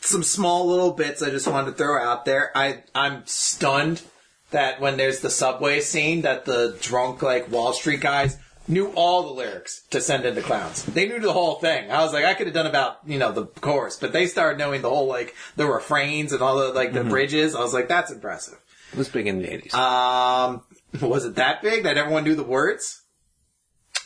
some 0.00 0.22
small 0.22 0.66
little 0.66 0.92
bits 0.92 1.22
I 1.22 1.30
just 1.30 1.46
wanted 1.46 1.72
to 1.72 1.76
throw 1.76 2.02
out 2.02 2.24
there. 2.24 2.50
I 2.54 2.82
I'm 2.94 3.22
stunned 3.26 4.02
that 4.50 4.80
when 4.80 4.96
there's 4.96 5.20
the 5.20 5.30
subway 5.30 5.80
scene, 5.80 6.22
that 6.22 6.44
the 6.44 6.76
drunk 6.80 7.22
like 7.22 7.50
Wall 7.50 7.72
Street 7.72 8.00
guys 8.00 8.38
knew 8.68 8.92
all 8.94 9.22
the 9.22 9.32
lyrics 9.32 9.82
to 9.90 10.00
"Send 10.00 10.24
in 10.24 10.34
the 10.34 10.42
Clowns." 10.42 10.84
They 10.84 11.08
knew 11.08 11.20
the 11.20 11.32
whole 11.32 11.56
thing. 11.56 11.90
I 11.90 12.02
was 12.02 12.12
like, 12.12 12.24
I 12.24 12.34
could 12.34 12.46
have 12.46 12.54
done 12.54 12.66
about 12.66 12.98
you 13.06 13.18
know 13.18 13.32
the 13.32 13.46
chorus, 13.46 13.96
but 13.96 14.12
they 14.12 14.26
started 14.26 14.58
knowing 14.58 14.82
the 14.82 14.90
whole 14.90 15.06
like 15.06 15.34
the 15.56 15.66
refrains 15.66 16.32
and 16.32 16.42
all 16.42 16.58
the 16.58 16.72
like 16.72 16.92
the 16.92 17.04
bridges. 17.04 17.54
I 17.54 17.60
was 17.60 17.72
like, 17.72 17.88
that's 17.88 18.10
impressive. 18.10 18.58
It 18.92 18.98
was 18.98 19.08
big 19.08 19.26
in 19.26 19.38
the 19.40 19.48
80s. 19.48 19.72
Um, 19.72 20.62
was 21.00 21.24
it 21.24 21.36
that 21.36 21.62
big 21.62 21.84
that 21.84 21.96
everyone 21.96 22.24
knew 22.24 22.34
the 22.34 22.42
words? 22.42 23.02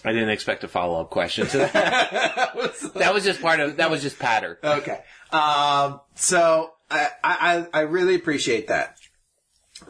I 0.05 0.13
didn't 0.13 0.31
expect 0.31 0.63
a 0.63 0.69
follow 0.69 1.01
up 1.01 1.11
question 1.11 1.47
to 1.49 1.59
that. 1.59 1.73
that 2.95 3.15
was 3.15 3.25
just 3.25 3.41
part 3.41 3.61
of, 3.61 3.79
that 3.79 3.91
was 3.91 4.03
just 4.03 4.19
patter. 4.19 4.59
Okay. 4.63 5.01
Um, 5.33 6.01
so 6.15 6.73
I, 6.91 7.09
I, 7.25 7.67
I 7.73 7.81
really 7.81 8.15
appreciate 8.15 8.69
that. 8.69 8.97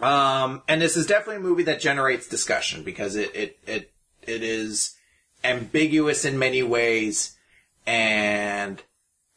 Um, 0.01 0.63
and 0.69 0.81
this 0.81 0.97
is 0.97 1.07
definitely 1.07 1.37
a 1.37 1.41
movie 1.41 1.65
that 1.65 1.81
generates 1.81 2.29
discussion 2.29 2.83
because 2.83 3.17
it, 3.17 3.35
it, 3.35 3.59
it, 3.67 3.93
it 4.23 4.43
is 4.43 4.97
ambiguous 5.45 6.25
in 6.25 6.39
many 6.39 6.63
ways 6.63 7.37
and 7.87 8.83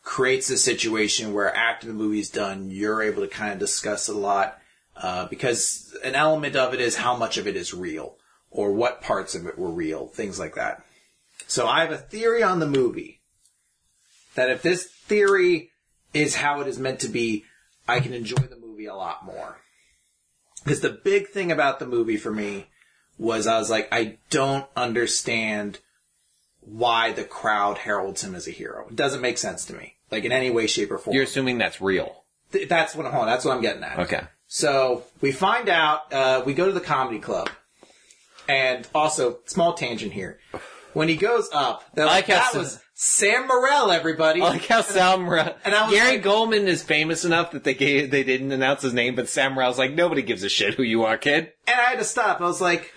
creates 0.02 0.50
a 0.50 0.58
situation 0.58 1.34
where 1.34 1.54
after 1.56 1.88
the 1.88 1.94
movie's 1.94 2.30
done, 2.30 2.72
you're 2.72 3.04
able 3.04 3.22
to 3.22 3.28
kind 3.28 3.54
of 3.54 3.60
discuss 3.60 4.08
a 4.08 4.14
lot. 4.14 4.60
Uh, 5.02 5.26
because 5.28 5.96
an 6.04 6.14
element 6.14 6.56
of 6.58 6.74
it 6.74 6.82
is 6.82 6.98
how 6.98 7.16
much 7.16 7.38
of 7.38 7.48
it 7.48 7.56
is 7.56 7.74
real 7.74 8.18
or 8.52 8.74
what 8.74 9.02
parts 9.02 9.34
of 9.34 9.46
it 9.48 9.58
were 9.58 9.70
real, 9.70 10.08
things 10.08 10.38
like 10.38 10.56
that. 10.56 10.84
So 11.48 11.68
I 11.68 11.82
have 11.82 11.92
a 11.92 11.98
theory 11.98 12.44
on 12.44 12.60
the 12.60 12.68
movie 12.68 13.22
that 14.36 14.50
if 14.50 14.62
this 14.62 14.84
theory 14.84 15.72
is 16.14 16.36
how 16.36 16.60
it 16.62 16.68
is 16.68 16.78
meant 16.78 17.00
to 17.00 17.08
be, 17.08 17.46
I 17.88 18.02
can 18.02 18.14
enjoy 18.14 18.44
the 18.44 18.60
movie 18.60 18.88
a 18.88 18.96
lot 18.96 19.26
more. 19.26 19.58
Because 20.64 20.82
the 20.82 20.90
big 20.90 21.30
thing 21.30 21.52
about 21.52 21.80
the 21.80 21.88
movie 21.88 22.18
for 22.18 22.32
me 22.32 22.68
was 23.18 23.48
I 23.48 23.58
was 23.58 23.70
like, 23.70 23.88
I 23.92 24.18
don't 24.30 24.68
understand 24.76 25.80
why 26.60 27.14
the 27.14 27.24
crowd 27.24 27.80
heralds 27.80 28.24
him 28.24 28.36
as 28.36 28.48
a 28.48 28.52
hero. 28.52 28.88
It 28.90 28.96
doesn't 28.96 29.22
make 29.22 29.38
sense 29.38 29.66
to 29.66 29.74
me, 29.74 29.96
like 30.12 30.26
in 30.26 30.32
any 30.32 30.50
way, 30.52 30.68
shape, 30.68 30.92
or 30.92 30.98
form. 30.98 31.16
You're 31.16 31.24
assuming 31.24 31.58
that's 31.58 31.82
real. 31.82 32.24
Th- 32.52 32.68
that's 32.68 32.96
what. 32.96 33.06
Hold 33.06 33.24
on, 33.24 33.28
that's 33.28 33.46
what 33.46 33.56
I'm 33.56 33.62
getting 33.62 33.84
at. 33.84 34.00
Okay. 34.00 34.22
So 34.52 35.04
we 35.22 35.32
find 35.32 35.70
out. 35.70 36.12
Uh, 36.12 36.42
we 36.46 36.54
go 36.56 36.66
to 36.66 36.72
the 36.74 36.82
comedy 36.82 37.20
club, 37.20 37.50
and 38.48 38.86
also 38.96 39.40
small 39.46 39.74
tangent 39.74 40.12
here. 40.12 40.40
When 40.94 41.08
he 41.08 41.16
goes 41.18 41.48
up, 41.54 41.84
I 41.96 42.04
like, 42.06 42.26
how 42.28 42.34
that 42.34 42.52
Sam- 42.52 42.62
was 42.62 42.80
Sam 42.96 43.48
Morril, 43.48 43.94
everybody. 43.94 44.42
I 44.42 44.50
like 44.50 44.66
how 44.66 44.82
Sam 44.82 45.30
Ra- 45.30 45.54
and 45.64 45.76
I 45.76 45.84
was 45.86 45.94
Gary 45.94 46.18
like- 46.18 46.24
Gulman 46.24 46.66
is 46.66 46.82
famous 46.82 47.24
enough 47.24 47.52
that 47.52 47.64
they 47.64 47.76
gave, 47.76 48.10
they 48.10 48.24
didn't 48.24 48.52
announce 48.52 48.82
his 48.82 48.92
name, 48.94 49.14
but 49.16 49.30
Sam 49.30 49.54
Morril's 49.54 49.78
like 49.78 49.94
nobody 49.94 50.24
gives 50.24 50.44
a 50.44 50.50
shit 50.50 50.74
who 50.74 50.84
you 50.84 51.04
are, 51.04 51.16
kid. 51.18 51.52
and 51.68 51.80
I 51.80 51.92
had 51.92 52.00
to 52.00 52.04
stop. 52.06 52.42
I 52.42 52.46
was 52.46 52.60
like, 52.60 52.92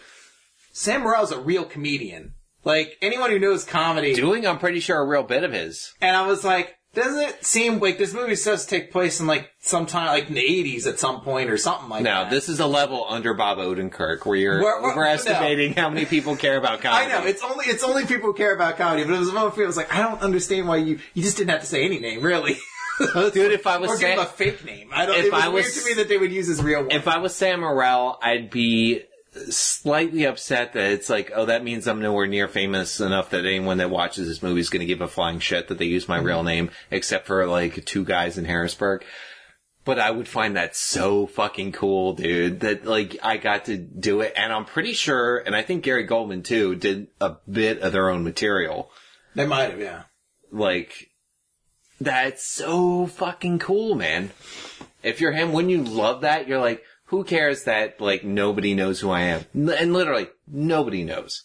Sam 0.73 1.03
Morril's 1.03 1.33
a 1.33 1.39
real 1.39 1.65
comedian. 1.65 2.33
Like 2.65 2.97
anyone 3.03 3.29
who 3.31 3.39
knows 3.39 3.65
comedy, 3.65 4.15
Doing, 4.15 4.47
I'm 4.47 4.59
pretty 4.59 4.81
sure 4.81 4.99
a 4.99 5.07
real 5.07 5.23
bit 5.25 5.45
of 5.45 5.53
his. 5.53 5.93
and 6.01 6.17
I 6.17 6.27
was 6.27 6.45
like, 6.45 6.75
doesn't 6.95 7.21
it 7.23 7.45
seem 7.45 7.79
like 7.79 7.97
this 7.99 8.13
movie 8.13 8.35
supposed 8.35 8.69
to 8.69 8.79
take 8.79 8.93
place 8.93 9.19
in 9.21 9.27
like 9.27 9.51
sometime 9.61 10.09
like 10.09 10.29
in 10.29 10.35
the 10.35 10.41
eighties 10.45 10.87
at 10.87 10.99
some 10.99 11.21
point 11.23 11.49
or 11.51 11.57
something 11.57 11.89
like 11.89 12.03
No, 12.03 12.11
that? 12.11 12.25
No, 12.25 12.31
this 12.31 12.49
is 12.49 12.61
a 12.61 12.67
level 12.67 13.07
under 13.09 13.33
Bob 13.35 13.59
Odenkirk 13.59 14.27
where 14.27 14.37
you're 14.37 14.61
We're- 14.63 14.81
we're- 14.83 14.93
overestimating 14.93 15.75
how 15.75 15.89
many 15.89 16.05
people 16.05 16.37
care 16.37 16.57
about 16.57 16.81
comedy. 16.83 17.07
I 17.13 17.19
know 17.21 17.27
it's 17.27 17.43
only 17.43 17.65
it's 17.67 17.83
only 17.85 18.05
people 18.07 18.29
who 18.29 18.35
care 18.35 18.55
about 18.55 18.77
comedy, 18.77 19.05
but 19.05 19.15
it 19.15 19.19
was 19.19 19.29
a 19.31 19.33
moment 19.33 19.57
where. 19.57 19.65
I 19.65 19.69
was 19.69 19.77
like, 19.77 19.95
I 19.95 20.03
don't 20.03 20.21
understand 20.21 20.69
why 20.69 20.77
you 20.77 20.99
you 21.15 21.23
just 21.23 21.37
didn't 21.37 21.51
have 21.51 21.61
to 21.61 21.67
say 21.67 21.85
any 21.85 21.99
name, 21.99 22.21
really. 22.23 22.57
Dude, 22.99 23.53
if 23.53 23.67
I 23.67 23.79
was 23.79 23.91
or 23.93 23.97
give 23.99 24.11
him 24.11 24.19
a 24.19 24.27
fake 24.27 24.65
name, 24.65 24.91
I 24.93 25.07
don't. 25.07 25.17
If 25.19 25.25
it 25.27 25.33
was 25.33 25.43
I 25.43 25.49
was- 25.49 25.65
weird 25.65 25.75
to 25.75 25.85
me 25.87 25.95
that 25.95 26.09
they 26.09 26.19
would 26.19 26.31
use 26.33 26.47
his 26.47 26.63
real 26.63 26.81
one. 26.83 26.91
If 26.91 27.09
I 27.09 27.19
was 27.19 27.35
Sam 27.35 27.61
Morril, 27.61 28.19
I'd 28.23 28.51
be 28.51 29.03
slightly 29.33 30.25
upset 30.25 30.75
that 30.75 30.93
it's 30.93 31.09
like, 31.09 31.33
oh, 31.35 31.47
that 31.47 31.65
means 31.65 31.87
I'm 31.87 32.01
nowhere 32.01 32.27
near 32.27 32.49
famous 32.49 33.01
enough 33.01 33.31
that 33.31 33.47
anyone 33.47 33.79
that 33.79 33.91
watches 33.91 34.29
this 34.29 34.43
movie 34.43 34.61
is 34.61 34.71
going 34.71 34.81
to 34.81 34.87
give 34.87 35.01
a 35.01 35.09
flying 35.09 35.39
shit 35.39 35.69
that 35.69 35.79
they 35.79 35.87
use 35.87 36.09
my 36.09 36.19
mm-hmm. 36.19 36.27
real 36.27 36.43
name, 36.43 36.71
except 36.91 37.27
for 37.27 37.47
like 37.47 37.85
two 37.85 38.05
guys 38.05 38.39
in 38.39 38.45
Harrisburg. 38.45 39.05
But 39.85 39.99
I 39.99 40.11
would 40.11 40.29
find 40.29 40.57
that 40.57 40.77
so 40.77 41.27
fucking 41.27 41.73
cool, 41.73 42.13
dude, 42.13 42.61
that 42.61 42.85
like 42.85 43.17
I 43.23 43.37
got 43.37 43.65
to 43.65 43.77
do 43.77 44.21
it. 44.21 44.35
And 44.37 44.53
I'm 44.53 44.65
pretty 44.65 44.93
sure, 44.93 45.39
and 45.39 45.57
I 45.57 45.63
think 45.63 45.83
Gary 45.83 46.07
Gulman 46.07 46.45
too, 46.45 46.77
did 46.77 47.09
a 47.21 47.37
bit 47.51 47.81
of 47.81 47.93
their 47.93 48.09
own 48.11 48.23
material. 48.23 48.91
they 49.35 49.47
might 49.47 49.71
have, 49.71 49.81
yeah. 49.81 50.03
Like, 50.53 51.11
that's 52.01 52.47
so 52.47 53.07
fucking 53.07 53.59
cool, 53.59 53.95
man. 53.95 54.31
If 55.03 55.21
you're 55.21 55.33
him, 55.33 55.53
wouldn't 55.53 55.73
you 55.73 55.83
love 55.83 56.21
that? 56.21 56.47
You're 56.47 56.61
like, 56.61 56.85
who 57.13 57.25
cares 57.25 57.65
that, 57.65 58.01
like, 58.01 58.25
nobody 58.25 58.75
knows 58.75 58.99
who 59.01 59.11
I 59.11 59.21
am? 59.21 59.45
N- 59.55 59.69
And 59.69 59.93
literally, 59.93 60.29
nobody 60.49 61.05
knows. 61.05 61.45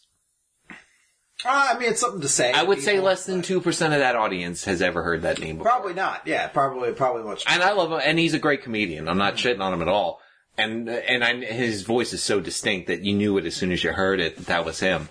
Uh, 1.46 1.70
I 1.76 1.78
mean, 1.78 1.90
it's 1.90 2.00
something 2.02 2.22
to 2.22 2.28
say. 2.30 2.52
I 2.54 2.64
would 2.64 2.82
say 2.82 3.00
less 3.00 3.26
than 3.26 3.42
2% 3.42 3.68
of 3.68 4.00
that 4.00 4.16
audience 4.16 4.64
has 4.66 4.82
ever 4.82 5.04
heard 5.04 5.22
that 5.24 5.40
name 5.40 5.58
before. 5.58 5.70
Probably 5.72 5.94
not. 5.94 6.22
Yeah, 6.26 6.48
probably 6.48 6.94
probably 6.94 7.24
much. 7.24 7.44
And 7.48 7.62
I 7.62 7.74
love 7.74 7.92
him, 7.92 8.00
and 8.04 8.18
he's 8.18 8.34
a 8.34 8.40
great 8.40 8.64
comedian. 8.64 9.08
I'm 9.10 9.18
not 9.20 9.36
shitting 9.36 9.60
on 9.60 9.74
him 9.74 9.82
at 9.82 9.88
all. 9.90 10.20
And, 10.58 10.90
and 10.90 11.24
I, 11.24 11.36
his 11.36 11.84
voice 11.84 12.14
is 12.14 12.24
so 12.24 12.40
distinct 12.40 12.88
that 12.88 13.02
you 13.04 13.14
knew 13.14 13.38
it 13.38 13.46
as 13.46 13.56
soon 13.56 13.72
as 13.74 13.84
you 13.84 13.92
heard 13.92 14.20
it 14.22 14.38
that 14.38 14.46
that 14.48 14.66
was 14.66 14.80
him. 14.80 15.10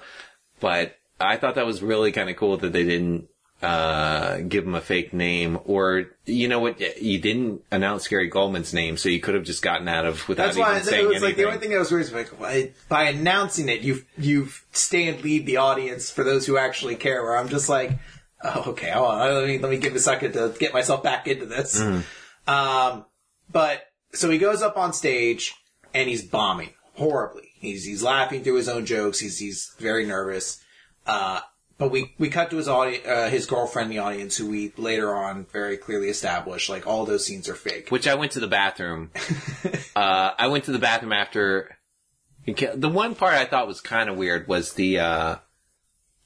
But 0.58 0.96
I 1.20 1.36
thought 1.36 1.54
that 1.56 1.66
was 1.66 1.82
really 1.82 2.10
kind 2.12 2.28
of 2.30 2.36
cool 2.36 2.56
that 2.56 2.72
they 2.72 2.82
didn't, 2.84 3.28
uh, 3.62 4.38
give 4.38 4.64
him 4.66 4.74
a 4.74 4.80
fake 4.80 5.14
name 5.14 5.58
or, 5.64 6.10
you 6.26 6.46
know 6.46 6.60
what, 6.60 6.78
you 7.00 7.18
didn't 7.18 7.62
announce 7.70 8.06
Gary 8.06 8.30
Gulman's 8.30 8.74
name, 8.74 8.96
so 8.96 9.08
you 9.08 9.18
could 9.18 9.34
have 9.34 9.44
just 9.44 9.62
gotten 9.62 9.88
out 9.88 10.04
of 10.04 10.28
without 10.28 10.46
That's 10.46 10.58
even 10.58 10.68
why 10.68 10.80
saying 10.80 11.04
it 11.04 11.08
was 11.08 11.22
anything. 11.22 11.28
like 11.28 11.36
the 11.36 11.44
only 11.46 11.58
thing 11.58 11.70
that 11.70 11.78
was 11.78 11.90
weird 11.90 12.04
was 12.04 12.12
like 12.12 12.38
by, 12.38 12.72
by 12.88 13.04
announcing 13.04 13.68
it, 13.68 13.80
you've 13.80 14.04
you've 14.18 14.64
stand 14.72 15.22
lead 15.24 15.46
the 15.46 15.56
audience 15.56 16.10
for 16.10 16.22
those 16.22 16.46
who 16.46 16.58
actually 16.58 16.96
care. 16.96 17.22
Where 17.22 17.36
I'm 17.36 17.48
just 17.48 17.68
like, 17.68 17.92
oh, 18.44 18.64
okay, 18.68 18.90
hold 18.90 19.10
on, 19.10 19.34
let 19.34 19.46
me 19.46 19.58
let 19.58 19.70
me 19.70 19.78
give 19.78 19.94
a 19.94 20.00
second 20.00 20.32
to 20.34 20.54
get 20.58 20.74
myself 20.74 21.02
back 21.02 21.26
into 21.26 21.46
this. 21.46 21.80
Mm-hmm. 21.80 22.50
Um, 22.50 23.06
but 23.50 23.84
so 24.12 24.28
he 24.30 24.38
goes 24.38 24.60
up 24.62 24.76
on 24.76 24.92
stage 24.92 25.54
and 25.94 26.08
he's 26.08 26.24
bombing 26.24 26.74
horribly. 26.94 27.48
He's 27.58 27.84
he's 27.84 28.02
laughing 28.02 28.44
through 28.44 28.56
his 28.56 28.68
own 28.68 28.84
jokes. 28.84 29.18
He's 29.18 29.38
he's 29.38 29.74
very 29.78 30.04
nervous. 30.04 30.62
Uh, 31.06 31.40
but 31.78 31.90
we, 31.90 32.14
we 32.18 32.30
cut 32.30 32.50
to 32.50 32.56
his 32.56 32.68
audi- 32.68 33.04
uh, 33.04 33.28
his 33.28 33.46
girlfriend, 33.46 33.90
in 33.90 33.96
the 33.96 34.02
audience, 34.02 34.36
who 34.36 34.48
we 34.48 34.72
later 34.76 35.14
on 35.14 35.44
very 35.52 35.76
clearly 35.76 36.08
established 36.08 36.70
like 36.70 36.86
all 36.86 37.04
those 37.04 37.26
scenes 37.26 37.48
are 37.48 37.54
fake. 37.54 37.90
Which 37.90 38.08
I 38.08 38.14
went 38.14 38.32
to 38.32 38.40
the 38.40 38.46
bathroom. 38.46 39.10
uh, 39.96 40.30
I 40.38 40.46
went 40.48 40.64
to 40.64 40.72
the 40.72 40.78
bathroom 40.78 41.12
after. 41.12 41.76
The 42.46 42.88
one 42.88 43.14
part 43.14 43.34
I 43.34 43.44
thought 43.44 43.66
was 43.66 43.80
kind 43.80 44.08
of 44.08 44.16
weird 44.16 44.48
was 44.48 44.74
the 44.74 45.00
uh, 45.00 45.36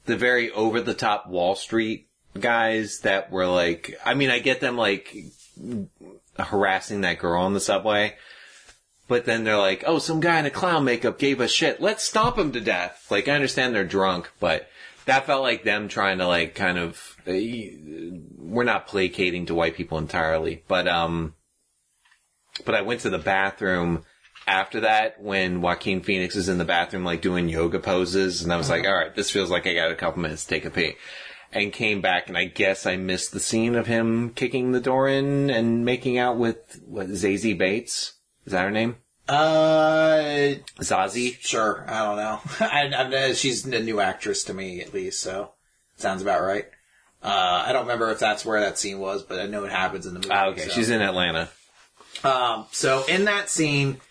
the 0.05 0.15
very 0.15 0.51
over 0.51 0.79
the 0.79 0.93
top 0.93 1.27
Wall 1.27 1.55
Street 1.55 2.07
guys 2.39 2.99
that 2.99 3.31
were 3.31 3.47
like. 3.47 3.99
I 4.05 4.13
mean, 4.13 4.29
I 4.29 4.39
get 4.39 4.61
them 4.61 4.77
like 4.77 5.13
harassing 6.39 7.01
that 7.01 7.19
girl 7.19 7.41
on 7.41 7.53
the 7.53 7.59
subway, 7.59 8.15
but 9.09 9.25
then 9.25 9.43
they're 9.43 9.57
like, 9.57 9.83
"Oh, 9.85 9.99
some 9.99 10.21
guy 10.21 10.39
in 10.39 10.45
a 10.45 10.51
clown 10.51 10.85
makeup 10.85 11.19
gave 11.19 11.41
us 11.41 11.51
shit. 11.51 11.81
Let's 11.81 12.03
stomp 12.03 12.37
him 12.37 12.53
to 12.53 12.61
death." 12.61 13.07
Like, 13.09 13.27
I 13.27 13.33
understand 13.33 13.75
they're 13.75 13.83
drunk, 13.83 14.31
but 14.39 14.69
that 15.05 15.25
felt 15.25 15.43
like 15.43 15.63
them 15.63 15.87
trying 15.87 16.19
to 16.19 16.27
like 16.27 16.55
kind 16.55 16.77
of. 16.77 17.17
We're 17.25 18.63
not 18.63 18.87
placating 18.87 19.45
to 19.47 19.55
white 19.55 19.75
people 19.75 19.97
entirely, 19.97 20.63
but 20.67 20.87
um, 20.87 21.35
but 22.65 22.75
I 22.75 22.81
went 22.81 23.01
to 23.01 23.09
the 23.09 23.17
bathroom 23.17 24.03
after 24.47 24.81
that 24.81 25.21
when 25.21 25.61
Joaquin 25.61 26.01
Phoenix 26.01 26.35
is 26.35 26.49
in 26.49 26.57
the 26.57 26.65
bathroom 26.65 27.05
like 27.05 27.21
doing 27.21 27.49
yoga 27.49 27.79
poses, 27.79 28.41
and 28.41 28.51
I 28.51 28.57
was 28.57 28.69
like, 28.69 28.85
all 28.85 28.93
right, 28.93 29.15
this 29.15 29.31
feels 29.31 29.49
like 29.49 29.67
I 29.67 29.73
got 29.73 29.91
a 29.91 29.95
couple 29.95 30.21
minutes 30.21 30.45
to 30.45 30.49
take 30.49 30.65
a 30.65 30.71
pee. 30.71 30.95
And 31.53 31.73
came 31.73 31.99
back, 31.99 32.29
and 32.29 32.37
I 32.37 32.45
guess 32.45 32.85
I 32.85 32.95
missed 32.95 33.33
the 33.33 33.39
scene 33.41 33.75
of 33.75 33.85
him 33.85 34.29
kicking 34.29 34.71
the 34.71 34.79
door 34.79 35.09
in 35.09 35.49
and 35.49 35.83
making 35.83 36.17
out 36.17 36.37
with 36.37 36.81
what, 36.85 37.07
Zazie 37.07 37.59
Beetz. 37.59 38.13
Is 38.45 38.53
that 38.53 38.63
her 38.63 38.71
name? 38.71 38.95
Uh, 39.31 40.55
Zazie. 40.81 41.39
Sure, 41.39 41.85
I 41.87 41.99
don't 42.03 42.17
know. 42.17 42.39
I, 42.59 43.27
I, 43.27 43.31
she's 43.31 43.65
a 43.65 43.79
new 43.81 44.01
actress 44.01 44.43
to 44.45 44.53
me, 44.53 44.81
at 44.81 44.93
least, 44.93 45.21
so 45.21 45.53
sounds 45.95 46.21
about 46.21 46.41
right. 46.41 46.65
Uh, 47.23 47.63
I 47.65 47.71
don't 47.71 47.83
remember 47.83 48.11
if 48.11 48.19
that's 48.19 48.43
where 48.43 48.59
that 48.59 48.77
scene 48.77 48.99
was, 48.99 49.23
but 49.23 49.39
I 49.39 49.45
know 49.45 49.63
it 49.63 49.71
happens 49.71 50.05
in 50.05 50.15
the 50.15 50.19
movie. 50.19 50.33
Ah, 50.33 50.47
okay, 50.47 50.65
so. 50.65 50.71
she's 50.71 50.89
in 50.89 51.01
Atlanta. 51.01 51.49
Um, 52.25 52.65
so 52.71 53.05
in 53.07 53.23
that 53.23 53.49
scene, 53.49 54.01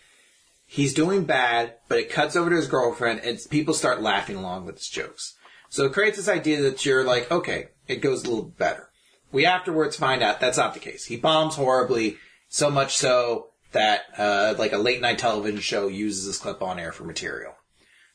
he's 0.67 0.95
doing 0.95 1.25
bad, 1.25 1.75
but 1.89 1.99
it 1.99 2.09
cuts 2.09 2.35
over 2.35 2.49
to 2.49 2.57
his 2.57 2.67
girlfriend, 2.67 3.21
and 3.21 3.39
people 3.51 3.75
start 3.75 4.01
laughing 4.01 4.37
along 4.37 4.65
with 4.65 4.79
his 4.79 4.89
jokes. 4.89 5.37
So 5.69 5.85
it 5.85 5.93
creates 5.93 6.17
this 6.17 6.31
idea 6.31 6.63
that 6.63 6.87
you're 6.87 7.05
like, 7.05 7.31
okay, 7.31 7.69
it 7.87 8.01
goes 8.01 8.25
a 8.25 8.31
little 8.31 8.47
better. 8.47 8.89
We 9.33 9.45
afterwards 9.45 9.97
find 9.97 10.23
out 10.23 10.41
that's 10.41 10.57
not 10.57 10.73
the 10.73 10.81
case. 10.81 11.05
He 11.05 11.19
bombs 11.19 11.57
horribly, 11.57 12.17
so 12.49 12.71
much 12.71 12.97
so 12.97 13.50
that 13.73 14.03
uh, 14.19 14.55
like 14.59 14.73
a 14.73 14.79
late 14.79 15.01
night 15.01 15.19
television 15.19 15.61
show 15.61 15.89
uses 15.89 16.27
this 16.27 16.39
clip 16.39 16.63
on 16.63 16.79
air 16.79 16.93
for 16.93 17.05
material. 17.05 17.55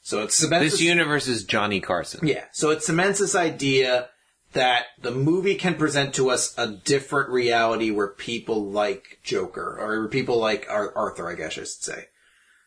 So 0.01 0.21
it 0.21 0.31
cements 0.31 0.71
This 0.71 0.81
universe 0.81 1.27
is 1.27 1.43
Johnny 1.43 1.79
Carson. 1.79 2.27
yeah. 2.27 2.45
So 2.51 2.69
it 2.69 2.83
cements 2.83 3.19
this 3.19 3.35
idea 3.35 4.09
that 4.53 4.85
the 5.01 5.11
movie 5.11 5.55
can 5.55 5.75
present 5.75 6.13
to 6.15 6.29
us 6.29 6.53
a 6.57 6.67
different 6.67 7.29
reality 7.29 7.91
where 7.91 8.07
people 8.07 8.69
like 8.69 9.19
Joker 9.23 9.77
or 9.79 10.07
people 10.07 10.37
like 10.37 10.67
Arthur, 10.69 11.29
I 11.29 11.35
guess 11.35 11.47
I 11.47 11.49
should 11.49 11.67
say. 11.67 12.05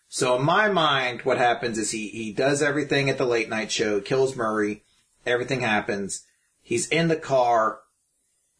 So 0.08 0.36
in 0.36 0.44
my 0.44 0.68
mind, 0.68 1.22
what 1.22 1.38
happens 1.38 1.78
is 1.78 1.90
he, 1.90 2.08
he 2.08 2.32
does 2.32 2.62
everything 2.62 3.08
at 3.08 3.18
the 3.18 3.26
late 3.26 3.48
night 3.48 3.70
show, 3.70 4.00
kills 4.00 4.36
Murray, 4.36 4.82
everything 5.24 5.60
happens. 5.60 6.24
He's 6.62 6.88
in 6.88 7.08
the 7.08 7.16
car, 7.16 7.80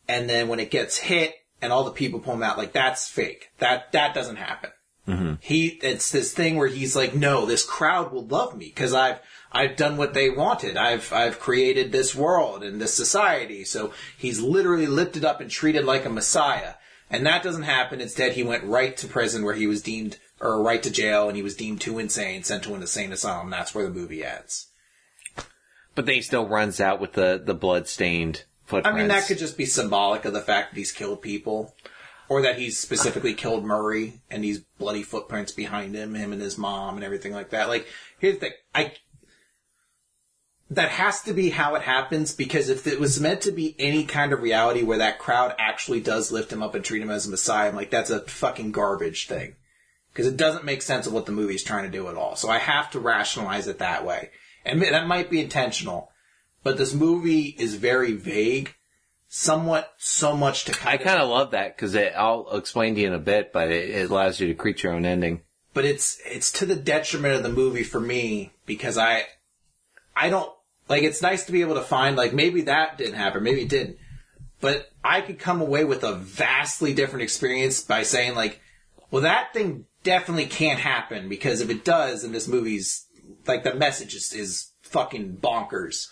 and 0.07 0.29
then 0.29 0.49
when 0.49 0.61
it 0.61 0.71
gets 0.71 0.99
hit 0.99 1.35
and 1.61 1.73
all 1.73 1.85
the 1.85 1.91
people 1.91 2.21
pull 2.21 2.35
him 2.35 2.43
out, 2.43 2.59
like 2.59 2.73
that's 2.73 3.09
fake. 3.09 3.51
That, 3.59 3.93
that 3.93 4.15
doesn't 4.15 4.37
happen. 4.37 4.71
Mm-hmm. 5.09 5.35
He 5.41 5.69
it's 5.83 6.11
this 6.11 6.35
thing 6.35 6.57
where 6.57 6.69
he's 6.69 6.95
like 6.95 7.15
no 7.15 7.47
this 7.47 7.65
crowd 7.65 8.13
will 8.13 8.27
love 8.27 8.55
me 8.55 8.67
because 8.67 8.93
i've 8.93 9.19
i've 9.51 9.75
done 9.75 9.97
what 9.97 10.13
they 10.13 10.29
wanted. 10.29 10.77
I've 10.77 11.11
i've 11.15 11.41
created 11.41 11.91
this 11.91 12.15
world 12.15 12.63
and 12.63 12.79
this 12.79 12.93
society. 12.93 13.65
So 13.65 13.95
he's 14.19 14.39
literally 14.39 14.87
lifted 14.87 15.25
up 15.25 15.41
and 15.41 15.51
treated 15.51 15.87
like 15.87 16.05
a 16.05 16.11
messiah. 16.11 16.75
And 17.09 17.25
that 17.25 17.43
doesn't 17.43 17.63
happen. 17.63 18.03
Instead 18.03 18.33
he 18.33 18.43
went 18.43 18.65
right 18.65 18.95
to 18.99 19.07
prison 19.07 19.45
where 19.45 19.55
he 19.55 19.67
was 19.67 19.81
deemed 19.81 20.19
or 20.43 20.63
right 20.63 20.83
to 20.83 20.91
jail 20.91 21.27
and 21.29 21.37
he 21.37 21.43
was 21.43 21.57
deemed 21.57 21.81
too 21.81 21.99
insane 21.99 22.43
sent 22.43 22.65
to 22.65 22.75
an 22.75 22.83
insane 22.83 23.11
asylum. 23.11 23.49
That's 23.49 23.75
where 23.75 23.85
the 23.85 23.91
movie 23.91 24.23
ends. 24.23 24.67
But 25.95 26.05
then 26.05 26.17
he 26.17 26.23
still 26.23 26.47
runs 26.47 26.81
out 26.81 27.01
with 27.01 27.15
the, 27.15 27.43
the 27.43 27.55
blood 27.55 27.89
stained 27.89 28.45
i 28.73 28.93
mean 28.93 29.09
that 29.09 29.27
could 29.27 29.39
just 29.39 29.57
be 29.57 29.67
symbolic 29.67 30.25
of 30.25 30.33
the 30.33 30.41
fact 30.41 30.71
that 30.71 30.79
he's 30.79 30.93
killed 30.93 31.23
people 31.23 31.75
or 32.29 32.43
that 32.43 32.59
he's 32.59 32.79
specifically 32.79 33.35
killed 33.45 33.65
Murray 33.65 34.21
and 34.31 34.45
these 34.45 34.61
bloody 34.79 35.03
footprints 35.03 35.53
behind 35.53 35.95
him, 35.95 36.15
him 36.15 36.33
and 36.33 36.43
his 36.43 36.59
mom 36.59 36.97
and 36.97 37.05
everything 37.05 37.33
like 37.33 37.51
that. 37.51 37.69
Like, 37.69 37.87
here's 38.19 38.35
the 38.35 38.41
thing. 38.41 38.53
I, 38.75 38.93
that 40.71 40.91
has 40.91 41.23
to 41.23 41.33
be 41.33 41.49
how 41.49 41.75
it 41.75 41.83
happens 41.83 42.35
because 42.35 42.69
if 42.69 42.87
it 42.87 43.01
was 43.01 43.21
meant 43.21 43.41
to 43.43 43.53
be 43.53 43.75
any 43.79 44.05
kind 44.05 44.33
of 44.33 44.43
reality 44.43 44.83
where 44.83 44.99
that 44.99 45.19
crowd 45.19 45.55
actually 45.59 46.01
does 46.01 46.31
lift 46.31 46.53
him 46.53 46.63
up 46.63 46.75
and 46.75 46.85
treat 46.85 47.01
him 47.01 47.11
as 47.11 47.27
a 47.27 47.31
messiah, 47.31 47.69
I'm 47.69 47.77
like, 47.77 47.91
that's 47.91 48.11
a 48.11 48.21
fucking 48.21 48.73
garbage 48.73 49.27
thing. 49.27 49.57
because 50.13 50.27
it 50.27 50.37
doesn't 50.37 50.65
make 50.65 50.83
sense 50.83 51.07
of 51.07 51.13
what 51.13 51.27
the 51.27 51.33
movie 51.33 51.55
is 51.55 51.63
trying 51.63 51.85
to 51.85 51.97
do 51.97 52.09
at 52.09 52.17
all. 52.17 52.37
So 52.37 52.51
I 52.51 52.59
have 52.59 52.91
to 52.91 53.01
rationalize 53.01 53.69
it 53.69 53.79
that 53.79 54.05
way, 54.05 54.31
and 54.65 54.83
that 54.83 55.07
might 55.07 55.31
be 55.31 55.41
intentional. 55.41 56.11
But 56.63 56.77
this 56.77 56.93
movie 56.93 57.55
is 57.59 57.77
very 57.77 58.13
vague, 58.13 58.75
somewhat 59.29 59.95
so 59.97 60.37
much 60.37 60.65
to 60.65 60.73
I 60.73 60.75
kind 60.75 61.01
of, 61.01 61.07
kind 61.07 61.23
of 61.23 61.29
love 61.29 61.51
that 61.53 61.77
because 61.77 61.95
I'll 61.97 62.49
explain 62.57 62.95
to 62.95 63.01
you 63.01 63.07
in 63.07 63.15
a 63.15 63.19
bit, 63.19 63.53
but 63.53 63.71
it, 63.71 63.91
it 63.91 64.11
allows 64.11 64.41
you 64.41 64.49
to 64.49 64.55
create 64.55 64.83
your 64.83 64.93
own 64.93 65.05
ending. 65.05 65.43
but 65.75 65.85
it's 65.85 66.21
it's 66.27 66.51
to 66.51 66.67
the 66.67 66.75
detriment 66.75 67.35
of 67.35 67.43
the 67.43 67.49
movie 67.49 67.85
for 67.85 68.01
me 68.01 68.53
because 68.67 68.99
I 68.99 69.25
I 70.17 70.29
don't 70.29 70.53
like 70.89 71.05
it's 71.05 71.23
nice 71.23 71.45
to 71.47 71.53
be 71.53 71.61
able 71.61 71.77
to 71.77 71.83
find 71.83 72.17
like 72.17 72.33
maybe 72.35 72.63
that 72.63 72.99
didn't 72.99 73.15
happen, 73.15 73.43
maybe 73.45 73.63
it 73.63 73.69
didn't. 73.69 73.97
But 74.61 74.91
I 75.05 75.21
could 75.21 75.39
come 75.39 75.61
away 75.61 75.85
with 75.85 76.03
a 76.03 76.15
vastly 76.17 76.93
different 76.95 77.23
experience 77.23 77.81
by 77.81 78.03
saying 78.03 78.35
like, 78.35 78.61
well 79.13 79.23
that 79.23 79.53
thing 79.53 79.85
definitely 80.03 80.47
can't 80.47 80.81
happen 80.81 81.29
because 81.29 81.61
if 81.61 81.71
it 81.71 81.85
does 81.85 82.23
then 82.23 82.33
this 82.33 82.49
movie's 82.49 83.07
like 83.47 83.63
the 83.63 83.75
message 83.75 84.15
is, 84.15 84.33
is 84.33 84.73
fucking 84.83 85.37
bonkers. 85.37 86.09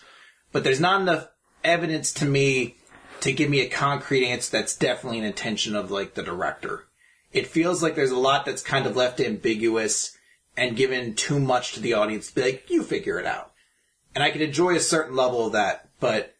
But 0.57 0.63
there's 0.63 0.81
not 0.81 1.01
enough 1.01 1.27
evidence 1.63 2.11
to 2.13 2.25
me 2.25 2.77
to 3.19 3.31
give 3.31 3.47
me 3.47 3.59
a 3.59 3.69
concrete 3.69 4.25
answer 4.25 4.57
that's 4.57 4.75
definitely 4.75 5.19
an 5.19 5.25
intention 5.25 5.75
of 5.75 5.91
like 5.91 6.15
the 6.15 6.23
director. 6.23 6.87
It 7.31 7.45
feels 7.45 7.83
like 7.83 7.93
there's 7.93 8.09
a 8.09 8.17
lot 8.17 8.43
that's 8.43 8.63
kind 8.63 8.87
of 8.87 8.95
left 8.95 9.19
ambiguous 9.19 10.17
and 10.57 10.75
given 10.75 11.13
too 11.13 11.39
much 11.39 11.73
to 11.73 11.79
the 11.79 11.93
audience 11.93 12.29
to 12.29 12.33
be 12.33 12.41
like, 12.41 12.71
you 12.71 12.81
figure 12.81 13.19
it 13.19 13.27
out. 13.27 13.51
And 14.15 14.23
I 14.23 14.31
can 14.31 14.41
enjoy 14.41 14.75
a 14.75 14.79
certain 14.79 15.15
level 15.15 15.45
of 15.45 15.51
that, 15.51 15.89
but 15.99 16.33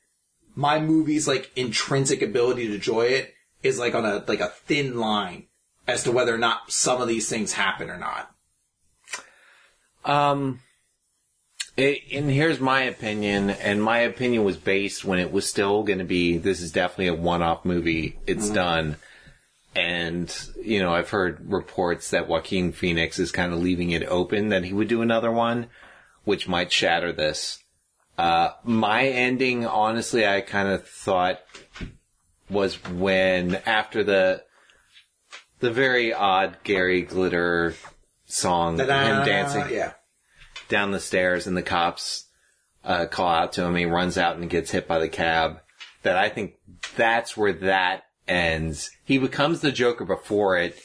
my 0.56 0.80
movie's 0.80 1.28
like 1.28 1.52
intrinsic 1.56 2.24
ability 2.24 2.70
to 2.70 2.74
enjoy 2.74 3.02
it 3.02 3.36
is 3.62 3.78
like 3.78 3.94
on 3.94 4.04
a 4.04 4.24
like 4.28 4.40
a 4.40 4.48
thin 4.48 4.98
line 4.98 5.46
as 5.88 6.02
to 6.06 6.12
whether 6.12 6.34
or 6.34 6.40
not 6.40 6.72
some 6.72 7.04
of 7.04 7.08
these 7.08 7.30
things 7.30 7.54
happen 7.54 7.92
or 7.92 8.00
not. 8.00 8.36
Um, 10.06 10.62
it, 11.78 12.02
and 12.12 12.30
here's 12.30 12.60
my 12.60 12.82
opinion, 12.82 13.52
and 13.52 13.82
my 13.82 14.00
opinion 14.00 14.44
was 14.44 14.58
based 14.58 15.06
when 15.06 15.20
it 15.20 15.32
was 15.32 15.48
still 15.48 15.84
going 15.84 16.00
to 16.00 16.06
be. 16.06 16.38
This 16.38 16.60
is 16.60 16.72
definitely 16.72 17.08
a 17.08 17.14
one-off 17.14 17.66
movie. 17.66 18.18
It's 18.26 18.50
done, 18.50 18.98
and 19.76 20.34
you 20.62 20.80
know 20.80 20.94
I've 20.94 21.12
heard 21.12 21.52
reports 21.52 22.10
that 22.10 22.28
Joaquin 22.28 22.72
Phoenix 22.72 23.20
is 23.20 23.32
kind 23.32 23.54
of 23.54 23.60
leaving 23.60 23.92
it 23.92 24.04
open 24.08 24.50
that 24.50 24.64
he 24.64 24.74
would 24.74 24.88
do 24.88 25.04
another 25.04 25.32
one, 25.32 25.68
which 26.24 26.48
might 26.48 26.72
shatter 26.72 27.14
this. 27.14 27.64
Uh, 28.18 28.50
my 28.64 29.06
ending, 29.06 29.66
honestly, 29.66 30.26
I 30.26 30.42
kind 30.42 30.68
of 30.70 30.88
thought 30.88 31.40
was 32.50 32.84
when 32.86 33.56
after 33.68 34.04
the 34.04 34.44
the 35.60 35.70
very 35.70 36.12
odd 36.12 36.58
Gary 36.64 37.04
Glitter 37.04 37.76
song, 38.26 38.80
him 38.80 38.88
dancing 39.26 39.66
Yeah. 39.70 39.94
Down 40.68 40.92
the 40.92 41.00
stairs 41.00 41.48
and 41.48 41.56
the 41.56 41.62
cops 41.62 42.26
uh, 42.84 43.06
call 43.06 43.30
out 43.30 43.54
to 43.54 43.64
him. 43.64 43.76
He 43.76 43.86
runs 43.86 44.18
out 44.18 44.38
and 44.38 44.50
gets 44.50 44.72
hit 44.72 44.88
by 44.88 45.00
the 45.00 45.10
cab. 45.10 45.62
That 46.04 46.16
I 46.18 46.30
think 46.30 46.56
that's 46.96 47.36
where 47.36 47.54
that 47.54 48.04
ends. 48.28 48.92
He 49.04 49.18
becomes 49.18 49.62
the 49.62 49.72
Joker 49.72 50.06
before 50.06 50.58
it 50.58 50.80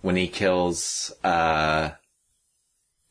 when 0.00 0.16
he 0.16 0.28
kills, 0.28 1.12
uh, 1.24 1.90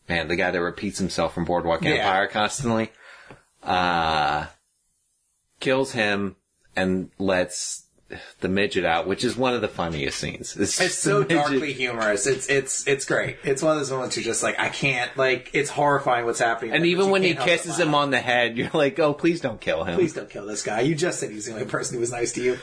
man, 0.07 0.27
the 0.27 0.35
guy 0.35 0.51
that 0.51 0.61
repeats 0.61 0.99
himself 0.99 1.33
from 1.33 1.45
Boardwalk 1.45 1.83
Yeah. 1.83 1.91
Empire 1.95 2.27
constantly. 2.27 2.91
Uh, 3.63 4.47
kills 5.59 5.91
him 5.93 6.35
and 6.75 7.09
lets 7.17 7.86
the 8.39 8.47
midget 8.47 8.85
out, 8.85 9.07
which 9.07 9.23
is 9.23 9.35
one 9.35 9.53
of 9.53 9.61
the 9.61 9.67
funniest 9.67 10.19
scenes. 10.19 10.55
It's 10.55 10.77
just 10.77 10.99
so 10.99 11.23
darkly 11.23 11.73
humorous. 11.73 12.25
It's 12.27 12.47
it's 12.49 12.87
it's 12.87 13.05
great. 13.05 13.37
It's 13.43 13.61
one 13.61 13.73
of 13.73 13.79
those 13.79 13.91
moments 13.91 14.15
you're 14.15 14.23
just 14.23 14.43
like, 14.43 14.59
I 14.59 14.69
can't 14.69 15.15
like. 15.17 15.51
It's 15.53 15.69
horrifying 15.69 16.25
what's 16.25 16.39
happening. 16.39 16.73
And 16.73 16.85
even 16.85 17.09
when 17.09 17.21
he 17.23 17.29
can't 17.29 17.39
help 17.39 17.47
but 17.47 17.51
kisses 17.51 17.79
him 17.79 17.95
on 17.95 18.11
the 18.11 18.19
head, 18.19 18.57
you're 18.57 18.71
like, 18.73 18.97
oh, 18.99 19.13
please 19.13 19.41
don't 19.41 19.59
kill 19.59 19.83
him. 19.83 19.95
please 19.95 20.13
don't 20.13 20.29
kill 20.29 20.45
this 20.45 20.63
guy. 20.63 20.81
You 20.81 20.95
just 20.95 21.19
said 21.19 21.31
he's 21.31 21.45
the 21.45 21.53
only 21.53 21.65
person 21.65 21.95
who 21.95 21.99
was 21.99 22.11
nice 22.11 22.31
to 22.33 22.41
you. 22.41 22.57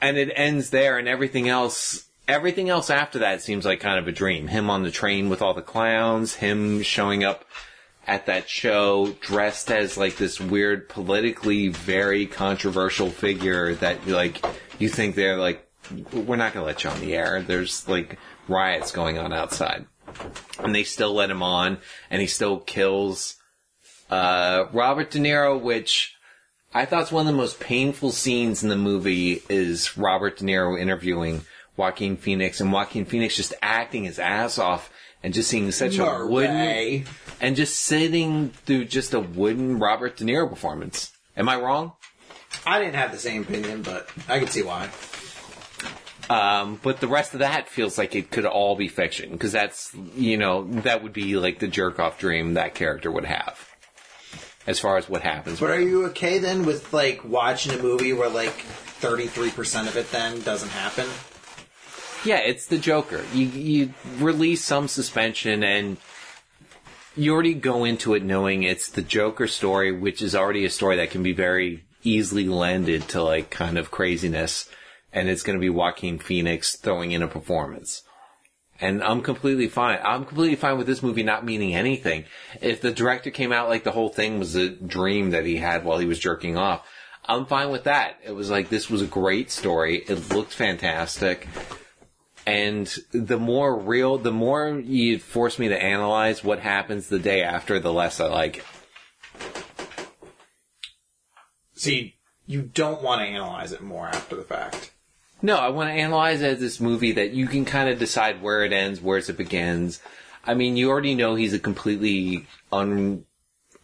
and 0.00 0.16
it 0.16 0.32
ends 0.34 0.70
there 0.70 0.98
and 0.98 1.06
everything 1.08 1.48
else 1.48 2.06
everything 2.26 2.70
else 2.70 2.88
after 2.88 3.18
that 3.18 3.42
seems 3.42 3.64
like 3.66 3.80
kind 3.80 3.98
of 3.98 4.08
a 4.08 4.12
dream 4.12 4.48
him 4.48 4.70
on 4.70 4.82
the 4.82 4.90
train 4.90 5.28
with 5.28 5.42
all 5.42 5.52
the 5.54 5.62
clowns 5.62 6.34
him 6.36 6.82
showing 6.82 7.22
up 7.22 7.44
at 8.06 8.26
that 8.26 8.48
show 8.48 9.14
dressed 9.20 9.70
as 9.70 9.96
like 9.96 10.16
this 10.16 10.40
weird 10.40 10.88
politically 10.88 11.68
very 11.68 12.26
controversial 12.26 13.10
figure 13.10 13.74
that 13.74 14.06
like 14.06 14.42
you 14.78 14.88
think 14.88 15.14
they're 15.14 15.36
like 15.38 15.68
we're 16.12 16.36
not 16.36 16.54
going 16.54 16.62
to 16.62 16.66
let 16.66 16.82
you 16.84 16.90
on 16.90 17.00
the 17.00 17.14
air 17.14 17.42
there's 17.42 17.86
like 17.88 18.18
riots 18.48 18.90
going 18.90 19.18
on 19.18 19.32
outside 19.32 19.86
and 20.58 20.74
they 20.74 20.84
still 20.84 21.12
let 21.14 21.30
him 21.30 21.42
on 21.42 21.78
and 22.10 22.20
he 22.20 22.26
still 22.26 22.58
kills 22.58 23.36
uh 24.10 24.64
Robert 24.72 25.10
De 25.10 25.18
Niro 25.18 25.60
which 25.60 26.14
I 26.72 26.86
thought 26.86 27.12
one 27.12 27.26
of 27.26 27.32
the 27.32 27.38
most 27.38 27.60
painful 27.60 28.10
scenes 28.10 28.62
in 28.62 28.68
the 28.68 28.76
movie 28.76 29.42
is 29.48 29.96
Robert 29.96 30.38
De 30.38 30.44
Niro 30.44 30.80
interviewing 30.80 31.42
Joaquin 31.76 32.16
Phoenix 32.16 32.60
and 32.60 32.72
Joaquin 32.72 33.04
Phoenix 33.04 33.36
just 33.36 33.54
acting 33.62 34.04
his 34.04 34.18
ass 34.18 34.58
off 34.58 34.90
and 35.22 35.32
just 35.32 35.48
seeing 35.48 35.70
such 35.72 35.98
a 35.98 36.26
wooden 36.26 36.54
Murray. 36.54 37.04
and 37.40 37.56
just 37.56 37.80
sitting 37.80 38.50
through 38.50 38.84
just 38.84 39.14
a 39.14 39.20
wooden 39.20 39.78
Robert 39.78 40.16
De 40.16 40.24
Niro 40.24 40.48
performance. 40.48 41.12
Am 41.36 41.48
I 41.48 41.56
wrong? 41.56 41.92
I 42.66 42.78
didn't 42.78 42.94
have 42.94 43.12
the 43.12 43.18
same 43.18 43.42
opinion, 43.42 43.82
but 43.82 44.08
I 44.28 44.38
can 44.38 44.48
see 44.48 44.62
why. 44.62 44.90
Um, 46.30 46.80
but 46.82 47.00
the 47.00 47.08
rest 47.08 47.34
of 47.34 47.40
that 47.40 47.68
feels 47.68 47.98
like 47.98 48.14
it 48.14 48.30
could 48.30 48.46
all 48.46 48.76
be 48.76 48.88
fiction 48.88 49.32
because 49.32 49.52
that's 49.52 49.94
you 50.16 50.38
know 50.38 50.64
that 50.64 51.02
would 51.02 51.12
be 51.12 51.36
like 51.36 51.58
the 51.58 51.68
jerk 51.68 51.98
off 51.98 52.18
dream 52.18 52.54
that 52.54 52.74
character 52.74 53.10
would 53.10 53.26
have. 53.26 53.70
As 54.66 54.80
far 54.80 54.96
as 54.96 55.06
what 55.10 55.20
happens, 55.20 55.60
But 55.60 55.72
are 55.72 55.80
you 55.80 56.06
okay 56.06 56.38
then 56.38 56.64
with 56.64 56.94
like 56.94 57.22
watching 57.22 57.78
a 57.78 57.82
movie 57.82 58.14
where 58.14 58.30
like 58.30 58.54
thirty 58.54 59.26
three 59.26 59.50
percent 59.50 59.88
of 59.88 59.96
it 59.98 60.10
then 60.10 60.40
doesn't 60.40 60.70
happen? 60.70 61.06
Yeah, 62.24 62.38
it's 62.38 62.66
the 62.66 62.78
Joker. 62.78 63.22
You 63.34 63.44
you 63.44 63.94
release 64.16 64.64
some 64.64 64.88
suspension 64.88 65.62
and 65.62 65.98
you 67.14 67.34
already 67.34 67.52
go 67.52 67.84
into 67.84 68.14
it 68.14 68.24
knowing 68.24 68.62
it's 68.62 68.88
the 68.88 69.02
Joker 69.02 69.46
story, 69.46 69.92
which 69.92 70.22
is 70.22 70.34
already 70.34 70.64
a 70.64 70.70
story 70.70 70.96
that 70.96 71.10
can 71.10 71.22
be 71.22 71.34
very 71.34 71.84
easily 72.04 72.48
landed 72.48 73.08
to 73.08 73.22
like 73.22 73.50
kind 73.50 73.78
of 73.78 73.90
craziness, 73.90 74.68
and 75.12 75.28
it's 75.28 75.42
going 75.42 75.58
to 75.58 75.60
be 75.60 75.70
Joaquin 75.70 76.18
Phoenix 76.18 76.76
throwing 76.76 77.12
in 77.12 77.22
a 77.22 77.28
performance. 77.28 78.02
And 78.80 79.02
I'm 79.02 79.22
completely 79.22 79.68
fine. 79.68 79.98
I'm 80.02 80.24
completely 80.24 80.56
fine 80.56 80.78
with 80.78 80.86
this 80.86 81.02
movie 81.02 81.22
not 81.22 81.44
meaning 81.44 81.74
anything. 81.74 82.24
If 82.60 82.80
the 82.80 82.90
director 82.90 83.30
came 83.30 83.52
out 83.52 83.68
like 83.68 83.84
the 83.84 83.92
whole 83.92 84.08
thing 84.08 84.38
was 84.38 84.56
a 84.56 84.68
dream 84.68 85.30
that 85.30 85.46
he 85.46 85.56
had 85.56 85.84
while 85.84 85.98
he 85.98 86.06
was 86.06 86.18
jerking 86.18 86.56
off, 86.56 86.86
I'm 87.24 87.46
fine 87.46 87.70
with 87.70 87.84
that. 87.84 88.18
It 88.24 88.32
was 88.32 88.50
like 88.50 88.68
this 88.68 88.90
was 88.90 89.00
a 89.00 89.06
great 89.06 89.50
story. 89.50 90.04
It 90.06 90.30
looked 90.30 90.52
fantastic. 90.52 91.48
And 92.46 92.92
the 93.12 93.38
more 93.38 93.78
real, 93.78 94.18
the 94.18 94.32
more 94.32 94.68
you 94.68 95.18
force 95.18 95.58
me 95.58 95.68
to 95.68 95.82
analyze 95.82 96.44
what 96.44 96.58
happens 96.58 97.08
the 97.08 97.18
day 97.18 97.42
after, 97.42 97.78
the 97.78 97.92
less 97.92 98.20
I 98.20 98.26
like 98.26 98.58
it. 98.58 98.64
So 101.74 101.90
you, 101.90 102.10
you 102.46 102.62
don't 102.62 103.02
want 103.02 103.20
to 103.20 103.26
analyze 103.26 103.72
it 103.72 103.80
more 103.80 104.06
after 104.06 104.36
the 104.36 104.42
fact. 104.42 104.92
No, 105.42 105.56
I 105.56 105.68
want 105.68 105.90
to 105.90 105.94
analyze 105.94 106.40
it 106.40 106.52
as 106.52 106.60
this 106.60 106.80
movie 106.80 107.12
that 107.12 107.32
you 107.32 107.46
can 107.46 107.64
kind 107.64 107.88
of 107.88 107.98
decide 107.98 108.40
where 108.40 108.64
it 108.64 108.72
ends, 108.72 109.00
where 109.00 109.18
it 109.18 109.36
begins. 109.36 110.00
I 110.44 110.54
mean, 110.54 110.76
you 110.76 110.90
already 110.90 111.14
know 111.14 111.34
he's 111.34 111.52
a 111.52 111.58
completely 111.58 112.46
un, 112.72 113.24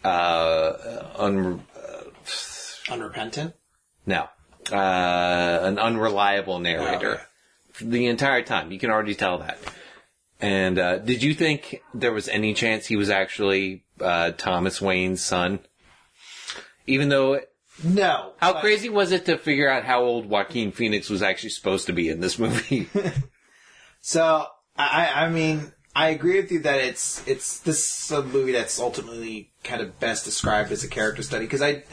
uh, 0.05 0.73
un, 1.17 1.63
Unrepentant. 2.91 3.55
no, 4.07 4.29
uh, 4.73 5.59
an 5.63 5.79
unreliable 5.79 6.59
narrator. 6.59 7.21
Okay. 7.77 7.87
the 7.87 8.07
entire 8.07 8.43
time. 8.43 8.73
You 8.73 8.79
can 8.79 8.91
already 8.91 9.15
tell 9.15 9.39
that. 9.39 9.59
And 10.41 10.79
uh, 10.79 10.99
did 10.99 11.23
you 11.23 11.35
think 11.35 11.83
there 11.95 12.13
was 12.13 12.29
any 12.29 12.55
chance 12.55 12.87
he 12.87 12.97
was 12.97 13.11
actually 13.11 13.85
uh, 14.01 14.33
Thomas 14.33 14.81
Wayne's 14.81 15.23
son? 15.23 15.61
Even 16.87 17.11
though, 17.11 17.41
No. 17.83 18.33
how 18.39 18.53
but- 18.55 18.61
crazy 18.61 18.89
was 18.89 19.13
it 19.13 19.27
to 19.27 19.39
figure 19.39 19.69
out 19.71 19.85
how 19.85 20.03
old 20.03 20.27
Joaquin 20.27 20.73
Phoenix 20.73 21.09
was 21.09 21.23
actually 21.23 21.51
supposed 21.51 21.87
to 21.87 21.93
be 21.93 22.09
in 22.09 22.21
this 22.21 22.39
movie? 22.39 22.89
So 24.01 24.47
I, 24.77 25.13
I 25.15 25.29
mean, 25.29 25.73
I 25.95 26.09
agree 26.09 26.41
with 26.41 26.51
you 26.51 26.61
that 26.61 26.81
it's 26.81 27.27
it's 27.27 27.61
this 27.61 28.05
is 28.05 28.11
a 28.11 28.23
movie 28.23 28.53
that's 28.53 28.81
ultimately 28.81 29.51
kind 29.63 29.83
of 29.83 30.01
best 30.01 30.25
described 30.25 30.73
as 30.73 30.83
a 30.85 30.89
character 30.89 31.23
study 31.23 31.45
because 31.45 31.63
I 31.63 31.85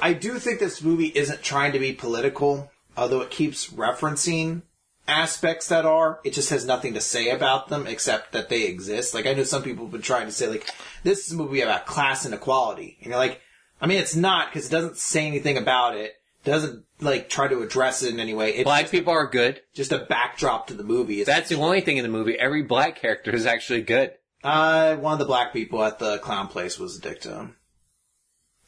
I 0.00 0.12
do 0.14 0.38
think 0.38 0.60
this 0.60 0.82
movie 0.82 1.12
isn't 1.14 1.42
trying 1.42 1.72
to 1.72 1.78
be 1.78 1.92
political, 1.92 2.70
although 2.96 3.20
it 3.20 3.30
keeps 3.30 3.70
referencing 3.70 4.62
aspects 5.06 5.68
that 5.68 5.84
are. 5.84 6.20
It 6.24 6.32
just 6.32 6.50
has 6.50 6.64
nothing 6.64 6.94
to 6.94 7.00
say 7.00 7.30
about 7.30 7.68
them 7.68 7.86
except 7.86 8.32
that 8.32 8.48
they 8.48 8.64
exist. 8.64 9.12
Like 9.12 9.26
I 9.26 9.34
know 9.34 9.44
some 9.44 9.62
people 9.62 9.84
have 9.84 9.92
been 9.92 10.02
trying 10.02 10.26
to 10.26 10.32
say 10.32 10.46
like 10.46 10.70
this 11.02 11.26
is 11.26 11.32
a 11.32 11.36
movie 11.36 11.60
about 11.60 11.86
class 11.86 12.24
inequality, 12.24 12.96
and 13.00 13.10
you're 13.10 13.18
like, 13.18 13.42
I 13.80 13.86
mean, 13.86 13.98
it's 13.98 14.16
not 14.16 14.48
because 14.52 14.66
it 14.66 14.70
doesn't 14.70 14.96
say 14.96 15.26
anything 15.26 15.56
about 15.56 15.96
it. 15.96 16.14
doesn't 16.44 16.84
like 17.00 17.28
try 17.28 17.46
to 17.48 17.62
address 17.62 18.02
it 18.02 18.12
in 18.12 18.20
any 18.20 18.34
way. 18.34 18.50
It's 18.54 18.64
Black 18.64 18.90
people 18.90 19.12
are 19.12 19.26
good. 19.26 19.60
just 19.74 19.92
a 19.92 19.98
backdrop 19.98 20.66
to 20.68 20.74
the 20.74 20.82
movie. 20.84 21.22
That's 21.24 21.48
the 21.48 21.56
only 21.56 21.80
thing 21.80 21.96
in 21.96 22.02
the 22.02 22.08
movie. 22.08 22.38
Every 22.38 22.62
black 22.62 22.96
character 22.96 23.34
is 23.34 23.46
actually 23.46 23.82
good. 23.82 24.12
uh, 24.42 24.96
one 24.96 25.12
of 25.12 25.18
the 25.18 25.24
black 25.24 25.52
people 25.52 25.82
at 25.84 25.98
the 25.98 26.18
clown 26.18 26.48
place 26.48 26.78
was 26.78 26.96
a 26.96 27.00
dick 27.00 27.20
to 27.22 27.34
him. 27.34 27.56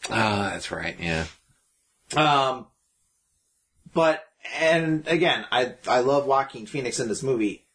Oh, 0.09 0.13
that's 0.51 0.71
right. 0.71 0.97
Yeah. 1.01 1.27
Um, 2.17 2.67
but 3.93 4.25
and 4.59 5.07
again, 5.09 5.45
I 5.51 5.75
I 5.87 6.01
love 6.01 6.27
Joaquin 6.27 6.67
Phoenix 6.67 6.99
in 7.01 7.09
this 7.09 7.23
movie. 7.23 7.67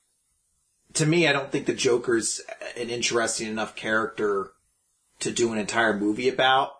To 0.94 1.06
me, 1.06 1.28
I 1.28 1.34
don't 1.34 1.52
think 1.52 1.66
the 1.66 1.74
Joker's 1.74 2.42
an 2.78 2.90
interesting 2.90 3.48
enough 3.50 3.76
character 3.76 4.52
to 5.20 5.32
do 5.32 5.52
an 5.52 5.60
entire 5.60 5.98
movie 5.98 6.30
about 6.30 6.72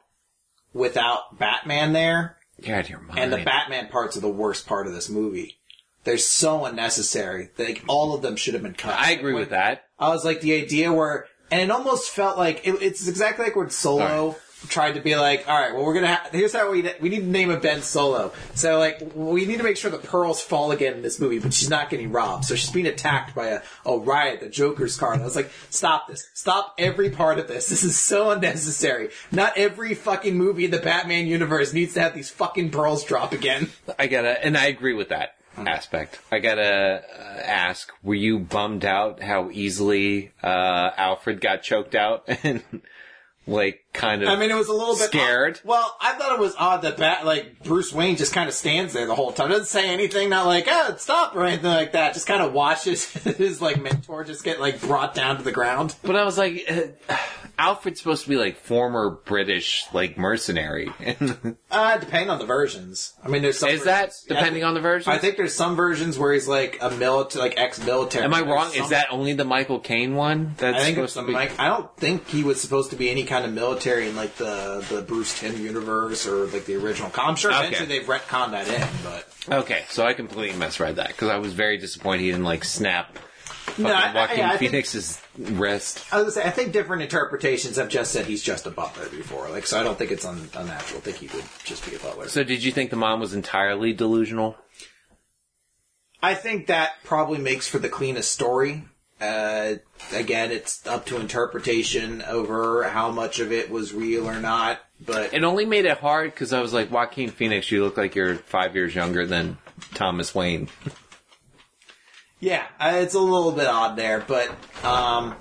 without 0.76 1.40
Batman 1.40 1.94
there. 1.94 2.38
Of 2.60 2.90
your 2.90 3.00
mind. 3.00 3.20
And 3.20 3.34
the 3.34 3.44
Batman 3.44 3.88
parts 3.88 4.16
are 4.16 4.22
the 4.22 4.30
worst 4.30 4.68
part 4.68 4.86
of 4.88 4.94
this 4.94 5.10
movie. 5.10 5.58
They're 6.04 6.18
so 6.18 6.66
unnecessary. 6.66 7.50
Like 7.58 7.84
all 7.88 8.14
of 8.14 8.22
them 8.22 8.36
should 8.36 8.54
have 8.54 8.62
been 8.62 8.76
cut. 8.76 9.00
I 9.00 9.12
agree 9.12 9.34
with 9.34 9.50
that. 9.50 9.86
I 9.98 10.10
was 10.10 10.24
like 10.24 10.42
the 10.42 10.62
idea 10.62 10.94
where, 10.94 11.26
and 11.50 11.62
it 11.62 11.72
almost 11.72 12.12
felt 12.12 12.38
like 12.38 12.66
it, 12.68 12.76
it's 12.82 13.08
exactly 13.08 13.46
like 13.46 13.56
when 13.56 13.72
Solo 13.72 14.36
tried 14.70 14.94
to 14.94 15.02
be 15.02 15.16
like, 15.16 15.48
all 15.48 15.60
right, 15.60 15.74
well 15.74 15.86
we're 15.86 15.94
gonna 15.94 16.16
ha- 16.16 16.30
here's 16.32 16.54
how 16.54 16.72
we 16.72 16.90
we 17.00 17.10
need 17.10 17.22
to 17.22 17.28
name 17.28 17.50
a 17.50 17.60
Ben 17.60 17.82
Solo. 17.82 18.34
So 18.54 18.80
like 18.80 19.02
we 19.16 19.46
need 19.46 19.58
to 19.58 19.64
make 19.64 19.78
sure 19.78 19.92
the 19.92 19.98
pearls 19.98 20.42
fall 20.42 20.72
again 20.72 20.94
in 20.94 21.02
this 21.02 21.20
movie, 21.20 21.40
but 21.40 21.54
she's 21.54 21.70
not 21.70 21.90
getting 21.90 22.12
robbed. 22.12 22.46
So 22.46 22.56
she's 22.56 22.72
being 22.72 22.88
attacked 22.88 23.36
by 23.36 23.48
a, 23.48 23.62
a 23.86 23.98
riot, 23.98 24.42
the 24.42 24.50
Joker's 24.50 24.98
car. 24.98 25.14
And 25.14 25.22
I 25.22 25.26
was 25.26 25.36
like, 25.36 25.52
stop 25.70 26.08
this, 26.08 26.28
stop 26.34 26.76
every 26.78 27.10
part 27.10 27.40
of 27.40 27.48
this. 27.48 27.68
This 27.68 27.84
is 27.84 27.98
so 27.98 28.32
unnecessary. 28.32 29.10
Not 29.32 29.58
every 29.58 29.94
fucking 29.94 30.36
movie 30.36 30.66
in 30.66 30.72
the 30.72 30.80
Batman 30.80 31.28
universe 31.28 31.74
needs 31.74 31.94
to 31.96 32.02
have 32.02 32.14
these 32.14 32.30
fucking 32.30 32.72
pearls 32.72 33.04
drop 33.04 33.34
again. 33.34 33.70
I 34.00 34.08
gotta, 34.08 34.44
and 34.44 34.58
I 34.58 34.68
agree 34.68 34.94
with 34.94 35.10
that 35.10 35.36
aspect. 35.58 36.20
I 36.32 36.40
gotta 36.40 37.04
uh, 37.04 37.42
ask: 37.44 37.92
Were 38.04 38.16
you 38.16 38.40
bummed 38.40 38.86
out 38.86 39.22
how 39.22 39.50
easily 39.52 40.32
uh, 40.44 40.92
Alfred 40.98 41.42
got 41.42 41.64
choked 41.64 41.96
out 41.96 42.24
and 42.44 42.64
like 43.48 43.85
kind 43.96 44.22
of? 44.24 44.30
I 44.30 44.36
mean, 44.36 44.52
it 44.52 44.56
was 44.56 44.68
a 44.68 44.74
little 44.74 44.96
bit 44.96 45.08
Scared? 45.10 45.56
odd. 45.64 45.68
Well, 45.68 45.98
I 46.02 46.14
thought 46.14 46.34
it 46.34 46.40
was 46.40 46.54
odd 46.58 46.84
that 46.84 46.98
Bat, 46.98 47.26
like 47.26 47.64
Bruce 47.64 47.92
Wayne 47.94 48.16
just 48.16 48.34
kind 48.34 48.48
of 48.48 48.54
stands 48.56 48.94
there 48.94 49.06
the 49.08 49.16
whole 49.16 49.32
time, 49.32 49.50
doesn't 49.50 49.66
say 49.66 49.90
anything, 49.90 50.30
not 50.30 50.46
like 50.46 50.66
"oh, 50.68 50.96
stop" 50.98 51.36
or 51.36 51.46
anything 51.46 51.72
like 51.72 51.94
that. 51.94 52.14
Just 52.14 52.28
kind 52.28 52.42
of 52.42 52.54
watches 52.54 53.06
his 53.14 53.62
like 53.62 53.82
mentor 53.82 54.24
just 54.24 54.44
get 54.44 54.60
like 54.60 54.80
brought 54.82 55.16
down 55.16 55.38
to 55.38 55.44
the 55.44 55.52
ground. 55.52 55.96
but 56.04 56.16
I 56.16 56.24
was 56.26 56.38
like, 56.38 56.64
uh, 56.70 57.16
Alfred's 57.58 58.00
supposed 58.00 58.24
to 58.24 58.30
be 58.30 58.36
like 58.36 58.58
former 58.58 59.10
British 59.26 59.86
like 59.94 60.18
mercenary. 60.18 60.92
Uh, 61.72 61.98
depending 61.98 62.30
on 62.30 62.40
the 62.40 62.46
versions. 62.46 63.14
I 63.22 63.28
mean, 63.28 63.42
there's 63.42 63.60
some. 63.60 63.68
Is 63.70 63.84
that 63.84 64.06
versions- 64.06 64.26
yeah, 64.30 64.34
I 64.36 64.40
depending 64.40 64.62
think- 64.62 64.68
on 64.68 64.74
the 64.76 64.80
version? 64.80 65.12
I 65.12 65.18
think 65.18 65.36
there's 65.36 65.54
some 65.54 65.76
versions 65.76 66.18
where 66.18 66.32
he's 66.32 66.48
like 66.48 66.78
a 66.82 66.90
military, 66.90 67.50
like 67.50 67.60
ex-military. 67.60 68.24
Am 68.24 68.34
I 68.34 68.42
wrong? 68.42 68.72
Is 68.74 68.90
that 68.90 69.08
only 69.12 69.34
the 69.34 69.44
Michael 69.44 69.80
Caine 69.80 70.16
one? 70.16 70.54
That's 70.58 70.78
I 70.78 70.84
think 70.86 70.96
supposed 70.96 71.16
to 71.18 71.24
be. 71.24 71.34
Mike. 71.34 71.60
I 71.60 71.68
don't 71.68 71.94
think 71.98 72.30
he 72.30 72.44
was 72.46 72.62
supposed 72.62 72.92
to 72.92 72.96
be 72.96 73.10
any 73.10 73.26
kind 73.26 73.44
of 73.44 73.52
military 73.52 73.85
in 73.86 74.16
like 74.16 74.36
the 74.36 74.86
the 74.90 75.02
Bruce 75.02 75.40
Timm 75.40 75.58
universe 75.64 76.28
or 76.28 76.46
like 76.48 76.66
the 76.66 76.76
original. 76.76 77.10
com- 77.10 77.30
I'm 77.30 77.36
sure 77.36 77.52
Okay. 77.52 77.68
eventually 77.68 77.88
they've 78.00 78.08
retconned 78.08 78.52
that 78.52 78.68
in, 78.68 78.88
but 79.04 79.28
Okay, 79.64 79.86
so 79.90 80.06
I 80.06 80.14
completely 80.14 80.58
misread 80.58 80.96
that 80.98 81.10
because 81.10 81.30
I 81.30 81.38
was 81.38 81.54
very 81.54 81.78
disappointed 81.78 82.22
he 82.24 82.32
didn't 82.32 82.46
like 82.46 82.64
snap 82.66 83.18
No, 83.78 83.90
I- 83.92 84.12
I- 84.12 84.14
Joaquin 84.14 84.46
I 84.46 84.50
think- 84.58 84.72
Phoenix's 84.72 85.20
wrist. 85.38 86.04
I 86.12 86.22
was 86.22 86.36
say, 86.36 86.44
I 86.44 86.50
think 86.52 86.72
different 86.72 87.02
interpretations 87.02 87.76
have 87.78 87.90
just 87.90 88.12
said 88.12 88.26
he's 88.26 88.42
just 88.42 88.66
a 88.66 88.72
butler 88.72 89.08
before. 89.10 89.50
Like, 89.50 89.66
so 89.68 89.80
I 89.80 89.84
don't 89.84 89.98
think 89.98 90.12
it's 90.12 90.24
un- 90.26 90.50
unnatural. 90.56 91.00
I 91.00 91.04
think 91.04 91.18
he 91.18 91.28
would 91.36 91.44
just 91.64 91.88
be 91.90 91.96
a 91.96 92.00
butler. 92.00 92.28
So 92.30 92.44
did 92.44 92.64
you 92.64 92.72
think 92.72 92.90
the 92.90 92.96
mom 92.96 93.20
was 93.20 93.34
entirely 93.34 93.92
delusional? 93.92 94.56
I 96.24 96.34
think 96.36 96.68
that 96.68 97.04
probably 97.04 97.38
makes 97.40 97.68
for 97.68 97.78
the 97.80 97.90
cleanest 97.90 98.32
story. 98.32 98.84
Uh, 99.20 99.76
again, 100.14 100.52
it's 100.52 100.86
up 100.86 101.06
to 101.06 101.20
interpretation 101.20 102.22
over 102.24 102.84
how 102.84 103.12
much 103.12 103.40
of 103.40 103.52
it 103.52 103.70
was 103.70 103.94
real 103.94 104.28
or 104.28 104.40
not. 104.40 104.80
But 105.04 105.34
It 105.34 105.44
only 105.44 105.66
made 105.66 105.86
it 105.86 105.98
hard 105.98 106.32
because 106.32 106.54
I 106.54 106.62
was 106.62 106.74
like, 106.74 106.92
Joaquin 106.92 107.30
Phoenix, 107.30 107.72
you 107.72 107.84
look 107.84 107.98
like 107.98 108.16
you're 108.16 108.36
five 108.36 108.76
years 108.76 108.94
younger 108.94 109.26
than 109.26 109.58
Thomas 109.94 110.36
Wayne. 110.36 110.70
yeah, 112.40 112.66
uh, 112.80 112.94
it's 112.96 113.14
a 113.14 113.20
little 113.20 113.52
bit 113.52 113.68
odd 113.68 113.96
there. 113.96 114.24
But 114.26 114.50
um, 114.84 115.36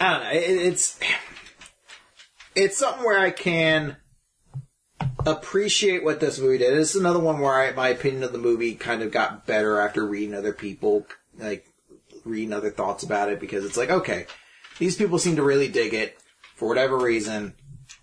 I 0.00 0.10
don't 0.10 0.22
know. 0.22 0.30
It, 0.32 0.66
it's 0.66 0.98
it's 2.54 2.78
something 2.78 3.04
where 3.04 3.20
I 3.20 3.30
can 3.30 3.96
appreciate 5.26 6.04
what 6.04 6.20
this 6.20 6.38
movie 6.38 6.58
did. 6.58 6.76
It's 6.76 6.94
another 6.94 7.18
one 7.18 7.40
where 7.40 7.54
I, 7.54 7.72
my 7.72 7.88
opinion 7.88 8.22
of 8.24 8.32
the 8.32 8.38
movie 8.38 8.74
kind 8.74 9.02
of 9.02 9.12
got 9.12 9.46
better 9.46 9.78
after 9.78 10.06
reading 10.06 10.34
other 10.34 10.52
people, 10.52 11.06
like 11.38 11.66
reading 12.28 12.52
other 12.52 12.70
thoughts 12.70 13.02
about 13.02 13.30
it, 13.30 13.40
because 13.40 13.64
it's 13.64 13.76
like, 13.76 13.90
okay, 13.90 14.26
these 14.78 14.96
people 14.96 15.18
seem 15.18 15.36
to 15.36 15.42
really 15.42 15.68
dig 15.68 15.94
it 15.94 16.18
for 16.54 16.68
whatever 16.68 16.96
reason. 16.96 17.54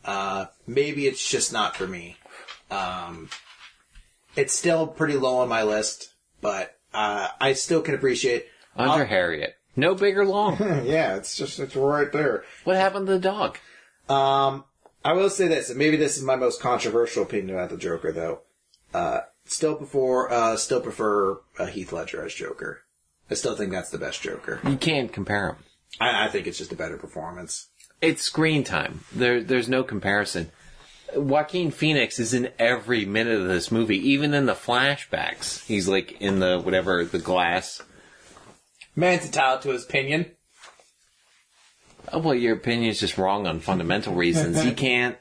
Uh, 0.03 0.45
maybe 0.67 1.07
it's 1.07 1.27
just 1.29 1.53
not 1.53 1.75
for 1.75 1.87
me. 1.87 2.17
Um, 2.71 3.29
it's 4.35 4.53
still 4.53 4.87
pretty 4.87 5.15
low 5.17 5.37
on 5.37 5.49
my 5.49 5.63
list, 5.63 6.13
but 6.41 6.77
uh, 6.93 7.27
I 7.39 7.53
still 7.53 7.81
can 7.81 7.95
appreciate. 7.95 8.47
Under 8.75 9.03
Uh, 9.03 9.07
Harriet. 9.07 9.55
No 9.77 9.93
Bigger 9.95 10.25
Long. 10.25 10.57
yeah, 10.85 11.15
it's 11.15 11.35
just 11.35 11.59
it's 11.59 11.75
right 11.75 12.11
there. 12.11 12.43
what 12.63 12.75
happened 12.77 13.07
to 13.07 13.13
the 13.13 13.19
dog? 13.19 13.57
Um, 14.07 14.63
I 15.03 15.13
will 15.13 15.29
say 15.29 15.47
this, 15.47 15.69
and 15.69 15.77
maybe 15.77 15.97
this 15.97 16.17
is 16.17 16.23
my 16.23 16.35
most 16.35 16.61
controversial 16.61 17.23
opinion 17.23 17.55
about 17.57 17.69
the 17.71 17.77
Joker, 17.77 18.11
though. 18.11 18.41
Uh, 18.93 19.21
still 19.45 19.75
before, 19.75 20.31
uh, 20.31 20.55
still 20.55 20.79
prefer 20.81 21.39
uh, 21.59 21.65
Heath 21.65 21.91
Ledger 21.91 22.23
as 22.25 22.33
Joker. 22.33 22.81
I 23.29 23.33
still 23.33 23.55
think 23.55 23.71
that's 23.71 23.89
the 23.89 23.97
best 23.97 24.21
Joker. 24.21 24.59
You 24.67 24.77
can't 24.77 25.11
compare 25.11 25.49
him. 25.49 25.55
I, 25.99 26.25
I 26.25 26.29
think 26.29 26.47
it's 26.47 26.57
just 26.57 26.71
a 26.71 26.75
better 26.75 26.97
performance. 26.97 27.69
It's 28.01 28.21
screen 28.21 28.63
time. 28.63 29.01
There, 29.13 29.41
there's 29.41 29.69
no 29.69 29.83
comparison. 29.83 30.51
Joaquin 31.15 31.71
Phoenix 31.71 32.19
is 32.19 32.33
in 32.33 32.49
every 32.59 33.05
minute 33.05 33.39
of 33.39 33.47
this 33.47 33.71
movie, 33.71 33.97
even 34.11 34.33
in 34.33 34.45
the 34.45 34.53
flashbacks. 34.53 35.65
He's 35.65 35.87
like 35.87 36.19
in 36.21 36.39
the 36.39 36.59
whatever 36.59 37.05
the 37.05 37.19
glass. 37.19 37.81
Man's 38.95 39.25
entitled 39.25 39.61
to 39.63 39.69
his 39.69 39.85
opinion. 39.85 40.31
Oh, 42.11 42.19
well, 42.19 42.35
your 42.35 42.55
opinion 42.55 42.91
is 42.91 42.99
just 42.99 43.17
wrong 43.17 43.47
on 43.47 43.59
fundamental 43.59 44.13
reasons. 44.13 44.63
You 44.63 44.71
can't. 44.75 45.17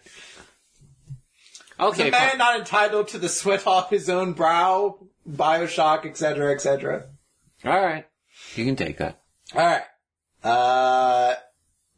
Okay, 1.80 2.02
Is 2.02 2.08
a 2.08 2.10
man 2.10 2.28
fine. 2.30 2.38
not 2.38 2.58
entitled 2.58 3.08
to 3.08 3.18
the 3.18 3.28
sweat 3.28 3.66
off 3.66 3.90
his 3.90 4.08
own 4.08 4.32
brow, 4.32 4.98
Bioshock, 5.28 6.06
etc., 6.06 6.52
etc.? 6.52 7.06
All 7.64 7.80
right, 7.80 8.06
you 8.54 8.64
can 8.64 8.76
take 8.76 8.98
that. 8.98 9.20
All 9.54 9.60
right. 9.60 9.82
Uh, 10.42 11.34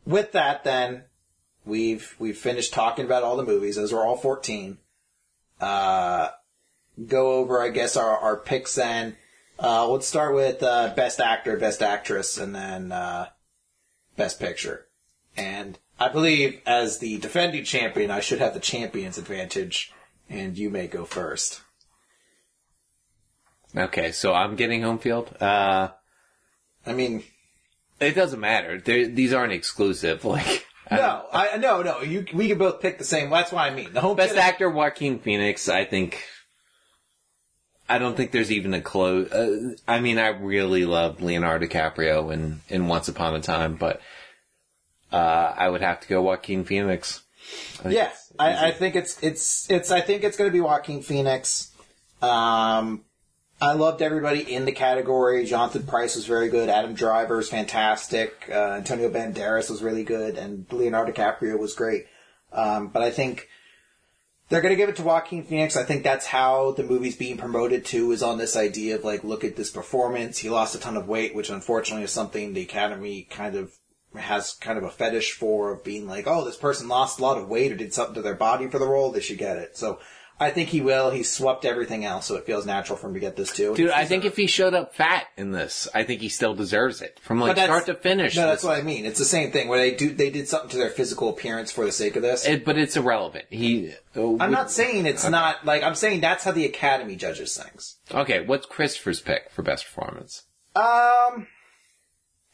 with 0.05 0.33
that, 0.33 0.65
then 0.65 1.05
we've 1.65 2.15
we've 2.19 2.39
finished 2.39 2.73
talking 2.73 3.05
about 3.05 3.23
all 3.23 3.37
the 3.37 3.45
movies. 3.45 3.77
Those 3.77 3.93
are 3.93 4.05
all 4.05 4.17
fourteen. 4.17 4.79
Uh, 5.61 6.29
go 7.07 7.33
over, 7.35 7.61
I 7.61 7.71
guess, 7.71 7.97
our 7.97 8.17
our 8.17 8.37
picks. 8.37 8.75
Then 8.75 9.17
uh, 9.59 9.89
let's 9.89 10.07
start 10.07 10.35
with 10.35 10.63
uh, 10.63 10.95
best 10.95 11.21
actor, 11.21 11.57
best 11.57 11.83
actress, 11.83 12.39
and 12.39 12.55
then 12.55 12.93
uh, 12.93 13.27
best 14.17 14.39
picture. 14.39 14.87
And 15.37 15.79
I 15.99 16.09
believe, 16.09 16.61
as 16.67 16.99
the 16.99 17.19
defending 17.19 17.65
champion, 17.65 18.11
I 18.11 18.21
should 18.21 18.39
have 18.39 18.55
the 18.55 18.61
champion's 18.61 19.19
advantage, 19.19 19.93
and 20.31 20.57
you 20.57 20.71
may 20.71 20.87
go 20.87 21.05
first. 21.05 21.63
Okay, 23.77 24.13
so 24.13 24.33
I'm 24.33 24.57
getting 24.57 24.83
home 24.83 24.99
field. 24.99 25.35
Uh, 25.41 25.89
I 26.87 26.93
mean, 26.93 27.25
it 28.01 28.15
doesn't 28.15 28.41
matter. 28.41 28.81
They're, 28.81 29.09
these 29.09 29.33
aren't 29.33 29.53
exclusive. 29.53 30.25
Like 30.89 30.99
no, 31.01 31.27
I 31.33 31.57
no, 31.57 31.83
no. 31.83 32.03
You 32.03 32.25
we 32.33 32.47
can 32.47 32.59
both 32.59 32.81
pick 32.81 32.99
the 32.99 33.05
same. 33.05 33.29
That's 33.29 33.51
what 33.51 33.63
I 33.69 33.75
mean. 33.75 33.93
The 33.93 34.01
home 34.01 34.17
best 34.17 34.35
field- 34.35 34.45
actor, 34.45 34.71
Joaquin 34.71 35.19
Phoenix. 35.19 35.69
I 35.69 35.85
think. 35.85 36.23
I 37.89 37.99
don't 37.99 38.17
think 38.17 38.31
there's 38.31 38.53
even 38.53 38.73
a 38.73 38.81
close. 38.81 39.33
Uh, 39.33 39.75
I 39.89 39.99
mean, 39.99 40.19
I 40.19 40.29
really 40.29 40.85
love 40.85 41.21
Leonardo 41.21 41.67
DiCaprio 41.67 42.33
in 42.33 42.61
in 42.69 42.87
Once 42.87 43.09
Upon 43.09 43.35
a 43.35 43.41
Time, 43.41 43.75
but 43.75 44.01
uh, 45.11 45.55
I 45.57 45.69
would 45.69 45.83
have 45.83 46.01
to 46.03 46.09
go 46.09 46.23
Joaquin 46.23 46.65
Phoenix. 46.65 47.23
I 47.85 47.89
Yeah, 47.89 48.13
I, 48.39 48.69
I 48.69 48.71
think 48.71 48.95
it's 48.95 49.21
it's 49.25 49.69
it's. 49.69 49.91
I 49.91 50.01
think 50.03 50.23
it's 50.23 50.37
going 50.37 50.49
to 50.49 50.53
be 50.53 50.61
Joaquin 50.61 51.03
Phoenix. 51.03 51.73
Um, 52.23 53.03
I 53.61 53.73
loved 53.73 54.03
everybody 54.03 54.41
in 54.53 54.67
the 54.67 54.73
category. 54.73 55.45
Jonathan 55.47 55.85
Pryce 55.85 56.15
was 56.15 56.27
very 56.27 56.51
good. 56.51 56.69
Adam 56.69 56.95
Driver 56.95 57.41
is 57.41 57.49
fantastic. 57.49 58.49
Uh, 58.51 58.73
Antonio 58.73 59.09
Banderas 59.09 59.71
was 59.71 59.83
really 59.83 60.05
good, 60.05 60.37
and 60.37 60.67
Leonardo 60.71 61.13
DiCaprio 61.13 61.59
was 61.59 61.75
great. 61.75 62.07
Um, 62.53 62.89
but 62.89 63.03
I 63.03 63.11
think 63.11 63.49
they're 64.49 64.61
going 64.61 64.73
to 64.73 64.77
give 64.77 64.91
it 64.91 64.97
to 64.97 65.03
Joaquin 65.03 65.43
Phoenix. 65.43 65.75
I 65.75 65.85
think 65.85 66.05
that's 66.05 66.27
how 66.27 66.73
the 66.73 66.85
movie's 66.85 67.17
being 67.17 67.39
promoted 67.39 67.87
to 67.87 68.13
is 68.13 68.23
on 68.23 68.37
this 68.37 68.57
idea 68.57 68.97
of 68.97 69.05
like, 69.05 69.25
look 69.25 69.43
at 69.43 69.57
this 69.57 69.71
performance. 69.71 70.39
He 70.39 70.51
lost 70.51 70.75
a 70.75 70.79
ton 70.79 70.97
of 70.97 71.09
weight, 71.09 71.35
which 71.35 71.49
unfortunately 71.49 72.05
is 72.05 72.13
something 72.13 72.53
the 72.53 72.63
Academy 72.63 73.27
kind 73.31 73.57
of 73.57 73.73
has 74.15 74.53
kind 74.53 74.79
of 74.79 74.85
a 74.85 74.91
fetish 74.91 75.33
for 75.33 75.73
of 75.73 75.85
being 75.85 76.07
like, 76.07 76.27
oh, 76.27 76.45
this 76.45 76.57
person 76.57 76.89
lost 76.89 77.19
a 77.19 77.23
lot 77.23 77.39
of 77.39 77.49
weight 77.49 77.73
or 77.73 77.77
did 77.77 77.95
something 77.95 78.15
to 78.15 78.23
their 78.23 78.35
body 78.35 78.69
for 78.69 78.79
the 78.79 78.87
role. 78.87 79.11
They 79.11 79.21
should 79.21 79.39
get 79.39 79.57
it. 79.57 79.77
So 79.77 79.99
I 80.39 80.51
think 80.51 80.69
he 80.69 80.83
will. 80.83 81.11
He 81.11 81.23
swept 81.23 81.65
everything 81.65 82.05
else, 82.05 82.27
so 82.27 82.35
it 82.37 82.45
feels 82.45 82.67
natural 82.67 82.99
for 82.99 83.07
him 83.09 83.15
to 83.15 83.21
get 83.21 83.37
this 83.37 83.53
too. 83.53 83.75
Dude, 83.75 83.91
I 83.91 84.05
think 84.05 84.27
if 84.27 84.37
he 84.37 84.47
showed 84.47 84.75
up 84.75 84.95
fat 84.95 85.25
in 85.39 85.51
this, 85.53 85.89
I 85.95 86.03
think 86.03 86.21
he 86.21 86.29
still 86.29 86.55
deserves 86.55 87.01
it 87.01 87.19
from 87.23 87.41
like 87.41 87.57
start 87.57 87.87
to 87.87 87.95
finish. 87.95 88.37
No, 88.37 88.47
that's 88.47 88.61
this- 88.61 88.69
what 88.69 88.79
I 88.79 88.83
mean. 88.83 89.07
It's 89.07 89.19
the 89.19 89.25
same 89.25 89.51
thing 89.51 89.69
where 89.69 89.79
they 89.79 89.95
do 89.95 90.13
they 90.13 90.29
did 90.29 90.47
something 90.47 90.69
to 90.71 90.77
their 90.77 90.91
physical 90.91 91.31
appearance 91.31 91.73
for 91.73 91.87
the 91.87 91.93
sake 91.93 92.17
of 92.17 92.23
this. 92.23 92.47
It, 92.47 92.65
but 92.67 92.77
it's 92.77 92.97
irrelevant. 92.99 93.47
He. 93.49 93.95
uh, 94.15 94.37
I'm 94.39 94.51
not 94.51 94.71
saying 94.71 95.07
it's 95.07 95.27
not 95.27 95.65
like 95.65 95.83
I'm 95.83 95.95
saying 95.95 96.21
that's 96.21 96.45
how 96.45 96.53
the 96.53 96.67
Academy 96.67 97.17
judges 97.17 97.57
things. 97.57 97.97
Okay, 98.13 98.45
what's 98.45 98.67
Christopher's 98.67 99.21
pick 99.21 99.51
for 99.51 99.63
best 99.63 99.85
performance? 99.87 100.43
Um, 100.75 101.47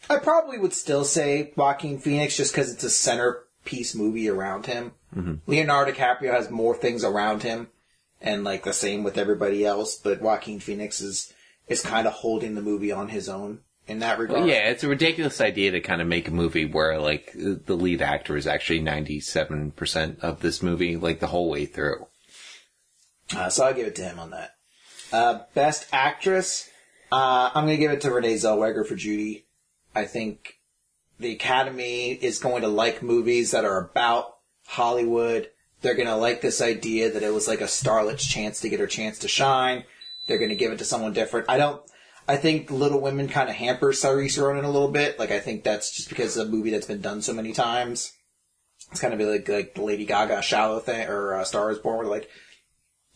I 0.09 0.19
probably 0.23 0.59
would 0.59 0.73
still 0.73 1.05
say 1.05 1.53
Joaquin 1.57 1.99
Phoenix 1.99 2.37
just 2.37 2.53
because 2.53 2.73
it's 2.73 2.85
a 2.85 2.91
centerpiece 2.91 3.95
movie 3.97 4.29
around 4.29 4.67
him. 4.67 4.93
Leonardo 5.47 5.93
DiCaprio 5.93 6.33
has 6.33 6.49
more 6.51 6.75
things 6.75 7.05
around 7.05 7.43
him, 7.43 7.69
and 8.23 8.45
like 8.45 8.65
the 8.65 8.73
same 8.73 9.03
with 9.03 9.19
everybody 9.19 9.65
else. 9.65 9.97
But 9.97 10.23
Joaquin 10.23 10.61
Phoenix 10.61 11.01
is 11.01 11.33
is 11.69 11.83
kind 11.83 12.07
of 12.07 12.13
holding 12.13 12.55
the 12.55 12.63
movie 12.63 12.93
on 12.93 13.09
his 13.09 13.29
own 13.29 13.61
in 13.87 13.99
that 13.99 14.19
regard. 14.19 14.49
Yeah, 14.49 14.71
it's 14.71 14.85
a 14.85 14.89
ridiculous 14.89 15.41
idea 15.41 15.73
to 15.73 15.81
kind 15.81 16.01
of 16.01 16.09
make 16.09 16.29
a 16.29 16.33
movie 16.33 16.65
where 16.65 16.99
like 16.99 17.33
the 17.35 17.77
lead 17.77 18.03
actor 18.03 18.37
is 18.37 18.47
actually 18.47 18.81
ninety 18.81 19.21
seven 19.21 19.73
percent 19.73 20.21
of 20.21 20.41
this 20.41 20.63
movie, 20.63 20.97
like 20.97 21.21
the 21.21 21.29
whole 21.29 21.51
way 21.51 21.67
through. 21.67 22.07
Uh, 23.35 23.49
so 23.49 23.65
I'll 23.65 23.75
give 23.75 23.87
it 23.87 23.97
to 23.97 24.03
him 24.03 24.19
on 24.19 24.31
that. 24.31 24.55
Uh, 25.13 25.41
best 25.55 25.87
actress, 25.93 26.71
uh, 27.11 27.51
I'm 27.55 27.65
going 27.65 27.77
to 27.77 27.81
give 27.81 27.93
it 27.93 28.01
to 28.03 28.11
Renee 28.11 28.35
Zellweger 28.35 28.87
for 28.87 28.95
Judy. 28.95 29.47
I 29.95 30.05
think 30.05 30.59
the 31.19 31.33
Academy 31.33 32.13
is 32.13 32.39
going 32.39 32.63
to 32.63 32.69
like 32.69 33.03
movies 33.03 33.51
that 33.51 33.65
are 33.65 33.79
about 33.79 34.37
Hollywood. 34.67 35.51
They're 35.83 35.95
going 35.95 36.09
to 36.09 36.17
like 36.17 36.41
this 36.41 36.61
idea 36.61 37.11
that 37.11 37.23
it 37.23 37.33
was 37.33 37.49
like 37.49 37.61
a 37.61 37.69
starlet's 37.69 38.27
chance 38.27 38.61
to 38.61 38.69
get 38.69 38.81
her 38.81 38.87
chance 38.87 39.19
to 39.21 39.29
shine. 39.29 39.85
They're 40.27 40.39
going 40.39 40.51
to 40.51 40.57
give 40.57 40.73
it 40.73 40.79
to 40.79 40.85
someone 40.85 41.13
different. 41.13 41.51
I 41.51 41.59
don't. 41.59 41.83
I 42.29 42.37
think 42.37 42.71
Little 42.71 43.01
Women 43.01 43.29
kind 43.29 43.51
of 43.51 43.57
hampers 43.57 44.01
Saoirse 44.01 44.41
Ronan 44.41 44.65
a 44.65 44.71
little 44.71 44.91
bit. 44.91 45.19
Like 45.19 45.33
I 45.33 45.41
think 45.41 45.65
that's 45.65 45.91
just 45.91 46.09
because 46.09 46.37
it's 46.37 46.47
a 46.47 46.49
movie 46.49 46.71
that's 46.71 46.87
been 46.87 47.01
done 47.01 47.21
so 47.21 47.33
many 47.33 47.53
times. 47.53 48.13
It's 48.93 49.01
kind 49.01 49.13
of 49.13 49.21
like 49.21 49.49
like 49.49 49.75
the 49.75 49.83
Lady 49.83 50.05
Gaga 50.05 50.41
Shallow 50.43 50.79
thing 50.79 51.09
or 51.09 51.35
uh, 51.35 51.45
Star 51.45 51.71
is 51.71 51.79
Born, 51.79 51.99
where 51.99 52.07
like 52.07 52.31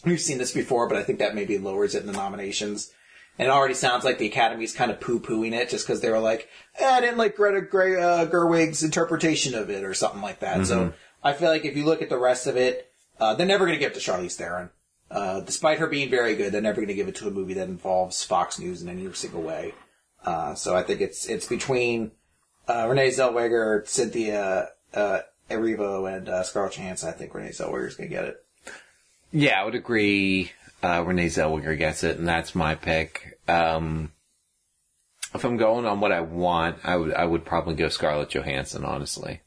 We've 0.04 0.20
seen 0.20 0.38
this 0.38 0.52
before, 0.52 0.88
but 0.88 0.98
I 0.98 1.02
think 1.02 1.18
that 1.18 1.34
maybe 1.34 1.58
lowers 1.58 1.94
it 1.94 2.00
in 2.00 2.06
the 2.06 2.12
nominations. 2.12 2.92
And 3.38 3.48
it 3.48 3.50
already 3.50 3.74
sounds 3.74 4.04
like 4.04 4.18
the 4.18 4.28
Academy's 4.28 4.74
kind 4.74 4.90
of 4.90 5.00
poo-pooing 5.00 5.52
it 5.52 5.68
just 5.68 5.86
because 5.86 6.00
they 6.00 6.10
were 6.10 6.20
like, 6.20 6.48
eh, 6.78 6.88
I 6.88 7.00
didn't 7.00 7.18
like 7.18 7.36
Greta 7.36 7.60
Gray, 7.60 8.00
uh, 8.00 8.26
Gerwig's 8.26 8.82
interpretation 8.82 9.54
of 9.54 9.68
it 9.68 9.84
or 9.84 9.94
something 9.94 10.22
like 10.22 10.40
that. 10.40 10.66
So 10.66 10.92
I 11.26 11.32
feel 11.32 11.50
like 11.50 11.64
if 11.64 11.76
you 11.76 11.84
look 11.84 12.02
at 12.02 12.08
the 12.08 12.18
rest 12.18 12.46
of 12.46 12.56
it, 12.56 12.90
uh, 13.18 13.34
they're 13.34 13.46
never 13.46 13.66
going 13.66 13.78
to 13.78 13.84
give 13.84 13.92
it 13.92 14.00
to 14.00 14.10
Charlize 14.10 14.36
Theron. 14.36 14.70
Uh, 15.10 15.40
despite 15.40 15.78
her 15.78 15.86
being 15.86 16.10
very 16.10 16.34
good, 16.36 16.52
they're 16.52 16.60
never 16.60 16.76
going 16.76 16.88
to 16.88 16.94
give 16.94 17.08
it 17.08 17.16
to 17.16 17.28
a 17.28 17.30
movie 17.30 17.54
that 17.54 17.68
involves 17.68 18.24
Fox 18.24 18.58
News 18.58 18.82
in 18.82 18.88
any 18.88 19.12
single 19.12 19.42
way. 19.42 19.74
Uh, 20.24 20.54
so 20.54 20.76
I 20.76 20.82
think 20.82 21.00
it's, 21.00 21.26
it's 21.26 21.46
between, 21.46 22.10
uh, 22.68 22.86
Renee 22.88 23.08
Zellweger, 23.08 23.86
Cynthia, 23.86 24.70
uh, 24.94 25.20
Erivo, 25.50 26.12
and, 26.12 26.28
uh, 26.28 26.42
Scarlett 26.42 26.74
Johansson. 26.74 27.08
I 27.08 27.12
think 27.12 27.34
Renee 27.34 27.50
Zellweger's 27.50 27.96
going 27.96 28.08
to 28.08 28.14
get 28.14 28.24
it. 28.24 28.44
Yeah, 29.32 29.60
I 29.60 29.64
would 29.64 29.74
agree. 29.74 30.52
Renee 30.82 31.26
Zellweger 31.26 31.76
gets 31.76 32.04
it, 32.04 32.18
and 32.18 32.28
that's 32.28 32.54
my 32.54 32.74
pick. 32.74 33.38
Um, 33.48 34.12
if 35.34 35.44
I'm 35.44 35.56
going 35.56 35.84
on 35.84 36.00
what 36.00 36.12
I 36.12 36.20
want, 36.20 36.78
I 36.84 36.96
would 36.96 37.12
I 37.12 37.24
would 37.24 37.44
probably 37.44 37.74
go 37.74 37.88
Scarlett 37.88 38.30
Johansson. 38.30 38.84
Honestly, 38.84 39.40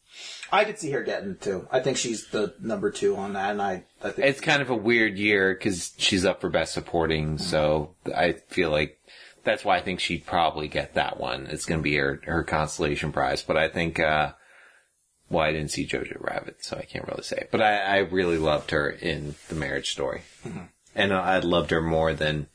I 0.52 0.66
could 0.66 0.80
see 0.80 0.92
her 0.92 1.04
getting 1.04 1.38
too. 1.38 1.68
I 1.72 1.80
think 1.80 1.98
she's 1.98 2.28
the 2.28 2.56
number 2.60 2.92
two 2.92 3.16
on 3.16 3.34
that, 3.34 3.52
and 3.52 3.62
I, 3.62 3.84
I 4.04 4.12
think 4.12 4.28
it's 4.28 4.42
kind 4.42 4.62
of 4.62 4.70
a 4.70 4.76
weird 4.76 5.18
year 5.18 5.54
because 5.54 5.94
she's 5.98 6.26
up 6.26 6.42
for 6.42 6.50
best 6.50 6.74
supporting, 6.74 7.38
so 7.38 7.96
I 8.16 8.34
feel 8.50 8.72
like 8.72 9.00
that's 9.44 9.64
why 9.64 9.78
I 9.78 9.82
think 9.82 10.00
she'd 10.00 10.26
probably 10.26 10.68
get 10.68 10.96
that 10.96 11.20
one. 11.20 11.48
It's 11.48 11.66
going 11.66 11.80
to 11.80 11.84
be 11.84 11.96
her 11.96 12.22
her 12.26 12.44
consolation 12.44 13.12
prize, 13.12 13.44
but 13.44 13.58
I 13.58 13.70
think. 13.70 14.00
Uh, 14.00 14.34
well, 15.30 15.46
I 15.46 15.52
didn't 15.52 15.70
see 15.70 15.86
Jojo 15.86 16.18
Rabbit, 16.20 16.66
so 16.66 16.76
I 16.76 16.86
can't 16.86 17.08
really 17.08 17.22
say. 17.22 17.48
But 17.52 17.62
I, 17.62 17.78
I 17.78 17.98
really 17.98 18.40
loved 18.40 18.72
her 18.72 18.90
in 18.90 19.36
The 19.48 19.54
Marriage 19.54 19.92
Story, 19.92 20.24
and 20.96 21.14
I 21.14 21.38
loved 21.38 21.70
her 21.70 21.82
more 21.82 22.16
than 22.16 22.48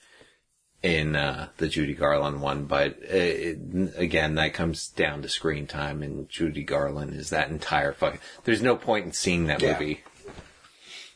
in 0.85 1.17
uh, 1.17 1.49
the 1.57 1.67
Judy 1.67 1.95
Garland 1.95 2.43
one. 2.43 2.67
But 2.67 2.99
it, 3.03 3.59
it, 3.73 3.93
again, 3.97 4.35
that 4.35 4.53
comes 4.53 4.89
down 4.89 5.23
to 5.23 5.29
screen 5.31 5.67
time, 5.67 6.03
and 6.03 6.29
Judy 6.29 6.63
Garland 6.63 7.15
is 7.15 7.31
that 7.31 7.49
entire 7.49 7.95
fucking. 7.95 8.21
There's 8.45 8.63
no 8.63 8.77
point 8.77 9.07
in 9.07 9.13
seeing 9.13 9.47
that 9.47 9.63
Yeah. 9.63 9.73
movie 9.73 10.05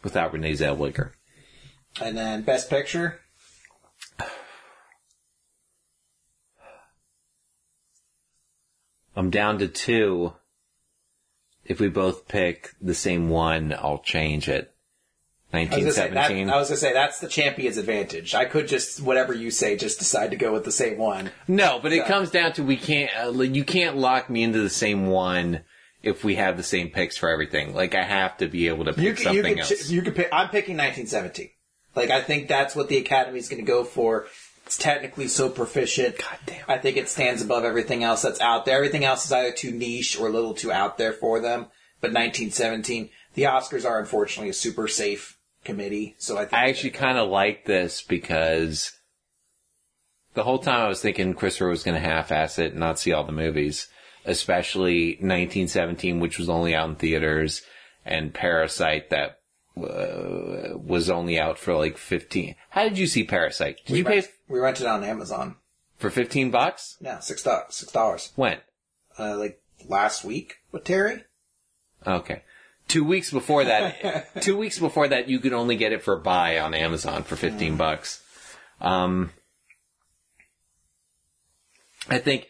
without 0.03 0.33
Renee 0.33 0.53
Zellweger. 0.55 1.11
And 2.01 2.17
then 2.17 2.43
Best 2.43 2.71
Picture. 2.71 3.21
I'm 9.15 9.31
down 9.31 9.59
to 9.59 9.69
two. 9.69 10.33
If 11.65 11.81
we 11.81 11.89
both 11.89 12.29
pick 12.29 12.71
the 12.81 12.95
same 12.95 13.29
one, 13.29 13.75
I'll 13.75 13.99
change 13.99 14.49
it. 14.49 14.73
1917. 15.51 16.51
I 16.51 16.57
was 16.57 16.69
gonna 16.69 16.77
say 16.77 16.93
that's 16.93 17.21
the 17.21 17.29
champion's 17.29 17.79
advantage. 17.79 18.35
I 18.35 18.45
could 18.45 18.69
just 18.69 19.01
whatever 19.01 19.33
you 19.33 19.51
say, 19.51 19.77
just 19.77 19.99
decide 19.99 20.31
to 20.33 20.37
go 20.37 20.53
with 20.53 20.65
the 20.65 20.73
same 20.73 20.99
one. 20.99 21.31
No, 21.47 21.79
but 21.83 21.93
it 21.93 22.05
comes 22.07 22.31
down 22.31 22.53
to 22.55 22.63
we 22.63 22.77
can't. 22.77 23.11
Uh, 23.19 23.31
you 23.43 23.65
can't 23.65 23.97
lock 23.97 24.29
me 24.29 24.43
into 24.43 24.61
the 24.61 24.69
same 24.69 25.07
one 25.07 25.63
if 26.03 26.23
we 26.23 26.35
have 26.35 26.57
the 26.57 26.63
same 26.63 26.91
picks 26.91 27.17
for 27.17 27.31
everything. 27.31 27.75
Like 27.75 27.95
I 27.95 28.05
have 28.05 28.37
to 28.39 28.47
be 28.47 28.69
able 28.69 28.85
to 28.85 28.93
pick 28.93 29.05
You 29.05 29.15
can, 29.15 29.19
you 29.35 29.43
something 29.43 29.55
can, 29.55 29.59
else. 29.61 29.91
you 29.91 30.03
can 30.03 30.13
pick. 30.13 30.29
I'm 30.33 30.49
picking 30.51 30.77
1917. 30.77 31.51
Like 31.97 32.11
I 32.11 32.21
think 32.21 32.49
that's 32.49 32.77
what 32.77 32.89
the 32.89 32.99
Academy's 32.99 33.49
going 33.49 33.65
to 33.65 33.67
go 33.67 33.85
for. 33.85 34.27
It's 34.67 34.77
technically 34.77 35.29
so 35.29 35.49
proficient. 35.49 36.19
God 36.19 36.39
damn. 36.45 36.65
I 36.69 36.77
think 36.77 36.99
it 36.99 37.09
stands 37.09 37.41
above 37.41 37.65
everything 37.65 38.05
else 38.05 38.21
that's 38.21 38.41
out 38.41 38.67
there. 38.67 38.77
Everything 38.77 39.03
else 39.03 39.25
is 39.25 39.33
either 39.33 39.51
too 39.51 39.73
niche 39.73 40.21
or 40.21 40.29
a 40.29 40.31
little 40.31 40.53
too 40.53 40.71
out 40.71 40.99
there 40.99 41.15
for 41.15 41.41
them. 41.41 41.69
But 42.03 42.13
1917, 42.13 43.09
the 43.33 43.45
Oscars 43.45 43.87
are 43.87 43.99
unfortunately 43.99 44.51
a 44.51 44.55
super 44.55 44.87
safe 44.87 45.38
committee. 45.65 46.15
So 46.19 46.37
I 46.37 46.41
think 46.45 46.55
I 46.55 46.69
actually 46.69 46.91
kind 46.91 47.19
of 47.19 47.29
like 47.29 47.65
this 47.67 48.03
because 48.03 48.93
the 50.35 50.45
whole 50.45 50.59
time 50.59 50.81
I 50.81 50.89
was 50.89 51.01
thinking 51.01 51.35
Christopher 51.35 51.69
was 51.69 51.83
going 51.83 52.01
to 52.01 52.07
half-ass 52.09 52.59
it 52.59 52.71
and 52.73 52.81
not 52.81 52.99
see 52.99 53.13
all 53.13 53.25
the 53.25 53.33
movies, 53.33 53.89
especially 54.25 55.13
1917, 55.21 56.21
which 56.21 56.39
was 56.39 56.49
only 56.49 56.75
out 56.75 56.89
in 56.89 56.95
theaters, 56.97 57.63
and 58.05 58.33
Parasite 58.33 59.11
that 59.11 59.41
uh, 59.77 60.77
was 60.77 61.11
only 61.11 61.39
out 61.39 61.59
for 61.59 61.75
like 61.75 61.97
15. 61.99 62.55
How 62.71 62.85
did 62.85 62.99
you 62.99 63.07
see 63.07 63.25
Parasite? 63.25 63.81
Did 63.87 63.97
you 63.99 64.05
pay 64.05 64.17
rent- 64.17 64.29
we 64.49 64.59
rented 64.61 64.85
it 64.85 64.89
on 64.89 65.05
Amazon. 65.05 65.57
for 65.99 66.11
15 66.11 66.51
bucks? 66.51 66.97
Yeah, 67.01 67.19
six 67.21 67.43
dollars. 67.43 67.75
Six 67.75 67.93
dollars. 67.93 68.33
When? 68.37 68.59
Uh, 69.19 69.37
like 69.37 69.61
last 69.89 70.25
week 70.25 70.57
with 70.73 70.85
Terry. 70.85 71.25
Okay. 72.07 72.43
Two 72.89 73.05
weeks 73.05 73.31
before 73.31 73.65
that, 73.65 74.35
two 74.43 74.57
weeks 74.57 74.79
before 74.79 75.09
that, 75.09 75.29
you 75.29 75.39
could 75.41 75.53
only 75.53 75.77
get 75.77 75.93
it 75.93 76.03
for 76.03 76.17
buy 76.17 76.59
on 76.59 76.75
Amazon 76.75 77.23
for 77.23 77.37
15 77.37 77.77
bucks. 77.77 78.23
Um, 78.81 79.31
I 82.09 82.19
think 82.19 82.49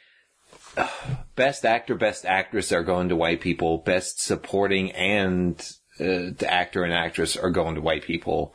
uh, 0.76 0.88
best 1.34 1.64
actor, 1.64 1.96
best 1.96 2.24
actress 2.24 2.72
are 2.72 2.84
going 2.84 3.08
to 3.08 3.16
white 3.16 3.40
people. 3.40 3.78
Best 3.78 4.22
supporting 4.22 4.92
and 4.92 5.60
uh, 6.00 6.30
actor 6.46 6.84
and 6.84 6.92
actress 6.92 7.36
are 7.36 7.50
going 7.50 7.74
to 7.74 7.80
white 7.80 8.04
people. 8.04 8.54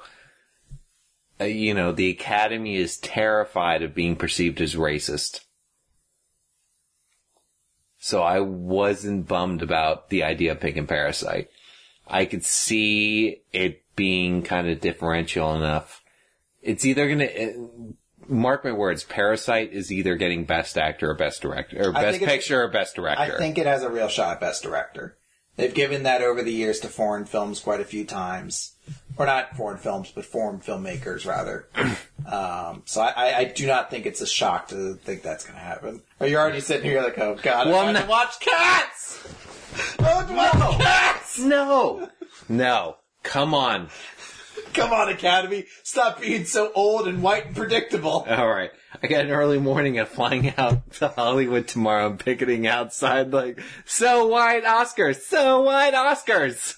Uh, 1.41 1.45
you 1.45 1.73
know, 1.73 1.91
the 1.91 2.09
Academy 2.09 2.75
is 2.75 2.97
terrified 2.97 3.81
of 3.81 3.93
being 3.93 4.15
perceived 4.15 4.61
as 4.61 4.75
racist. 4.75 5.41
So 7.97 8.21
I 8.21 8.39
wasn't 8.41 9.27
bummed 9.27 9.61
about 9.61 10.09
the 10.09 10.23
idea 10.23 10.51
of 10.51 10.59
picking 10.59 10.87
Parasite. 10.87 11.49
I 12.07 12.25
could 12.25 12.43
see 12.43 13.41
it 13.51 13.81
being 13.95 14.43
kind 14.43 14.69
of 14.69 14.81
differential 14.81 15.55
enough. 15.55 16.03
It's 16.61 16.85
either 16.85 17.07
gonna, 17.07 17.25
uh, 17.25 17.51
mark 18.27 18.63
my 18.63 18.71
words, 18.71 19.03
Parasite 19.03 19.73
is 19.73 19.91
either 19.91 20.15
getting 20.15 20.45
best 20.45 20.77
actor 20.77 21.09
or 21.09 21.13
best 21.13 21.41
director, 21.41 21.89
or 21.89 21.95
I 21.95 22.01
best 22.01 22.21
picture 22.21 22.63
or 22.63 22.67
best 22.67 22.95
director. 22.95 23.35
I 23.35 23.37
think 23.37 23.57
it 23.57 23.65
has 23.65 23.83
a 23.83 23.89
real 23.89 24.07
shot 24.07 24.33
at 24.33 24.39
best 24.39 24.63
director. 24.63 25.17
They've 25.55 25.73
given 25.73 26.03
that 26.03 26.21
over 26.21 26.41
the 26.41 26.51
years 26.51 26.79
to 26.79 26.87
foreign 26.87 27.25
films 27.25 27.59
quite 27.59 27.79
a 27.79 27.85
few 27.85 28.05
times, 28.05 28.73
or 29.17 29.27
not 29.27 29.55
foreign 29.55 29.77
films, 29.77 30.11
but 30.13 30.25
foreign 30.25 30.59
filmmakers 30.59 31.27
rather. 31.27 31.67
um, 31.75 32.81
so 32.85 33.01
I, 33.01 33.37
I, 33.37 33.43
do 33.45 33.67
not 33.67 33.91
think 33.91 34.07
it's 34.07 34.21
a 34.21 34.25
shock 34.25 34.69
to 34.69 34.95
think 34.95 35.21
that's 35.21 35.45
going 35.45 35.57
to 35.57 35.63
happen. 35.63 36.01
Are 36.19 36.27
you 36.27 36.37
already 36.37 36.59
sitting 36.59 36.89
here 36.89 37.03
like, 37.03 37.19
oh 37.19 37.37
god, 37.41 37.67
Well, 37.67 37.87
I'm 37.87 37.93
to 37.93 38.09
watch 38.09 38.39
Cats? 38.39 39.27
Oh, 39.99 40.25
no. 40.27 40.35
watch 40.35 40.79
Cats! 40.79 41.39
no, 41.39 42.09
no, 42.49 42.97
come 43.21 43.53
on. 43.53 43.89
Come 44.73 44.91
on, 44.91 45.09
Academy, 45.09 45.65
stop 45.83 46.21
being 46.21 46.45
so 46.45 46.71
old 46.73 47.07
and 47.07 47.21
white 47.21 47.47
and 47.47 47.55
predictable. 47.55 48.25
All 48.29 48.49
right. 48.49 48.71
I 49.01 49.07
got 49.07 49.25
an 49.25 49.31
early 49.31 49.59
morning 49.59 49.99
of 49.99 50.09
flying 50.09 50.53
out 50.57 50.91
to 50.93 51.07
Hollywood 51.09 51.67
tomorrow 51.67 52.07
and 52.07 52.19
picketing 52.19 52.67
outside 52.67 53.33
like, 53.33 53.59
so 53.85 54.27
white 54.27 54.63
Oscars, 54.63 55.21
so 55.21 55.61
white 55.61 55.93
Oscars. 55.93 56.77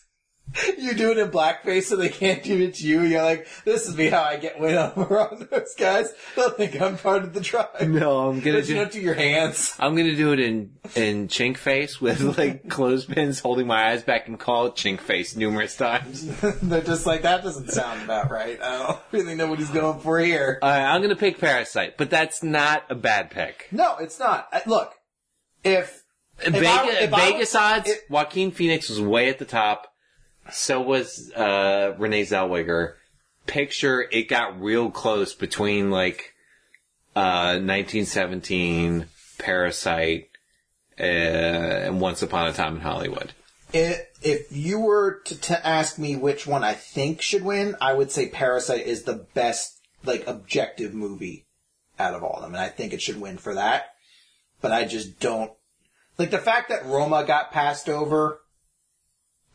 you 0.77 0.93
do 0.93 1.11
it 1.11 1.17
in 1.17 1.29
blackface 1.29 1.83
so 1.83 1.95
they 1.95 2.07
can't 2.09 2.41
do 2.43 2.57
it 2.61 2.75
to 2.75 2.87
you. 2.87 3.01
You're 3.01 3.23
like, 3.23 3.47
this 3.65 3.87
is 3.89 3.97
me 3.97 4.07
how 4.07 4.21
I 4.23 4.37
get 4.37 4.59
win 4.59 4.75
over 4.75 5.19
on 5.31 5.47
those 5.51 5.73
guys. 5.77 6.13
They'll 6.35 6.51
think 6.51 6.79
I'm 6.79 6.97
part 6.97 7.23
of 7.23 7.33
the 7.33 7.41
tribe. 7.41 7.81
No, 7.81 8.29
I'm 8.29 8.39
gonna 8.39 8.59
But 8.59 8.67
you 8.69 8.75
do. 8.75 8.75
don't 8.75 8.91
do 8.91 9.01
your 9.01 9.15
hands. 9.15 9.75
I'm 9.79 9.95
gonna 9.95 10.15
do 10.15 10.31
it 10.33 10.39
in 10.39 10.71
in 10.95 11.27
chink 11.27 11.57
face 11.57 11.99
with 11.99 12.37
like 12.37 12.69
clothespins 12.69 13.39
holding 13.39 13.67
my 13.67 13.89
eyes 13.91 14.03
back 14.03 14.27
and 14.27 14.39
call 14.39 14.67
it 14.67 14.75
chink 14.75 15.01
face 15.01 15.35
numerous 15.35 15.75
times. 15.75 16.25
They're 16.61 16.81
just 16.81 17.05
like, 17.05 17.23
that 17.23 17.43
doesn't 17.43 17.69
sound 17.71 18.03
about 18.03 18.29
right. 18.31 18.61
I 18.61 18.77
don't 18.87 18.99
really 19.11 19.35
know 19.35 19.47
what 19.47 19.59
he's 19.59 19.71
going 19.71 19.99
for 19.99 20.19
here. 20.19 20.59
Uh, 20.61 20.65
I'm 20.67 21.01
gonna 21.01 21.15
pick 21.15 21.39
Parasite, 21.39 21.97
but 21.97 22.09
that's 22.09 22.43
not 22.43 22.83
a 22.89 22.95
bad 22.95 23.31
pick. 23.31 23.67
No, 23.71 23.97
it's 23.97 24.19
not. 24.19 24.47
Uh, 24.53 24.59
Look, 24.67 24.93
if 25.63 26.03
Vegas, 26.39 26.65
I- 26.67 26.89
if 27.01 27.13
I 27.13 27.31
Vegas 27.31 27.39
was- 27.53 27.55
odds. 27.55 27.89
if- 27.89 28.09
Joaquin 28.09 28.51
Phoenix 28.51 28.89
was 28.89 29.01
way 29.01 29.27
at 29.29 29.39
the 29.39 29.45
top. 29.45 29.87
So 30.51 30.81
was 30.81 31.31
uh, 31.31 31.95
Renee 31.97 32.23
Zellweger. 32.23 32.93
Picture 33.47 34.07
it 34.11 34.27
got 34.27 34.59
real 34.59 34.89
close 34.89 35.35
between 35.35 35.91
like 35.91 36.33
uh, 37.15 37.57
1917, 37.61 39.07
Parasite, 39.37 40.29
uh, 40.99 41.03
and 41.03 42.01
Once 42.01 42.21
Upon 42.21 42.47
a 42.47 42.53
Time 42.53 42.75
in 42.75 42.81
Hollywood. 42.81 43.33
If, 43.71 43.99
if 44.21 44.51
you 44.51 44.79
were 44.79 45.21
to 45.25 45.39
t- 45.39 45.53
ask 45.53 45.97
me 45.97 46.15
which 46.15 46.47
one 46.47 46.63
I 46.63 46.73
think 46.73 47.21
should 47.21 47.43
win, 47.43 47.75
I 47.81 47.93
would 47.93 48.11
say 48.11 48.29
Parasite 48.29 48.85
is 48.85 49.03
the 49.03 49.25
best, 49.33 49.79
like, 50.03 50.27
objective 50.27 50.93
movie 50.93 51.45
out 51.99 52.13
of 52.13 52.23
all 52.23 52.35
of 52.35 52.41
them, 52.41 52.53
and 52.53 52.63
I 52.63 52.69
think 52.69 52.93
it 52.93 53.01
should 53.01 53.19
win 53.19 53.37
for 53.37 53.53
that. 53.55 53.95
But 54.61 54.71
I 54.71 54.85
just 54.85 55.19
don't 55.19 55.51
like 56.17 56.31
the 56.31 56.37
fact 56.37 56.69
that 56.69 56.85
Roma 56.85 57.23
got 57.25 57.51
passed 57.51 57.89
over 57.89 58.41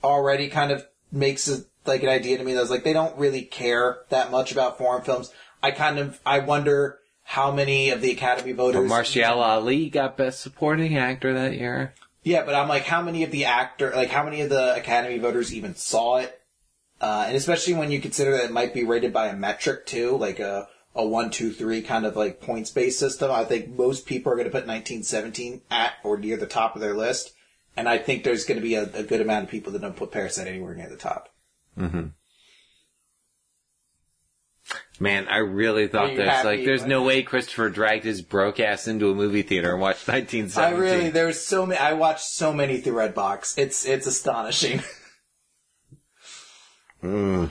already 0.03 0.49
kind 0.49 0.71
of 0.73 0.87
makes 1.13 1.49
it 1.49 1.67
like 1.87 2.03
an 2.03 2.09
idea 2.09 2.39
to 2.39 2.45
me 2.45 2.53
that 2.55 2.61
was 2.61 2.71
like 2.71 2.85
they 2.85 2.93
don't 2.93 3.17
really 3.19 3.43
care 3.43 3.99
that 4.11 4.31
much 4.31 4.53
about 4.53 4.79
foreign 4.79 5.03
films. 5.03 5.33
I 5.63 5.71
kind 5.71 5.99
of 5.99 6.21
I 6.25 6.39
wonder 6.41 6.99
how 7.23 7.53
many 7.53 7.91
of 7.91 8.01
the 8.01 8.11
Academy 8.11 8.53
voters 8.53 8.91
Mahershala 8.91 9.37
Ali 9.37 9.89
got 9.89 10.17
Best 10.17 10.41
Supporting 10.41 10.97
Actor 10.97 11.35
that 11.35 11.55
year. 11.55 11.95
Yeah, 12.23 12.45
but 12.45 12.55
I'm 12.55 12.69
like, 12.69 12.85
how 12.85 13.01
many 13.01 13.23
of 13.23 13.31
the 13.31 13.47
actor, 13.47 13.93
like, 13.95 14.11
how 14.11 14.25
many 14.25 14.43
of 14.43 14.51
the 14.51 14.75
Academy 14.75 15.19
voters 15.19 15.55
even 15.55 15.75
saw 15.75 16.19
it? 16.19 16.39
Uh, 17.01 17.25
and 17.27 17.37
especially 17.37 17.75
when 17.75 17.91
you 17.91 18.01
consider 18.01 18.33
that 18.33 18.45
it 18.45 18.53
might 18.53 18.75
be 18.75 18.85
rated 18.85 19.13
by 19.13 19.29
a 19.29 19.37
metric 19.37 19.87
too, 19.87 20.19
like 20.19 20.39
a, 20.39 20.69
a 20.95 21.07
one, 21.07 21.31
two, 21.31 21.51
three 21.51 21.81
kind 21.81 22.05
of 22.05 22.17
like 22.17 22.43
points 22.43 22.71
based 22.71 22.99
system. 22.99 23.31
I 23.31 23.45
think 23.45 23.71
most 23.71 24.05
people 24.05 24.31
are 24.31 24.37
going 24.37 24.47
to 24.47 24.51
put 24.51 24.67
1917 24.67 25.63
at 25.71 25.95
or 26.05 26.19
near 26.19 26.37
the 26.37 26.47
top 26.47 26.75
of 26.75 26.83
their 26.83 26.95
list. 26.95 27.33
And 27.77 27.89
I 27.89 27.99
think 27.99 28.25
there's 28.25 28.45
going 28.45 28.61
to 28.61 28.63
be 28.63 28.75
a, 28.75 28.83
a 28.95 29.03
good 29.03 29.21
amount 29.21 29.45
of 29.45 29.51
people 29.51 29.73
that 29.73 29.83
don't 29.83 29.97
put 29.97 30.13
Parasite 30.13 30.49
anywhere 30.49 30.75
near 30.75 30.89
the 30.89 30.97
top. 30.97 31.29
Mm-hmm. 31.79 32.09
Man, 34.99 35.29
I 35.29 35.39
really 35.39 35.89
thought 35.89 36.11
you 36.11 36.19
there's 36.19 36.29
happy 36.29 36.49
like 36.49 36.65
there's 36.65 36.85
no 36.85 37.03
way 37.03 37.23
Christopher 37.23 37.71
dragged 37.71 38.05
his 38.05 38.21
broke 38.21 38.61
ass 38.61 38.87
into 38.87 39.11
a 39.11 39.15
movie 39.15 39.43
theater 39.43 39.73
and 39.73 39.81
watched 39.81 40.07
I 40.59 40.71
really, 40.73 41.09
there's 41.09 41.41
so 41.41 41.65
many, 41.65 41.81
I 41.81 41.95
watched 41.95 42.27
so 42.27 42.53
many 42.53 42.79
through 42.79 42.95
Redbox. 42.95 43.57
It's, 43.57 43.87
it's 43.87 44.07
astonishing. 44.07 44.83
Mm. 47.03 47.51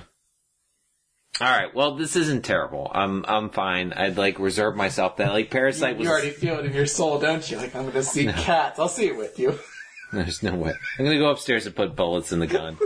All 1.41 1.47
right, 1.47 1.73
well, 1.73 1.95
this 1.95 2.15
isn't 2.15 2.43
terrible. 2.43 2.91
I'm 2.93 3.23
I'm 3.27 3.49
fine. 3.49 3.93
I'd 3.93 4.17
like 4.17 4.39
reserve 4.39 4.75
myself 4.75 5.17
that. 5.17 5.31
Like 5.31 5.49
Parasite 5.49 5.97
was. 5.97 6.05
you 6.05 6.11
already 6.11 6.31
feel 6.31 6.59
it 6.59 6.65
in 6.65 6.73
your 6.73 6.85
soul, 6.85 7.17
don't 7.17 7.49
you? 7.49 7.57
Like, 7.57 7.75
I'm 7.75 7.83
going 7.83 7.93
to 7.93 8.03
see 8.03 8.25
cats. 8.33 8.77
I'll 8.77 8.89
see 8.89 9.07
it 9.07 9.17
with 9.17 9.39
you. 9.39 9.57
There's 10.13 10.41
no 10.43 10.55
way. 10.55 10.73
I'm 10.97 11.05
gonna 11.05 11.17
go 11.19 11.29
upstairs 11.29 11.65
and 11.65 11.75
put 11.75 11.95
bullets 11.95 12.31
in 12.31 12.39
the 12.39 12.47
gun, 12.47 12.77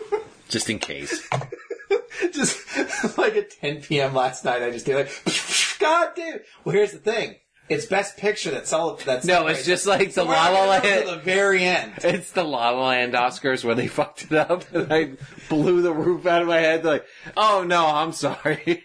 just 0.49 0.69
in 0.69 0.79
case. 0.79 1.27
just 2.33 3.17
like 3.17 3.35
at 3.35 3.51
10 3.51 3.81
p.m. 3.81 4.13
last 4.13 4.43
night, 4.45 4.61
I 4.61 4.71
just 4.71 4.85
did 4.85 4.95
like, 4.95 5.77
God 5.79 6.09
damn. 6.15 6.39
Well, 6.63 6.75
here's 6.75 6.91
the 6.91 6.99
thing. 6.99 7.35
It's 7.69 7.85
Best 7.85 8.17
Picture 8.17 8.51
that's 8.51 8.73
all. 8.73 8.95
That's 8.97 9.25
No, 9.25 9.47
it's 9.47 9.65
just 9.65 9.87
like 9.87 10.13
the 10.13 10.25
La 10.25 10.49
La 10.49 10.65
not 10.65 10.83
gonna 10.83 10.95
go 10.95 10.99
Land. 10.99 11.05
to 11.09 11.15
the 11.15 11.21
very 11.21 11.63
end. 11.63 11.93
It's 12.03 12.31
the 12.33 12.43
La 12.43 12.71
La 12.71 12.87
Land 12.89 13.13
Oscars 13.13 13.63
where 13.63 13.73
they 13.73 13.87
fucked 13.87 14.23
it 14.25 14.33
up 14.33 14.69
and 14.73 14.91
I 14.91 15.11
blew 15.47 15.81
the 15.81 15.93
roof 15.93 16.25
out 16.25 16.41
of 16.41 16.49
my 16.49 16.59
head. 16.59 16.83
Like, 16.83 17.05
oh 17.37 17.63
no, 17.65 17.87
I'm 17.87 18.11
sorry. 18.11 18.83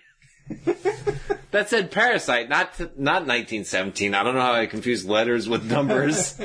that 1.51 1.69
said 1.69 1.91
Parasite, 1.91 2.49
not 2.49 2.79
not 2.97 3.27
1917. 3.27 4.15
I 4.15 4.23
don't 4.23 4.35
know 4.37 4.41
how 4.41 4.55
I 4.55 4.67
confused 4.67 5.09
letters 5.09 5.49
with 5.49 5.65
numbers. 5.65 6.41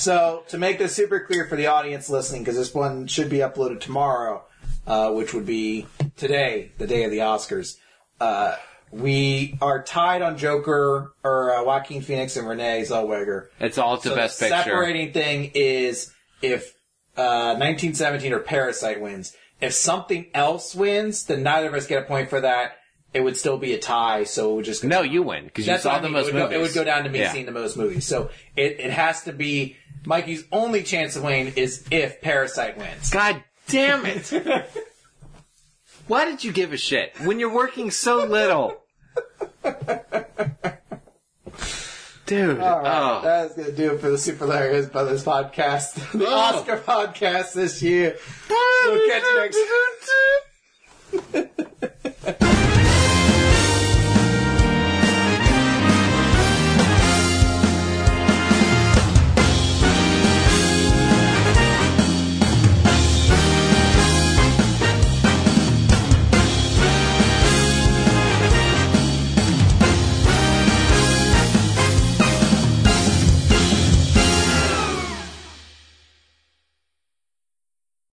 So 0.00 0.44
to 0.48 0.56
make 0.56 0.78
this 0.78 0.94
super 0.94 1.20
clear 1.20 1.46
for 1.46 1.56
the 1.56 1.66
audience 1.66 2.08
listening, 2.08 2.42
because 2.42 2.56
this 2.56 2.74
one 2.74 3.06
should 3.06 3.28
be 3.28 3.38
uploaded 3.38 3.80
tomorrow, 3.80 4.44
uh, 4.86 5.12
which 5.12 5.34
would 5.34 5.44
be 5.44 5.86
today, 6.16 6.72
the 6.78 6.86
day 6.86 7.04
of 7.04 7.10
the 7.10 7.18
Oscars. 7.18 7.76
Uh, 8.18 8.56
we 8.90 9.58
are 9.60 9.82
tied 9.82 10.22
on 10.22 10.38
Joker 10.38 11.12
or 11.22 11.54
uh, 11.54 11.64
Joaquin 11.64 12.00
Phoenix 12.00 12.36
and 12.38 12.48
Renee 12.48 12.80
Zellweger. 12.82 13.48
it's 13.60 13.76
all 13.76 13.98
to 13.98 14.08
So 14.08 14.16
best 14.16 14.40
the 14.40 14.46
picture. 14.46 14.62
separating 14.70 15.12
thing 15.12 15.50
is 15.54 16.12
if 16.40 16.74
uh, 17.18 17.54
1917 17.60 18.32
or 18.32 18.40
Parasite 18.40 19.00
wins. 19.02 19.36
If 19.60 19.74
something 19.74 20.26
else 20.32 20.74
wins, 20.74 21.26
then 21.26 21.42
neither 21.42 21.68
of 21.68 21.74
us 21.74 21.86
get 21.86 22.02
a 22.02 22.06
point 22.06 22.30
for 22.30 22.40
that. 22.40 22.78
It 23.12 23.20
would 23.22 23.36
still 23.36 23.58
be 23.58 23.74
a 23.74 23.78
tie, 23.78 24.22
so 24.24 24.52
it 24.52 24.56
would 24.56 24.64
just 24.64 24.82
go 24.82 24.88
No, 24.88 25.02
you 25.02 25.22
win 25.22 25.44
because 25.44 25.66
you 25.66 25.76
saw 25.78 25.96
I 25.96 25.98
the 25.98 26.04
mean. 26.04 26.12
most 26.12 26.28
it 26.28 26.34
would, 26.34 26.38
go, 26.38 26.44
movies. 26.44 26.56
it 26.56 26.60
would 26.62 26.74
go 26.74 26.84
down 26.84 27.04
to 27.04 27.10
me 27.10 27.18
Yeah. 27.18 27.32
seeing 27.32 27.44
the 27.46 27.52
most 27.52 27.76
movies. 27.76 28.06
So 28.06 28.30
it, 28.56 28.78
it 28.80 28.90
has 28.92 29.24
to 29.24 29.32
be 29.32 29.76
Mikey's 30.04 30.44
only 30.50 30.82
chance 30.82 31.14
to 31.14 31.22
win 31.22 31.52
is 31.56 31.84
if 31.90 32.20
Parasite 32.20 32.78
wins. 32.78 33.10
God 33.10 33.42
damn 33.68 34.04
it! 34.06 34.32
Why 36.06 36.24
did 36.24 36.42
you 36.42 36.52
give 36.52 36.72
a 36.72 36.76
shit 36.76 37.12
when 37.20 37.38
you're 37.38 37.54
working 37.54 37.90
so 37.90 38.24
little? 38.24 38.76
Dude. 42.26 42.60
All 42.60 42.80
right. 42.80 43.20
Oh. 43.20 43.20
That's 43.24 43.56
going 43.56 43.68
to 43.68 43.76
do 43.76 43.94
it 43.94 44.00
for 44.00 44.08
the 44.08 44.16
Super 44.16 44.46
Larry's 44.46 44.86
Brothers 44.86 45.24
podcast. 45.24 45.94
the 46.18 46.28
oh. 46.28 46.32
Oscar 46.32 46.76
podcast 46.78 47.54
this 47.54 47.82
year. 47.82 48.16
we'll 48.48 49.08
catch 49.08 49.24
you 49.24 49.36
next 49.40 49.58
time. 52.72 52.96